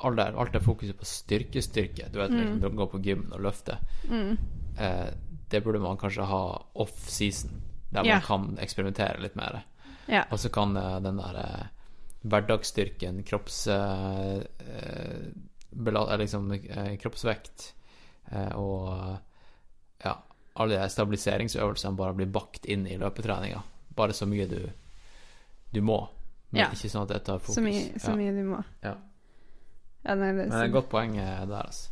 alt 0.00 0.16
det, 0.16 0.26
alt 0.40 0.54
er 0.56 0.64
fokuset 0.64 0.96
på 0.96 1.04
styrke, 1.04 1.60
styrke 1.62 2.08
Du 2.12 2.18
vet, 2.18 2.30
Mm. 2.30 2.54
liksom, 2.54 2.76
gå 2.76 2.86
på 2.90 3.02
gymmen 3.04 3.32
og 3.36 3.40
løfte. 3.44 3.76
Mm. 4.08 4.38
Eh, 4.78 5.10
det 5.50 5.60
burde 5.64 5.78
man 5.82 5.98
kanskje 5.98 6.24
ha 6.24 6.42
off-season, 6.74 7.60
der 7.92 8.04
man 8.04 8.20
kan 8.22 8.56
eksperimentere 8.58 9.20
litt 9.20 9.36
mer. 9.36 9.62
Og 10.30 10.38
så 10.38 10.48
kan 10.48 10.76
eh, 10.76 11.00
den 11.04 11.16
der 11.20 11.36
eh, 11.36 11.66
hverdagsstyrken, 12.22 13.22
kropps... 13.24 13.66
eh, 13.66 14.36
eh, 14.68 15.26
eh, 15.86 16.18
liksom, 16.18 16.50
kroppsvekt 17.00 17.74
eh, 18.32 18.52
og 18.58 19.18
ja, 20.04 20.14
alle 20.54 20.76
de 20.80 20.88
stabiliseringsøvelsene 20.92 21.96
bare 21.96 22.14
blir 22.18 22.26
bakt 22.32 22.66
inn 22.66 22.86
i 22.86 22.96
løpetreninga. 23.00 23.62
Bare 23.96 24.12
så 24.16 24.26
mye 24.28 24.46
du, 24.50 24.60
du 25.72 25.80
må. 25.80 26.00
Men 26.50 26.64
Ja. 26.64 26.68
ikke 26.74 26.90
sånn 26.90 27.06
at 27.06 27.14
det 27.14 27.22
tar 27.24 27.38
fokus. 27.38 27.54
Så 27.54 27.62
mye, 27.62 27.86
så 28.00 28.10
ja. 28.10 28.16
mye 28.16 28.32
du 28.34 28.42
må. 28.48 28.62
Ja. 28.82 28.96
Ja, 30.04 30.14
nei, 30.16 30.30
det, 30.32 30.46
Men 30.48 30.50
det 30.50 30.58
er 30.58 30.64
et 30.70 30.72
godt 30.72 30.88
poeng 30.90 31.14
der, 31.16 31.52
altså. 31.60 31.90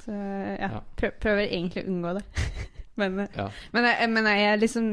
Så 0.00 0.12
ja, 0.16 0.68
Ja. 0.72 0.80
prøver 0.96 1.42
egentlig 1.44 1.84
å 1.84 1.90
unngå 1.92 2.14
det. 2.18 2.24
men, 3.00 3.28
Ja. 3.36 3.48
men, 3.72 3.84
jeg, 3.88 4.10
men 4.12 4.24
jeg 4.30 4.46
er 4.52 4.60
liksom 4.60 4.88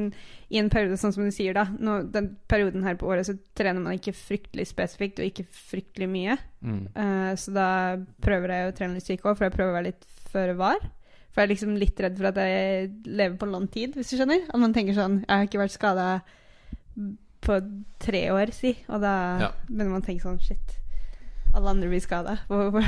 i 0.50 0.58
en 0.62 0.70
periode, 0.72 0.96
sånn 0.98 1.12
som 1.14 1.26
du 1.28 1.32
sier, 1.36 1.54
da. 1.54 1.66
Nå, 1.78 1.98
den 2.14 2.38
perioden 2.48 2.84
her 2.88 2.96
på 2.96 3.10
året 3.12 3.28
så 3.28 3.36
trener 3.54 3.84
man 3.84 3.98
ikke 4.00 4.14
fryktelig 4.16 4.68
spesifikt 4.70 5.20
og 5.20 5.26
ikke 5.28 5.44
fryktelig 5.52 6.08
mye. 6.08 6.38
Mm. 6.64 6.86
Uh, 6.96 7.34
så 7.36 7.52
da 7.58 7.68
prøver 8.24 8.54
jeg 8.56 8.70
å 8.70 8.76
trene 8.78 8.96
litt 8.96 9.10
syk 9.10 9.26
òg, 9.28 9.36
for 9.36 9.46
jeg 9.50 9.56
prøver 9.58 9.74
å 9.74 9.78
være 9.82 9.90
litt 9.92 10.08
føre 10.32 10.56
var. 10.56 10.80
For 11.34 11.42
jeg 11.44 11.50
er 11.50 11.52
liksom 11.54 11.76
litt 11.78 12.00
redd 12.02 12.16
for 12.18 12.30
at 12.32 12.40
jeg 12.42 12.88
lever 13.06 13.36
på 13.38 13.52
lang 13.52 13.68
tid, 13.70 13.94
hvis 14.00 14.10
du 14.10 14.18
skjønner. 14.18 14.48
At 14.50 14.58
man 14.64 14.74
tenker 14.74 14.96
sånn 14.98 15.20
Jeg 15.28 15.36
har 15.36 15.46
ikke 15.46 15.60
vært 15.62 15.76
skada 15.76 16.08
på 17.46 17.60
tre 18.02 18.24
år, 18.34 18.52
si. 18.56 18.72
Og 18.90 19.02
da 19.04 19.14
Ja. 19.44 19.52
begynner 19.70 19.92
man 19.92 20.02
å 20.02 20.06
tenke 20.08 20.24
sånn 20.24 20.40
Shit. 20.42 20.80
Alle 21.56 21.70
andre 21.70 21.88
blir 21.90 22.02
skada. 22.02 22.40
Hva, 22.50 22.72
hva, 22.72 22.82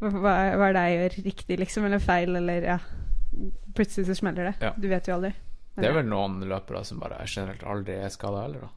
hva 0.00 0.20
hva 0.56 0.68
er 0.68 0.72
det 0.76 0.84
jeg 0.86 0.96
gjør 1.00 1.16
riktig, 1.26 1.58
liksom? 1.60 1.84
Eller 1.88 1.98
feil, 1.98 2.36
eller 2.36 2.62
ja. 2.64 2.78
Plutselig 3.76 4.08
så 4.08 4.16
smeller 4.18 4.50
det. 4.50 4.54
Ja. 4.64 4.72
Du 4.76 4.88
vet 4.88 5.08
jo 5.08 5.16
aldri. 5.18 5.32
Men 5.76 5.84
Det 5.84 5.90
er 5.90 5.96
vel 5.98 6.08
noen 6.08 6.40
løpere 6.48 6.82
som 6.88 7.00
bare 7.02 7.20
generelt 7.28 7.64
aldri 7.68 7.98
er 8.00 8.12
skada 8.12 8.46
heller, 8.46 8.66
da. 8.66 8.72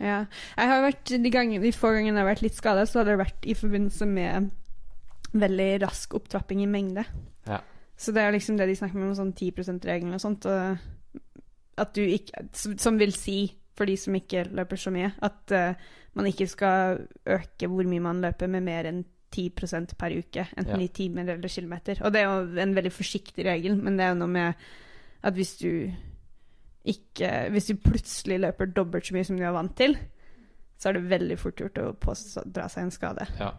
Ja. 0.00 0.18
Jeg 0.56 0.70
har 0.70 0.82
vært, 0.82 1.12
de, 1.12 1.30
gangen, 1.32 1.62
de 1.62 1.72
få 1.74 1.92
gangene 1.94 2.18
jeg 2.18 2.24
har 2.24 2.30
vært 2.32 2.44
litt 2.44 2.56
skada, 2.56 2.86
så 2.88 3.00
har 3.00 3.10
det 3.10 3.18
vært 3.20 3.46
i 3.46 3.56
forbindelse 3.58 4.08
med 4.10 4.50
veldig 5.34 5.68
rask 5.84 6.14
opptrapping 6.16 6.62
i 6.64 6.70
mengde. 6.70 7.04
Ja. 7.48 7.60
Så 7.96 8.14
det 8.14 8.24
er 8.24 8.34
liksom 8.34 8.56
det 8.58 8.68
de 8.70 8.78
snakker 8.78 9.02
om, 9.02 9.12
sånn 9.16 9.34
10 9.36 9.60
%-regelen 9.62 10.16
og 10.16 10.22
sånt. 10.22 10.48
Og 10.48 12.00
ikke 12.00 12.46
som, 12.56 12.78
som 12.80 12.98
vil 12.98 13.14
si, 13.16 13.38
for 13.74 13.90
de 13.90 13.96
som 13.98 14.14
ikke 14.16 14.46
løper 14.54 14.80
så 14.80 14.92
mye, 14.94 15.10
at 15.26 15.54
uh, 15.54 15.92
man 16.14 16.28
ikke 16.30 16.46
skal 16.50 17.04
øke 17.26 17.70
hvor 17.70 17.86
mye 17.90 18.02
man 18.02 18.22
løper 18.22 18.50
med 18.50 18.66
mer 18.66 18.88
enn 18.90 19.02
10% 19.34 19.94
per 19.98 20.14
uke, 20.18 20.46
enten 20.56 20.78
Ja. 20.80 20.84
i 20.84 20.88
timer 20.94 21.28
eller 21.34 21.48
kilometer. 21.48 21.98
Og 22.04 22.12
det 22.14 22.20
er 22.22 22.28
jo 22.30 22.60
en 22.62 22.74
veldig 22.76 22.92
forsiktig 22.92 23.44
regel, 23.46 23.76
men 23.76 23.96
det 23.98 24.04
er 24.06 24.12
jo 24.14 24.20
noe 24.22 24.28
med 24.30 24.54
at 25.24 25.34
hvis 25.34 25.56
du 25.58 25.70
ikke 26.84 27.28
Hvis 27.50 27.66
du 27.70 27.76
plutselig 27.80 28.36
løper 28.42 28.66
dobbelt 28.66 29.06
så 29.06 29.14
mye 29.16 29.24
som 29.24 29.38
du 29.38 29.42
er 29.42 29.54
vant 29.56 29.72
til, 29.76 29.94
så 30.78 30.88
er 30.90 30.92
det 30.98 31.06
veldig 31.08 31.38
fort 31.40 31.56
gjort 31.56 31.78
å 31.80 31.92
pådra 31.96 32.66
seg 32.68 32.82
en 32.84 32.90
skade. 32.92 33.24
Ja. 33.40 33.52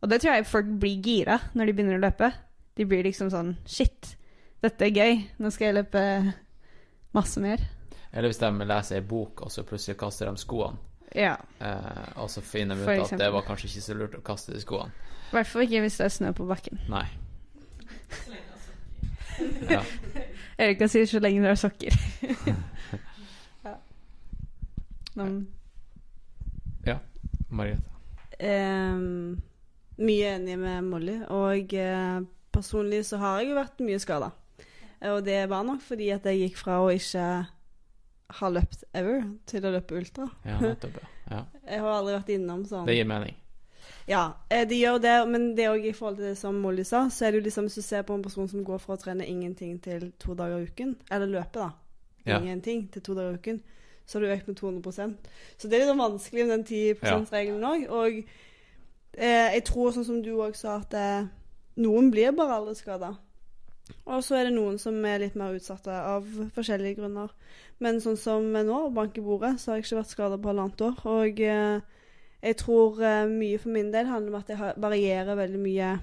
Og 0.00 0.08
det 0.08 0.20
tror 0.22 0.32
jeg 0.38 0.46
folk 0.48 0.70
blir 0.80 1.02
gira 1.04 1.36
når 1.54 1.66
de 1.66 1.72
begynner 1.76 1.98
å 1.98 2.04
løpe. 2.06 2.30
De 2.78 2.86
blir 2.88 3.04
liksom 3.04 3.28
sånn 3.28 3.50
Shit, 3.68 4.14
dette 4.64 4.86
er 4.86 4.94
gøy. 4.96 5.26
Nå 5.38 5.50
skal 5.52 5.66
jeg 5.66 5.74
løpe 5.82 6.34
masse 7.12 7.42
mer. 7.42 7.60
Eller 8.14 8.28
hvis 8.32 8.40
de 8.40 8.50
leser 8.64 8.96
ei 8.96 9.04
bok, 9.06 9.42
og 9.44 9.52
så 9.52 9.62
plutselig 9.62 9.98
kaster 10.00 10.30
de 10.30 10.40
skoene, 10.40 10.78
Ja. 11.16 11.36
eh, 11.60 12.10
og 12.22 12.30
så 12.30 12.42
finner 12.44 12.78
de 12.78 12.84
ut 12.86 13.12
at 13.12 13.18
det 13.18 13.32
var 13.32 13.42
kanskje 13.46 13.66
ikke 13.70 13.82
så 13.82 13.96
lurt 13.98 14.14
å 14.14 14.22
kaste 14.24 14.54
de 14.54 14.60
skoene. 14.62 14.92
I 15.30 15.36
hvert 15.38 15.50
fall 15.50 15.62
ikke 15.66 15.82
hvis 15.84 15.98
det 15.98 16.06
er 16.06 16.14
snø 16.14 16.32
på 16.36 16.46
bakken. 16.50 16.80
Nei. 16.90 17.06
Ja. 19.70 19.80
Erika 20.60 20.84
sier 20.90 21.06
så 21.08 21.16
lenge 21.22 21.40
du 21.40 21.46
har 21.48 21.56
sokker. 21.56 21.94
ja. 23.64 23.76
ja. 26.84 26.96
Margrethe. 27.48 27.86
Ehm, 28.40 29.40
mye 30.00 30.34
enig 30.34 30.58
med 30.60 30.84
Molly, 30.88 31.16
og 31.32 31.72
eh, 31.72 32.20
personlig 32.52 33.06
så 33.08 33.20
har 33.22 33.40
jeg 33.40 33.50
jo 33.52 33.58
vært 33.62 33.82
mye 33.86 34.02
skada. 34.02 34.30
Og 35.08 35.24
det 35.24 35.40
var 35.48 35.64
nok 35.64 35.80
fordi 35.84 36.10
at 36.12 36.26
jeg 36.28 36.42
gikk 36.44 36.60
fra 36.60 36.82
å 36.84 36.90
ikke 36.92 37.26
ha 38.38 38.50
løpt 38.52 38.84
ever 38.96 39.22
til 39.50 39.66
å 39.66 39.72
løpe 39.74 39.98
ultra. 39.98 40.26
Ja, 40.46 40.58
nettopp. 40.62 40.98
ja. 41.30 41.44
Jeg 41.70 41.82
har 41.84 41.92
aldri 41.94 42.16
vært 42.16 42.32
innom 42.34 42.64
sånn 42.68 42.88
Det 42.88 42.96
gir 42.96 43.08
mening. 43.08 43.36
Ja, 44.10 44.22
de 44.48 44.76
gjør 44.76 44.98
det, 45.02 45.16
men 45.30 45.50
det 45.54 45.68
òg 45.70 45.84
i 45.86 45.92
forhold 45.94 46.18
til 46.18 46.30
det 46.30 46.38
som 46.38 46.56
Molly 46.58 46.82
sa, 46.86 47.04
så 47.12 47.26
er 47.26 47.32
det 47.32 47.40
jo 47.40 47.46
liksom 47.46 47.68
hvis 47.68 47.78
du 47.78 47.84
ser 47.86 48.02
på 48.06 48.16
en 48.16 48.24
person 48.24 48.48
som 48.50 48.64
går 48.66 48.80
fra 48.82 48.96
å 48.96 49.00
trene 49.00 49.26
ingenting 49.28 49.76
til 49.82 50.08
to 50.18 50.34
dager 50.38 50.58
i 50.58 50.70
uken, 50.70 50.96
eller 51.10 51.30
løpe, 51.30 51.62
da, 51.62 52.38
ingenting 52.38 52.88
til 52.92 53.04
to 53.06 53.14
dager 53.14 53.36
i 53.36 53.40
uken, 53.40 53.60
så 54.10 54.18
har 54.18 54.24
du 54.24 54.32
økt 54.34 54.48
med 54.50 54.58
200% 54.58 55.28
Så 55.56 55.68
det 55.70 55.78
er 55.78 55.84
litt 55.86 55.98
vanskelig 56.00 56.46
med 56.46 56.56
den 56.56 56.64
10 56.66 56.94
%-regelen 56.98 57.66
òg. 57.68 57.84
Og 57.94 58.16
eh, 59.14 59.52
jeg 59.54 59.64
tror, 59.68 59.92
sånn 59.94 60.08
som 60.08 60.22
du 60.24 60.32
òg 60.34 60.56
sa, 60.58 60.80
at 60.80 60.96
eh, 60.98 61.28
noen 61.78 62.10
blir 62.10 62.34
bare 62.34 62.56
aldri 62.58 62.74
skada. 62.74 63.12
Og 64.06 64.24
så 64.24 64.38
er 64.38 64.48
det 64.48 64.54
noen 64.56 64.78
som 64.80 64.96
er 65.06 65.22
litt 65.22 65.36
mer 65.38 65.56
utsatte 65.56 65.94
av 65.94 66.26
forskjellige 66.56 67.00
grunner. 67.00 67.32
Men 67.80 68.00
sånn 68.02 68.18
som 68.20 68.46
nå, 68.52 68.80
bank 68.96 69.18
i 69.18 69.24
bordet, 69.24 69.54
så 69.60 69.72
har 69.72 69.80
jeg 69.80 69.86
ikke 69.86 70.00
vært 70.00 70.14
skada 70.14 70.38
på 70.38 70.50
halvannet 70.50 70.84
år. 70.84 70.98
Og 71.10 71.42
eh, 71.44 72.00
jeg 72.44 72.58
tror 72.60 73.00
eh, 73.04 73.26
mye 73.30 73.60
for 73.62 73.74
min 73.76 73.92
del 73.94 74.10
handler 74.10 74.34
om 74.34 74.40
at 74.40 74.52
jeg 74.52 74.74
varierer 74.84 75.38
veldig 75.38 75.62
mye 75.62 75.94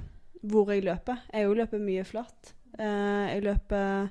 hvor 0.48 0.72
jeg 0.74 0.86
løper. 0.86 1.22
Jeg 1.34 1.50
òg 1.50 1.60
løper 1.62 1.84
mye 1.84 2.08
flatt. 2.08 2.54
Eh, 2.80 3.36
jeg 3.36 3.46
løper 3.48 4.10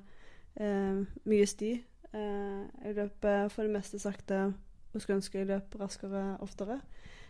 mye 0.57 1.45
sti. 1.45 1.75
Jeg 2.17 2.95
løper 2.97 3.51
for 3.53 3.67
det 3.67 3.75
meste 3.75 3.99
sakte 4.01 4.39
og 4.97 5.03
skulle 5.03 5.19
ønske 5.19 5.43
jeg 5.43 5.51
løp 5.51 5.75
raskere 5.77 6.23
oftere. 6.41 6.79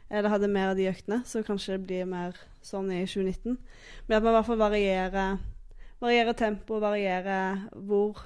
Eller 0.06 0.30
hadde 0.30 0.50
mer 0.50 0.70
av 0.70 0.78
de 0.78 0.86
øktene, 0.86 1.22
så 1.26 1.42
kanskje 1.42 1.74
det 1.74 1.86
blir 1.88 2.06
mer 2.06 2.36
sånn 2.62 2.92
i 2.94 3.02
2019. 3.08 3.56
Men 4.06 4.16
at 4.16 4.22
man 4.22 4.30
i 4.30 4.36
hvert 4.36 4.46
fall 4.46 4.60
varierer, 4.60 5.40
varierer 6.00 6.36
tempo, 6.36 6.80
varierer 6.82 7.62
hvor, 7.88 8.20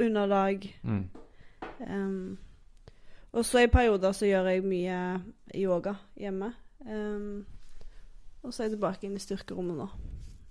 underlag. 0.00 0.64
Mm. 0.82 1.04
Um, 1.86 2.38
og 3.34 3.44
så 3.46 3.64
i 3.64 3.70
perioder 3.70 4.12
så 4.14 4.26
gjør 4.28 4.48
jeg 4.52 4.64
mye 4.66 4.98
yoga 5.58 5.96
hjemme. 6.18 6.52
Um, 6.86 7.44
og 8.44 8.52
så 8.52 8.62
er 8.62 8.68
jeg 8.68 8.76
tilbake 8.76 9.06
inn 9.08 9.16
i 9.18 9.22
styrkerommet 9.22 9.78
nå. 9.80 9.88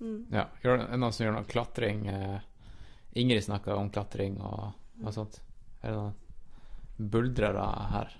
Mm. 0.03 0.19
Ja. 0.33 0.47
Det- 0.61 0.71
Er 0.71 0.77
det 0.87 0.99
noen 0.99 1.13
som 1.13 1.25
gjør 1.25 1.35
noe 1.37 1.47
klatring? 1.47 2.07
Eh, 2.09 2.39
Ingrid 3.15 3.43
snakka 3.45 3.75
om 3.77 3.89
klatring 3.93 4.39
og, 4.41 4.73
og 5.03 5.13
sånt. 5.13 5.39
Er 5.83 5.91
det 5.91 5.97
noen 5.99 7.09
buldrere 7.13 7.67
her? 7.93 8.15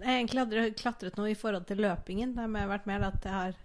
Jeg 0.00 0.14
egentlig 0.24 0.40
aldri 0.40 0.62
klatret 0.80 1.16
noe 1.20 1.30
i 1.30 1.36
forhold 1.36 1.66
til 1.68 1.82
løpingen. 1.84 2.32
Det 2.34 2.46
har 2.48 2.70
vært 2.70 2.86
mer 2.88 3.04
at 3.10 3.24
jeg 3.28 3.32
har 3.36 3.58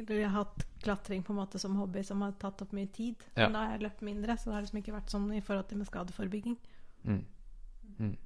eller 0.00 0.22
jeg 0.22 0.30
har 0.30 0.44
hatt 0.44 0.64
klatring 0.82 1.22
på 1.22 1.32
en 1.34 1.38
måte 1.38 1.60
som 1.62 1.76
hobby 1.78 2.02
som 2.06 2.22
har 2.24 2.34
tatt 2.42 2.64
opp 2.64 2.72
mye 2.76 2.88
tid. 2.94 3.20
Ja. 3.34 3.46
Men 3.46 3.52
da 3.56 3.64
har 3.64 3.76
jeg 3.76 3.84
løpt 3.86 4.04
mindre, 4.06 4.36
så 4.36 4.50
det 4.50 4.56
har 4.56 4.64
liksom 4.66 4.80
ikke 4.82 4.96
vært 4.96 5.14
sånn 5.14 5.28
i 5.36 5.42
forhold 5.44 5.68
til 5.70 5.80
med 5.80 5.90
skadeforebygging. 5.90 6.56
Mm. 7.04 7.22
Mm. 7.98 8.16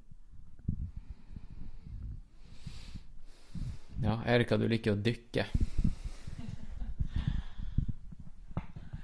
Ja, 4.05 4.20
Erika, 4.28 4.59
du 4.61 4.69
liker 4.70 4.97
å 4.97 5.03
dykke. 5.03 5.49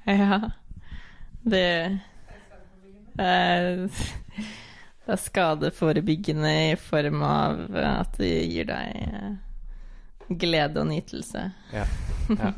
Ja. 0.02 0.50
Det 1.46 1.66
det 3.12 3.24
er 3.28 3.88
skadeforebyggende 5.20 6.52
i 6.72 6.76
form 6.80 7.22
av 7.26 7.60
at 7.76 8.16
det 8.18 8.30
gir 8.48 8.68
deg 8.70 9.02
eh, 9.02 9.32
glede 10.40 10.80
og 10.82 10.88
nytelse. 10.90 11.44
Ja. 11.72 11.84
Ja. 12.32 12.50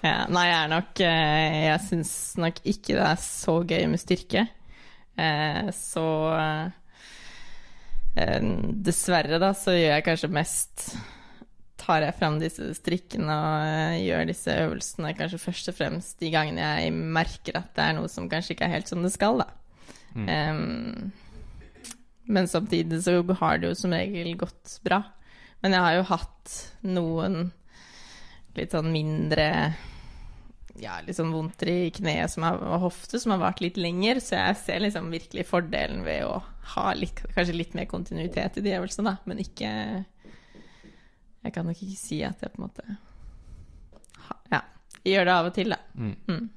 Ja. 0.03 0.25
Nei, 0.35 0.49
jeg 0.49 0.57
er 0.59 0.71
nok 0.73 0.99
eh, 1.07 1.57
Jeg 1.69 1.79
syns 1.87 2.09
nok 2.43 2.57
ikke 2.67 2.97
det 2.97 3.05
er 3.07 3.21
så 3.23 3.53
gøy 3.63 3.85
med 3.93 4.01
styrke. 4.03 4.43
Eh, 5.15 5.69
Så 5.79 6.03
eh, 6.35 6.73
Dessverre, 8.83 9.39
da, 9.39 9.53
så 9.57 9.71
gjør 9.77 9.93
jeg 9.95 10.05
kanskje 10.09 10.29
mest 10.35 10.97
Tar 11.83 12.03
jeg 12.05 12.15
fram 12.19 12.37
disse 12.43 12.67
strikkene 12.79 13.35
og 13.35 13.97
gjør 14.05 14.27
disse 14.29 14.51
øvelsene 14.67 15.15
kanskje 15.19 15.41
først 15.43 15.71
og 15.73 15.77
fremst 15.79 16.21
de 16.23 16.29
gangene 16.35 16.63
jeg 16.83 16.93
merker 16.95 17.55
at 17.59 17.71
det 17.75 17.83
er 17.87 17.93
noe 17.97 18.09
som 18.11 18.29
kanskje 18.31 18.53
ikke 18.55 18.67
er 18.69 18.75
helt 18.77 18.89
som 18.91 19.01
det 19.03 19.11
skal, 19.15 19.35
da. 19.43 19.49
Mm. 20.15 20.29
Em, 20.31 21.11
men 22.25 22.49
samtidig 22.49 23.02
så 23.05 23.18
har 23.41 23.59
det 23.59 23.73
jo 23.73 23.78
som 23.78 23.94
regel 23.94 24.36
gått 24.41 24.78
bra. 24.84 25.02
Men 25.62 25.76
jeg 25.76 25.84
har 25.84 25.97
jo 25.97 26.07
hatt 26.10 26.55
noen 26.83 27.41
litt 28.57 28.75
sånn 28.75 28.91
mindre 28.92 29.47
Ja, 30.81 30.97
litt 31.05 31.18
sånn 31.18 31.33
vondter 31.34 31.68
i 31.68 31.91
kneet 31.94 32.34
og 32.41 32.78
hofte 32.86 33.20
som 33.20 33.34
har 33.34 33.42
vart 33.42 33.60
litt 33.60 33.76
lenger, 33.81 34.20
så 34.25 34.39
jeg 34.39 34.59
ser 34.62 34.83
liksom 34.84 35.10
virkelig 35.12 35.44
fordelen 35.51 36.01
ved 36.07 36.25
å 36.25 36.41
ha 36.75 36.86
litt, 36.97 37.20
kanskje 37.34 37.59
litt 37.59 37.76
mer 37.76 37.89
kontinuitet 37.91 38.57
i 38.59 38.65
de 38.65 38.73
øvelsene, 38.78 39.12
da, 39.12 39.28
men 39.28 39.42
ikke 39.42 39.70
Jeg 41.42 41.52
kan 41.55 41.67
nok 41.67 41.81
ikke 41.83 41.99
si 41.99 42.20
at 42.23 42.41
jeg 42.41 42.52
på 42.55 42.62
en 42.62 42.68
måte 42.68 42.97
ha, 44.28 44.36
Ja. 44.52 44.62
Gjør 45.02 45.26
det 45.26 45.33
av 45.34 45.47
og 45.49 45.55
til, 45.57 45.73
da. 45.75 45.78
Mm. 45.99 46.51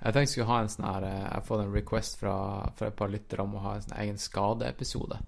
Jeg 0.00 0.14
tenkte 0.14 0.20
jeg 0.24 0.32
skulle 0.32 0.48
ha 0.48 0.58
en 0.62 0.70
sånn 0.72 0.86
her 0.88 1.04
eh, 1.04 1.16
Jeg 1.20 1.32
har 1.34 1.42
fått 1.44 1.62
en 1.64 1.72
request 1.74 2.18
fra, 2.20 2.34
fra 2.78 2.88
et 2.88 2.96
par 2.96 3.10
lyttere 3.12 3.44
om 3.44 3.56
å 3.58 3.64
ha 3.66 3.74
en 3.76 3.82
sånn 3.84 3.98
egen 4.00 4.20
skadeepisode. 4.20 5.18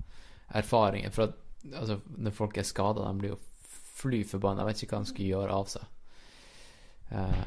Erfaringer. 0.56 1.12
For 1.12 1.28
at 1.28 1.74
altså, 1.78 1.98
når 2.16 2.36
folk 2.36 2.56
er 2.60 2.68
skada, 2.68 3.04
de 3.04 3.20
blir 3.20 3.34
jo 3.34 3.40
fly 4.02 4.22
forbanna. 4.26 4.64
Jeg 4.64 4.70
vet 4.72 4.84
ikke 4.86 4.96
hva 4.96 5.04
de 5.04 5.12
skal 5.12 5.28
gjøre 5.28 5.58
av 5.58 5.68
seg. 5.74 5.84
Eh, 7.12 7.42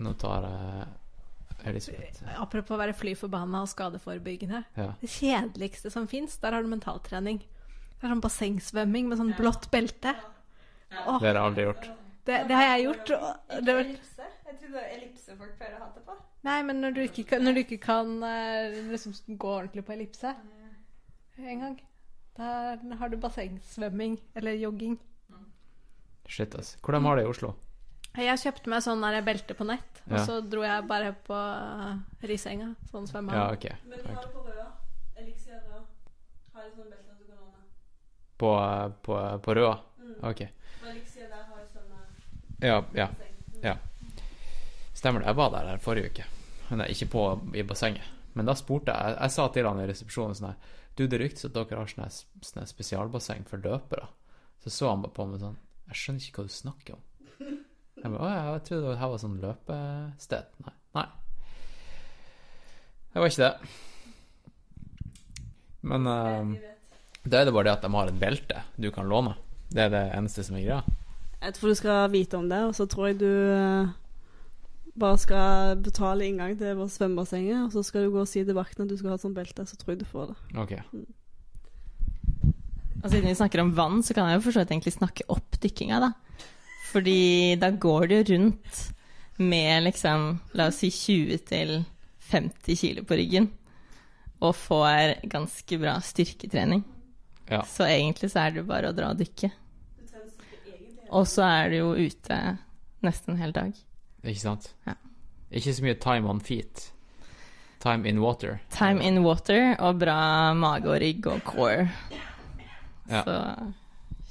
nå 0.00 0.12
tar 0.20 0.46
jeg 0.48 0.86
Elisabeth. 1.66 2.22
Apropos 2.38 2.76
å 2.76 2.80
være 2.80 2.94
fly 2.96 3.14
forbanna 3.18 3.62
og 3.64 3.70
skadeforebyggende. 3.72 4.62
Ja. 4.78 4.90
Det 5.00 5.10
kjedeligste 5.12 5.90
som 5.92 6.08
fins, 6.10 6.36
der 6.42 6.56
har 6.56 6.64
du 6.64 6.70
mentaltrening. 6.72 7.40
Det 7.96 8.04
er 8.04 8.12
sånn 8.12 8.24
bassengsvømming 8.24 9.08
med 9.10 9.20
sånn 9.20 9.32
blått 9.38 9.68
belte. 9.72 10.12
Åh, 10.92 11.16
Det 11.20 11.26
har 11.26 11.34
jeg 11.34 11.42
aldri 11.42 11.64
gjort. 11.66 11.88
det, 12.28 12.42
det 12.48 12.56
har 12.56 12.68
jeg 12.72 12.84
gjort. 12.86 13.10
og 13.16 13.64
Det 13.66 13.74
var, 13.78 13.90
Jeg 14.46 14.58
trodde 14.60 14.82
ellipse 14.94 15.34
folk 15.36 15.56
pleier 15.58 15.74
å 15.76 15.82
ha 15.82 15.88
det 15.94 16.02
på. 16.06 16.14
nei, 16.46 16.60
men 16.62 16.80
når 16.80 16.94
du 16.94 17.00
ikke 17.02 17.24
kan, 17.32 17.42
når 17.44 17.56
du 17.56 17.60
ikke 17.64 17.80
kan 17.82 18.12
eh, 18.22 18.76
liksom 18.92 19.12
gå 19.36 19.48
ordentlig 19.58 19.82
på 19.88 19.92
ellipse 19.96 20.30
en 21.36 21.60
gang, 21.60 21.74
da 22.38 22.76
har 23.00 23.10
du 23.12 23.16
bassengsvømming 23.20 24.14
eller 24.38 24.56
jogging. 24.56 24.94
Shit, 26.26 26.54
altså. 26.54 26.78
Hvordan 26.82 27.04
har 27.06 27.16
det 27.18 27.24
i 27.26 27.30
Oslo? 27.30 27.52
Jeg 28.16 28.38
kjøpte 28.40 28.70
meg 28.72 28.80
sånn 28.86 29.02
der 29.04 29.18
belte 29.26 29.54
på 29.54 29.66
nett, 29.68 29.98
og 30.06 30.14
Ja. 30.16 30.22
så 30.24 30.38
dro 30.40 30.62
jeg 30.64 30.86
bare 30.88 31.10
på 31.26 31.36
uh, 31.36 31.98
Risenga, 32.24 32.70
sånn 32.90 33.04
svømmehall. 33.06 33.42
Ja, 33.42 33.52
ok. 33.52 33.66
Men 33.90 33.98
du 34.00 34.08
har 34.08 34.22
det 34.22 34.32
på 34.32 34.44
Røa. 34.46 34.68
Elixir 35.20 35.58
Røa. 35.66 35.82
Har 36.54 36.62
de 36.64 36.70
belter 36.78 36.96
du 37.02 37.26
kan 37.26 37.36
låne? 37.36 37.60
På, 38.40 38.54
på, 39.04 39.18
på 39.44 39.54
Røa? 39.60 39.74
Mm. 40.00 40.14
Ok. 40.30 40.40
Og 40.80 40.88
Elixir 40.94 41.28
der 41.28 41.44
har 41.50 41.60
jo 41.60 41.68
sånne 41.74 42.00
Ja, 42.64 42.80
ja. 42.96 43.08
ja. 43.62 43.76
Stemmer 45.06 45.22
det. 45.22 45.28
Jeg 45.30 45.38
var 45.38 45.50
der 45.54 45.68
her 45.70 45.78
forrige 45.78 46.08
uke. 46.10 46.24
Men 46.66 46.80
jeg, 46.82 46.96
ikke 46.96 47.06
på 47.12 47.24
i 47.54 47.62
bassenget. 47.62 48.06
Men 48.34 48.48
da 48.48 48.56
spurte 48.58 48.90
jeg 48.90 49.14
Jeg, 49.14 49.30
sa 49.30 49.44
til 49.54 49.66
han 49.68 49.78
i 49.78 49.84
resepsjonen 49.86 50.34
sånn 50.34 50.48
her 50.48 50.56
Du, 50.98 51.04
det 51.06 51.20
ryktes 51.20 51.46
at 51.46 51.54
dere 51.54 51.78
har 51.78 51.90
sånn 51.92 52.02
her 52.02 52.14
sånn 52.42 52.66
spesialbasseng 52.66 53.44
for 53.46 53.62
løpere. 53.62 54.08
Så 54.64 54.72
så 54.74 54.88
han 54.90 55.04
bare 55.04 55.14
på 55.14 55.28
meg 55.30 55.44
sånn 55.44 55.54
Jeg 55.86 56.00
skjønner 56.00 56.24
ikke 56.26 56.42
hva 56.42 56.48
du 56.48 56.54
snakker 56.56 56.96
om. 56.96 57.04
Jeg 57.38 58.10
bare, 58.16 58.18
å, 58.18 58.30
jeg 58.56 58.64
trodde 58.66 58.88
det 58.88 58.96
her 58.98 59.12
var 59.12 59.20
sånn 59.22 59.36
løpested. 59.44 60.48
Nei. 60.66 60.74
Nei. 60.98 61.04
Det 63.12 63.22
var 63.22 63.30
ikke 63.30 63.46
det. 63.46 63.54
Men 65.86 66.10
uh, 66.10 66.50
da 67.22 67.38
er 67.38 67.46
det 67.46 67.54
bare 67.54 67.68
det 67.68 67.76
at 67.76 67.86
de 67.86 67.92
har 67.94 68.10
et 68.10 68.18
belte 68.24 68.64
du 68.74 68.90
kan 68.90 69.06
låne. 69.06 69.36
Det 69.70 69.86
er 69.86 69.94
det 69.94 70.02
eneste 70.18 70.42
som 70.48 70.58
er 70.58 70.66
greia. 70.66 70.98
Jeg 71.46 71.54
tror 71.60 71.70
du 71.70 71.78
skal 71.78 72.10
vite 72.10 72.42
om 72.42 72.50
det, 72.50 72.60
og 72.66 72.74
så 72.74 72.88
tror 72.90 73.12
jeg 73.12 73.20
du 73.22 73.30
eh, 73.30 73.94
bare 74.98 75.18
skal 75.20 75.76
betale 75.84 76.26
inngang 76.26 76.56
til 76.58 76.76
vårt 76.78 76.94
svømmebassenget, 76.94 77.66
og 77.66 77.74
så 77.74 77.84
skal 77.86 78.06
du 78.06 78.14
gå 78.14 78.22
og 78.22 78.30
si 78.30 78.42
til 78.44 78.56
vakten 78.56 78.86
at 78.86 78.92
du 78.92 78.96
skal 78.98 79.12
ha 79.12 79.18
et 79.18 79.24
sånt 79.24 79.36
belte, 79.36 79.66
så 79.68 79.78
tror 79.78 79.94
jeg 79.94 80.02
du 80.02 80.08
får 80.08 80.32
det. 80.32 80.36
Ok. 80.62 80.74
Og 83.02 83.10
siden 83.12 83.28
vi 83.28 83.36
snakker 83.38 83.62
om 83.62 83.74
vann, 83.76 84.02
så 84.02 84.16
kan 84.16 84.30
jeg 84.30 84.38
jo 84.38 84.46
for 84.46 84.56
så 84.56 84.64
vidt 84.64 84.72
egentlig 84.74 84.96
snakke 84.96 85.28
opp 85.32 85.58
dykkinga, 85.62 86.00
da. 86.02 86.12
Fordi 86.90 87.56
da 87.60 87.70
går 87.70 88.08
du 88.10 88.16
rundt 88.32 88.82
med 89.36 89.84
liksom, 89.84 90.38
la 90.56 90.70
oss 90.70 90.80
si 90.80 90.90
20 90.90 91.44
til 91.50 91.76
50 92.30 92.80
kilo 92.80 93.04
på 93.06 93.18
ryggen, 93.20 93.50
og 94.40 94.56
får 94.56 95.28
ganske 95.32 95.78
bra 95.80 95.98
styrketrening. 96.04 96.82
Ja. 97.50 97.62
Så 97.68 97.86
egentlig 97.86 98.32
så 98.32 98.42
er 98.42 98.52
det 98.52 98.64
jo 98.64 98.70
bare 98.70 98.90
å 98.90 98.96
dra 98.96 99.12
og 99.12 99.20
dykke. 99.20 99.52
Og 101.14 101.28
så 101.30 101.44
er 101.46 101.70
du 101.70 101.76
jo 101.78 101.92
ute 101.94 102.38
nesten 103.06 103.36
en 103.36 103.42
hel 103.44 103.54
dag. 103.54 103.76
Ikke 104.26 104.42
sant? 104.42 104.70
Ja. 104.86 104.96
Ikke 105.54 105.74
så 105.74 105.86
mye 105.86 105.96
time 106.02 106.30
on 106.30 106.42
feet. 106.42 106.90
Time 107.82 108.08
in 108.08 108.18
water. 108.20 108.58
Time 108.74 109.04
in 109.04 109.22
water 109.22 109.76
og 109.78 110.00
bra 110.00 110.54
mage 110.58 110.90
og 110.90 111.00
rygg 111.02 111.28
og 111.30 111.42
core. 111.46 111.88
Ja. 113.06 113.22
Så 113.22 113.36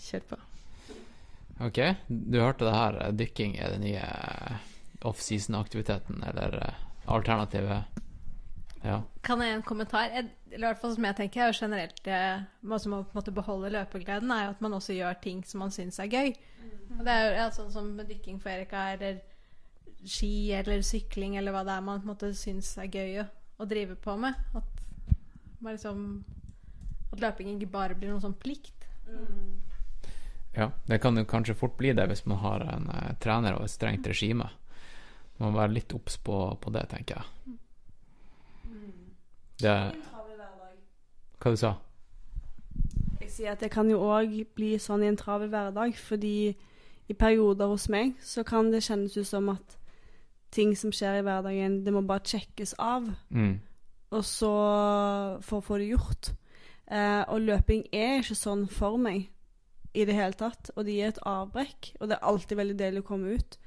kjør 0.09 0.25
på. 0.33 0.40
Ok, 1.64 1.80
du 2.07 2.41
hørte 2.41 2.67
det 2.67 2.74
her. 2.75 2.98
Dykking 3.15 3.56
er 3.64 3.77
den 3.77 3.85
nye 3.85 4.07
offseason-aktiviteten, 5.06 6.24
eller 6.27 6.57
eh, 6.65 6.82
alternativet. 7.06 8.01
Ja. 8.83 8.99
Kan 9.24 9.41
jeg 9.41 9.53
gi 9.53 9.56
en 9.59 9.64
kommentar? 9.65 10.09
Eller 10.11 10.57
i 10.57 10.65
hvert 10.67 10.82
fall 10.82 10.98
som 10.98 11.07
jeg 11.07 11.17
tenker, 11.17 11.45
er 11.45 11.56
generelt 11.57 12.01
det 12.06 12.19
man 12.61 12.82
som 12.82 12.93
må 12.93 12.99
på 13.06 13.15
en 13.15 13.22
måte 13.22 13.33
beholde 13.33 13.72
løpegleden, 13.74 14.33
er 14.33 14.49
jo 14.49 14.56
at 14.57 14.65
man 14.65 14.75
også 14.77 14.98
gjør 14.98 15.15
ting 15.24 15.45
som 15.48 15.64
man 15.64 15.74
syns 15.74 16.01
er 16.03 16.11
gøy. 16.11 16.35
Og 16.98 17.01
det 17.07 17.14
er 17.14 17.24
jo 17.24 17.32
ja, 17.40 17.48
sånn 17.56 17.72
som 17.74 17.95
dykking 18.03 18.41
for 18.43 18.51
Erika, 18.51 18.90
eller 18.98 19.24
ski 20.06 20.51
eller 20.53 20.84
sykling 20.85 21.38
eller 21.40 21.56
hva 21.56 21.64
det 21.66 21.75
er 21.75 21.85
man 21.85 22.01
på 22.01 22.08
en 22.08 22.14
måte 22.14 22.32
syns 22.38 22.75
er 22.82 22.92
gøy 22.92 23.22
å, 23.24 23.27
å 23.61 23.67
drive 23.69 23.98
på 24.01 24.16
med. 24.22 24.38
At, 24.58 24.84
man 25.59 25.77
liksom, 25.77 26.03
at 27.11 27.24
løping 27.24 27.56
ikke 27.56 27.72
bare 27.74 27.98
blir 27.98 28.14
noen 28.14 28.24
sånn 28.24 28.38
plikt. 28.38 28.88
ja. 30.56 30.69
Det 30.88 31.00
kan 31.01 31.17
jo 31.17 31.25
kanskje 31.25 31.58
fort 31.58 31.77
bli 31.77 31.93
det 31.93 32.08
hvis 32.11 32.25
man 32.30 32.42
har 32.43 32.66
en 32.69 32.90
uh, 32.92 33.16
trener 33.22 33.58
og 33.58 33.66
et 33.66 33.74
strengt 33.74 34.08
regime. 34.08 34.50
Man 35.38 35.51
må 35.51 35.59
være 35.59 35.75
litt 35.75 35.93
obs 35.95 36.17
på, 36.24 36.38
på 36.61 36.72
det, 36.72 36.85
tenker 36.93 37.19
jeg. 37.19 37.58
Det 39.56 39.74
Hva 41.40 41.51
du 41.53 41.59
sa 41.59 41.69
Jeg 43.22 43.30
sier 43.32 43.53
at 43.53 43.61
det 43.64 43.69
kan 43.72 43.88
jo 43.88 44.01
òg 44.03 44.34
bli 44.56 44.74
sånn 44.82 45.03
i 45.06 45.08
en 45.08 45.19
travel 45.19 45.48
hverdag, 45.51 45.95
fordi 45.95 46.56
i 47.06 47.14
perioder 47.14 47.69
hos 47.69 47.88
meg 47.92 48.16
så 48.24 48.43
kan 48.48 48.72
det 48.74 48.84
kjennes 48.84 49.16
ut 49.16 49.27
som 49.27 49.51
at 49.53 49.77
ting 50.56 50.74
som 50.80 50.93
skjer 50.95 51.19
i 51.19 51.25
hverdagen, 51.25 51.82
det 51.85 51.93
må 51.93 52.01
bare 52.08 52.24
sjekkes 52.25 52.74
av, 52.80 53.09
Mm. 53.30 53.59
og 54.16 54.24
så 54.24 54.51
for 55.43 55.59
å 55.59 55.66
få 55.66 55.77
det 55.82 55.90
gjort. 55.92 56.32
Eh, 56.88 57.24
og 57.27 57.42
løping 57.42 57.88
er 57.93 58.19
ikke 58.22 58.38
sånn 58.38 58.67
for 58.69 58.98
meg 59.01 59.27
i 59.95 60.06
det 60.06 60.16
hele 60.16 60.34
tatt, 60.38 60.69
og 60.75 60.85
det 60.85 60.93
gir 60.98 61.08
et 61.14 61.19
avbrekk, 61.25 61.93
og 62.00 62.09
det 62.09 62.17
er 62.17 62.27
alltid 62.30 62.58
veldig 62.59 62.77
deilig 62.77 63.03
å 63.03 63.08
komme 63.08 63.35
ut. 63.40 63.58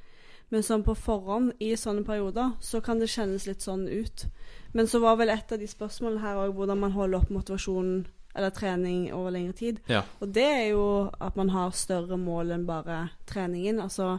Men 0.51 0.63
sånn 0.65 0.85
på 0.85 0.95
forhånd, 0.97 1.53
i 1.61 1.75
sånne 1.77 2.07
perioder, 2.07 2.55
så 2.61 2.81
kan 2.85 2.99
det 3.01 3.09
kjennes 3.13 3.47
litt 3.47 3.61
sånn 3.61 3.87
ut. 3.89 4.27
Men 4.73 4.87
så 4.87 5.01
var 5.01 5.17
vel 5.21 5.29
et 5.33 5.53
av 5.53 5.59
de 5.61 5.67
spørsmålene 5.69 6.21
her 6.23 6.37
òg 6.37 6.55
hvordan 6.57 6.79
man 6.81 6.93
holder 6.95 7.19
opp 7.19 7.29
motivasjonen 7.31 8.07
eller 8.37 8.51
trening 8.51 9.11
over 9.13 9.31
lengre 9.35 9.53
tid. 9.57 9.81
Ja. 9.89 10.03
Og 10.23 10.33
det 10.33 10.45
er 10.45 10.67
jo 10.71 11.11
at 11.21 11.37
man 11.37 11.49
har 11.53 11.71
større 11.77 12.17
mål 12.21 12.53
enn 12.55 12.67
bare 12.69 13.11
treningen. 13.27 13.81
Altså, 13.83 14.19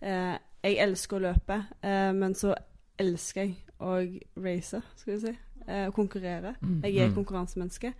eh, 0.00 0.38
jeg 0.62 0.78
elsker 0.82 1.18
å 1.18 1.24
løpe, 1.28 1.60
eh, 1.82 2.12
men 2.16 2.34
så 2.34 2.54
elsker 2.98 3.44
jeg 3.44 3.56
å 3.78 3.98
race, 4.42 4.80
skal 4.98 5.14
vi 5.14 5.20
si. 5.22 5.34
Eh, 5.68 5.90
konkurrere. 5.92 6.54
Mm, 6.62 6.80
Jeg 6.84 6.96
er 6.96 7.08
mm. 7.08 7.14
konkurransemenneske. 7.14 7.92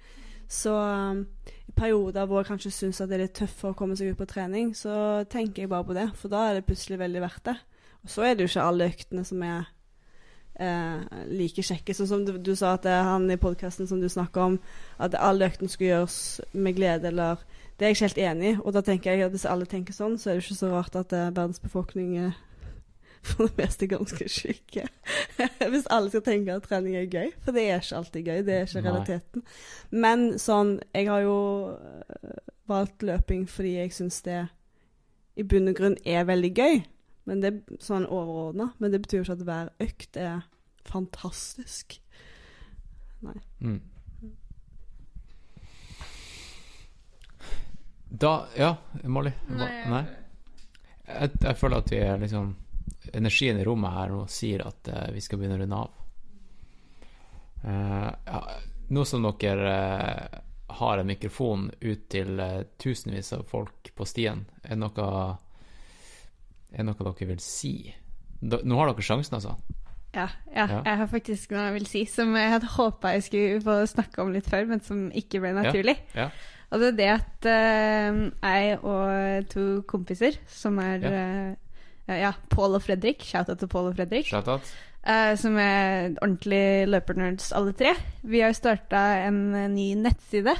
Så 0.49 0.73
um, 0.73 1.27
i 1.69 1.73
perioder 1.77 2.25
hvor 2.27 2.41
jeg 2.41 2.47
kanskje 2.49 2.71
syns 2.73 3.03
det 3.05 3.13
er 3.13 3.27
litt 3.27 3.35
tøffere 3.37 3.75
å 3.75 3.77
komme 3.77 3.97
seg 3.97 4.15
ut 4.15 4.19
på 4.19 4.27
trening, 4.31 4.71
så 4.77 5.25
tenker 5.29 5.63
jeg 5.63 5.69
bare 5.69 5.85
på 5.85 5.97
det, 5.97 6.07
for 6.17 6.33
da 6.33 6.47
er 6.49 6.57
det 6.57 6.65
plutselig 6.65 6.99
veldig 6.99 7.21
verdt 7.21 7.51
det. 7.51 7.57
Og 8.03 8.15
så 8.15 8.25
er 8.25 8.35
det 8.35 8.47
jo 8.47 8.53
ikke 8.55 8.65
alle 8.71 8.89
øktene 8.89 9.25
som 9.29 9.45
er 9.45 9.69
eh, 10.57 11.21
like 11.29 11.63
kjekke. 11.63 11.93
Sånn 11.93 12.09
som 12.09 12.25
du, 12.25 12.33
du 12.41 12.55
sa 12.57 12.73
at 12.79 12.89
han 12.89 13.29
i 13.31 13.37
podkasten 13.37 13.91
som 13.91 14.01
du 14.01 14.09
snakker 14.09 14.47
om, 14.47 14.59
at 14.97 15.19
alle 15.21 15.51
øktene 15.53 15.69
skulle 15.69 15.93
gjøres 15.93 16.19
med 16.57 16.81
glede, 16.81 17.13
eller 17.13 17.45
Det 17.79 17.85
er 17.85 17.93
jeg 17.93 17.97
ikke 17.97 18.09
helt 18.09 18.25
enig 18.33 18.49
i. 18.49 18.57
Og 18.65 18.73
da 18.75 18.81
tenker 18.83 19.13
jeg 19.13 19.29
at 19.29 19.31
hvis 19.31 19.47
alle 19.47 19.67
tenker 19.69 19.95
sånn, 19.95 20.17
så 20.19 20.31
er 20.31 20.39
det 20.39 20.49
ikke 20.49 20.63
så 20.65 20.73
rart 20.73 20.97
at 20.99 21.13
eh, 21.13 21.29
verdens 21.29 21.61
befolkning 21.63 22.17
for 23.27 23.47
det 23.47 23.57
meste 23.59 23.89
ganske 23.91 24.29
syke. 24.29 24.87
hvis 25.73 25.89
alle 25.91 26.11
skal 26.13 26.23
tenke 26.27 26.55
at 26.55 26.69
trening 26.69 26.97
er 26.97 27.09
gøy. 27.11 27.33
For 27.45 27.57
det 27.57 27.65
er 27.69 27.83
ikke 27.83 27.97
alltid 28.03 28.29
gøy. 28.29 28.45
Det 28.47 28.55
er 28.55 28.67
ikke 28.67 28.83
Nei. 28.83 28.91
realiteten. 28.91 29.45
Men 29.91 30.29
sånn 30.39 30.79
Jeg 30.95 31.09
har 31.11 31.25
jo 31.25 31.39
eh, 31.75 32.39
valgt 32.69 33.03
løping 33.03 33.49
fordi 33.51 33.75
jeg 33.79 33.97
syns 33.97 34.23
det 34.27 34.45
i 35.39 35.45
bunn 35.47 35.71
og 35.71 35.79
grunn 35.79 35.99
er 36.05 36.27
veldig 36.29 36.53
gøy. 36.55 36.81
Men 37.29 37.43
det 37.43 37.53
er 37.53 37.83
sånn 37.85 38.07
overordna. 38.07 38.73
Men 38.79 38.93
det 38.95 39.03
betyr 39.05 39.21
jo 39.21 39.27
ikke 39.27 39.39
at 39.39 39.47
hver 39.49 39.73
økt 39.85 40.19
er 40.19 40.41
fantastisk. 40.89 42.01
Mm. 43.61 43.81
Da 48.09 48.47
Ja, 48.57 48.77
Molly? 49.05 49.35
Nei, 49.51 49.69
Nei? 49.91 50.05
Jeg, 51.09 51.31
jeg 51.43 51.57
føler 51.57 51.83
at 51.83 51.91
vi 51.93 52.01
er 52.05 52.17
liksom 52.21 52.55
Energien 53.13 53.59
i 53.59 53.65
rommet 53.65 53.95
her 53.95 54.13
nå 54.13 54.27
sier 54.31 54.65
at 54.67 54.91
uh, 54.93 55.07
vi 55.15 55.23
skal 55.25 55.41
begynne 55.41 55.57
å 55.59 55.63
runde 55.63 55.79
av. 55.79 55.97
Uh, 57.65 58.11
ja, 58.27 58.43
nå 58.95 59.05
som 59.09 59.25
dere 59.25 59.73
uh, 59.73 60.39
har 60.79 61.01
en 61.01 61.09
mikrofon 61.09 61.71
ut 61.81 62.05
til 62.13 62.41
tusenvis 62.79 63.33
av 63.35 63.47
folk 63.49 63.91
på 63.97 64.07
stien, 64.07 64.45
er 64.63 64.77
det 64.77 64.83
noe 64.85 65.09
Er 66.77 66.85
noe 66.85 67.01
dere 67.01 67.29
vil 67.31 67.41
si? 67.41 67.95
Da, 68.39 68.61
nå 68.63 68.77
har 68.77 68.93
dere 68.93 69.07
sjansen, 69.07 69.39
altså. 69.41 69.57
Ja, 70.13 70.29
ja, 70.53 70.67
Ja. 70.69 70.83
jeg 70.85 70.99
har 71.01 71.09
faktisk 71.09 71.51
noe 71.53 71.65
jeg 71.71 71.75
vil 71.79 71.89
si, 71.89 72.05
som 72.09 72.37
jeg 72.37 72.53
hadde 72.53 72.69
håpa 72.77 73.15
jeg 73.17 73.25
skulle 73.27 73.63
få 73.65 73.79
snakke 73.89 74.23
om 74.23 74.33
litt 74.33 74.47
før, 74.49 74.69
men 74.69 74.85
som 74.85 75.09
ikke 75.11 75.41
ble 75.41 75.55
naturlig. 75.57 75.97
Ja. 76.15 76.29
Og 76.69 76.81
det 76.83 76.89
er 76.93 76.99
det 76.99 77.09
at 77.15 77.49
jeg 77.49 78.79
og 78.85 79.49
to 79.49 79.65
kompiser, 79.89 80.37
som 80.53 80.77
er 80.85 81.57
Ja. 82.09 82.15
eh, 82.15 82.21
ja, 82.25 82.33
Pål 82.51 82.79
og 82.79 82.83
Fredrik, 82.83 83.23
shout-out 83.25 83.61
til 83.61 83.69
Pål 83.69 83.93
og 83.93 83.99
Fredrik, 83.99 84.27
Shout-out. 84.27 84.73
Uh, 85.09 85.37
som 85.39 85.55
er 85.57 86.17
ordentlig 86.19 86.89
løpernerds 86.91 87.53
alle 87.57 87.73
tre, 87.73 87.95
vi 88.27 88.43
har 88.43 88.53
starta 88.53 89.23
en 89.29 89.55
eh, 89.55 89.69
ny 89.71 89.93
nettside 89.97 90.57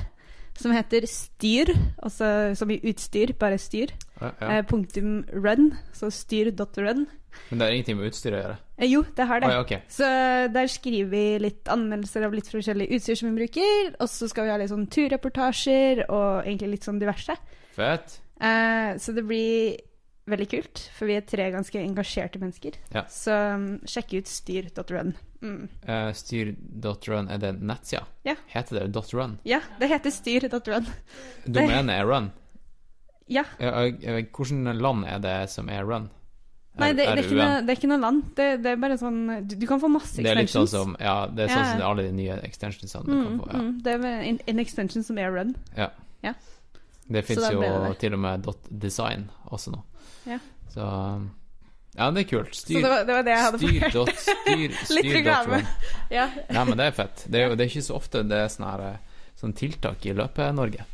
som 0.59 0.73
heter 0.75 1.05
Styr, 1.07 1.73
også 2.03 2.55
som 2.59 2.71
i 2.71 2.79
utstyr, 2.83 3.35
bare 3.39 3.59
styr. 3.59 3.93
Ja, 4.21 4.31
ja. 4.41 4.59
Uh, 4.59 4.63
punktum 4.67 5.25
run, 5.35 5.73
så 5.93 6.11
styr.run. 6.11 7.07
Men 7.51 7.59
det 7.59 7.67
har 7.67 7.75
ingenting 7.75 7.99
med 7.99 8.11
utstyr 8.11 8.35
å 8.35 8.41
gjøre? 8.41 8.57
Eh, 8.79 8.89
jo, 8.91 9.03
det 9.17 9.27
har 9.31 9.43
det. 9.43 9.51
Oh, 9.51 9.55
ja, 9.55 9.65
ok. 9.65 9.91
Så 9.93 10.09
der 10.55 10.71
skriver 10.71 11.11
vi 11.13 11.25
litt 11.43 11.71
anmeldelser 11.71 12.27
av 12.27 12.35
litt 12.35 12.49
forskjellig 12.51 12.89
utstyr 12.97 13.19
som 13.21 13.31
vi 13.31 13.43
bruker. 13.45 13.93
Og 13.99 14.11
så 14.11 14.31
skal 14.31 14.49
vi 14.49 14.55
ha 14.55 14.59
litt 14.61 14.73
sånn 14.73 14.89
turreportasjer 14.91 16.07
og 16.09 16.41
egentlig 16.45 16.73
litt 16.77 16.89
sånn 16.89 17.01
diverse. 17.03 17.37
Fett. 17.77 18.19
Eh, 18.41 18.97
så 19.03 19.15
det 19.15 19.27
blir 19.27 19.79
veldig 20.31 20.49
kult, 20.53 20.83
for 20.97 21.09
vi 21.11 21.17
er 21.19 21.25
tre 21.29 21.49
ganske 21.55 21.81
engasjerte 21.81 22.41
mennesker. 22.43 22.77
Ja. 22.95 23.05
Så 23.13 23.35
um, 23.55 23.69
sjekk 23.89 24.15
ut 24.19 24.31
styr.run. 24.31 25.15
Mm. 25.43 25.69
Uh, 25.87 26.11
Styr.run, 26.17 27.31
er 27.31 27.41
det 27.43 27.55
nettsida? 27.63 28.05
Ja. 28.27 28.35
Heter 28.53 28.83
det 28.89 29.05
.run? 29.15 29.39
Ja, 29.49 29.61
det 29.81 29.91
heter 29.93 30.15
styr.run. 30.15 30.89
Domenet 31.47 31.95
er 31.95 32.07
run. 32.09 32.31
Ja. 33.29 33.45
Ja, 33.61 33.75
vet, 33.85 34.31
Hvilket 34.33 34.81
land 34.81 35.05
er 35.09 35.21
det 35.23 35.37
som 35.53 35.69
er 35.69 35.85
run? 35.85 36.09
Nei, 36.79 36.93
det, 36.95 37.03
det, 37.03 37.11
er 37.11 37.25
ikke 37.25 37.39
noe, 37.39 37.63
det 37.67 37.73
er 37.73 37.81
ikke 37.81 37.89
noe 37.91 38.01
land. 38.03 38.21
Det, 38.39 38.45
det 38.63 38.71
er 38.71 38.77
bare 38.79 38.99
sånn 39.01 39.17
Du, 39.51 39.57
du 39.59 39.65
kan 39.67 39.81
få 39.83 39.89
masse 39.91 40.23
Det 40.23 40.31
er 40.31 40.39
litt 40.39 40.53
sånn 40.53 40.69
som 40.71 40.93
Ja, 41.03 41.25
det 41.27 41.49
er 41.49 41.51
sånn 41.51 41.65
Ja. 41.65 41.73
som 41.73 41.83
alle 41.89 42.05
de 42.07 42.13
nye 42.15 42.37
extensionsene 42.47 43.03
du 43.03 43.11
kan 43.11 43.25
Mm, 43.25 43.41
få. 43.41 43.49
Ja. 43.51 43.63
mm, 43.65 43.73
det 43.83 43.95
er 43.97 44.07
en, 44.29 44.39
en 44.53 44.63
extension 44.63 45.03
som 45.07 45.19
er 45.19 45.33
run. 45.35 45.57
Det 47.09 47.25
fins 47.25 47.47
jo 47.51 47.65
til 47.99 48.15
og 48.15 48.21
med 48.21 48.49
.design 48.69 49.31
også 49.49 49.73
nå. 49.73 49.83
Ja. 50.29 50.39
Så 50.75 50.85
Ja, 51.99 52.11
det 52.15 52.21
er 52.27 52.29
kult. 52.31 52.53
Så 52.55 52.61
Styr 52.67 52.83
det 52.85 52.91
var, 52.93 53.01
det 53.09 53.15
var 53.17 53.25
det 53.27 53.33
jeg 53.33 53.45
hadde 53.47 53.59
Styr 53.59 53.89
dot, 53.95 54.11
styr, 54.23 54.59
Litt 54.69 54.77
styr 54.85 55.03
dot 55.03 55.17
reklame. 55.17 55.63
Ja. 56.19 56.29
Nei, 56.53 56.65
men 56.69 56.77
det 56.79 56.87
er 56.87 56.95
fett. 57.01 57.25
Det 57.27 57.41
er 57.41 57.49
jo 57.51 57.57
det 57.59 57.65
er 57.67 57.73
ikke 57.73 57.87
så 57.89 57.97
ofte 57.99 58.23
det 58.29 58.39
er 58.45 58.53
sånne, 58.53 58.93
eh, 58.93 59.25
sånne 59.41 59.57
tiltak 59.59 60.07
i 60.07 60.15
Løpe-Norge. 60.15 60.85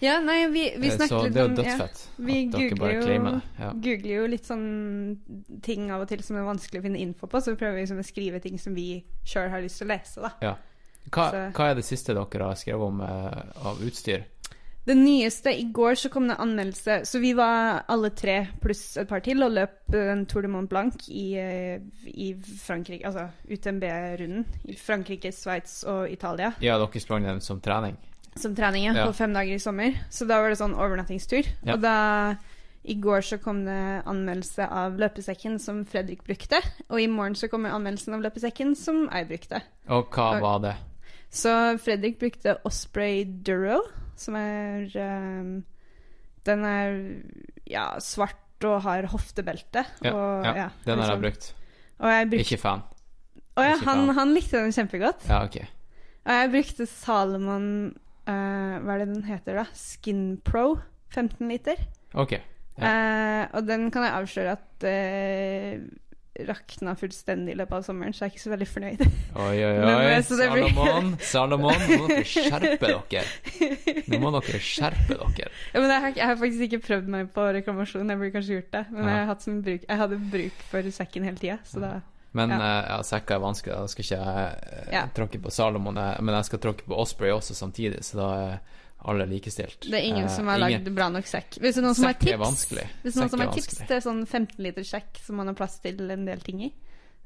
Ja, 0.00 0.18
nei, 0.20 0.36
vi, 0.52 0.62
vi 0.80 0.88
Eh, 0.90 0.94
snakket 0.96 1.08
Så 1.10 1.22
litt 1.24 1.34
det 1.34 1.40
er 1.42 1.48
jo 1.48 1.56
dødsfett. 1.58 1.98
ja, 2.04 2.24
Vi 2.28 2.36
googler 2.52 2.92
jo- 2.94 3.40
Ja. 3.58 3.70
googler 3.72 4.14
jo 4.14 4.26
litt 4.26 4.46
sånn 4.46 5.18
ting 5.62 5.90
av 5.90 6.02
og 6.04 6.08
til 6.08 6.22
som 6.22 6.36
er 6.36 6.46
vanskelig 6.46 6.80
å 6.80 6.86
finne 6.86 6.98
info 7.02 7.26
på, 7.26 7.40
så 7.40 7.56
prøver 7.56 7.74
vi 7.74 7.80
liksom 7.86 7.98
å 8.00 8.06
skrive 8.06 8.40
ting 8.42 8.58
som 8.58 8.74
vi 8.74 9.04
sjøl 9.24 9.50
har 9.50 9.60
lyst 9.64 9.78
til 9.78 9.88
å 9.88 9.92
lese, 9.96 10.20
da. 10.22 10.54
Hva, 11.10 11.50
hva 11.52 11.70
er 11.70 11.74
det 11.74 11.84
siste 11.84 12.14
dere 12.14 12.46
har 12.48 12.54
skrevet 12.56 12.80
om 12.86 13.00
uh, 13.00 13.42
av 13.68 13.82
utstyr? 13.84 14.24
Det 14.84 14.94
nyeste 14.94 15.52
I 15.56 15.64
går 15.72 15.94
så 15.96 16.10
kom 16.12 16.26
det 16.28 16.36
anmeldelse 16.40 16.98
Så 17.08 17.18
vi 17.18 17.32
var 17.36 17.84
alle 17.88 18.10
tre 18.12 18.34
pluss 18.60 18.98
et 19.00 19.08
par 19.08 19.22
til 19.24 19.40
og 19.44 19.54
løp 19.56 19.94
eh, 19.96 20.10
en 20.12 20.26
Tour 20.28 20.44
de 20.44 20.50
Mont 20.52 20.68
Blanc 20.68 21.06
i, 21.08 21.26
eh, 21.40 21.80
i 22.04 22.34
Frankrike, 22.36 23.06
altså 23.08 23.30
UTMB-runden. 23.48 24.44
I 24.68 24.76
Frankrike, 24.76 25.32
Sveits 25.32 25.82
og 25.88 26.10
Italia. 26.12 26.52
Ja, 26.60 26.76
dere 26.80 27.00
sprang 27.00 27.24
den 27.24 27.40
som 27.44 27.62
trening? 27.64 27.96
Som 28.36 28.54
trening, 28.56 28.88
ja, 28.88 29.06
på 29.06 29.14
fem 29.16 29.32
dager 29.32 29.54
i 29.54 29.62
sommer. 29.62 29.96
Så 30.12 30.26
da 30.28 30.40
var 30.42 30.50
det 30.50 30.58
sånn 30.60 30.74
overnattingstur. 30.76 31.48
Ja. 31.64 31.76
Og 31.76 31.84
da 31.84 31.96
I 32.84 32.98
går 33.00 33.24
så 33.24 33.38
kom 33.40 33.62
det 33.64 33.80
anmeldelse 34.04 34.66
av 34.68 34.98
løpesekken 35.00 35.56
som 35.62 35.84
Fredrik 35.88 36.24
brukte. 36.26 36.60
Og 36.90 37.00
i 37.00 37.08
morgen 37.08 37.38
så 37.38 37.48
kommer 37.48 37.72
anmeldelsen 37.72 38.18
av 38.18 38.24
løpesekken 38.26 38.74
som 38.76 39.06
jeg 39.06 39.30
brukte. 39.30 39.62
Og 39.88 40.10
hva 40.12 40.34
var 40.44 40.64
det? 40.66 40.74
Så 41.34 41.50
Fredrik 41.82 42.18
brukte 42.20 42.58
Osprey 42.68 43.24
Duro, 43.24 43.80
som 44.20 44.36
er 44.38 44.88
um, 45.00 45.52
Den 46.44 46.64
er 46.68 46.96
ja, 47.68 47.86
svart 48.04 48.64
og 48.64 48.80
har 48.84 49.08
hoftebelte. 49.12 49.84
Ja, 50.04 50.12
og, 50.12 50.46
ja, 50.46 50.54
ja, 50.64 50.68
Den 50.86 51.00
har 51.00 51.14
jeg 51.14 51.20
liksom. 51.20 51.24
brukt. 51.24 51.50
Og 52.00 52.12
jeg 52.12 52.28
brukte 52.30 52.46
Ikke 52.46 52.60
fan. 52.62 52.84
Å 53.54 53.64
ja, 53.64 53.74
han, 53.86 54.08
han 54.16 54.32
likte 54.34 54.58
den 54.58 54.74
kjempegodt. 54.74 55.28
Ja, 55.30 55.44
ok. 55.46 55.60
Og 56.24 56.38
jeg 56.40 56.50
brukte 56.54 56.86
Salomon 56.90 57.68
uh, 57.92 58.74
Hva 58.82 58.96
er 58.96 59.04
det 59.04 59.10
den 59.12 59.26
heter, 59.28 59.60
da? 59.60 59.66
Skin 59.76 60.24
Pro 60.46 60.80
15 61.14 61.46
liter. 61.52 61.78
Ok. 62.18 62.34
Ja. 62.80 62.90
Uh, 62.90 63.42
og 63.54 63.68
den 63.68 63.86
kan 63.94 64.02
jeg 64.02 64.16
avsløre 64.18 64.56
at 64.56 64.86
uh, 64.88 65.84
rakna 66.48 66.96
fullstendig 66.98 67.52
i 67.54 67.58
løpet 67.60 67.76
av 67.78 67.82
sommeren, 67.86 68.12
så 68.16 68.24
jeg 68.24 68.30
er 68.30 68.34
ikke 68.34 68.42
så 68.42 68.50
veldig 68.50 68.66
fornøyd. 68.66 69.02
Oi, 69.38 69.58
oi, 69.62 69.74
oi. 69.86 70.06
eh, 70.10 70.22
Salomon, 70.26 71.12
Salomon, 71.22 71.84
nå 71.86 71.98
må 72.00 72.08
dere 72.10 72.24
skjerpe 72.26 72.90
dere. 73.10 73.22
Nå 74.10 74.18
må 74.20 74.32
dere 74.34 74.60
skjerpe 74.60 75.14
dere. 75.20 75.50
Ja, 75.74 75.78
men 75.80 75.92
jeg 75.94 76.00
har, 76.06 76.16
jeg 76.18 76.26
har 76.32 76.40
faktisk 76.40 76.66
ikke 76.68 76.80
prøvd 76.88 77.12
meg 77.14 77.30
på 77.36 77.46
reklamasjon. 77.58 78.10
Jeg 78.10 78.20
burde 78.20 78.34
kanskje 78.34 78.58
gjort 78.58 78.72
det. 78.74 78.82
Men 78.90 79.04
Ja. 79.04 79.10
jeg, 79.12 79.20
har 79.22 79.30
hatt 79.30 79.46
som 79.46 79.62
bruk, 79.64 79.86
jeg 79.88 80.00
hadde 80.02 80.18
bruk 80.34 80.66
for 80.72 80.90
sekken 80.98 81.28
hele 81.30 81.40
tida, 81.40 81.58
så 81.68 81.80
da 81.84 81.92
Men 82.34 82.50
Ja. 82.50 82.58
ja. 82.58 82.78
ja, 82.96 83.02
sekka 83.06 83.36
er 83.36 83.44
vanskelig. 83.44 83.74
Da 83.78 83.86
skal 83.92 84.04
ikke 84.04 84.16
jeg 84.18 84.56
eh, 84.74 84.88
Ja. 84.96 85.04
tråkke 85.14 85.38
på 85.44 85.52
Salomon, 85.54 85.96
eh, 86.02 86.16
men 86.20 86.34
jeg 86.34 86.44
skal 86.50 86.58
tråkke 86.66 86.82
på 86.90 86.98
Osprey 86.98 87.30
også 87.30 87.54
samtidig, 87.54 88.02
så 88.02 88.18
da 88.18 88.28
er 88.48 88.58
alle 89.04 89.26
likestilt. 89.28 89.80
Det 89.90 89.94
er 89.98 90.06
ingen 90.08 90.24
Eh, 90.24 90.30
som 90.36 90.46
har 90.48 90.58
ingen- 90.58 90.84
lagd 90.84 90.94
bra 90.94 91.08
nok 91.08 91.24
sekk. 91.26 91.58
Hvis 91.60 91.74
det 91.74 91.82
er 91.82 91.86
noen 91.86 91.94
som 91.94 92.04
har 92.04 92.14
Sekk 92.14 92.22
er 92.32 92.38
tips, 92.38 92.66
hvis 93.02 93.16
noen 93.16 93.30
som 93.30 93.40
har 93.40 93.52
tips 93.52 93.76
til 93.86 94.00
sånn 94.00 94.26
15 94.26 94.58
liter 94.64 94.82
sekk 94.84 95.20
som 95.24 95.36
man 95.36 95.46
har 95.46 95.54
plass 95.54 95.78
til 95.80 96.10
en 96.10 96.24
del 96.24 96.40
ting 96.40 96.62
i, 96.62 96.72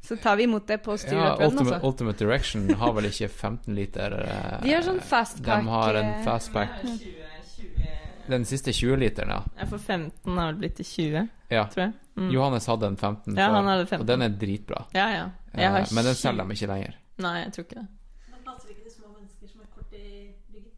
så 0.02 0.16
tar 0.20 0.36
vi 0.36 0.44
imot 0.44 0.66
det 0.66 0.82
på 0.82 0.92
Ja, 0.92 0.96
styreløperen, 0.96 1.52
Ultimate, 1.52 1.74
altså. 1.74 1.86
Ultimate 1.88 2.18
Direction 2.18 2.68
har 2.74 2.92
vel 2.92 3.04
ikke 3.04 3.28
15 3.30 3.74
liter 3.74 4.12
eh, 4.12 4.60
De 4.62 4.72
har 4.74 4.82
sånn 4.82 5.00
fastpack 5.00 5.62
De 5.64 5.68
har 5.68 5.94
en 5.94 6.04
eh, 6.14 6.24
fastpack. 6.24 6.70
Den 8.28 8.44
siste 8.44 8.70
20-literen, 8.76 9.28
ja. 9.30 9.42
for 9.66 9.78
får 9.78 9.84
15, 9.86 10.36
har 10.36 10.52
vel 10.52 10.58
blitt 10.60 10.76
til 10.76 10.84
20, 10.84 11.28
ja. 11.50 11.64
tror 11.72 11.82
jeg. 11.86 11.92
Mm. 12.18 12.30
Johannes 12.34 12.66
hadde 12.66 12.86
en 12.86 12.96
15 12.96 13.36
Ja, 13.38 13.46
før, 13.48 13.54
han 13.54 13.66
hadde 13.70 13.86
15. 13.86 14.00
og 14.00 14.06
den 14.06 14.22
er 14.22 14.28
dritbra. 14.28 14.82
Ja, 14.94 15.06
ja. 15.14 15.28
Jeg 15.56 15.70
har 15.70 15.80
Eh, 15.80 15.94
men 15.94 16.04
den 16.04 16.14
selger 16.14 16.44
de 16.48 16.54
ikke 16.54 16.66
lenger. 16.68 16.94
Nei, 17.18 17.36
jeg 17.44 17.52
tror 17.54 17.64
ikke 17.64 17.78
det. 17.80 17.86
Men 18.30 18.40
passer 18.44 18.68
ikke 18.68 18.82
til 18.84 18.92
små 18.92 19.08
mennesker 19.16 19.48
som 19.48 19.60
er 19.64 19.70
kort 19.74 19.92
i 19.96 20.34
ryggen? 20.52 20.72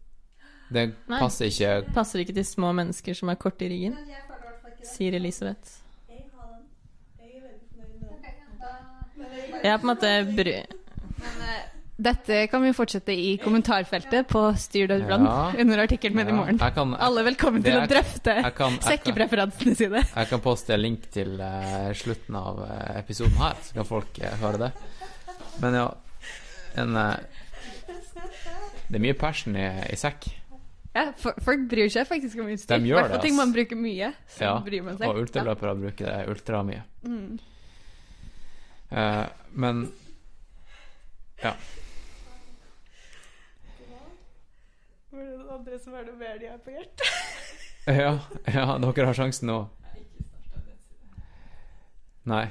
Den 0.70 0.92
Nei. 1.10 1.18
passer 1.18 1.48
ikke 1.50 1.70
Passer 1.96 2.22
ikke 2.22 2.34
til 2.36 2.46
små 2.46 2.70
mennesker 2.78 3.16
som 3.18 3.30
er 3.32 3.38
korte 3.40 3.66
i 3.66 3.70
ryggen, 3.72 3.96
sier 4.86 5.16
Elisabeth. 5.18 5.78
Jeg 9.60 9.72
er 9.74 9.80
på 9.80 9.84
en 9.84 9.90
måte 9.92 10.10
bry... 10.36 10.54
Dette 12.00 12.46
kan 12.48 12.62
vi 12.64 12.70
fortsette 12.72 13.12
i 13.12 13.34
kommentarfeltet 13.42 14.24
på 14.30 14.40
Styr.brann 14.56 15.26
Ja. 15.26 15.50
under 15.62 15.82
artikkelen 15.82 16.16
min 16.16 16.30
i 16.32 16.36
morgen. 16.38 16.56
Jeg 16.62 16.72
kan, 16.72 16.94
jeg, 16.94 17.00
Alle 17.04 17.20
er 17.20 17.26
velkommen 17.28 17.60
til 17.66 17.74
er- 17.76 17.82
å 17.84 17.90
drøfte 17.90 18.36
jeg 18.38 18.54
kan, 18.56 18.78
sekkepreferansene 18.86 19.74
sine. 19.76 20.00
jeg 20.08 20.30
kan 20.30 20.40
poste 20.40 20.72
en 20.78 20.80
link 20.80 21.10
til 21.12 21.34
uh, 21.36 21.90
slutten 21.92 22.38
av 22.40 22.62
uh, 22.64 22.70
episoden 23.02 23.36
her, 23.42 23.60
så 23.66 23.76
kan 23.76 23.88
folk 23.90 24.16
eh, 24.24 24.32
høre 24.40 24.62
det. 24.62 24.70
Men 25.60 25.76
ja, 25.76 25.84
en 26.80 26.96
eh, 26.96 27.44
Det 28.88 28.96
er 28.96 29.04
mye 29.04 29.18
passion 29.20 29.60
i, 29.60 29.68
i 29.92 30.00
sekk. 30.00 30.30
Ja, 30.92 31.12
for, 31.16 31.36
folk 31.44 31.68
bryr 31.70 31.90
seg 31.92 32.08
faktisk 32.08 32.40
om 32.42 32.48
utstyr. 32.50 32.82
I 32.82 32.94
hvert 32.94 33.12
fall 33.12 33.22
ting 33.22 33.36
man 33.38 33.52
bruker 33.54 33.78
mye. 33.78 34.10
Så 34.26 34.48
Ja, 34.48 34.54
bryr 34.66 34.82
man 34.82 34.98
seg. 34.98 35.06
Og 35.06 35.22
ultraløpere 35.22 35.74
bruker 35.78 36.10
det 36.10 36.24
ultramye. 36.32 36.82
mye 37.06 37.06
Mm. 37.06 37.38
Uh, 38.90 39.26
men 39.54 39.84
ja. 41.42 41.52
Var 45.10 45.22
det 45.22 45.36
noen 45.36 45.52
andre 45.54 45.78
som 45.78 45.94
har 45.94 46.08
noe 46.08 46.18
mer 46.18 46.40
de 46.40 46.50
har 46.50 46.58
på 46.64 46.74
hjertet? 46.74 47.06
ja. 48.02 48.16
Ja, 48.50 48.66
dere 48.82 49.06
har 49.06 49.16
sjansen 49.16 49.50
nå. 49.50 49.60
Nei. 52.30 52.44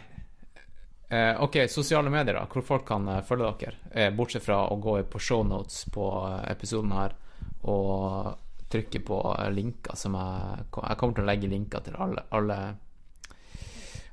Eh, 1.09 1.35
ok, 1.43 1.59
sosiale 1.69 2.09
medier, 2.09 2.39
da. 2.39 2.47
Hvor 2.49 2.65
folk 2.65 2.87
kan 2.87 3.07
eh, 3.07 3.21
følge 3.25 3.51
dere. 3.61 3.77
Eh, 3.91 4.09
bortsett 4.15 4.45
fra 4.45 4.63
å 4.69 4.79
gå 4.81 4.97
på 5.09 5.21
shownotes 5.21 5.85
på 5.93 6.09
eh, 6.27 6.51
episoden 6.51 6.93
her 6.93 7.15
og 7.63 8.37
trykke 8.69 9.01
på 9.05 9.17
eh, 9.39 9.49
linker 9.51 9.95
som 9.97 10.13
jeg 10.15 10.65
Jeg 10.69 10.97
kommer 10.97 11.15
til 11.17 11.23
å 11.23 11.27
legge 11.27 11.49
linker 11.49 11.83
til 11.83 11.95
alle, 11.99 12.23
alle 12.31 12.57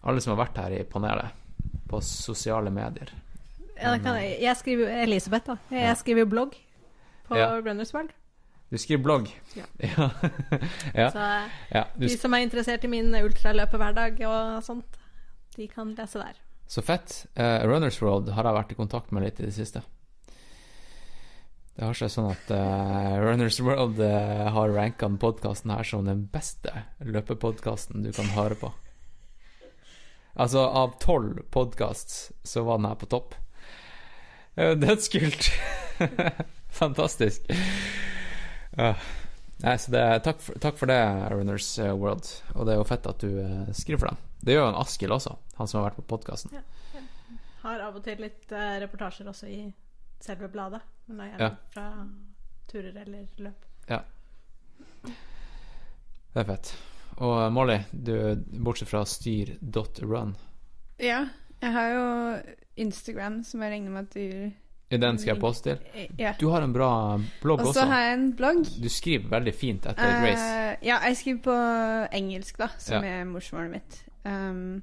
Alle 0.06 0.20
som 0.20 0.32
har 0.34 0.46
vært 0.46 0.58
her 0.62 0.74
i 0.78 0.84
panelet, 0.86 1.32
på 1.90 1.98
sosiale 2.00 2.70
medier. 2.70 3.10
Ja, 3.76 3.90
det 3.92 4.02
kan 4.04 4.14
jeg, 4.20 4.36
jeg 4.40 4.56
skriver 4.56 4.84
jo 4.86 5.00
Elisabeth, 5.02 5.46
da. 5.46 5.56
Jeg 5.70 5.82
Ja. 5.88 5.94
skriver 5.94 6.20
jo 6.24 6.26
blogg 6.30 6.54
på 7.28 7.36
Ja. 7.36 7.48
Runners 7.60 7.92
World. 7.94 8.12
Du 8.70 8.78
skriver 8.78 9.02
blogg. 9.02 9.28
Ja. 9.56 9.64
ja. 9.80 10.10
ja. 10.94 11.10
Så 11.10 11.26
ja. 11.74 11.84
Du, 11.96 12.06
de 12.06 12.16
som 12.18 12.34
er 12.34 12.38
interessert 12.46 12.84
i 12.84 12.90
min 12.90 13.14
ultraløperhverdag 13.14 14.22
og 14.26 14.62
sånt, 14.66 14.96
de 15.56 15.66
kan 15.68 15.94
lese 15.94 16.18
der. 16.22 16.38
Så 16.66 16.82
fett. 16.82 17.26
Uh, 17.38 17.62
Runners 17.66 18.00
World 18.02 18.30
har 18.34 18.44
jeg 18.44 18.54
vært 18.58 18.72
i 18.72 18.78
kontakt 18.78 19.12
med 19.12 19.22
litt 19.22 19.40
i 19.40 19.46
det 19.46 19.54
siste. 19.54 19.82
Det 21.76 21.84
har 21.84 21.98
seg 21.98 22.12
sånn 22.12 22.30
at 22.30 22.52
uh, 22.56 23.18
Runners 23.20 23.58
World 23.60 24.00
uh, 24.00 24.46
har 24.54 24.72
ranka 24.72 25.10
podkasten 25.20 25.74
her 25.74 25.84
som 25.84 26.06
den 26.08 26.24
beste 26.32 26.72
løpepodkasten 27.04 28.06
du 28.06 28.12
kan 28.16 28.32
høre 28.32 28.56
på. 28.56 28.72
Altså, 30.36 30.64
av 30.64 30.96
tolv 31.00 31.42
podkasts 31.52 32.30
så 32.44 32.64
var 32.64 32.80
den 32.80 32.88
her 32.88 32.96
på 33.00 33.10
topp. 33.12 33.36
Uh, 34.56 34.72
Dødskult! 34.80 35.52
Fantastisk. 36.80 37.52
Uh, 38.76 38.96
Nei, 39.64 39.78
så 39.80 39.92
det, 39.92 40.04
takk, 40.26 40.40
for, 40.44 40.58
takk 40.60 40.76
for 40.76 40.90
det, 40.90 41.00
Runners 41.32 41.68
eh, 41.80 41.92
World. 41.96 42.28
Og 42.54 42.66
det 42.68 42.74
er 42.74 42.80
jo 42.80 42.88
fett 42.88 43.08
at 43.08 43.22
du 43.22 43.38
eh, 43.40 43.70
skriver 43.76 44.02
for 44.02 44.12
dem. 44.12 44.18
Det 44.44 44.52
gjør 44.52 44.66
jo 44.66 44.72
en 44.72 44.80
Askild 44.82 45.16
også, 45.16 45.32
han 45.56 45.70
som 45.70 45.80
har 45.80 45.88
vært 45.88 46.00
på 46.02 46.10
podkasten. 46.12 46.58
Har 47.62 47.86
av 47.86 47.96
og 47.96 48.04
til 48.04 48.20
litt 48.20 48.52
eh, 48.52 48.76
reportasjer 48.84 49.30
også 49.32 49.48
i 49.48 49.62
selve 50.22 50.50
bladet. 50.52 50.82
Men 51.06 51.16
da 51.18 51.24
gjerne 51.30 51.40
Ja. 51.40 51.50
fra 51.70 52.08
turer 52.70 52.96
eller 53.02 53.26
løp. 53.38 53.64
Ja. 53.88 54.00
Det 55.06 56.42
er 56.42 56.44
fett. 56.50 56.74
Og 57.16 57.32
eh, 57.46 57.50
Molly, 57.54 57.78
du, 57.92 58.14
bortsett 58.60 58.90
fra 58.90 59.04
styr.run, 59.08 60.34
Ja, 61.00 61.22
jeg 61.62 61.72
har 61.72 61.88
jo 61.92 62.06
Instagram, 62.76 63.42
som 63.44 63.62
jeg 63.64 63.72
regner 63.72 63.90
med 63.90 64.08
at 64.08 64.14
du 64.16 64.52
i 64.94 64.98
den 65.02 65.16
skal 65.18 65.32
jeg 65.34 65.40
poste 65.42 65.72
til. 65.80 66.10
Ja. 66.20 66.30
Du 66.38 66.44
har 66.52 66.62
en 66.62 66.70
bra 66.72 66.88
blogg 67.42 67.58
også. 67.64 67.68
Og 67.72 67.74
så 67.74 67.86
har 67.90 68.04
jeg 68.04 68.12
en 68.20 68.28
blogg. 68.38 68.60
Du 68.78 68.86
skriver 68.88 69.32
veldig 69.32 69.54
fint 69.58 69.86
etter 69.90 70.06
et 70.06 70.20
race. 70.22 70.44
Eh, 70.46 70.76
ja, 70.86 71.00
jeg 71.08 71.16
skriver 71.18 71.40
på 71.42 71.56
engelsk, 72.14 72.60
da, 72.60 72.68
som 72.78 73.02
Ja. 73.02 73.16
er 73.20 73.24
morsmålet 73.26 73.70
mitt. 73.72 73.96
Um, 74.24 74.82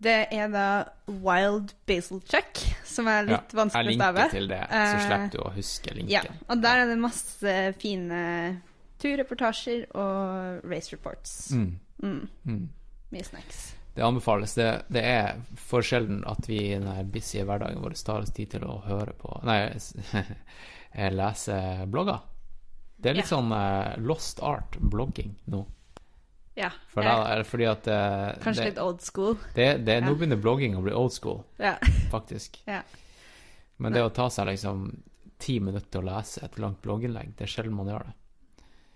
det 0.00 0.16
er 0.32 0.48
da 0.52 0.66
Wild 1.06 1.74
Basil 1.86 2.22
Check, 2.30 2.60
som 2.88 3.08
er 3.12 3.26
litt 3.28 3.52
ja, 3.52 3.58
vanskelig 3.58 3.92
å 3.92 3.98
stave. 3.98 4.20
Jeg 4.24 4.30
linker 4.30 4.38
til 4.38 4.48
det, 4.48 4.60
så 4.70 4.80
Eh, 4.80 5.02
slipper 5.06 5.32
du 5.34 5.38
å 5.44 5.52
huske 5.58 5.94
linken. 5.94 6.14
Ja, 6.14 6.22
og 6.48 6.62
der 6.64 6.82
er 6.84 6.86
det 6.88 6.96
masse 7.02 7.54
fine 7.82 8.22
turreportasjer 9.00 9.86
og 9.96 10.64
race 10.70 10.92
reports. 10.96 11.36
Mm, 11.56 11.78
Mm, 12.00 12.28
mm. 12.48 12.62
mye 13.12 13.24
snacks. 13.28 13.74
Det 13.94 14.04
anbefales. 14.06 14.54
Det, 14.56 14.68
det 14.88 15.02
er 15.04 15.40
for 15.60 15.82
sjelden 15.84 16.22
at 16.30 16.46
vi 16.48 16.56
i 16.70 16.78
den 16.78 17.10
busy 17.12 17.42
hverdagen 17.44 17.82
vår 17.82 17.92
tar 18.06 18.22
oss 18.24 18.32
tid 18.32 18.54
til 18.54 18.64
å 18.64 18.78
høre 18.86 19.12
på 19.18 19.34
Nei, 19.44 19.66
lese 21.20 21.86
blogger. 21.92 22.20
Det 22.96 23.10
er 23.10 23.14
litt 23.18 23.28
Ja. 23.30 23.36
sånn 23.36 23.52
uh, 23.52 23.96
lost 24.00 24.40
art 24.44 24.76
blogging 24.80 25.34
nå. 25.52 25.66
Ja. 26.58 26.70
For 26.90 27.02
da 27.06 27.12
er 27.30 27.36
det 27.40 27.46
fordi 27.46 27.66
at 27.70 27.84
det, 27.86 27.98
kanskje 28.42 28.64
det, 28.64 28.70
litt 28.72 28.80
old 28.82 29.00
school. 29.00 29.36
det, 29.54 29.68
det, 29.86 30.00
Nå 30.02 30.10
Ja. 30.10 30.14
begynner 30.18 30.40
blogging 30.42 30.74
å 30.76 30.82
bli 30.82 30.92
old 30.92 31.12
school, 31.12 31.44
Ja. 31.58 31.76
faktisk. 32.10 32.58
Ja. 32.66 32.82
Men 33.78 33.92
det 33.92 34.02
å 34.02 34.12
ta 34.12 34.28
seg 34.28 34.46
liksom 34.46 35.02
ti 35.38 35.58
minutter 35.60 35.88
til 35.90 36.02
å 36.02 36.16
lese 36.16 36.42
et 36.44 36.58
langt 36.58 36.82
blogginnlegg, 36.82 37.34
det 37.36 37.46
er 37.46 37.52
sjelden 37.54 37.72
man 37.72 37.86
gjør 37.86 38.04
det. 38.04 38.14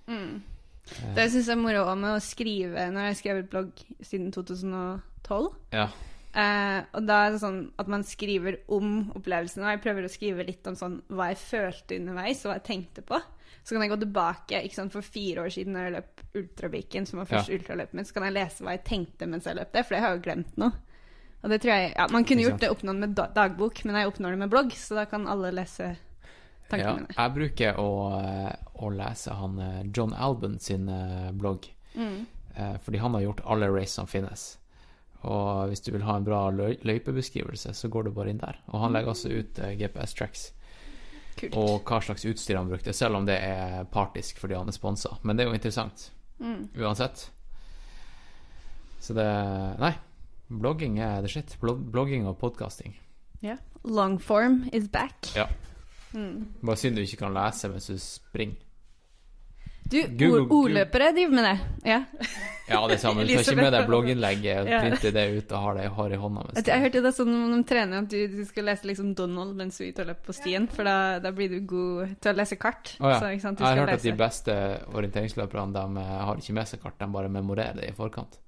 Mm. 0.08 0.42
Eh, 0.84 1.14
Det 1.14 1.30
syns 1.32 1.46
jeg 1.46 1.56
er 1.56 1.62
moro 1.62 1.94
med 1.96 2.10
å 2.18 2.20
skrive 2.20 2.74
jeg 2.76 2.92
har 2.92 3.14
skrevet 3.16 3.48
blogg 3.50 3.72
siden 4.02 4.30
2012. 4.32 5.54
Ja. 5.72 5.88
Eh, 6.34 6.82
og 6.92 7.06
da 7.06 7.20
er 7.26 7.30
det 7.30 7.40
sånn 7.40 7.70
at 7.78 7.88
man 7.88 8.02
skriver 8.02 8.58
om 8.68 9.12
opplevelsen. 9.14 9.62
Og 9.62 9.70
jeg 9.70 9.82
prøver 9.84 10.04
å 10.04 10.10
skrive 10.12 10.44
litt 10.46 10.66
om 10.66 10.74
sånn 10.74 11.00
hva 11.08 11.30
jeg 11.30 11.38
følte 11.38 11.96
underveis, 12.00 12.44
og 12.44 12.50
hva 12.52 12.58
jeg 12.58 12.66
tenkte 12.68 13.04
på. 13.06 13.20
Så 13.62 13.74
kan 13.74 13.82
jeg 13.84 13.90
gå 13.94 13.98
tilbake 14.02 14.62
ikke 14.66 14.74
sant, 14.80 14.92
for 14.92 15.02
fire 15.06 15.44
år 15.44 15.52
siden 15.54 15.72
når 15.76 15.86
jeg 15.86 15.94
løp 15.98 16.24
ultrabiken, 16.40 17.06
som 17.06 17.20
var 17.22 17.28
første 17.30 17.54
ultraløpet 17.54 17.94
mitt, 17.94 18.08
så 18.08 18.16
kan 18.16 18.26
jeg 18.28 18.34
lese 18.36 18.64
hva 18.66 18.74
jeg 18.74 18.84
tenkte 18.88 19.28
mens 19.30 19.46
jeg 19.46 19.56
løp 19.60 19.70
det, 19.72 19.84
for 19.86 19.94
det 19.94 20.00
har 20.02 20.10
jeg 20.14 20.18
jo 20.18 20.24
glemt 20.26 20.56
nå. 20.60 20.72
Og 21.44 21.50
det 21.52 21.60
tror 21.60 21.74
jeg, 21.74 21.92
ja, 21.96 22.06
Man 22.10 22.24
kunne 22.24 22.42
gjort 22.46 22.60
det 22.60 22.70
oppnådd 22.72 22.96
med 23.04 23.14
dagbok, 23.36 23.84
men 23.84 23.96
jeg 24.00 24.08
oppnår 24.08 24.30
det 24.34 24.38
med 24.46 24.50
blogg, 24.52 24.72
så 24.80 24.94
da 24.96 25.04
kan 25.10 25.28
alle 25.28 25.50
lese 25.52 25.90
tankene 26.70 26.88
ja. 26.88 26.94
mine. 26.96 27.16
Jeg 27.18 27.34
bruker 27.36 27.80
å, 27.80 27.88
å 28.80 28.90
lese 28.96 29.34
han 29.36 29.58
eh, 29.60 29.80
John 29.94 30.14
Alban 30.16 30.58
sin 30.58 30.88
eh, 30.88 31.30
blogg, 31.32 31.70
Mm. 31.94 32.24
eh, 32.56 32.76
fordi 32.82 32.98
han 32.98 33.14
har 33.14 33.20
gjort 33.22 33.40
alle 33.44 33.68
race 33.70 33.92
som 33.94 34.06
finnes. 34.10 34.58
Og 35.22 35.68
hvis 35.70 35.80
du 35.80 35.92
vil 35.94 36.02
ha 36.02 36.16
en 36.18 36.24
bra 36.26 36.40
løypebeskrivelse, 36.50 37.72
så 37.74 37.88
går 37.88 38.02
du 38.04 38.10
bare 38.16 38.32
inn 38.32 38.40
der. 38.42 38.58
Og 38.72 38.80
han 38.82 38.92
legger 38.92 39.12
også 39.14 39.30
ut 39.32 39.58
eh, 39.62 39.76
GPS-tracks 39.78 40.48
Kult. 41.36 41.56
og 41.56 41.84
hva 41.84 42.00
slags 42.02 42.24
utstyr 42.24 42.56
han 42.56 42.68
brukte, 42.70 42.92
selv 42.94 43.16
om 43.16 43.26
det 43.26 43.38
er 43.42 43.84
partisk 43.90 44.38
fordi 44.38 44.54
han 44.54 44.68
er 44.68 44.76
sponsa. 44.76 45.16
Men 45.22 45.36
det 45.36 45.44
er 45.44 45.50
jo 45.50 45.54
interessant 45.58 46.10
Mm. 46.40 46.68
uansett. 46.76 47.30
Så 49.00 49.14
det 49.14 49.26
Nei. 49.80 49.92
Blogging 50.50 50.98
er 51.00 51.20
the 51.20 51.28
shit. 51.28 51.56
Blogging 51.60 52.26
og 52.26 52.38
podkasting. 52.38 52.94
Longform 53.84 54.68
is 54.72 54.88
back. 54.88 55.12
Ja. 55.36 55.46
Mm. 56.14 56.46
Bare 56.64 56.76
synd 56.80 56.96
du 56.96 57.02
ikke 57.02 57.18
kan 57.20 57.34
lese 57.36 57.68
mens 57.68 57.86
du 57.90 57.98
springer. 58.00 58.56
Du, 59.84 59.98
Google- 60.08 60.46
ord- 60.46 60.52
ordløpere 60.64 61.10
driver 61.12 61.34
med 61.36 61.44
det. 61.44 61.58
Ja. 61.90 61.98
Ja, 62.68 62.78
det 62.88 62.96
samme. 63.02 63.24
Du 63.28 63.34
tar 63.34 63.40
ikke 63.44 63.56
med 63.58 63.72
deg 63.74 63.84
blogginnlegget, 63.86 64.66
Ja. 64.70 64.78
printer 64.80 65.12
det 65.12 65.24
ut 65.36 65.52
og 65.52 65.58
har 65.60 65.74
det 65.76 65.88
har 65.92 66.10
i 66.10 66.16
hånda. 66.16 66.40
Jeg, 66.56 66.64
jeg 66.70 66.80
hørte 66.80 67.02
det 67.04 67.12
sånn 67.14 67.28
når 67.34 67.50
de 67.58 67.64
trener 67.68 67.98
at 68.00 68.08
du, 68.08 68.16
du 68.32 68.44
skal 68.48 68.64
lese 68.64 68.86
liksom 68.88 69.12
Donald 69.14 69.52
mens 69.56 69.76
du 69.76 69.84
er 69.84 69.88
ute 69.92 70.00
og 70.00 70.06
løper 70.08 70.24
på 70.30 70.34
stien, 70.38 70.68
for 70.72 70.84
da, 70.88 71.18
da 71.20 71.30
blir 71.36 71.48
du 71.52 71.60
god 71.68 72.16
til 72.24 72.32
å 72.32 72.36
lese 72.38 72.56
kart. 72.56 72.94
Oh, 73.00 73.10
ja. 73.12 73.18
Så, 73.20 73.26
ikke 73.36 73.42
sant, 73.44 73.58
du 73.58 73.62
Jeg 73.64 73.68
har 73.68 73.76
hørt 73.82 73.90
hørt 73.92 73.98
at 74.00 74.04
de 74.08 74.12
beste 74.24 74.52
orienteringsløperne 74.94 75.72
de 75.76 75.84
eh, 76.00 76.24
har 76.24 76.34
ikke 76.40 76.52
med 76.56 76.66
seg 76.72 76.80
kart, 76.82 76.96
de 76.98 77.06
bare 77.18 77.28
memorerer 77.28 77.74
det 77.76 77.84
i 77.90 77.92
forkant. 77.92 78.38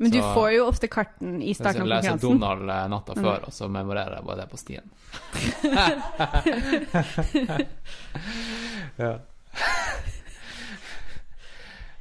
Men 0.00 0.10
du 0.10 0.18
får 0.18 0.50
jo 0.56 0.64
ofte 0.66 0.88
karten 0.90 1.42
i 1.44 1.52
starten 1.54 1.82
av 1.84 1.86
konkurransen. 1.86 2.08
jeg 2.08 2.14
leser. 2.16 2.28
Donald 2.40 2.64
natta 2.66 2.88
natta 2.88 3.12
Mm. 3.14 3.22
før, 3.28 3.40
og 3.46 3.52
så 3.52 3.68
memorerer 3.70 4.14
jeg 4.16 4.24
bare 4.24 4.36
det 4.40 4.48
på 4.50 4.56
stien. 4.58 4.88
ja. 9.04 9.18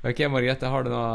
ok, 0.04 0.24
Margrethe, 0.32 0.70
har 0.70 0.84
du 0.86 0.90
noe 0.94 1.12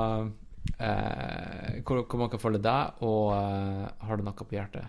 eh, 0.79 1.81
hvor, 1.85 2.05
hvor 2.05 2.23
man 2.23 2.31
kan 2.33 2.43
følge 2.43 2.63
deg, 2.65 3.03
og 3.05 3.33
eh, 3.37 3.85
har 4.09 4.17
du 4.21 4.25
noe 4.27 4.37
på 4.39 4.57
hjertet 4.57 4.89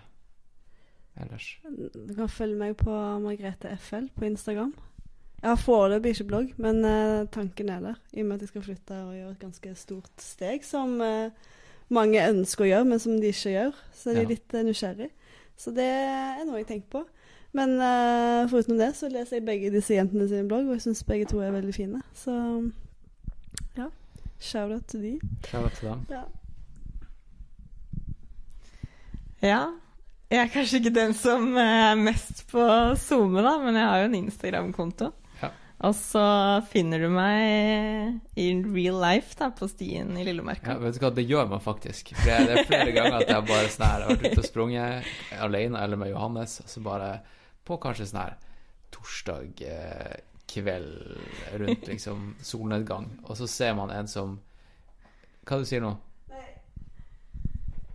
ellers? 1.20 1.48
Du 1.66 2.14
kan 2.16 2.30
følge 2.32 2.58
meg 2.60 2.76
på 2.80 2.94
Margrethe 3.24 3.74
FL 3.76 4.08
på 4.16 4.28
Instagram. 4.30 4.72
Jeg 5.40 5.48
har 5.54 5.60
foreløpig 5.60 6.12
ikke 6.14 6.28
blogg, 6.28 6.50
men 6.60 6.82
eh, 6.84 7.22
tanken 7.32 7.70
er 7.72 7.80
der. 7.84 8.00
I 8.12 8.20
og 8.24 8.28
med 8.28 8.36
at 8.36 8.44
jeg 8.44 8.52
skal 8.54 8.66
flytte 8.66 8.98
og 9.06 9.14
gjøre 9.16 9.30
et 9.36 9.44
ganske 9.46 9.72
stort 9.80 10.20
steg 10.20 10.66
som 10.68 10.98
eh, 11.04 11.32
mange 11.90 12.20
ønsker 12.28 12.66
å 12.66 12.68
gjøre, 12.68 12.88
men 12.90 13.00
som 13.02 13.16
de 13.20 13.30
ikke 13.32 13.54
gjør. 13.54 13.78
Så 13.96 14.12
de 14.12 14.20
Ja. 14.20 14.26
er 14.26 14.30
litt 14.34 14.52
uh, 14.54 14.60
nysgjerrig. 14.66 15.08
Så 15.60 15.72
det 15.76 15.86
er 15.88 16.44
noe 16.48 16.60
jeg 16.60 16.68
tenker 16.68 16.92
på. 16.92 17.02
Men 17.56 17.72
eh, 17.82 18.44
foruten 18.52 18.78
det 18.78 18.92
så 18.94 19.08
leser 19.10 19.40
jeg 19.40 19.46
begge 19.48 19.72
disse 19.74 19.96
jentene 19.96 20.28
sine 20.30 20.46
blogg, 20.48 20.68
og 20.68 20.76
jeg 20.76 20.84
syns 20.86 21.02
begge 21.08 21.26
to 21.32 21.40
er 21.42 21.50
veldig 21.56 21.74
fine. 21.74 22.02
Så 22.14 22.36
ja. 22.36 22.60
Shout-out 24.40 24.86
til 24.88 25.02
de. 25.04 25.14
Shout-out 25.46 25.78
til 25.78 25.90
dem. 25.90 26.04
Ja. 26.10 26.24
Ja. 29.44 29.60
Jeg 30.30 30.44
er 30.44 30.52
kanskje 30.52 30.78
ikke 30.78 30.92
den 30.94 31.14
som 31.16 31.48
eh, 31.58 31.78
er 31.90 31.96
mest 31.98 32.44
på 32.52 32.62
SoMe, 33.00 33.42
da, 33.42 33.56
men 33.58 33.74
jeg 33.74 33.88
har 33.88 34.02
jo 34.04 34.10
en 34.10 34.18
Instagram-konto. 34.20 35.08
Ja. 35.40 35.50
Og 35.88 35.96
så 35.98 36.22
finner 36.70 37.02
du 37.02 37.08
meg 37.10 38.20
i 38.38 38.46
real 38.62 39.00
life 39.02 39.34
da, 39.40 39.48
på 39.56 39.66
stien 39.72 40.12
i 40.14 40.22
Ja, 40.28 40.76
vet 40.78 40.94
du 40.94 41.02
hva, 41.02 41.10
det 41.16 41.26
gjør 41.26 41.50
man 41.50 41.64
faktisk. 41.64 42.12
Det 42.22 42.36
er 42.36 42.62
flere 42.68 42.94
ganger 42.94 43.18
at 43.24 43.32
jeg 43.32 43.48
bare 43.48 43.72
sånn 43.74 43.86
her, 43.88 44.06
har 44.06 44.14
vært 44.14 44.30
ute 44.30 44.44
og 44.44 44.48
sprunget 44.52 45.10
alene 45.40 45.82
eller 45.82 45.98
med 45.98 46.12
Johannes, 46.12 46.60
og 46.62 46.70
så 46.70 46.84
bare 46.84 47.10
på 47.66 47.80
kanskje 47.82 48.08
sånn 48.12 48.22
her 48.22 48.38
torsdag 48.94 49.64
eh, 49.66 50.18
kveld 50.50 51.18
rundt 51.62 51.88
liksom 51.88 52.34
solnedgang, 52.42 53.06
og 53.24 53.36
så 53.38 53.46
ser 53.50 53.72
man 53.78 53.90
en 53.94 54.08
som 54.10 54.28
Hva 55.46 55.56
du 55.60 55.64
sier 55.66 55.82
nå? 55.82 55.92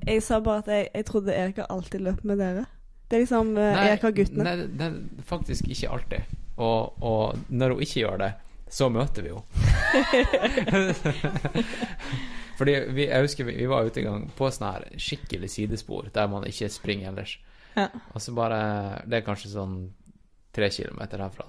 Jeg 0.05 0.21
sa 0.21 0.37
bare 0.43 0.59
at 0.61 0.67
jeg, 0.69 0.89
jeg 0.93 1.05
trodde 1.07 1.33
Erika 1.33 1.65
alltid 1.69 1.99
løp 2.05 2.23
med 2.27 2.37
dere. 2.37 2.65
Det 3.09 3.15
er 3.17 3.21
liksom 3.23 3.57
uh, 3.57 3.85
Erika 3.85 4.07
har 4.09 4.17
guttene. 4.17 4.43
Nei, 4.45 4.55
det 4.69 4.85
er 4.85 4.91
faktisk 5.25 5.63
ikke 5.69 5.89
alltid. 5.97 6.21
Og, 6.55 7.03
og 7.03 7.37
når 7.49 7.69
hun 7.73 7.81
ikke 7.85 7.99
gjør 8.03 8.17
det, 8.21 8.31
så 8.69 8.89
møter 8.89 9.21
vi 9.25 9.29
henne. 9.33 9.45
Fordi 12.59 12.73
vi, 12.95 13.03
jeg 13.09 13.21
husker 13.25 13.43
vi, 13.49 13.53
vi 13.59 13.67
var 13.67 13.85
ute 13.85 13.99
en 14.01 14.09
gang 14.09 14.23
på 14.37 14.43
sånn 14.53 14.69
her 14.69 14.83
skikkelig 15.01 15.49
sidespor 15.51 16.03
der 16.15 16.27
man 16.31 16.47
ikke 16.47 16.69
springer 16.71 17.07
ellers. 17.11 17.33
Ja. 17.75 17.87
Og 18.13 18.21
så 18.23 18.29
bare 18.31 18.59
Det 19.03 19.15
er 19.17 19.25
kanskje 19.25 19.49
sånn 19.51 19.91
tre 20.55 20.69
kilometer 20.71 21.19
herfra. 21.19 21.45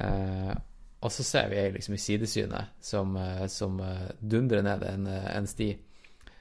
Eh, 0.00 0.52
og 1.00 1.12
så 1.12 1.24
ser 1.24 1.48
vi 1.48 1.60
ei 1.60 1.70
liksom 1.72 1.96
i 1.96 2.00
sidesynet 2.00 2.76
som, 2.84 3.14
eh, 3.16 3.46
som 3.48 3.80
eh, 3.84 4.10
dundrer 4.20 4.64
ned 4.66 4.84
en, 4.88 5.06
en 5.08 5.48
sti. 5.48 5.70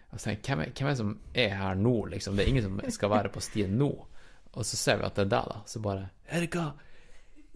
Og 0.09 0.17
så 0.17 0.31
tenker 0.31 0.63
jeg, 0.65 0.73
hvem 0.73 0.73
hvem 0.73 0.87
er 0.87 0.95
det 0.95 1.01
som 1.01 1.11
er 1.45 1.57
her 1.59 1.75
nå, 1.79 1.95
liksom? 2.13 2.35
Det 2.35 2.45
er 2.45 2.53
ingen 2.53 2.65
som 2.65 2.79
skal 2.91 3.13
være 3.13 3.33
på 3.33 3.43
stien 3.43 3.77
nå. 3.79 3.91
Og 4.49 4.65
så 4.65 4.79
ser 4.79 4.97
vi 4.99 5.05
at 5.05 5.19
det 5.19 5.27
er 5.27 5.35
deg, 5.35 5.51
da. 5.51 5.61
Så 5.69 5.83
bare 5.83 6.09
Erika! 6.33 6.71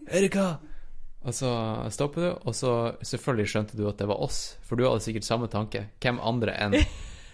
Erika! 0.06 0.46
Og 1.24 1.32
så 1.34 1.50
stopper 1.90 2.20
du, 2.20 2.28
og 2.44 2.54
så 2.54 2.70
selvfølgelig 3.00 3.50
skjønte 3.50 3.78
du 3.78 3.86
at 3.88 3.98
det 3.98 4.08
var 4.10 4.20
oss, 4.20 4.58
for 4.62 4.76
du 4.76 4.84
hadde 4.84 5.00
sikkert 5.00 5.26
samme 5.26 5.48
tanke. 5.48 5.86
Hvem 6.04 6.20
andre 6.20 6.54
enn 6.60 6.76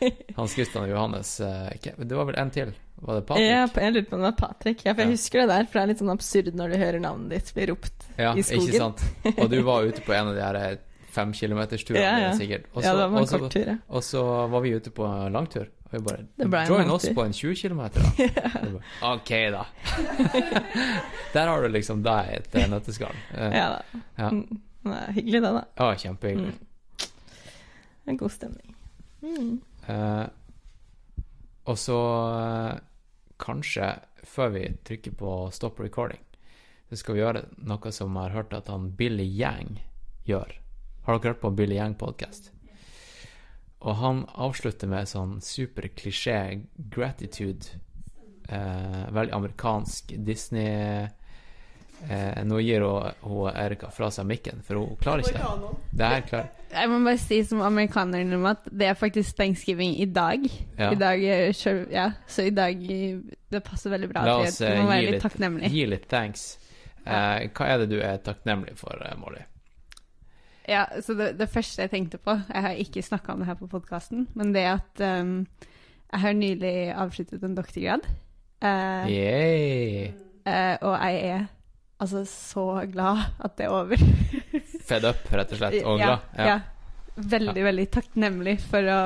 Hans 0.37 0.55
Christian 0.55 0.85
og 0.85 0.91
Johannes? 0.91 1.41
eh, 1.41 1.95
Det 1.97 2.17
var 2.17 2.25
vel 2.31 2.39
en 2.41 2.51
til? 2.55 2.73
Var 3.01 3.15
det 3.20 3.27
Patrick? 3.27 3.47
Ja, 3.49 3.67
jeg 3.81 3.93
lurer 3.95 4.05
på 4.11 4.15
om 4.17 4.20
det 4.25 4.29
var 4.31 4.39
Patrick. 4.49 4.85
Ja, 4.85 4.93
for 4.93 5.01
jeg 5.03 5.09
Ja. 5.09 5.15
husker 5.17 5.41
det 5.41 5.49
der, 5.49 5.65
for 5.67 5.73
det 5.79 5.83
er 5.83 5.87
litt 5.95 5.99
sånn 6.03 6.12
absurd 6.12 6.53
når 6.55 6.69
du 6.75 6.77
hører 6.83 7.01
navnet 7.01 7.31
ditt 7.33 7.53
bli 7.57 7.67
ropt 7.70 8.07
Ja, 8.19 8.35
i 8.37 8.43
skogen. 8.45 8.69
ikke 8.69 8.79
sant? 8.79 9.05
Og 9.41 9.51
du 9.51 9.59
var 9.65 9.83
ute 9.89 10.01
på 10.05 10.12
en 10.17 10.29
av 10.29 10.35
de 10.37 10.41
her 10.45 10.79
femkilometersturene, 11.11 12.03
Ja, 12.05 12.19
ja. 12.29 12.33
sikkert. 12.39 12.69
Også, 12.75 12.85
ja, 12.87 12.93
det 12.95 13.07
var 13.11 13.17
en 13.19 13.25
også, 13.25 13.39
kort 13.41 13.53
tur, 13.57 13.67
ja. 13.73 13.77
Og 13.89 14.03
så 14.07 14.25
var 14.53 14.61
vi 14.67 14.70
ute 14.77 14.91
på 14.95 15.07
en 15.09 15.33
langtur. 15.33 15.67
Og 15.91 15.97
vi 15.97 16.03
bare 16.07 16.27
Det 16.39 16.47
ble 16.53 16.61
Join 16.69 16.91
oss 16.95 17.09
på 17.17 17.25
en 17.25 17.33
20 17.33 17.55
km, 17.57 17.81
da. 17.97 18.11
Og 18.62 18.77
bare, 18.77 19.15
OK, 19.17 19.33
da. 19.57 19.65
Der 21.33 21.47
har 21.51 21.62
du 21.62 21.69
liksom 21.73 22.03
deg 22.07 22.29
et 22.37 22.55
eh, 22.61 22.69
nøtteskall. 22.70 23.17
Eh, 23.35 23.57
Ja 23.57 23.69
da. 23.79 24.03
Ja. 24.19 24.29
Mm. 24.31 24.61
Det 24.85 24.97
er 24.97 25.12
hyggelig, 25.12 25.41
det, 25.43 25.51
da. 25.57 25.65
Ja, 25.77 25.89
kjempehyggelig. 26.05 26.53
Mm. 26.53 27.09
En 28.07 28.17
god 28.17 28.31
stemning. 28.33 28.77
Mm. 29.20 29.51
Eh, 29.91 30.27
og 31.70 31.78
så 31.78 31.99
eh, 32.36 32.81
kanskje, 33.41 33.93
før 34.27 34.55
vi 34.57 34.65
trykker 34.86 35.17
på 35.19 35.35
stop 35.55 35.81
recording, 35.83 36.23
så 36.91 36.99
skal 36.99 37.17
vi 37.17 37.23
gjøre 37.23 37.44
noe 37.70 37.93
som 37.94 38.17
jeg 38.17 38.28
har 38.28 38.36
hørt 38.41 38.57
at 38.57 38.70
han 38.73 38.91
Billy 38.99 39.27
Yang 39.27 39.78
gjør. 40.27 40.57
Har 41.07 41.19
dere 41.19 41.33
hørt 41.33 41.44
på 41.44 41.52
Billy 41.57 41.78
Yang-podkast? 41.78 42.51
Og 43.81 43.97
han 43.97 44.25
avslutter 44.36 44.91
med 44.91 45.09
sånn 45.09 45.39
super 45.41 45.86
klisjé 45.97 46.67
gratitude. 46.93 47.78
Eh, 48.51 49.07
veldig 49.15 49.33
amerikansk 49.33 50.12
Disney 50.27 51.07
eh, 52.09 52.41
Nå 52.47 52.61
gir 52.65 52.85
hun, 52.87 53.11
hun 53.27 53.51
Erika 53.53 53.91
fra 53.95 54.11
seg 54.15 54.29
mikken, 54.31 54.62
for 54.67 54.81
hun 54.81 54.97
klarer 55.01 55.25
ikke 55.25 55.37
det. 55.37 55.75
Det 55.93 56.11
her 56.15 56.25
klar. 56.29 56.49
Jeg 56.70 56.91
må 56.93 57.01
bare 57.03 57.19
si 57.19 57.41
som 57.45 57.62
amerikaner 57.67 58.35
om 58.37 58.47
at 58.47 58.67
det 58.70 58.87
er 58.87 58.99
faktisk 58.99 59.37
thanksgiving 59.41 59.97
i 60.01 60.07
dag. 60.07 60.47
Ja. 60.79 60.93
I 60.93 60.99
dag 61.01 61.25
selv, 61.59 61.89
ja, 61.91 62.11
så 62.31 62.47
i 62.47 62.55
dag 62.55 62.79
eh, 62.79 63.19
Det 63.51 63.62
passer 63.67 63.91
veldig 63.91 64.11
bra. 64.12 64.25
La 64.27 64.39
at 64.39 64.49
oss 64.49 64.61
vi 64.62 64.70
eh, 64.70 64.79
må 64.79 64.87
gi 64.87 64.93
være 64.95 65.17
litt 65.19 65.41
litt, 65.41 65.73
gi 65.75 65.87
litt 65.91 66.09
thanks. 66.11 66.51
Eh, 67.05 67.49
hva 67.57 67.70
er 67.73 67.83
det 67.83 67.91
du 67.91 67.99
er 68.05 68.20
takknemlig 68.23 68.77
for, 68.79 69.01
eh, 69.03 69.17
Molly? 69.19 69.43
Ja, 70.70 70.85
så 71.03 71.17
det, 71.19 71.33
det 71.41 71.49
første 71.51 71.83
jeg 71.83 71.91
tenkte 71.91 72.20
på 72.23 72.37
Jeg 72.37 72.62
har 72.62 72.79
ikke 72.79 73.03
snakka 73.03 73.33
om 73.33 73.41
det 73.43 73.49
her 73.49 73.59
på 73.59 73.70
podkasten, 73.73 74.29
men 74.39 74.53
det 74.55 74.67
at 74.70 75.03
um, 75.03 75.47
jeg 76.12 76.20
har 76.20 76.37
nylig 76.37 76.75
avsluttet 76.95 77.43
en 77.47 77.57
doktorgrad. 77.57 78.07
Uh, 78.61 79.09
Yay! 79.11 80.12
eh, 80.47 80.77
og 80.83 80.95
jeg 80.99 81.20
er 81.31 81.45
altså 82.01 82.25
så 82.29 82.65
glad 82.93 83.20
at 83.45 83.57
det 83.59 83.67
er 83.69 83.75
over. 83.77 83.97
Fed 84.91 85.05
up, 85.07 85.27
rett 85.33 85.53
og 85.55 85.61
slett. 85.61 85.79
Og 85.85 86.01
ja, 86.01 86.17
glad. 86.35 86.47
ja. 86.51 86.59
Veldig, 87.20 87.62
veldig 87.67 87.85
takknemlig 87.93 88.55
for 88.65 88.87
å 88.89 88.99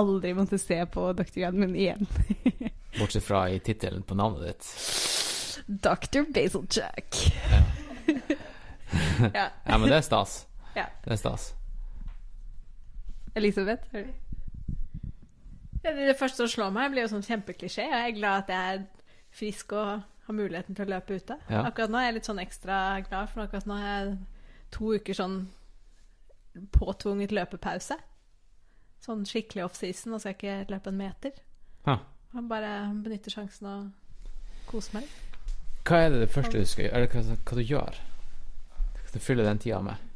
aldri 0.00 0.30
måtte 0.38 0.56
se 0.58 0.78
på 0.90 1.10
doktorgraden 1.18 1.60
min 1.60 1.74
igjen. 1.76 2.06
Bortsett 2.98 3.26
fra 3.26 3.44
i 3.52 3.58
tittelen 3.62 4.02
på 4.06 4.16
navnet 4.18 4.48
ditt. 4.48 5.66
Dr. 5.84 6.24
Basil 6.34 6.66
Ja. 6.80 7.62
Ja. 9.34 9.44
ja, 9.64 9.76
men 9.78 9.86
det 9.86 10.00
er 10.00 10.02
stas. 10.02 10.32
Ja. 10.74 10.86
Det 11.04 11.12
er 11.14 11.18
stas. 11.20 11.50
Elisabeth? 13.38 13.84
er 13.94 14.08
det- 15.82 15.94
Det 16.08 16.16
første 16.18 16.36
som 16.36 16.48
slår 16.48 16.72
meg, 16.72 16.90
blir 16.92 17.02
jo 17.06 17.08
sånn 17.12 17.22
kjempeklisjé. 17.22 17.84
Jeg 17.86 18.08
er 18.08 18.16
glad 18.18 18.38
at 18.42 18.48
jeg 18.48 18.74
er 18.74 18.86
frisk 19.30 19.72
og 19.72 20.02
har 20.30 20.36
muligheten 20.38 20.76
til 20.78 20.86
å 20.86 20.92
løpe 20.94 21.18
ute. 21.18 21.36
Ja. 21.50 21.64
Akkurat 21.68 21.92
nå 21.92 22.00
er 22.00 22.08
jeg 22.08 22.18
litt 22.18 22.28
sånn 22.30 22.42
ekstra 22.42 22.76
glad, 23.06 23.30
for 23.32 23.44
akkurat 23.44 23.66
nå 23.68 23.78
har 23.80 23.90
jeg 23.90 24.14
to 24.74 24.92
uker 24.96 25.18
sånn 25.18 25.40
påtvunget 26.74 27.34
løpepause. 27.34 27.98
Sånn 29.00 29.24
skikkelig 29.28 29.64
offseason, 29.66 30.14
og 30.14 30.22
skal 30.22 30.36
ikke 30.36 30.58
løpe 30.72 30.92
en 30.92 31.00
meter. 31.00 31.40
Ha. 31.88 31.96
Jeg 32.34 32.46
bare 32.50 32.74
benytter 33.02 33.34
sjansen 33.34 33.66
og 33.66 34.30
koser 34.70 34.98
meg 34.98 35.08
litt. 35.08 35.26
Hva 35.88 36.04
er 36.04 36.12
det 36.12 36.20
det 36.22 36.30
første 36.30 36.60
du 36.60 36.68
skal 36.68 36.86
gjøre? 36.86 36.98
Eller 37.00 37.10
hva, 37.10 37.36
hva 37.48 37.56
du 37.56 37.64
gjør? 37.64 38.00
Hva 39.00 39.12
du 39.14 39.24
fyller 39.24 39.48
den 39.48 39.62
tida 39.62 39.80
med? 39.82 40.06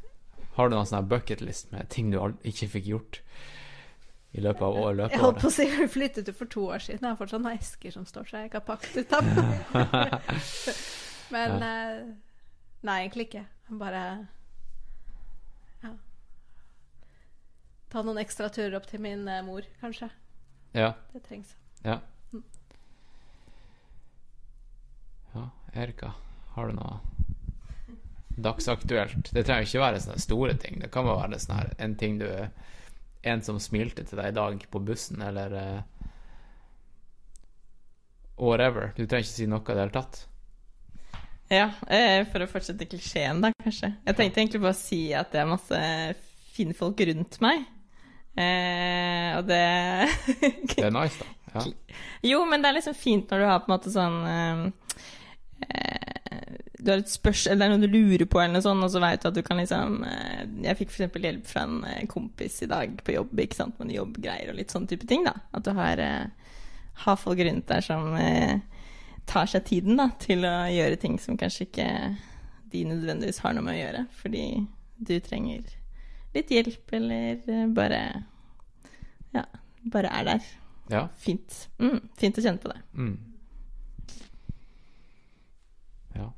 Har 0.55 0.69
du 0.71 0.77
noen 0.77 0.87
sånn 0.87 1.09
bucketlist 1.11 1.73
med 1.73 1.89
ting 1.91 2.13
du 2.13 2.21
ikke 2.47 2.69
fikk 2.77 2.91
gjort 2.93 3.21
i 4.35 4.43
løpet 4.43 4.63
av 4.67 4.77
år, 4.77 5.01
Jeg 5.13 5.21
holdt 5.23 5.41
på 5.45 5.47
å 5.47 5.55
si 5.55 5.65
vi 5.71 5.85
flyttet 5.87 6.29
ut 6.29 6.37
for 6.37 6.51
to 6.51 6.65
år 6.75 6.83
siden. 6.83 7.05
Jeg 7.07 7.15
har 7.15 7.19
fortsatt 7.21 7.43
noen 7.45 7.55
esker 7.61 7.93
som 7.95 8.07
står 8.09 8.27
så 8.27 8.41
jeg 8.41 8.51
ikke 8.51 8.59
har 8.59 8.67
pakket 8.67 8.97
ut 9.05 9.13
av. 9.15 9.29
Men 11.35 11.55
ja. 11.63 11.69
nei, 12.89 12.97
egentlig 13.05 13.29
ikke. 13.29 13.45
Bare 13.79 14.01
ja. 15.85 15.93
Ta 17.95 18.03
noen 18.03 18.19
ekstra 18.25 18.51
turer 18.51 18.75
opp 18.81 18.91
til 18.91 19.05
min 19.07 19.23
eh, 19.31 19.45
mor, 19.47 19.71
kanskje. 19.79 20.11
Ja. 20.75 20.91
Det 21.15 21.23
trengs. 21.29 21.55
Ja. 21.87 22.01
Ja, 25.35 25.47
Erika, 25.79 26.11
har 26.59 26.69
du 26.69 26.75
noe 26.75 26.99
dagsaktuelt? 28.35 29.31
Det 29.31 29.47
trenger 29.47 29.71
ikke 29.71 29.87
være 29.87 30.03
sånne 30.03 30.27
store 30.27 30.59
ting. 30.59 30.83
Det 30.83 30.91
kan 30.91 31.07
være 31.07 31.39
sånn 31.39 31.75
en 31.79 31.95
ting 32.03 32.19
du 32.19 32.27
En 33.25 33.43
som 33.45 33.61
smilte 33.63 34.05
til 34.05 34.21
deg 34.21 34.33
i 34.33 34.37
dag 34.37 34.65
på 34.71 34.83
bussen, 34.85 35.23
eller 35.25 35.55
uh, 35.57 36.09
whatever. 38.37 38.93
Du 38.97 39.05
trenger 39.05 39.25
ikke 39.25 39.33
si 39.33 39.49
noe 39.49 39.65
i 39.65 39.73
det 39.73 39.83
hele 39.85 39.95
tatt. 39.95 40.25
Ja, 41.53 41.69
eh, 41.93 42.25
for 42.31 42.43
å 42.45 42.49
fortsette 42.49 42.89
klisjeen, 42.89 43.43
da, 43.45 43.51
kanskje. 43.63 43.93
Jeg 44.07 44.17
tenkte 44.19 44.41
egentlig 44.41 44.63
bare 44.65 44.75
å 44.75 44.79
si 44.79 45.01
at 45.17 45.33
det 45.35 45.43
er 45.43 45.51
masse 45.51 45.81
fine 46.55 46.77
folk 46.77 47.01
rundt 47.09 47.39
meg. 47.45 47.67
Eh, 48.35 49.31
og 49.39 49.47
det 49.47 49.65
Det 50.75 50.87
er 50.89 50.95
nice, 50.95 51.21
da. 51.21 51.31
Ja. 51.55 51.67
Jo, 52.33 52.41
men 52.51 52.65
det 52.65 52.71
er 52.71 52.79
liksom 52.81 52.97
fint 52.99 53.31
når 53.31 53.45
du 53.45 53.47
har 53.47 53.61
på 53.63 53.71
en 53.71 53.75
måte 53.77 53.93
sånn 53.95 54.17
eh, 54.27 54.63
eh, 55.69 55.94
Du 56.85 56.91
har 56.93 57.01
et 57.01 57.09
spørsmål, 57.09 57.53
eller 57.55 57.65
er 57.65 57.73
noe 57.73 57.81
du 57.87 57.95
lurer 57.95 58.27
på, 58.29 58.41
eller 58.43 58.59
noe 58.59 58.65
sånt, 58.65 58.85
og 58.85 58.91
så 58.93 59.01
vet 59.01 59.23
du 59.23 59.29
at 59.31 59.37
du 59.39 59.43
kan 59.47 59.57
liksom 59.57 60.03
eh, 60.05 60.43
Jeg 60.67 60.77
fikk 60.83 60.91
f.eks. 60.93 61.15
hjelp 61.25 61.47
fra 61.49 61.63
en 61.65 61.79
eh, 61.89 62.03
kompis 62.11 62.59
i 62.67 62.69
dag 62.69 62.99
på 63.07 63.15
jobb, 63.15 63.33
ikke 63.41 63.57
sant, 63.57 63.79
med 63.81 63.95
jobbgreier 63.95 64.53
og 64.53 64.59
litt 64.59 64.75
sånn 64.75 64.89
type 64.91 65.09
ting, 65.09 65.25
da. 65.25 65.33
At 65.57 65.65
du 65.65 65.73
har, 65.79 66.03
eh, 66.03 66.53
har 67.07 67.17
folk 67.21 67.41
rundt 67.41 67.67
der 67.71 67.81
som 67.85 68.13
tar 69.25 69.49
seg 69.49 69.65
tiden 69.65 69.97
da, 69.97 70.11
til 70.21 70.45
å 70.45 70.53
gjøre 70.69 70.99
ting 71.01 71.17
som 71.23 71.39
kanskje 71.41 71.65
ikke 71.71 71.89
de 72.75 72.83
nødvendigvis 72.91 73.41
har 73.41 73.55
noe 73.57 73.65
med 73.65 73.79
å 73.79 73.81
gjøre, 73.81 74.03
fordi 74.21 74.45
du 75.09 75.15
trenger 75.25 75.65
litt 76.35 76.51
hjelp, 76.53 76.93
eller 76.99 77.41
bare 77.75 78.03
Ja, 79.35 79.47
bare 79.89 80.11
er 80.21 80.25
der. 80.29 80.51
ja. 80.93 81.07
Fint. 81.17 81.69
Mm, 81.81 82.03
fint 82.21 82.37
å 82.39 82.45
kjenne 82.45 82.61
på 82.61 82.69
det. 82.75 82.81
Mm. 82.93 83.17
Ja. 86.15 86.29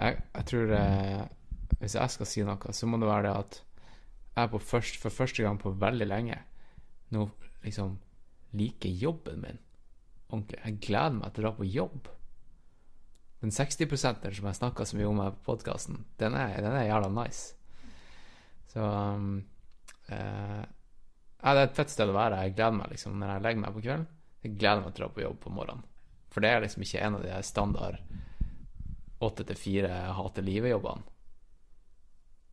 Jeg, 0.00 0.22
jeg 0.34 0.46
tror 0.48 0.70
eh, 0.72 1.24
Hvis 1.80 1.96
jeg 1.98 2.12
skal 2.14 2.28
si 2.28 2.44
noe, 2.46 2.72
så 2.76 2.88
må 2.88 3.00
det 3.00 3.08
være 3.10 3.26
det 3.28 3.34
at 3.36 3.58
jeg 4.40 4.60
først, 4.64 4.96
for 5.02 5.12
første 5.12 5.44
gang 5.44 5.58
på 5.60 5.74
veldig 5.76 6.06
lenge 6.06 6.38
nå 7.10 7.24
liksom 7.64 7.96
liker 8.56 8.88
jobben 8.88 9.42
min 9.42 9.58
ordentlig. 10.30 10.60
Jeg 10.64 10.78
gleder 10.86 11.16
meg 11.18 11.32
til 11.34 11.42
å 11.42 11.46
dra 11.48 11.52
på 11.58 11.66
jobb. 11.66 12.10
Den 13.40 13.54
60-prosenteren 13.54 14.36
som 14.36 14.48
jeg 14.48 14.58
snakka 14.60 14.86
så 14.86 14.98
mye 14.98 15.08
om 15.10 15.22
her 15.22 15.34
på 15.34 15.46
podkasten, 15.50 16.04
den, 16.20 16.36
den 16.36 16.76
er 16.76 16.86
jævla 16.86 17.10
nice. 17.14 17.56
Så 18.70 18.84
um, 18.84 19.40
eh, 20.06 20.62
ja, 20.62 21.54
det 21.56 21.58
er 21.58 21.66
et 21.66 21.78
fett 21.78 21.92
sted 21.92 22.10
å 22.12 22.16
være. 22.16 22.42
Jeg 22.44 22.56
gleder 22.56 22.78
meg 22.78 22.94
liksom 22.94 23.18
når 23.18 23.34
jeg 23.34 23.44
legger 23.46 23.64
meg 23.64 23.76
på 23.76 23.84
kvelden. 23.84 24.08
Jeg 24.44 24.56
gleder 24.56 24.84
meg 24.84 24.92
til 24.94 25.04
å 25.04 25.08
dra 25.08 25.14
på 25.16 25.24
jobb 25.24 25.38
på 25.42 25.54
morgenen. 25.56 25.86
For 26.30 26.44
det 26.44 26.52
er 26.52 26.62
liksom 26.62 26.84
ikke 26.86 27.02
en 27.02 27.16
av 27.18 27.24
de 27.26 27.40
standard 27.48 27.98
åtte 29.20 29.44
til 29.48 29.56
fire 29.58 29.90
hater 30.16 30.42
livet-jobbene. 30.46 31.04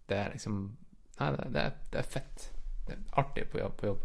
Det 0.07 0.17
er 0.17 0.33
liksom 0.35 0.59
Nei, 1.17 1.31
det, 1.33 1.47
det, 1.55 1.61
er, 1.63 1.77
det 1.91 1.99
er 2.03 2.09
fett. 2.13 2.43
Det 2.85 2.93
er 2.93 2.99
artig 3.17 3.47
på 3.49 3.57
jobb. 3.57 3.73
På 3.79 3.87
jobb. 3.89 4.03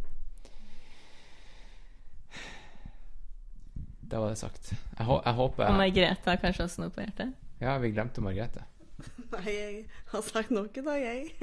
Det 4.13 4.19
var 4.21 4.29
det 4.33 4.39
sagt. 4.41 4.71
Jeg, 4.73 5.07
hå- 5.07 5.21
jeg 5.25 5.39
Og 5.41 5.59
Margrethe 5.77 6.31
har 6.31 6.41
kanskje 6.41 6.65
også 6.65 6.83
noe 6.83 6.93
på 6.93 7.05
hjertet? 7.05 7.35
Ja, 7.61 7.77
vi 7.81 7.91
glemte 7.93 8.25
Margrethe. 8.25 8.65
Nei, 9.33 9.45
jeg 9.53 9.77
har 10.13 10.25
sagt 10.27 10.51
noe 10.53 10.69
i 10.73 10.85
dag, 10.89 11.05
jeg. 11.05 11.33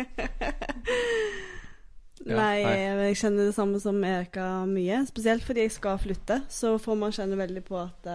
Ja, 2.28 2.36
nei, 2.36 2.58
jeg 3.08 3.16
kjenner 3.16 3.46
det 3.48 3.54
samme 3.56 3.80
som 3.80 4.02
Erika 4.04 4.66
mye. 4.68 4.98
Spesielt 5.08 5.46
fordi 5.48 5.64
jeg 5.64 5.72
skal 5.72 5.96
flytte, 6.04 6.42
så 6.52 6.74
får 6.84 6.98
man 7.00 7.14
kjenne 7.16 7.38
veldig 7.40 7.62
på 7.64 7.78
at 7.80 8.10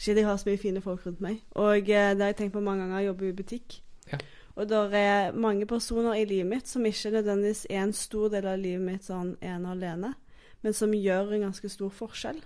eh, 0.00 0.04
Shit, 0.04 0.16
jeg 0.16 0.24
har 0.26 0.36
så 0.36 0.48
mye 0.48 0.58
fine 0.58 0.80
folk 0.80 1.06
rundt 1.06 1.20
meg. 1.20 1.42
Og 1.54 1.76
eh, 1.76 2.14
det 2.14 2.20
har 2.22 2.32
jeg 2.32 2.36
tenkt 2.36 2.52
på 2.52 2.60
mange 2.60 2.82
ganger, 2.82 2.98
jeg 2.98 3.06
jobber 3.06 3.26
i 3.28 3.32
butikk. 3.32 3.82
Ja. 4.12 4.18
Og 4.56 4.68
det 4.68 4.76
er 4.94 5.32
mange 5.32 5.66
personer 5.66 6.14
i 6.14 6.24
livet 6.24 6.46
mitt 6.46 6.68
som 6.68 6.84
ikke 6.84 7.10
nødvendigvis 7.10 7.66
er 7.70 7.82
en 7.82 7.92
stor 7.92 8.28
del 8.28 8.46
av 8.46 8.58
livet 8.58 8.80
mitt 8.82 9.04
sånn 9.04 9.36
ene 9.40 9.68
og 9.68 9.76
alene, 9.76 10.14
men 10.62 10.72
som 10.72 10.92
gjør 10.92 11.32
en 11.36 11.40
ganske 11.40 11.68
stor 11.68 11.90
forskjell. 11.90 12.40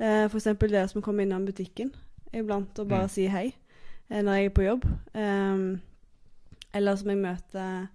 Eh, 0.00 0.28
for 0.28 0.36
eksempel 0.40 0.70
dere 0.70 0.88
som 0.88 1.02
kommer 1.02 1.22
innom 1.24 1.44
butikken 1.46 1.92
iblant 2.32 2.78
og 2.78 2.88
bare 2.88 3.02
Mm. 3.04 3.08
sier 3.08 3.30
hei 3.30 3.54
eh, 4.10 4.22
når 4.22 4.32
jeg 4.34 4.44
er 4.44 4.50
på 4.50 4.62
jobb. 4.62 4.84
Eh, 5.14 5.78
eller 6.74 6.96
som 6.96 7.08
jeg 7.08 7.18
møter 7.18 7.88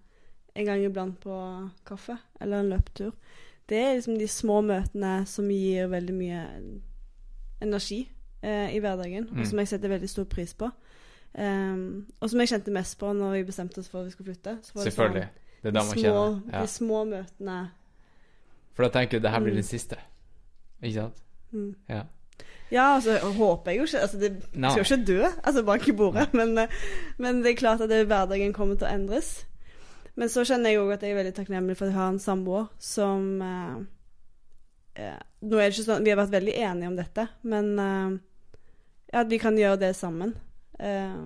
en 0.56 0.66
gang 0.66 0.86
iblant 0.86 1.20
på 1.20 1.70
kaffe 1.86 2.18
eller 2.42 2.60
en 2.60 2.70
løpetur. 2.70 3.12
Det 3.68 3.78
er 3.78 3.96
liksom 3.96 4.18
de 4.18 4.28
små 4.28 4.62
møtene 4.62 5.26
som 5.28 5.50
gir 5.50 5.88
veldig 5.88 6.14
mye 6.14 6.44
energi 7.62 8.10
eh, 8.46 8.76
i 8.78 8.80
hverdagen, 8.84 9.26
Mm. 9.32 9.40
og 9.42 9.48
som 9.50 9.60
jeg 9.64 9.68
setter 9.74 9.90
veldig 9.96 10.10
stor 10.12 10.28
pris 10.30 10.54
på. 10.54 10.70
Um, 11.36 12.06
og 12.22 12.30
som 12.32 12.40
jeg 12.40 12.48
kjente 12.54 12.72
mest 12.72 12.96
på 13.02 13.10
når 13.12 13.34
vi 13.36 13.44
bestemte 13.50 13.82
oss 13.82 13.90
for 13.92 14.00
at 14.00 14.06
vi 14.08 14.12
skulle 14.14 14.30
flytte. 14.32 14.54
Så 14.64 14.76
var 14.78 14.84
det 14.86 14.92
Selvfølgelig. 14.94 15.28
Det 15.64 15.68
er 15.68 15.74
da 15.76 15.82
Sånn, 15.82 15.88
man 15.90 15.98
små, 15.98 16.04
kjenner 16.06 16.54
ja. 16.54 16.62
de 16.62 16.68
små 16.72 17.00
møtene 17.10 17.56
For 18.76 18.86
da 18.86 18.90
tenker 18.94 19.20
du 19.20 19.24
det 19.26 19.32
her 19.34 19.42
blir 19.44 19.52
Mm. 19.56 19.60
den 19.60 19.68
siste. 19.68 19.98
Ikke 20.84 20.94
sant? 21.02 21.24
mm. 21.52 21.76
Ja. 21.90 22.04
Ja, 22.72 22.86
altså, 22.96 23.18
håper 23.36 23.72
jeg 23.72 23.78
jo 23.80 23.84
ikke. 23.86 24.00
Altså, 24.02 24.18
det 24.20 24.32
no. 24.54 24.70
skal 24.72 24.84
jo 24.84 24.88
ikke 24.96 25.06
dø, 25.08 25.26
altså 25.44 25.64
bak 25.66 25.88
i 25.88 25.92
bordet. 25.92 26.34
Men, 26.34 26.58
eh, 26.58 26.68
men 27.18 27.42
det 27.44 27.52
er 27.52 27.56
klart 27.60 27.82
at 27.82 27.90
det, 27.90 28.08
hverdagen 28.08 28.54
kommer 28.54 28.76
til 28.76 28.88
å 28.88 28.94
endres. 28.96 29.46
Men 30.16 30.30
så 30.30 30.46
kjenner 30.48 30.72
jeg 30.72 30.80
òg 30.80 30.94
at 30.94 31.02
jeg 31.04 31.12
er 31.12 31.20
veldig 31.24 31.34
takknemlig 31.36 31.76
for 31.78 31.86
at 31.86 31.92
jeg 31.92 32.00
har 32.00 32.10
en 32.14 32.20
samboer 32.20 32.70
som 32.80 33.42
eh, 33.42 33.76
eh, 35.04 35.20
Nå 35.44 35.58
er 35.60 35.68
det 35.70 35.76
ikke 35.76 35.86
sånn 35.90 36.04
Vi 36.06 36.10
har 36.14 36.18
vært 36.22 36.32
veldig 36.32 36.54
enige 36.56 36.88
om 36.88 36.96
dette, 36.96 37.28
men 37.44 37.80
eh, 37.80 38.16
ja, 39.12 39.22
at 39.22 39.30
vi 39.32 39.40
kan 39.42 39.58
gjøre 39.60 39.82
det 39.86 39.94
sammen. 39.98 40.34
Eh, 40.80 41.20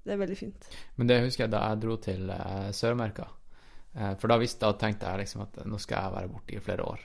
det 0.00 0.14
er 0.14 0.22
veldig 0.22 0.38
fint. 0.38 0.70
Men 0.96 1.10
det 1.10 1.20
husker 1.26 1.44
jeg 1.44 1.52
da 1.52 1.66
jeg 1.68 1.82
dro 1.82 1.96
til 2.00 2.30
uh, 2.32 2.70
Sør-Amerika. 2.74 3.28
Eh, 3.94 4.14
for 4.20 4.30
da, 4.30 4.38
visste, 4.40 4.64
da 4.64 4.78
tenkte 4.78 5.10
jeg 5.10 5.24
liksom 5.24 5.44
at 5.44 5.60
nå 5.66 5.80
skal 5.82 6.06
jeg 6.06 6.16
være 6.16 6.32
borte 6.32 6.56
i 6.56 6.62
flere 6.64 6.86
år. 6.86 7.04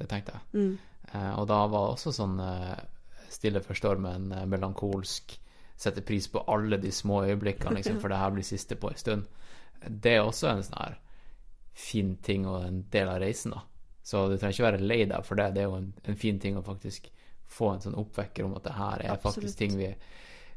Det 0.00 0.08
tenkte 0.10 0.34
jeg. 0.34 0.50
Mm. 0.58 0.74
Eh, 1.12 1.32
og 1.38 1.46
da 1.50 1.60
var 1.66 1.88
det 1.88 1.96
også 1.96 2.14
sånn 2.16 2.38
eh, 2.42 2.84
stille 3.32 3.62
for 3.64 3.78
stormen, 3.78 4.30
eh, 4.32 4.46
melankolsk, 4.50 5.36
sette 5.84 6.04
pris 6.06 6.28
på 6.30 6.44
alle 6.50 6.78
de 6.82 6.92
små 6.94 7.22
øyeblikkene, 7.28 7.78
liksom, 7.78 7.98
for 8.02 8.12
det 8.12 8.20
her 8.20 8.34
blir 8.34 8.46
siste 8.46 8.78
på 8.80 8.90
en 8.90 9.00
stund. 9.00 9.28
Det 9.84 10.16
er 10.16 10.24
også 10.24 10.50
en 10.50 10.64
sånn 10.64 10.80
her 10.80 10.98
fin 11.74 12.14
ting 12.22 12.46
og 12.46 12.62
en 12.64 12.84
del 12.92 13.10
av 13.10 13.20
reisen, 13.22 13.54
da. 13.54 13.64
Så 14.04 14.26
du 14.28 14.36
trenger 14.36 14.54
ikke 14.54 14.66
være 14.66 14.84
lei 14.84 15.00
deg 15.08 15.24
for 15.24 15.40
det. 15.40 15.54
Det 15.56 15.62
er 15.62 15.70
jo 15.70 15.78
en, 15.78 15.88
en 16.04 16.18
fin 16.20 16.36
ting 16.40 16.58
å 16.60 16.64
faktisk 16.64 17.08
få 17.48 17.70
en 17.74 17.80
sånn 17.84 17.94
oppvekker 18.00 18.44
om 18.46 18.54
at 18.58 18.64
det 18.66 18.72
her 18.74 19.02
er 19.04 19.12
Absolutt. 19.14 19.34
faktisk 19.34 19.58
ting 19.58 19.76
vi, 19.78 19.94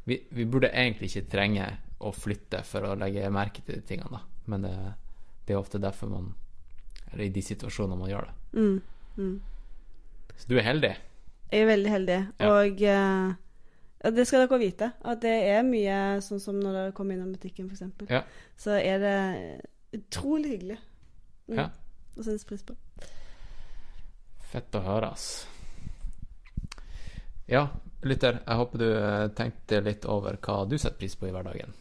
vi 0.08 0.22
Vi 0.32 0.46
burde 0.46 0.70
egentlig 0.72 1.10
ikke 1.12 1.30
trenge 1.32 1.68
å 2.00 2.12
flytte 2.14 2.64
for 2.64 2.86
å 2.86 2.96
legge 2.96 3.30
merke 3.34 3.62
til 3.66 3.76
de 3.76 3.82
tingene, 3.82 4.10
da. 4.12 4.22
Men 4.46 4.62
det, 4.62 4.74
det 5.46 5.54
er 5.54 5.60
ofte 5.60 5.80
derfor 5.82 6.08
man 6.08 6.34
Eller 7.12 7.26
i 7.26 7.30
de 7.34 7.42
situasjonene 7.42 7.98
man 8.00 8.10
gjør 8.10 8.28
det. 8.28 8.60
Mm. 8.60 8.82
Mm. 9.18 9.42
Så 10.38 10.48
du 10.48 10.58
er 10.58 10.66
heldig. 10.68 10.96
Jeg 11.52 11.62
er 11.64 11.66
veldig 11.70 11.90
heldig, 11.92 12.18
Ja. 12.40 12.50
og 12.52 12.82
ja, 12.82 13.36
det 14.12 14.26
skal 14.28 14.44
dere 14.44 14.60
vite. 14.60 14.92
At 15.02 15.22
det 15.24 15.32
er 15.48 15.64
mye 15.64 16.20
sånn 16.22 16.42
som 16.44 16.60
når 16.60 16.74
dere 16.76 16.92
kommer 16.98 17.16
innom 17.16 17.32
butikken, 17.34 17.70
f.eks. 17.72 18.10
Ja. 18.12 18.22
Så 18.60 18.76
er 18.76 19.00
det 19.00 19.16
utrolig 19.98 20.52
hyggelig. 20.58 20.78
Mm. 21.48 21.58
Ja. 21.62 21.70
Å 22.18 22.24
settes 22.28 22.44
pris 22.46 22.62
på. 22.68 22.76
Fett 24.52 24.76
å 24.76 24.84
høre, 24.84 25.14
ass. 25.16 25.48
Ja, 27.48 27.68
lytter, 28.04 28.42
jeg 28.44 28.60
håper 28.60 28.82
du 28.82 28.88
eh, 28.92 29.28
tenkte 29.36 29.80
litt 29.80 30.06
over 30.12 30.36
hva 30.44 30.66
du 30.68 30.76
setter 30.76 31.00
pris 31.00 31.16
på 31.16 31.30
i 31.30 31.32
hverdagen. 31.32 31.72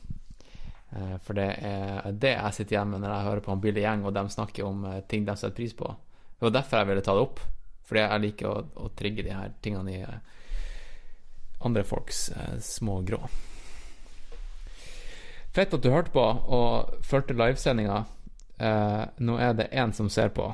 Eh, 0.95 1.17
for 1.27 1.35
det 1.35 1.47
er 1.59 2.07
det 2.15 2.37
jeg 2.37 2.55
sitter 2.55 2.77
igjen 2.77 2.93
med 2.93 3.03
når 3.03 3.15
jeg 3.15 3.27
hører 3.27 3.43
på 3.43 3.55
en 3.55 3.63
Billy 3.65 3.83
Gjeng, 3.83 4.05
og 4.07 4.15
de 4.15 4.23
snakker 4.31 4.69
om 4.69 4.85
eh, 4.87 5.01
ting 5.11 5.27
de 5.27 5.35
setter 5.35 5.57
pris 5.57 5.75
på. 5.75 5.91
Det 6.37 6.47
var 6.47 6.55
derfor 6.55 6.79
jeg 6.79 6.91
ville 6.93 7.03
ta 7.03 7.17
det 7.17 7.25
opp. 7.27 7.43
Fordi 7.87 8.03
jeg 8.03 8.23
liker 8.23 8.51
å, 8.51 8.63
å 8.83 8.93
trigge 8.99 9.23
de 9.27 9.35
her 9.35 9.53
tingene 9.63 9.93
i 9.95 10.01
andre 11.67 11.85
folks 11.87 12.25
små 12.67 12.97
grå. 13.07 13.21
Fett 15.55 15.75
at 15.75 15.83
du 15.85 15.93
hørte 15.93 16.11
på 16.15 16.25
og 16.27 16.97
fulgte 17.07 17.37
livesendinga. 17.39 18.01
Nå 19.23 19.39
er 19.39 19.55
det 19.55 19.69
én 19.71 19.95
som 19.95 20.11
ser 20.11 20.35
på. 20.35 20.49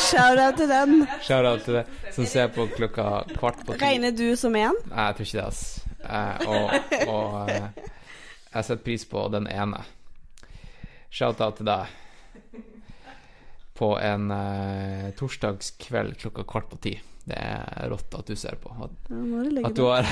Shout-out 0.00 0.56
til 0.56 0.68
den. 0.70 1.06
Shout-out 1.26 1.64
til 1.66 1.80
det 1.80 1.84
som 2.14 2.26
ser 2.26 2.50
på 2.54 2.66
klokka 2.76 3.06
kvart 3.36 3.64
på 3.66 3.74
ti. 3.74 3.80
Regner 3.82 4.14
du 4.16 4.28
som 4.38 4.56
en? 4.56 4.76
Nei, 4.90 5.06
jeg 5.10 5.16
tror 5.18 5.28
ikke 5.28 5.38
det, 5.38 5.46
ass. 5.46 5.62
Eh, 6.00 6.46
og 6.48 7.08
og 7.10 7.50
eh, 7.50 7.88
jeg 8.50 8.66
setter 8.66 8.84
pris 8.86 9.04
på 9.06 9.26
den 9.34 9.46
ene. 9.50 9.82
Shout-out 11.10 11.60
til 11.60 11.68
deg. 11.68 11.92
På 13.80 13.94
en 14.02 14.30
eh, 14.34 15.06
torsdagskveld 15.18 16.16
klokka 16.20 16.44
kvart 16.48 16.68
på 16.72 16.80
ti. 16.88 16.96
Det 17.24 17.36
er 17.36 17.88
rått 17.92 18.14
at 18.18 18.28
du 18.30 18.36
ser 18.38 18.56
på. 18.60 18.72
At, 18.82 19.12
at 19.64 19.76
du 19.76 19.84
har 19.86 20.08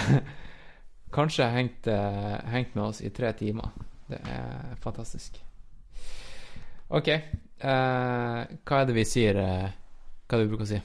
kanskje 1.17 1.49
hengt, 1.55 1.89
eh, 1.91 2.39
hengt 2.53 2.77
med 2.77 2.85
oss 2.91 3.03
i 3.03 3.11
tre 3.15 3.33
timer. 3.37 3.73
Det 4.09 4.21
er 4.25 4.77
fantastisk. 4.85 5.41
OK. 6.89 7.09
Uh, 7.59 8.45
hva 8.65 8.79
er 8.81 8.87
det 8.89 8.95
vi 8.95 9.03
sier 9.09 9.35
uh, 9.35 9.67
Hva 10.29 10.37
er 10.37 10.41
det 10.41 10.45
vi 10.47 10.53
bruker 10.53 10.69
å 10.69 10.71
si? 10.71 10.79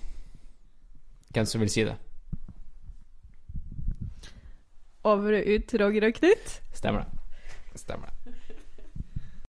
Hvem 1.34 1.48
som 1.50 1.64
vil 1.64 1.72
si 1.72 1.86
det? 1.88 1.96
Over 5.04 5.40
og 5.40 5.48
ut, 5.54 5.76
Roger 5.82 6.08
og 6.08 6.18
Knut. 6.18 6.58
Stemmer 6.76 7.04
det. 7.04 7.80
Stemmer 7.80 8.08
det. 8.08 8.13